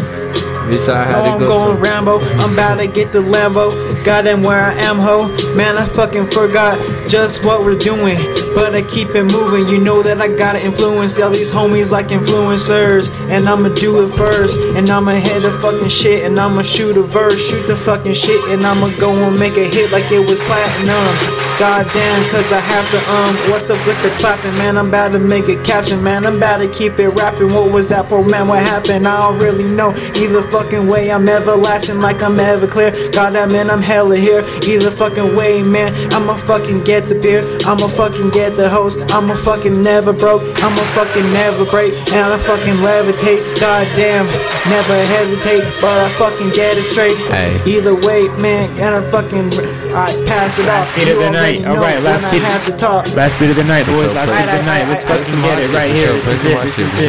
Bitch, 0.72 0.88
I 0.88 1.02
had 1.04 1.14
Oh, 1.18 1.24
to 1.24 1.30
I'm 1.32 1.38
going 1.40 1.66
some- 1.76 1.80
Rambo. 1.80 2.20
I'm 2.40 2.52
about 2.54 2.78
to 2.78 2.86
get 2.86 3.12
the 3.12 3.18
Lambo. 3.20 3.70
Got 4.04 4.24
him 4.26 4.42
where 4.42 4.60
I 4.62 4.72
am, 4.88 4.98
ho. 4.98 5.28
Man, 5.54 5.76
I 5.76 5.84
fucking 5.84 6.28
forgot 6.30 6.78
just 7.08 7.44
what 7.44 7.60
we're 7.60 7.76
doing. 7.76 8.16
But 8.54 8.74
I 8.74 8.80
keep 8.82 9.14
it 9.14 9.24
moving. 9.24 9.66
You 9.68 9.82
know 9.84 10.02
that 10.02 10.20
I 10.20 10.28
gotta 10.28 10.64
influence 10.64 11.20
all 11.20 11.30
these 11.30 11.52
homies 11.52 11.90
like 11.90 12.08
influencers. 12.08 13.10
And 13.28 13.48
I'ma 13.48 13.68
do 13.68 14.00
it 14.02 14.08
first. 14.14 14.58
And 14.76 14.88
I'ma 14.88 15.12
hit 15.12 15.42
the 15.42 15.52
fucking 15.60 15.88
shit. 15.88 16.24
And 16.24 16.38
I'ma 16.40 16.62
shoot 16.62 16.96
a 16.96 17.02
verse. 17.02 17.36
Shoot 17.48 17.66
the 17.66 17.76
fucking 17.76 18.14
shit. 18.14 18.40
And 18.48 18.64
I'ma 18.64 18.88
go 18.98 19.10
and 19.12 19.38
make 19.38 19.56
a 19.58 19.64
hit 19.68 19.92
like 19.92 20.10
it 20.10 20.26
was 20.26 20.40
platinum. 20.40 21.51
Goddamn, 21.58 22.28
cause 22.30 22.50
I 22.50 22.58
have 22.58 22.90
to, 22.90 22.98
um, 23.12 23.34
what's 23.50 23.70
up 23.70 23.78
with 23.86 24.00
the 24.02 24.10
clapping, 24.18 24.52
man? 24.58 24.76
I'm 24.76 24.88
about 24.88 25.12
to 25.12 25.20
make 25.20 25.48
a 25.48 25.62
caption, 25.62 26.02
man. 26.02 26.26
I'm 26.26 26.36
about 26.36 26.58
to 26.58 26.68
keep 26.68 26.98
it 26.98 27.10
rapping. 27.10 27.52
What 27.52 27.72
was 27.72 27.88
that 27.88 28.08
for, 28.08 28.24
man? 28.24 28.48
What 28.48 28.62
happened? 28.62 29.06
I 29.06 29.20
don't 29.20 29.38
really 29.38 29.72
know. 29.72 29.94
Either 30.16 30.42
fucking 30.50 30.88
way, 30.88 31.12
I'm 31.12 31.28
everlasting 31.28 32.00
like 32.00 32.22
I'm 32.22 32.34
Everclear. 32.34 32.90
Goddamn, 33.12 33.52
man, 33.52 33.70
I'm 33.70 33.82
hella 33.82 34.16
here. 34.16 34.42
Either 34.66 34.90
fucking 34.90 35.36
way, 35.36 35.62
man. 35.62 35.94
I'ma 36.12 36.34
fucking 36.34 36.82
get 36.82 37.04
the 37.04 37.14
beer. 37.14 37.42
I'ma 37.64 37.86
fucking 37.86 38.30
get 38.30 38.54
the 38.54 38.68
host. 38.68 38.98
I'ma 39.12 39.36
fucking 39.36 39.82
never 39.82 40.12
broke. 40.12 40.42
I'ma 40.64 40.82
fucking 40.98 41.30
never 41.32 41.64
break. 41.66 41.94
And 42.10 42.26
I 42.26 42.38
fucking 42.38 42.80
levitate. 42.82 43.38
Goddamn, 43.60 44.26
never 44.66 44.96
hesitate. 45.14 45.62
But 45.80 45.94
I 45.94 46.08
fucking 46.18 46.50
get 46.50 46.76
it 46.76 46.84
straight. 46.84 47.16
Hey. 47.30 47.54
Either 47.70 47.94
way, 47.94 48.26
man. 48.42 48.68
And 48.82 48.96
I 48.96 49.02
fucking, 49.12 49.52
I 49.94 50.10
pass 50.26 50.58
it 50.58 50.66
off. 50.66 50.90
beat 50.96 51.06
of 51.06 51.08
You 51.08 51.14
the 51.20 51.42
already 51.42 51.51
night. 51.60 51.68
All 51.68 51.74
know 51.76 51.80
right, 51.82 52.02
last 52.02 52.22
when 52.24 52.32
beat. 52.32 52.42
I 52.42 52.48
have 52.50 52.66
to 52.66 52.76
talk. 52.76 53.06
Last 53.14 53.38
beat 53.38 53.50
of 53.50 53.56
the 53.56 53.64
night, 53.64 53.86
boys. 53.86 54.12
Last 54.14 54.28
Play 54.30 54.38
beat 54.40 54.48
of 54.48 54.50
the 54.50 54.56
some- 54.58 54.66
night. 54.66 54.88
Let's 54.88 55.04
play 55.04 55.16
fucking 55.18 55.32
some 55.32 55.42
get 55.42 55.48
more 55.48 55.58
it 55.58 55.66
shit, 55.66 55.76
right 55.76 55.90
for 55.90 55.96
here. 55.96 56.06
sure. 56.06 56.16
This 56.16 56.24
Play 56.24 56.32
is 56.32 56.40
some 56.42 56.50
it. 56.50 56.54
more 56.54 56.64
This 56.64 56.74
shit, 56.74 56.86
is 56.86 56.92
for 56.92 57.02
it. 57.02 57.08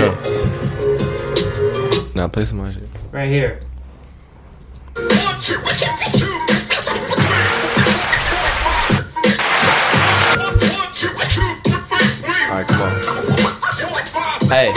sure. 2.03 2.15
Now 2.15 2.27
play 2.27 2.45
some 2.45 2.57
more 2.57 2.71
shit. 2.71 2.89
Right 3.11 3.29
here. 3.29 3.59
Alright, 12.49 12.67
come 12.67 12.81
on. 12.81 14.49
Hey. 14.49 14.73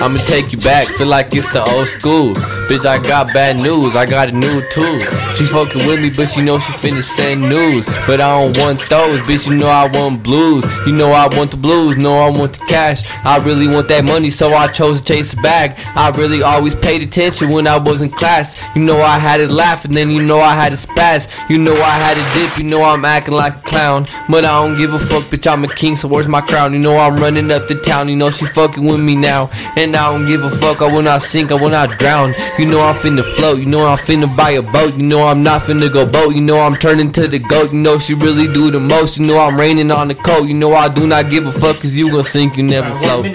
I'ma 0.00 0.18
take 0.18 0.52
you 0.52 0.58
back, 0.58 0.86
feel 0.86 1.08
like 1.08 1.34
it's 1.34 1.50
the 1.52 1.60
old 1.60 1.88
school. 1.88 2.34
Bitch, 2.68 2.86
I 2.86 3.02
got 3.02 3.32
bad 3.34 3.56
news, 3.56 3.96
I 3.96 4.06
got 4.06 4.28
a 4.28 4.32
new 4.32 4.60
tool. 4.70 5.00
She 5.34 5.44
fucking 5.44 5.86
with 5.86 6.00
me, 6.00 6.10
but 6.14 6.28
she 6.28 6.40
know 6.40 6.58
she 6.58 6.72
finna 6.74 7.02
send 7.02 7.40
news. 7.40 7.84
But 8.06 8.20
I 8.20 8.38
don't 8.38 8.56
want 8.58 8.88
those, 8.88 9.20
bitch, 9.22 9.48
you 9.48 9.56
know 9.56 9.66
I 9.66 9.88
want 9.88 10.22
blues. 10.22 10.64
You 10.86 10.92
know 10.92 11.10
I 11.10 11.26
want 11.36 11.50
the 11.50 11.56
blues, 11.56 11.96
know 11.96 12.16
I 12.16 12.28
want 12.30 12.52
the 12.52 12.64
cash. 12.66 13.10
I 13.24 13.42
really 13.44 13.66
want 13.66 13.88
that 13.88 14.04
money, 14.04 14.30
so 14.30 14.54
I 14.54 14.68
chose 14.68 15.00
to 15.00 15.12
chase 15.12 15.34
the 15.34 15.42
bag. 15.42 15.74
I 15.96 16.10
really 16.10 16.42
always 16.42 16.74
paid 16.76 17.02
attention 17.02 17.50
when 17.50 17.66
I 17.66 17.78
was 17.78 18.02
in 18.02 18.10
class. 18.10 18.62
You 18.76 18.84
know 18.84 19.00
I 19.00 19.18
had 19.18 19.40
it 19.40 19.50
laughing, 19.50 19.92
then 19.92 20.10
you 20.10 20.22
know 20.22 20.38
I 20.40 20.54
had 20.54 20.72
a 20.72 20.76
spaz. 20.76 21.26
You 21.50 21.58
know 21.58 21.74
I 21.74 21.96
had 21.98 22.16
a 22.16 22.24
dip, 22.38 22.58
you 22.58 22.64
know 22.64 22.84
I'm 22.84 23.04
acting 23.04 23.34
like 23.34 23.56
a 23.56 23.62
clown. 23.62 24.06
But 24.28 24.44
I 24.44 24.62
don't 24.62 24.76
give 24.76 24.94
a 24.94 24.98
fuck, 24.98 25.24
bitch, 25.24 25.50
I'm 25.50 25.64
a 25.64 25.74
king, 25.74 25.96
so 25.96 26.06
where's 26.06 26.28
my 26.28 26.40
crown? 26.40 26.72
You 26.72 26.78
know 26.78 26.96
I'm 26.98 27.16
running 27.16 27.50
up 27.50 27.66
the 27.66 27.80
town, 27.80 28.08
you 28.08 28.16
know 28.16 28.30
she 28.30 28.46
fucking 28.46 28.84
with 28.84 29.00
me 29.00 29.16
now. 29.16 29.50
And 29.76 29.87
I 29.94 30.12
don't 30.12 30.26
give 30.26 30.42
a 30.42 30.50
fuck, 30.50 30.82
I 30.82 30.92
will 30.92 31.02
not 31.02 31.22
sink, 31.22 31.50
I 31.50 31.54
will 31.54 31.70
not 31.70 31.98
drown. 31.98 32.34
You 32.58 32.70
know 32.70 32.80
I'm 32.80 32.94
finna 32.94 33.24
float, 33.36 33.58
you 33.58 33.66
know 33.66 33.86
I'm 33.86 33.98
finna 33.98 34.34
buy 34.36 34.52
a 34.52 34.62
boat. 34.62 34.96
You 34.96 35.04
know 35.04 35.22
I'm 35.24 35.42
not 35.42 35.62
finna 35.62 35.92
go 35.92 36.06
boat, 36.06 36.34
you 36.34 36.40
know 36.40 36.60
I'm 36.60 36.76
turning 36.76 37.12
to 37.12 37.28
the 37.28 37.38
goat. 37.38 37.72
You 37.72 37.78
know 37.78 37.98
she 37.98 38.14
really 38.14 38.52
do 38.52 38.70
the 38.70 38.80
most, 38.80 39.18
you 39.18 39.26
know 39.26 39.38
I'm 39.38 39.56
raining 39.58 39.90
on 39.90 40.08
the 40.08 40.14
coat. 40.14 40.44
You 40.44 40.54
know 40.54 40.74
I 40.74 40.88
do 40.88 41.06
not 41.06 41.30
give 41.30 41.46
a 41.46 41.52
fuck, 41.52 41.76
cause 41.76 41.96
you 41.96 42.10
gon' 42.10 42.24
sink, 42.24 42.56
you 42.56 42.62
never 42.62 42.96
float. 42.98 43.26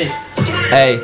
Hey, 0.69 0.99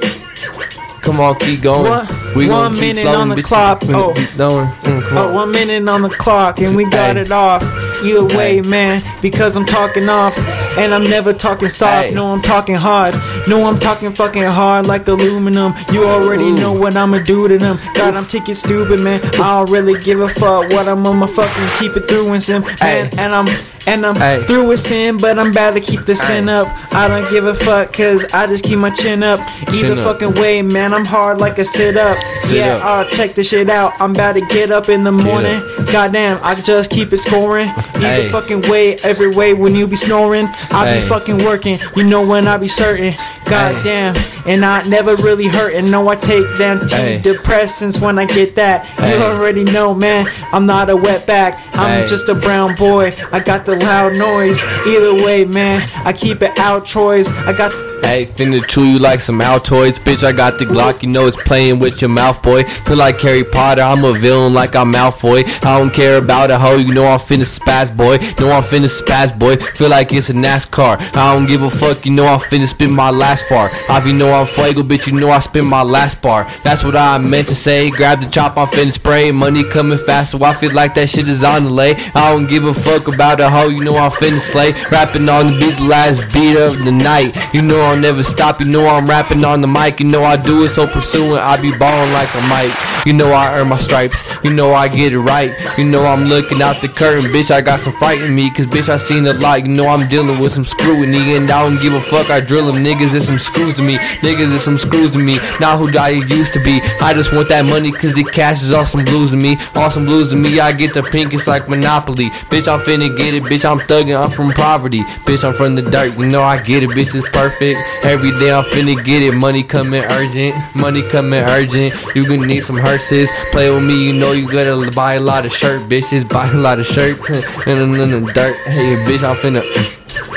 come 1.11 1.19
on, 1.21 1.35
keep 1.39 1.61
going. 1.61 1.89
One- 1.89 2.07
we 2.35 2.47
one 2.47 2.73
minute 2.79 3.01
floating, 3.03 3.21
on 3.21 3.29
the 3.29 3.35
bitch. 3.35 3.43
clock. 3.43 3.79
Oh. 3.87 4.13
keep 4.15 4.37
going. 4.37 4.67
Mm, 4.67 5.11
Oh, 5.13 5.27
on. 5.29 5.33
one 5.33 5.51
minute 5.51 5.87
on 5.89 6.03
the 6.03 6.09
clock 6.09 6.59
and 6.59 6.75
we 6.75 6.85
got 6.85 7.17
it 7.17 7.31
off. 7.31 7.63
Either 8.03 8.23
way, 8.37 8.61
man, 8.61 9.01
because 9.21 9.57
I'm 9.57 9.65
talking 9.65 10.07
off 10.07 10.37
and 10.77 10.93
I'm 10.93 11.03
never 11.03 11.33
talking 11.33 11.67
soft. 11.67 12.13
No, 12.13 12.31
I'm 12.31 12.41
talking 12.41 12.75
hard. 12.75 13.13
No, 13.47 13.65
I'm 13.65 13.77
talking 13.79 14.11
fucking 14.13 14.43
hard 14.43 14.85
like 14.85 15.07
aluminum. 15.07 15.73
You 15.91 16.05
already 16.05 16.45
Ooh. 16.45 16.55
know 16.55 16.71
what 16.71 16.95
I'ma 16.95 17.17
do 17.23 17.47
to 17.47 17.57
them. 17.57 17.77
God, 17.95 18.13
I'm 18.13 18.25
ticket 18.25 18.55
stupid, 18.55 18.99
man. 19.01 19.19
I 19.41 19.57
don't 19.57 19.71
really 19.71 19.99
give 19.99 20.21
a 20.21 20.29
fuck 20.29 20.69
what 20.69 20.87
I'm 20.87 21.05
I'ma 21.05 21.25
fucking 21.25 21.67
keep 21.79 21.97
it 21.97 22.07
through 22.07 22.31
and 22.31 22.41
sin, 22.43 22.61
man. 22.81 23.09
And 23.17 23.33
I'm 23.35 23.47
and 23.87 24.05
I'm 24.05 24.43
through 24.45 24.67
with 24.67 24.79
sin, 24.79 25.17
but 25.17 25.39
I'm 25.39 25.49
about 25.51 25.71
to 25.73 25.81
keep 25.81 26.01
the 26.01 26.15
sin 26.15 26.47
up. 26.47 26.67
I 26.93 27.07
don't 27.07 27.27
give 27.31 27.45
a 27.45 27.55
fuck, 27.55 27.91
cause 27.91 28.23
I 28.33 28.45
just 28.45 28.63
keep 28.63 28.77
my 28.77 28.91
chin 28.91 29.23
up. 29.23 29.39
Either 29.63 29.71
Chin 29.73 29.97
up. 29.99 30.05
fucking 30.05 30.35
way, 30.39 30.61
man. 30.61 30.93
I'm 30.93 30.98
hard 31.05 31.39
like 31.39 31.57
a 31.59 31.63
sit 31.63 31.97
up. 31.97 32.17
Sit 32.43 32.57
yeah, 32.57 32.75
up. 32.75 32.85
uh, 32.85 33.09
check 33.09 33.33
this 33.35 33.49
shit 33.49 33.69
out. 33.69 33.93
I'm 33.99 34.11
about 34.11 34.33
to 34.33 34.41
get 34.47 34.71
up 34.71 34.89
in 34.89 35.03
the 35.03 35.11
morning. 35.11 35.59
Goddamn, 35.91 36.39
I 36.43 36.55
just 36.55 36.89
keep 36.91 37.11
it 37.13 37.17
scoring. 37.17 37.67
Either 37.67 37.99
Hey. 37.99 38.29
fucking 38.29 38.61
way, 38.69 38.95
every 39.03 39.29
way 39.35 39.53
when 39.53 39.75
you 39.75 39.87
be 39.87 39.95
snoring. 39.95 40.47
I 40.71 40.95
be 40.99 41.01
fucking 41.07 41.39
working. 41.45 41.77
You 41.95 42.03
know 42.03 42.25
when 42.25 42.47
I 42.47 42.57
be 42.57 42.67
certain. 42.67 43.13
Goddamn, 43.49 44.15
and 44.45 44.63
I 44.63 44.83
never 44.83 45.15
really 45.15 45.47
hurting. 45.47 45.89
No, 45.89 46.07
I 46.07 46.15
take 46.15 46.45
them 46.57 46.87
Hey. 46.87 47.19
antidepressants 47.19 47.99
when 47.99 48.19
I 48.19 48.25
get 48.25 48.55
that. 48.55 48.87
You 48.99 49.15
already 49.23 49.63
know, 49.63 49.93
man. 49.95 50.27
I'm 50.53 50.65
not 50.67 50.89
a 50.89 50.95
wetback. 50.95 51.59
I'm 51.73 52.01
Hey. 52.01 52.07
just 52.07 52.29
a 52.29 52.35
brown 52.35 52.75
boy. 52.75 53.11
I 53.31 53.39
got 53.39 53.65
the 53.65 53.75
loud 53.75 54.15
noise. 54.17 54.61
Either 54.87 55.15
way, 55.15 55.45
man. 55.45 55.87
I 56.05 56.13
keep 56.13 56.41
it 56.43 56.57
out, 56.59 56.85
Troy's. 56.85 57.27
I 57.47 57.53
got. 57.53 57.71
Hey, 58.09 58.25
finna 58.25 58.67
chew 58.67 58.85
you 58.85 58.97
like 58.97 59.19
some 59.19 59.39
Altoids, 59.39 59.99
bitch. 59.99 60.23
I 60.23 60.31
got 60.31 60.57
the 60.57 60.65
Glock, 60.65 61.03
you 61.03 61.09
know 61.09 61.27
it's 61.27 61.37
playing 61.37 61.77
with 61.77 62.01
your 62.01 62.09
mouth, 62.09 62.41
boy. 62.41 62.63
Feel 62.63 62.97
like 62.97 63.19
Harry 63.21 63.43
Potter, 63.43 63.83
I'm 63.83 64.03
a 64.03 64.13
villain 64.13 64.51
like 64.51 64.75
I'm 64.75 64.91
Malfoy. 64.91 65.45
I 65.63 65.77
don't 65.77 65.93
care 65.93 66.17
about 66.17 66.49
a 66.49 66.57
hoe, 66.57 66.77
you 66.77 66.91
know 66.91 67.05
I'm 67.05 67.19
finna 67.19 67.45
spaz, 67.45 67.95
boy. 67.95 68.17
Know 68.43 68.51
I'm 68.51 68.63
finna 68.63 68.89
spaz, 68.89 69.37
boy. 69.37 69.57
Feel 69.57 69.89
like 69.89 70.11
it's 70.11 70.31
a 70.31 70.33
NASCAR. 70.33 70.97
I 71.15 71.35
don't 71.35 71.45
give 71.45 71.61
a 71.61 71.69
fuck, 71.69 72.03
you 72.03 72.11
know 72.11 72.25
I'm 72.25 72.39
finna 72.39 72.67
spin 72.67 72.91
my 72.91 73.11
last 73.11 73.47
bar. 73.47 73.69
If 73.71 74.07
you 74.07 74.13
know 74.13 74.33
I'm 74.33 74.47
Fuego, 74.47 74.81
bitch, 74.81 75.05
you 75.05 75.19
know 75.19 75.29
I 75.29 75.39
spin 75.39 75.67
my 75.67 75.83
last 75.83 76.19
bar. 76.19 76.47
That's 76.63 76.83
what 76.83 76.95
I 76.95 77.19
meant 77.19 77.47
to 77.49 77.55
say. 77.55 77.91
Grab 77.91 78.23
the 78.23 78.29
chop, 78.31 78.57
I'm 78.57 78.65
finna 78.69 78.91
spray. 78.91 79.31
Money 79.31 79.63
coming 79.63 79.99
fast, 79.99 80.31
so 80.31 80.43
I 80.43 80.55
feel 80.55 80.73
like 80.73 80.95
that 80.95 81.11
shit 81.11 81.29
is 81.29 81.43
on 81.43 81.63
the 81.63 81.69
lay. 81.69 81.93
I 82.15 82.33
don't 82.33 82.49
give 82.49 82.65
a 82.65 82.73
fuck 82.73 83.07
about 83.07 83.39
a 83.39 83.51
hoe, 83.51 83.67
you 83.67 83.83
know 83.83 83.97
I'm 83.97 84.09
finna 84.09 84.39
slay. 84.39 84.71
Rapping 84.91 85.29
on 85.29 85.53
the 85.53 85.59
beat, 85.59 85.77
the 85.77 85.83
last 85.83 86.33
beat 86.33 86.57
of 86.57 86.83
the 86.83 86.91
night. 86.91 87.37
You 87.53 87.61
know 87.61 87.79
I'm 87.79 87.98
never 87.99 88.23
stop. 88.23 88.59
You 88.59 88.65
know 88.65 88.87
I'm 88.87 89.07
rapping 89.07 89.43
on 89.43 89.61
the 89.61 89.67
mic. 89.67 89.99
You 89.99 90.07
know 90.07 90.23
I 90.23 90.37
do 90.37 90.63
it 90.63 90.69
so 90.69 90.87
pursuing. 90.87 91.37
I 91.37 91.61
be 91.61 91.71
balling 91.77 92.11
like 92.13 92.33
a 92.33 92.41
mic. 92.47 92.73
You 93.05 93.13
know 93.13 93.31
I 93.31 93.59
earn 93.59 93.69
my 93.69 93.77
stripes. 93.77 94.25
You 94.43 94.51
know 94.51 94.73
I 94.73 94.87
get 94.87 95.13
it 95.13 95.19
right. 95.19 95.51
You 95.77 95.85
know 95.85 96.05
I'm 96.05 96.25
looking 96.25 96.61
out 96.61 96.81
the 96.81 96.89
curtain, 96.89 97.31
bitch. 97.31 97.51
I 97.51 97.61
got 97.61 97.79
some 97.79 97.93
fright 97.93 98.21
in 98.21 98.35
me, 98.35 98.49
cause 98.51 98.65
bitch 98.65 98.89
I 98.89 98.97
seen 98.97 99.25
a 99.27 99.33
lot. 99.33 99.61
You 99.61 99.69
know 99.69 99.87
I'm 99.87 100.07
dealing 100.07 100.39
with 100.39 100.51
some 100.51 100.65
screwing. 100.65 101.13
And 101.13 101.49
I 101.49 101.63
don't 101.63 101.81
give 101.81 101.93
a 101.93 102.01
fuck. 102.01 102.29
I 102.29 102.39
drill 102.39 102.71
them 102.71 102.83
niggas. 102.83 103.15
It's 103.15 103.27
some 103.27 103.39
screws 103.39 103.75
to 103.75 103.81
me. 103.81 103.97
Niggas 104.21 104.53
is 104.53 104.63
some 104.63 104.77
screws 104.77 105.11
to 105.11 105.19
me. 105.19 105.37
Not 105.59 105.79
who 105.79 105.95
I 105.97 106.09
used 106.09 106.53
to 106.53 106.63
be. 106.63 106.79
I 107.01 107.13
just 107.13 107.33
want 107.33 107.49
that 107.49 107.65
money, 107.65 107.91
cause 107.91 108.13
the 108.13 108.23
cash 108.23 108.61
is 108.61 108.71
all 108.71 108.85
some 108.85 109.03
blues 109.03 109.31
to 109.31 109.37
me. 109.37 109.57
All 109.75 109.89
some 109.91 110.05
blues 110.05 110.29
to 110.29 110.35
me. 110.35 110.59
I 110.59 110.71
get 110.71 110.93
the 110.93 111.03
pink. 111.03 111.33
It's 111.33 111.47
like 111.47 111.67
Monopoly. 111.69 112.29
Bitch, 112.51 112.67
I'm 112.67 112.79
finna 112.81 113.15
get 113.15 113.33
it. 113.33 113.43
Bitch, 113.43 113.65
I'm 113.69 113.79
thugging. 113.79 114.21
I'm 114.21 114.29
from 114.29 114.51
poverty. 114.51 115.01
Bitch, 115.25 115.43
I'm 115.43 115.53
from 115.53 115.75
the 115.75 115.81
dirt. 115.81 116.17
You 116.17 116.27
know 116.27 116.43
I 116.43 116.61
get 116.61 116.83
it. 116.83 116.89
Bitch, 116.89 117.15
it's 117.15 117.29
perfect. 117.29 117.79
Every 118.03 118.31
day 118.39 118.51
I'm 118.51 118.63
finna 118.65 119.03
get 119.03 119.21
it. 119.21 119.33
Money 119.33 119.63
coming 119.63 120.03
urgent. 120.03 120.55
Money 120.75 121.01
coming 121.09 121.41
urgent. 121.41 121.93
You 122.15 122.27
gonna 122.27 122.45
need 122.47 122.61
some 122.61 122.77
hearses. 122.77 123.29
Play 123.51 123.69
with 123.69 123.83
me. 123.83 124.05
You 124.07 124.13
know 124.13 124.31
you 124.31 124.49
gotta 124.51 124.91
buy 124.95 125.15
a 125.15 125.19
lot 125.19 125.45
of 125.45 125.53
shirt. 125.53 125.81
Bitches 125.89 126.27
buy 126.27 126.49
a 126.49 126.55
lot 126.57 126.79
of 126.79 126.85
shirts. 126.87 127.19
and 127.29 127.41
then 127.65 127.95
in 127.99 128.25
the 128.25 128.31
dirt. 128.33 128.55
Hey, 128.67 128.95
bitch, 129.07 129.23
I'm 129.27 129.35
finna. 129.37 129.63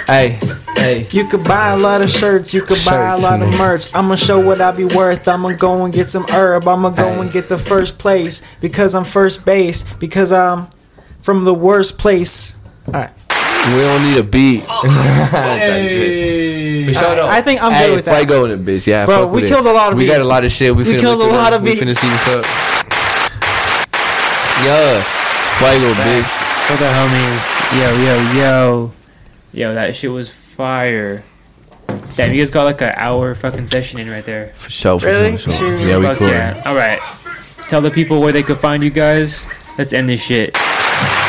Hey, 0.07 0.39
hey. 0.77 1.07
You 1.11 1.27
could 1.27 1.45
buy 1.45 1.71
a 1.71 1.77
lot 1.79 2.03
of 2.03 2.11
shirts, 2.11 2.53
you 2.53 2.61
could 2.63 2.79
buy 2.85 2.97
a 2.97 3.13
Shirts, 3.13 3.23
lot 3.23 3.41
of 3.43 3.49
merch. 3.57 3.95
I'ma 3.95 4.17
show 4.17 4.41
what 4.41 4.61
I 4.61 4.73
be 4.73 4.85
worth. 4.85 5.27
I'ma 5.29 5.53
go 5.53 5.85
and 5.85 5.95
get 5.95 6.09
some 6.11 6.27
herb. 6.29 6.67
I'ma 6.67 6.91
go 6.91 7.09
Hey. 7.15 7.21
and 7.21 7.31
get 7.33 7.49
the 7.49 7.57
first 7.59 7.99
place 7.99 8.43
because 8.61 8.95
I'm 8.95 9.05
first 9.05 9.45
base 9.45 9.85
because 10.01 10.33
I'm 10.33 10.67
from 11.21 11.45
the 11.45 11.55
worst 11.55 11.99
place. 11.99 12.57
All 12.89 12.95
right. 12.95 13.11
We 13.69 13.81
don't 13.81 14.03
need 14.03 14.19
a 14.19 14.25
beat. 14.25 14.65
Type 14.67 15.89
shit. 15.89 16.62
For 16.87 16.95
sure, 16.95 17.15
though. 17.17 17.29
I 17.29 17.41
think 17.43 17.63
I'm 17.63 17.71
good 17.73 17.77
hey, 17.77 17.95
with 17.97 18.05
that. 18.07 18.17
Fuego 18.17 18.45
in 18.47 18.51
it, 18.53 18.65
bitch. 18.65 18.87
Yeah, 18.87 19.07
Bro, 19.07 19.25
fuck 19.25 19.31
we 19.33 19.41
with 19.43 19.51
killed 19.51 19.67
it. 19.67 19.71
a 19.71 19.73
lot 19.73 19.93
of 19.93 19.99
We 19.99 20.07
got 20.07 20.15
beats. 20.15 20.25
a 20.25 20.29
lot 20.29 20.45
of 20.45 20.53
shit. 20.53 20.75
We, 20.77 20.83
We 20.85 20.93
finna 20.95 21.01
killed 21.01 21.19
look 21.19 21.31
a 21.31 21.35
it 21.35 21.37
lot 21.37 21.53
up. 21.53 21.61
of 21.61 21.65
We 21.65 21.73
finna 21.75 21.87
beats. 21.87 22.01
see 22.01 22.09
what's 22.09 22.29
up. 22.29 22.45
Yeah, 24.65 25.03
Fuego, 25.59 25.93
bitch. 25.95 26.31
For 26.67 26.77
the 26.77 26.87
homies. 26.87 27.43
Yo, 27.81 27.89
yo, 28.05 28.41
yo. 28.41 28.93
Yo, 29.53 29.75
that 29.75 29.97
shit 29.97 30.11
was 30.11 30.31
fire. 30.31 31.25
Damn, 32.17 32.33
you 32.33 32.41
guys 32.41 32.51
got 32.51 32.65
like 32.65 32.81
an 32.81 32.93
hour 32.97 33.35
fucking 33.35 33.67
session 33.67 33.99
in 34.01 34.09
right 34.09 34.25
there. 34.25 34.53
For 34.55 34.71
sure, 34.71 35.01
for 35.01 35.07
Really? 35.07 35.37
sure. 35.37 35.53
For 35.53 35.77
sure. 35.77 35.89
Yeah, 35.91 35.99
we 35.99 36.05
Fuck 36.07 36.17
cool. 36.19 36.29
yeah. 36.29 36.63
Alright. 36.67 36.99
Tell 37.69 37.81
the 37.81 37.91
people 37.91 38.21
where 38.21 38.33
they 38.33 38.43
could 38.43 38.59
find 38.59 38.83
you 38.83 38.91
guys. 38.91 39.47
Let's 39.79 39.93
end 39.93 40.09
this 40.09 40.23
shit. 40.23 40.57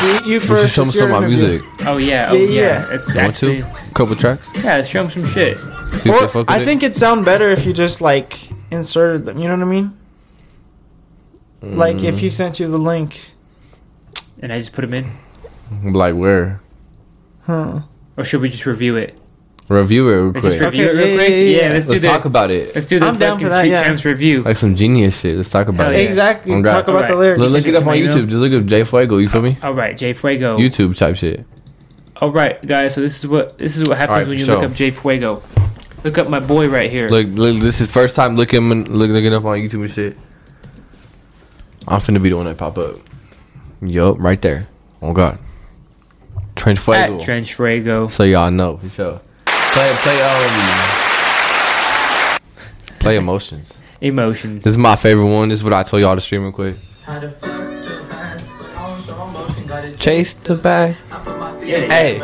You, 0.02 0.08
you 0.08 0.18
We 0.34 0.40
should 0.40 0.42
first. 0.48 0.74
show 0.74 0.82
them 0.82 0.88
it's 0.88 0.98
some 0.98 1.12
of 1.12 1.20
my 1.22 1.26
music. 1.26 1.62
Oh 1.86 1.96
yeah, 1.96 2.28
oh 2.30 2.34
Yeah, 2.36 2.46
yeah. 2.48 2.60
yeah. 2.88 2.94
It's 2.94 3.14
You 3.14 3.20
want 3.20 3.32
actually 3.34 3.62
to? 3.62 3.92
Couple 3.94 4.16
tracks. 4.16 4.50
Yeah, 4.62 4.76
let's 4.76 4.88
show 4.88 5.02
them 5.06 5.10
some 5.10 5.26
shit. 5.32 5.58
See 5.58 6.10
if 6.10 6.22
Or, 6.22 6.28
fuck 6.28 6.50
I 6.50 6.64
think 6.64 6.82
it'd 6.82 6.96
sound 6.96 7.24
better 7.24 7.48
if 7.50 7.64
you 7.66 7.72
just 7.72 8.00
like 8.00 8.38
inserted 8.70 9.24
them. 9.24 9.38
You 9.38 9.48
know 9.48 9.56
what 9.56 9.62
I 9.62 9.70
mean? 9.70 9.96
Like 11.62 12.02
if 12.04 12.16
Mm. 12.16 12.18
he 12.18 12.28
sent 12.28 12.60
you 12.60 12.68
the 12.68 12.78
link. 12.78 13.30
And 14.40 14.52
I 14.52 14.58
just 14.58 14.72
put 14.72 14.82
them 14.82 14.92
in. 14.94 15.92
Like 15.94 16.14
where? 16.14 16.60
Huh. 17.46 17.82
Or 18.16 18.24
should 18.24 18.40
we 18.42 18.48
just 18.50 18.66
review 18.66 18.96
it? 18.96 19.16
Review 19.68 20.08
it 20.08 20.12
real 20.12 20.26
Let's 20.30 20.44
just 20.44 20.58
quick. 20.58 20.70
review 20.72 20.86
it 20.88 20.92
real 20.94 21.08
yeah, 21.08 21.14
quick. 21.16 21.30
yeah, 21.30 21.36
Yeah, 21.36 21.44
yeah. 21.68 21.72
let's, 21.72 21.86
Let's 21.88 21.88
do 21.88 21.98
the 22.00 22.08
talk 22.08 22.24
about 22.26 22.50
it. 22.50 22.74
let's 22.74 22.86
do 22.86 22.98
the 23.00 23.06
I'm 23.06 23.16
down 23.18 23.36
fucking 23.36 23.46
for 23.46 23.50
that, 23.50 23.58
Street 23.60 23.70
yeah. 23.70 23.82
Champs 23.82 24.04
review. 24.04 24.42
Like 24.42 24.56
some 24.58 24.74
genius 24.76 25.20
shit. 25.20 25.36
Let's 25.38 25.48
talk 25.48 25.68
about 25.68 25.84
Hell 25.86 25.94
it. 25.94 25.98
yeah. 26.02 26.06
Exactly. 26.08 26.62
God. 26.62 26.70
Talk 26.72 26.88
about 26.88 27.08
the 27.08 27.14
Alright. 27.14 27.18
lyrics. 27.38 27.40
Look, 27.40 27.50
look 27.52 27.66
it 27.66 27.74
it 27.74 27.76
up 27.76 27.86
on. 27.86 27.96
YouTube. 27.96 28.28
Just 28.28 28.36
look 28.42 28.52
up 28.52 28.66
Jay 28.66 28.84
Fuego. 28.84 29.16
You 29.16 29.28
feel 29.30 29.40
me? 29.42 29.58
All 29.62 29.72
right, 29.72 29.96
Jay 29.96 30.12
Fuego. 30.12 30.58
YouTube 30.58 30.96
type 30.98 31.16
shit. 31.16 31.46
All 32.16 32.30
right, 32.30 32.64
guys. 32.66 32.92
So 32.94 33.00
this 33.00 33.18
is 33.18 33.26
what 33.26 33.56
this 33.56 33.76
is 33.76 33.88
what 33.88 33.96
happens 33.96 34.12
Alright, 34.16 34.28
when 34.28 34.38
you 34.38 34.44
sure. 34.44 34.56
look 34.56 34.64
up 34.70 34.76
Jay 34.76 34.90
Fuego. 34.90 35.42
Look 36.04 36.18
up 36.18 36.28
my 36.28 36.40
boy 36.40 36.68
right 36.68 36.90
here. 36.90 37.08
Look, 37.08 37.28
look, 37.28 37.60
this 37.60 37.80
is 37.80 37.90
first 37.90 38.14
time 38.14 38.36
looking 38.36 38.68
look, 38.68 39.08
looking 39.08 39.32
up 39.32 39.44
on 39.46 39.58
YouTube 39.58 39.80
and 39.80 39.90
shit. 39.90 40.16
I'm 41.88 42.00
finna 42.00 42.22
be 42.22 42.28
the 42.28 42.36
one 42.36 42.44
that 42.46 42.58
pop 42.58 42.76
up. 42.78 42.96
Yup, 43.80 44.16
right 44.18 44.40
there. 44.40 44.68
Oh 45.00 45.12
God. 45.14 45.38
Trench 46.56 46.78
Fuego. 46.78 47.16
At 47.18 47.22
Trench 47.22 47.54
Fuego. 47.54 48.08
so 48.08 48.22
y'all 48.24 48.50
know 48.50 48.76
for 48.76 48.88
sure. 48.90 49.20
Play, 49.74 49.92
play, 49.96 50.22
um, 50.22 52.38
play 53.00 53.16
emotions. 53.16 53.76
Emotions. 54.00 54.62
This 54.62 54.70
is 54.70 54.78
my 54.78 54.94
favorite 54.94 55.26
one. 55.26 55.48
This 55.48 55.58
is 55.58 55.64
what 55.64 55.72
I 55.72 55.82
told 55.82 56.00
y'all 56.00 56.14
to 56.14 56.20
stream 56.20 56.42
real 56.42 56.52
quick. 56.52 56.76
Chase 59.96 60.34
the 60.34 60.54
bag. 60.54 60.94
Hey. 61.64 62.20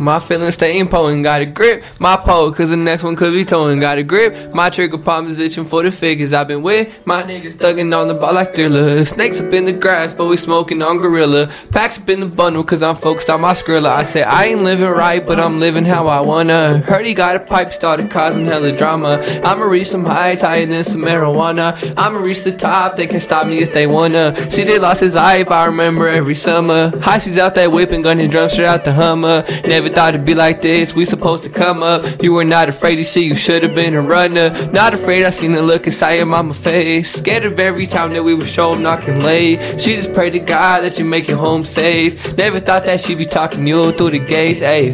My 0.00 0.18
feelings 0.18 0.54
staying 0.54 0.88
pulling, 0.88 1.22
got 1.22 1.42
a 1.42 1.46
grip. 1.46 1.82
My 1.98 2.16
pole, 2.16 2.52
cause 2.52 2.70
the 2.70 2.76
next 2.76 3.02
one 3.02 3.16
could 3.16 3.32
be 3.32 3.44
towing. 3.44 3.80
Got 3.80 3.98
a 3.98 4.02
grip. 4.02 4.54
My 4.54 4.70
trigger 4.70 4.98
palm 4.98 5.26
position 5.26 5.64
for 5.64 5.82
the 5.82 5.92
figures. 5.92 6.32
I've 6.32 6.48
been 6.48 6.62
with 6.62 7.06
my 7.06 7.22
niggas 7.22 7.56
thugging 7.56 7.96
on 7.96 8.08
the 8.08 8.14
ball 8.14 8.34
like 8.34 8.54
thriller. 8.54 9.04
Snakes 9.04 9.40
up 9.40 9.52
in 9.52 9.64
the 9.64 9.72
grass, 9.72 10.14
but 10.14 10.26
we 10.26 10.36
smoking 10.36 10.80
on 10.82 10.96
gorilla. 10.96 11.50
Packs 11.70 12.00
up 12.00 12.08
in 12.08 12.20
the 12.20 12.26
bundle, 12.26 12.64
cause 12.64 12.82
I'm 12.82 12.96
focused 12.96 13.30
on 13.30 13.40
my 13.40 13.52
skrilla. 13.52 13.90
I 13.90 14.02
said, 14.04 14.24
I 14.24 14.46
ain't 14.46 14.62
living 14.62 14.88
right, 14.88 15.24
but 15.24 15.38
I'm 15.38 15.60
living 15.60 15.84
how 15.84 16.06
I 16.06 16.20
wanna. 16.20 16.78
Heard 16.78 17.04
he 17.04 17.14
got 17.14 17.36
a 17.36 17.40
pipe 17.40 17.68
started 17.68 18.10
causing 18.10 18.46
hella 18.46 18.72
drama. 18.72 19.22
I'ma 19.44 19.64
reach 19.64 19.88
some 19.88 20.04
heights 20.04 20.42
higher 20.42 20.66
than 20.66 20.82
some 20.82 21.02
marijuana. 21.02 21.94
I'ma 21.96 22.20
reach 22.20 22.44
the 22.44 22.52
top, 22.52 22.96
they 22.96 23.06
can 23.06 23.20
stop 23.20 23.46
me 23.46 23.58
if 23.58 23.72
they 23.72 23.86
wanna. 23.86 24.34
See, 24.40 24.64
they 24.64 24.78
lost 24.78 25.00
his 25.00 25.14
life, 25.14 25.50
I 25.50 25.66
remember 25.66 26.08
every 26.08 26.34
summer. 26.34 26.90
High 27.00 27.20
out 27.38 27.54
that 27.54 27.70
gun 28.02 28.18
and 28.18 28.30
drum 28.30 28.48
straight 28.48 28.66
out 28.66 28.84
the 28.84 28.92
Hummer. 28.92 29.44
Never 29.66 29.88
thought 29.90 30.14
it'd 30.14 30.26
be 30.26 30.34
like 30.34 30.60
this, 30.60 30.94
we 30.94 31.04
supposed 31.04 31.44
to 31.44 31.50
come 31.50 31.82
up. 31.82 32.22
You 32.22 32.32
were 32.32 32.44
not 32.44 32.68
afraid 32.68 32.98
of 32.98 33.06
shit, 33.06 33.24
you 33.24 33.34
should've 33.34 33.74
been 33.74 33.94
a 33.94 34.00
runner. 34.00 34.50
Not 34.72 34.94
afraid, 34.94 35.24
I 35.24 35.30
seen 35.30 35.52
the 35.52 35.62
look 35.62 35.86
inside 35.86 36.14
your 36.14 36.26
mama 36.26 36.54
face. 36.54 37.10
Scared 37.10 37.44
of 37.44 37.58
every 37.58 37.86
time 37.86 38.10
that 38.10 38.22
we 38.22 38.34
would 38.34 38.48
show 38.48 38.70
up 38.72 38.80
knocking 38.80 39.20
late. 39.20 39.56
She 39.78 39.96
just 39.96 40.14
prayed 40.14 40.32
to 40.34 40.40
God 40.40 40.82
that 40.82 40.98
you 40.98 41.04
make 41.04 41.28
it 41.28 41.36
home 41.36 41.62
safe. 41.62 42.36
Never 42.36 42.58
thought 42.58 42.84
that 42.84 43.00
she'd 43.00 43.18
be 43.18 43.26
talking 43.26 43.66
you 43.66 43.92
through 43.92 44.10
the 44.10 44.18
gate, 44.18 44.58
hey. 44.58 44.92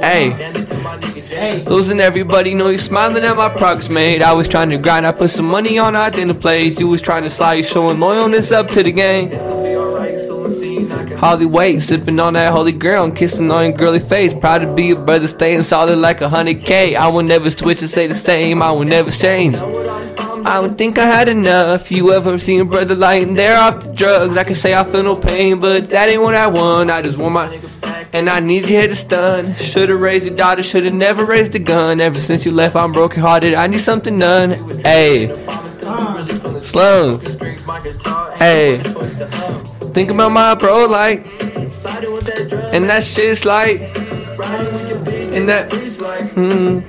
Hey. 0.00 1.64
Losing 1.64 2.00
everybody, 2.00 2.54
know 2.54 2.70
you 2.70 2.78
smiling 2.78 3.24
at 3.24 3.36
my 3.36 3.48
progress 3.48 3.92
made. 3.92 4.22
I 4.22 4.32
was 4.32 4.48
trying 4.48 4.70
to 4.70 4.78
grind, 4.78 5.06
I 5.06 5.12
put 5.12 5.30
some 5.30 5.46
money 5.46 5.78
on 5.78 5.96
our 5.96 6.10
dinner 6.10 6.34
plates. 6.34 6.78
You 6.78 6.88
was 6.88 7.02
trying 7.02 7.24
to 7.24 7.30
slide, 7.30 7.54
you 7.54 7.62
showing 7.64 7.98
loyalness 7.98 8.52
up 8.52 8.68
to 8.68 8.82
the 8.82 8.92
game. 8.92 9.30
Holly 11.14 11.46
wait, 11.46 11.80
sipping 11.80 12.18
on 12.20 12.34
that 12.34 12.52
holy 12.52 12.72
girl 12.72 13.04
and 13.04 13.16
kissing 13.16 13.50
on 13.50 13.64
your 13.64 13.72
girly 13.72 14.00
face. 14.00 14.34
Proud 14.34 14.58
to 14.58 14.74
be 14.74 14.90
a 14.90 14.96
brother, 14.96 15.26
staying 15.26 15.62
solid 15.62 15.98
like 15.98 16.20
a 16.20 16.28
hundred 16.28 16.60
K. 16.60 16.96
I 16.96 17.08
will 17.08 17.22
never 17.22 17.50
switch 17.50 17.80
and 17.80 17.90
say 17.90 18.06
the 18.06 18.14
same, 18.14 18.62
I 18.62 18.72
will 18.72 18.84
never 18.84 19.10
change. 19.10 19.54
I 19.54 20.60
don't 20.60 20.78
think 20.78 20.98
I 20.98 21.06
had 21.06 21.28
enough. 21.28 21.90
You 21.90 22.12
ever 22.12 22.38
seen 22.38 22.60
a 22.60 22.64
brother 22.64 22.94
lying 22.94 23.34
there 23.34 23.58
off 23.58 23.80
the 23.80 23.92
drugs? 23.92 24.36
I 24.36 24.44
can 24.44 24.54
say 24.54 24.74
I 24.74 24.84
feel 24.84 25.02
no 25.02 25.20
pain, 25.20 25.58
but 25.58 25.90
that 25.90 26.08
ain't 26.08 26.22
what 26.22 26.34
I 26.34 26.46
want. 26.46 26.90
I 26.90 27.02
just 27.02 27.18
want 27.18 27.34
my. 27.34 27.95
And 28.12 28.28
I 28.28 28.40
need 28.40 28.68
you 28.68 28.78
here 28.78 28.88
to 28.88 28.94
stun. 28.94 29.44
Should've 29.56 30.00
raised 30.00 30.26
your 30.26 30.36
daughter, 30.36 30.62
should've 30.62 30.94
never 30.94 31.24
raised 31.24 31.54
a 31.54 31.58
gun. 31.58 32.00
Ever 32.00 32.18
since 32.18 32.46
you 32.46 32.52
left, 32.52 32.76
I'm 32.76 32.92
broken 32.92 33.20
hearted. 33.20 33.54
I 33.54 33.66
need 33.66 33.80
something 33.80 34.18
done. 34.18 34.54
Hey. 34.82 35.26
Slow. 35.26 37.10
Hey. 38.38 38.78
Think 39.96 40.10
about 40.10 40.30
my 40.32 40.54
bro, 40.54 40.86
like. 40.86 41.24
And 42.72 42.84
that 42.84 43.02
shit's 43.04 43.44
like. 43.44 43.80
And 45.36 45.48
that. 45.48 45.70
Mm, 46.36 46.82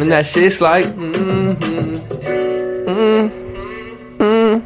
and 0.00 0.10
that 0.10 0.26
shit's 0.26 0.60
like. 0.60 0.84
Mm, 0.84 1.56
mm, 2.86 3.30
mm, 4.18 4.62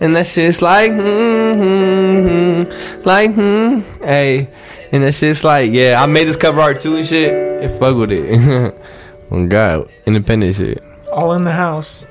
and 0.00 0.16
that 0.16 0.26
shit's 0.26 0.62
like. 0.62 0.92
Mm, 0.92 2.66
like. 3.04 3.30
Mm, 3.32 3.82
hey. 4.04 4.48
And 4.92 5.04
that 5.04 5.14
shit's 5.14 5.44
like, 5.44 5.70
yeah, 5.70 6.02
I 6.02 6.06
made 6.06 6.26
this 6.26 6.36
cover 6.36 6.60
art 6.60 6.80
too 6.80 6.96
and 6.96 7.06
shit. 7.06 7.32
And 7.62 7.70
fuck 7.78 7.96
with 7.96 8.10
it. 8.10 8.74
oh 9.30 9.46
God, 9.46 9.88
independent 10.04 10.56
shit. 10.56 10.82
All 11.12 11.34
in 11.34 11.42
the 11.42 11.52
house. 11.52 12.06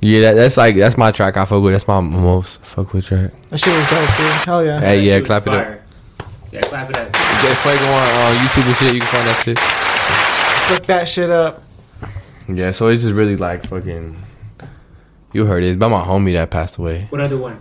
Yeah, 0.00 0.22
that, 0.22 0.34
that's 0.34 0.56
like 0.56 0.74
that's 0.76 0.96
my 0.96 1.12
track 1.12 1.36
I 1.36 1.44
fuck 1.44 1.62
with. 1.62 1.74
That's 1.74 1.86
my 1.86 2.00
most 2.00 2.60
fuck 2.62 2.92
with 2.92 3.06
track. 3.06 3.30
That 3.50 3.58
shit 3.58 3.76
was 3.76 3.88
dope, 3.90 4.16
dude. 4.16 4.46
Hell 4.46 4.64
yeah. 4.64 4.80
Hey, 4.80 5.00
yeah, 5.02 5.20
That 5.20 5.26
shit 5.26 5.28
was 5.28 5.42
clap 5.42 5.46
it 5.46 5.52
up. 5.52 5.80
Yeah, 6.50 6.60
clap 6.62 6.90
it 6.90 6.96
up. 6.96 7.12
Jay 7.12 7.54
Fuego 7.54 7.84
on 7.84 8.08
uh, 8.08 8.38
YouTube 8.40 8.66
and 8.66 8.76
shit. 8.76 8.94
You 8.94 9.00
can 9.00 9.08
find 9.08 9.26
that 9.28 9.42
shit. 9.44 10.72
Look 10.72 10.86
that 10.86 11.08
shit 11.08 11.30
up. 11.30 11.62
Yeah, 12.48 12.72
so 12.72 12.88
it's 12.88 13.02
just 13.02 13.14
really 13.14 13.36
like 13.36 13.66
fucking. 13.68 14.16
You 15.32 15.46
heard 15.46 15.62
it. 15.62 15.68
It's 15.68 15.78
by 15.78 15.86
my 15.86 16.02
homie 16.02 16.32
that 16.34 16.50
passed 16.50 16.78
away. 16.78 17.06
What 17.10 17.20
other 17.20 17.38
one? 17.38 17.60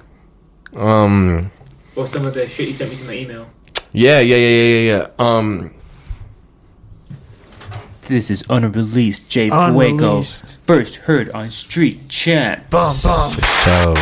Um. 0.75 1.51
Or 1.99 2.07
some 2.07 2.23
of 2.25 2.33
the 2.33 2.47
shit 2.47 2.67
you 2.67 2.73
sent 2.73 2.91
me 2.91 2.95
to 2.95 3.03
my 3.03 3.13
email. 3.13 3.45
Yeah, 3.91 4.21
yeah, 4.21 4.37
yeah, 4.37 4.47
yeah, 4.47 4.63
yeah, 4.63 4.97
yeah. 4.97 5.07
Um. 5.19 5.71
This 8.07 8.31
is 8.31 8.41
unreleased 8.49 9.29
Jay 9.29 9.49
Fuego. 9.49 9.65
Unreleased. 9.67 10.57
First 10.65 10.95
heard 10.95 11.29
on 11.31 11.51
Street 11.51 12.07
Chat. 12.07 12.69
Bum 12.69 12.95
bum. 13.03 13.31
So 13.65 13.93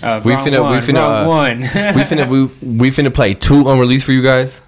Uh, 0.00 0.20
We 0.24 0.32
wrong 0.34 0.46
finna- 0.46 0.52
we 0.52 0.60
one, 0.60 0.80
finna, 0.80 1.00
wrong 1.00 1.24
uh, 1.24 1.26
one. 1.26 1.60
we 1.60 1.66
finna 2.08 2.28
we 2.28 2.44
we 2.78 2.90
finna 2.90 3.12
play 3.12 3.34
two 3.34 3.68
unreleased 3.68 4.04
for 4.06 4.12
you 4.12 4.22
guys. 4.22 4.60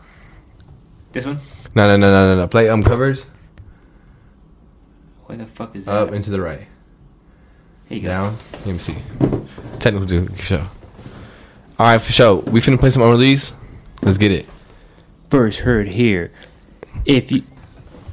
This 1.12 1.24
one? 1.24 1.38
No, 1.76 1.86
no, 1.86 1.96
no, 1.96 2.10
no, 2.10 2.34
no, 2.34 2.40
no. 2.42 2.48
Play 2.48 2.68
um 2.68 2.82
covers 2.82 3.26
Where 5.26 5.38
the 5.38 5.46
fuck 5.46 5.76
is 5.76 5.84
that? 5.84 5.92
up 5.94 6.10
and 6.12 6.24
to 6.24 6.30
the 6.30 6.40
right. 6.40 6.66
Here 7.88 7.98
you 7.98 8.02
go. 8.02 8.08
Down. 8.08 8.36
Let 8.64 8.66
me 8.66 8.78
see. 8.78 8.96
Technical 9.78 10.06
do 10.08 10.26
for 10.26 10.42
sure. 10.42 10.66
All 11.78 11.86
right, 11.86 12.00
for 12.00 12.12
sure. 12.12 12.36
We 12.36 12.60
finna 12.60 12.80
play 12.80 12.90
some 12.90 13.02
unreleased. 13.02 13.54
Let's 14.02 14.16
get 14.16 14.32
it. 14.32 14.46
First 15.30 15.60
heard 15.60 15.88
here. 15.88 16.32
If 17.04 17.30
you. 17.30 17.42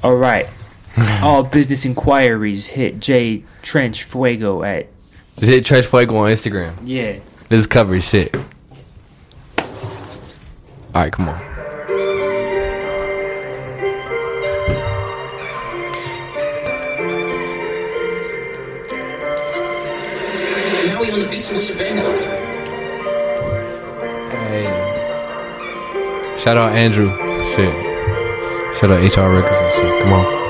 Alright. 0.03 0.49
All 1.21 1.43
business 1.43 1.85
inquiries 1.85 2.67
hit 2.67 2.99
J 2.99 3.43
Trench 3.61 4.03
Fuego 4.03 4.63
at. 4.63 4.87
Just 5.37 5.51
hit 5.51 5.65
Trench 5.65 5.85
Fuego 5.85 6.17
on 6.17 6.31
Instagram. 6.31 6.73
Yeah. 6.83 7.19
This 7.49 7.61
is 7.61 7.67
cover 7.67 7.99
shit. 8.01 8.35
All 8.35 8.43
right, 10.93 11.11
come 11.11 11.29
on. 11.29 11.39
Now 20.85 20.99
we 20.99 21.07
on 21.11 21.19
the 21.19 21.27
beach 21.31 21.49
with 21.49 21.63
Shabana. 21.63 22.32
Shout 26.43 26.57
out 26.57 26.73
Andrew. 26.73 27.07
Shit. 27.55 27.73
Shout 28.75 28.91
out 28.91 28.99
HR 28.99 29.31
Records 29.33 29.55
and 29.55 29.73
shit. 29.75 30.03
Come 30.03 30.11
on. 30.11 30.42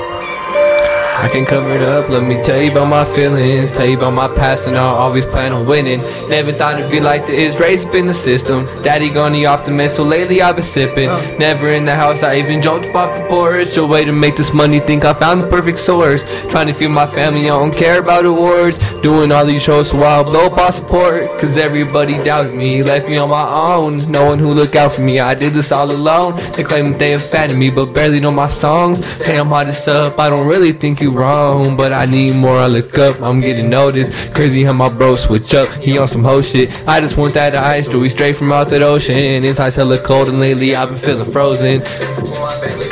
I 1.16 1.28
can 1.28 1.46
cover 1.46 1.70
it 1.70 1.82
up, 1.82 2.10
let 2.10 2.26
me 2.26 2.42
tell 2.42 2.60
you 2.60 2.72
about 2.72 2.88
my 2.88 3.04
feelings 3.04 3.70
Tell 3.70 3.86
you 3.86 3.96
about 3.96 4.12
my 4.12 4.28
past 4.28 4.66
and 4.66 4.76
I 4.76 4.80
always 4.80 5.24
plan 5.24 5.52
on 5.52 5.66
winning. 5.66 6.00
Never 6.28 6.52
thought 6.52 6.78
it'd 6.78 6.90
be 6.90 7.00
like 7.00 7.24
this, 7.26 7.58
raised 7.58 7.88
up 7.88 7.94
in 7.94 8.06
the 8.06 8.12
system. 8.12 8.64
Daddy 8.82 9.12
gone 9.12 9.32
he 9.32 9.46
off 9.46 9.64
the 9.64 9.70
mess, 9.70 9.96
so 9.96 10.04
lately 10.04 10.42
I've 10.42 10.56
been 10.56 10.64
sipping. 10.64 11.08
Oh. 11.08 11.36
Never 11.38 11.70
in 11.70 11.84
the 11.84 11.94
house, 11.94 12.22
I 12.22 12.36
even 12.36 12.60
jumped 12.60 12.88
up 12.88 12.94
off 12.94 13.16
the 13.16 13.24
porch. 13.26 13.76
A 13.76 13.86
way 13.86 14.04
to 14.04 14.12
make 14.12 14.36
this 14.36 14.54
money, 14.54 14.80
think 14.80 15.04
I 15.04 15.12
found 15.12 15.42
the 15.42 15.48
perfect 15.48 15.78
source. 15.78 16.50
Trying 16.50 16.66
to 16.66 16.72
feed 16.72 16.88
my 16.88 17.06
family, 17.06 17.44
I 17.44 17.58
don't 17.58 17.74
care 17.74 18.00
about 18.00 18.24
awards. 18.24 18.78
Doing 19.00 19.32
all 19.32 19.44
these 19.44 19.62
shows 19.62 19.90
so 19.90 19.98
I'll 20.02 20.24
blow 20.24 20.46
up 20.46 20.58
all 20.58 20.72
support. 20.72 21.22
Cause 21.40 21.58
everybody 21.58 22.14
doubted 22.22 22.56
me, 22.56 22.82
left 22.82 23.08
me 23.08 23.18
on 23.18 23.28
my 23.28 23.44
own. 23.44 24.10
No 24.10 24.26
one 24.26 24.38
who 24.38 24.52
look 24.52 24.74
out 24.76 24.94
for 24.94 25.02
me, 25.02 25.20
I 25.20 25.34
did 25.34 25.52
this 25.52 25.72
all 25.72 25.90
alone. 25.90 26.36
They 26.56 26.64
claim 26.64 26.92
that 26.92 26.98
they 26.98 27.14
a 27.14 27.18
fan 27.18 27.50
of 27.50 27.58
me, 27.58 27.70
but 27.70 27.92
barely 27.92 28.20
know 28.20 28.32
my 28.32 28.46
songs. 28.46 29.26
Hey, 29.26 29.38
I'm 29.38 29.46
hot 29.46 29.66
as 29.66 29.88
up, 29.88 30.18
I 30.18 30.28
don't 30.28 30.48
really 30.48 30.72
think 30.72 31.00
you 31.00 31.03
wrong 31.06 31.76
But 31.76 31.92
I 31.92 32.06
need 32.06 32.40
more, 32.40 32.58
I 32.58 32.66
look 32.66 32.96
up, 32.98 33.20
I'm 33.22 33.38
getting 33.38 33.70
noticed. 33.70 34.34
Crazy 34.34 34.62
how 34.62 34.72
my 34.72 34.88
bro 34.88 35.14
switch 35.14 35.54
up, 35.54 35.68
he 35.80 35.98
on 35.98 36.06
some 36.06 36.24
hoe 36.24 36.42
shit. 36.42 36.70
I 36.86 37.00
just 37.00 37.18
want 37.18 37.34
that 37.34 37.54
ice, 37.54 37.88
do 37.88 37.98
we 37.98 38.08
straight 38.08 38.36
from 38.36 38.52
out 38.52 38.68
that 38.68 38.82
ocean. 38.82 39.44
Inside 39.44 39.74
hella 39.74 39.98
cold 39.98 40.28
and 40.28 40.38
lately 40.38 40.74
I've 40.74 40.90
been 40.90 40.98
feeling 40.98 41.30
frozen. 41.30 41.80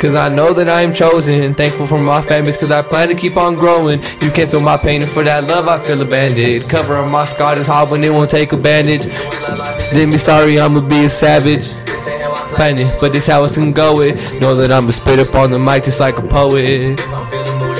Cause 0.01 0.15
I 0.15 0.33
know 0.33 0.53
that 0.53 0.67
I 0.67 0.81
am 0.81 0.93
chosen. 0.93 1.53
Thankful 1.53 1.87
for 1.87 1.99
my 1.99 2.21
families 2.21 2.57
cause 2.57 2.71
I 2.71 2.81
plan 2.81 3.09
to 3.09 3.15
keep 3.15 3.37
on 3.37 3.55
growing. 3.55 3.99
You 4.21 4.31
can't 4.31 4.49
feel 4.49 4.61
my 4.61 4.77
pain 4.77 5.01
and 5.01 5.09
for 5.09 5.23
that 5.23 5.47
love 5.47 5.67
I 5.67 5.79
feel 5.79 6.01
abandoned. 6.01 6.69
Cover 6.69 6.93
up 6.93 7.11
my 7.11 7.23
scar 7.23 7.53
is 7.53 7.67
hard 7.67 7.91
when 7.91 8.03
it 8.03 8.11
won't 8.11 8.29
take 8.29 8.51
a 8.53 8.57
bandage. 8.57 9.03
Then 9.93 10.11
be 10.11 10.17
sorry 10.17 10.59
I'ma 10.59 10.81
be 10.87 11.05
a 11.05 11.09
savage. 11.09 11.83
Planning, 12.55 12.87
but 12.99 13.13
this 13.13 13.27
how 13.27 13.43
it's 13.45 13.57
gonna 13.57 13.71
go 13.71 14.01
it 14.01 14.13
Know 14.39 14.53
that 14.55 14.71
I'ma 14.71 14.91
spit 14.91 15.17
up 15.19 15.33
on 15.33 15.51
the 15.51 15.57
mic 15.57 15.85
just 15.85 15.99
like 15.99 16.13
a 16.19 16.27
poet 16.27 17.32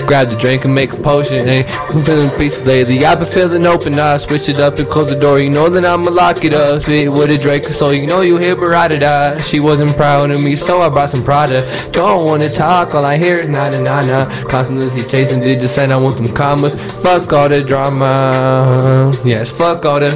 Grab 0.07 0.27
the 0.27 0.37
drink 0.39 0.65
and 0.65 0.75
make 0.75 0.91
a 0.91 1.01
potion. 1.01 1.47
Eh? 1.47 1.63
Hey, 1.63 1.63
I'm 1.89 2.03
feeling 2.03 2.29
peace 2.37 2.65
lately. 2.65 3.03
I've 3.05 3.19
been 3.19 3.27
feeling 3.27 3.65
open. 3.65 3.97
I 3.97 4.17
switch 4.17 4.49
it 4.49 4.59
up 4.59 4.77
and 4.77 4.87
close 4.87 5.13
the 5.13 5.19
door. 5.19 5.39
You 5.39 5.49
know 5.49 5.69
that 5.69 5.85
I'ma 5.85 6.11
lock 6.11 6.43
it 6.43 6.53
up. 6.53 6.83
Fit 6.83 7.09
with 7.09 7.31
a 7.31 7.37
Drake, 7.41 7.63
so 7.65 7.91
you 7.91 8.07
know 8.07 8.21
you 8.21 8.37
hear 8.37 8.55
Barada 8.55 8.99
die. 8.99 9.37
She 9.37 9.59
wasn't 9.59 9.95
proud 9.95 10.29
of 10.29 10.41
me, 10.41 10.51
so 10.51 10.81
I 10.81 10.89
brought 10.89 11.09
some 11.09 11.23
Prada. 11.23 11.61
Don't 11.91 12.25
wanna 12.25 12.49
talk, 12.49 12.93
all 12.95 13.05
I 13.05 13.17
hear 13.17 13.39
is 13.39 13.49
na 13.49 13.69
na 13.69 13.79
na 13.81 14.01
na. 14.01 14.17
Constantly 14.49 14.87
chasing 15.07 15.41
digits, 15.41 15.77
and 15.77 15.93
I 15.93 15.97
want 15.97 16.15
some 16.15 16.35
commas. 16.35 17.01
Fuck 17.01 17.31
all 17.31 17.49
the 17.49 17.63
drama. 17.63 19.11
Yes, 19.23 19.55
fuck 19.55 19.85
all 19.85 19.99
the. 19.99 20.11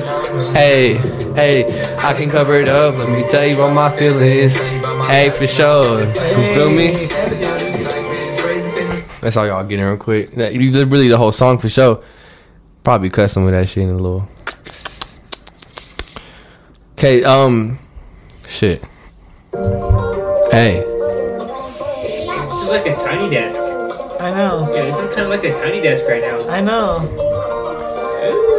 Hey, 0.54 1.00
hey, 1.34 1.66
I 2.04 2.14
can 2.14 2.30
cover 2.30 2.56
it 2.56 2.68
up. 2.68 2.96
Let 2.98 3.10
me 3.10 3.24
tell 3.24 3.46
you 3.46 3.56
about 3.56 3.74
my 3.74 3.90
feelings. 3.90 4.60
Hey, 5.08 5.30
for 5.30 5.48
sure. 5.48 6.04
You 6.04 6.54
feel 6.56 6.70
me? 6.70 7.08
That's 9.28 9.36
all 9.36 9.46
y'all 9.46 9.62
getting 9.66 9.84
real 9.84 9.98
quick. 9.98 10.32
That- 10.36 10.56
You 10.56 10.72
did 10.72 10.90
really 10.90 11.10
the 11.10 11.18
whole 11.18 11.34
song 11.34 11.58
for 11.58 11.68
sure. 11.68 12.00
Probably 12.86 13.10
cut 13.10 13.30
some 13.30 13.46
of 13.46 13.52
that 13.52 13.68
shit 13.68 13.84
in 13.84 13.90
a 13.90 13.98
little. 13.98 14.26
Okay, 16.94 17.26
um, 17.26 17.78
shit. 18.48 18.82
Hey, 20.50 20.80
This 20.80 22.54
is 22.54 22.72
like 22.72 22.86
a 22.88 22.96
tiny 23.04 23.30
desk. 23.30 23.60
I 24.22 24.32
know. 24.32 24.66
Yeah, 24.74 24.86
this 24.86 24.96
is 24.96 25.14
kind 25.14 25.26
of 25.26 25.30
like 25.30 25.44
a 25.44 25.52
tiny 25.62 25.82
desk 25.82 26.06
right 26.08 26.22
now. 26.22 26.48
I 26.48 26.62
know. 26.62 27.37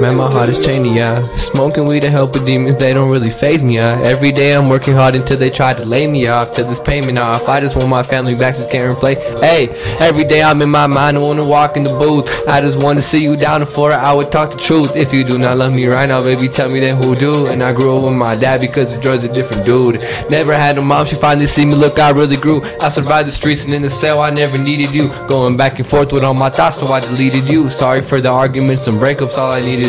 Man, 0.00 0.14
my 0.14 0.30
heart 0.30 0.48
is 0.48 0.64
chaining, 0.64 0.94
yeah. 0.94 1.22
Smoking 1.22 1.84
weed 1.84 2.02
to 2.02 2.10
help 2.10 2.34
with 2.34 2.46
demons, 2.46 2.78
they 2.78 2.94
don't 2.94 3.10
really 3.10 3.30
faze 3.30 3.64
me, 3.64 3.74
yeah. 3.74 3.90
Every 4.04 4.30
day 4.30 4.54
I'm 4.54 4.68
working 4.68 4.94
hard 4.94 5.16
until 5.16 5.36
they 5.36 5.50
try 5.50 5.74
to 5.74 5.84
lay 5.84 6.06
me 6.06 6.28
off, 6.28 6.54
till 6.54 6.68
this 6.68 6.78
payment 6.78 7.18
off. 7.18 7.48
I 7.48 7.58
just 7.58 7.74
want 7.74 7.88
my 7.88 8.04
family 8.04 8.34
back, 8.38 8.54
just 8.54 8.70
can't 8.70 8.92
replace. 8.92 9.24
Hey, 9.40 9.70
every 9.98 10.22
day 10.22 10.40
I'm 10.40 10.62
in 10.62 10.70
my 10.70 10.86
mind, 10.86 11.16
I 11.16 11.20
wanna 11.20 11.44
walk 11.44 11.76
in 11.76 11.82
the 11.82 11.90
booth. 11.98 12.46
I 12.46 12.60
just 12.60 12.80
wanna 12.84 13.02
see 13.02 13.20
you 13.20 13.36
down 13.36 13.64
for 13.66 13.90
an 13.90 13.98
hour, 13.98 14.22
talk 14.22 14.52
the 14.52 14.58
truth. 14.58 14.94
If 14.94 15.12
you 15.12 15.24
do 15.24 15.36
not 15.36 15.56
love 15.58 15.74
me 15.74 15.86
right 15.88 16.06
now, 16.06 16.22
baby, 16.22 16.46
tell 16.46 16.70
me 16.70 16.78
then 16.78 16.94
who 17.02 17.16
do. 17.16 17.48
And 17.48 17.60
I 17.60 17.72
grew 17.72 17.98
up 17.98 18.04
with 18.04 18.16
my 18.16 18.36
dad 18.36 18.60
because 18.60 18.94
the 18.94 19.02
drugs 19.02 19.24
a 19.24 19.34
different 19.34 19.66
dude. 19.66 20.00
Never 20.30 20.54
had 20.54 20.78
a 20.78 20.82
mom, 20.82 21.06
she 21.06 21.16
finally 21.16 21.48
see 21.48 21.64
me, 21.64 21.74
look, 21.74 21.98
I 21.98 22.10
really 22.10 22.36
grew. 22.36 22.62
I 22.80 22.88
survived 22.88 23.26
the 23.26 23.32
streets 23.32 23.64
and 23.64 23.74
in 23.74 23.82
the 23.82 23.90
cell, 23.90 24.20
I 24.20 24.30
never 24.30 24.58
needed 24.58 24.94
you. 24.94 25.08
Going 25.26 25.56
back 25.56 25.76
and 25.76 25.86
forth 25.86 26.12
with 26.12 26.22
all 26.22 26.34
my 26.34 26.50
thoughts, 26.50 26.78
so 26.78 26.86
I 26.86 27.00
deleted 27.00 27.48
you. 27.48 27.68
Sorry 27.68 28.00
for 28.00 28.20
the 28.20 28.30
arguments 28.30 28.86
and 28.86 28.96
breakups, 28.96 29.36
all 29.36 29.50
I 29.52 29.60
needed. 29.60 29.87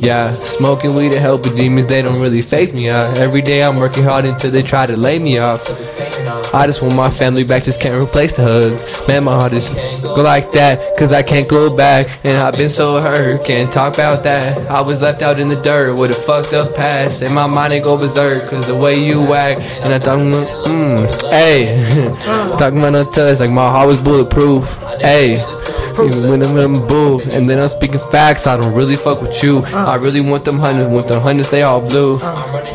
Yeah, 0.00 0.32
smoking 0.32 0.94
weed 0.94 1.12
to 1.12 1.20
help 1.20 1.42
with 1.42 1.56
demons, 1.56 1.86
they 1.86 2.02
don't 2.02 2.20
really 2.20 2.42
faze 2.42 2.72
me. 2.74 2.86
Yeah, 2.86 3.14
every 3.18 3.42
day 3.42 3.62
I'm 3.62 3.76
working 3.76 4.04
hard 4.04 4.24
until 4.24 4.50
they 4.50 4.62
try 4.62 4.86
to 4.86 4.96
lay 4.96 5.18
me 5.18 5.38
off. 5.38 5.60
I 6.54 6.66
just 6.66 6.82
want 6.82 6.96
my 6.96 7.10
family 7.10 7.44
back, 7.44 7.64
just 7.64 7.80
can't 7.80 8.00
replace 8.02 8.36
the 8.36 8.42
hug. 8.42 9.08
Man, 9.08 9.24
my 9.24 9.32
heart 9.32 9.52
is 9.52 10.02
go 10.02 10.22
like 10.22 10.50
that, 10.52 10.96
cause 10.96 11.12
I 11.12 11.22
can't 11.22 11.48
go 11.48 11.74
back. 11.74 12.06
And 12.24 12.36
I've 12.38 12.56
been 12.56 12.68
so 12.68 13.00
hurt, 13.00 13.44
can't 13.46 13.70
talk 13.70 13.94
about 13.94 14.22
that. 14.24 14.56
I 14.70 14.80
was 14.80 15.02
left 15.02 15.22
out 15.22 15.38
in 15.38 15.48
the 15.48 15.60
dirt 15.62 15.98
with 15.98 16.10
a 16.10 16.14
fucked 16.14 16.54
up 16.54 16.74
past. 16.74 17.22
And 17.22 17.34
my 17.34 17.46
mind 17.52 17.72
ain't 17.72 17.84
go 17.84 17.96
berserk, 17.98 18.48
cause 18.48 18.66
the 18.66 18.76
way 18.76 18.94
you 18.94 19.34
act. 19.34 19.80
And 19.84 19.92
I 19.92 19.98
thought, 19.98 20.18
mmm, 20.18 21.30
hey, 21.30 21.76
talking 22.58 22.78
about 22.78 22.92
no 22.92 23.04
touch, 23.04 23.40
like 23.40 23.52
my 23.52 23.70
heart 23.70 23.88
was 23.88 24.02
bulletproof. 24.02 24.64
Hey. 25.00 25.36
Even 25.98 26.30
when 26.30 26.40
I'm 26.42 26.56
in 26.56 26.76
a 26.76 26.86
booth, 26.86 27.34
and 27.34 27.50
then 27.50 27.60
I'm 27.60 27.68
speaking 27.68 27.98
facts, 27.98 28.46
I 28.46 28.56
don't 28.56 28.72
really 28.72 28.87
fuck 28.96 29.20
with 29.22 29.42
you. 29.42 29.62
I 29.74 29.96
really 29.96 30.20
want 30.20 30.44
them 30.44 30.56
hundreds, 30.58 30.94
want 30.94 31.08
them 31.08 31.20
hundreds, 31.22 31.50
they 31.50 31.62
all 31.62 31.80
blue. 31.80 32.16
Uh, 32.20 32.32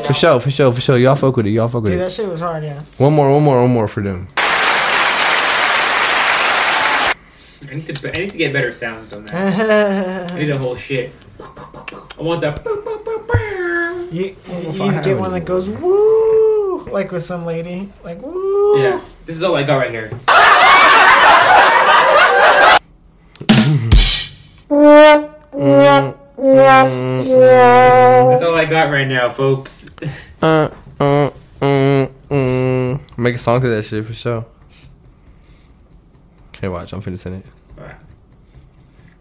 for 0.07 0.13
sure, 0.13 0.39
for 0.39 0.51
sure, 0.51 0.71
for 0.71 0.81
sure. 0.81 0.97
Y'all 0.97 1.15
fuck 1.15 1.35
with 1.37 1.45
it, 1.47 1.51
y'all 1.51 1.67
fuck 1.67 1.83
with 1.83 1.91
Dude, 1.91 1.99
it. 1.99 2.03
that 2.03 2.11
shit 2.11 2.27
was 2.27 2.41
hard, 2.41 2.63
yeah. 2.63 2.81
One 2.97 3.13
more, 3.13 3.31
one 3.31 3.43
more, 3.43 3.61
one 3.61 3.71
more 3.71 3.87
for 3.87 4.01
them. 4.01 4.27
I 7.71 7.75
need 7.75 7.95
to, 7.95 8.13
I 8.13 8.17
need 8.19 8.31
to 8.31 8.37
get 8.37 8.53
better 8.53 8.71
sounds 8.73 9.13
on 9.13 9.25
that. 9.25 10.31
I 10.31 10.37
need 10.39 10.45
the 10.47 10.57
whole 10.57 10.75
shit. 10.75 11.11
I 11.39 12.21
want 12.21 12.41
that. 12.41 12.61
you 14.11 14.35
you, 14.47 14.71
you 14.71 14.79
can 14.79 15.01
get 15.01 15.17
one 15.17 15.31
that 15.33 15.45
goes 15.45 15.69
woo, 15.69 16.83
like 16.85 17.11
with 17.11 17.23
some 17.23 17.45
lady, 17.45 17.89
like 18.03 18.21
woo. 18.21 18.79
Yeah, 18.79 19.01
this 19.25 19.35
is 19.35 19.43
all 19.43 19.55
I 19.55 19.63
got 19.63 19.77
right 19.77 19.91
here. 19.91 20.11
That's 25.53 26.17
all 28.43 28.55
I 28.55 28.65
got 28.65 28.89
right 28.89 29.07
now, 29.07 29.29
folks. 29.29 29.87
Uh, 30.41 30.69
uh, 30.99 31.29
mm, 31.61 32.11
mm. 32.29 33.17
Make 33.17 33.35
a 33.35 33.37
song 33.37 33.61
to 33.61 33.69
that 33.69 33.83
shit 33.83 34.05
for 34.05 34.13
sure. 34.13 34.45
Okay, 36.49 36.67
watch. 36.67 36.91
I'm 36.93 37.01
finna 37.01 37.17
send 37.17 37.43
it. 37.43 37.45
Alright. 37.77 37.95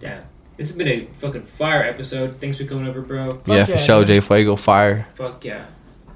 Yeah. 0.00 0.22
This 0.56 0.68
has 0.68 0.76
been 0.76 0.88
a 0.88 1.06
fucking 1.18 1.44
fire 1.44 1.82
episode. 1.82 2.40
Thanks 2.40 2.59
for 2.59 2.64
coming 2.64 2.86
over, 2.86 3.00
bro. 3.02 3.26
yeah, 3.46 3.64
for 3.64 3.72
yeah, 3.72 3.76
sure. 3.76 4.00
dude. 4.00 4.09
Jay 4.09 4.20
Fuego, 4.20 4.56
fire. 4.56 5.06
Fuck 5.14 5.44
yeah. 5.44 5.66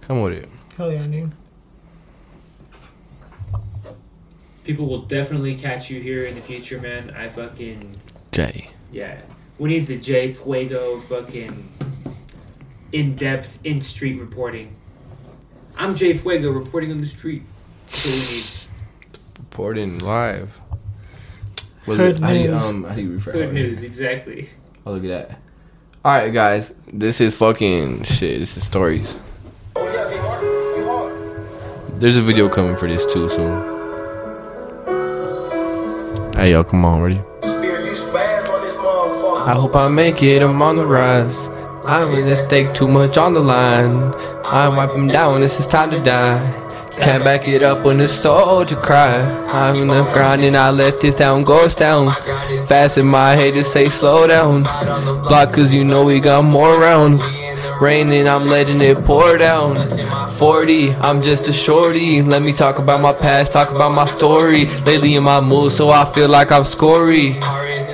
Come 0.02 0.22
with 0.22 0.32
it. 0.34 0.48
Hell 0.76 0.92
yeah, 0.92 1.06
dude. 1.06 1.32
People 4.64 4.86
will 4.86 5.02
definitely 5.02 5.54
catch 5.54 5.90
you 5.90 6.00
here 6.00 6.24
in 6.24 6.34
the 6.34 6.40
future, 6.40 6.80
man. 6.80 7.10
I 7.10 7.28
fucking 7.28 7.94
Jay. 8.32 8.70
yeah. 8.90 9.20
We 9.58 9.70
need 9.70 9.86
the 9.86 9.96
J 9.96 10.32
Fuego 10.32 11.00
fucking 11.00 11.68
in 12.92 13.16
depth 13.16 13.58
in 13.64 13.80
street 13.80 14.20
reporting. 14.20 14.74
I'm 15.78 15.94
Jay 15.94 16.12
Fuego 16.14 16.50
reporting 16.50 16.90
on 16.92 17.00
the 17.00 17.06
street. 17.06 17.42
That's 17.86 18.68
Reporting 19.38 19.98
live. 20.00 20.60
Was 21.86 21.98
Hood 21.98 22.16
it, 22.16 22.22
how 22.22 22.32
do 22.32 22.38
you, 22.38 22.50
news. 22.50 22.62
um, 22.62 22.84
how 22.84 22.94
do 22.94 23.02
you 23.02 23.12
refer 23.14 23.30
what. 23.32 23.38
Good 23.38 23.54
news, 23.54 23.82
exactly. 23.82 24.50
Oh, 24.84 24.92
look 24.92 25.04
at 25.04 25.30
that. 25.30 25.38
All 26.04 26.12
right, 26.12 26.32
guys. 26.32 26.74
This 26.92 27.20
is 27.20 27.34
fucking 27.36 28.02
shit. 28.04 28.40
This 28.40 28.56
is 28.56 28.64
stories. 28.66 29.18
Oh 29.76 29.88
yeah, 29.88 30.78
you 30.78 30.88
are. 31.94 31.98
There's 31.98 32.16
a 32.18 32.22
video 32.22 32.48
coming 32.48 32.76
for 32.76 32.86
this 32.88 33.06
too 33.06 33.28
soon. 33.28 33.74
Hey 36.34 36.50
yo, 36.50 36.62
come 36.64 36.84
on, 36.84 37.00
ready? 37.00 37.20
I 39.46 39.54
hope 39.54 39.76
I 39.76 39.86
make 39.86 40.24
it. 40.24 40.42
I'm 40.42 40.60
on 40.60 40.76
the 40.76 40.84
rise. 40.84 41.46
In 41.46 42.26
this 42.26 42.42
stake 42.42 42.74
too 42.74 42.88
much 42.88 43.16
on 43.16 43.32
the 43.32 43.38
line. 43.38 44.12
I 44.44 44.68
wipe 44.68 44.90
them 44.90 45.06
down. 45.06 45.40
This 45.40 45.60
is 45.60 45.68
time 45.68 45.92
to 45.92 46.00
die. 46.00 46.40
Can't 46.98 47.22
back 47.22 47.46
it 47.46 47.62
up 47.62 47.84
when 47.84 47.98
the 47.98 48.08
soldier 48.08 48.74
cry. 48.74 49.20
I'm 49.46 49.82
in 49.82 49.86
the 49.86 50.02
grinding. 50.12 50.56
I 50.56 50.70
let 50.70 51.00
this 51.00 51.14
town 51.14 51.44
goes 51.44 51.76
down. 51.76 52.10
Fast 52.66 52.98
in 52.98 53.08
my 53.08 53.36
head 53.36 53.54
to 53.54 53.62
say 53.62 53.84
slow 53.84 54.26
down. 54.26 54.64
Block 55.28 55.52
cause 55.52 55.72
you 55.72 55.84
know 55.84 56.04
we 56.04 56.18
got 56.18 56.50
more 56.50 56.80
rounds. 56.80 57.22
Raining, 57.80 58.26
I'm 58.26 58.48
letting 58.48 58.80
it 58.80 58.96
pour 59.04 59.38
down. 59.38 59.76
40, 60.38 60.92
I'm 60.96 61.22
just 61.22 61.46
a 61.46 61.52
shorty. 61.52 62.20
Let 62.20 62.42
me 62.42 62.52
talk 62.52 62.80
about 62.80 63.00
my 63.00 63.12
past, 63.12 63.52
talk 63.52 63.70
about 63.70 63.94
my 63.94 64.04
story. 64.04 64.64
Lately 64.86 65.14
in 65.14 65.22
my 65.22 65.40
mood, 65.40 65.70
so 65.70 65.90
I 65.90 66.04
feel 66.04 66.28
like 66.28 66.50
I'm 66.50 66.64
Scorey. 66.64 67.38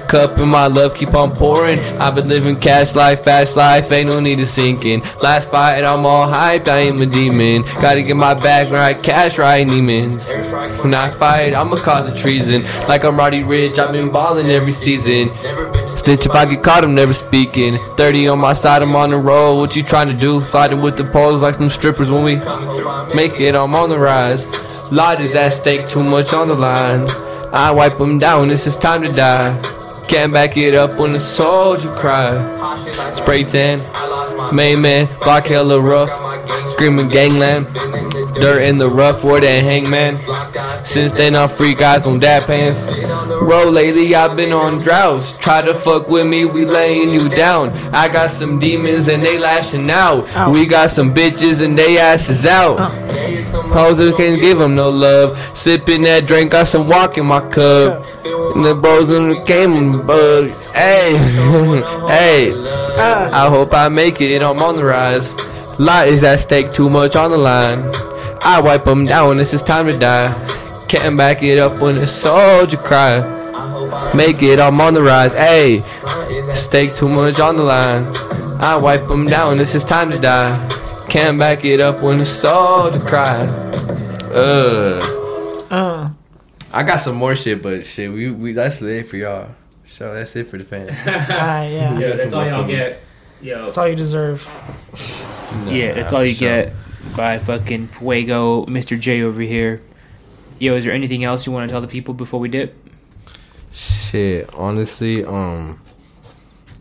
Cup 0.07 0.39
in 0.39 0.49
my 0.49 0.67
love 0.67 0.95
keep 0.95 1.15
on 1.15 1.33
pouring. 1.33 1.79
I've 2.01 2.15
been 2.15 2.29
living 2.29 2.57
cash 2.57 2.95
life, 2.95 3.25
fast 3.25 3.57
life, 3.57 3.93
ain't 3.93 4.09
no 4.09 4.21
need 4.21 4.37
to 4.37 4.47
sink 4.47 4.85
in. 4.85 5.01
Last 5.23 5.51
fight, 5.51 5.85
I'm 5.85 6.05
all 6.05 6.31
hyped, 6.31 6.69
I 6.69 6.79
am 6.79 7.01
a 7.01 7.07
demon. 7.07 7.63
Gotta 7.81 8.03
get 8.03 8.17
my 8.17 8.35
bag 8.35 8.73
right, 8.73 9.01
cash 9.03 9.39
right, 9.39 9.67
demons. 9.67 10.29
When 10.83 10.95
I 10.95 11.11
fight, 11.11 11.55
I'ma 11.55 11.77
cause 11.77 12.15
a 12.15 12.23
treason. 12.23 12.63
Like 12.89 13.05
I'm 13.05 13.17
Roddy 13.17 13.43
Ricch, 13.43 13.79
I've 13.79 13.93
been 13.93 14.11
balling 14.11 14.51
every 14.51 14.73
season. 14.73 15.31
Stitch 15.91 16.27
if 16.27 16.33
I 16.33 16.47
get 16.47 16.63
caught, 16.63 16.85
I'm 16.85 16.95
never 16.95 17.13
speaking. 17.13 17.79
30 17.97 18.29
on 18.29 18.39
my 18.39 18.53
side, 18.53 18.83
I'm 18.83 18.97
on 18.97 19.11
the 19.11 19.19
road. 19.19 19.59
What 19.59 19.77
you 19.77 19.83
trying 19.83 20.09
to 20.09 20.17
do? 20.17 20.41
Fighting 20.41 20.81
with 20.83 20.97
the 20.97 21.09
poles 21.13 21.43
like 21.43 21.55
some 21.55 21.69
strippers 21.69 22.11
when 22.11 22.25
we 22.25 22.37
make 23.15 23.41
it, 23.41 23.55
I'm 23.55 23.75
on 23.75 23.91
the 23.91 23.99
rise. 23.99 24.93
Lot 24.93 25.21
is 25.21 25.35
at 25.35 25.51
stake, 25.51 25.87
too 25.87 26.03
much 26.05 26.33
on 26.35 26.49
the 26.49 26.55
line. 26.55 27.32
I 27.55 27.71
wipe 27.71 27.99
them 27.99 28.17
down, 28.17 28.49
this 28.49 28.67
is 28.67 28.79
time 28.79 29.03
to 29.03 29.13
die. 29.13 29.47
Can't 30.09 30.33
back 30.33 30.57
it 30.57 30.75
up 30.75 30.99
when 30.99 31.13
the 31.13 31.21
soldier 31.21 31.93
cry. 31.95 32.33
Spray 33.11 33.45
tan, 33.45 33.79
main 34.57 34.81
man, 34.81 35.07
block 35.23 35.45
hella 35.45 35.81
rough. 35.81 36.09
Screaming 36.67 37.09
gangland, 37.09 37.67
dirt 38.41 38.63
in 38.63 38.79
the 38.79 38.89
rough, 38.89 39.23
where 39.23 39.41
that 39.41 39.65
hangman. 39.65 40.15
Since 40.85 41.17
then 41.17 41.35
I'm 41.35 41.49
free 41.49 41.75
guys 41.75 42.07
on 42.07 42.19
dad 42.19 42.43
pants. 42.45 42.95
Bro, 43.41 43.71
lately 43.71 44.15
I've 44.15 44.37
been 44.37 44.53
on 44.53 44.79
droughts. 44.83 45.39
Try 45.39 45.63
to 45.63 45.75
fuck 45.75 46.09
with 46.09 46.29
me, 46.29 46.45
we 46.45 46.65
laying 46.65 47.11
you 47.11 47.29
down. 47.29 47.71
I 47.93 48.13
got 48.13 48.31
some 48.31 48.59
demons 48.59 49.09
and 49.09 49.23
they 49.23 49.39
lashing 49.39 49.89
out. 49.91 50.25
We 50.53 50.67
got 50.67 50.91
some 50.91 51.15
bitches 51.15 51.65
and 51.65 51.79
they 51.79 51.99
asses 51.99 52.45
out. 52.47 52.79
Uh. 52.81 52.89
Hoes 53.73 53.99
can't 54.17 54.41
give 54.41 54.59
them 54.59 54.75
no 54.75 54.91
love. 54.91 55.39
Sipping 55.57 56.03
that 56.03 56.27
drink, 56.27 56.51
got 56.51 56.67
some 56.67 56.89
walk 56.89 57.17
in 57.17 57.27
my 57.27 57.41
cup. 57.41 58.05
And 58.55 58.65
the 58.65 58.79
bros 58.81 59.09
in 59.09 59.31
the 59.31 59.45
game 59.47 59.73
in 59.73 59.93
the 59.93 59.99
bug. 59.99 60.51
Hey, 60.75 61.17
hey. 62.09 62.53
Uh. 62.99 63.31
I 63.33 63.49
hope 63.49 63.73
I 63.73 63.89
make 63.89 64.21
it, 64.21 64.43
I'm 64.43 64.59
on 64.59 64.77
the 64.77 64.85
rise. 64.85 65.81
Lot 65.81 66.09
is 66.09 66.23
at 66.25 66.41
stake, 66.41 66.71
too 66.73 66.91
much 66.91 67.17
on 67.17 67.31
the 67.31 67.39
line. 67.39 67.91
I 68.45 68.61
wipe 68.61 68.85
them 68.85 69.05
down, 69.05 69.37
this 69.37 69.55
is 69.55 69.63
time 69.63 69.87
to 69.87 69.97
die. 69.97 70.29
Can't 70.93 71.17
back 71.17 71.43
it 71.43 71.57
up 71.59 71.81
when 71.81 71.95
the 71.95 72.07
soldier 72.07 72.77
cry. 72.77 73.21
Make 74.15 74.43
it, 74.43 74.61
I'm 74.61 74.79
on 74.79 74.93
the 74.93 75.03
rise. 75.03 75.35
Hey, 75.35 75.77
stake 75.77 76.95
too 76.95 77.09
much 77.09 77.41
on 77.41 77.57
the 77.57 77.63
line. 77.63 78.05
I 78.61 78.77
wipe 78.77 79.01
them 79.09 79.25
down, 79.25 79.57
this 79.57 79.75
is 79.75 79.87
time 79.87 80.11
to 80.11 80.19
die. 80.19 80.53
Can't 81.09 81.39
back 81.39 81.65
it 81.65 81.81
up 81.81 82.03
when 82.03 82.19
the 82.19 82.27
soldier 82.27 83.01
cry. 83.01 83.47
Uh. 84.37 84.85
Uh, 85.71 86.11
I 86.71 86.83
got 86.83 86.99
some 86.99 87.17
more 87.17 87.37
shit, 87.37 87.63
but 87.63 87.87
shit, 87.87 88.13
we, 88.13 88.31
we 88.31 88.53
that's 88.53 88.83
it 88.83 89.07
for 89.07 89.17
y'all. 89.17 89.49
So 89.87 90.13
that's 90.13 90.37
it 90.37 90.47
for 90.47 90.59
the 90.59 90.65
fans. 90.65 90.91
ah, 91.07 91.63
yeah. 91.63 91.99
Yeah, 91.99 92.17
that's 92.17 92.35
all 92.35 92.45
y'all 92.45 92.67
get. 92.67 93.01
Yo, 93.41 93.65
That's 93.65 93.79
all 93.79 93.89
you 93.89 93.97
deserve. 93.97 94.47
yeah, 95.65 95.95
that's 95.95 96.13
all 96.13 96.23
you 96.23 96.35
get 96.35 96.75
by 97.17 97.39
fucking 97.39 97.87
Fuego, 97.89 98.67
Mr. 98.67 99.01
J 99.01 99.23
over 99.23 99.41
here. 99.41 99.81
Yo, 100.63 100.77
is 100.77 100.85
there 100.85 100.95
anything 100.95 101.25
else 101.25 101.45
you 101.45 101.51
want 101.51 101.69
to 101.69 101.73
tell 101.73 101.81
the 101.81 101.89
people 101.89 102.15
before 102.15 102.39
we 102.39 102.49
dip? 102.49 102.73
Shit, 103.73 104.49
honestly, 104.55 105.25
um, 105.25 105.81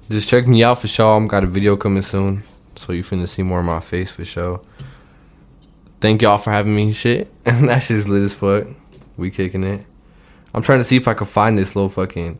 just 0.08 0.30
check 0.30 0.46
me 0.46 0.64
out 0.64 0.80
for 0.80 0.88
sure. 0.88 1.18
I'm 1.18 1.28
got 1.28 1.44
a 1.44 1.48
video 1.48 1.76
coming 1.76 2.04
soon, 2.04 2.44
so 2.76 2.94
you 2.94 3.02
finna 3.02 3.28
see 3.28 3.42
more 3.42 3.60
of 3.60 3.66
my 3.66 3.80
face 3.80 4.12
for 4.12 4.24
sure. 4.24 4.62
Thank 6.00 6.22
y'all 6.22 6.38
for 6.38 6.52
having 6.52 6.76
me. 6.76 6.94
Shit, 6.94 7.34
And 7.44 7.70
that 7.70 7.80
shit's 7.80 8.08
lit 8.08 8.22
as 8.22 8.36
fuck. 8.36 8.68
We 9.18 9.32
kicking 9.32 9.64
it. 9.64 9.84
I'm 10.54 10.62
trying 10.62 10.80
to 10.82 10.84
see 10.84 10.98
if 10.98 11.08
I 11.08 11.16
can 11.16 11.26
find 11.26 11.58
this 11.58 11.76
little 11.76 11.90
fucking. 11.90 12.38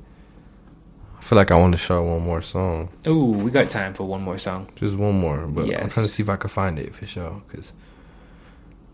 I 1.18 1.24
feel 1.24 1.38
like 1.38 1.50
I 1.50 1.56
want 1.56 1.72
to 1.72 1.80
show 1.80 2.04
one 2.04 2.22
more 2.22 2.44
song, 2.44 2.90
Ooh, 3.08 3.32
we 3.32 3.50
got 3.50 3.68
time 3.68 3.96
for 3.96 4.04
one 4.04 4.22
more 4.22 4.38
song. 4.38 4.70
just 4.76 4.96
one 4.96 5.20
more, 5.20 5.48
but 5.48 5.64
I'm 5.64 5.90
trying 5.90 6.06
to 6.06 6.08
see 6.08 6.22
if 6.22 6.30
I 6.30 6.36
can 6.36 6.52
find 6.52 6.78
it 6.78 6.94
for 6.94 7.08
sure. 7.08 7.42
Cause 7.52 7.74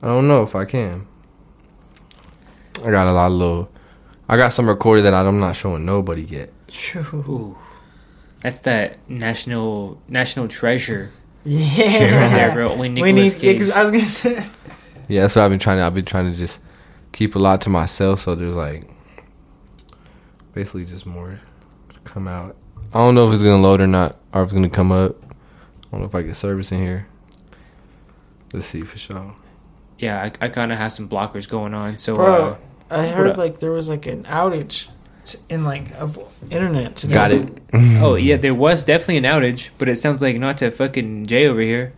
I 0.01 0.07
don't 0.07 0.29
know 0.29 0.43
if 0.43 0.55
I 0.55 0.63
can. 0.63 1.07
I 2.85 2.91
got 2.91 3.07
a 3.07 3.11
lot 3.13 3.27
of 3.27 3.33
little. 3.33 3.69
I 4.29 4.37
got 4.37 4.53
some 4.53 4.67
recorded 4.67 5.03
that 5.03 5.13
I'm 5.13 5.39
not 5.39 5.55
showing 5.55 5.85
nobody 5.85 6.23
yet. 6.23 6.49
True. 6.67 7.57
That's 8.41 8.59
that 8.61 8.97
national 9.09 10.01
national 10.07 10.47
treasure. 10.47 11.11
Yeah. 11.45 12.19
right 12.21 12.31
there, 12.31 12.53
bro. 12.53 12.69
Only 12.71 12.89
we 13.01 13.11
Nicolas 13.13 13.41
need. 13.41 13.43
Yeah, 13.43 13.53
'cause 13.57 13.67
Cage. 13.67 13.75
I 13.75 13.81
was 13.83 13.91
gonna 13.91 14.05
say. 14.07 14.47
Yeah, 15.07 15.21
that's 15.21 15.35
what 15.35 15.45
I've 15.45 15.51
been 15.51 15.59
trying 15.59 15.77
to. 15.77 15.83
I've 15.83 15.93
been 15.95 16.03
trying 16.05 16.29
to 16.31 16.37
just 16.37 16.61
keep 17.13 17.35
a 17.35 17.39
lot 17.39 17.61
to 17.61 17.69
myself, 17.69 18.19
so 18.21 18.35
there's 18.35 18.55
like 18.57 18.83
basically 20.53 20.85
just 20.85 21.05
more 21.05 21.39
to 21.93 21.99
come 22.01 22.27
out. 22.27 22.55
I 22.93 22.97
don't 22.99 23.15
know 23.15 23.25
if 23.27 23.33
it's 23.33 23.41
gonna 23.43 23.61
load 23.61 23.79
or 23.81 23.87
not, 23.87 24.17
or 24.33 24.41
if 24.43 24.47
it's 24.47 24.53
gonna 24.53 24.69
come 24.69 24.91
up. 24.91 25.15
I 25.23 25.91
don't 25.91 26.01
know 26.01 26.07
if 26.07 26.15
I 26.15 26.21
get 26.21 26.35
service 26.35 26.71
in 26.73 26.79
here. 26.79 27.07
Let's 28.53 28.65
see 28.67 28.81
for 28.81 28.97
sure. 28.97 29.35
Yeah, 29.99 30.21
I, 30.21 30.45
I 30.45 30.49
kind 30.49 30.71
of 30.71 30.77
have 30.77 30.93
some 30.93 31.09
blockers 31.09 31.49
going 31.49 31.73
on. 31.73 31.97
So, 31.97 32.15
Bro, 32.15 32.45
uh, 32.45 32.57
I 32.95 33.07
heard 33.07 33.37
like 33.37 33.59
there 33.59 33.71
was 33.71 33.89
like 33.89 34.05
an 34.05 34.23
outage 34.23 34.89
in 35.49 35.63
like 35.63 35.91
of 35.95 36.17
internet 36.51 36.95
today. 36.95 37.13
Got 37.13 37.31
it. 37.31 37.61
oh 38.01 38.15
yeah, 38.15 38.37
there 38.37 38.53
was 38.53 38.83
definitely 38.83 39.17
an 39.17 39.23
outage, 39.23 39.69
but 39.77 39.89
it 39.89 39.95
sounds 39.95 40.21
like 40.21 40.37
not 40.37 40.57
to 40.59 40.71
fucking 40.71 41.25
Jay 41.25 41.47
over 41.47 41.61
here. 41.61 41.93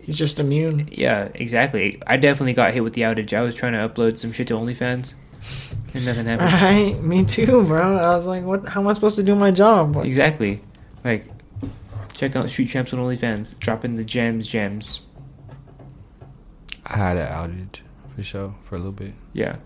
He's 0.00 0.16
just 0.16 0.40
immune. 0.40 0.88
Yeah, 0.90 1.28
exactly. 1.34 2.02
I 2.06 2.16
definitely 2.16 2.54
got 2.54 2.72
hit 2.72 2.82
with 2.82 2.94
the 2.94 3.02
outage. 3.02 3.32
I 3.34 3.42
was 3.42 3.54
trying 3.54 3.72
to 3.72 3.88
upload 3.88 4.16
some 4.16 4.32
shit 4.32 4.48
to 4.48 4.54
OnlyFans, 4.54 5.14
and 5.94 6.06
nothing 6.06 6.24
happened. 6.26 6.52
Right, 6.52 7.02
me 7.02 7.24
too, 7.24 7.64
bro. 7.64 7.96
I 7.96 8.16
was 8.16 8.26
like, 8.26 8.44
what? 8.44 8.68
How 8.68 8.80
am 8.80 8.88
I 8.88 8.94
supposed 8.94 9.16
to 9.16 9.22
do 9.22 9.34
my 9.34 9.50
job? 9.50 9.96
Like, 9.96 10.06
Exactly. 10.06 10.60
Like, 11.04 11.26
check 12.14 12.36
out 12.36 12.48
Street 12.50 12.68
Champs 12.68 12.92
on 12.92 13.00
OnlyFans, 13.00 13.58
dropping 13.58 13.96
the 13.96 14.04
gems, 14.04 14.46
gems. 14.48 15.00
I 16.90 16.96
had 16.96 17.16
an 17.16 17.26
outage 17.28 17.80
for 18.16 18.22
sure 18.22 18.54
for 18.64 18.74
a 18.76 18.78
little 18.78 18.92
bit. 18.92 19.12
Yeah. 19.32 19.56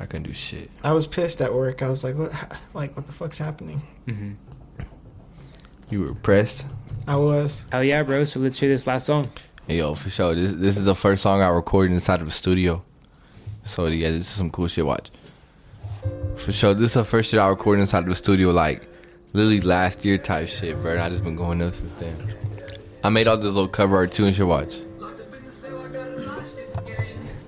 I 0.00 0.06
couldn't 0.06 0.24
do 0.24 0.32
shit. 0.32 0.70
I 0.84 0.92
was 0.92 1.06
pissed 1.06 1.40
at 1.40 1.52
work. 1.52 1.82
I 1.82 1.88
was 1.88 2.04
like, 2.04 2.16
what? 2.16 2.32
Like, 2.74 2.96
what 2.96 3.06
the 3.06 3.12
fuck's 3.12 3.38
happening? 3.38 3.82
hmm 4.06 4.32
You 5.90 6.00
were 6.02 6.14
pressed. 6.14 6.66
I 7.06 7.16
was. 7.16 7.66
Hell 7.72 7.82
yeah, 7.82 8.02
bro. 8.02 8.24
So 8.24 8.40
let's 8.40 8.58
hear 8.60 8.68
this 8.68 8.86
last 8.86 9.06
song. 9.06 9.28
Hey, 9.66 9.78
yo, 9.78 9.94
for 9.94 10.10
sure. 10.10 10.34
This 10.34 10.52
this 10.52 10.76
is 10.76 10.84
the 10.84 10.94
first 10.94 11.22
song 11.22 11.40
I 11.42 11.48
recorded 11.48 11.92
inside 11.94 12.20
of 12.20 12.28
a 12.28 12.30
studio. 12.30 12.82
So 13.64 13.86
yeah, 13.86 14.10
this 14.10 14.20
is 14.22 14.26
some 14.28 14.50
cool 14.50 14.68
shit. 14.68 14.86
Watch. 14.86 15.10
For 16.36 16.52
sure, 16.52 16.74
this 16.74 16.90
is 16.90 16.94
the 16.94 17.04
first 17.04 17.30
shit 17.30 17.40
I 17.40 17.48
recorded 17.48 17.80
inside 17.82 18.04
of 18.04 18.08
a 18.10 18.14
studio, 18.14 18.50
like 18.50 18.88
literally 19.32 19.60
last 19.60 20.04
year 20.04 20.16
type 20.18 20.48
shit, 20.48 20.80
bro. 20.80 20.92
And 20.92 21.00
I 21.00 21.08
just 21.08 21.24
been 21.24 21.36
going 21.36 21.60
up 21.60 21.74
since 21.74 21.94
then. 21.94 22.14
I 23.02 23.08
made 23.08 23.26
all 23.26 23.36
this 23.36 23.46
little 23.46 23.68
cover 23.68 23.96
art 23.96 24.12
too 24.12 24.26
and 24.26 24.34
shit. 24.36 24.46
Watch. 24.46 24.76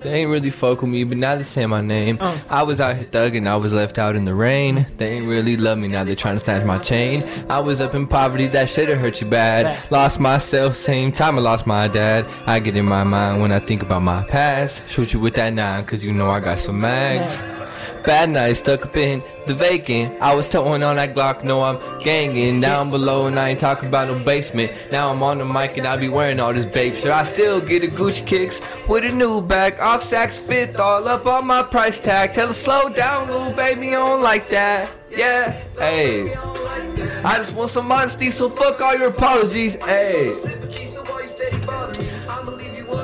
They 0.01 0.21
ain't 0.21 0.31
really 0.31 0.49
fuck 0.49 0.81
with 0.81 0.89
me, 0.89 1.03
but 1.03 1.17
now 1.17 1.35
they 1.35 1.43
say 1.43 1.65
my 1.67 1.81
name. 1.81 2.17
Oh. 2.19 2.43
I 2.49 2.63
was 2.63 2.81
out 2.81 2.95
here 2.95 3.05
thugging, 3.05 3.47
I 3.47 3.55
was 3.55 3.71
left 3.71 3.99
out 3.99 4.15
in 4.15 4.25
the 4.25 4.33
rain. 4.33 4.87
They 4.97 5.11
ain't 5.11 5.27
really 5.27 5.57
love 5.57 5.77
me, 5.77 5.87
now 5.87 6.03
they 6.03 6.15
trying 6.15 6.35
to 6.35 6.39
snatch 6.39 6.65
my 6.65 6.79
chain. 6.79 7.23
I 7.49 7.59
was 7.59 7.81
up 7.81 7.93
in 7.93 8.07
poverty, 8.07 8.47
that 8.47 8.67
shit'll 8.67 8.95
hurt 8.95 9.21
you 9.21 9.27
bad. 9.27 9.91
Lost 9.91 10.19
myself, 10.19 10.75
same 10.75 11.11
time 11.11 11.37
I 11.37 11.41
lost 11.41 11.67
my 11.67 11.87
dad. 11.87 12.25
I 12.47 12.59
get 12.59 12.75
in 12.75 12.85
my 12.85 13.03
mind 13.03 13.41
when 13.41 13.51
I 13.51 13.59
think 13.59 13.83
about 13.83 14.01
my 14.01 14.23
past. 14.23 14.89
Shoot 14.89 15.13
you 15.13 15.19
with 15.19 15.35
that 15.35 15.53
nine, 15.53 15.85
cause 15.85 16.03
you 16.03 16.11
know 16.11 16.31
I 16.31 16.39
got 16.39 16.57
some 16.57 16.81
mags. 16.81 17.60
Bad 18.03 18.29
night, 18.29 18.53
stuck 18.53 18.85
up 18.85 18.95
in 18.95 19.23
the 19.45 19.53
vacant. 19.53 20.21
I 20.21 20.33
was 20.33 20.47
towing 20.47 20.83
on 20.83 20.95
that 20.95 21.13
Glock, 21.15 21.43
no, 21.43 21.61
I'm 21.61 21.99
ganging 21.99 22.61
down 22.61 22.89
below, 22.89 23.27
and 23.27 23.37
I 23.39 23.49
ain't 23.49 23.59
talking 23.59 23.87
about 23.87 24.07
no 24.07 24.23
basement. 24.23 24.71
Now 24.91 25.11
I'm 25.11 25.21
on 25.23 25.37
the 25.37 25.45
mic 25.45 25.77
and 25.77 25.87
I 25.87 25.97
be 25.97 26.09
wearing 26.09 26.39
all 26.39 26.53
this 26.53 26.65
babe 26.65 26.95
shit. 26.95 27.11
I 27.11 27.23
still 27.23 27.61
get 27.61 27.83
a 27.83 27.87
Gucci 27.87 28.25
kicks 28.25 28.59
with 28.87 29.03
a 29.03 29.15
new 29.15 29.41
bag, 29.41 29.79
off 29.79 30.01
Saks 30.01 30.39
Fifth, 30.39 30.79
all 30.79 31.07
up 31.07 31.25
on 31.25 31.47
my 31.47 31.63
price 31.63 31.99
tag. 31.99 32.33
Tell 32.33 32.47
her 32.47 32.53
slow 32.53 32.89
down, 32.89 33.27
little 33.27 33.53
baby, 33.53 33.89
I 33.89 33.91
don't 33.93 34.21
like 34.21 34.47
that. 34.49 34.93
Yeah, 35.09 35.51
hey. 35.77 36.33
I 37.23 37.37
just 37.37 37.55
want 37.55 37.69
some 37.69 37.91
honesty, 37.91 38.31
so 38.31 38.49
fuck 38.49 38.81
all 38.81 38.95
your 38.95 39.09
apologies. 39.09 39.83
Hey. 39.85 40.33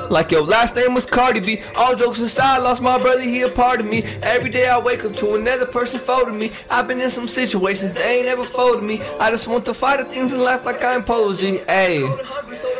Like 0.10 0.32
your 0.32 0.42
last 0.44 0.76
name 0.76 0.94
was 0.94 1.06
Cardi 1.06 1.40
B. 1.40 1.62
All 1.78 1.96
jokes 1.96 2.20
aside, 2.20 2.60
lost 2.60 2.82
my 2.82 2.98
brother, 2.98 3.22
he 3.22 3.42
a 3.42 3.50
part 3.50 3.80
of 3.80 3.86
me. 3.86 4.04
Every 4.24 4.50
day 4.50 4.68
I 4.68 4.80
wake 4.80 5.04
up 5.04 5.14
to 5.14 5.36
another 5.36 5.66
person 5.66 6.00
folding 6.00 6.38
me. 6.38 6.52
I've 6.70 6.88
been 6.88 7.02
in 7.02 7.10
some 7.10 7.28
situations 7.28 7.94
they 7.94 8.20
ain't 8.20 8.28
ever 8.28 8.44
folded 8.44 8.84
me. 8.84 9.02
I 9.20 9.30
just 9.30 9.48
want 9.48 9.66
to 9.66 9.74
fight 9.74 10.00
the 10.00 10.06
things 10.06 10.34
in 10.34 10.40
life 10.40 10.66
like 10.66 10.84
I'm 10.84 11.04
Polo 11.04 11.34
G. 11.34 11.58
Ayy. 11.68 12.08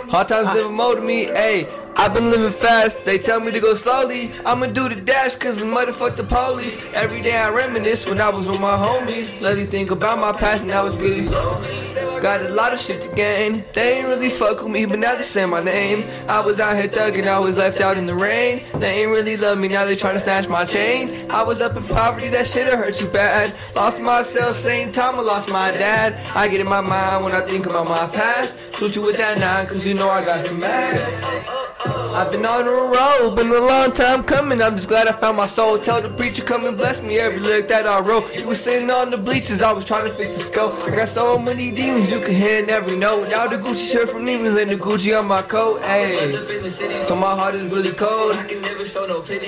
Hard 0.10 0.28
times 0.30 0.48
never 0.48 0.70
molded 0.70 1.04
me. 1.04 1.26
Ayy. 1.26 1.87
I've 2.00 2.14
been 2.14 2.30
living 2.30 2.52
fast, 2.52 3.04
they 3.06 3.18
tell 3.18 3.40
me 3.40 3.52
to 3.52 3.60
go 3.60 3.74
slowly. 3.74 4.32
I'ma 4.46 4.68
do 4.68 4.88
the 4.88 4.96
dash, 4.96 5.36
cause 5.36 5.58
the 5.58 5.66
motherfuck 5.66 6.16
the 6.16 6.24
police. 6.24 6.94
Every 6.94 7.24
day 7.24 7.36
I 7.36 7.50
reminisce 7.50 8.06
when 8.06 8.22
I 8.22 8.30
was 8.30 8.48
with 8.48 8.62
my 8.62 8.78
homies. 8.78 9.42
Let 9.42 9.58
me 9.58 9.64
think 9.64 9.90
about 9.90 10.20
my 10.20 10.32
past, 10.32 10.62
and 10.62 10.70
now 10.70 10.86
it's 10.86 10.96
really 10.98 11.28
lonely. 11.28 12.22
Got 12.22 12.42
a 12.42 12.50
lot 12.50 12.72
of 12.72 12.80
shit 12.80 13.02
to 13.02 13.16
gain. 13.16 13.64
They 13.74 13.98
ain't 13.98 14.08
really 14.08 14.30
fuck 14.30 14.62
with 14.62 14.72
me, 14.72 14.86
but 14.86 15.00
now 15.00 15.16
they 15.16 15.24
say 15.24 15.46
my 15.48 15.64
name. 15.64 16.08
I 16.28 16.40
was 16.40 16.60
out 16.60 16.76
here 16.76 16.88
thugging, 16.88 17.28
I 17.28 17.40
was 17.40 17.58
left 17.58 17.82
out 17.82 17.98
in 17.98 18.06
the 18.06 18.16
rain. 18.16 18.62
They 18.76 19.02
ain't 19.02 19.12
really 19.12 19.36
love 19.36 19.58
me, 19.58 19.68
now 19.68 19.86
they 19.86 19.96
tryna 19.96 20.20
snatch 20.20 20.48
my 20.48 20.66
chain. 20.66 21.30
I 21.32 21.42
was 21.42 21.62
up 21.62 21.76
in 21.76 21.84
poverty, 21.84 22.30
that 22.30 22.48
shit'll 22.48 22.78
hurt 22.78 23.02
you 23.02 23.08
bad. 23.08 23.54
Lost 23.76 24.00
myself, 24.00 24.56
same 24.56 24.92
time 24.92 25.16
I 25.16 25.22
lost 25.22 25.50
my 25.50 25.72
dad. 25.72 26.16
I 26.36 26.48
get 26.48 26.62
in 26.62 26.68
my 26.68 26.82
mind 26.82 27.24
when 27.24 27.34
I 27.34 27.42
think 27.42 27.66
about 27.66 27.88
my 27.88 28.08
past. 28.08 28.76
Shoot 28.76 28.96
you 28.96 29.02
with 29.02 29.18
that 29.18 29.40
nine, 29.40 29.66
cause 29.66 29.86
you 29.86 29.96
know 29.96 30.10
I 30.10 30.24
got 30.24 30.46
some 30.46 30.60
mad. 30.60 31.58
I've 31.88 32.32
been 32.32 32.46
on 32.46 32.66
the 32.66 32.72
road, 32.72 33.36
been 33.36 33.52
a 33.52 33.60
long 33.60 33.92
time 33.92 34.24
coming. 34.24 34.62
I'm 34.62 34.76
just 34.76 34.88
glad 34.88 35.08
I 35.08 35.12
found 35.12 35.38
my 35.38 35.46
soul. 35.46 35.78
Tell 35.78 36.02
the 36.02 36.10
preacher 36.10 36.44
come 36.44 36.66
and 36.66 36.78
bless 36.78 37.02
me 37.02 37.20
every 37.20 37.40
lyric 37.40 37.68
that 37.68 37.86
I 37.86 38.00
wrote. 38.00 38.36
You 38.36 38.48
was 38.48 38.60
sitting 38.64 38.90
on 38.90 39.12
the 39.12 39.18
bleachers, 39.18 39.62
I 39.62 39.72
was 39.72 39.86
trying 39.86 40.06
to 40.06 40.12
fix 40.12 40.38
the 40.38 40.44
scope. 40.44 40.74
I 40.86 40.96
got 40.96 41.10
so 41.10 41.38
many 41.38 41.72
demons 41.72 42.12
you 42.12 42.20
can 42.20 42.34
hear 42.34 42.64
in 42.64 42.70
every 42.70 42.98
note. 42.98 43.30
Now 43.30 43.48
the 43.48 43.58
Gucci 43.58 43.92
shirt 43.92 44.10
from 44.10 44.26
demons 44.26 44.56
and 44.58 44.72
the 44.72 44.76
Gucci 44.76 45.18
on 45.18 45.28
my 45.28 45.42
coat. 45.42 45.82
Ayy, 45.84 47.00
so 47.02 47.16
my 47.16 47.36
heart 47.36 47.56
is 47.56 47.66
really 47.68 47.94
cold. 47.94 48.34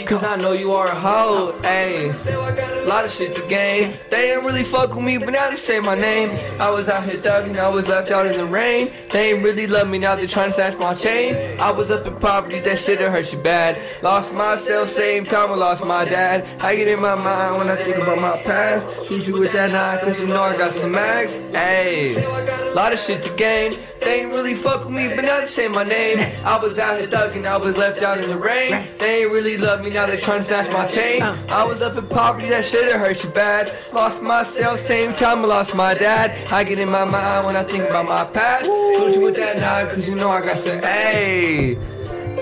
Cause 0.08 0.24
I 0.24 0.36
know 0.38 0.54
you 0.54 0.72
are 0.72 0.88
a 0.88 0.96
hoe. 0.96 1.54
Ayy, 1.64 2.84
a 2.84 2.88
lot 2.88 3.06
of 3.06 3.12
shit 3.12 3.36
to 3.36 3.48
gain. 3.48 3.98
They 4.10 4.34
ain't 4.34 4.44
really 4.44 4.64
fuck 4.64 4.96
with 4.96 5.04
me, 5.04 5.18
but 5.18 5.32
now 5.32 5.50
they 5.50 5.56
say 5.56 5.80
my 5.80 5.96
name. 5.96 6.30
I 6.60 6.70
was 6.70 6.90
out 6.90 7.04
here 7.04 7.20
thugging, 7.20 7.58
I 7.58 7.70
was 7.70 7.90
left 7.90 8.12
out 8.12 8.26
in 8.26 8.38
the 8.38 8.46
rain. 8.46 8.92
They 9.12 9.34
ain't 9.34 9.44
really 9.44 9.68
love 9.68 9.90
me, 9.90 9.98
now 9.98 10.16
they 10.16 10.28
trying 10.28 10.50
to 10.50 10.54
snatch 10.54 10.78
my 10.78 10.94
chain. 10.94 11.60
I 11.60 11.72
was 11.72 11.90
up 11.92 12.06
in 12.06 12.16
that 12.30 12.78
shit'll 12.78 13.10
hurt 13.10 13.34
you 13.34 13.40
bad. 13.40 13.76
Lost 14.04 14.36
myself, 14.36 14.88
same 14.88 15.24
time 15.24 15.52
I 15.52 15.56
lost 15.56 15.84
my 15.84 16.06
dad. 16.06 16.46
I 16.62 16.76
get 16.76 16.88
in 16.88 17.02
my 17.02 17.16
mind 17.16 17.58
when 17.58 17.68
I 17.68 17.76
think 17.76 17.98
about 17.98 18.22
my 18.22 18.38
past. 18.46 19.08
Shoot 19.08 19.28
you 19.28 19.40
with 19.40 19.52
that 19.54 19.72
knife, 19.72 20.02
cause 20.02 20.22
you 20.22 20.28
know 20.28 20.42
I 20.42 20.56
got 20.56 20.72
some 20.72 20.92
mags. 20.92 21.42
Ayy, 21.54 22.76
lot 22.76 22.94
of 22.94 23.00
shit 23.00 23.24
to 23.24 23.36
gain. 23.36 23.72
They 24.02 24.22
ain't 24.22 24.32
really 24.32 24.56
fuck 24.56 24.86
with 24.86 24.94
me, 24.94 25.10
but 25.16 25.24
now 25.26 25.40
they 25.42 25.46
say 25.46 25.68
my 25.68 25.84
name. 25.84 26.20
I 26.46 26.58
was 26.60 26.80
out 26.80 27.00
here 27.00 27.08
thugging, 27.08 27.46
I 27.46 27.58
was 27.58 27.78
left 27.78 28.02
out 28.02 28.18
in 28.20 28.30
the 28.30 28.38
rain. 28.38 28.72
They 28.98 29.24
ain't 29.24 29.32
really 29.32 29.58
love 29.58 29.84
me, 29.84 29.90
now 29.90 30.06
they 30.06 30.18
trying 30.18 30.40
to 30.40 30.44
snatch 30.46 30.72
my 30.72 30.86
chain. 30.86 31.22
I 31.22 31.64
was 31.66 31.82
up 31.82 31.98
in 31.98 32.08
poverty, 32.08 32.48
that 32.50 32.66
shit'll 32.66 32.98
hurt 32.98 33.24
you 33.24 33.30
bad. 33.32 33.72
Lost 33.94 34.22
myself, 34.22 34.80
same 34.80 35.14
time 35.14 35.40
I 35.40 35.46
lost 35.46 35.76
my 35.76 35.94
dad. 35.94 36.32
I 36.52 36.64
get 36.64 36.80
in 36.80 36.90
my 36.90 37.06
mind 37.06 37.46
when 37.46 37.56
I 37.56 37.64
think 37.64 37.90
about 37.90 38.08
my 38.08 38.26
past. 38.26 38.66
Shoot 38.66 39.16
you 39.16 39.22
with 39.22 39.36
that 39.36 39.58
knife, 39.58 39.90
cause 39.90 40.08
you 40.08 40.16
know 40.16 40.30
I 40.30 40.42
got 40.42 40.56
some. 40.58 40.80
Hey! 40.80 41.78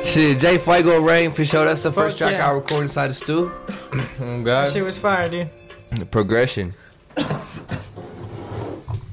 Shit, 0.06 0.40
Jay 0.40 0.58
Fuego 0.58 1.02
Rain 1.02 1.32
for 1.32 1.44
sure. 1.44 1.66
That's 1.66 1.84
the 1.84 1.92
first 1.92 2.18
track 2.18 2.34
yeah. 2.34 2.48
I 2.50 2.52
recorded 2.54 2.84
inside 2.84 3.08
the 3.08 3.14
stew. 3.14 3.52
oh 3.68 3.98
That 3.98 4.44
God. 4.46 4.70
shit 4.72 4.84
was 4.84 4.98
fire, 4.98 5.28
dude. 5.28 5.50
The 5.92 6.06
progression. 6.06 6.74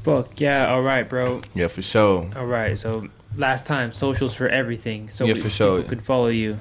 Fuck 0.04 0.38
yeah! 0.40 0.66
All 0.72 0.82
right, 0.82 1.08
bro. 1.08 1.40
Yeah, 1.54 1.66
for 1.68 1.82
sure. 1.82 2.30
All 2.36 2.46
right. 2.46 2.78
So 2.78 3.08
last 3.36 3.66
time, 3.66 3.90
socials 3.90 4.34
for 4.34 4.48
everything. 4.48 5.08
So 5.08 5.24
Yeah, 5.24 5.34
for 5.34 5.50
sure. 5.50 5.78
people 5.78 5.88
could 5.88 6.04
follow 6.04 6.28
you. 6.28 6.58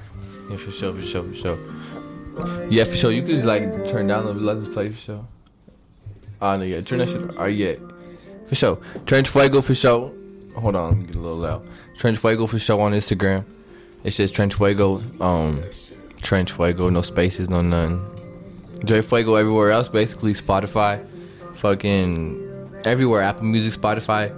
Yeah, 0.49 0.57
for 0.57 0.71
sure, 0.71 0.93
for 0.93 1.01
sure, 1.01 1.23
for 1.23 1.35
sure. 1.35 1.57
Yeah, 2.69 2.85
for 2.85 2.95
sure. 2.95 3.11
You 3.11 3.21
could 3.21 3.35
just 3.35 3.45
like 3.45 3.63
turn 3.89 4.07
down 4.07 4.25
the 4.25 4.33
let 4.33 4.57
us 4.57 4.67
play 4.67 4.89
for 4.89 4.99
sure. 4.99 5.25
Oh 6.41 6.57
no, 6.57 6.63
yeah, 6.63 6.81
turn 6.81 6.99
that 6.99 7.09
shit. 7.09 7.37
Are 7.37 7.49
yeah, 7.49 7.75
for 8.47 8.55
sure. 8.55 8.79
Trench 9.05 9.29
Fuego 9.29 9.61
for 9.61 9.75
sure. 9.75 10.11
Hold 10.55 10.75
on, 10.75 11.05
get 11.05 11.15
a 11.15 11.19
little 11.19 11.37
loud. 11.37 11.67
Trench 11.97 12.17
Fuego 12.17 12.47
for 12.47 12.59
sure 12.59 12.79
on 12.81 12.93
Instagram. 12.93 13.45
It's 14.03 14.17
just 14.17 14.33
Trench 14.33 14.53
Fuego. 14.55 15.01
Um, 15.19 15.61
Trench 16.21 16.51
Fuego, 16.53 16.89
no 16.89 17.01
spaces, 17.01 17.49
no 17.49 17.61
none. 17.61 18.09
Dre 18.85 19.01
Fuego 19.01 19.35
everywhere 19.35 19.71
else, 19.71 19.89
basically 19.89 20.33
Spotify, 20.33 21.05
fucking 21.55 22.39
everywhere. 22.85 23.21
Apple 23.21 23.45
Music, 23.45 23.79
Spotify. 23.79 24.31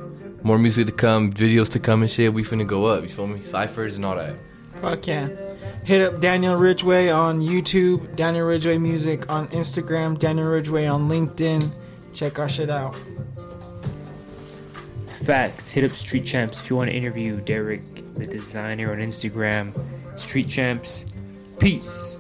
More 0.44 0.60
music 0.60 0.86
to 0.86 0.92
come, 0.92 1.34
videos 1.34 1.70
to 1.72 1.80
come 1.80 2.04
and 2.04 2.12
shit. 2.12 2.32
We 2.32 2.44
finna 2.44 2.68
go 2.68 2.86
up. 2.86 3.02
You 3.02 3.10
feel 3.10 3.26
me? 3.26 3.42
Ciphers 3.42 3.96
and 3.96 4.06
all 4.06 4.16
that. 4.16 4.36
Fuck 4.80 5.08
yeah. 5.08 5.28
Hit 5.84 6.02
up 6.02 6.20
Daniel 6.20 6.56
Ridgeway 6.56 7.10
on 7.10 7.42
YouTube, 7.42 8.16
Daniel 8.16 8.48
Ridgeway 8.48 8.78
Music 8.78 9.32
on 9.32 9.48
Instagram, 9.50 10.20
Daniel 10.20 10.48
Ridgeway 10.48 10.88
on 10.88 11.10
LinkedIn. 11.10 12.14
Check 12.16 12.38
our 12.38 12.48
shit 12.48 12.70
out. 12.70 12.96
Facts. 15.26 15.72
Hit 15.72 15.84
up 15.84 15.92
Street 15.98 16.26
Champs 16.26 16.62
if 16.62 16.70
you 16.70 16.76
want 16.76 16.90
to 16.92 16.96
interview 16.96 17.42
Derek, 17.42 17.82
the 18.14 18.28
designer, 18.28 18.92
on 18.92 19.00
Instagram. 19.00 19.74
Street 20.20 20.48
Champs. 20.48 21.06
Peace. 21.58 22.15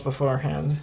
Beforehand. 0.00 0.78